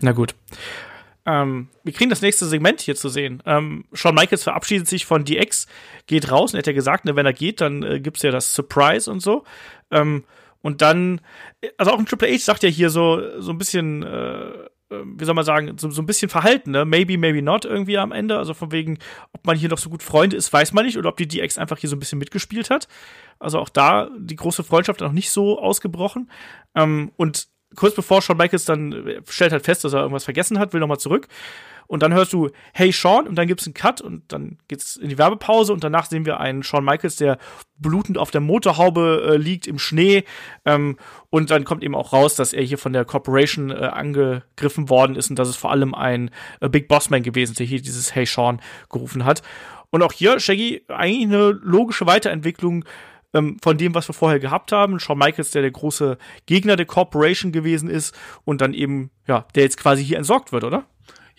Na 0.00 0.12
gut. 0.12 0.34
Ähm, 1.26 1.68
wir 1.84 1.92
kriegen 1.92 2.08
das 2.08 2.22
nächste 2.22 2.46
Segment 2.46 2.80
hier 2.80 2.96
zu 2.96 3.10
sehen. 3.10 3.42
Ähm, 3.44 3.84
Shawn 3.92 4.14
Michaels 4.14 4.44
verabschiedet 4.44 4.88
sich 4.88 5.04
von 5.04 5.24
DX, 5.24 5.66
geht 6.06 6.30
raus 6.30 6.52
und 6.52 6.56
er 6.56 6.60
hat 6.60 6.66
ja 6.66 6.72
gesagt, 6.72 7.04
ne, 7.04 7.16
wenn 7.16 7.26
er 7.26 7.34
geht, 7.34 7.60
dann 7.60 7.82
äh, 7.82 8.00
gibt's 8.00 8.22
ja 8.22 8.30
das 8.30 8.54
Surprise 8.54 9.10
und 9.10 9.20
so. 9.20 9.44
Ähm, 9.90 10.24
und 10.62 10.80
dann, 10.80 11.20
also 11.76 11.92
auch 11.92 11.98
ein 11.98 12.06
Triple 12.06 12.32
H 12.32 12.38
sagt 12.38 12.62
ja 12.62 12.70
hier 12.70 12.88
so, 12.88 13.40
so 13.40 13.52
ein 13.52 13.58
bisschen, 13.58 14.02
äh, 14.02 14.46
äh, 14.46 14.68
wie 14.90 15.24
soll 15.24 15.34
man 15.34 15.44
sagen, 15.44 15.76
so, 15.78 15.90
so 15.90 16.00
ein 16.00 16.06
bisschen 16.06 16.30
verhalten, 16.30 16.70
ne? 16.70 16.84
Maybe, 16.84 17.18
maybe 17.18 17.42
not 17.42 17.64
irgendwie 17.64 17.98
am 17.98 18.12
Ende. 18.12 18.38
Also 18.38 18.54
von 18.54 18.72
wegen, 18.72 18.98
ob 19.32 19.46
man 19.46 19.56
hier 19.56 19.68
noch 19.68 19.78
so 19.78 19.90
gut 19.90 20.02
Freunde 20.02 20.36
ist, 20.36 20.52
weiß 20.52 20.72
man 20.72 20.86
nicht. 20.86 20.96
Oder 20.96 21.10
ob 21.10 21.16
die 21.16 21.28
DX 21.28 21.58
einfach 21.58 21.78
hier 21.78 21.90
so 21.90 21.96
ein 21.96 21.98
bisschen 21.98 22.18
mitgespielt 22.18 22.70
hat. 22.70 22.88
Also 23.38 23.58
auch 23.58 23.68
da 23.68 24.08
die 24.18 24.36
große 24.36 24.64
Freundschaft 24.64 25.00
noch 25.00 25.12
nicht 25.12 25.30
so 25.30 25.60
ausgebrochen. 25.60 26.30
Ähm, 26.74 27.12
und 27.16 27.48
kurz 27.76 27.94
bevor 27.94 28.22
Shawn 28.22 28.38
Michaels 28.38 28.64
dann 28.64 28.92
äh, 28.92 29.20
stellt 29.28 29.52
halt 29.52 29.64
fest, 29.64 29.84
dass 29.84 29.92
er 29.92 30.00
irgendwas 30.00 30.24
vergessen 30.24 30.58
hat, 30.58 30.72
will 30.72 30.80
nochmal 30.80 30.98
zurück. 30.98 31.28
Und 31.88 32.02
dann 32.02 32.12
hörst 32.12 32.34
du, 32.34 32.50
hey 32.74 32.92
Sean, 32.92 33.26
und 33.26 33.34
dann 33.36 33.48
gibt's 33.48 33.66
einen 33.66 33.72
Cut 33.72 34.02
und 34.02 34.30
dann 34.30 34.58
geht's 34.68 34.96
in 34.96 35.08
die 35.08 35.16
Werbepause 35.16 35.72
und 35.72 35.82
danach 35.82 36.04
sehen 36.04 36.26
wir 36.26 36.38
einen 36.38 36.62
Shawn 36.62 36.84
Michaels, 36.84 37.16
der 37.16 37.38
blutend 37.78 38.18
auf 38.18 38.30
der 38.30 38.42
Motorhaube 38.42 39.26
äh, 39.26 39.36
liegt 39.38 39.66
im 39.66 39.78
Schnee. 39.78 40.24
Ähm, 40.66 40.98
und 41.30 41.50
dann 41.50 41.64
kommt 41.64 41.82
eben 41.82 41.94
auch 41.94 42.12
raus, 42.12 42.34
dass 42.34 42.52
er 42.52 42.62
hier 42.62 42.76
von 42.76 42.92
der 42.92 43.06
Corporation 43.06 43.70
äh, 43.70 43.74
angegriffen 43.74 44.90
worden 44.90 45.16
ist 45.16 45.30
und 45.30 45.38
dass 45.38 45.48
es 45.48 45.56
vor 45.56 45.70
allem 45.70 45.94
ein 45.94 46.30
äh, 46.60 46.68
Big 46.68 46.88
Bossman 46.88 47.22
gewesen 47.22 47.52
ist, 47.52 47.58
der 47.58 47.66
hier 47.66 47.80
dieses 47.80 48.14
Hey 48.14 48.26
Sean 48.26 48.60
gerufen 48.90 49.24
hat. 49.24 49.42
Und 49.88 50.02
auch 50.02 50.12
hier, 50.12 50.38
Shaggy, 50.38 50.84
eigentlich 50.88 51.24
eine 51.24 51.52
logische 51.52 52.04
Weiterentwicklung 52.04 52.84
ähm, 53.32 53.56
von 53.62 53.78
dem, 53.78 53.94
was 53.94 54.08
wir 54.08 54.14
vorher 54.14 54.40
gehabt 54.40 54.72
haben. 54.72 55.00
Shawn 55.00 55.18
Michaels, 55.18 55.52
der 55.52 55.62
der 55.62 55.70
große 55.70 56.18
Gegner 56.44 56.76
der 56.76 56.86
Corporation 56.86 57.52
gewesen 57.52 57.88
ist 57.88 58.14
und 58.44 58.60
dann 58.60 58.74
eben, 58.74 59.10
ja, 59.26 59.46
der 59.54 59.62
jetzt 59.62 59.78
quasi 59.78 60.04
hier 60.04 60.18
entsorgt 60.18 60.52
wird, 60.52 60.64
oder? 60.64 60.84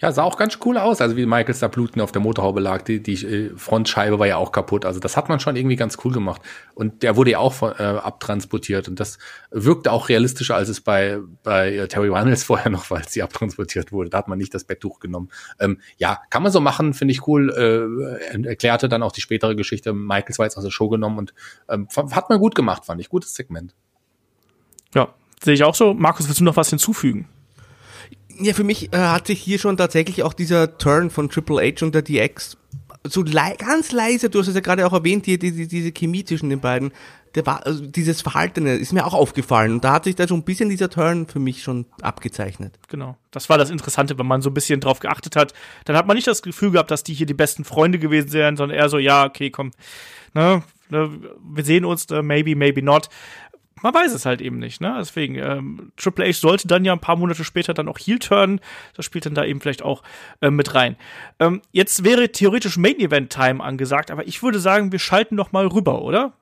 Ja, 0.01 0.13
sah 0.13 0.23
auch 0.23 0.37
ganz 0.37 0.57
cool 0.63 0.77
aus. 0.77 1.01
Also 1.01 1.17
wie 1.17 1.25
Michaels 1.25 1.59
da 1.59 1.67
bluten 1.67 1.99
auf 1.99 2.13
der 2.13 2.21
Motorhaube 2.21 2.61
lag, 2.61 2.83
die, 2.83 3.03
die 3.03 3.15
äh, 3.25 3.57
Frontscheibe 3.57 4.17
war 4.17 4.27
ja 4.27 4.37
auch 4.37 4.53
kaputt. 4.53 4.85
Also 4.85 5.01
das 5.01 5.17
hat 5.17 5.27
man 5.27 5.41
schon 5.41 5.57
irgendwie 5.57 5.75
ganz 5.75 5.97
cool 6.05 6.13
gemacht. 6.13 6.41
Und 6.73 7.03
der 7.03 7.17
wurde 7.17 7.31
ja 7.31 7.39
auch 7.39 7.51
von, 7.51 7.73
äh, 7.77 7.83
abtransportiert. 7.83 8.87
Und 8.87 9.01
das 9.01 9.17
wirkte 9.51 9.91
auch 9.91 10.07
realistischer, 10.07 10.55
als 10.55 10.69
es 10.69 10.79
bei, 10.79 11.19
bei 11.43 11.75
äh, 11.75 11.87
Terry 11.89 12.07
Reynolds 12.07 12.43
vorher 12.45 12.71
noch 12.71 12.89
war, 12.89 12.99
als 12.99 13.11
sie 13.11 13.21
abtransportiert 13.21 13.91
wurde. 13.91 14.09
Da 14.09 14.19
hat 14.19 14.29
man 14.29 14.37
nicht 14.37 14.53
das 14.53 14.63
Betttuch 14.63 15.01
genommen. 15.01 15.29
Ähm, 15.59 15.81
ja, 15.97 16.21
kann 16.29 16.43
man 16.43 16.53
so 16.53 16.61
machen, 16.61 16.93
finde 16.93 17.11
ich 17.11 17.27
cool. 17.27 17.49
Äh, 17.49 18.47
erklärte 18.47 18.87
dann 18.87 19.03
auch 19.03 19.11
die 19.11 19.21
spätere 19.21 19.53
Geschichte. 19.57 19.91
Michaels 19.91 20.39
war 20.39 20.45
jetzt 20.45 20.55
aus 20.55 20.63
der 20.63 20.71
Show 20.71 20.87
genommen 20.87 21.17
und 21.17 21.33
ähm, 21.67 21.89
hat 22.11 22.29
man 22.29 22.39
gut 22.39 22.55
gemacht, 22.55 22.85
fand 22.85 23.01
ich. 23.01 23.09
Gutes 23.09 23.35
Segment. 23.35 23.75
Ja, 24.95 25.13
sehe 25.43 25.55
ich 25.55 25.63
auch 25.65 25.75
so. 25.75 25.93
Markus, 25.93 26.27
willst 26.27 26.39
du 26.39 26.45
noch 26.45 26.55
was 26.55 26.69
hinzufügen? 26.69 27.27
Ja, 28.39 28.53
für 28.53 28.63
mich 28.63 28.93
äh, 28.93 28.97
hat 28.97 29.27
sich 29.27 29.41
hier 29.41 29.59
schon 29.59 29.77
tatsächlich 29.77 30.23
auch 30.23 30.33
dieser 30.33 30.77
Turn 30.77 31.09
von 31.09 31.29
Triple 31.29 31.57
H 31.61 31.85
und 31.85 31.93
der 31.93 32.01
DX 32.01 32.57
so 33.03 33.23
lei 33.23 33.55
ganz 33.57 33.91
leise, 33.91 34.29
du 34.29 34.39
hast 34.39 34.47
es 34.47 34.55
ja 34.55 34.61
gerade 34.61 34.85
auch 34.85 34.93
erwähnt, 34.93 35.25
die, 35.25 35.39
die, 35.39 35.67
diese 35.67 35.91
Chemie 35.91 36.23
zwischen 36.25 36.49
den 36.49 36.59
beiden, 36.59 36.91
der 37.35 37.45
war, 37.45 37.65
also 37.65 37.85
dieses 37.85 38.21
Verhaltene 38.21 38.75
ist 38.75 38.91
mir 38.91 39.05
auch 39.05 39.13
aufgefallen. 39.13 39.73
Und 39.73 39.83
da 39.83 39.93
hat 39.93 40.05
sich 40.05 40.15
da 40.15 40.27
schon 40.27 40.39
ein 40.39 40.43
bisschen 40.43 40.69
dieser 40.69 40.89
Turn 40.89 41.27
für 41.27 41.39
mich 41.39 41.61
schon 41.63 41.85
abgezeichnet. 42.01 42.77
Genau. 42.87 43.17
Das 43.31 43.49
war 43.49 43.57
das 43.57 43.69
Interessante, 43.69 44.17
wenn 44.17 44.25
man 44.25 44.41
so 44.41 44.49
ein 44.49 44.53
bisschen 44.53 44.79
drauf 44.79 44.99
geachtet 44.99 45.35
hat. 45.35 45.53
Dann 45.85 45.95
hat 45.95 46.07
man 46.07 46.15
nicht 46.15 46.27
das 46.27 46.41
Gefühl 46.41 46.71
gehabt, 46.71 46.91
dass 46.91 47.03
die 47.03 47.13
hier 47.13 47.27
die 47.27 47.33
besten 47.33 47.63
Freunde 47.63 47.99
gewesen 47.99 48.33
wären, 48.33 48.57
sondern 48.57 48.77
eher 48.77 48.89
so, 48.89 48.97
ja, 48.97 49.25
okay, 49.25 49.51
komm, 49.51 49.71
ne, 50.33 50.63
ne 50.89 51.09
wir 51.41 51.63
sehen 51.63 51.85
uns, 51.85 52.09
ne, 52.09 52.23
maybe, 52.23 52.55
maybe 52.55 52.81
not 52.81 53.09
man 53.81 53.93
weiß 53.93 54.13
es 54.13 54.25
halt 54.25 54.41
eben 54.41 54.59
nicht, 54.59 54.81
ne? 54.81 54.95
Deswegen, 54.99 55.35
ähm, 55.35 55.91
Triple 55.97 56.25
H 56.27 56.33
sollte 56.33 56.67
dann 56.67 56.85
ja 56.85 56.93
ein 56.93 56.99
paar 56.99 57.15
Monate 57.15 57.43
später 57.43 57.73
dann 57.73 57.87
auch 57.87 57.97
Heel 57.97 58.19
turnen. 58.19 58.59
Das 58.95 59.05
spielt 59.05 59.25
dann 59.25 59.35
da 59.35 59.45
eben 59.45 59.61
vielleicht 59.61 59.81
auch 59.81 60.03
äh, 60.41 60.49
mit 60.49 60.75
rein. 60.75 60.95
Ähm, 61.39 61.61
jetzt 61.71 62.03
wäre 62.03 62.31
theoretisch 62.31 62.77
Main 62.77 62.99
Event 62.99 63.31
Time 63.31 63.63
angesagt, 63.63 64.11
aber 64.11 64.27
ich 64.27 64.43
würde 64.43 64.59
sagen, 64.59 64.91
wir 64.91 64.99
schalten 64.99 65.35
noch 65.35 65.51
mal 65.51 65.67
rüber, 65.67 66.01
oder? 66.01 66.33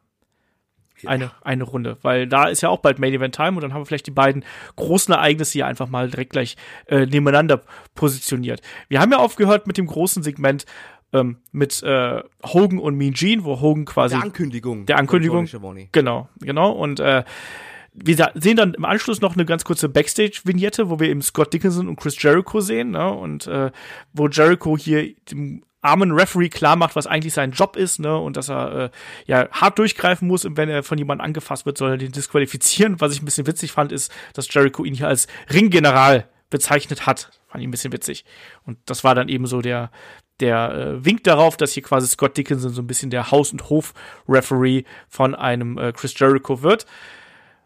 Ja. 1.02 1.12
Eine, 1.12 1.32
eine 1.44 1.64
Runde, 1.64 1.98
weil 2.02 2.26
da 2.26 2.48
ist 2.48 2.62
ja 2.62 2.70
auch 2.70 2.80
bald 2.80 2.98
Main 2.98 3.14
Event 3.14 3.36
Time 3.36 3.52
und 3.52 3.62
dann 3.62 3.72
haben 3.72 3.82
wir 3.82 3.86
vielleicht 3.86 4.08
die 4.08 4.12
beiden 4.12 4.44
großen 4.78 5.14
Ereignisse 5.14 5.54
hier 5.54 5.68
einfach 5.68 5.88
mal 5.88 6.10
direkt 6.10 6.32
gleich 6.32 6.58
äh, 6.88 7.06
nebeneinander 7.06 7.62
positioniert. 7.94 8.62
Wir 8.88 9.00
haben 9.00 9.12
ja 9.12 9.20
aufgehört 9.20 9.68
mit 9.68 9.78
dem 9.78 9.86
großen 9.86 10.24
Segment 10.24 10.66
ähm, 11.14 11.38
mit 11.52 11.82
äh, 11.84 12.22
Hogan 12.44 12.80
und 12.80 12.96
Mean 12.96 13.14
Gene, 13.14 13.44
wo 13.44 13.60
Hogan 13.62 13.86
quasi 13.86 14.16
der 14.16 14.24
Ankündigung, 14.24 14.86
der 14.86 14.98
Ankündigung, 14.98 15.48
genau, 15.92 16.30
genau 16.40 16.72
und 16.72 17.00
äh, 17.00 17.24
wir 18.00 18.32
sehen 18.36 18.58
dann 18.58 18.74
im 18.76 18.86
Anschluss 18.86 19.22
noch 19.22 19.34
eine 19.34 19.46
ganz 19.46 19.64
kurze 19.64 19.90
Backstage-Vignette, 19.90 20.90
wo 20.90 21.00
wir 21.00 21.10
eben 21.10 21.22
Scott 21.22 21.52
Dickinson 21.54 21.88
und 21.88 21.96
Chris 21.96 22.22
Jericho 22.22 22.62
sehen, 22.62 22.92
ne? 22.92 23.12
Und 23.12 23.48
äh, 23.48 23.72
wo 24.14 24.28
Jericho 24.28 24.78
hier 24.78 25.16
dem 25.32 25.64
armen 25.82 26.12
Referee 26.12 26.50
klar 26.50 26.76
macht, 26.76 26.96
was 26.96 27.08
eigentlich 27.08 27.34
sein 27.34 27.52
Job 27.52 27.76
ist, 27.76 28.00
ne? 28.00 28.16
Und 28.16 28.38
dass 28.38 28.50
er 28.50 28.76
äh, 28.76 28.90
ja 29.26 29.50
hart 29.52 29.80
durchgreifen 29.80 30.28
muss 30.28 30.46
und 30.46 30.58
wenn 30.58 30.70
er 30.70 30.84
von 30.84 30.98
jemandem 30.98 31.26
angefasst 31.26 31.66
wird, 31.66 31.78
soll 31.78 31.92
er 31.92 31.98
den 31.98 32.12
disqualifizieren. 32.12 33.02
Was 33.02 33.14
ich 33.14 33.22
ein 33.22 33.26
bisschen 33.26 33.48
witzig 33.48 33.72
fand, 33.72 33.92
ist, 33.92 34.14
dass 34.34 34.54
Jericho 34.54 34.84
ihn 34.84 34.94
hier 34.94 35.08
als 35.08 35.28
Ringgeneral 35.52 36.30
bezeichnet 36.50 37.08
hat. 37.08 37.32
Fand 37.48 37.62
ich 37.62 37.68
ein 37.68 37.72
bisschen 37.72 37.94
witzig. 37.94 38.26
Und 38.64 38.78
das 38.86 39.04
war 39.04 39.16
dann 39.16 39.28
eben 39.28 39.48
so 39.48 39.62
der, 39.62 39.92
der 40.40 40.72
äh, 40.72 41.06
winkt 41.06 41.28
darauf, 41.28 41.58
dass 41.58 41.74
hier 41.74 41.84
quasi 41.84 42.08
Scott 42.08 42.38
Dickinson 42.38 42.72
so 42.72 42.82
ein 42.82 42.88
bisschen 42.88 43.10
der 43.10 43.32
Haus- 43.32 43.52
und 43.52 43.70
Hof-Referee 43.70 44.84
von 45.10 45.36
einem 45.36 45.78
äh, 45.78 45.92
Chris 45.92 46.18
Jericho 46.18 46.62
wird. 46.62 46.86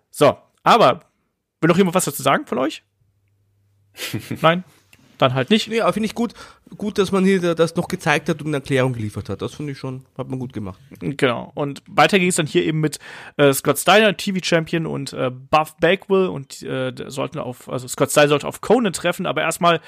So, 0.10 0.38
aber 0.64 1.06
will 1.60 1.70
noch 1.70 1.78
jemand 1.78 1.96
was 1.96 2.06
dazu 2.06 2.22
sagen 2.22 2.46
von 2.46 2.58
euch? 2.58 2.84
Nein? 4.42 4.64
Dann 5.18 5.36
halt 5.36 5.52
nicht. 5.52 5.68
Ja, 5.68 5.92
finde 5.92 6.08
ich 6.08 6.16
gut, 6.16 6.34
gut, 6.78 6.98
dass 6.98 7.12
man 7.12 7.24
hier 7.24 7.54
das 7.54 7.76
noch 7.76 7.88
gezeigt 7.88 8.28
hat 8.28 8.42
und 8.42 8.48
eine 8.48 8.58
Erklärung 8.58 8.94
geliefert 8.94 9.30
hat. 9.30 9.44
Das 9.44 9.54
finde 9.54 9.74
ich 9.74 9.78
schon, 9.78 10.04
hat 10.18 10.30
man 10.30 10.40
gut 10.40 10.52
gemacht. 10.52 10.80
Genau. 11.00 11.52
Und 11.54 11.84
weiter 11.86 12.18
ging 12.18 12.30
es 12.30 12.38
dann 12.38 12.48
hier 12.48 12.64
eben 12.66 12.80
mit 12.80 12.98
äh, 13.38 13.54
Scott 13.54 13.78
Steiner, 13.78 14.18
TV-Champion 14.18 14.88
und 14.88 15.14
äh, 15.14 15.30
Buff 15.30 15.76
Bagwell 15.80 16.28
und 16.28 16.64
äh, 16.64 16.92
sollten 17.08 17.38
auf, 17.38 17.70
also 17.70 17.88
Scott 17.88 18.10
Steiner 18.10 18.30
sollte 18.30 18.48
auf 18.48 18.62
Conan 18.62 18.94
treffen, 18.94 19.28
aber 19.28 19.44
erstmal 19.44 19.80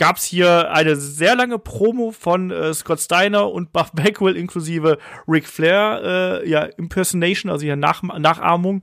gab 0.00 0.16
es 0.16 0.24
hier 0.24 0.72
eine 0.72 0.96
sehr 0.96 1.36
lange 1.36 1.58
Promo 1.58 2.10
von 2.10 2.50
äh, 2.50 2.72
Scott 2.72 3.00
Steiner 3.00 3.50
und 3.50 3.70
Buff 3.70 3.92
Bagwell 3.92 4.34
inklusive 4.34 4.96
Ric 5.28 5.46
Flair, 5.46 6.40
äh, 6.42 6.48
ja, 6.48 6.62
Impersonation, 6.62 7.52
also 7.52 7.64
hier 7.64 7.76
Nach 7.76 8.02
Nachahmung. 8.02 8.82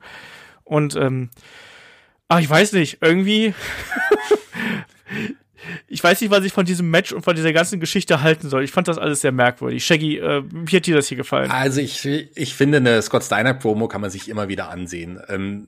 Und 0.63 0.95
ähm, 0.95 1.31
ach, 2.27 2.39
ich 2.39 2.47
weiß 2.47 2.73
nicht, 2.73 2.99
irgendwie. 3.01 3.55
ich 5.87 6.03
weiß 6.03 6.21
nicht, 6.21 6.29
was 6.29 6.45
ich 6.45 6.53
von 6.53 6.67
diesem 6.67 6.91
Match 6.91 7.11
und 7.11 7.23
von 7.23 7.35
dieser 7.35 7.51
ganzen 7.51 7.79
Geschichte 7.79 8.21
halten 8.21 8.47
soll. 8.47 8.63
Ich 8.63 8.71
fand 8.71 8.87
das 8.87 8.99
alles 8.99 9.21
sehr 9.21 9.31
merkwürdig. 9.31 9.83
Shaggy, 9.83 10.19
äh, 10.19 10.43
wie 10.47 10.75
hat 10.75 10.85
dir 10.85 10.95
das 10.95 11.07
hier 11.07 11.17
gefallen? 11.17 11.49
Also 11.49 11.81
ich, 11.81 12.05
ich 12.05 12.53
finde, 12.53 12.77
eine 12.77 13.01
Scott 13.01 13.23
Steiner 13.23 13.55
Promo 13.55 13.87
kann 13.87 14.01
man 14.01 14.11
sich 14.11 14.29
immer 14.29 14.49
wieder 14.49 14.69
ansehen. 14.69 15.19
Ähm, 15.29 15.67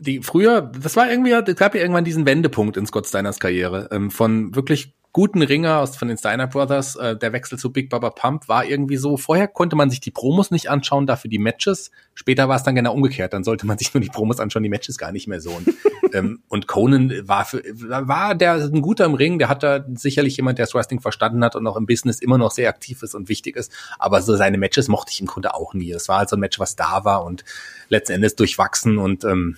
die 0.00 0.20
früher, 0.22 0.62
das 0.62 0.96
war 0.96 1.10
irgendwie, 1.10 1.32
es 1.32 1.56
gab 1.56 1.74
ja 1.74 1.80
irgendwann 1.80 2.04
diesen 2.04 2.26
Wendepunkt 2.26 2.76
in 2.76 2.86
Scott 2.86 3.06
Steiners 3.06 3.40
Karriere. 3.40 3.88
Ähm, 3.92 4.10
von 4.10 4.54
wirklich 4.54 4.94
guten 5.12 5.42
Ringer 5.42 5.78
aus 5.78 5.96
von 5.96 6.08
den 6.08 6.18
Steiner 6.18 6.46
Brothers, 6.46 6.96
äh, 6.96 7.16
der 7.16 7.32
Wechsel 7.32 7.58
zu 7.58 7.72
Big 7.72 7.90
Baba 7.90 8.10
Pump 8.10 8.46
war 8.48 8.64
irgendwie 8.64 8.98
so, 8.98 9.16
vorher 9.16 9.48
konnte 9.48 9.74
man 9.74 9.90
sich 9.90 10.00
die 10.00 10.10
Promos 10.10 10.50
nicht 10.50 10.70
anschauen, 10.70 11.06
dafür 11.06 11.30
die 11.30 11.38
Matches. 11.38 11.90
Später 12.14 12.48
war 12.48 12.56
es 12.56 12.62
dann 12.62 12.74
genau 12.74 12.92
umgekehrt, 12.92 13.32
dann 13.32 13.42
sollte 13.42 13.66
man 13.66 13.78
sich 13.78 13.92
nur 13.94 14.00
die 14.00 14.10
Promos 14.10 14.38
anschauen, 14.38 14.62
die 14.62 14.68
Matches 14.68 14.98
gar 14.98 15.10
nicht 15.10 15.26
mehr 15.26 15.40
so. 15.40 15.50
Und, 15.50 15.68
ähm, 16.14 16.42
und 16.48 16.68
Conan 16.68 17.12
war 17.26 17.46
für, 17.46 17.62
war 17.64 18.34
der 18.34 18.54
ein 18.54 18.82
guter 18.82 19.06
im 19.06 19.14
Ring, 19.14 19.38
der 19.38 19.48
hat 19.48 19.62
da 19.62 19.84
sicherlich 19.94 20.36
jemand, 20.36 20.58
der 20.58 20.66
das 20.66 20.74
Wrestling 20.74 21.00
verstanden 21.00 21.42
hat 21.42 21.56
und 21.56 21.66
auch 21.66 21.76
im 21.76 21.86
Business 21.86 22.20
immer 22.20 22.38
noch 22.38 22.50
sehr 22.50 22.68
aktiv 22.68 23.02
ist 23.02 23.14
und 23.14 23.28
wichtig 23.28 23.56
ist. 23.56 23.72
Aber 23.98 24.20
so 24.22 24.36
seine 24.36 24.58
Matches 24.58 24.88
mochte 24.88 25.10
ich 25.12 25.20
im 25.20 25.26
Grunde 25.26 25.54
auch 25.54 25.74
nie. 25.74 25.90
Es 25.90 26.08
war 26.08 26.18
halt 26.18 26.28
so 26.28 26.36
ein 26.36 26.40
Match, 26.40 26.60
was 26.60 26.76
da 26.76 27.04
war 27.04 27.24
und 27.24 27.44
letzten 27.88 28.12
Endes 28.12 28.36
durchwachsen 28.36 28.98
und 28.98 29.24
ähm, 29.24 29.56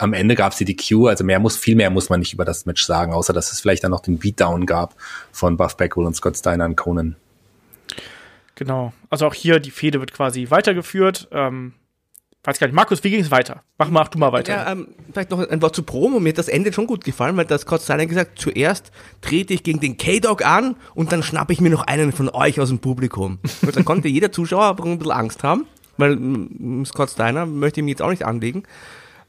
am 0.00 0.12
Ende 0.14 0.34
gab 0.34 0.52
es 0.52 0.58
die 0.58 0.64
DQ, 0.64 1.08
also 1.08 1.24
mehr 1.24 1.38
muss, 1.38 1.56
viel 1.56 1.76
mehr 1.76 1.90
muss 1.90 2.08
man 2.08 2.20
nicht 2.20 2.32
über 2.32 2.44
das 2.44 2.66
Match 2.66 2.84
sagen, 2.84 3.12
außer 3.12 3.32
dass 3.32 3.52
es 3.52 3.60
vielleicht 3.60 3.84
dann 3.84 3.90
noch 3.90 4.00
den 4.00 4.18
Beatdown 4.18 4.66
gab 4.66 4.94
von 5.30 5.56
Buff 5.56 5.76
Bagwell 5.76 6.06
und 6.06 6.16
Scott 6.16 6.36
Steiner 6.36 6.64
und 6.64 6.76
Conan. 6.76 7.16
Genau. 8.54 8.92
Also 9.08 9.26
auch 9.26 9.34
hier, 9.34 9.60
die 9.60 9.70
Fehde 9.70 10.00
wird 10.00 10.12
quasi 10.12 10.50
weitergeführt. 10.50 11.28
Ähm, 11.32 11.72
weiß 12.44 12.58
gar 12.58 12.66
nicht. 12.66 12.74
Markus, 12.74 13.04
wie 13.04 13.10
ging 13.10 13.20
es 13.20 13.30
weiter? 13.30 13.62
Mach, 13.78 13.90
mach 13.90 14.08
du 14.08 14.18
mal 14.18 14.32
weiter. 14.32 14.52
Ja, 14.54 14.72
ähm, 14.72 14.88
vielleicht 15.12 15.30
noch 15.30 15.46
ein 15.46 15.62
Wort 15.62 15.74
zu 15.74 15.82
Promo. 15.82 16.20
Mir 16.20 16.30
hat 16.30 16.38
das 16.38 16.48
Ende 16.48 16.72
schon 16.72 16.86
gut 16.86 17.04
gefallen, 17.04 17.36
weil 17.36 17.44
das 17.44 17.62
Scott 17.62 17.82
Steiner 17.82 18.06
gesagt, 18.06 18.38
zuerst 18.38 18.90
trete 19.20 19.54
ich 19.54 19.62
gegen 19.62 19.80
den 19.80 19.96
K-Dog 19.96 20.44
an 20.44 20.76
und 20.94 21.12
dann 21.12 21.22
schnappe 21.22 21.52
ich 21.52 21.60
mir 21.60 21.70
noch 21.70 21.86
einen 21.86 22.12
von 22.12 22.28
euch 22.28 22.60
aus 22.60 22.68
dem 22.68 22.78
Publikum. 22.78 23.38
Und 23.62 23.76
da 23.76 23.82
konnte 23.82 24.08
jeder 24.08 24.32
Zuschauer 24.32 24.64
aber 24.64 24.84
ein 24.84 24.98
bisschen 24.98 25.12
Angst 25.12 25.42
haben, 25.42 25.66
weil 25.96 26.18
Scott 26.84 27.10
Steiner 27.10 27.46
möchte 27.46 27.80
ihm 27.80 27.88
jetzt 27.88 28.02
auch 28.02 28.10
nicht 28.10 28.24
anlegen. 28.24 28.64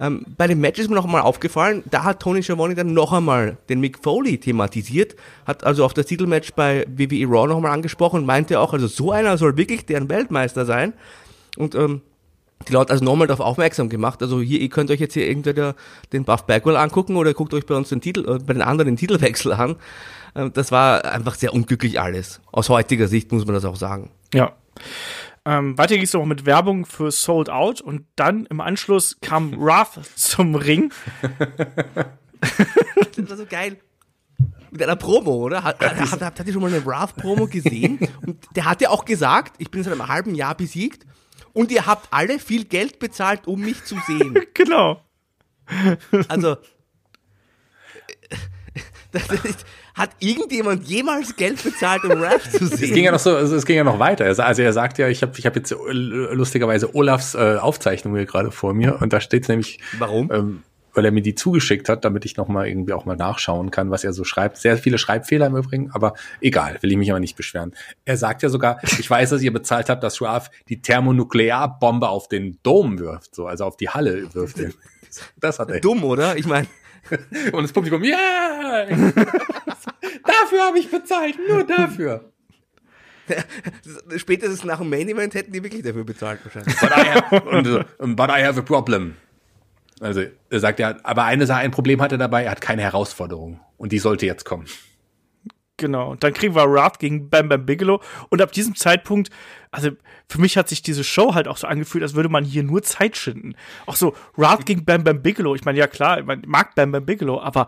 Ähm, 0.01 0.25
bei 0.35 0.47
dem 0.47 0.59
Match 0.59 0.79
ist 0.79 0.89
mir 0.89 0.95
noch 0.95 1.05
einmal 1.05 1.21
aufgefallen, 1.21 1.83
da 1.89 2.03
hat 2.03 2.19
Tony 2.19 2.41
Schiavone 2.41 2.73
dann 2.73 2.93
noch 2.93 3.13
einmal 3.13 3.57
den 3.69 3.79
Mick 3.79 3.99
Foley 3.99 4.39
thematisiert, 4.39 5.15
hat 5.45 5.63
also 5.63 5.85
auf 5.85 5.93
das 5.93 6.07
Titelmatch 6.07 6.53
bei 6.55 6.85
WWE 6.87 7.27
Raw 7.27 7.47
noch 7.47 7.57
einmal 7.57 7.71
angesprochen 7.71 8.21
und 8.21 8.25
meinte 8.25 8.59
auch, 8.59 8.73
also 8.73 8.87
so 8.87 9.11
einer 9.11 9.37
soll 9.37 9.55
wirklich 9.57 9.85
deren 9.85 10.09
Weltmeister 10.09 10.65
sein. 10.65 10.93
Und 11.55 11.75
ähm, 11.75 12.01
die 12.67 12.73
Leute 12.73 12.91
also 12.91 13.03
nochmal 13.03 13.27
darauf 13.27 13.45
aufmerksam 13.45 13.89
gemacht. 13.89 14.21
Also 14.21 14.41
hier, 14.41 14.59
ihr 14.59 14.69
könnt 14.69 14.89
euch 14.91 14.99
jetzt 14.99 15.13
hier 15.13 15.29
entweder 15.29 15.75
den 16.13 16.25
Buff 16.25 16.45
Bagwell 16.45 16.77
angucken 16.77 17.15
oder 17.15 17.33
guckt 17.33 17.53
euch 17.53 17.65
bei 17.65 17.75
uns 17.75 17.89
den 17.89 18.01
Titel, 18.01 18.21
äh, 18.27 18.39
bei 18.39 18.53
den 18.53 18.61
anderen 18.61 18.87
den 18.87 18.97
Titelwechsel 18.97 19.53
an. 19.53 19.75
Ähm, 20.35 20.51
das 20.53 20.71
war 20.71 21.05
einfach 21.05 21.35
sehr 21.35 21.53
unglücklich 21.53 21.99
alles. 21.99 22.41
Aus 22.51 22.69
heutiger 22.69 23.07
Sicht 23.07 23.31
muss 23.31 23.45
man 23.45 23.53
das 23.53 23.65
auch 23.65 23.75
sagen. 23.75 24.09
Ja. 24.33 24.53
Ähm, 25.45 25.77
weiter 25.77 25.95
ging 25.95 26.03
es 26.03 26.13
noch 26.13 26.25
mit 26.25 26.45
Werbung 26.45 26.85
für 26.85 27.11
Sold 27.11 27.49
Out 27.49 27.81
und 27.81 28.05
dann 28.15 28.45
im 28.45 28.61
Anschluss 28.61 29.17
kam 29.21 29.53
Wrath 29.59 29.99
zum 30.15 30.55
Ring. 30.55 30.93
das 33.15 33.29
war 33.29 33.37
so 33.37 33.45
geil. 33.45 33.77
Mit 34.71 34.83
einer 34.83 34.95
Promo, 34.95 35.33
oder? 35.33 35.63
Hat, 35.63 35.81
hat, 35.81 36.21
hat, 36.21 36.39
hat 36.39 36.47
ihr 36.47 36.53
schon 36.53 36.61
mal 36.61 36.73
eine 36.73 36.85
Wrath-Promo 36.85 37.47
gesehen? 37.47 37.99
Und 38.25 38.45
der 38.55 38.65
hat 38.65 38.79
ja 38.81 38.89
auch 38.89 39.03
gesagt, 39.03 39.55
ich 39.57 39.69
bin 39.69 39.83
seit 39.83 39.91
einem 39.91 40.07
halben 40.07 40.33
Jahr 40.33 40.55
besiegt 40.55 41.05
und 41.51 41.71
ihr 41.71 41.85
habt 41.85 42.07
alle 42.11 42.39
viel 42.39 42.63
Geld 42.63 42.99
bezahlt, 42.99 43.47
um 43.47 43.59
mich 43.59 43.83
zu 43.83 43.97
sehen. 44.07 44.39
genau. 44.53 45.03
Also, 46.29 46.57
ist, 49.43 49.65
hat 49.93 50.11
irgendjemand 50.19 50.87
jemals 50.87 51.35
Geld 51.35 51.63
bezahlt, 51.63 52.03
um 52.05 52.21
Rap 52.21 52.41
zu 52.41 52.65
sehen? 52.65 52.89
Es 52.89 52.93
ging 52.93 53.03
ja 53.03 53.11
noch 53.11 53.19
so, 53.19 53.35
also 53.35 53.55
es 53.55 53.65
ging 53.65 53.75
ja 53.75 53.83
noch 53.83 53.99
weiter. 53.99 54.25
Also 54.25 54.61
er 54.61 54.73
sagt 54.73 54.97
ja, 54.97 55.07
ich 55.07 55.21
habe 55.21 55.33
ich 55.37 55.45
hab 55.45 55.55
jetzt 55.55 55.75
lustigerweise 55.89 56.95
Olafs 56.95 57.35
äh, 57.35 57.57
Aufzeichnung 57.57 58.15
hier 58.15 58.25
gerade 58.25 58.51
vor 58.51 58.73
mir 58.73 59.01
und 59.01 59.13
da 59.13 59.19
steht 59.19 59.49
nämlich. 59.49 59.79
Warum? 59.97 60.31
Ähm, 60.31 60.63
weil 60.93 61.05
er 61.05 61.11
mir 61.11 61.21
die 61.21 61.35
zugeschickt 61.35 61.89
hat, 61.89 62.03
damit 62.05 62.25
ich 62.25 62.37
noch 62.37 62.47
mal 62.47 62.67
irgendwie 62.67 62.93
auch 62.93 63.05
mal 63.05 63.15
nachschauen 63.15 63.71
kann, 63.71 63.91
was 63.91 64.03
er 64.03 64.13
so 64.13 64.23
schreibt. 64.23 64.57
Sehr 64.57 64.77
viele 64.77 64.97
Schreibfehler 64.97 65.47
im 65.47 65.55
Übrigen, 65.55 65.91
aber 65.91 66.15
egal, 66.41 66.77
will 66.81 66.91
ich 66.91 66.97
mich 66.97 67.11
aber 67.11 67.19
nicht 67.19 67.37
beschweren. 67.37 67.73
Er 68.05 68.17
sagt 68.17 68.43
ja 68.43 68.49
sogar, 68.49 68.79
ich 68.83 69.09
weiß, 69.09 69.29
dass 69.29 69.41
ihr 69.41 69.53
bezahlt 69.53 69.89
habt, 69.89 70.03
dass 70.03 70.17
Schwab 70.17 70.51
die 70.69 70.81
Thermonuklearbombe 70.81 72.09
auf 72.09 72.27
den 72.27 72.59
Dom 72.63 72.99
wirft, 72.99 73.35
so 73.35 73.47
also 73.47 73.65
auf 73.65 73.77
die 73.77 73.89
Halle 73.89 74.33
wirft. 74.33 74.57
Das 75.41 75.59
hat 75.59 75.69
er. 75.69 75.81
Dumm, 75.81 76.05
oder? 76.05 76.37
Ich 76.37 76.45
meine. 76.45 76.67
Und 77.51 77.63
das 77.63 77.71
Publikum, 77.71 78.03
ja! 78.03 78.85
dafür 78.85 80.61
habe 80.67 80.79
ich 80.79 80.89
bezahlt, 80.89 81.35
nur 81.47 81.63
dafür. 81.63 82.31
Spätestens 84.17 84.63
nach 84.63 84.79
dem 84.79 84.89
Main 84.89 85.07
Event 85.07 85.33
hätten 85.33 85.51
die 85.51 85.63
wirklich 85.63 85.83
dafür 85.83 86.03
bezahlt 86.03 86.39
wahrscheinlich. 86.43 86.75
But 86.79 86.89
I 86.89 87.09
have, 87.09 88.15
but 88.15 88.29
I 88.29 88.43
have 88.43 88.59
a 88.59 88.63
problem. 88.63 89.15
Also 89.99 90.23
er 90.49 90.59
sagt 90.59 90.79
ja, 90.79 90.95
aber 91.03 91.25
eine 91.25 91.45
Sache, 91.45 91.59
ein 91.59 91.71
Problem 91.71 92.01
hat 92.01 92.11
er 92.11 92.17
dabei, 92.17 92.43
er 92.43 92.51
hat 92.51 92.61
keine 92.61 92.81
Herausforderung 92.81 93.59
und 93.77 93.91
die 93.91 93.99
sollte 93.99 94.25
jetzt 94.25 94.45
kommen. 94.45 94.65
Genau. 95.81 96.11
Und 96.11 96.23
dann 96.23 96.31
kriegen 96.35 96.53
wir 96.53 96.71
Wrath 96.71 96.99
gegen 96.99 97.31
Bam 97.31 97.49
Bam 97.49 97.65
Bigelow. 97.65 98.01
Und 98.29 98.39
ab 98.39 98.51
diesem 98.51 98.75
Zeitpunkt, 98.75 99.31
also 99.71 99.89
für 100.29 100.39
mich 100.39 100.55
hat 100.55 100.69
sich 100.69 100.83
diese 100.83 101.03
Show 101.03 101.33
halt 101.33 101.47
auch 101.47 101.57
so 101.57 101.65
angefühlt, 101.65 102.03
als 102.03 102.13
würde 102.13 102.29
man 102.29 102.45
hier 102.45 102.61
nur 102.61 102.83
Zeit 102.83 103.17
schinden. 103.17 103.55
Auch 103.87 103.95
so 103.95 104.13
Wrath 104.35 104.67
gegen 104.67 104.85
Bam 104.85 105.03
Bam 105.03 105.23
Bigelow. 105.23 105.55
Ich 105.55 105.65
meine, 105.65 105.79
ja 105.79 105.87
klar, 105.87 106.21
man 106.21 106.43
mag 106.45 106.75
Bam 106.75 106.91
Bam 106.91 107.03
Bigelow, 107.03 107.41
aber 107.41 107.65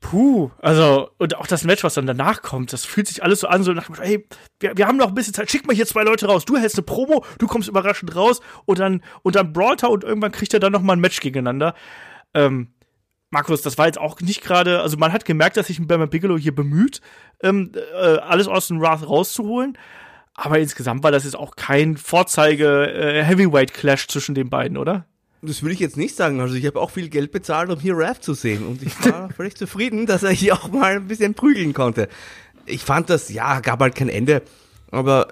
Puh, 0.00 0.50
also, 0.58 1.08
und 1.16 1.38
auch 1.38 1.46
das 1.46 1.64
Match, 1.64 1.82
was 1.82 1.94
dann 1.94 2.06
danach 2.06 2.42
kommt, 2.42 2.74
das 2.74 2.84
fühlt 2.84 3.06
sich 3.06 3.22
alles 3.22 3.40
so 3.40 3.46
an, 3.46 3.62
so 3.62 3.72
nach 3.72 3.88
hey, 3.98 4.26
wir, 4.60 4.76
wir 4.76 4.86
haben 4.86 4.98
noch 4.98 5.08
ein 5.08 5.14
bisschen 5.14 5.32
Zeit, 5.32 5.50
schick 5.50 5.66
mal 5.66 5.74
hier 5.74 5.86
zwei 5.86 6.02
Leute 6.02 6.26
raus, 6.26 6.44
du 6.44 6.58
hältst 6.58 6.76
eine 6.76 6.84
Promo, 6.84 7.24
du 7.38 7.46
kommst 7.46 7.70
überraschend 7.70 8.14
raus 8.14 8.42
und 8.66 8.78
dann, 8.78 9.02
und 9.22 9.34
dann 9.34 9.54
brawlt 9.54 9.82
er 9.82 9.88
und 9.88 10.04
irgendwann 10.04 10.32
kriegt 10.32 10.52
er 10.52 10.60
dann 10.60 10.72
noch 10.72 10.82
mal 10.82 10.92
ein 10.92 11.00
Match 11.00 11.20
gegeneinander. 11.20 11.74
Ähm, 12.34 12.74
Markus, 13.34 13.62
das 13.62 13.76
war 13.78 13.86
jetzt 13.86 13.98
auch 13.98 14.20
nicht 14.20 14.42
gerade, 14.42 14.80
also 14.80 14.96
man 14.96 15.12
hat 15.12 15.24
gemerkt, 15.24 15.56
dass 15.56 15.66
sich 15.66 15.84
Bam 15.84 16.08
Bigelow 16.08 16.38
hier 16.38 16.54
bemüht, 16.54 17.00
ähm, 17.42 17.72
äh, 17.74 18.18
alles 18.18 18.46
aus 18.46 18.68
dem 18.68 18.80
Wrath 18.80 19.06
rauszuholen. 19.06 19.76
Aber 20.34 20.60
insgesamt 20.60 21.02
war 21.02 21.10
das 21.10 21.24
jetzt 21.24 21.34
auch 21.34 21.56
kein 21.56 21.96
Vorzeige 21.96 22.92
äh, 22.92 23.24
Heavyweight 23.24 23.74
Clash 23.74 24.06
zwischen 24.06 24.36
den 24.36 24.50
beiden, 24.50 24.76
oder? 24.76 25.04
Das 25.42 25.64
will 25.64 25.72
ich 25.72 25.80
jetzt 25.80 25.96
nicht 25.96 26.14
sagen. 26.14 26.40
Also 26.40 26.54
ich 26.54 26.64
habe 26.64 26.80
auch 26.80 26.92
viel 26.92 27.08
Geld 27.08 27.32
bezahlt, 27.32 27.70
um 27.70 27.80
hier 27.80 27.96
Raph 27.96 28.20
zu 28.20 28.34
sehen. 28.34 28.64
Und 28.64 28.82
ich 28.82 28.92
war 29.04 29.28
völlig 29.36 29.56
zufrieden, 29.56 30.06
dass 30.06 30.22
er 30.22 30.30
hier 30.30 30.54
auch 30.54 30.70
mal 30.70 30.94
ein 30.94 31.08
bisschen 31.08 31.34
prügeln 31.34 31.74
konnte. 31.74 32.08
Ich 32.66 32.82
fand 32.82 33.10
das, 33.10 33.30
ja, 33.30 33.58
gab 33.60 33.80
halt 33.80 33.96
kein 33.96 34.08
Ende. 34.08 34.42
Aber 34.92 35.26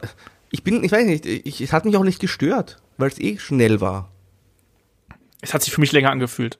ich 0.50 0.64
bin, 0.64 0.82
ich 0.82 0.90
weiß 0.90 1.06
nicht, 1.06 1.24
ich, 1.24 1.60
es 1.60 1.72
hat 1.72 1.84
mich 1.84 1.96
auch 1.96 2.04
nicht 2.04 2.20
gestört, 2.20 2.82
weil 2.98 3.08
es 3.08 3.20
eh 3.20 3.38
schnell 3.38 3.80
war. 3.80 4.10
Es 5.40 5.54
hat 5.54 5.62
sich 5.62 5.72
für 5.72 5.80
mich 5.80 5.92
länger 5.92 6.10
angefühlt. 6.10 6.58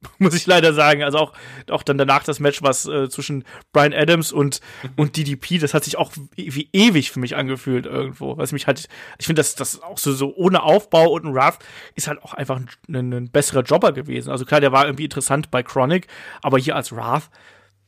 muss 0.18 0.34
ich 0.34 0.46
leider 0.46 0.72
sagen. 0.72 1.02
Also 1.02 1.18
auch, 1.18 1.32
auch 1.70 1.82
dann 1.82 1.98
danach 1.98 2.24
das 2.24 2.40
Match, 2.40 2.62
was 2.62 2.86
äh, 2.86 3.08
zwischen 3.08 3.44
Brian 3.72 3.92
Adams 3.92 4.32
und, 4.32 4.60
und 4.96 5.16
DDP, 5.16 5.58
das 5.58 5.74
hat 5.74 5.84
sich 5.84 5.96
auch 5.96 6.12
wie 6.34 6.68
ewig 6.72 7.10
für 7.10 7.20
mich 7.20 7.36
angefühlt 7.36 7.86
irgendwo. 7.86 8.36
Was 8.36 8.52
mich 8.52 8.66
halt, 8.66 8.88
ich 9.18 9.26
finde, 9.26 9.40
dass 9.40 9.54
das 9.54 9.82
auch 9.82 9.98
so, 9.98 10.12
so 10.12 10.34
ohne 10.34 10.62
Aufbau 10.62 11.10
und 11.10 11.24
ein 11.24 11.34
Wrath 11.34 11.58
ist 11.94 12.08
halt 12.08 12.22
auch 12.22 12.34
einfach 12.34 12.56
ein, 12.56 12.68
ein, 12.88 13.12
ein, 13.12 13.30
besserer 13.30 13.62
Jobber 13.62 13.92
gewesen. 13.92 14.30
Also 14.30 14.44
klar, 14.44 14.60
der 14.60 14.72
war 14.72 14.86
irgendwie 14.86 15.04
interessant 15.04 15.50
bei 15.50 15.62
Chronic, 15.62 16.06
aber 16.42 16.58
hier 16.58 16.76
als 16.76 16.94
Wrath, 16.94 17.30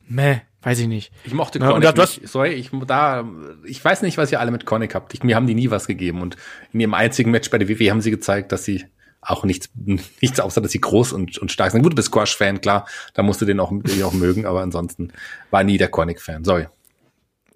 meh, 0.07 0.41
weiß 0.61 0.79
ich 0.79 0.87
nicht. 0.87 1.11
Ich 1.23 1.33
mochte 1.33 1.59
Chronic 1.59 1.83
ja, 1.83 1.91
nicht. 1.93 2.27
Sorry, 2.27 2.51
ich, 2.51 2.71
da, 2.87 3.27
ich 3.65 3.83
weiß 3.83 4.01
nicht, 4.01 4.17
was 4.17 4.31
ihr 4.31 4.39
alle 4.39 4.51
mit 4.51 4.65
Chronic 4.65 4.95
habt. 4.95 5.13
Ich, 5.13 5.23
mir 5.23 5.35
haben 5.35 5.47
die 5.47 5.55
nie 5.55 5.71
was 5.71 5.87
gegeben 5.87 6.21
und 6.21 6.35
in 6.73 6.81
ihrem 6.81 6.93
einzigen 6.93 7.31
Match 7.31 7.49
bei 7.49 7.57
der 7.57 7.69
WWE 7.69 7.89
haben 7.89 8.01
sie 8.01 8.11
gezeigt, 8.11 8.51
dass 8.51 8.65
sie 8.65 8.85
auch 9.21 9.43
nichts, 9.43 9.69
nichts 9.75 10.39
außer, 10.39 10.61
dass 10.61 10.71
sie 10.71 10.81
groß 10.81 11.13
und, 11.13 11.37
und 11.37 11.51
stark 11.51 11.71
sind. 11.71 11.83
Gut, 11.83 11.93
du 11.93 11.95
bist 11.95 12.07
Squash-Fan, 12.07 12.61
klar, 12.61 12.87
da 13.13 13.23
musst 13.23 13.41
du 13.41 13.45
den 13.45 13.59
auch, 13.59 13.71
den 13.71 14.03
auch 14.03 14.13
mögen, 14.13 14.45
aber 14.45 14.61
ansonsten 14.61 15.13
war 15.51 15.63
nie 15.63 15.77
der 15.77 15.89
Cornic-Fan. 15.89 16.43
Sorry. 16.43 16.67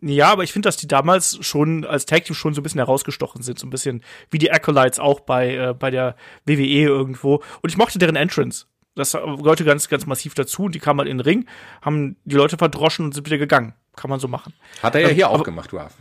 Ja, 0.01 0.31
aber 0.31 0.43
ich 0.43 0.53
finde, 0.53 0.67
dass 0.67 0.77
die 0.77 0.87
damals 0.87 1.39
schon 1.41 1.83
als 1.85 2.05
Tag 2.05 2.25
Team 2.25 2.35
schon 2.35 2.53
so 2.53 2.61
ein 2.61 2.63
bisschen 2.63 2.79
herausgestochen 2.79 3.41
sind, 3.41 3.57
so 3.57 3.65
ein 3.65 3.71
bisschen 3.71 4.03
wie 4.29 4.37
die 4.37 4.51
Acolytes 4.51 4.99
auch 4.99 5.21
bei 5.21 5.55
äh, 5.55 5.73
bei 5.73 5.89
der 5.89 6.15
WWE 6.45 6.83
irgendwo. 6.83 7.41
Und 7.61 7.69
ich 7.69 7.77
mochte 7.77 7.97
deren 7.97 8.15
Entrance. 8.15 8.65
Das 8.93 9.13
gehörte 9.13 9.65
ganz 9.65 9.89
ganz 9.89 10.05
massiv 10.05 10.35
dazu. 10.35 10.65
Und 10.65 10.75
die 10.75 10.79
kamen 10.79 10.99
halt 10.99 11.09
in 11.09 11.17
den 11.17 11.23
Ring, 11.25 11.47
haben 11.81 12.17
die 12.25 12.35
Leute 12.35 12.57
verdroschen 12.57 13.05
und 13.05 13.13
sind 13.13 13.25
wieder 13.25 13.37
gegangen. 13.37 13.73
Kann 13.95 14.09
man 14.09 14.19
so 14.19 14.27
machen. 14.27 14.53
Hat 14.83 14.95
er 14.95 15.01
ja 15.01 15.07
hier 15.07 15.29
auch 15.29 15.43
gemacht, 15.43 15.71
du 15.71 15.79
hast. 15.79 15.95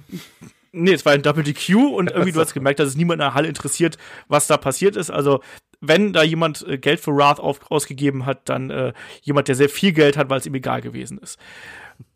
Nee, 0.75 0.93
es 0.93 1.05
war 1.05 1.13
ein 1.13 1.23
Double 1.23 1.45
DQ 1.45 1.77
und 1.95 2.11
irgendwie 2.13 2.33
du 2.33 2.41
hast 2.41 2.55
gemerkt, 2.55 2.81
dass 2.81 2.89
es 2.89 2.97
niemand 2.97 3.21
in 3.21 3.27
der 3.27 3.35
Halle 3.35 3.49
interessiert, 3.49 3.97
was 4.29 4.47
da 4.47 4.57
passiert 4.57 4.97
ist. 4.97 5.11
Also, 5.11 5.41
wenn 5.81 6.13
da 6.13 6.23
jemand 6.23 6.67
äh, 6.67 6.79
Geld 6.79 7.01
für 7.01 7.15
Wrath 7.15 7.41
auf, 7.41 7.71
ausgegeben 7.71 8.27
hat, 8.27 8.49
dann 8.49 8.71
äh, 8.71 8.93
jemand, 9.23 9.49
der 9.49 9.55
sehr 9.55 9.69
viel 9.69 9.93
Geld 9.93 10.17
hat, 10.17 10.31
weil 10.31 10.41
es 10.41 10.47
ihm 10.47 10.55
egal 10.55 10.81
gewesen 10.81 11.19
ist. 11.19 11.39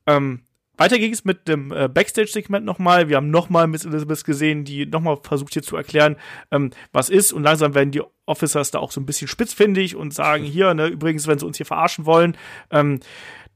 Ähm, 0.06 0.42
weiter 0.78 0.98
ging 0.98 1.12
es 1.12 1.24
mit 1.24 1.48
dem 1.48 1.72
äh, 1.72 1.88
Backstage-Segment 1.88 2.64
nochmal. 2.64 3.08
Wir 3.08 3.16
haben 3.16 3.30
nochmal 3.30 3.66
Miss 3.66 3.84
Elizabeth 3.84 4.24
gesehen, 4.24 4.64
die 4.64 4.86
nochmal 4.86 5.18
versucht 5.20 5.52
hier 5.52 5.62
zu 5.62 5.76
erklären, 5.76 6.16
ähm, 6.52 6.70
was 6.92 7.10
ist. 7.10 7.32
Und 7.32 7.42
langsam 7.42 7.74
werden 7.74 7.90
die 7.90 8.02
Officers 8.26 8.70
da 8.70 8.78
auch 8.78 8.92
so 8.92 9.00
ein 9.00 9.06
bisschen 9.06 9.26
spitzfindig 9.26 9.96
und 9.96 10.14
sagen, 10.14 10.44
hier, 10.44 10.72
ne, 10.74 10.86
übrigens, 10.86 11.26
wenn 11.26 11.38
sie 11.38 11.46
uns 11.46 11.56
hier 11.56 11.66
verarschen 11.66 12.06
wollen, 12.06 12.36
ähm, 12.70 13.00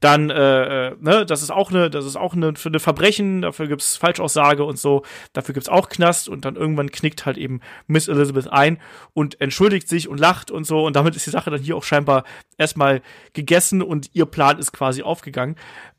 dann, 0.03 0.29
äh, 0.29 0.87
äh, 0.89 0.95
ne, 0.99 1.25
das 1.25 1.41
ist 1.41 1.51
auch 1.51 1.71
eine, 1.71 1.89
das 1.89 2.05
ist 2.05 2.17
auch 2.17 2.33
eine, 2.33 2.53
eine 2.65 2.79
Verbrechen, 2.79 3.41
dafür 3.41 3.67
gibt's 3.67 3.95
Falschaussage 3.95 4.65
und 4.65 4.77
so, 4.77 5.03
dafür 5.31 5.53
gibt's 5.53 5.69
auch 5.69 5.87
Knast 5.87 6.27
und 6.27 6.43
dann 6.43 6.57
irgendwann 6.57 6.91
knickt 6.91 7.25
halt 7.25 7.37
eben 7.37 7.61
Miss 7.87 8.09
Elizabeth 8.09 8.51
ein 8.51 8.79
und 9.13 9.39
entschuldigt 9.39 9.87
sich 9.87 10.09
und 10.09 10.19
lacht 10.19 10.51
und 10.51 10.65
so 10.65 10.85
und 10.85 10.95
damit 10.95 11.15
ist 11.15 11.25
die 11.25 11.31
Sache 11.31 11.51
dann 11.51 11.61
hier 11.61 11.77
auch 11.77 11.83
scheinbar 11.83 12.25
erstmal 12.57 13.01
gegessen 13.31 13.81
und 13.81 14.09
ihr 14.13 14.25
Plan 14.25 14.59
ist 14.59 14.73
quasi 14.73 15.03
aufgegangen. 15.03 15.55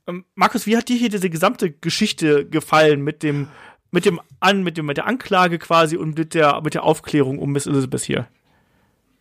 Ähm, 0.07 0.27
Markus, 0.35 0.67
wie 0.67 0.77
hat 0.77 0.89
dir 0.89 0.97
hier 0.97 1.09
diese 1.09 1.31
gesamte 1.31 1.71
Geschichte 1.71 2.47
gefallen 2.47 3.01
mit 3.01 3.23
dem, 3.23 3.49
mit 3.91 4.05
dem 4.05 4.21
an, 4.41 4.63
mit 4.63 4.77
dem, 4.77 4.85
mit 4.87 4.99
der 4.99 5.07
Anklage 5.07 5.59
quasi 5.59 5.97
und 5.97 6.19
mit 6.19 6.35
der, 6.35 6.61
mit 6.63 6.75
der 6.75 6.85
Aufklärung 6.85 7.39
um 7.39 7.53
Miss 7.53 7.67
Elizabeth 7.67 8.03
hier? 8.03 8.29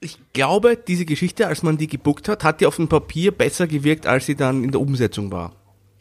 Ich 0.03 0.19
glaube, 0.33 0.77
diese 0.77 1.05
Geschichte, 1.05 1.47
als 1.47 1.63
man 1.63 1.77
die 1.77 1.87
gebuckt 1.87 2.27
hat, 2.29 2.43
hat 2.43 2.61
die 2.61 2.65
auf 2.65 2.75
dem 2.75 2.87
Papier 2.87 3.31
besser 3.31 3.67
gewirkt, 3.67 4.05
als 4.07 4.25
sie 4.25 4.35
dann 4.35 4.63
in 4.63 4.71
der 4.71 4.81
Umsetzung 4.81 5.31
war. 5.31 5.53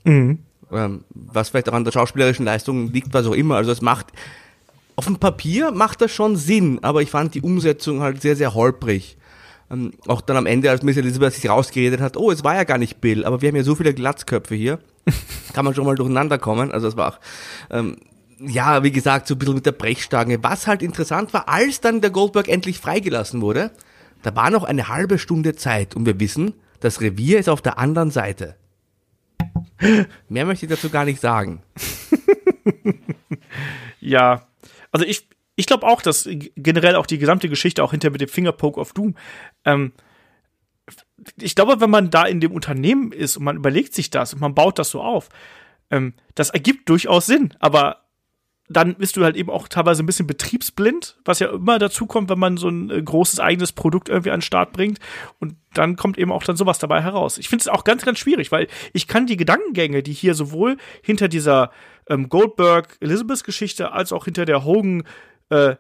Mhm. 0.04 0.38
Ähm, 0.70 1.04
was 1.10 1.50
vielleicht 1.50 1.68
auch 1.68 1.74
an 1.74 1.84
der 1.84 1.92
schauspielerischen 1.92 2.44
Leistung 2.44 2.92
liegt, 2.92 3.12
was 3.12 3.26
auch 3.26 3.34
immer. 3.34 3.56
Also 3.56 3.72
es 3.72 3.82
macht, 3.82 4.06
auf 4.96 5.04
dem 5.04 5.16
Papier 5.16 5.70
macht 5.70 6.00
das 6.00 6.10
schon 6.10 6.36
Sinn, 6.36 6.78
aber 6.82 7.02
ich 7.02 7.10
fand 7.10 7.34
die 7.34 7.42
Umsetzung 7.42 8.00
halt 8.00 8.22
sehr, 8.22 8.36
sehr 8.36 8.54
holprig. 8.54 9.16
Ähm, 9.70 9.92
auch 10.06 10.20
dann 10.20 10.36
am 10.36 10.46
Ende, 10.46 10.70
als 10.70 10.82
Miss 10.82 10.96
Elizabeth 10.96 11.34
sich 11.34 11.48
rausgeredet 11.48 12.00
hat, 12.00 12.16
oh, 12.16 12.30
es 12.30 12.44
war 12.44 12.54
ja 12.54 12.64
gar 12.64 12.78
nicht 12.78 13.00
Bill, 13.00 13.24
aber 13.24 13.42
wir 13.42 13.48
haben 13.48 13.56
ja 13.56 13.64
so 13.64 13.74
viele 13.74 13.94
Glatzköpfe 13.94 14.54
hier. 14.54 14.78
Kann 15.52 15.64
man 15.64 15.74
schon 15.74 15.86
mal 15.86 15.94
durcheinander 15.94 16.38
kommen. 16.38 16.72
Also 16.72 16.88
es 16.88 16.96
war 16.96 17.14
auch, 17.14 17.20
ähm, 17.70 17.96
ja, 18.38 18.82
wie 18.82 18.92
gesagt, 18.92 19.26
so 19.26 19.34
ein 19.34 19.38
bisschen 19.38 19.54
mit 19.54 19.66
der 19.66 19.72
Brechstange. 19.72 20.42
Was 20.42 20.66
halt 20.66 20.82
interessant 20.82 21.32
war, 21.32 21.48
als 21.48 21.80
dann 21.80 22.00
der 22.00 22.10
Goldberg 22.10 22.48
endlich 22.48 22.78
freigelassen 22.78 23.40
wurde, 23.40 23.70
da 24.23 24.35
war 24.36 24.51
noch 24.51 24.65
eine 24.65 24.89
halbe 24.89 25.19
Stunde 25.19 25.55
Zeit 25.55 25.94
und 25.97 26.07
wir 26.07 26.19
wissen, 26.20 26.55
das 26.81 27.01
Revier 27.01 27.39
ist 27.39 27.49
auf 27.49 27.62
der 27.62 27.78
anderen 27.78 28.11
Seite. 28.11 28.57
Mehr 30.28 30.47
möchte 30.47 30.66
ich 30.66 30.70
dazu 30.70 30.90
gar 30.90 31.05
nicht 31.05 31.20
sagen. 31.20 31.62
ja, 34.01 34.47
also 34.90 35.05
ich, 35.07 35.28
ich 35.57 35.66
glaube 35.66 35.86
auch, 35.86 36.03
dass 36.03 36.28
generell 36.57 36.97
auch 36.97 37.07
die 37.07 37.19
gesamte 37.19 37.49
Geschichte 37.49 37.82
auch 37.82 37.90
hinter 37.90 38.11
mit 38.11 38.20
dem 38.20 38.28
Fingerpoke 38.28 38.81
of 38.81 38.93
Doom, 38.93 39.15
ähm, 39.65 39.93
ich 41.40 41.55
glaube, 41.55 41.81
wenn 41.81 41.90
man 41.90 42.11
da 42.11 42.24
in 42.24 42.40
dem 42.40 42.53
Unternehmen 42.53 43.12
ist 43.12 43.36
und 43.36 43.44
man 43.44 43.57
überlegt 43.57 43.94
sich 43.94 44.11
das 44.11 44.35
und 44.35 44.40
man 44.40 44.55
baut 44.55 44.78
das 44.78 44.90
so 44.90 45.01
auf, 45.01 45.28
ähm, 45.90 46.15
das 46.35 46.51
ergibt 46.51 46.89
durchaus 46.89 47.27
Sinn, 47.27 47.55
aber 47.61 48.01
dann 48.73 48.97
bist 48.97 49.16
du 49.16 49.24
halt 49.24 49.36
eben 49.36 49.51
auch 49.51 49.69
teilweise 49.69 50.03
ein 50.03 50.07
bisschen 50.07 50.27
betriebsblind, 50.27 51.19
was 51.24 51.39
ja 51.39 51.51
immer 51.51 51.78
dazu 51.78 52.07
kommt, 52.07 52.28
wenn 52.31 52.39
man 52.39 52.57
so 52.57 52.69
ein 52.69 52.90
äh, 52.90 53.03
großes 53.03 53.40
eigenes 53.40 53.73
Produkt 53.73 54.09
irgendwie 54.09 54.31
an 54.31 54.39
den 54.39 54.43
Start 54.43 54.73
bringt. 54.73 54.99
Und 55.39 55.57
dann 55.74 55.97
kommt 55.97 56.19
eben 56.19 56.32
auch 56.32 56.43
dann 56.43 56.57
sowas 56.57 56.78
dabei 56.78 57.03
heraus. 57.03 57.39
Ich 57.39 57.49
finde 57.49 57.62
es 57.62 57.69
auch 57.69 57.85
ganz, 57.85 58.05
ganz 58.05 58.19
schwierig, 58.19 58.53
weil 58.53 58.69
ich 58.93 59.07
kann 59.07 59.27
die 59.27 59.36
Gedankengänge, 59.36 60.03
die 60.03 60.12
hier 60.12 60.35
sowohl 60.35 60.77
hinter 61.03 61.28
dieser 61.28 61.70
ähm, 62.09 62.28
Goldberg-Elizabeth-Geschichte 62.28 63.93
als 63.93 64.12
auch 64.12 64.24
hinter 64.24 64.44
der 64.44 64.65
Hogan 64.65 65.05
äh, 65.51 65.77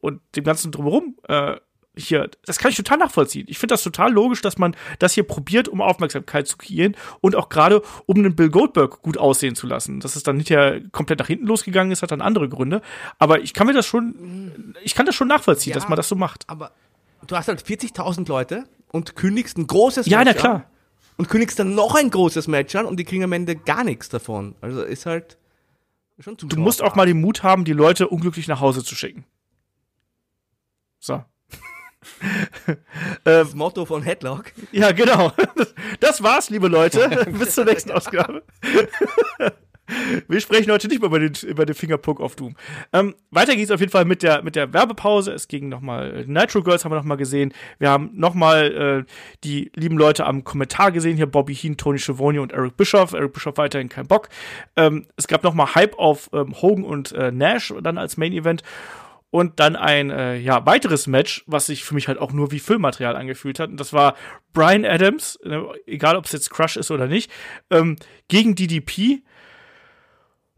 und 0.00 0.20
dem 0.34 0.44
ganzen 0.44 0.72
drumherum 0.72 1.16
äh, 1.28 1.56
hier, 1.94 2.30
das 2.46 2.58
kann 2.58 2.70
ich 2.70 2.76
total 2.76 2.98
nachvollziehen. 2.98 3.46
Ich 3.48 3.58
finde 3.58 3.74
das 3.74 3.82
total 3.82 4.12
logisch, 4.12 4.40
dass 4.40 4.56
man 4.56 4.74
das 4.98 5.12
hier 5.12 5.24
probiert, 5.24 5.68
um 5.68 5.82
Aufmerksamkeit 5.82 6.48
zu 6.48 6.56
kreieren 6.56 6.96
und 7.20 7.36
auch 7.36 7.48
gerade, 7.48 7.82
um 8.06 8.16
einen 8.16 8.34
Bill 8.34 8.48
Goldberg 8.48 9.02
gut 9.02 9.18
aussehen 9.18 9.54
zu 9.54 9.66
lassen. 9.66 10.00
Dass 10.00 10.16
es 10.16 10.22
dann 10.22 10.36
nicht 10.38 10.48
ja 10.48 10.80
komplett 10.92 11.18
nach 11.18 11.26
hinten 11.26 11.46
losgegangen 11.46 11.92
ist, 11.92 12.02
hat 12.02 12.10
dann 12.10 12.22
andere 12.22 12.48
Gründe. 12.48 12.80
Aber 13.18 13.40
ich 13.40 13.52
kann 13.52 13.66
mir 13.66 13.74
das 13.74 13.86
schon, 13.86 14.74
ich 14.82 14.94
kann 14.94 15.06
das 15.06 15.14
schon 15.14 15.28
nachvollziehen, 15.28 15.72
ja, 15.72 15.74
dass 15.74 15.88
man 15.88 15.96
das 15.96 16.08
so 16.08 16.16
macht. 16.16 16.44
Aber 16.48 16.72
du 17.26 17.36
hast 17.36 17.48
halt 17.48 17.62
40.000 17.62 18.26
Leute 18.26 18.64
und 18.90 19.14
kündigst 19.14 19.58
ein 19.58 19.66
großes 19.66 20.06
ja, 20.06 20.18
Match 20.18 20.28
Ja, 20.28 20.34
na 20.34 20.40
klar. 20.40 20.54
An 20.54 20.64
und 21.16 21.28
kündigst 21.28 21.58
dann 21.58 21.74
noch 21.74 21.94
ein 21.94 22.10
großes 22.10 22.48
Match 22.48 22.74
an 22.74 22.86
und 22.86 22.96
die 22.96 23.04
kriegen 23.04 23.24
am 23.24 23.32
Ende 23.32 23.54
gar 23.54 23.84
nichts 23.84 24.08
davon. 24.08 24.54
Also 24.60 24.82
ist 24.82 25.06
halt 25.06 25.38
schon 26.18 26.36
Du 26.36 26.56
musst 26.58 26.82
auch 26.82 26.94
mal 26.94 27.06
den 27.06 27.20
Mut 27.20 27.42
haben, 27.42 27.64
die 27.64 27.72
Leute 27.72 28.08
unglücklich 28.08 28.48
nach 28.48 28.60
Hause 28.60 28.82
zu 28.82 28.94
schicken. 28.94 29.24
So. 30.98 31.24
das 33.24 33.54
Motto 33.54 33.84
von 33.84 34.02
Headlock. 34.02 34.52
Ja, 34.72 34.92
genau. 34.92 35.32
Das 36.00 36.22
war's, 36.22 36.50
liebe 36.50 36.68
Leute. 36.68 37.08
Bis 37.38 37.54
zur 37.54 37.64
nächsten 37.64 37.90
Ausgabe. 37.90 38.42
Wir 40.28 40.40
sprechen 40.40 40.70
heute 40.70 40.88
nicht 40.88 41.00
mehr 41.00 41.08
über 41.08 41.18
den, 41.18 41.34
über 41.42 41.66
den 41.66 41.74
Fingerpook 41.74 42.20
of 42.20 42.36
Doom. 42.36 42.54
Ähm, 42.92 43.14
weiter 43.30 43.56
geht's 43.56 43.70
auf 43.70 43.80
jeden 43.80 43.92
Fall 43.92 44.04
mit 44.04 44.22
der, 44.22 44.42
mit 44.42 44.56
der 44.56 44.72
Werbepause. 44.72 45.32
Es 45.32 45.48
ging 45.48 45.68
nochmal, 45.68 46.24
Nitro 46.26 46.62
Girls 46.62 46.84
haben 46.84 46.92
wir 46.92 46.96
nochmal 46.96 47.16
gesehen. 47.16 47.52
Wir 47.78 47.90
haben 47.90 48.10
nochmal 48.14 49.04
äh, 49.06 49.12
die 49.44 49.70
lieben 49.74 49.98
Leute 49.98 50.24
am 50.24 50.44
Kommentar 50.44 50.92
gesehen. 50.92 51.16
Hier 51.16 51.26
Bobby 51.26 51.54
Heen, 51.54 51.76
Tony 51.76 51.98
Schiavone 51.98 52.40
und 52.40 52.52
Eric 52.52 52.76
Bischoff. 52.76 53.12
Eric 53.12 53.34
Bischoff 53.34 53.58
weiterhin 53.58 53.88
kein 53.88 54.06
Bock. 54.06 54.28
Ähm, 54.76 55.06
es 55.16 55.26
gab 55.26 55.42
nochmal 55.42 55.74
Hype 55.74 55.98
auf 55.98 56.30
ähm, 56.32 56.54
Hogan 56.62 56.84
und 56.84 57.12
äh, 57.12 57.30
Nash 57.30 57.74
dann 57.82 57.98
als 57.98 58.16
Main 58.16 58.32
Event 58.32 58.62
und 59.32 59.60
dann 59.60 59.76
ein 59.76 60.10
äh, 60.10 60.36
ja 60.36 60.66
weiteres 60.66 61.06
Match, 61.06 61.42
was 61.46 61.64
sich 61.64 61.84
für 61.84 61.94
mich 61.94 62.06
halt 62.06 62.18
auch 62.18 62.32
nur 62.32 62.52
wie 62.52 62.58
Filmmaterial 62.58 63.16
angefühlt 63.16 63.58
hat. 63.58 63.70
Und 63.70 63.80
das 63.80 63.94
war 63.94 64.14
Brian 64.52 64.84
Adams, 64.84 65.36
äh, 65.42 65.58
egal 65.86 66.16
ob 66.16 66.26
es 66.26 66.32
jetzt 66.32 66.50
Crush 66.50 66.76
ist 66.76 66.90
oder 66.90 67.06
nicht, 67.06 67.32
ähm, 67.70 67.96
gegen 68.28 68.54
DDP. 68.54 69.22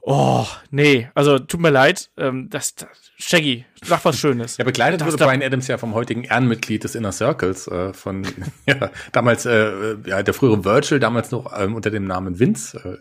Oh, 0.06 0.44
nee, 0.70 1.08
also 1.14 1.38
tut 1.38 1.60
mir 1.60 1.70
leid, 1.70 2.10
ähm, 2.18 2.50
das, 2.50 2.74
das 2.74 2.90
Shaggy, 3.16 3.64
sag 3.82 4.04
was 4.04 4.18
Schönes. 4.18 4.58
Ja, 4.58 4.64
begleitet 4.66 5.00
Das 5.00 5.06
wurde 5.06 5.16
Brian 5.16 5.42
Adams 5.42 5.66
ja 5.66 5.78
vom 5.78 5.94
heutigen 5.94 6.24
Ehrenmitglied 6.24 6.84
des 6.84 6.94
Inner 6.94 7.10
Circles, 7.10 7.68
äh, 7.68 7.94
von 7.94 8.26
ja, 8.66 8.90
damals 9.12 9.46
äh, 9.46 9.96
ja, 10.04 10.22
der 10.22 10.34
frühere 10.34 10.62
Virgil, 10.62 11.00
damals 11.00 11.30
noch 11.30 11.58
ähm, 11.58 11.74
unter 11.74 11.90
dem 11.90 12.04
Namen 12.04 12.38
Vince, 12.38 12.76
äh, 12.84 12.98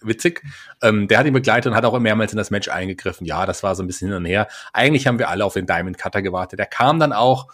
witzig. 0.00 0.42
Ähm, 0.82 1.06
der 1.06 1.20
hat 1.20 1.26
ihn 1.26 1.32
begleitet 1.32 1.70
und 1.70 1.76
hat 1.76 1.84
auch 1.84 1.96
mehrmals 2.00 2.32
in 2.32 2.38
das 2.38 2.50
Match 2.50 2.68
eingegriffen. 2.68 3.24
Ja, 3.24 3.46
das 3.46 3.62
war 3.62 3.76
so 3.76 3.84
ein 3.84 3.86
bisschen 3.86 4.08
hin 4.08 4.16
und 4.16 4.24
her. 4.24 4.48
Eigentlich 4.72 5.06
haben 5.06 5.20
wir 5.20 5.28
alle 5.28 5.44
auf 5.44 5.54
den 5.54 5.66
Diamond 5.66 5.96
Cutter 5.96 6.22
gewartet. 6.22 6.58
Der 6.58 6.66
kam 6.66 6.98
dann 6.98 7.12
auch 7.12 7.46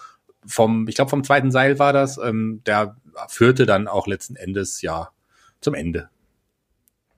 vom, 0.46 0.88
ich 0.88 0.94
glaube 0.94 1.10
vom 1.10 1.24
zweiten 1.24 1.50
Seil 1.50 1.78
war 1.78 1.92
das, 1.92 2.16
ähm, 2.16 2.62
der 2.64 2.96
führte 3.28 3.66
dann 3.66 3.86
auch 3.86 4.06
letzten 4.06 4.34
Endes 4.34 4.80
ja 4.80 5.10
zum 5.60 5.74
Ende. 5.74 6.08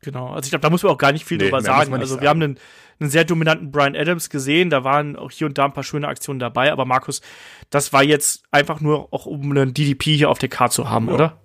Genau, 0.02 0.28
also 0.28 0.46
ich 0.46 0.50
glaube, 0.50 0.62
da 0.62 0.70
muss 0.70 0.82
man 0.82 0.92
auch 0.92 0.98
gar 0.98 1.12
nicht 1.12 1.26
viel 1.26 1.36
Nee, 1.36 1.44
drüber 1.44 1.60
sagen. 1.60 1.92
Also 1.94 2.14
sagen. 2.14 2.22
wir 2.22 2.28
haben 2.30 2.42
einen, 2.42 2.58
einen 3.00 3.10
sehr 3.10 3.24
dominanten 3.24 3.70
Brian 3.70 3.94
Adams 3.94 4.30
gesehen, 4.30 4.70
da 4.70 4.82
waren 4.82 5.16
auch 5.16 5.30
hier 5.30 5.46
und 5.46 5.58
da 5.58 5.66
ein 5.66 5.72
paar 5.74 5.84
schöne 5.84 6.08
Aktionen 6.08 6.38
dabei, 6.38 6.72
aber 6.72 6.86
Markus, 6.86 7.20
das 7.68 7.92
war 7.92 8.02
jetzt 8.02 8.42
einfach 8.50 8.80
nur 8.80 9.12
auch 9.12 9.26
um 9.26 9.50
einen 9.50 9.74
DDP 9.74 10.16
hier 10.16 10.30
auf 10.30 10.38
der 10.38 10.48
Karte 10.48 10.74
zu 10.76 10.90
haben, 10.90 11.08
oder? 11.08 11.38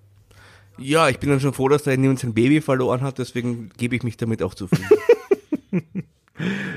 Ja, 0.78 1.10
ich 1.10 1.20
bin 1.20 1.30
dann 1.30 1.40
schon 1.40 1.54
froh, 1.54 1.70
dass 1.70 1.84
da 1.84 1.96
niemand 1.96 2.20
sein 2.20 2.34
Baby 2.34 2.62
verloren 2.62 3.02
hat, 3.02 3.18
deswegen 3.20 3.72
gebe 3.78 3.96
ich 3.96 4.04
mich 4.04 4.18
damit 4.18 4.42
auch 4.42 4.54
zufrieden. 4.54 4.90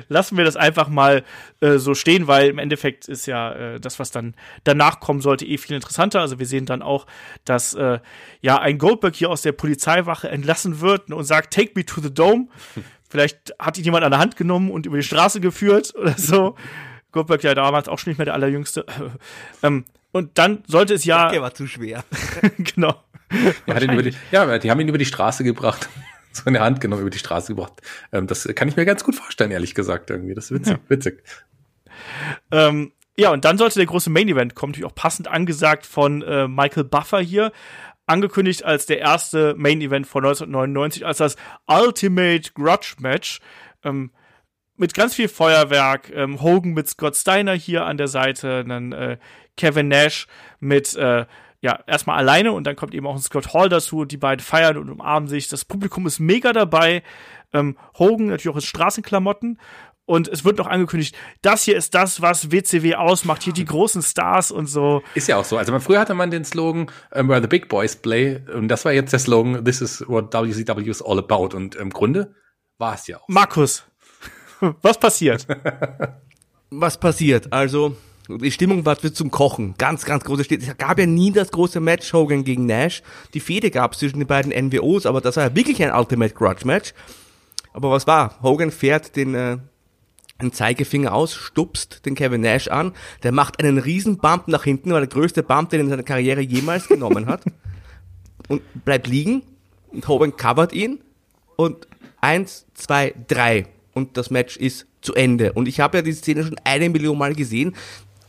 lassen 0.09 0.37
wir 0.37 0.45
das 0.45 0.57
einfach 0.57 0.89
mal 0.89 1.25
äh, 1.61 1.79
so 1.79 1.95
stehen, 1.95 2.27
weil 2.27 2.49
im 2.49 2.59
Endeffekt 2.59 3.09
ist 3.09 3.27
ja 3.27 3.53
äh, 3.53 3.81
das, 3.81 3.99
was 3.99 4.11
dann 4.11 4.35
danach 4.65 5.01
kommen 5.01 5.21
sollte, 5.21 5.47
eh 5.47 5.59
viel 5.59 5.77
interessanter. 5.77 6.21
Also 6.21 6.39
wir 6.39 6.47
sehen 6.47 6.67
dann 6.67 6.83
auch, 6.83 7.07
dass 7.45 7.75
äh, 7.75 7.99
ja 8.41 8.59
ein 8.59 8.79
Goldberg 8.79 9.15
hier 9.15 9.31
aus 9.31 9.43
der 9.43 9.53
Polizeiwache 9.53 10.29
entlassen 10.29 10.81
wird 10.81 11.11
und 11.11 11.25
sagt, 11.25 11.53
take 11.53 11.73
me 11.75 11.85
to 11.85 12.01
the 12.01 12.13
dome. 12.13 12.49
Vielleicht 13.11 13.55
hat 13.59 13.79
ihn 13.79 13.85
jemand 13.85 14.05
an 14.05 14.11
der 14.11 14.21
Hand 14.21 14.37
genommen 14.37 14.71
und 14.71 14.87
über 14.87 14.97
die 14.97 15.03
Straße 15.03 15.41
geführt 15.41 15.95
oder 15.99 16.15
so. 16.17 16.57
Goldberg 17.11 17.43
ja 17.43 17.55
damals 17.55 17.89
auch 17.89 17.99
schon 17.99 18.11
nicht 18.11 18.19
mehr 18.19 18.27
der 18.27 18.35
allerjüngste. 18.35 18.85
ähm, 19.63 19.85
und 20.13 20.39
dann 20.39 20.63
sollte 20.67 20.95
es 20.95 21.05
ja, 21.05 21.31
Der 21.31 21.43
war 21.43 21.55
zu 21.55 21.67
schwer. 21.67 22.05
genau. 22.59 23.03
Über 23.67 24.03
die, 24.03 24.15
ja, 24.33 24.59
die 24.59 24.71
haben 24.71 24.81
ihn 24.81 24.89
über 24.89 24.99
die 24.99 25.05
Straße 25.05 25.45
gebracht. 25.45 25.89
So 26.33 26.45
in 26.47 26.53
der 26.53 26.63
Hand 26.63 26.81
genommen, 26.81 27.03
über 27.03 27.11
die 27.11 27.19
Straße 27.19 27.55
gebracht. 27.55 27.75
Ähm, 28.13 28.27
das 28.27 28.49
kann 28.55 28.69
ich 28.69 28.77
mir 28.77 28.85
ganz 28.85 29.05
gut 29.05 29.15
vorstellen, 29.15 29.51
ehrlich 29.51 29.75
gesagt, 29.75 30.11
irgendwie. 30.11 30.35
Das 30.35 30.51
ist 30.51 30.53
witzig. 30.53 30.79
witzig. 30.89 31.23
Ähm, 32.51 32.93
ja, 33.17 33.33
und 33.33 33.45
dann 33.45 33.59
sollte 33.59 33.81
der 33.81 33.87
große 33.87 34.11
Main 34.11 34.29
Event 34.29 34.55
kommen, 34.55 34.71
natürlich 34.71 34.91
auch 34.91 34.95
passend 34.95 35.27
angesagt 35.27 35.85
von 35.87 36.23
äh, 36.23 36.47
Michael 36.47 36.85
Buffer 36.85 37.21
hier. 37.21 37.53
Angekündigt 38.07 38.65
als 38.65 38.87
der 38.87 39.01
erste 39.01 39.55
Main 39.57 39.81
Event 39.81 40.07
von 40.07 40.25
1999, 40.25 41.05
als 41.05 41.19
das 41.19 41.37
Ultimate 41.67 42.53
Grudge 42.55 42.95
Match. 43.01 43.41
Ähm, 43.85 44.13
mit 44.77 44.95
ganz 44.95 45.15
viel 45.15 45.29
Feuerwerk. 45.29 46.11
Ähm, 46.15 46.41
Hogan 46.41 46.73
mit 46.73 46.89
Scott 46.89 47.17
Steiner 47.17 47.55
hier 47.55 47.85
an 47.85 47.97
der 47.97 48.09
Seite, 48.09 48.65
dann 48.65 48.93
äh, 48.93 49.19
Kevin 49.57 49.89
Nash 49.89 50.29
mit 50.61 50.95
äh, 50.95 51.27
ja, 51.61 51.81
erstmal 51.87 52.19
alleine 52.19 52.53
und 52.53 52.65
dann 52.67 52.77
kommt 52.77 52.95
eben 52.95 53.07
auch 53.07 53.17
ein 53.17 53.23
Scott 53.23 53.53
Hall 53.53 53.69
dazu 53.69 53.99
und 53.99 54.13
die 54.13 54.17
beiden 54.17 54.45
feiern 54.45 54.77
und 54.77 54.91
umarmen 54.91 55.29
sich. 55.29 55.49
Das 55.49 55.65
Publikum 55.65 56.07
ist 56.07 56.21
mega 56.21 56.53
dabei. 56.53 57.03
Ähm, 57.53 57.77
Hogan 57.99 58.27
natürlich 58.27 58.49
auch 58.51 58.57
in 58.57 58.63
Straßenklamotten. 58.63 59.59
Und 60.05 60.27
es 60.29 60.43
wird 60.43 60.57
noch 60.57 60.67
angekündigt, 60.67 61.15
das 61.43 61.65
hier 61.65 61.77
ist 61.77 61.95
das, 61.95 62.23
was 62.23 62.51
WCW 62.51 62.95
ausmacht. 62.95 63.43
Hier 63.43 63.53
die 63.53 63.67
großen 63.67 64.01
Stars 64.01 64.51
und 64.51 64.67
so. 64.67 65.03
Ist 65.15 65.29
ja 65.29 65.37
auch 65.37 65.45
so. 65.45 65.59
Also 65.59 65.71
man, 65.71 65.83
früher 65.83 66.01
hatte 66.01 66.15
man 66.15 66.31
den 66.31 66.47
Slogan 66.47 66.91
ähm, 67.13 67.29
Where 67.29 67.43
the 67.43 67.47
Big 67.47 67.69
Boys 67.69 67.95
Play 67.95 68.41
und 68.55 68.69
das 68.69 68.87
war 68.87 68.93
jetzt 68.93 69.13
der 69.13 69.19
Slogan 69.19 69.67
This 69.67 69.83
is 69.83 70.03
what 70.09 70.33
WCW 70.33 70.89
is 70.89 71.03
all 71.03 71.19
about. 71.19 71.55
Und 71.55 71.75
im 71.75 71.91
Grunde 71.91 72.35
war 72.79 72.95
es 72.95 73.07
ja 73.07 73.19
auch. 73.19 73.29
Markus, 73.29 73.85
was 74.81 74.99
passiert? 74.99 75.47
Was 76.71 76.99
passiert? 76.99 77.53
Also, 77.53 77.97
die 78.29 78.51
Stimmung 78.51 78.85
war 78.85 78.99
zum 78.99 79.31
Kochen. 79.31 79.75
Ganz, 79.79 80.05
ganz 80.05 80.25
große 80.25 80.45
Stimmung. 80.45 80.67
Es 80.69 80.77
gab 80.77 80.99
ja 80.99 81.07
nie 81.07 81.33
das 81.33 81.51
große 81.51 81.81
Match 81.81 82.13
Hogan 82.13 82.45
gegen 82.45 82.67
Nash. 82.67 83.03
Die 83.33 83.41
Fehde 83.41 83.71
gab 83.71 83.93
es 83.93 84.01
zwischen 84.01 84.19
den 84.19 84.29
beiden 84.29 84.53
NWOs, 84.53 85.07
aber 85.07 85.21
das 85.21 85.37
war 85.37 85.45
ja 85.45 85.55
wirklich 85.55 85.83
ein 85.83 85.93
Ultimate 85.93 86.35
Grudge 86.35 86.67
Match. 86.67 86.93
Aber 87.73 87.91
was 87.91 88.07
war? 88.07 88.41
Hogan 88.43 88.71
fährt 88.71 89.17
den, 89.17 89.35
äh, 89.35 89.59
den 90.43 90.53
Zeigefinger 90.53 91.15
aus, 91.15 91.35
stupst 91.35 92.05
den 92.05 92.15
Kevin 92.15 92.43
Nash 92.43 92.69
an, 92.69 92.93
der 93.23 93.33
macht 93.33 93.61
einen 93.61 93.79
riesen 93.79 94.19
Bump 94.19 94.49
nach 94.49 94.65
hinten, 94.65 94.93
war 94.93 95.01
der 95.01 95.09
größte 95.09 95.43
Bump, 95.43 95.71
den 95.71 95.81
er 95.81 95.85
in 95.85 95.91
seiner 95.91 96.03
Karriere 96.03 96.41
jemals 96.41 96.87
genommen 96.87 97.27
hat. 97.27 97.43
Und 98.49 98.63
bleibt 98.85 99.07
liegen 99.07 99.43
und 99.89 100.09
Hogan 100.09 100.35
covert 100.35 100.73
ihn 100.73 101.01
und 101.57 101.87
eins, 102.21 102.65
zwei, 102.73 103.15
drei 103.27 103.67
und 103.93 104.17
das 104.17 104.31
Match 104.31 104.57
ist 104.57 104.87
zu 105.01 105.15
Ende. 105.15 105.53
Und 105.53 105.69
ich 105.69 105.81
habe 105.81 105.99
ja 105.99 106.03
die 106.03 106.13
Szene 106.13 106.45
schon 106.45 106.59
eine 106.65 106.89
Million 106.89 107.19
Mal 107.19 107.35
gesehen. 107.35 107.75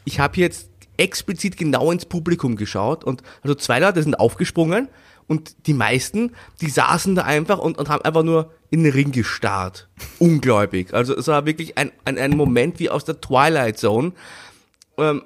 Ich 0.09 0.19
habe 0.19 0.37
jetzt 0.37 0.71
explizit 0.97 1.55
genau 1.55 1.91
ins 1.91 2.05
Publikum 2.05 2.55
geschaut 2.55 3.03
und 3.03 3.21
also 3.43 3.53
zwei 3.53 3.77
Leute 3.77 4.01
sind 4.01 4.19
aufgesprungen 4.19 4.87
und 5.27 5.67
die 5.67 5.75
meisten, 5.75 6.31
die 6.61 6.69
saßen 6.71 7.13
da 7.13 7.25
einfach 7.25 7.59
und, 7.59 7.77
und 7.77 7.89
haben 7.89 8.01
einfach 8.01 8.23
nur 8.23 8.51
in 8.71 8.83
den 8.83 8.91
Ring 8.91 9.11
gestarrt. 9.11 9.87
Ungläubig. 10.17 10.95
Also 10.95 11.15
es 11.15 11.27
war 11.27 11.45
wirklich 11.45 11.77
ein, 11.77 11.91
ein, 12.05 12.17
ein 12.17 12.35
Moment 12.35 12.79
wie 12.79 12.89
aus 12.89 13.05
der 13.05 13.21
Twilight 13.21 13.77
Zone. 13.77 14.13
Ähm, 14.97 15.21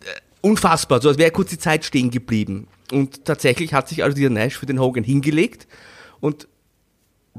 äh, 0.00 0.20
unfassbar, 0.40 1.02
so 1.02 1.10
als 1.10 1.18
wäre 1.18 1.32
kurz 1.32 1.50
die 1.50 1.58
Zeit 1.58 1.84
stehen 1.84 2.10
geblieben. 2.10 2.66
Und 2.90 3.26
tatsächlich 3.26 3.74
hat 3.74 3.90
sich 3.90 4.04
also 4.04 4.16
dieser 4.16 4.30
Nash 4.30 4.56
für 4.56 4.64
den 4.64 4.80
Hogan 4.80 5.04
hingelegt 5.04 5.68
und 6.20 6.48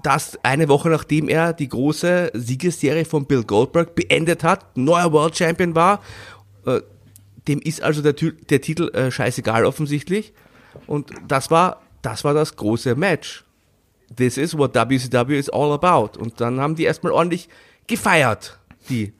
das 0.03 0.37
eine 0.43 0.67
Woche 0.69 0.89
nachdem 0.89 1.29
er 1.29 1.53
die 1.53 1.69
große 1.69 2.31
Siegesserie 2.33 3.05
von 3.05 3.25
Bill 3.25 3.43
Goldberg 3.43 3.95
beendet 3.95 4.43
hat, 4.43 4.77
neuer 4.77 5.11
World 5.11 5.37
Champion 5.37 5.75
war. 5.75 6.01
Äh, 6.65 6.81
dem 7.47 7.59
ist 7.61 7.81
also 7.81 8.01
der, 8.01 8.13
der 8.13 8.61
Titel 8.61 8.89
äh, 8.89 9.11
scheißegal 9.11 9.65
offensichtlich. 9.65 10.33
Und 10.85 11.11
das 11.27 11.49
war, 11.49 11.81
das 12.01 12.23
war 12.23 12.33
das 12.33 12.55
große 12.55 12.95
Match. 12.95 13.45
This 14.15 14.37
is 14.37 14.57
what 14.57 14.75
WCW 14.75 15.37
is 15.37 15.49
all 15.49 15.71
about. 15.71 16.19
Und 16.19 16.39
dann 16.39 16.59
haben 16.59 16.75
die 16.75 16.83
erstmal 16.83 17.13
ordentlich 17.13 17.49
gefeiert, 17.87 18.59
die 18.89 19.13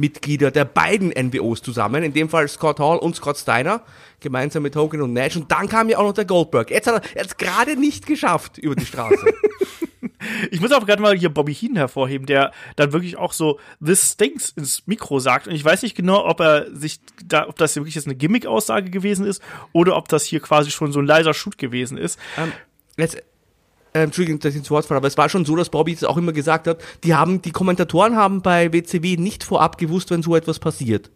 Mitglieder 0.00 0.50
der 0.50 0.64
beiden 0.64 1.10
NWOs 1.10 1.62
zusammen, 1.62 2.02
in 2.02 2.12
dem 2.12 2.28
Fall 2.28 2.48
Scott 2.48 2.80
Hall 2.80 2.98
und 2.98 3.16
Scott 3.16 3.38
Steiner, 3.38 3.82
gemeinsam 4.18 4.62
mit 4.62 4.74
Hogan 4.74 5.02
und 5.02 5.12
Nash. 5.12 5.36
Und 5.36 5.50
dann 5.52 5.68
kam 5.68 5.88
ja 5.88 5.98
auch 5.98 6.04
noch 6.04 6.14
der 6.14 6.24
Goldberg. 6.24 6.70
Jetzt 6.70 6.86
hat 6.86 7.04
er 7.14 7.24
es 7.24 7.36
gerade 7.36 7.76
nicht 7.76 8.06
geschafft 8.06 8.58
über 8.58 8.74
die 8.74 8.86
Straße. 8.86 9.16
Ich 10.50 10.60
muss 10.60 10.72
auch 10.72 10.84
gerade 10.84 11.00
mal 11.00 11.16
hier 11.16 11.30
Bobby 11.30 11.54
Heenan 11.54 11.76
hervorheben, 11.76 12.26
der 12.26 12.52
dann 12.76 12.92
wirklich 12.92 13.16
auch 13.16 13.32
so 13.32 13.58
This 13.84 14.12
stinks 14.12 14.50
ins 14.50 14.86
Mikro 14.86 15.18
sagt. 15.18 15.48
Und 15.48 15.54
ich 15.54 15.64
weiß 15.64 15.82
nicht 15.82 15.94
genau, 15.94 16.26
ob 16.26 16.40
er 16.40 16.74
sich 16.74 17.00
da, 17.24 17.48
ob 17.48 17.56
das 17.56 17.76
wirklich 17.76 17.94
jetzt 17.94 18.06
eine 18.06 18.16
Gimmick-Aussage 18.16 18.90
gewesen 18.90 19.26
ist 19.26 19.42
oder 19.72 19.96
ob 19.96 20.08
das 20.08 20.24
hier 20.24 20.40
quasi 20.40 20.70
schon 20.70 20.92
so 20.92 21.00
ein 21.00 21.06
leiser 21.06 21.32
Shoot 21.32 21.58
gewesen 21.58 21.96
ist. 21.96 22.18
ähm, 22.36 22.52
jetzt, 22.96 23.22
äh, 23.92 24.02
Entschuldigung, 24.02 24.40
dass 24.40 24.52
ich 24.52 24.58
ins 24.58 24.70
Wort 24.70 24.86
falle, 24.86 24.98
aber 24.98 25.08
es 25.08 25.16
war 25.16 25.28
schon 25.28 25.44
so, 25.44 25.56
dass 25.56 25.70
Bobby 25.70 25.92
es 25.92 26.04
auch 26.04 26.16
immer 26.16 26.32
gesagt 26.32 26.66
hat, 26.66 26.80
die 27.04 27.14
haben, 27.14 27.42
die 27.42 27.50
Kommentatoren 27.50 28.16
haben 28.16 28.42
bei 28.42 28.72
WCW 28.72 29.16
nicht 29.16 29.44
vorab 29.44 29.78
gewusst, 29.78 30.10
wenn 30.10 30.22
so 30.22 30.36
etwas 30.36 30.58
passiert. 30.58 31.10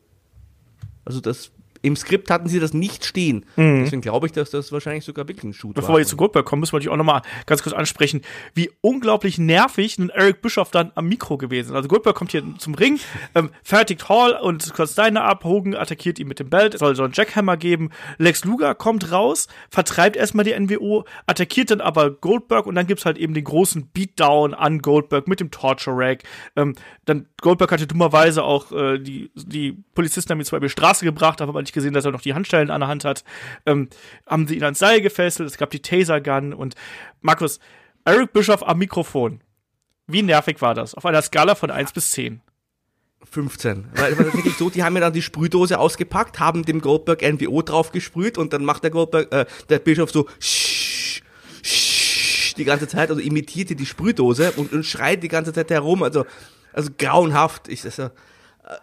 Also 1.05 1.21
das, 1.21 1.51
im 1.85 1.97
Skript 1.97 2.31
hatten 2.31 2.49
sie 2.49 2.61
das 2.61 2.73
nicht 2.73 3.05
stehen. 3.05 3.45
Deswegen 3.57 4.01
glaube 4.01 4.27
ich, 4.27 4.33
dass 4.33 4.51
das 4.51 4.73
wahrscheinlich 4.73 5.05
sogar 5.05 5.29
wirklich 5.29 5.45
ein 5.45 5.53
Shoot 5.53 5.75
Bevor 5.75 5.91
war. 5.91 5.97
wir 5.97 6.01
jetzt 6.01 6.09
zu 6.09 6.17
Goldberg 6.17 6.47
kommen, 6.47 6.61
müssen 6.61 6.73
wir 6.73 6.79
natürlich 6.79 6.93
auch 6.93 6.97
nochmal 6.97 7.21
ganz 7.45 7.63
kurz 7.63 7.75
ansprechen, 7.75 8.23
wie 8.55 8.71
unglaublich 8.81 9.37
nervig 9.37 9.99
ein 9.99 10.09
Eric 10.09 10.41
Bischoff 10.41 10.71
dann 10.71 10.93
am 10.95 11.09
Mikro 11.09 11.37
gewesen 11.37 11.71
ist. 11.71 11.77
Also 11.77 11.89
Goldberg 11.89 12.17
kommt 12.17 12.31
hier 12.31 12.43
zum 12.57 12.75
Ring, 12.75 12.99
ähm, 13.35 13.51
fertigt 13.63 14.09
Hall 14.09 14.33
und 14.33 14.63
Scott 14.63 14.89
Steiner 14.89 15.25
ab, 15.25 15.45
Hogan 15.45 15.75
attackiert 15.75 16.19
ihn 16.19 16.27
mit 16.27 16.39
dem 16.39 16.49
Belt, 16.49 16.73
es 16.73 16.81
soll 16.81 16.97
so 16.97 17.05
einen 17.05 17.13
Jackhammer 17.13 17.59
geben, 17.59 17.91
Lex 18.17 18.45
Luger 18.45 18.75
kommt 18.75 19.13
raus, 19.13 19.49
vertreibt 19.69 20.17
erstmal 20.17 20.47
die 20.47 20.59
NWO, 20.59 21.05
attackiert 21.27 21.71
dann 21.71 21.83
aber 21.83 22.11
Goldberg 22.13 22.65
und 22.65 22.77
dann 22.77 22.87
gibt's 22.87 23.05
halt 23.05 23.19
eben 23.19 23.35
den 23.35 23.45
großen 23.45 23.91
Beatdown 23.93 24.55
an 24.55 24.81
Goldberg 24.81 25.29
mit 25.29 25.41
dem 25.41 25.51
Torture 25.51 25.97
Rack. 25.99 26.23
Ähm, 26.57 26.77
dann 27.05 27.27
Goldberg 27.43 27.73
hatte 27.73 27.87
dummerweise 27.87 28.43
auch 28.43 28.73
äh, 28.73 28.99
die, 28.99 29.31
die 29.35 29.73
Polizisten 29.95 30.31
haben 30.31 30.41
ihn 30.41 30.47
zwar 30.47 30.57
über 30.57 30.67
die 30.67 30.73
Straße 30.73 31.05
gebracht, 31.05 31.43
aber 31.43 31.61
nicht 31.61 31.74
gesehen, 31.75 31.93
dass 31.93 32.05
er 32.05 32.13
noch 32.13 32.23
die 32.23 32.35
Handstellen 32.35 32.71
an 32.71 32.81
der 32.81 32.89
Hand 32.89 33.05
hat. 33.05 33.25
Ähm, 33.67 33.89
haben 34.27 34.47
sie 34.47 34.57
ihn 34.57 34.65
ans 34.65 34.79
Seil 34.79 35.01
gefesselt, 35.03 35.49
es 35.49 35.59
gab 35.59 35.71
die 35.71 35.83
Taser 35.83 36.21
Gun 36.21 36.55
und 36.55 36.75
Markus, 37.21 37.61
Eric 38.05 38.33
Bischoff 38.33 38.67
am 38.67 38.79
Mikrofon. 38.79 39.41
Wie 40.07 40.23
nervig 40.23 40.61
war 40.61 40.75
das? 40.75 40.95
Auf 40.95 41.07
einer 41.07 41.23
Skala 41.23 41.55
von 41.55 41.71
1 41.71 41.93
bis 41.93 42.11
10. 42.13 42.41
15. 43.31 43.87
Weil, 43.95 44.19
weil 44.19 44.33
wirklich 44.33 44.57
so, 44.57 44.71
die 44.71 44.85
haben 44.85 44.95
ja 44.95 45.01
dann 45.01 45.13
die 45.13 45.23
Sprühdose 45.23 45.79
ausgepackt, 45.79 46.41
haben 46.41 46.65
dem 46.65 46.81
Goldberg 46.81 47.23
NWO 47.23 47.63
drauf 47.63 47.91
gesprüht 47.91 48.39
und 48.39 48.53
dann 48.53 48.65
macht 48.65 48.83
der 48.85 48.91
Goldberg, 48.91 49.33
äh, 49.33 49.47
der 49.69 49.79
Bischof 49.79 50.11
so 50.11 50.29
die 52.57 52.65
ganze 52.65 52.87
Zeit, 52.87 53.11
also 53.11 53.21
imitierte 53.21 53.75
die 53.75 53.87
Sprühdose 53.87 54.53
und, 54.53 54.73
und 54.73 54.85
schreit 54.85 55.23
die 55.23 55.29
ganze 55.29 55.53
Zeit 55.53 55.71
herum, 55.71 56.03
also, 56.03 56.25
also 56.73 56.91
grauenhaft. 56.97 57.69
Ich, 57.69 57.85
also, 57.85 58.11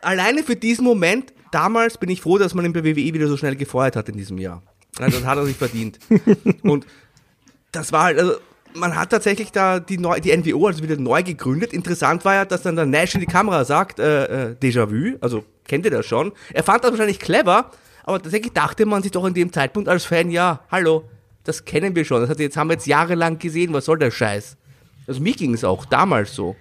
alleine 0.02 0.44
für 0.44 0.56
diesen 0.56 0.84
Moment, 0.86 1.34
damals 1.52 1.98
bin 1.98 2.10
ich 2.10 2.22
froh, 2.22 2.38
dass 2.38 2.54
man 2.54 2.66
ihn 2.66 2.74
bei 2.74 2.84
WWE 2.84 3.14
wieder 3.14 3.28
so 3.28 3.38
schnell 3.38 3.56
gefeuert 3.56 3.96
hat 3.96 4.10
in 4.10 4.18
diesem 4.18 4.38
Jahr. 4.38 4.62
Also 5.00 5.20
das 5.20 5.28
hat 5.28 5.38
er 5.38 5.46
sich 5.46 5.58
verdient. 5.58 6.00
Und 6.64 6.86
das 7.72 7.92
war 7.92 8.06
halt, 8.06 8.20
also, 8.20 8.34
man 8.74 8.96
hat 8.96 9.10
tatsächlich 9.10 9.52
da 9.52 9.80
die, 9.80 9.98
neu, 9.98 10.20
die 10.20 10.36
NWO 10.36 10.68
also 10.68 10.84
wieder 10.84 10.98
neu 10.98 11.24
gegründet. 11.24 11.74
Interessant 11.74 12.24
war 12.26 12.36
ja, 12.36 12.46
dass 12.46 12.62
dann 12.62 12.76
der 12.76 12.86
Nash 12.86 13.14
in 13.16 13.22
die 13.22 13.28
Kamera 13.28 13.66
sagt, 13.66 14.00
äh, 14.00 14.52
äh, 14.52 14.56
Déjà-vu, 14.56 15.18
also 15.22 15.44
kennt 15.66 15.86
ihr 15.86 15.92
das 15.92 16.06
schon. 16.06 16.32
Er 16.54 16.64
fand 16.64 16.84
das 16.84 16.92
wahrscheinlich 16.92 17.20
clever, 17.20 17.72
aber 18.04 18.22
tatsächlich 18.22 18.54
dachte 18.54 18.86
man 18.86 19.04
sich 19.04 19.12
doch 19.12 19.26
in 19.26 19.34
dem 19.34 19.52
Zeitpunkt 19.52 19.90
als 19.90 20.06
Fan, 20.06 20.30
ja, 20.32 20.62
hallo, 20.70 21.06
das 21.44 21.66
kennen 21.66 21.96
wir 21.96 22.06
schon. 22.06 22.22
Das 22.22 22.30
hat, 22.30 22.40
jetzt 22.40 22.58
haben 22.58 22.70
wir 22.70 22.76
jetzt 22.76 22.88
jahrelang 22.88 23.40
gesehen, 23.40 23.74
was 23.74 23.86
soll 23.86 23.98
der 23.98 24.12
Scheiß? 24.12 24.58
Also 25.08 25.22
mir 25.22 25.34
ging 25.34 25.54
es 25.54 25.64
auch 25.64 25.86
damals 25.86 26.34
so. 26.36 26.56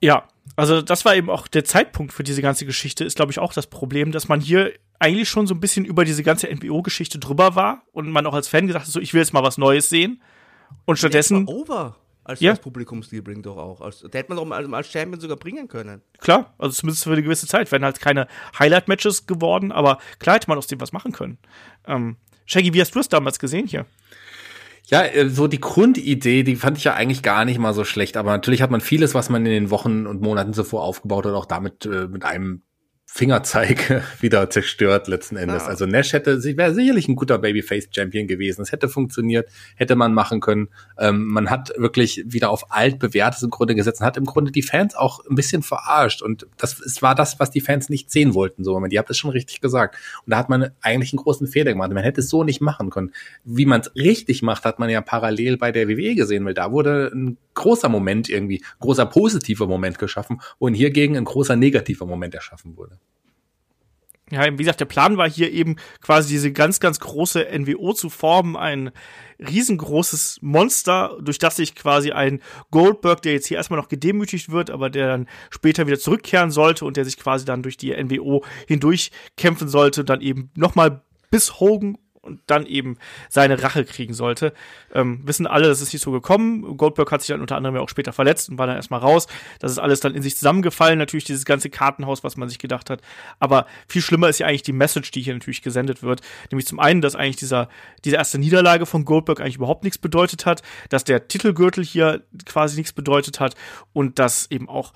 Ja, 0.00 0.24
also 0.56 0.82
das 0.82 1.04
war 1.04 1.14
eben 1.14 1.30
auch 1.30 1.46
der 1.46 1.64
Zeitpunkt 1.64 2.12
für 2.12 2.24
diese 2.24 2.42
ganze 2.42 2.66
Geschichte, 2.66 3.04
ist 3.04 3.16
glaube 3.16 3.32
ich 3.32 3.38
auch 3.38 3.52
das 3.52 3.66
Problem, 3.66 4.12
dass 4.12 4.28
man 4.28 4.40
hier 4.40 4.72
eigentlich 4.98 5.28
schon 5.28 5.46
so 5.46 5.54
ein 5.54 5.60
bisschen 5.60 5.84
über 5.84 6.04
diese 6.04 6.22
ganze 6.22 6.48
NWO-Geschichte 6.48 7.18
drüber 7.18 7.54
war 7.54 7.82
und 7.92 8.10
man 8.10 8.26
auch 8.26 8.34
als 8.34 8.48
Fan 8.48 8.66
gesagt 8.66 8.86
hat, 8.86 8.92
so 8.92 9.00
ich 9.00 9.12
will 9.14 9.20
jetzt 9.20 9.32
mal 9.32 9.42
was 9.42 9.58
Neues 9.58 9.88
sehen. 9.88 10.22
Und 10.84 10.98
stattdessen. 10.98 11.46
over 11.46 11.96
als, 12.24 12.40
Ja. 12.40 12.52
als 12.52 12.60
bringt 12.60 13.46
doch 13.46 13.56
auch. 13.56 13.80
Als, 13.80 14.00
der 14.00 14.20
hätte 14.20 14.34
man 14.34 14.38
doch 14.38 14.50
als, 14.56 14.72
als 14.72 14.90
Champion 14.90 15.20
sogar 15.20 15.36
bringen 15.36 15.68
können. 15.68 16.02
Klar, 16.18 16.54
also 16.58 16.74
zumindest 16.74 17.04
für 17.04 17.12
eine 17.12 17.22
gewisse 17.22 17.46
Zeit. 17.46 17.70
Werden 17.70 17.84
halt 17.84 18.00
keine 18.00 18.26
Highlight-Matches 18.58 19.26
geworden, 19.26 19.70
aber 19.70 19.98
klar 20.18 20.36
hätte 20.36 20.48
man 20.48 20.58
aus 20.58 20.66
dem 20.66 20.80
was 20.80 20.92
machen 20.92 21.12
können. 21.12 21.38
Ähm, 21.86 22.16
Shaggy, 22.46 22.72
wie 22.74 22.80
hast 22.80 22.94
du 22.94 23.00
es 23.00 23.08
damals 23.08 23.38
gesehen 23.38 23.66
hier? 23.66 23.86
Ja, 24.88 25.02
äh, 25.02 25.28
so 25.28 25.48
die 25.48 25.60
Grundidee, 25.60 26.42
die 26.44 26.56
fand 26.56 26.78
ich 26.78 26.84
ja 26.84 26.94
eigentlich 26.94 27.22
gar 27.22 27.44
nicht 27.44 27.58
mal 27.58 27.74
so 27.74 27.84
schlecht. 27.84 28.16
Aber 28.16 28.30
natürlich 28.30 28.62
hat 28.62 28.70
man 28.70 28.80
vieles, 28.80 29.14
was 29.14 29.28
man 29.28 29.44
in 29.44 29.52
den 29.52 29.70
Wochen 29.70 30.06
und 30.06 30.22
Monaten 30.22 30.52
zuvor 30.54 30.82
aufgebaut 30.82 31.26
hat, 31.26 31.34
auch 31.34 31.46
damit 31.46 31.86
äh, 31.86 32.06
mit 32.06 32.24
einem 32.24 32.62
Fingerzeig 33.08 34.02
wieder 34.20 34.50
zerstört 34.50 35.08
letzten 35.08 35.36
Endes. 35.36 35.62
Ja. 35.62 35.68
Also 35.68 35.86
Nash 35.86 36.12
hätte, 36.12 36.40
sie 36.40 36.56
wäre 36.56 36.74
sicherlich 36.74 37.08
ein 37.08 37.16
guter 37.16 37.38
Babyface-Champion 37.38 38.26
gewesen. 38.26 38.62
Es 38.62 38.72
hätte 38.72 38.88
funktioniert, 38.88 39.48
hätte 39.76 39.96
man 39.96 40.12
machen 40.12 40.40
können. 40.40 40.68
Ähm, 40.98 41.24
man 41.24 41.48
hat 41.48 41.72
wirklich 41.76 42.24
wieder 42.26 42.50
auf 42.50 42.72
altbewährtes 42.72 43.42
im 43.42 43.50
Grunde 43.50 43.74
gesetzt 43.74 44.00
und 44.00 44.06
hat 44.06 44.16
im 44.16 44.26
Grunde 44.26 44.50
die 44.50 44.62
Fans 44.62 44.94
auch 44.96 45.24
ein 45.24 45.36
bisschen 45.36 45.62
verarscht. 45.62 46.20
Und 46.20 46.46
das 46.58 46.78
es 46.80 47.00
war 47.00 47.14
das, 47.14 47.38
was 47.40 47.50
die 47.50 47.60
Fans 47.60 47.88
nicht 47.88 48.10
sehen 48.10 48.34
wollten. 48.34 48.64
So, 48.64 48.84
ihr 48.84 48.98
habt 48.98 49.08
es 49.08 49.16
schon 49.16 49.30
richtig 49.30 49.60
gesagt. 49.60 49.96
Und 50.26 50.32
da 50.32 50.36
hat 50.36 50.48
man 50.48 50.70
eigentlich 50.82 51.12
einen 51.12 51.22
großen 51.22 51.46
Fehler 51.46 51.72
gemacht. 51.72 51.92
Man 51.92 52.02
hätte 52.02 52.20
es 52.20 52.28
so 52.28 52.44
nicht 52.44 52.60
machen 52.60 52.90
können. 52.90 53.12
Wie 53.44 53.66
man 53.66 53.80
es 53.80 53.94
richtig 53.94 54.42
macht, 54.42 54.64
hat 54.64 54.78
man 54.78 54.90
ja 54.90 55.00
parallel 55.00 55.56
bei 55.56 55.72
der 55.72 55.88
WWE 55.88 56.16
gesehen, 56.16 56.44
weil 56.44 56.54
da 56.54 56.72
wurde 56.72 57.12
ein 57.14 57.38
großer 57.54 57.88
Moment 57.88 58.28
irgendwie, 58.28 58.62
großer 58.80 59.06
positiver 59.06 59.66
Moment 59.66 59.98
geschaffen 59.98 60.40
und 60.58 60.74
hiergegen 60.74 61.16
ein 61.16 61.24
großer 61.24 61.56
negativer 61.56 62.04
Moment 62.04 62.34
erschaffen 62.34 62.76
wurde. 62.76 62.98
Ja, 64.30 64.44
wie 64.44 64.56
gesagt, 64.56 64.80
der 64.80 64.86
Plan 64.86 65.16
war 65.18 65.30
hier 65.30 65.52
eben 65.52 65.76
quasi 66.00 66.28
diese 66.28 66.52
ganz, 66.52 66.80
ganz 66.80 66.98
große 66.98 67.46
NWO 67.56 67.92
zu 67.92 68.10
formen, 68.10 68.56
ein 68.56 68.90
riesengroßes 69.38 70.38
Monster, 70.42 71.16
durch 71.20 71.38
das 71.38 71.56
sich 71.56 71.76
quasi 71.76 72.10
ein 72.10 72.40
Goldberg, 72.72 73.22
der 73.22 73.34
jetzt 73.34 73.46
hier 73.46 73.56
erstmal 73.56 73.78
noch 73.78 73.88
gedemütigt 73.88 74.50
wird, 74.50 74.70
aber 74.70 74.90
der 74.90 75.06
dann 75.06 75.28
später 75.50 75.86
wieder 75.86 75.98
zurückkehren 75.98 76.50
sollte 76.50 76.84
und 76.84 76.96
der 76.96 77.04
sich 77.04 77.18
quasi 77.18 77.44
dann 77.44 77.62
durch 77.62 77.76
die 77.76 77.92
NWO 77.92 78.44
hindurch 78.66 79.12
kämpfen 79.36 79.68
sollte, 79.68 80.04
dann 80.04 80.20
eben 80.20 80.50
nochmal 80.56 81.02
bis 81.30 81.60
Hogan 81.60 81.96
und 82.26 82.40
dann 82.46 82.66
eben 82.66 82.98
seine 83.28 83.62
Rache 83.62 83.84
kriegen 83.84 84.14
sollte. 84.14 84.52
Ähm, 84.92 85.20
wissen 85.24 85.46
alle, 85.46 85.68
das 85.68 85.80
ist 85.80 85.92
nicht 85.92 86.02
so 86.02 86.10
gekommen. 86.10 86.76
Goldberg 86.76 87.10
hat 87.12 87.22
sich 87.22 87.28
dann 87.28 87.40
unter 87.40 87.56
anderem 87.56 87.76
ja 87.76 87.80
auch 87.80 87.88
später 87.88 88.12
verletzt 88.12 88.48
und 88.48 88.58
war 88.58 88.66
dann 88.66 88.76
erstmal 88.76 89.00
raus. 89.00 89.26
Das 89.60 89.72
ist 89.72 89.78
alles 89.78 90.00
dann 90.00 90.14
in 90.14 90.22
sich 90.22 90.36
zusammengefallen, 90.36 90.98
natürlich 90.98 91.24
dieses 91.24 91.44
ganze 91.44 91.70
Kartenhaus, 91.70 92.24
was 92.24 92.36
man 92.36 92.48
sich 92.48 92.58
gedacht 92.58 92.90
hat. 92.90 93.00
Aber 93.38 93.66
viel 93.88 94.02
schlimmer 94.02 94.28
ist 94.28 94.40
ja 94.40 94.46
eigentlich 94.46 94.62
die 94.62 94.72
Message, 94.72 95.10
die 95.10 95.22
hier 95.22 95.34
natürlich 95.34 95.62
gesendet 95.62 96.02
wird. 96.02 96.20
Nämlich 96.50 96.66
zum 96.66 96.80
einen, 96.80 97.00
dass 97.00 97.16
eigentlich 97.16 97.36
dieser, 97.36 97.68
diese 98.04 98.16
erste 98.16 98.38
Niederlage 98.38 98.86
von 98.86 99.04
Goldberg 99.04 99.40
eigentlich 99.40 99.56
überhaupt 99.56 99.84
nichts 99.84 99.98
bedeutet 99.98 100.46
hat, 100.46 100.62
dass 100.88 101.04
der 101.04 101.28
Titelgürtel 101.28 101.84
hier 101.84 102.22
quasi 102.44 102.76
nichts 102.76 102.92
bedeutet 102.92 103.40
hat 103.40 103.54
und 103.92 104.18
dass 104.18 104.50
eben 104.50 104.68
auch 104.68 104.92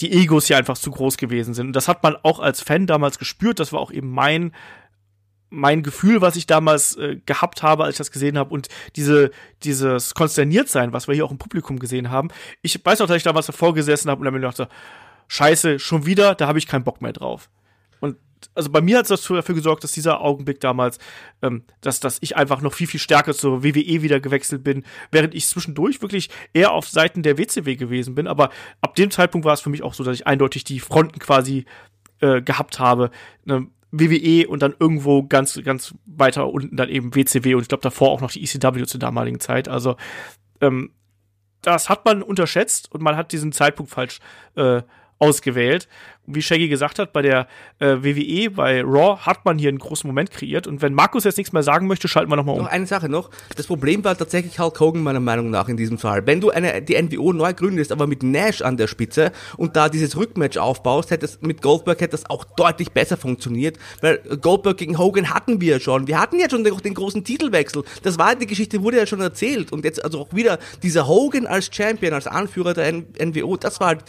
die 0.00 0.12
Egos 0.12 0.46
hier 0.46 0.56
einfach 0.56 0.78
zu 0.78 0.90
groß 0.90 1.16
gewesen 1.16 1.54
sind. 1.54 1.68
Und 1.68 1.72
das 1.72 1.88
hat 1.88 2.02
man 2.02 2.16
auch 2.22 2.40
als 2.40 2.60
Fan 2.60 2.86
damals 2.86 3.18
gespürt. 3.18 3.58
Das 3.58 3.72
war 3.72 3.80
auch 3.80 3.90
eben 3.90 4.10
mein 4.10 4.52
mein 5.50 5.82
Gefühl, 5.82 6.20
was 6.20 6.36
ich 6.36 6.46
damals 6.46 6.96
äh, 6.96 7.16
gehabt 7.24 7.62
habe, 7.62 7.84
als 7.84 7.94
ich 7.94 7.98
das 7.98 8.10
gesehen 8.10 8.38
habe 8.38 8.52
und 8.52 8.68
diese 8.96 9.30
dieses 9.64 10.14
Konsterniertsein, 10.14 10.92
was 10.92 11.08
wir 11.08 11.14
hier 11.14 11.24
auch 11.24 11.30
im 11.30 11.38
Publikum 11.38 11.78
gesehen 11.78 12.10
haben. 12.10 12.28
Ich 12.62 12.84
weiß 12.84 13.00
auch, 13.00 13.06
dass 13.06 13.16
ich 13.16 13.22
damals 13.22 13.46
davor 13.46 13.74
gesessen 13.74 14.10
habe 14.10 14.20
und 14.20 14.24
dann 14.26 14.34
mir 14.34 14.40
dachte, 14.40 14.68
Scheiße, 15.28 15.78
schon 15.78 16.06
wieder, 16.06 16.34
da 16.34 16.46
habe 16.46 16.58
ich 16.58 16.66
keinen 16.66 16.84
Bock 16.84 17.02
mehr 17.02 17.12
drauf. 17.12 17.50
Und 18.00 18.16
also 18.54 18.70
bei 18.70 18.80
mir 18.80 18.98
hat 18.98 19.10
es 19.10 19.22
dafür 19.22 19.54
gesorgt, 19.54 19.84
dass 19.84 19.92
dieser 19.92 20.20
Augenblick 20.20 20.60
damals, 20.60 20.98
ähm, 21.42 21.64
dass, 21.80 22.00
dass 22.00 22.18
ich 22.20 22.36
einfach 22.36 22.60
noch 22.60 22.72
viel, 22.72 22.86
viel 22.86 23.00
stärker 23.00 23.34
zur 23.34 23.62
WWE 23.62 24.02
wieder 24.02 24.20
gewechselt 24.20 24.64
bin, 24.64 24.84
während 25.10 25.34
ich 25.34 25.46
zwischendurch 25.46 26.00
wirklich 26.02 26.30
eher 26.52 26.72
auf 26.72 26.88
Seiten 26.88 27.22
der 27.22 27.36
WCW 27.36 27.76
gewesen 27.76 28.14
bin. 28.14 28.26
Aber 28.26 28.50
ab 28.80 28.94
dem 28.94 29.10
Zeitpunkt 29.10 29.44
war 29.44 29.54
es 29.54 29.60
für 29.60 29.70
mich 29.70 29.82
auch 29.82 29.94
so, 29.94 30.04
dass 30.04 30.14
ich 30.14 30.26
eindeutig 30.26 30.64
die 30.64 30.80
Fronten 30.80 31.18
quasi 31.18 31.66
äh, 32.20 32.40
gehabt 32.40 32.78
habe. 32.78 33.10
Ne, 33.44 33.66
WWE 33.90 34.48
und 34.48 34.62
dann 34.62 34.74
irgendwo 34.78 35.22
ganz, 35.22 35.60
ganz 35.64 35.94
weiter 36.04 36.48
unten 36.48 36.76
dann 36.76 36.88
eben 36.88 37.14
WCW 37.14 37.54
und 37.54 37.62
ich 37.62 37.68
glaube 37.68 37.82
davor 37.82 38.10
auch 38.10 38.20
noch 38.20 38.30
die 38.30 38.42
ECW 38.42 38.84
zur 38.84 39.00
damaligen 39.00 39.40
Zeit. 39.40 39.68
Also 39.68 39.96
ähm, 40.60 40.92
das 41.62 41.88
hat 41.88 42.04
man 42.04 42.22
unterschätzt 42.22 42.92
und 42.92 43.02
man 43.02 43.16
hat 43.16 43.32
diesen 43.32 43.52
Zeitpunkt 43.52 43.90
falsch 43.90 44.20
äh, 44.56 44.82
ausgewählt. 45.18 45.88
Wie 46.30 46.42
Shaggy 46.42 46.68
gesagt 46.68 46.98
hat, 46.98 47.12
bei 47.12 47.22
der 47.22 47.48
äh, 47.78 47.96
WWE, 48.02 48.50
bei 48.50 48.82
Raw, 48.82 49.18
hat 49.20 49.44
man 49.44 49.58
hier 49.58 49.70
einen 49.70 49.78
großen 49.78 50.06
Moment 50.06 50.30
kreiert. 50.30 50.66
Und 50.66 50.82
wenn 50.82 50.92
Markus 50.92 51.24
jetzt 51.24 51.38
nichts 51.38 51.52
mehr 51.52 51.62
sagen 51.62 51.86
möchte, 51.86 52.08
schalten 52.08 52.30
wir 52.30 52.36
nochmal 52.36 52.56
Noch 52.56 52.64
um. 52.64 52.68
eine 52.68 52.86
Sache 52.86 53.08
noch. 53.08 53.30
Das 53.56 53.66
Problem 53.66 54.04
war 54.04 54.16
tatsächlich 54.16 54.58
Hulk 54.58 54.78
Hogan 54.78 55.02
meiner 55.02 55.20
Meinung 55.20 55.50
nach 55.50 55.68
in 55.68 55.76
diesem 55.76 55.98
Fall. 55.98 56.26
Wenn 56.26 56.40
du 56.40 56.50
eine, 56.50 56.82
die 56.82 57.00
NWO 57.00 57.32
neu 57.32 57.54
gründest, 57.54 57.92
aber 57.92 58.06
mit 58.06 58.22
Nash 58.22 58.62
an 58.62 58.76
der 58.76 58.86
Spitze 58.86 59.32
und 59.56 59.76
da 59.76 59.88
dieses 59.88 60.16
Rückmatch 60.16 60.58
aufbaust, 60.58 61.10
hätte 61.10 61.24
es 61.26 61.40
mit 61.40 61.62
Goldberg 61.62 62.00
hätte 62.00 62.12
das 62.12 62.28
auch 62.28 62.44
deutlich 62.44 62.92
besser 62.92 63.16
funktioniert, 63.16 63.78
weil 64.00 64.18
Goldberg 64.40 64.76
gegen 64.76 64.98
Hogan 64.98 65.32
hatten 65.32 65.60
wir 65.60 65.80
schon. 65.80 66.06
Wir 66.06 66.20
hatten 66.20 66.38
ja 66.38 66.50
schon 66.50 66.64
den, 66.64 66.76
den 66.76 66.94
großen 66.94 67.24
Titelwechsel. 67.24 67.84
Das 68.02 68.18
war, 68.18 68.34
die 68.36 68.46
Geschichte 68.46 68.82
wurde 68.82 68.98
ja 68.98 69.06
schon 69.06 69.20
erzählt 69.20 69.72
und 69.72 69.84
jetzt 69.84 70.04
also 70.04 70.20
auch 70.20 70.32
wieder 70.32 70.58
dieser 70.82 71.06
Hogan 71.06 71.46
als 71.46 71.70
Champion, 71.72 72.12
als 72.12 72.26
Anführer 72.26 72.74
der 72.74 72.92
NWO, 72.92 73.56
das 73.56 73.80
war 73.80 73.88
halt 73.88 74.04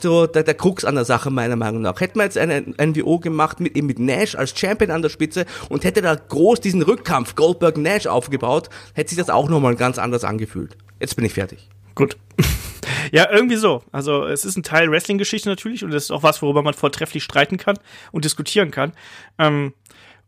so 0.00 0.26
der, 0.26 0.42
der 0.42 0.54
Krux 0.54 0.84
an 0.84 0.96
der 0.96 1.04
Sache 1.04 1.21
meiner 1.30 1.56
Meinung 1.56 1.82
nach. 1.82 2.00
Hätten 2.00 2.18
wir 2.18 2.24
jetzt 2.24 2.38
eine 2.38 2.62
NWO 2.62 3.18
gemacht 3.18 3.60
mit 3.60 3.76
eben 3.76 3.86
mit 3.86 3.98
Nash 3.98 4.34
als 4.34 4.58
Champion 4.58 4.90
an 4.90 5.02
der 5.02 5.08
Spitze 5.08 5.46
und 5.68 5.84
hätte 5.84 6.02
da 6.02 6.14
groß 6.14 6.60
diesen 6.60 6.82
Rückkampf 6.82 7.34
Goldberg 7.34 7.76
Nash 7.76 8.06
aufgebaut, 8.06 8.68
hätte 8.94 9.10
sich 9.10 9.18
das 9.18 9.30
auch 9.30 9.48
nochmal 9.48 9.76
ganz 9.76 9.98
anders 9.98 10.24
angefühlt. 10.24 10.76
Jetzt 11.00 11.16
bin 11.16 11.24
ich 11.24 11.34
fertig. 11.34 11.68
Gut. 11.94 12.16
ja, 13.12 13.30
irgendwie 13.30 13.56
so. 13.56 13.82
Also 13.92 14.24
es 14.24 14.44
ist 14.44 14.56
ein 14.56 14.62
Teil 14.62 14.90
Wrestling-Geschichte 14.90 15.48
natürlich 15.48 15.84
und 15.84 15.92
es 15.92 16.04
ist 16.04 16.10
auch 16.10 16.22
was, 16.22 16.42
worüber 16.42 16.62
man 16.62 16.74
vortrefflich 16.74 17.22
streiten 17.22 17.58
kann 17.58 17.78
und 18.12 18.24
diskutieren 18.24 18.70
kann. 18.70 18.92
Ähm, 19.38 19.74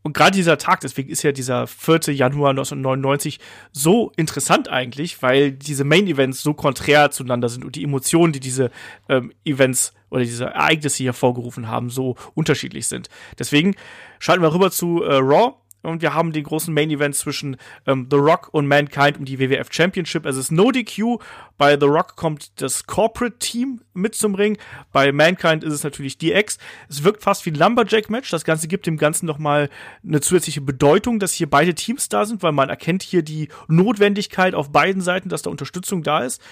und 0.05 0.13
gerade 0.13 0.37
dieser 0.37 0.59
Tag, 0.59 0.81
deswegen 0.81 1.09
ist 1.09 1.23
ja 1.23 1.33
dieser 1.33 1.67
4. 1.67 2.13
Januar 2.13 2.51
1999 2.51 3.41
so 3.73 4.13
interessant 4.17 4.69
eigentlich, 4.69 5.23
weil 5.23 5.51
diese 5.51 5.85
Main-Events 5.85 6.43
so 6.43 6.53
konträr 6.53 7.11
zueinander 7.11 7.49
sind 7.49 7.65
und 7.65 7.75
die 7.75 7.85
Emotionen, 7.85 8.35
die 8.35 8.41
diese 8.41 8.71
ähm, 9.09 9.33
Events 9.47 9.95
oder 10.11 10.23
diese 10.23 10.45
Ereignisse 10.45 10.99
hier 10.99 11.15
vorgerufen 11.15 11.69
haben, 11.69 11.89
so 11.89 12.17
unterschiedlich 12.35 12.87
sind. 12.87 13.09
Deswegen 13.39 13.77
schalten 14.19 14.43
wir 14.43 14.53
rüber 14.53 14.71
zu 14.71 15.03
äh, 15.03 15.15
Raw. 15.15 15.55
Und 15.85 16.03
wir 16.03 16.15
haben 16.15 16.33
den 16.33 16.45
großen 16.45 16.73
Main 16.73 16.91
Event 16.91 17.15
zwischen 17.15 17.57
ähm, 17.87 18.09
The 18.11 18.17
Rock 18.17 18.49
und 18.53 18.67
Mankind 18.67 19.19
um 19.19 19.25
die 19.25 19.39
WWF 19.39 19.69
Championship. 19.71 20.27
Es 20.27 20.37
ist 20.37 20.51
No 20.51 20.71
DQ. 20.71 21.19
Bei 21.59 21.79
The 21.79 21.87
Rock 21.87 22.17
kommt 22.17 22.61
das 22.61 22.87
Corporate 22.87 23.39
Team 23.39 23.81
mit 23.93 24.15
zum 24.15 24.35
Ring. 24.35 24.59
Bei 24.93 25.13
Mankind 25.13 25.63
ist 25.63 25.73
es 25.73 25.85
natürlich 25.85 26.19
DX. 26.19 26.59
Es 26.89 27.05
wirkt 27.05 27.23
fast 27.23 27.47
wie 27.47 27.51
ein 27.51 27.57
Lumberjack-Match. 27.57 28.31
Das 28.31 28.45
Ganze 28.45 28.69
gibt 28.69 28.87
dem 28.87 28.97
Ganzen 28.97 29.27
nochmal 29.27 29.69
eine 30.07 30.21
zusätzliche 30.21 30.61
Bedeutung, 30.61 31.19
dass 31.19 31.33
hier 31.33 31.49
beide 31.49 31.75
Teams 31.75 32.09
da 32.09 32.25
sind, 32.25 32.43
weil 32.43 32.53
man 32.53 32.69
erkennt 32.69 33.03
hier 33.03 33.23
die 33.23 33.49
Notwendigkeit 33.69 34.55
auf 34.55 34.73
beiden 34.73 35.03
Seiten, 35.03 35.29
dass 35.29 35.43
da 35.43 35.51
Unterstützung 35.51 36.03
da 36.03 36.21
ist. 36.21 36.43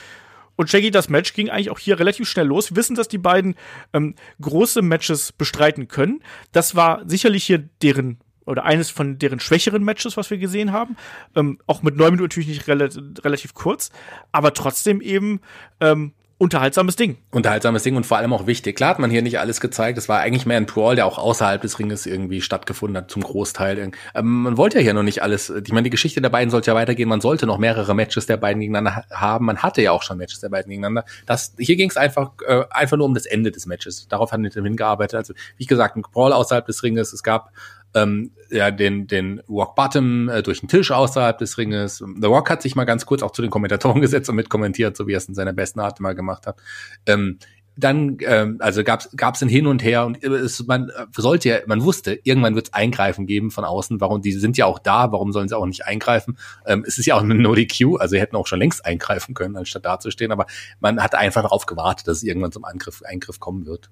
Und 0.56 0.68
Shaggy, 0.68 0.90
das 0.90 1.08
Match 1.08 1.32
ging 1.32 1.48
eigentlich 1.48 1.70
auch 1.70 1.78
hier 1.78 1.98
relativ 1.98 2.28
schnell 2.28 2.46
los. 2.46 2.70
Wir 2.70 2.76
wissen, 2.76 2.94
dass 2.94 3.08
die 3.08 3.18
beiden 3.18 3.54
ähm, 3.92 4.14
große 4.40 4.82
Matches 4.82 5.32
bestreiten 5.32 5.88
können. 5.88 6.22
Das 6.52 6.76
war 6.76 7.02
sicherlich 7.08 7.44
hier 7.44 7.58
deren 7.82 8.18
oder 8.44 8.64
eines 8.64 8.90
von 8.90 9.18
deren 9.18 9.40
schwächeren 9.40 9.84
Matches, 9.84 10.16
was 10.16 10.30
wir 10.30 10.38
gesehen 10.38 10.72
haben. 10.72 10.96
Ähm, 11.34 11.58
auch 11.66 11.82
mit 11.82 11.96
neun 11.96 12.10
Minuten 12.10 12.24
natürlich 12.24 12.48
nicht 12.48 12.68
rela 12.68 12.88
relativ 13.24 13.54
kurz, 13.54 13.90
aber 14.32 14.52
trotzdem 14.54 15.00
eben 15.00 15.40
ähm, 15.80 16.12
unterhaltsames 16.38 16.96
Ding. 16.96 17.18
Unterhaltsames 17.30 17.84
Ding 17.84 17.94
und 17.94 18.04
vor 18.04 18.16
allem 18.16 18.32
auch 18.32 18.48
wichtig. 18.48 18.74
Klar 18.74 18.90
hat 18.90 18.98
man 18.98 19.12
hier 19.12 19.22
nicht 19.22 19.38
alles 19.38 19.60
gezeigt. 19.60 19.96
Es 19.96 20.08
war 20.08 20.18
eigentlich 20.18 20.44
mehr 20.44 20.56
ein 20.56 20.66
Brawl, 20.66 20.96
der 20.96 21.06
auch 21.06 21.16
außerhalb 21.16 21.62
des 21.62 21.78
Ringes 21.78 22.04
irgendwie 22.04 22.40
stattgefunden 22.40 22.96
hat, 22.96 23.12
zum 23.12 23.22
Großteil. 23.22 23.92
Ähm, 24.16 24.42
man 24.42 24.56
wollte 24.56 24.78
ja 24.78 24.82
hier 24.82 24.94
noch 24.94 25.04
nicht 25.04 25.22
alles. 25.22 25.50
Ich 25.50 25.70
meine, 25.72 25.84
die 25.84 25.90
Geschichte 25.90 26.20
der 26.20 26.30
beiden 26.30 26.50
sollte 26.50 26.72
ja 26.72 26.74
weitergehen. 26.74 27.08
Man 27.08 27.20
sollte 27.20 27.46
noch 27.46 27.58
mehrere 27.58 27.94
Matches 27.94 28.26
der 28.26 28.38
beiden 28.38 28.58
gegeneinander 28.58 28.96
ha- 28.96 29.04
haben. 29.12 29.44
Man 29.44 29.58
hatte 29.58 29.82
ja 29.82 29.92
auch 29.92 30.02
schon 30.02 30.18
Matches 30.18 30.40
der 30.40 30.48
beiden 30.48 30.68
gegeneinander. 30.68 31.04
Das, 31.26 31.54
hier 31.60 31.76
ging 31.76 31.90
es 31.90 31.96
einfach, 31.96 32.32
äh, 32.44 32.64
einfach 32.70 32.96
nur 32.96 33.06
um 33.06 33.14
das 33.14 33.26
Ende 33.26 33.52
des 33.52 33.66
Matches. 33.66 34.08
Darauf 34.08 34.32
hat 34.32 34.40
man 34.40 34.50
hingearbeitet. 34.50 35.14
Also, 35.14 35.34
wie 35.58 35.66
gesagt, 35.66 35.96
ein 35.96 36.02
Brawl 36.02 36.32
außerhalb 36.32 36.66
des 36.66 36.82
Ringes. 36.82 37.12
Es 37.12 37.22
gab 37.22 37.52
ähm, 37.94 38.32
ja, 38.50 38.70
den, 38.70 39.06
den 39.06 39.40
Rock 39.48 39.74
Bottom 39.74 40.28
äh, 40.28 40.42
durch 40.42 40.60
den 40.60 40.68
Tisch 40.68 40.90
außerhalb 40.90 41.38
des 41.38 41.58
Ringes. 41.58 41.98
The 41.98 42.26
Rock 42.26 42.50
hat 42.50 42.62
sich 42.62 42.74
mal 42.74 42.84
ganz 42.84 43.06
kurz 43.06 43.22
auch 43.22 43.32
zu 43.32 43.42
den 43.42 43.50
Kommentatoren 43.50 44.00
gesetzt 44.00 44.28
und 44.28 44.36
mitkommentiert, 44.36 44.96
so 44.96 45.06
wie 45.06 45.14
er 45.14 45.18
es 45.18 45.26
in 45.26 45.34
seiner 45.34 45.52
besten 45.52 45.80
Art 45.80 46.00
mal 46.00 46.14
gemacht 46.14 46.46
hat. 46.46 46.60
Ähm, 47.06 47.38
dann, 47.74 48.18
ähm, 48.20 48.58
also 48.60 48.84
gab 48.84 49.34
es 49.34 49.42
ein 49.42 49.48
Hin 49.48 49.66
und 49.66 49.82
Her 49.82 50.04
und 50.04 50.22
es, 50.22 50.66
man 50.66 50.90
äh, 50.90 51.06
sollte 51.16 51.48
ja, 51.48 51.56
man 51.66 51.82
wusste, 51.82 52.18
irgendwann 52.22 52.54
wird 52.54 52.66
es 52.68 52.74
Eingreifen 52.74 53.26
geben 53.26 53.50
von 53.50 53.64
außen. 53.64 54.00
Warum? 54.00 54.20
Die 54.20 54.32
sind 54.32 54.58
ja 54.58 54.66
auch 54.66 54.78
da, 54.78 55.10
warum 55.10 55.32
sollen 55.32 55.48
sie 55.48 55.56
auch 55.56 55.64
nicht 55.64 55.86
eingreifen? 55.86 56.36
Ähm, 56.66 56.84
es 56.86 56.98
ist 56.98 57.06
ja 57.06 57.14
auch 57.14 57.22
eine 57.22 57.34
No-DQ, 57.34 57.96
also 57.98 58.12
sie 58.12 58.20
hätten 58.20 58.36
auch 58.36 58.46
schon 58.46 58.58
längst 58.58 58.84
eingreifen 58.84 59.34
können, 59.34 59.56
anstatt 59.56 59.86
dazustehen, 59.86 60.32
aber 60.32 60.46
man 60.80 61.02
hat 61.02 61.14
einfach 61.14 61.42
darauf 61.42 61.64
gewartet, 61.64 62.08
dass 62.08 62.18
es 62.18 62.22
irgendwann 62.24 62.52
zum 62.52 62.64
Angriff, 62.64 63.02
Eingriff 63.04 63.40
kommen 63.40 63.64
wird. 63.64 63.90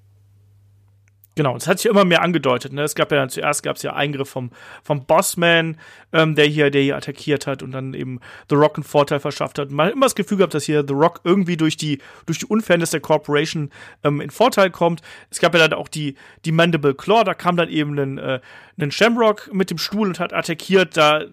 Genau, 1.41 1.55
das 1.55 1.67
hat 1.67 1.79
sich 1.79 1.91
immer 1.91 2.05
mehr 2.05 2.21
angedeutet. 2.21 2.75
Ne? 2.75 2.83
Es 2.83 2.95
gab 2.95 3.11
ja 3.11 3.17
dann 3.17 3.31
zuerst 3.31 3.63
gab 3.63 3.77
es 3.77 3.83
ja 3.83 3.95
Eingriff 3.95 4.29
vom, 4.29 4.51
vom 4.83 5.07
Bossman, 5.07 5.79
ähm, 6.13 6.35
der 6.35 6.45
hier, 6.45 6.71
der 6.71 6.83
hier 6.83 6.99
attackiert 6.99 7.47
hat 7.47 7.63
und 7.63 7.73
dann 7.73 7.95
eben 7.95 8.21
The 8.51 8.57
Rock 8.57 8.77
einen 8.77 8.85
Vorteil 8.85 9.21
verschafft 9.21 9.59
hat. 9.59 9.71
Man 9.71 9.87
hat 9.87 9.95
immer 9.95 10.05
das 10.05 10.15
Gefühl 10.15 10.37
gehabt, 10.37 10.53
dass 10.53 10.65
hier 10.65 10.85
The 10.87 10.93
Rock 10.93 11.23
irgendwie 11.25 11.57
durch 11.57 11.79
die, 11.79 12.03
durch 12.27 12.41
die 12.41 12.45
Unfairness 12.45 12.91
der 12.91 13.01
Corporation 13.01 13.71
ähm, 14.05 14.21
in 14.21 14.29
Vorteil 14.29 14.71
kommt. 14.71 15.01
Es 15.31 15.41
gab 15.41 15.55
ja 15.55 15.67
dann 15.67 15.79
auch 15.79 15.89
die, 15.89 16.17
die 16.45 16.53
Mandible 16.53 16.93
Claw, 16.95 17.25
da 17.25 17.33
kam 17.33 17.57
dann 17.57 17.71
eben 17.71 17.99
ein, 17.99 18.19
äh, 18.19 18.41
ein 18.79 18.91
Shamrock 18.91 19.49
mit 19.51 19.71
dem 19.71 19.79
Stuhl 19.79 20.09
und 20.09 20.21
hat 20.21 20.35
attackiert. 20.35 20.99
Da 20.99 21.25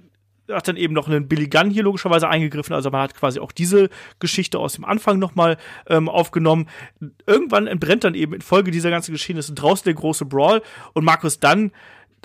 hat 0.51 0.67
dann 0.67 0.77
eben 0.77 0.93
noch 0.93 1.07
einen 1.07 1.27
Billy 1.27 1.47
Gunn 1.47 1.69
hier 1.69 1.83
logischerweise 1.83 2.29
eingegriffen. 2.29 2.73
Also 2.73 2.89
man 2.89 3.01
hat 3.01 3.15
quasi 3.15 3.39
auch 3.39 3.51
diese 3.51 3.89
Geschichte 4.19 4.59
aus 4.59 4.73
dem 4.73 4.85
Anfang 4.85 5.19
nochmal 5.19 5.57
ähm, 5.87 6.09
aufgenommen. 6.09 6.67
Irgendwann 7.25 7.67
entbrennt 7.67 8.03
dann 8.03 8.15
eben 8.15 8.33
infolge 8.33 8.71
dieser 8.71 8.89
ganzen 8.89 9.11
Geschehnisse 9.11 9.53
draußen 9.53 9.85
der 9.85 9.93
große 9.93 10.25
Brawl 10.25 10.61
und 10.93 11.03
Markus 11.03 11.39
dann 11.39 11.71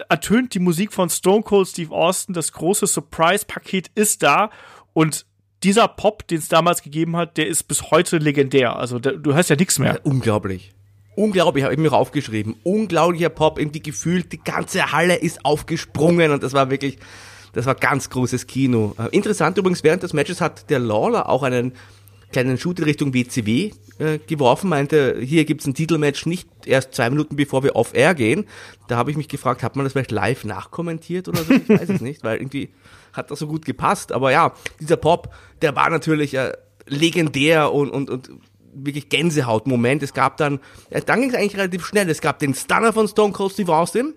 ertönt 0.09 0.55
die 0.55 0.59
Musik 0.59 0.93
von 0.93 1.11
Stone 1.11 1.43
Cold 1.43 1.69
Steve 1.69 1.95
Austin. 1.95 2.35
Das 2.35 2.53
große 2.53 2.87
Surprise-Paket 2.87 3.91
ist 3.95 4.23
da 4.23 4.51
und 4.93 5.27
dieser 5.63 5.87
Pop, 5.87 6.27
den 6.27 6.39
es 6.39 6.49
damals 6.49 6.83
gegeben 6.83 7.17
hat, 7.17 7.37
der 7.37 7.47
ist 7.47 7.65
bis 7.65 7.91
heute 7.91 8.19
legendär. 8.19 8.77
Also 8.77 8.99
der, 8.99 9.13
du 9.13 9.35
hörst 9.35 9.51
ja 9.51 9.57
nichts 9.57 9.79
mehr. 9.79 9.95
Ja, 9.95 10.01
unglaublich. 10.03 10.73
Unglaublich, 11.15 11.65
habe 11.65 11.75
ich 11.75 11.81
mir 11.81 11.93
aufgeschrieben. 11.93 12.57
Unglaublicher 12.65 13.29
Pop, 13.29 13.59
irgendwie 13.59 13.83
gefühlt, 13.83 14.33
die 14.33 14.43
ganze 14.43 14.93
Halle 14.93 15.17
ist 15.17 15.45
aufgesprungen 15.45 16.33
und 16.33 16.43
das 16.43 16.55
war 16.55 16.71
wirklich, 16.71 16.99
das 17.53 17.67
war 17.67 17.75
ganz 17.75 18.11
großes 18.11 18.47
Kino. 18.47 18.95
Äh, 18.99 19.15
interessant 19.15 19.59
übrigens, 19.59 19.85
während 19.85 20.03
des 20.03 20.13
Matches 20.13 20.41
hat 20.41 20.71
der 20.71 20.79
Lawler 20.79 21.29
auch 21.29 21.43
einen 21.43 21.73
kleinen 22.33 22.59
Shoot 22.59 22.79
in 22.79 22.85
Richtung 22.85 23.15
WCW 23.15 23.73
äh, 23.99 24.19
geworfen, 24.27 24.71
meinte, 24.71 25.19
hier 25.21 25.45
gibt's 25.45 25.67
ein 25.67 25.75
Titelmatch 25.75 26.27
nicht 26.27 26.49
erst 26.65 26.95
zwei 26.95 27.11
Minuten 27.11 27.37
bevor 27.37 27.63
wir 27.63 27.77
off-air 27.77 28.15
gehen. 28.15 28.47
Da 28.89 28.97
habe 28.97 29.11
ich 29.11 29.17
mich 29.17 29.29
gefragt, 29.29 29.63
hat 29.63 29.77
man 29.77 29.85
das 29.85 29.93
vielleicht 29.93 30.11
live 30.11 30.45
nachkommentiert 30.45 31.29
oder 31.29 31.45
so? 31.45 31.53
Ich 31.53 31.69
weiß 31.69 31.89
es 31.91 32.01
nicht, 32.01 32.25
weil 32.25 32.39
irgendwie 32.39 32.71
hat 33.13 33.31
das 33.31 33.39
so 33.39 33.47
gut 33.47 33.65
gepasst. 33.65 34.13
Aber 34.13 34.33
ja, 34.33 34.53
dieser 34.81 34.97
Pop, 34.97 35.35
der 35.61 35.77
war 35.77 35.91
natürlich 35.91 36.35
äh, 36.35 36.53
legendär 36.87 37.73
und, 37.73 37.91
und, 37.91 38.11
und 38.11 38.31
wirklich 38.75 39.09
Gänsehaut-Moment. 39.09 40.03
Es 40.03 40.15
gab 40.15 40.37
dann, 40.39 40.61
äh, 40.91 41.03
dann 41.03 41.21
ging 41.21 41.31
es 41.31 41.37
eigentlich 41.37 41.57
relativ 41.57 41.87
schnell. 41.87 42.09
Es 42.09 42.21
gab 42.21 42.39
den 42.39 42.55
Stunner 42.55 42.93
von 42.93 43.07
Stone 43.07 43.33
Cold 43.33 43.53
Steve 43.53 43.75
Austin, 43.75 44.15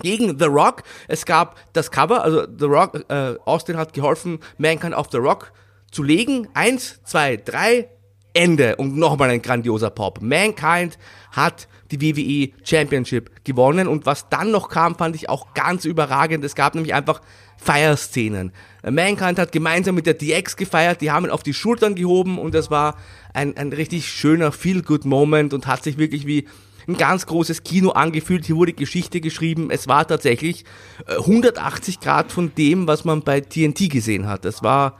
gegen 0.00 0.38
The 0.38 0.46
Rock. 0.46 0.82
Es 1.08 1.26
gab 1.26 1.56
das 1.72 1.90
Cover, 1.90 2.24
also 2.24 2.46
The 2.46 2.64
Rock, 2.64 3.04
äh, 3.08 3.34
Austin 3.44 3.76
hat 3.76 3.92
geholfen, 3.92 4.38
Mankind 4.58 4.94
auf 4.94 5.08
The 5.10 5.18
Rock 5.18 5.52
zu 5.90 6.02
legen. 6.02 6.48
Eins, 6.54 7.00
zwei, 7.04 7.36
drei, 7.36 7.90
Ende. 8.34 8.76
Und 8.76 8.96
nochmal 8.96 9.30
ein 9.30 9.42
grandioser 9.42 9.90
Pop. 9.90 10.22
Mankind 10.22 10.98
hat 11.32 11.68
die 11.92 12.00
WWE 12.00 12.52
Championship 12.64 13.44
gewonnen. 13.44 13.88
Und 13.88 14.06
was 14.06 14.28
dann 14.28 14.50
noch 14.50 14.68
kam, 14.68 14.96
fand 14.96 15.14
ich 15.14 15.28
auch 15.28 15.54
ganz 15.54 15.84
überragend. 15.84 16.44
Es 16.44 16.54
gab 16.54 16.74
nämlich 16.74 16.94
einfach 16.94 17.20
Feierszenen. 17.56 18.52
Mankind 18.82 19.38
hat 19.38 19.52
gemeinsam 19.52 19.94
mit 19.94 20.06
der 20.06 20.14
DX 20.14 20.56
gefeiert, 20.56 21.00
die 21.00 21.10
haben 21.10 21.26
ihn 21.26 21.30
auf 21.30 21.42
die 21.42 21.54
Schultern 21.54 21.94
gehoben 21.94 22.38
und 22.38 22.54
das 22.54 22.70
war 22.70 22.96
ein, 23.32 23.56
ein 23.56 23.72
richtig 23.72 24.08
schöner 24.08 24.50
Feel-Good-Moment 24.50 25.54
und 25.54 25.66
hat 25.66 25.84
sich 25.84 25.96
wirklich 25.98 26.26
wie 26.26 26.48
ein 26.88 26.96
ganz 26.96 27.26
großes 27.26 27.62
Kino 27.62 27.90
angefühlt. 27.90 28.44
Hier 28.46 28.56
wurde 28.56 28.72
Geschichte 28.72 29.20
geschrieben. 29.20 29.70
Es 29.70 29.86
war 29.86 30.06
tatsächlich 30.06 30.64
180 31.06 31.96
äh, 31.96 32.04
Grad 32.04 32.32
von 32.32 32.52
dem, 32.56 32.88
was 32.88 33.04
man 33.04 33.22
bei 33.22 33.40
TNT 33.40 33.88
gesehen 33.88 34.26
hat. 34.26 34.44
Das 34.44 34.64
war 34.64 34.98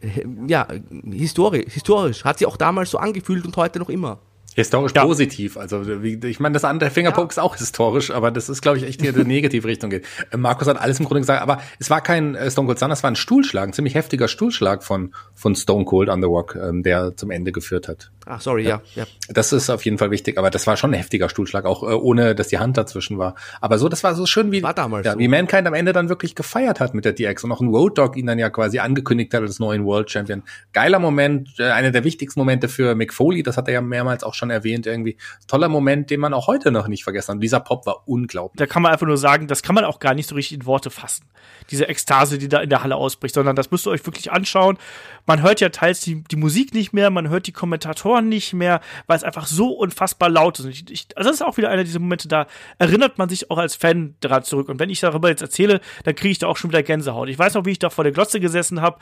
äh, 0.00 0.24
ja 0.46 0.66
historisch, 1.04 1.66
historisch. 1.68 2.24
Hat 2.24 2.38
sich 2.38 2.48
auch 2.48 2.56
damals 2.56 2.90
so 2.90 2.98
angefühlt 2.98 3.44
und 3.44 3.56
heute 3.56 3.78
noch 3.78 3.90
immer. 3.90 4.20
Historisch 4.54 4.92
ja. 4.94 5.04
positiv. 5.04 5.56
Also 5.56 5.82
ich 6.02 6.40
meine, 6.40 6.52
das 6.52 6.64
andere 6.64 6.90
Fingerpoke 6.90 7.28
ja. 7.28 7.30
ist 7.30 7.38
auch 7.38 7.56
historisch, 7.56 8.10
aber 8.10 8.30
das 8.30 8.48
ist, 8.48 8.60
glaube 8.60 8.78
ich, 8.78 8.84
echt 8.84 9.00
hier 9.00 9.12
die 9.12 9.24
negative 9.24 9.66
Richtung 9.66 9.90
geht. 9.90 10.04
Äh, 10.30 10.36
Markus 10.36 10.68
hat 10.68 10.80
alles 10.80 11.00
im 11.00 11.06
Grunde 11.06 11.20
gesagt, 11.20 11.40
aber 11.40 11.60
es 11.78 11.90
war 11.90 12.00
kein 12.00 12.34
äh, 12.34 12.50
Stone 12.50 12.66
Cold 12.66 12.78
Sun, 12.78 12.90
es 12.90 13.02
war 13.02 13.10
ein 13.10 13.16
Stuhlschlag, 13.16 13.68
ein 13.68 13.72
ziemlich 13.72 13.94
heftiger 13.94 14.28
Stuhlschlag 14.28 14.84
von, 14.84 15.14
von 15.34 15.54
Stone 15.54 15.84
Cold 15.84 16.08
on 16.08 16.20
the 16.20 16.26
Rock, 16.26 16.56
ähm, 16.56 16.82
der 16.82 17.16
zum 17.16 17.30
Ende 17.30 17.52
geführt 17.52 17.88
hat. 17.88 18.10
Ach, 18.26 18.40
sorry, 18.40 18.64
ja. 18.64 18.82
ja. 18.94 19.04
Das 19.28 19.52
ist 19.52 19.68
auf 19.70 19.84
jeden 19.84 19.98
Fall 19.98 20.10
wichtig, 20.10 20.38
aber 20.38 20.50
das 20.50 20.66
war 20.66 20.76
schon 20.76 20.90
ein 20.90 20.94
heftiger 20.94 21.28
Stuhlschlag, 21.28 21.64
auch 21.64 21.82
äh, 21.82 21.86
ohne, 21.86 22.34
dass 22.34 22.48
die 22.48 22.58
Hand 22.58 22.76
dazwischen 22.76 23.18
war. 23.18 23.34
Aber 23.60 23.78
so, 23.78 23.88
das 23.88 24.04
war 24.04 24.14
so 24.14 24.26
schön, 24.26 24.52
wie, 24.52 24.62
war 24.62 24.74
damals 24.74 25.06
ja, 25.06 25.14
so. 25.14 25.18
wie 25.18 25.28
Mankind 25.28 25.66
am 25.66 25.74
Ende 25.74 25.92
dann 25.92 26.08
wirklich 26.08 26.34
gefeiert 26.34 26.80
hat 26.80 26.94
mit 26.94 27.04
der 27.04 27.12
DX 27.12 27.44
und 27.44 27.52
auch 27.52 27.60
ein 27.60 27.68
Road 27.68 27.98
Dog 27.98 28.16
ihn 28.16 28.26
dann 28.26 28.38
ja 28.38 28.50
quasi 28.50 28.78
angekündigt 28.78 29.34
hat 29.34 29.42
als 29.42 29.58
neuen 29.58 29.84
World 29.84 30.10
Champion. 30.10 30.42
Geiler 30.72 30.98
Moment, 30.98 31.50
äh, 31.58 31.70
einer 31.70 31.90
der 31.90 32.04
wichtigsten 32.04 32.38
Momente 32.38 32.68
für 32.68 32.94
Mick 32.94 33.12
Foley, 33.12 33.42
das 33.42 33.56
hat 33.56 33.68
er 33.68 33.74
ja 33.74 33.80
mehrmals 33.80 34.22
auch 34.22 34.34
schon 34.34 34.50
erwähnt 34.50 34.86
irgendwie 34.86 35.16
toller 35.48 35.68
Moment, 35.68 36.10
den 36.10 36.20
man 36.20 36.32
auch 36.32 36.46
heute 36.46 36.70
noch 36.70 36.88
nicht 36.88 37.04
vergessen 37.04 37.34
hat. 37.34 37.42
Dieser 37.42 37.60
Pop 37.60 37.86
war 37.86 38.06
unglaublich. 38.06 38.58
Da 38.58 38.66
kann 38.66 38.82
man 38.82 38.92
einfach 38.92 39.06
nur 39.06 39.18
sagen, 39.18 39.48
das 39.48 39.62
kann 39.62 39.74
man 39.74 39.84
auch 39.84 39.98
gar 39.98 40.14
nicht 40.14 40.28
so 40.28 40.34
richtig 40.34 40.58
in 40.58 40.66
Worte 40.66 40.90
fassen. 40.90 41.24
Diese 41.70 41.88
Ekstase, 41.88 42.38
die 42.38 42.48
da 42.48 42.60
in 42.60 42.70
der 42.70 42.82
Halle 42.82 42.96
ausbricht, 42.96 43.34
sondern 43.34 43.56
das 43.56 43.70
müsst 43.70 43.86
ihr 43.86 43.90
euch 43.90 44.04
wirklich 44.06 44.30
anschauen. 44.30 44.78
Man 45.26 45.42
hört 45.42 45.60
ja 45.60 45.68
teils 45.68 46.00
die, 46.00 46.22
die 46.24 46.36
Musik 46.36 46.74
nicht 46.74 46.92
mehr, 46.92 47.10
man 47.10 47.28
hört 47.28 47.46
die 47.46 47.52
Kommentatoren 47.52 48.28
nicht 48.28 48.52
mehr, 48.52 48.80
weil 49.06 49.16
es 49.16 49.24
einfach 49.24 49.46
so 49.46 49.70
unfassbar 49.70 50.28
laut 50.28 50.58
ist. 50.58 50.66
Ich, 50.66 50.90
ich, 50.90 51.06
also 51.16 51.30
das 51.30 51.36
ist 51.40 51.42
auch 51.42 51.56
wieder 51.56 51.70
einer 51.70 51.84
dieser 51.84 52.00
Momente, 52.00 52.28
da 52.28 52.46
erinnert 52.78 53.18
man 53.18 53.28
sich 53.28 53.50
auch 53.50 53.58
als 53.58 53.76
Fan 53.76 54.14
daran 54.20 54.44
zurück. 54.44 54.68
Und 54.68 54.80
wenn 54.80 54.90
ich 54.90 55.00
darüber 55.00 55.28
jetzt 55.28 55.42
erzähle, 55.42 55.80
dann 56.04 56.14
kriege 56.14 56.32
ich 56.32 56.38
da 56.38 56.46
auch 56.46 56.56
schon 56.56 56.70
wieder 56.70 56.82
Gänsehaut. 56.82 57.28
Ich 57.28 57.38
weiß 57.38 57.54
noch, 57.54 57.64
wie 57.64 57.70
ich 57.70 57.78
da 57.78 57.90
vor 57.90 58.04
der 58.04 58.12
Glotze 58.12 58.40
gesessen 58.40 58.80
habe, 58.80 58.98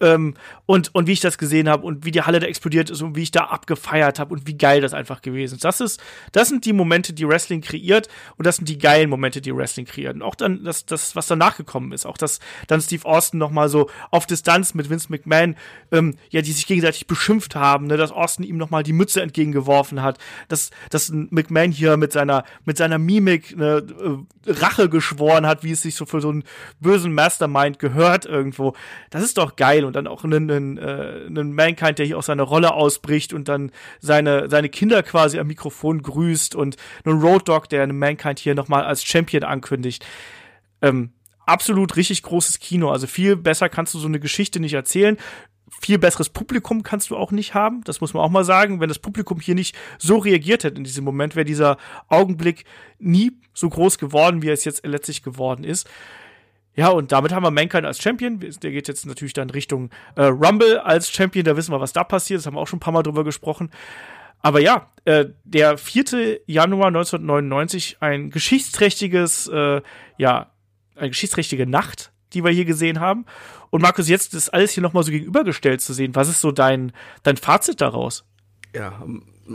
ähm, 0.00 0.34
und, 0.66 0.94
und 0.94 1.06
wie 1.06 1.12
ich 1.12 1.20
das 1.20 1.38
gesehen 1.38 1.68
habe 1.68 1.84
und 1.86 2.04
wie 2.04 2.10
die 2.10 2.22
Halle 2.22 2.40
da 2.40 2.46
explodiert 2.46 2.90
ist 2.90 3.02
und 3.02 3.16
wie 3.16 3.22
ich 3.22 3.30
da 3.30 3.44
abgefeiert 3.44 4.18
habe 4.18 4.32
und 4.32 4.46
wie 4.46 4.56
geil 4.56 4.80
das 4.80 4.94
einfach 4.94 5.22
gewesen 5.22 5.56
ist. 5.56 5.64
Das 5.64 5.80
ist, 5.80 6.00
das 6.32 6.48
sind 6.48 6.64
die 6.64 6.72
Momente, 6.72 7.12
die 7.12 7.28
Wrestling 7.28 7.60
kreiert 7.60 8.08
und 8.36 8.46
das 8.46 8.56
sind 8.56 8.68
die 8.68 8.78
geilen 8.78 9.10
Momente, 9.10 9.40
die 9.40 9.54
Wrestling 9.54 9.86
kreiert. 9.86 10.14
Und 10.14 10.22
auch 10.22 10.34
dann 10.34 10.64
das, 10.64 10.86
das 10.86 11.16
was 11.16 11.26
danach 11.26 11.56
gekommen 11.56 11.92
ist, 11.92 12.06
auch 12.06 12.16
dass 12.16 12.40
dann 12.66 12.80
Steve 12.80 13.04
Austin 13.04 13.38
noch 13.38 13.50
mal 13.50 13.68
so 13.68 13.90
auf 14.10 14.26
Distanz 14.26 14.74
mit 14.74 14.90
Vince 14.90 15.08
McMahon, 15.10 15.56
ähm, 15.92 16.16
ja, 16.30 16.42
die 16.42 16.52
sich 16.52 16.66
gegenseitig 16.66 17.06
beschimpft 17.06 17.54
haben, 17.54 17.86
ne, 17.86 17.96
dass 17.96 18.12
Austin 18.12 18.44
ihm 18.44 18.56
noch 18.56 18.70
mal 18.70 18.82
die 18.82 18.92
Mütze 18.92 19.22
entgegengeworfen 19.22 20.02
hat, 20.02 20.18
dass, 20.48 20.70
dass 20.90 21.10
McMahon 21.10 21.72
hier 21.72 21.96
mit 21.96 22.12
seiner, 22.12 22.44
mit 22.64 22.76
seiner 22.76 22.98
Mimik 22.98 23.56
ne, 23.56 23.84
äh, 24.46 24.50
Rache 24.50 24.88
geschworen 24.88 25.46
hat, 25.46 25.64
wie 25.64 25.72
es 25.72 25.82
sich 25.82 25.94
so 25.94 26.06
für 26.06 26.20
so 26.20 26.30
einen 26.30 26.44
bösen 26.80 27.12
Mastermind 27.12 27.78
gehört 27.78 28.24
irgendwo. 28.24 28.74
Das 29.10 29.22
ist 29.22 29.38
doch 29.38 29.56
geil 29.56 29.84
und 29.90 29.96
dann 29.96 30.06
auch 30.06 30.22
einen, 30.22 30.48
einen, 30.48 30.78
äh, 30.78 31.26
einen 31.26 31.52
Mankind, 31.52 31.98
der 31.98 32.06
hier 32.06 32.16
auch 32.16 32.22
seine 32.22 32.42
Rolle 32.42 32.74
ausbricht 32.74 33.32
und 33.32 33.48
dann 33.48 33.72
seine, 33.98 34.48
seine 34.48 34.68
Kinder 34.68 35.02
quasi 35.02 35.40
am 35.40 35.48
Mikrofon 35.48 36.00
grüßt 36.00 36.54
und 36.54 36.76
einen 37.04 37.20
Road 37.20 37.48
Dog, 37.48 37.68
der 37.68 37.82
einen 37.82 37.98
Mankind 37.98 38.38
hier 38.38 38.54
nochmal 38.54 38.84
als 38.84 39.04
Champion 39.04 39.42
ankündigt. 39.42 40.06
Ähm, 40.80 41.10
absolut 41.44 41.96
richtig 41.96 42.22
großes 42.22 42.60
Kino. 42.60 42.92
Also 42.92 43.08
viel 43.08 43.34
besser 43.34 43.68
kannst 43.68 43.94
du 43.94 43.98
so 43.98 44.06
eine 44.06 44.20
Geschichte 44.20 44.60
nicht 44.60 44.74
erzählen. 44.74 45.16
Viel 45.82 45.98
besseres 45.98 46.28
Publikum 46.28 46.84
kannst 46.84 47.10
du 47.10 47.16
auch 47.16 47.32
nicht 47.32 47.54
haben. 47.54 47.82
Das 47.82 48.00
muss 48.00 48.14
man 48.14 48.22
auch 48.22 48.30
mal 48.30 48.44
sagen. 48.44 48.78
Wenn 48.78 48.88
das 48.88 49.00
Publikum 49.00 49.40
hier 49.40 49.56
nicht 49.56 49.76
so 49.98 50.18
reagiert 50.18 50.62
hätte 50.62 50.78
in 50.78 50.84
diesem 50.84 51.04
Moment, 51.04 51.34
wäre 51.34 51.44
dieser 51.44 51.78
Augenblick 52.06 52.64
nie 53.00 53.32
so 53.54 53.68
groß 53.68 53.98
geworden, 53.98 54.42
wie 54.42 54.50
er 54.50 54.54
es 54.54 54.64
jetzt 54.64 54.86
letztlich 54.86 55.24
geworden 55.24 55.64
ist. 55.64 55.88
Ja, 56.76 56.88
und 56.88 57.12
damit 57.12 57.32
haben 57.32 57.42
wir 57.42 57.50
Mankind 57.50 57.84
als 57.84 58.00
Champion. 58.00 58.38
Der 58.40 58.70
geht 58.70 58.88
jetzt 58.88 59.04
natürlich 59.04 59.32
dann 59.32 59.50
Richtung 59.50 59.90
äh, 60.14 60.24
Rumble 60.24 60.78
als 60.78 61.10
Champion. 61.10 61.44
Da 61.44 61.56
wissen 61.56 61.72
wir, 61.72 61.80
was 61.80 61.92
da 61.92 62.04
passiert. 62.04 62.38
Das 62.38 62.46
haben 62.46 62.54
wir 62.54 62.60
auch 62.60 62.68
schon 62.68 62.78
ein 62.78 62.80
paar 62.80 62.92
Mal 62.92 63.02
drüber 63.02 63.24
gesprochen. 63.24 63.70
Aber 64.42 64.60
ja, 64.60 64.88
äh, 65.04 65.26
der 65.44 65.76
4. 65.76 66.40
Januar 66.46 66.88
1999, 66.88 67.98
ein 68.00 68.30
geschichtsträchtiges, 68.30 69.48
äh, 69.48 69.82
ja, 70.16 70.50
eine 70.96 71.08
geschichtsträchtige 71.10 71.66
Nacht, 71.66 72.12
die 72.32 72.44
wir 72.44 72.50
hier 72.50 72.64
gesehen 72.64 73.00
haben. 73.00 73.26
Und 73.70 73.82
Markus, 73.82 74.08
jetzt 74.08 74.34
ist 74.34 74.48
alles 74.50 74.72
hier 74.72 74.82
nochmal 74.82 75.02
so 75.02 75.10
gegenübergestellt 75.10 75.80
zu 75.80 75.92
sehen. 75.92 76.14
Was 76.14 76.28
ist 76.28 76.40
so 76.40 76.52
dein, 76.52 76.92
dein 77.22 77.36
Fazit 77.36 77.80
daraus? 77.80 78.24
Ja, 78.74 79.02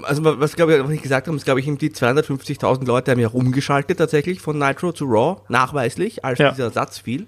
also 0.04 0.24
was 0.24 0.56
glaube 0.56 0.76
ich, 0.76 0.84
was 0.84 0.92
ich 0.92 1.02
gesagt 1.02 1.28
habe, 1.28 1.38
ist 1.38 1.46
glaube 1.46 1.60
ich 1.60 1.66
die 1.66 1.90
250.000 1.90 2.86
Leute 2.86 3.12
haben 3.12 3.20
ja 3.20 3.28
rumgeschaltet 3.28 3.98
tatsächlich 3.98 4.42
von 4.42 4.58
Nitro 4.58 4.92
zu 4.92 5.06
Raw, 5.06 5.42
nachweislich, 5.50 6.26
als 6.26 6.40
ja. 6.40 6.52
dieser 6.52 6.72
Satz 6.72 6.98
fiel. 6.98 7.26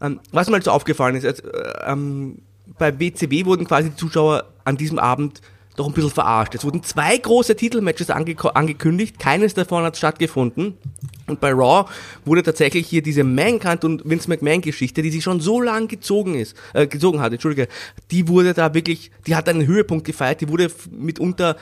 Ähm, 0.00 0.20
was 0.32 0.48
mir 0.48 0.54
halt 0.54 0.64
so 0.64 0.70
aufgefallen 0.70 1.16
ist, 1.16 1.24
jetzt, 1.24 1.44
äh, 1.44 1.72
ähm, 1.86 2.38
bei 2.78 2.98
WCW 2.98 3.46
wurden 3.46 3.66
quasi 3.66 3.90
die 3.90 3.96
Zuschauer 3.96 4.44
an 4.64 4.76
diesem 4.76 4.98
Abend 4.98 5.40
doch 5.78 5.86
ein 5.86 5.92
bisschen 5.92 6.10
verarscht. 6.10 6.54
Es 6.54 6.64
wurden 6.64 6.82
zwei 6.82 7.16
große 7.16 7.54
Titelmatches 7.54 8.10
ange 8.10 8.34
angekündigt, 8.54 9.18
keines 9.18 9.54
davon 9.54 9.84
hat 9.84 9.96
stattgefunden. 9.96 10.74
Und 11.26 11.40
bei 11.40 11.52
Raw 11.52 11.88
wurde 12.24 12.42
tatsächlich 12.42 12.86
hier 12.86 13.02
diese 13.02 13.22
Mankind 13.22 13.84
und 13.84 14.08
Vince 14.08 14.28
McMahon 14.28 14.60
Geschichte, 14.60 15.02
die 15.02 15.10
sich 15.10 15.22
schon 15.22 15.40
so 15.40 15.60
lang 15.60 15.88
gezogen 15.88 16.34
ist, 16.34 16.56
äh, 16.74 16.86
gezogen 16.86 17.20
hat, 17.20 17.32
entschuldige, 17.32 17.68
die 18.10 18.28
wurde 18.28 18.54
da 18.54 18.74
wirklich, 18.74 19.10
die 19.26 19.36
hat 19.36 19.48
einen 19.48 19.66
Höhepunkt 19.66 20.04
gefeiert, 20.04 20.40
die 20.40 20.48
wurde 20.48 20.70
mitunter 20.90 21.56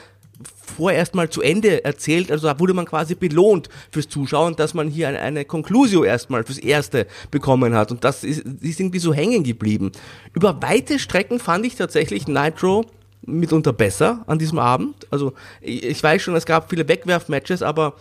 vorerst 0.77 1.15
mal 1.15 1.29
zu 1.29 1.41
Ende 1.41 1.83
erzählt, 1.83 2.31
also 2.31 2.47
da 2.47 2.59
wurde 2.59 2.73
man 2.73 2.85
quasi 2.85 3.15
belohnt 3.15 3.69
fürs 3.91 4.07
Zuschauen, 4.07 4.55
dass 4.55 4.73
man 4.73 4.89
hier 4.89 5.07
eine, 5.07 5.19
eine 5.19 5.45
Conclusio 5.45 6.03
erstmal 6.03 6.43
fürs 6.43 6.59
Erste 6.59 7.07
bekommen 7.31 7.73
hat 7.73 7.91
und 7.91 8.03
das 8.03 8.23
ist, 8.23 8.45
ist 8.61 8.79
irgendwie 8.79 8.99
so 8.99 9.13
hängen 9.13 9.43
geblieben. 9.43 9.91
Über 10.33 10.61
weite 10.61 10.99
Strecken 10.99 11.39
fand 11.39 11.65
ich 11.65 11.75
tatsächlich 11.75 12.27
Nitro 12.27 12.85
mitunter 13.25 13.73
besser 13.73 14.23
an 14.27 14.37
diesem 14.37 14.59
Abend, 14.59 15.07
also 15.09 15.33
ich, 15.61 15.83
ich 15.83 16.03
weiß 16.03 16.21
schon, 16.21 16.35
es 16.35 16.45
gab 16.45 16.69
viele 16.69 16.87
Wegwerfmatches, 16.87 17.63
aber 17.63 17.95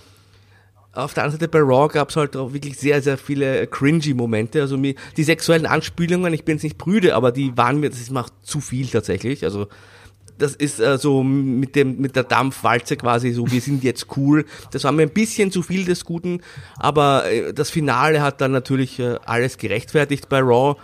auf 0.93 1.13
der 1.13 1.25
anderen 1.25 1.41
Seite 1.41 1.51
bei 1.51 1.61
Raw 1.61 1.89
gab 1.89 2.09
es 2.09 2.17
halt 2.17 2.37
auch 2.37 2.55
wirklich 2.55 2.79
sehr, 2.79 3.03
sehr 3.03 3.19
viele 3.19 3.67
cringy 3.67 4.15
Momente. 4.15 4.63
Also 4.63 4.79
mir, 4.79 4.95
die 5.19 5.25
sexuellen 5.25 5.67
Anspielungen, 5.67 6.33
ich 6.33 6.45
bin 6.45 6.57
jetzt 6.57 6.63
nicht 6.63 6.79
brüde, 6.79 7.15
aber 7.15 7.33
die 7.33 7.55
waren 7.55 7.81
mir, 7.81 7.91
das 7.91 8.09
macht 8.09 8.33
zu 8.43 8.63
viel 8.63 8.87
tatsächlich. 8.87 9.45
Also 9.45 9.67
das 10.39 10.55
ist 10.55 10.81
äh, 10.81 10.99
so 10.99 11.23
mit 11.23 11.75
dem 11.77 11.99
mit 12.01 12.17
der 12.17 12.25
Dampfwalze 12.25 12.97
quasi 12.97 13.33
so, 13.33 13.51
wir 13.51 13.61
sind 13.61 13.85
jetzt 13.85 14.07
cool. 14.17 14.45
Das 14.71 14.85
war 14.85 14.93
mir 14.93 15.03
ein 15.03 15.11
bisschen 15.11 15.51
zu 15.51 15.63
viel 15.63 15.85
des 15.85 16.05
Guten, 16.05 16.41
aber 16.77 17.31
äh, 17.31 17.53
das 17.53 17.71
Finale 17.71 18.23
hat 18.23 18.41
dann 18.41 18.53
natürlich 18.53 18.99
äh, 18.99 19.19
alles 19.25 19.59
gerechtfertigt 19.59 20.29
bei 20.29 20.41
Raw. 20.41 20.77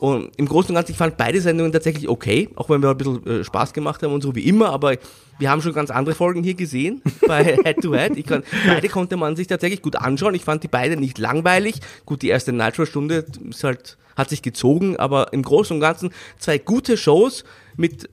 Und 0.00 0.34
im 0.38 0.46
Großen 0.46 0.70
und 0.70 0.76
Ganzen, 0.76 0.92
ich 0.92 0.96
fand 0.96 1.18
beide 1.18 1.42
Sendungen 1.42 1.72
tatsächlich 1.72 2.08
okay, 2.08 2.48
auch 2.56 2.70
wenn 2.70 2.82
wir 2.82 2.88
ein 2.88 2.96
bisschen 2.96 3.26
äh, 3.26 3.44
Spaß 3.44 3.74
gemacht 3.74 4.02
haben 4.02 4.14
und 4.14 4.22
so 4.22 4.34
wie 4.34 4.46
immer, 4.48 4.70
aber 4.70 4.96
wir 5.38 5.50
haben 5.50 5.60
schon 5.60 5.74
ganz 5.74 5.90
andere 5.90 6.14
Folgen 6.14 6.42
hier 6.42 6.54
gesehen 6.54 7.02
bei 7.26 7.44
Head 7.62 7.82
to 7.82 7.94
Head. 7.94 8.16
Ich 8.16 8.24
kann, 8.24 8.42
beide 8.66 8.88
konnte 8.88 9.18
man 9.18 9.36
sich 9.36 9.46
tatsächlich 9.46 9.82
gut 9.82 9.96
anschauen. 9.96 10.34
Ich 10.34 10.44
fand 10.44 10.62
die 10.62 10.68
beide 10.68 10.96
nicht 10.96 11.18
langweilig. 11.18 11.80
Gut, 12.06 12.22
die 12.22 12.28
erste 12.28 12.54
Nitro-Stunde 12.54 13.26
ist 13.50 13.62
halt, 13.62 13.98
hat 14.16 14.30
sich 14.30 14.40
gezogen, 14.40 14.96
aber 14.96 15.34
im 15.34 15.42
Großen 15.42 15.74
und 15.74 15.80
Ganzen 15.82 16.12
zwei 16.38 16.56
gute 16.56 16.96
Shows 16.96 17.44
mit 17.76 18.08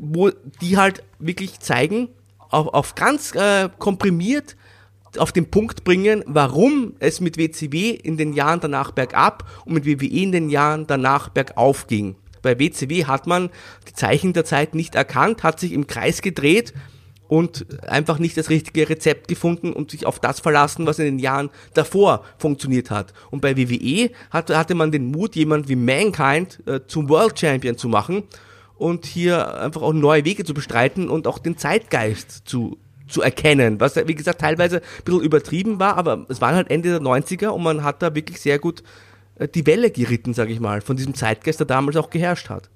wo 0.00 0.30
die 0.60 0.76
halt 0.76 1.02
wirklich 1.18 1.60
zeigen, 1.60 2.08
auf, 2.50 2.68
auf 2.68 2.94
ganz 2.94 3.34
äh, 3.34 3.68
komprimiert 3.78 4.56
auf 5.16 5.32
den 5.32 5.50
Punkt 5.50 5.84
bringen, 5.84 6.22
warum 6.26 6.94
es 6.98 7.20
mit 7.20 7.38
WCW 7.38 7.90
in 7.90 8.18
den 8.18 8.34
Jahren 8.34 8.60
danach 8.60 8.92
bergab 8.92 9.48
und 9.64 9.72
mit 9.72 9.86
WWE 9.86 10.06
in 10.06 10.32
den 10.32 10.50
Jahren 10.50 10.86
danach 10.86 11.30
bergauf 11.30 11.86
ging. 11.86 12.16
Bei 12.42 12.58
WCW 12.58 13.06
hat 13.06 13.26
man 13.26 13.50
die 13.88 13.94
Zeichen 13.94 14.34
der 14.34 14.44
Zeit 14.44 14.74
nicht 14.74 14.94
erkannt, 14.94 15.42
hat 15.42 15.60
sich 15.60 15.72
im 15.72 15.86
Kreis 15.86 16.20
gedreht 16.20 16.74
und 17.26 17.66
einfach 17.88 18.18
nicht 18.18 18.36
das 18.36 18.48
richtige 18.48 18.88
Rezept 18.88 19.28
gefunden 19.28 19.72
und 19.72 19.90
sich 19.90 20.06
auf 20.06 20.20
das 20.20 20.40
verlassen, 20.40 20.86
was 20.86 20.98
in 20.98 21.06
den 21.06 21.18
Jahren 21.18 21.50
davor 21.74 22.24
funktioniert 22.38 22.90
hat. 22.90 23.12
Und 23.30 23.40
bei 23.40 23.56
WWE 23.56 24.10
hatte, 24.30 24.74
man 24.74 24.92
den 24.92 25.10
Mut, 25.10 25.36
jemand 25.36 25.68
wie 25.68 25.76
Mankind 25.76 26.60
äh, 26.66 26.80
zum 26.86 27.08
World 27.08 27.38
Champion 27.38 27.76
zu 27.76 27.88
machen 27.88 28.24
und 28.78 29.06
hier 29.06 29.60
einfach 29.60 29.82
auch 29.82 29.92
neue 29.92 30.24
Wege 30.24 30.44
zu 30.44 30.54
bestreiten 30.54 31.08
und 31.08 31.26
auch 31.26 31.38
den 31.38 31.58
Zeitgeist 31.58 32.42
zu 32.44 32.78
zu 33.08 33.22
erkennen, 33.22 33.80
was 33.80 33.96
wie 33.96 34.14
gesagt 34.14 34.42
teilweise 34.42 34.76
ein 34.76 35.04
bisschen 35.04 35.22
übertrieben 35.22 35.80
war, 35.80 35.96
aber 35.96 36.26
es 36.28 36.40
waren 36.40 36.54
halt 36.54 36.70
Ende 36.70 36.90
der 36.90 37.00
90er 37.00 37.48
und 37.48 37.62
man 37.62 37.82
hat 37.82 38.02
da 38.02 38.14
wirklich 38.14 38.38
sehr 38.40 38.58
gut 38.58 38.82
äh, 39.36 39.48
die 39.48 39.66
Welle 39.66 39.90
geritten, 39.90 40.34
sage 40.34 40.52
ich 40.52 40.60
mal, 40.60 40.80
von 40.80 40.96
diesem 40.96 41.14
Zeitgeist, 41.14 41.58
der 41.58 41.66
damals 41.66 41.96
auch 41.96 42.10
geherrscht 42.10 42.50
hat. 42.50 42.68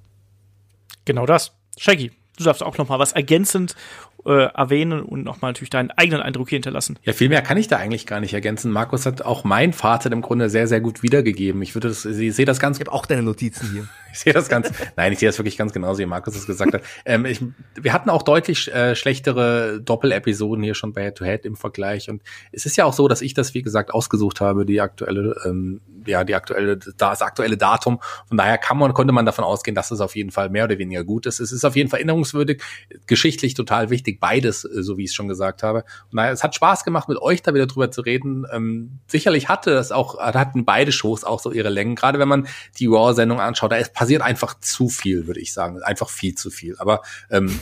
Genau 1.04 1.26
das. 1.26 1.52
Shaggy, 1.76 2.12
du 2.38 2.44
darfst 2.44 2.62
auch 2.62 2.78
noch 2.78 2.88
mal 2.88 2.98
was 2.98 3.12
ergänzend 3.12 3.76
äh, 4.24 4.44
erwähnen 4.54 5.02
und 5.02 5.24
nochmal 5.24 5.50
natürlich 5.50 5.70
deinen 5.70 5.90
eigenen 5.90 6.20
Eindruck 6.20 6.48
hier 6.48 6.56
hinterlassen. 6.56 6.98
Ja, 7.02 7.12
viel 7.12 7.28
mehr 7.28 7.42
kann 7.42 7.56
ich 7.56 7.68
da 7.68 7.76
eigentlich 7.76 8.06
gar 8.06 8.20
nicht 8.20 8.34
ergänzen. 8.34 8.70
Markus 8.70 9.06
hat 9.06 9.22
auch 9.22 9.44
mein 9.44 9.72
Fazit 9.72 10.12
im 10.12 10.22
Grunde 10.22 10.48
sehr, 10.48 10.66
sehr 10.66 10.80
gut 10.80 11.02
wiedergegeben. 11.02 11.62
Ich 11.62 11.74
würde 11.74 11.88
das, 11.88 12.04
ich 12.04 12.34
sehe 12.34 12.46
das 12.46 12.60
ganz. 12.60 12.78
Ich 12.78 12.86
habe 12.86 12.92
auch 12.92 13.06
deine 13.06 13.22
Notizen 13.22 13.70
hier. 13.72 13.88
ich 14.12 14.18
sehe 14.18 14.32
das 14.32 14.48
ganz, 14.48 14.70
nein, 14.96 15.12
ich 15.12 15.18
sehe 15.18 15.28
das 15.28 15.38
wirklich 15.38 15.56
ganz 15.56 15.72
genauso, 15.72 15.98
wie 15.98 16.06
Markus 16.06 16.36
es 16.36 16.46
gesagt 16.46 16.74
hat. 16.74 16.82
Ähm, 17.04 17.24
ich, 17.24 17.40
wir 17.74 17.92
hatten 17.92 18.10
auch 18.10 18.22
deutlich 18.22 18.72
äh, 18.72 18.94
schlechtere 18.94 19.80
Doppel-Episoden 19.80 20.62
hier 20.62 20.74
schon 20.74 20.92
bei 20.92 21.02
Head 21.04 21.16
to 21.16 21.24
Head 21.24 21.44
im 21.44 21.56
Vergleich. 21.56 22.10
Und 22.10 22.22
es 22.52 22.66
ist 22.66 22.76
ja 22.76 22.84
auch 22.84 22.92
so, 22.92 23.08
dass 23.08 23.22
ich 23.22 23.34
das, 23.34 23.54
wie 23.54 23.62
gesagt, 23.62 23.92
ausgesucht 23.92 24.40
habe, 24.40 24.66
die 24.66 24.80
aktuelle, 24.80 25.36
ähm, 25.46 25.80
ja, 26.06 26.24
die 26.24 26.34
aktuelle, 26.34 26.76
das 26.76 27.22
aktuelle 27.22 27.56
Datum. 27.56 28.00
Von 28.28 28.36
daher 28.36 28.58
kann 28.58 28.76
man, 28.76 28.92
konnte 28.92 29.12
man 29.12 29.24
davon 29.24 29.44
ausgehen, 29.44 29.74
dass 29.74 29.90
es 29.90 30.00
auf 30.00 30.14
jeden 30.14 30.30
Fall 30.30 30.50
mehr 30.50 30.64
oder 30.64 30.78
weniger 30.78 31.04
gut 31.04 31.26
ist. 31.26 31.40
Es 31.40 31.52
ist 31.52 31.64
auf 31.64 31.76
jeden 31.76 31.88
Fall 31.88 32.00
erinnerungswürdig, 32.00 32.62
geschichtlich 33.06 33.54
total 33.54 33.90
wichtig 33.90 34.11
wichtig, 34.12 34.20
beides, 34.20 34.64
äh, 34.64 34.82
so 34.82 34.96
wie 34.98 35.04
ich 35.04 35.10
es 35.10 35.14
schon 35.14 35.28
gesagt 35.28 35.62
habe. 35.62 35.84
Und 36.04 36.14
naja, 36.14 36.32
es 36.32 36.42
hat 36.42 36.54
Spaß 36.54 36.84
gemacht, 36.84 37.08
mit 37.08 37.18
euch 37.18 37.42
da 37.42 37.54
wieder 37.54 37.66
drüber 37.66 37.90
zu 37.90 38.02
reden. 38.02 38.46
Ähm, 38.52 38.98
sicherlich 39.06 39.48
hatte 39.48 39.72
das 39.72 39.92
auch, 39.92 40.18
hatten 40.18 40.64
beide 40.64 40.92
Shows 40.92 41.24
auch 41.24 41.40
so 41.40 41.52
ihre 41.52 41.70
Längen. 41.70 41.94
Gerade 41.94 42.18
wenn 42.18 42.28
man 42.28 42.46
die 42.78 42.86
Raw-Sendung 42.86 43.40
anschaut, 43.40 43.72
da 43.72 43.76
ist, 43.76 43.94
passiert 43.94 44.22
einfach 44.22 44.58
zu 44.60 44.88
viel, 44.88 45.26
würde 45.26 45.40
ich 45.40 45.52
sagen. 45.52 45.82
Einfach 45.82 46.10
viel 46.10 46.34
zu 46.34 46.50
viel. 46.50 46.76
Aber 46.78 47.02
ähm, 47.30 47.48
äh, 47.48 47.52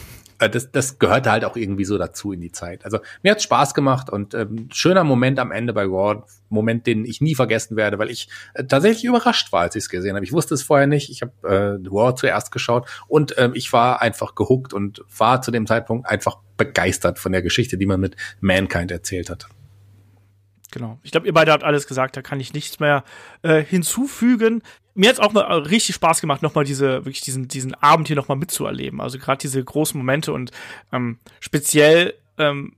das, 0.49 0.71
das 0.71 0.99
gehörte 0.99 1.31
halt 1.31 1.45
auch 1.45 1.57
irgendwie 1.57 1.85
so 1.85 1.99
dazu 1.99 2.33
in 2.33 2.41
die 2.41 2.53
Zeit. 2.53 2.85
Also 2.85 2.99
mir 3.23 3.33
hat's 3.33 3.43
Spaß 3.45 3.75
gemacht 3.75 4.11
und 4.11 4.35
ähm, 4.35 4.69
schöner 4.73 5.05
Moment 5.05 5.39
am 5.39 5.53
Ende 5.53 5.73
bei 5.73 5.85
Raw, 5.85 6.23
Moment, 6.49 6.87
den 6.87 7.05
ich 7.05 7.21
nie 7.21 7.35
vergessen 7.35 7.77
werde, 7.77 7.99
weil 7.99 8.11
ich 8.11 8.29
äh, 8.55 8.65
tatsächlich 8.65 9.05
überrascht 9.05 9.53
war, 9.53 9.63
als 9.63 9.77
ich 9.77 9.85
es 9.85 9.89
gesehen 9.89 10.17
habe. 10.17 10.25
Ich 10.25 10.33
wusste 10.33 10.55
es 10.55 10.63
vorher 10.63 10.87
nicht. 10.87 11.11
Ich 11.11 11.23
habe 11.23 11.33
äh, 11.43 11.89
Raw 11.89 12.15
zuerst 12.15 12.51
geschaut 12.53 12.89
und 13.09 13.35
ähm, 13.39 13.53
ich 13.55 13.73
war 13.73 14.01
einfach 14.01 14.35
gehuckt 14.35 14.73
und 14.73 15.05
war 15.17 15.43
zu 15.43 15.51
dem 15.51 15.67
Zeitpunkt 15.67 16.09
einfach 16.09 16.39
begeistert 16.57 17.19
von 17.19 17.33
der 17.33 17.43
Geschichte, 17.43 17.79
die 17.79 17.87
man 17.87 18.01
mit 18.01 18.17
Mankind 18.41 18.91
erzählt 18.91 19.31
hat. 19.31 19.49
Genau. 20.71 20.99
Ich 21.03 21.11
glaube, 21.11 21.27
ihr 21.27 21.33
beide 21.33 21.53
habt 21.53 21.65
alles 21.65 21.87
gesagt, 21.87 22.17
da 22.17 22.23
kann 22.23 22.41
ich 22.41 22.53
nichts 22.53 22.81
mehr 22.81 23.05
äh, 23.43 23.63
hinzufügen 23.63 24.63
mir 24.95 25.09
hat's 25.09 25.21
auch 25.21 25.33
mal 25.33 25.45
richtig 25.63 25.95
Spaß 25.95 26.21
gemacht, 26.21 26.43
nochmal 26.43 26.65
diese, 26.65 27.05
wirklich 27.05 27.21
diesen, 27.21 27.49
diesen 27.49 27.75
Abend 27.75 28.09
hier 28.09 28.17
nochmal 28.17 28.37
mitzuerleben. 28.37 29.01
Also 29.01 29.19
gerade 29.19 29.39
diese 29.39 29.63
großen 29.63 29.97
Momente 29.97 30.33
und 30.33 30.51
ähm, 30.93 31.19
speziell 31.41 32.15
ähm, 32.39 32.75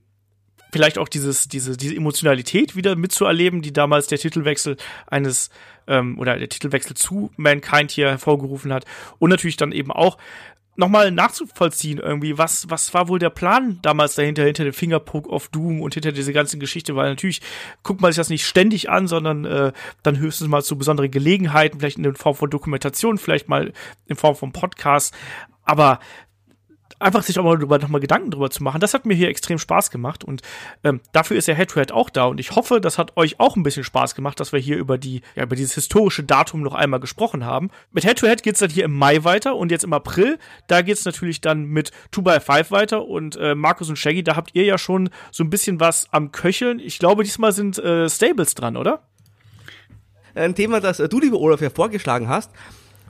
vielleicht 0.71 0.97
auch 0.97 1.09
dieses, 1.09 1.47
diese, 1.47 1.75
diese 1.75 1.95
Emotionalität 1.95 2.75
wieder 2.75 2.95
mitzuerleben, 2.95 3.61
die 3.61 3.73
damals 3.73 4.07
der 4.07 4.19
Titelwechsel 4.19 4.77
eines 5.07 5.49
ähm, 5.87 6.17
oder 6.17 6.37
der 6.37 6.49
Titelwechsel 6.49 6.95
zu 6.95 7.31
Mankind 7.35 7.91
hier 7.91 8.09
hervorgerufen 8.09 8.71
hat. 8.73 8.85
Und 9.19 9.29
natürlich 9.29 9.57
dann 9.57 9.71
eben 9.71 9.91
auch 9.91 10.17
nochmal 10.75 11.11
nachzuvollziehen 11.11 11.99
irgendwie, 11.99 12.37
was, 12.37 12.69
was 12.69 12.93
war 12.93 13.07
wohl 13.07 13.19
der 13.19 13.29
Plan 13.29 13.79
damals 13.81 14.15
dahinter, 14.15 14.43
hinter 14.43 14.63
dem 14.63 14.73
Fingerpoke 14.73 15.29
of 15.29 15.49
Doom 15.49 15.81
und 15.81 15.93
hinter 15.93 16.11
dieser 16.11 16.33
ganzen 16.33 16.59
Geschichte, 16.59 16.95
weil 16.95 17.09
natürlich 17.09 17.41
guckt 17.83 18.01
man 18.01 18.11
sich 18.11 18.17
das 18.17 18.29
nicht 18.29 18.45
ständig 18.45 18.89
an, 18.89 19.07
sondern 19.07 19.45
äh, 19.45 19.71
dann 20.01 20.17
höchstens 20.17 20.47
mal 20.47 20.63
zu 20.63 20.77
besonderen 20.77 21.11
Gelegenheiten, 21.11 21.79
vielleicht 21.79 21.97
in 21.97 22.15
Form 22.15 22.35
von 22.35 22.49
Dokumentation, 22.49 23.17
vielleicht 23.17 23.49
mal 23.49 23.73
in 24.07 24.15
Form 24.15 24.35
von 24.35 24.51
Podcast, 24.51 25.13
aber 25.65 25.99
einfach 26.99 27.23
sich 27.23 27.37
auch 27.39 27.43
mal 27.43 27.57
drüber, 27.57 27.79
nochmal 27.79 28.01
Gedanken 28.01 28.31
drüber 28.31 28.49
zu 28.49 28.63
machen. 28.63 28.79
Das 28.79 28.93
hat 28.93 29.05
mir 29.05 29.13
hier 29.13 29.29
extrem 29.29 29.59
Spaß 29.59 29.91
gemacht 29.91 30.23
und 30.23 30.41
ähm, 30.83 31.01
dafür 31.11 31.37
ist 31.37 31.47
der 31.47 31.55
Head-to-Head 31.55 31.91
-Head 31.91 31.93
auch 31.93 32.09
da 32.09 32.25
und 32.25 32.39
ich 32.39 32.51
hoffe, 32.55 32.81
das 32.81 32.97
hat 32.97 33.17
euch 33.17 33.39
auch 33.39 33.55
ein 33.55 33.63
bisschen 33.63 33.83
Spaß 33.83 34.15
gemacht, 34.15 34.39
dass 34.39 34.51
wir 34.51 34.59
hier 34.59 34.77
über 34.77 34.97
die, 34.97 35.21
ja, 35.35 35.43
über 35.43 35.55
dieses 35.55 35.75
historische 35.75 36.23
Datum 36.23 36.61
noch 36.61 36.73
einmal 36.73 36.99
gesprochen 36.99 37.45
haben. 37.45 37.69
Mit 37.91 38.03
Head-to-Head 38.03 38.39
-Head 38.39 38.43
geht's 38.43 38.59
dann 38.59 38.69
hier 38.69 38.85
im 38.85 38.93
Mai 38.93 39.23
weiter 39.23 39.55
und 39.55 39.71
jetzt 39.71 39.83
im 39.83 39.93
April, 39.93 40.37
da 40.67 40.81
geht's 40.81 41.05
natürlich 41.05 41.41
dann 41.41 41.65
mit 41.65 41.91
2x5 42.13 42.71
weiter 42.71 43.05
und 43.05 43.35
äh, 43.35 43.55
Markus 43.55 43.89
und 43.89 43.97
Shaggy, 43.97 44.23
da 44.23 44.35
habt 44.35 44.51
ihr 44.53 44.63
ja 44.63 44.77
schon 44.77 45.09
so 45.31 45.43
ein 45.43 45.49
bisschen 45.49 45.79
was 45.79 46.07
am 46.11 46.31
Köcheln. 46.31 46.79
Ich 46.79 46.99
glaube, 46.99 47.23
diesmal 47.23 47.51
sind 47.51 47.77
äh, 47.77 48.09
Stables 48.09 48.55
dran, 48.55 48.77
oder? 48.77 49.07
Ein 50.35 50.55
Thema, 50.55 50.79
das 50.79 50.97
du, 50.97 51.19
liebe 51.19 51.39
Olaf, 51.39 51.61
ja 51.61 51.69
vorgeschlagen 51.69 52.27
hast, 52.27 52.51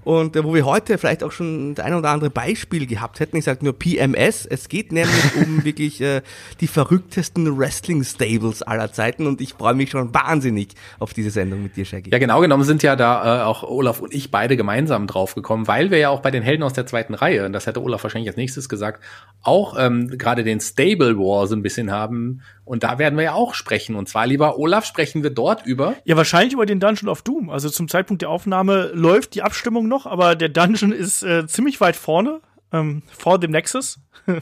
und 0.04 0.36
äh, 0.36 0.44
wo 0.44 0.54
wir 0.54 0.66
heute 0.66 0.98
vielleicht 0.98 1.24
auch 1.24 1.32
schon 1.32 1.76
das 1.76 1.86
ein 1.86 1.94
oder 1.94 2.10
andere 2.10 2.30
Beispiel 2.30 2.86
gehabt 2.86 3.20
hätten, 3.20 3.38
ich 3.38 3.46
sage 3.46 3.64
nur 3.64 3.78
PMS, 3.78 4.46
es 4.46 4.70
geht 4.70 4.92
nämlich 4.92 5.36
um 5.36 5.64
wirklich 5.64 6.02
äh, 6.02 6.22
die 6.60 6.68
verrücktesten 6.68 7.58
Wrestling-Stables 7.58 8.62
aller 8.64 8.92
Zeiten 8.92 9.28
und 9.28 9.42
ich 9.42 9.54
freue 9.54 9.74
mich 9.74 9.92
schon 9.92 10.14
wahnsinnig 10.14 10.70
auf 11.00 11.14
diese 11.14 11.30
Sendung 11.30 11.64
mit 11.64 11.76
dir, 11.76 11.86
Shaggy. 11.86 12.12
Ja, 12.12 12.18
genau 12.18 12.42
genommen 12.42 12.64
sind 12.64 12.84
ja 12.84 12.96
da 12.96 13.42
äh, 13.42 13.44
auch 13.44 13.64
Olaf 13.64 14.02
und 14.02 14.14
ich 14.14 14.32
beide 14.32 14.58
gemeinsam 14.58 15.08
draufgekommen, 15.08 15.68
weil 15.68 15.92
wir 15.92 15.98
ja 15.98 16.10
auch 16.10 16.22
bei 16.22 16.32
den 16.32 16.44
Helden 16.44 16.64
aus 16.64 16.74
der 16.74 16.86
zweiten 16.86 17.14
Reihe, 17.14 17.46
und 17.46 17.54
das 17.54 17.68
hätte 17.68 17.82
Olaf 17.82 18.04
wahrscheinlich 18.04 18.30
als 18.30 18.38
nächstes 18.38 18.70
gesagt, 18.70 19.04
auch 19.42 19.78
ähm, 19.78 20.10
gerade 20.18 20.44
den 20.44 20.60
Stable 20.60 21.18
War 21.18 21.48
so 21.48 21.56
ein 21.56 21.64
bisschen 21.64 21.92
haben 21.92 22.42
und 22.66 22.84
da 22.84 22.98
werden 22.98 23.18
wir 23.18 23.24
ja 23.24 23.34
auch 23.34 23.54
sprechen. 23.54 23.96
Und 23.96 24.08
zwar, 24.08 24.26
lieber 24.26 24.58
Olaf, 24.58 24.86
sprechen 24.86 25.22
wir 25.22 25.32
dort 25.32 25.66
über. 25.66 25.96
Ja, 26.06 26.16
wahrscheinlich 26.16 26.54
über 26.54 26.66
den 26.66 26.80
Dungeon 26.80 27.10
of 27.10 27.22
Doom. 27.22 27.50
Also 27.50 27.70
zum 27.70 27.90
Zeitpunkt 27.90 28.22
der 28.22 28.30
Aufnahme 28.30 28.92
läuft 28.94 29.36
die 29.36 29.42
Abstimmung 29.42 29.88
noch, 29.94 30.06
aber 30.06 30.36
der 30.36 30.50
Dungeon 30.50 30.92
ist 30.92 31.24
äh, 31.24 31.48
ziemlich 31.48 31.80
weit 31.82 31.96
vorne. 31.96 32.42
Ähm, 32.72 33.04
vor 33.16 33.38
dem 33.38 33.52
Nexus 33.52 34.00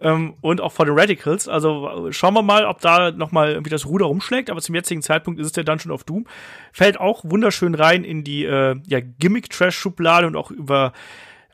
ähm, 0.00 0.34
und 0.40 0.60
auch 0.60 0.70
vor 0.70 0.86
den 0.86 0.96
Radicals. 0.96 1.48
Also 1.48 2.12
schauen 2.12 2.34
wir 2.34 2.42
mal, 2.42 2.66
ob 2.66 2.80
da 2.80 3.10
noch 3.10 3.32
mal 3.32 3.50
irgendwie 3.50 3.70
das 3.70 3.84
Ruder 3.84 4.06
rumschlägt. 4.06 4.48
Aber 4.48 4.60
zum 4.60 4.76
jetzigen 4.76 5.02
Zeitpunkt 5.02 5.40
ist 5.40 5.46
es 5.46 5.52
der 5.52 5.64
Dungeon 5.64 5.90
of 5.90 6.04
Doom. 6.04 6.24
Fällt 6.72 7.00
auch 7.00 7.24
wunderschön 7.24 7.74
rein 7.74 8.04
in 8.04 8.22
die 8.22 8.44
äh, 8.44 8.76
ja, 8.86 9.00
Gimmick-Trash-Schublade 9.00 10.28
und 10.28 10.36
auch 10.36 10.52
über 10.52 10.92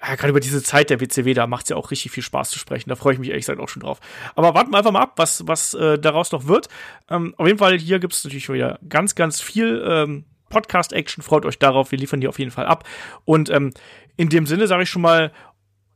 ja, 0.02 0.14
gerade 0.14 0.30
über 0.30 0.40
diese 0.40 0.62
Zeit 0.62 0.90
der 0.90 1.00
WCW, 1.00 1.34
da 1.34 1.46
macht 1.46 1.64
es 1.64 1.70
ja 1.70 1.76
auch 1.76 1.90
richtig 1.90 2.10
viel 2.10 2.22
Spaß 2.22 2.50
zu 2.50 2.58
sprechen. 2.58 2.88
Da 2.88 2.96
freue 2.96 3.14
ich 3.14 3.18
mich 3.18 3.28
ehrlich 3.28 3.44
gesagt 3.44 3.60
auch 3.60 3.68
schon 3.68 3.82
drauf. 3.82 4.00
Aber 4.34 4.54
warten 4.54 4.72
wir 4.72 4.78
einfach 4.78 4.92
mal 4.92 5.02
ab, 5.02 5.12
was, 5.16 5.46
was 5.46 5.74
äh, 5.74 5.98
daraus 5.98 6.32
noch 6.32 6.46
wird. 6.46 6.68
Ähm, 7.10 7.34
auf 7.36 7.46
jeden 7.46 7.58
Fall, 7.58 7.78
hier 7.78 7.98
gibt 7.98 8.14
es 8.14 8.24
natürlich 8.24 8.48
wieder 8.48 8.78
ganz, 8.88 9.14
ganz 9.14 9.40
viel 9.40 9.82
ähm, 9.86 10.24
Podcast-Action. 10.50 11.22
Freut 11.22 11.46
euch 11.46 11.58
darauf. 11.58 11.90
Wir 11.90 11.98
liefern 11.98 12.20
die 12.20 12.28
auf 12.28 12.38
jeden 12.38 12.50
Fall 12.50 12.66
ab. 12.66 12.84
Und 13.24 13.48
ähm, 13.48 13.72
in 14.16 14.28
dem 14.28 14.44
Sinne 14.44 14.66
sage 14.66 14.82
ich 14.82 14.90
schon 14.90 15.02
mal 15.02 15.32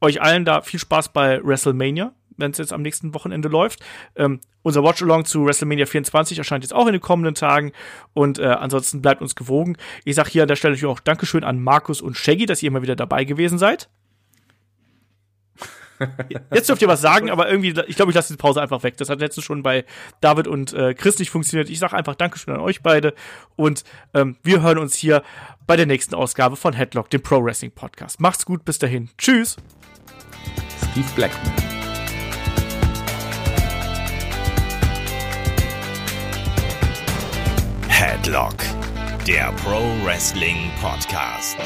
euch 0.01 0.23
allen 0.23 0.47
da 0.47 0.63
viel 0.63 0.81
Spaß 0.81 1.13
bei 1.13 1.45
WrestleMania 1.45 2.15
wenn 2.37 2.51
es 2.51 2.59
jetzt 2.59 2.73
am 2.73 2.83
nächsten 2.83 3.15
Wochenende 3.15 3.49
läuft. 3.49 3.81
Ähm, 4.17 4.41
unser 4.63 4.83
Watch-Along 4.83 5.25
zu 5.25 5.45
WrestleMania 5.45 5.87
24 5.87 6.39
erscheint 6.39 6.65
jetzt 6.65 6.73
auch 6.73 6.87
in 6.87 6.93
den 6.93 7.01
kommenden 7.01 7.35
Tagen. 7.35 7.73
Und 8.13 8.39
äh, 8.39 8.47
ansonsten 8.47 9.03
bleibt 9.03 9.23
uns 9.23 9.35
gewogen. 9.35 9.77
Ich 10.05 10.15
sage 10.17 10.31
hier 10.31 10.43
an 10.43 10.49
der 10.49 10.57
Stelle 10.57 10.73
natürlich 10.73 10.91
auch 10.91 11.01
Dankeschön 11.01 11.45
an 11.45 11.63
Markus 11.63 12.01
und 12.01 12.17
Shaggy, 12.17 12.47
dass 12.47 12.63
ihr 12.63 12.69
immer 12.69 12.83
wieder 12.83 12.97
dabei 12.97 13.25
gewesen 13.25 13.59
seid. 13.59 13.89
Jetzt 16.53 16.69
dürft 16.69 16.83
ihr 16.83 16.89
was 16.89 17.01
sagen, 17.01 17.31
aber 17.31 17.49
irgendwie, 17.51 17.75
ich 17.87 17.97
glaube, 17.97 18.11
ich 18.11 18.17
lasse 18.17 18.33
die 18.33 18.37
Pause 18.37 18.61
einfach 18.61 18.83
weg. 18.83 18.97
Das 18.97 19.09
hat 19.09 19.21
letztens 19.21 19.45
schon 19.45 19.63
bei 19.63 19.85
David 20.21 20.49
und 20.49 20.73
äh, 20.73 20.95
Chris 20.95 21.19
nicht 21.19 21.31
funktioniert. 21.31 21.71
Ich 21.71 21.79
sage 21.79 21.97
einfach 21.97 22.15
Dankeschön 22.15 22.55
an 22.55 22.61
euch 22.61 22.83
beide 22.83 23.15
und 23.57 23.85
ähm, 24.13 24.37
wir 24.43 24.63
hören 24.63 24.79
uns 24.79 24.95
hier 24.97 25.23
bei 25.67 25.77
der 25.77 25.87
nächsten 25.87 26.15
Ausgabe 26.15 26.57
von 26.57 26.73
Headlock, 26.73 27.11
dem 27.11 27.23
Pro 27.23 27.43
Wrestling 27.43 27.73
Podcast. 27.73 28.21
Macht's 28.21 28.45
gut, 28.45 28.65
bis 28.65 28.79
dahin. 28.79 29.11
Tschüss. 29.19 29.57
Steve 30.93 31.09
Blackman. 31.15 31.53
Headlock, 37.89 38.57
der 39.27 39.53
Pro 39.53 39.81
Wrestling 40.05 40.71
Podcast. 40.81 41.57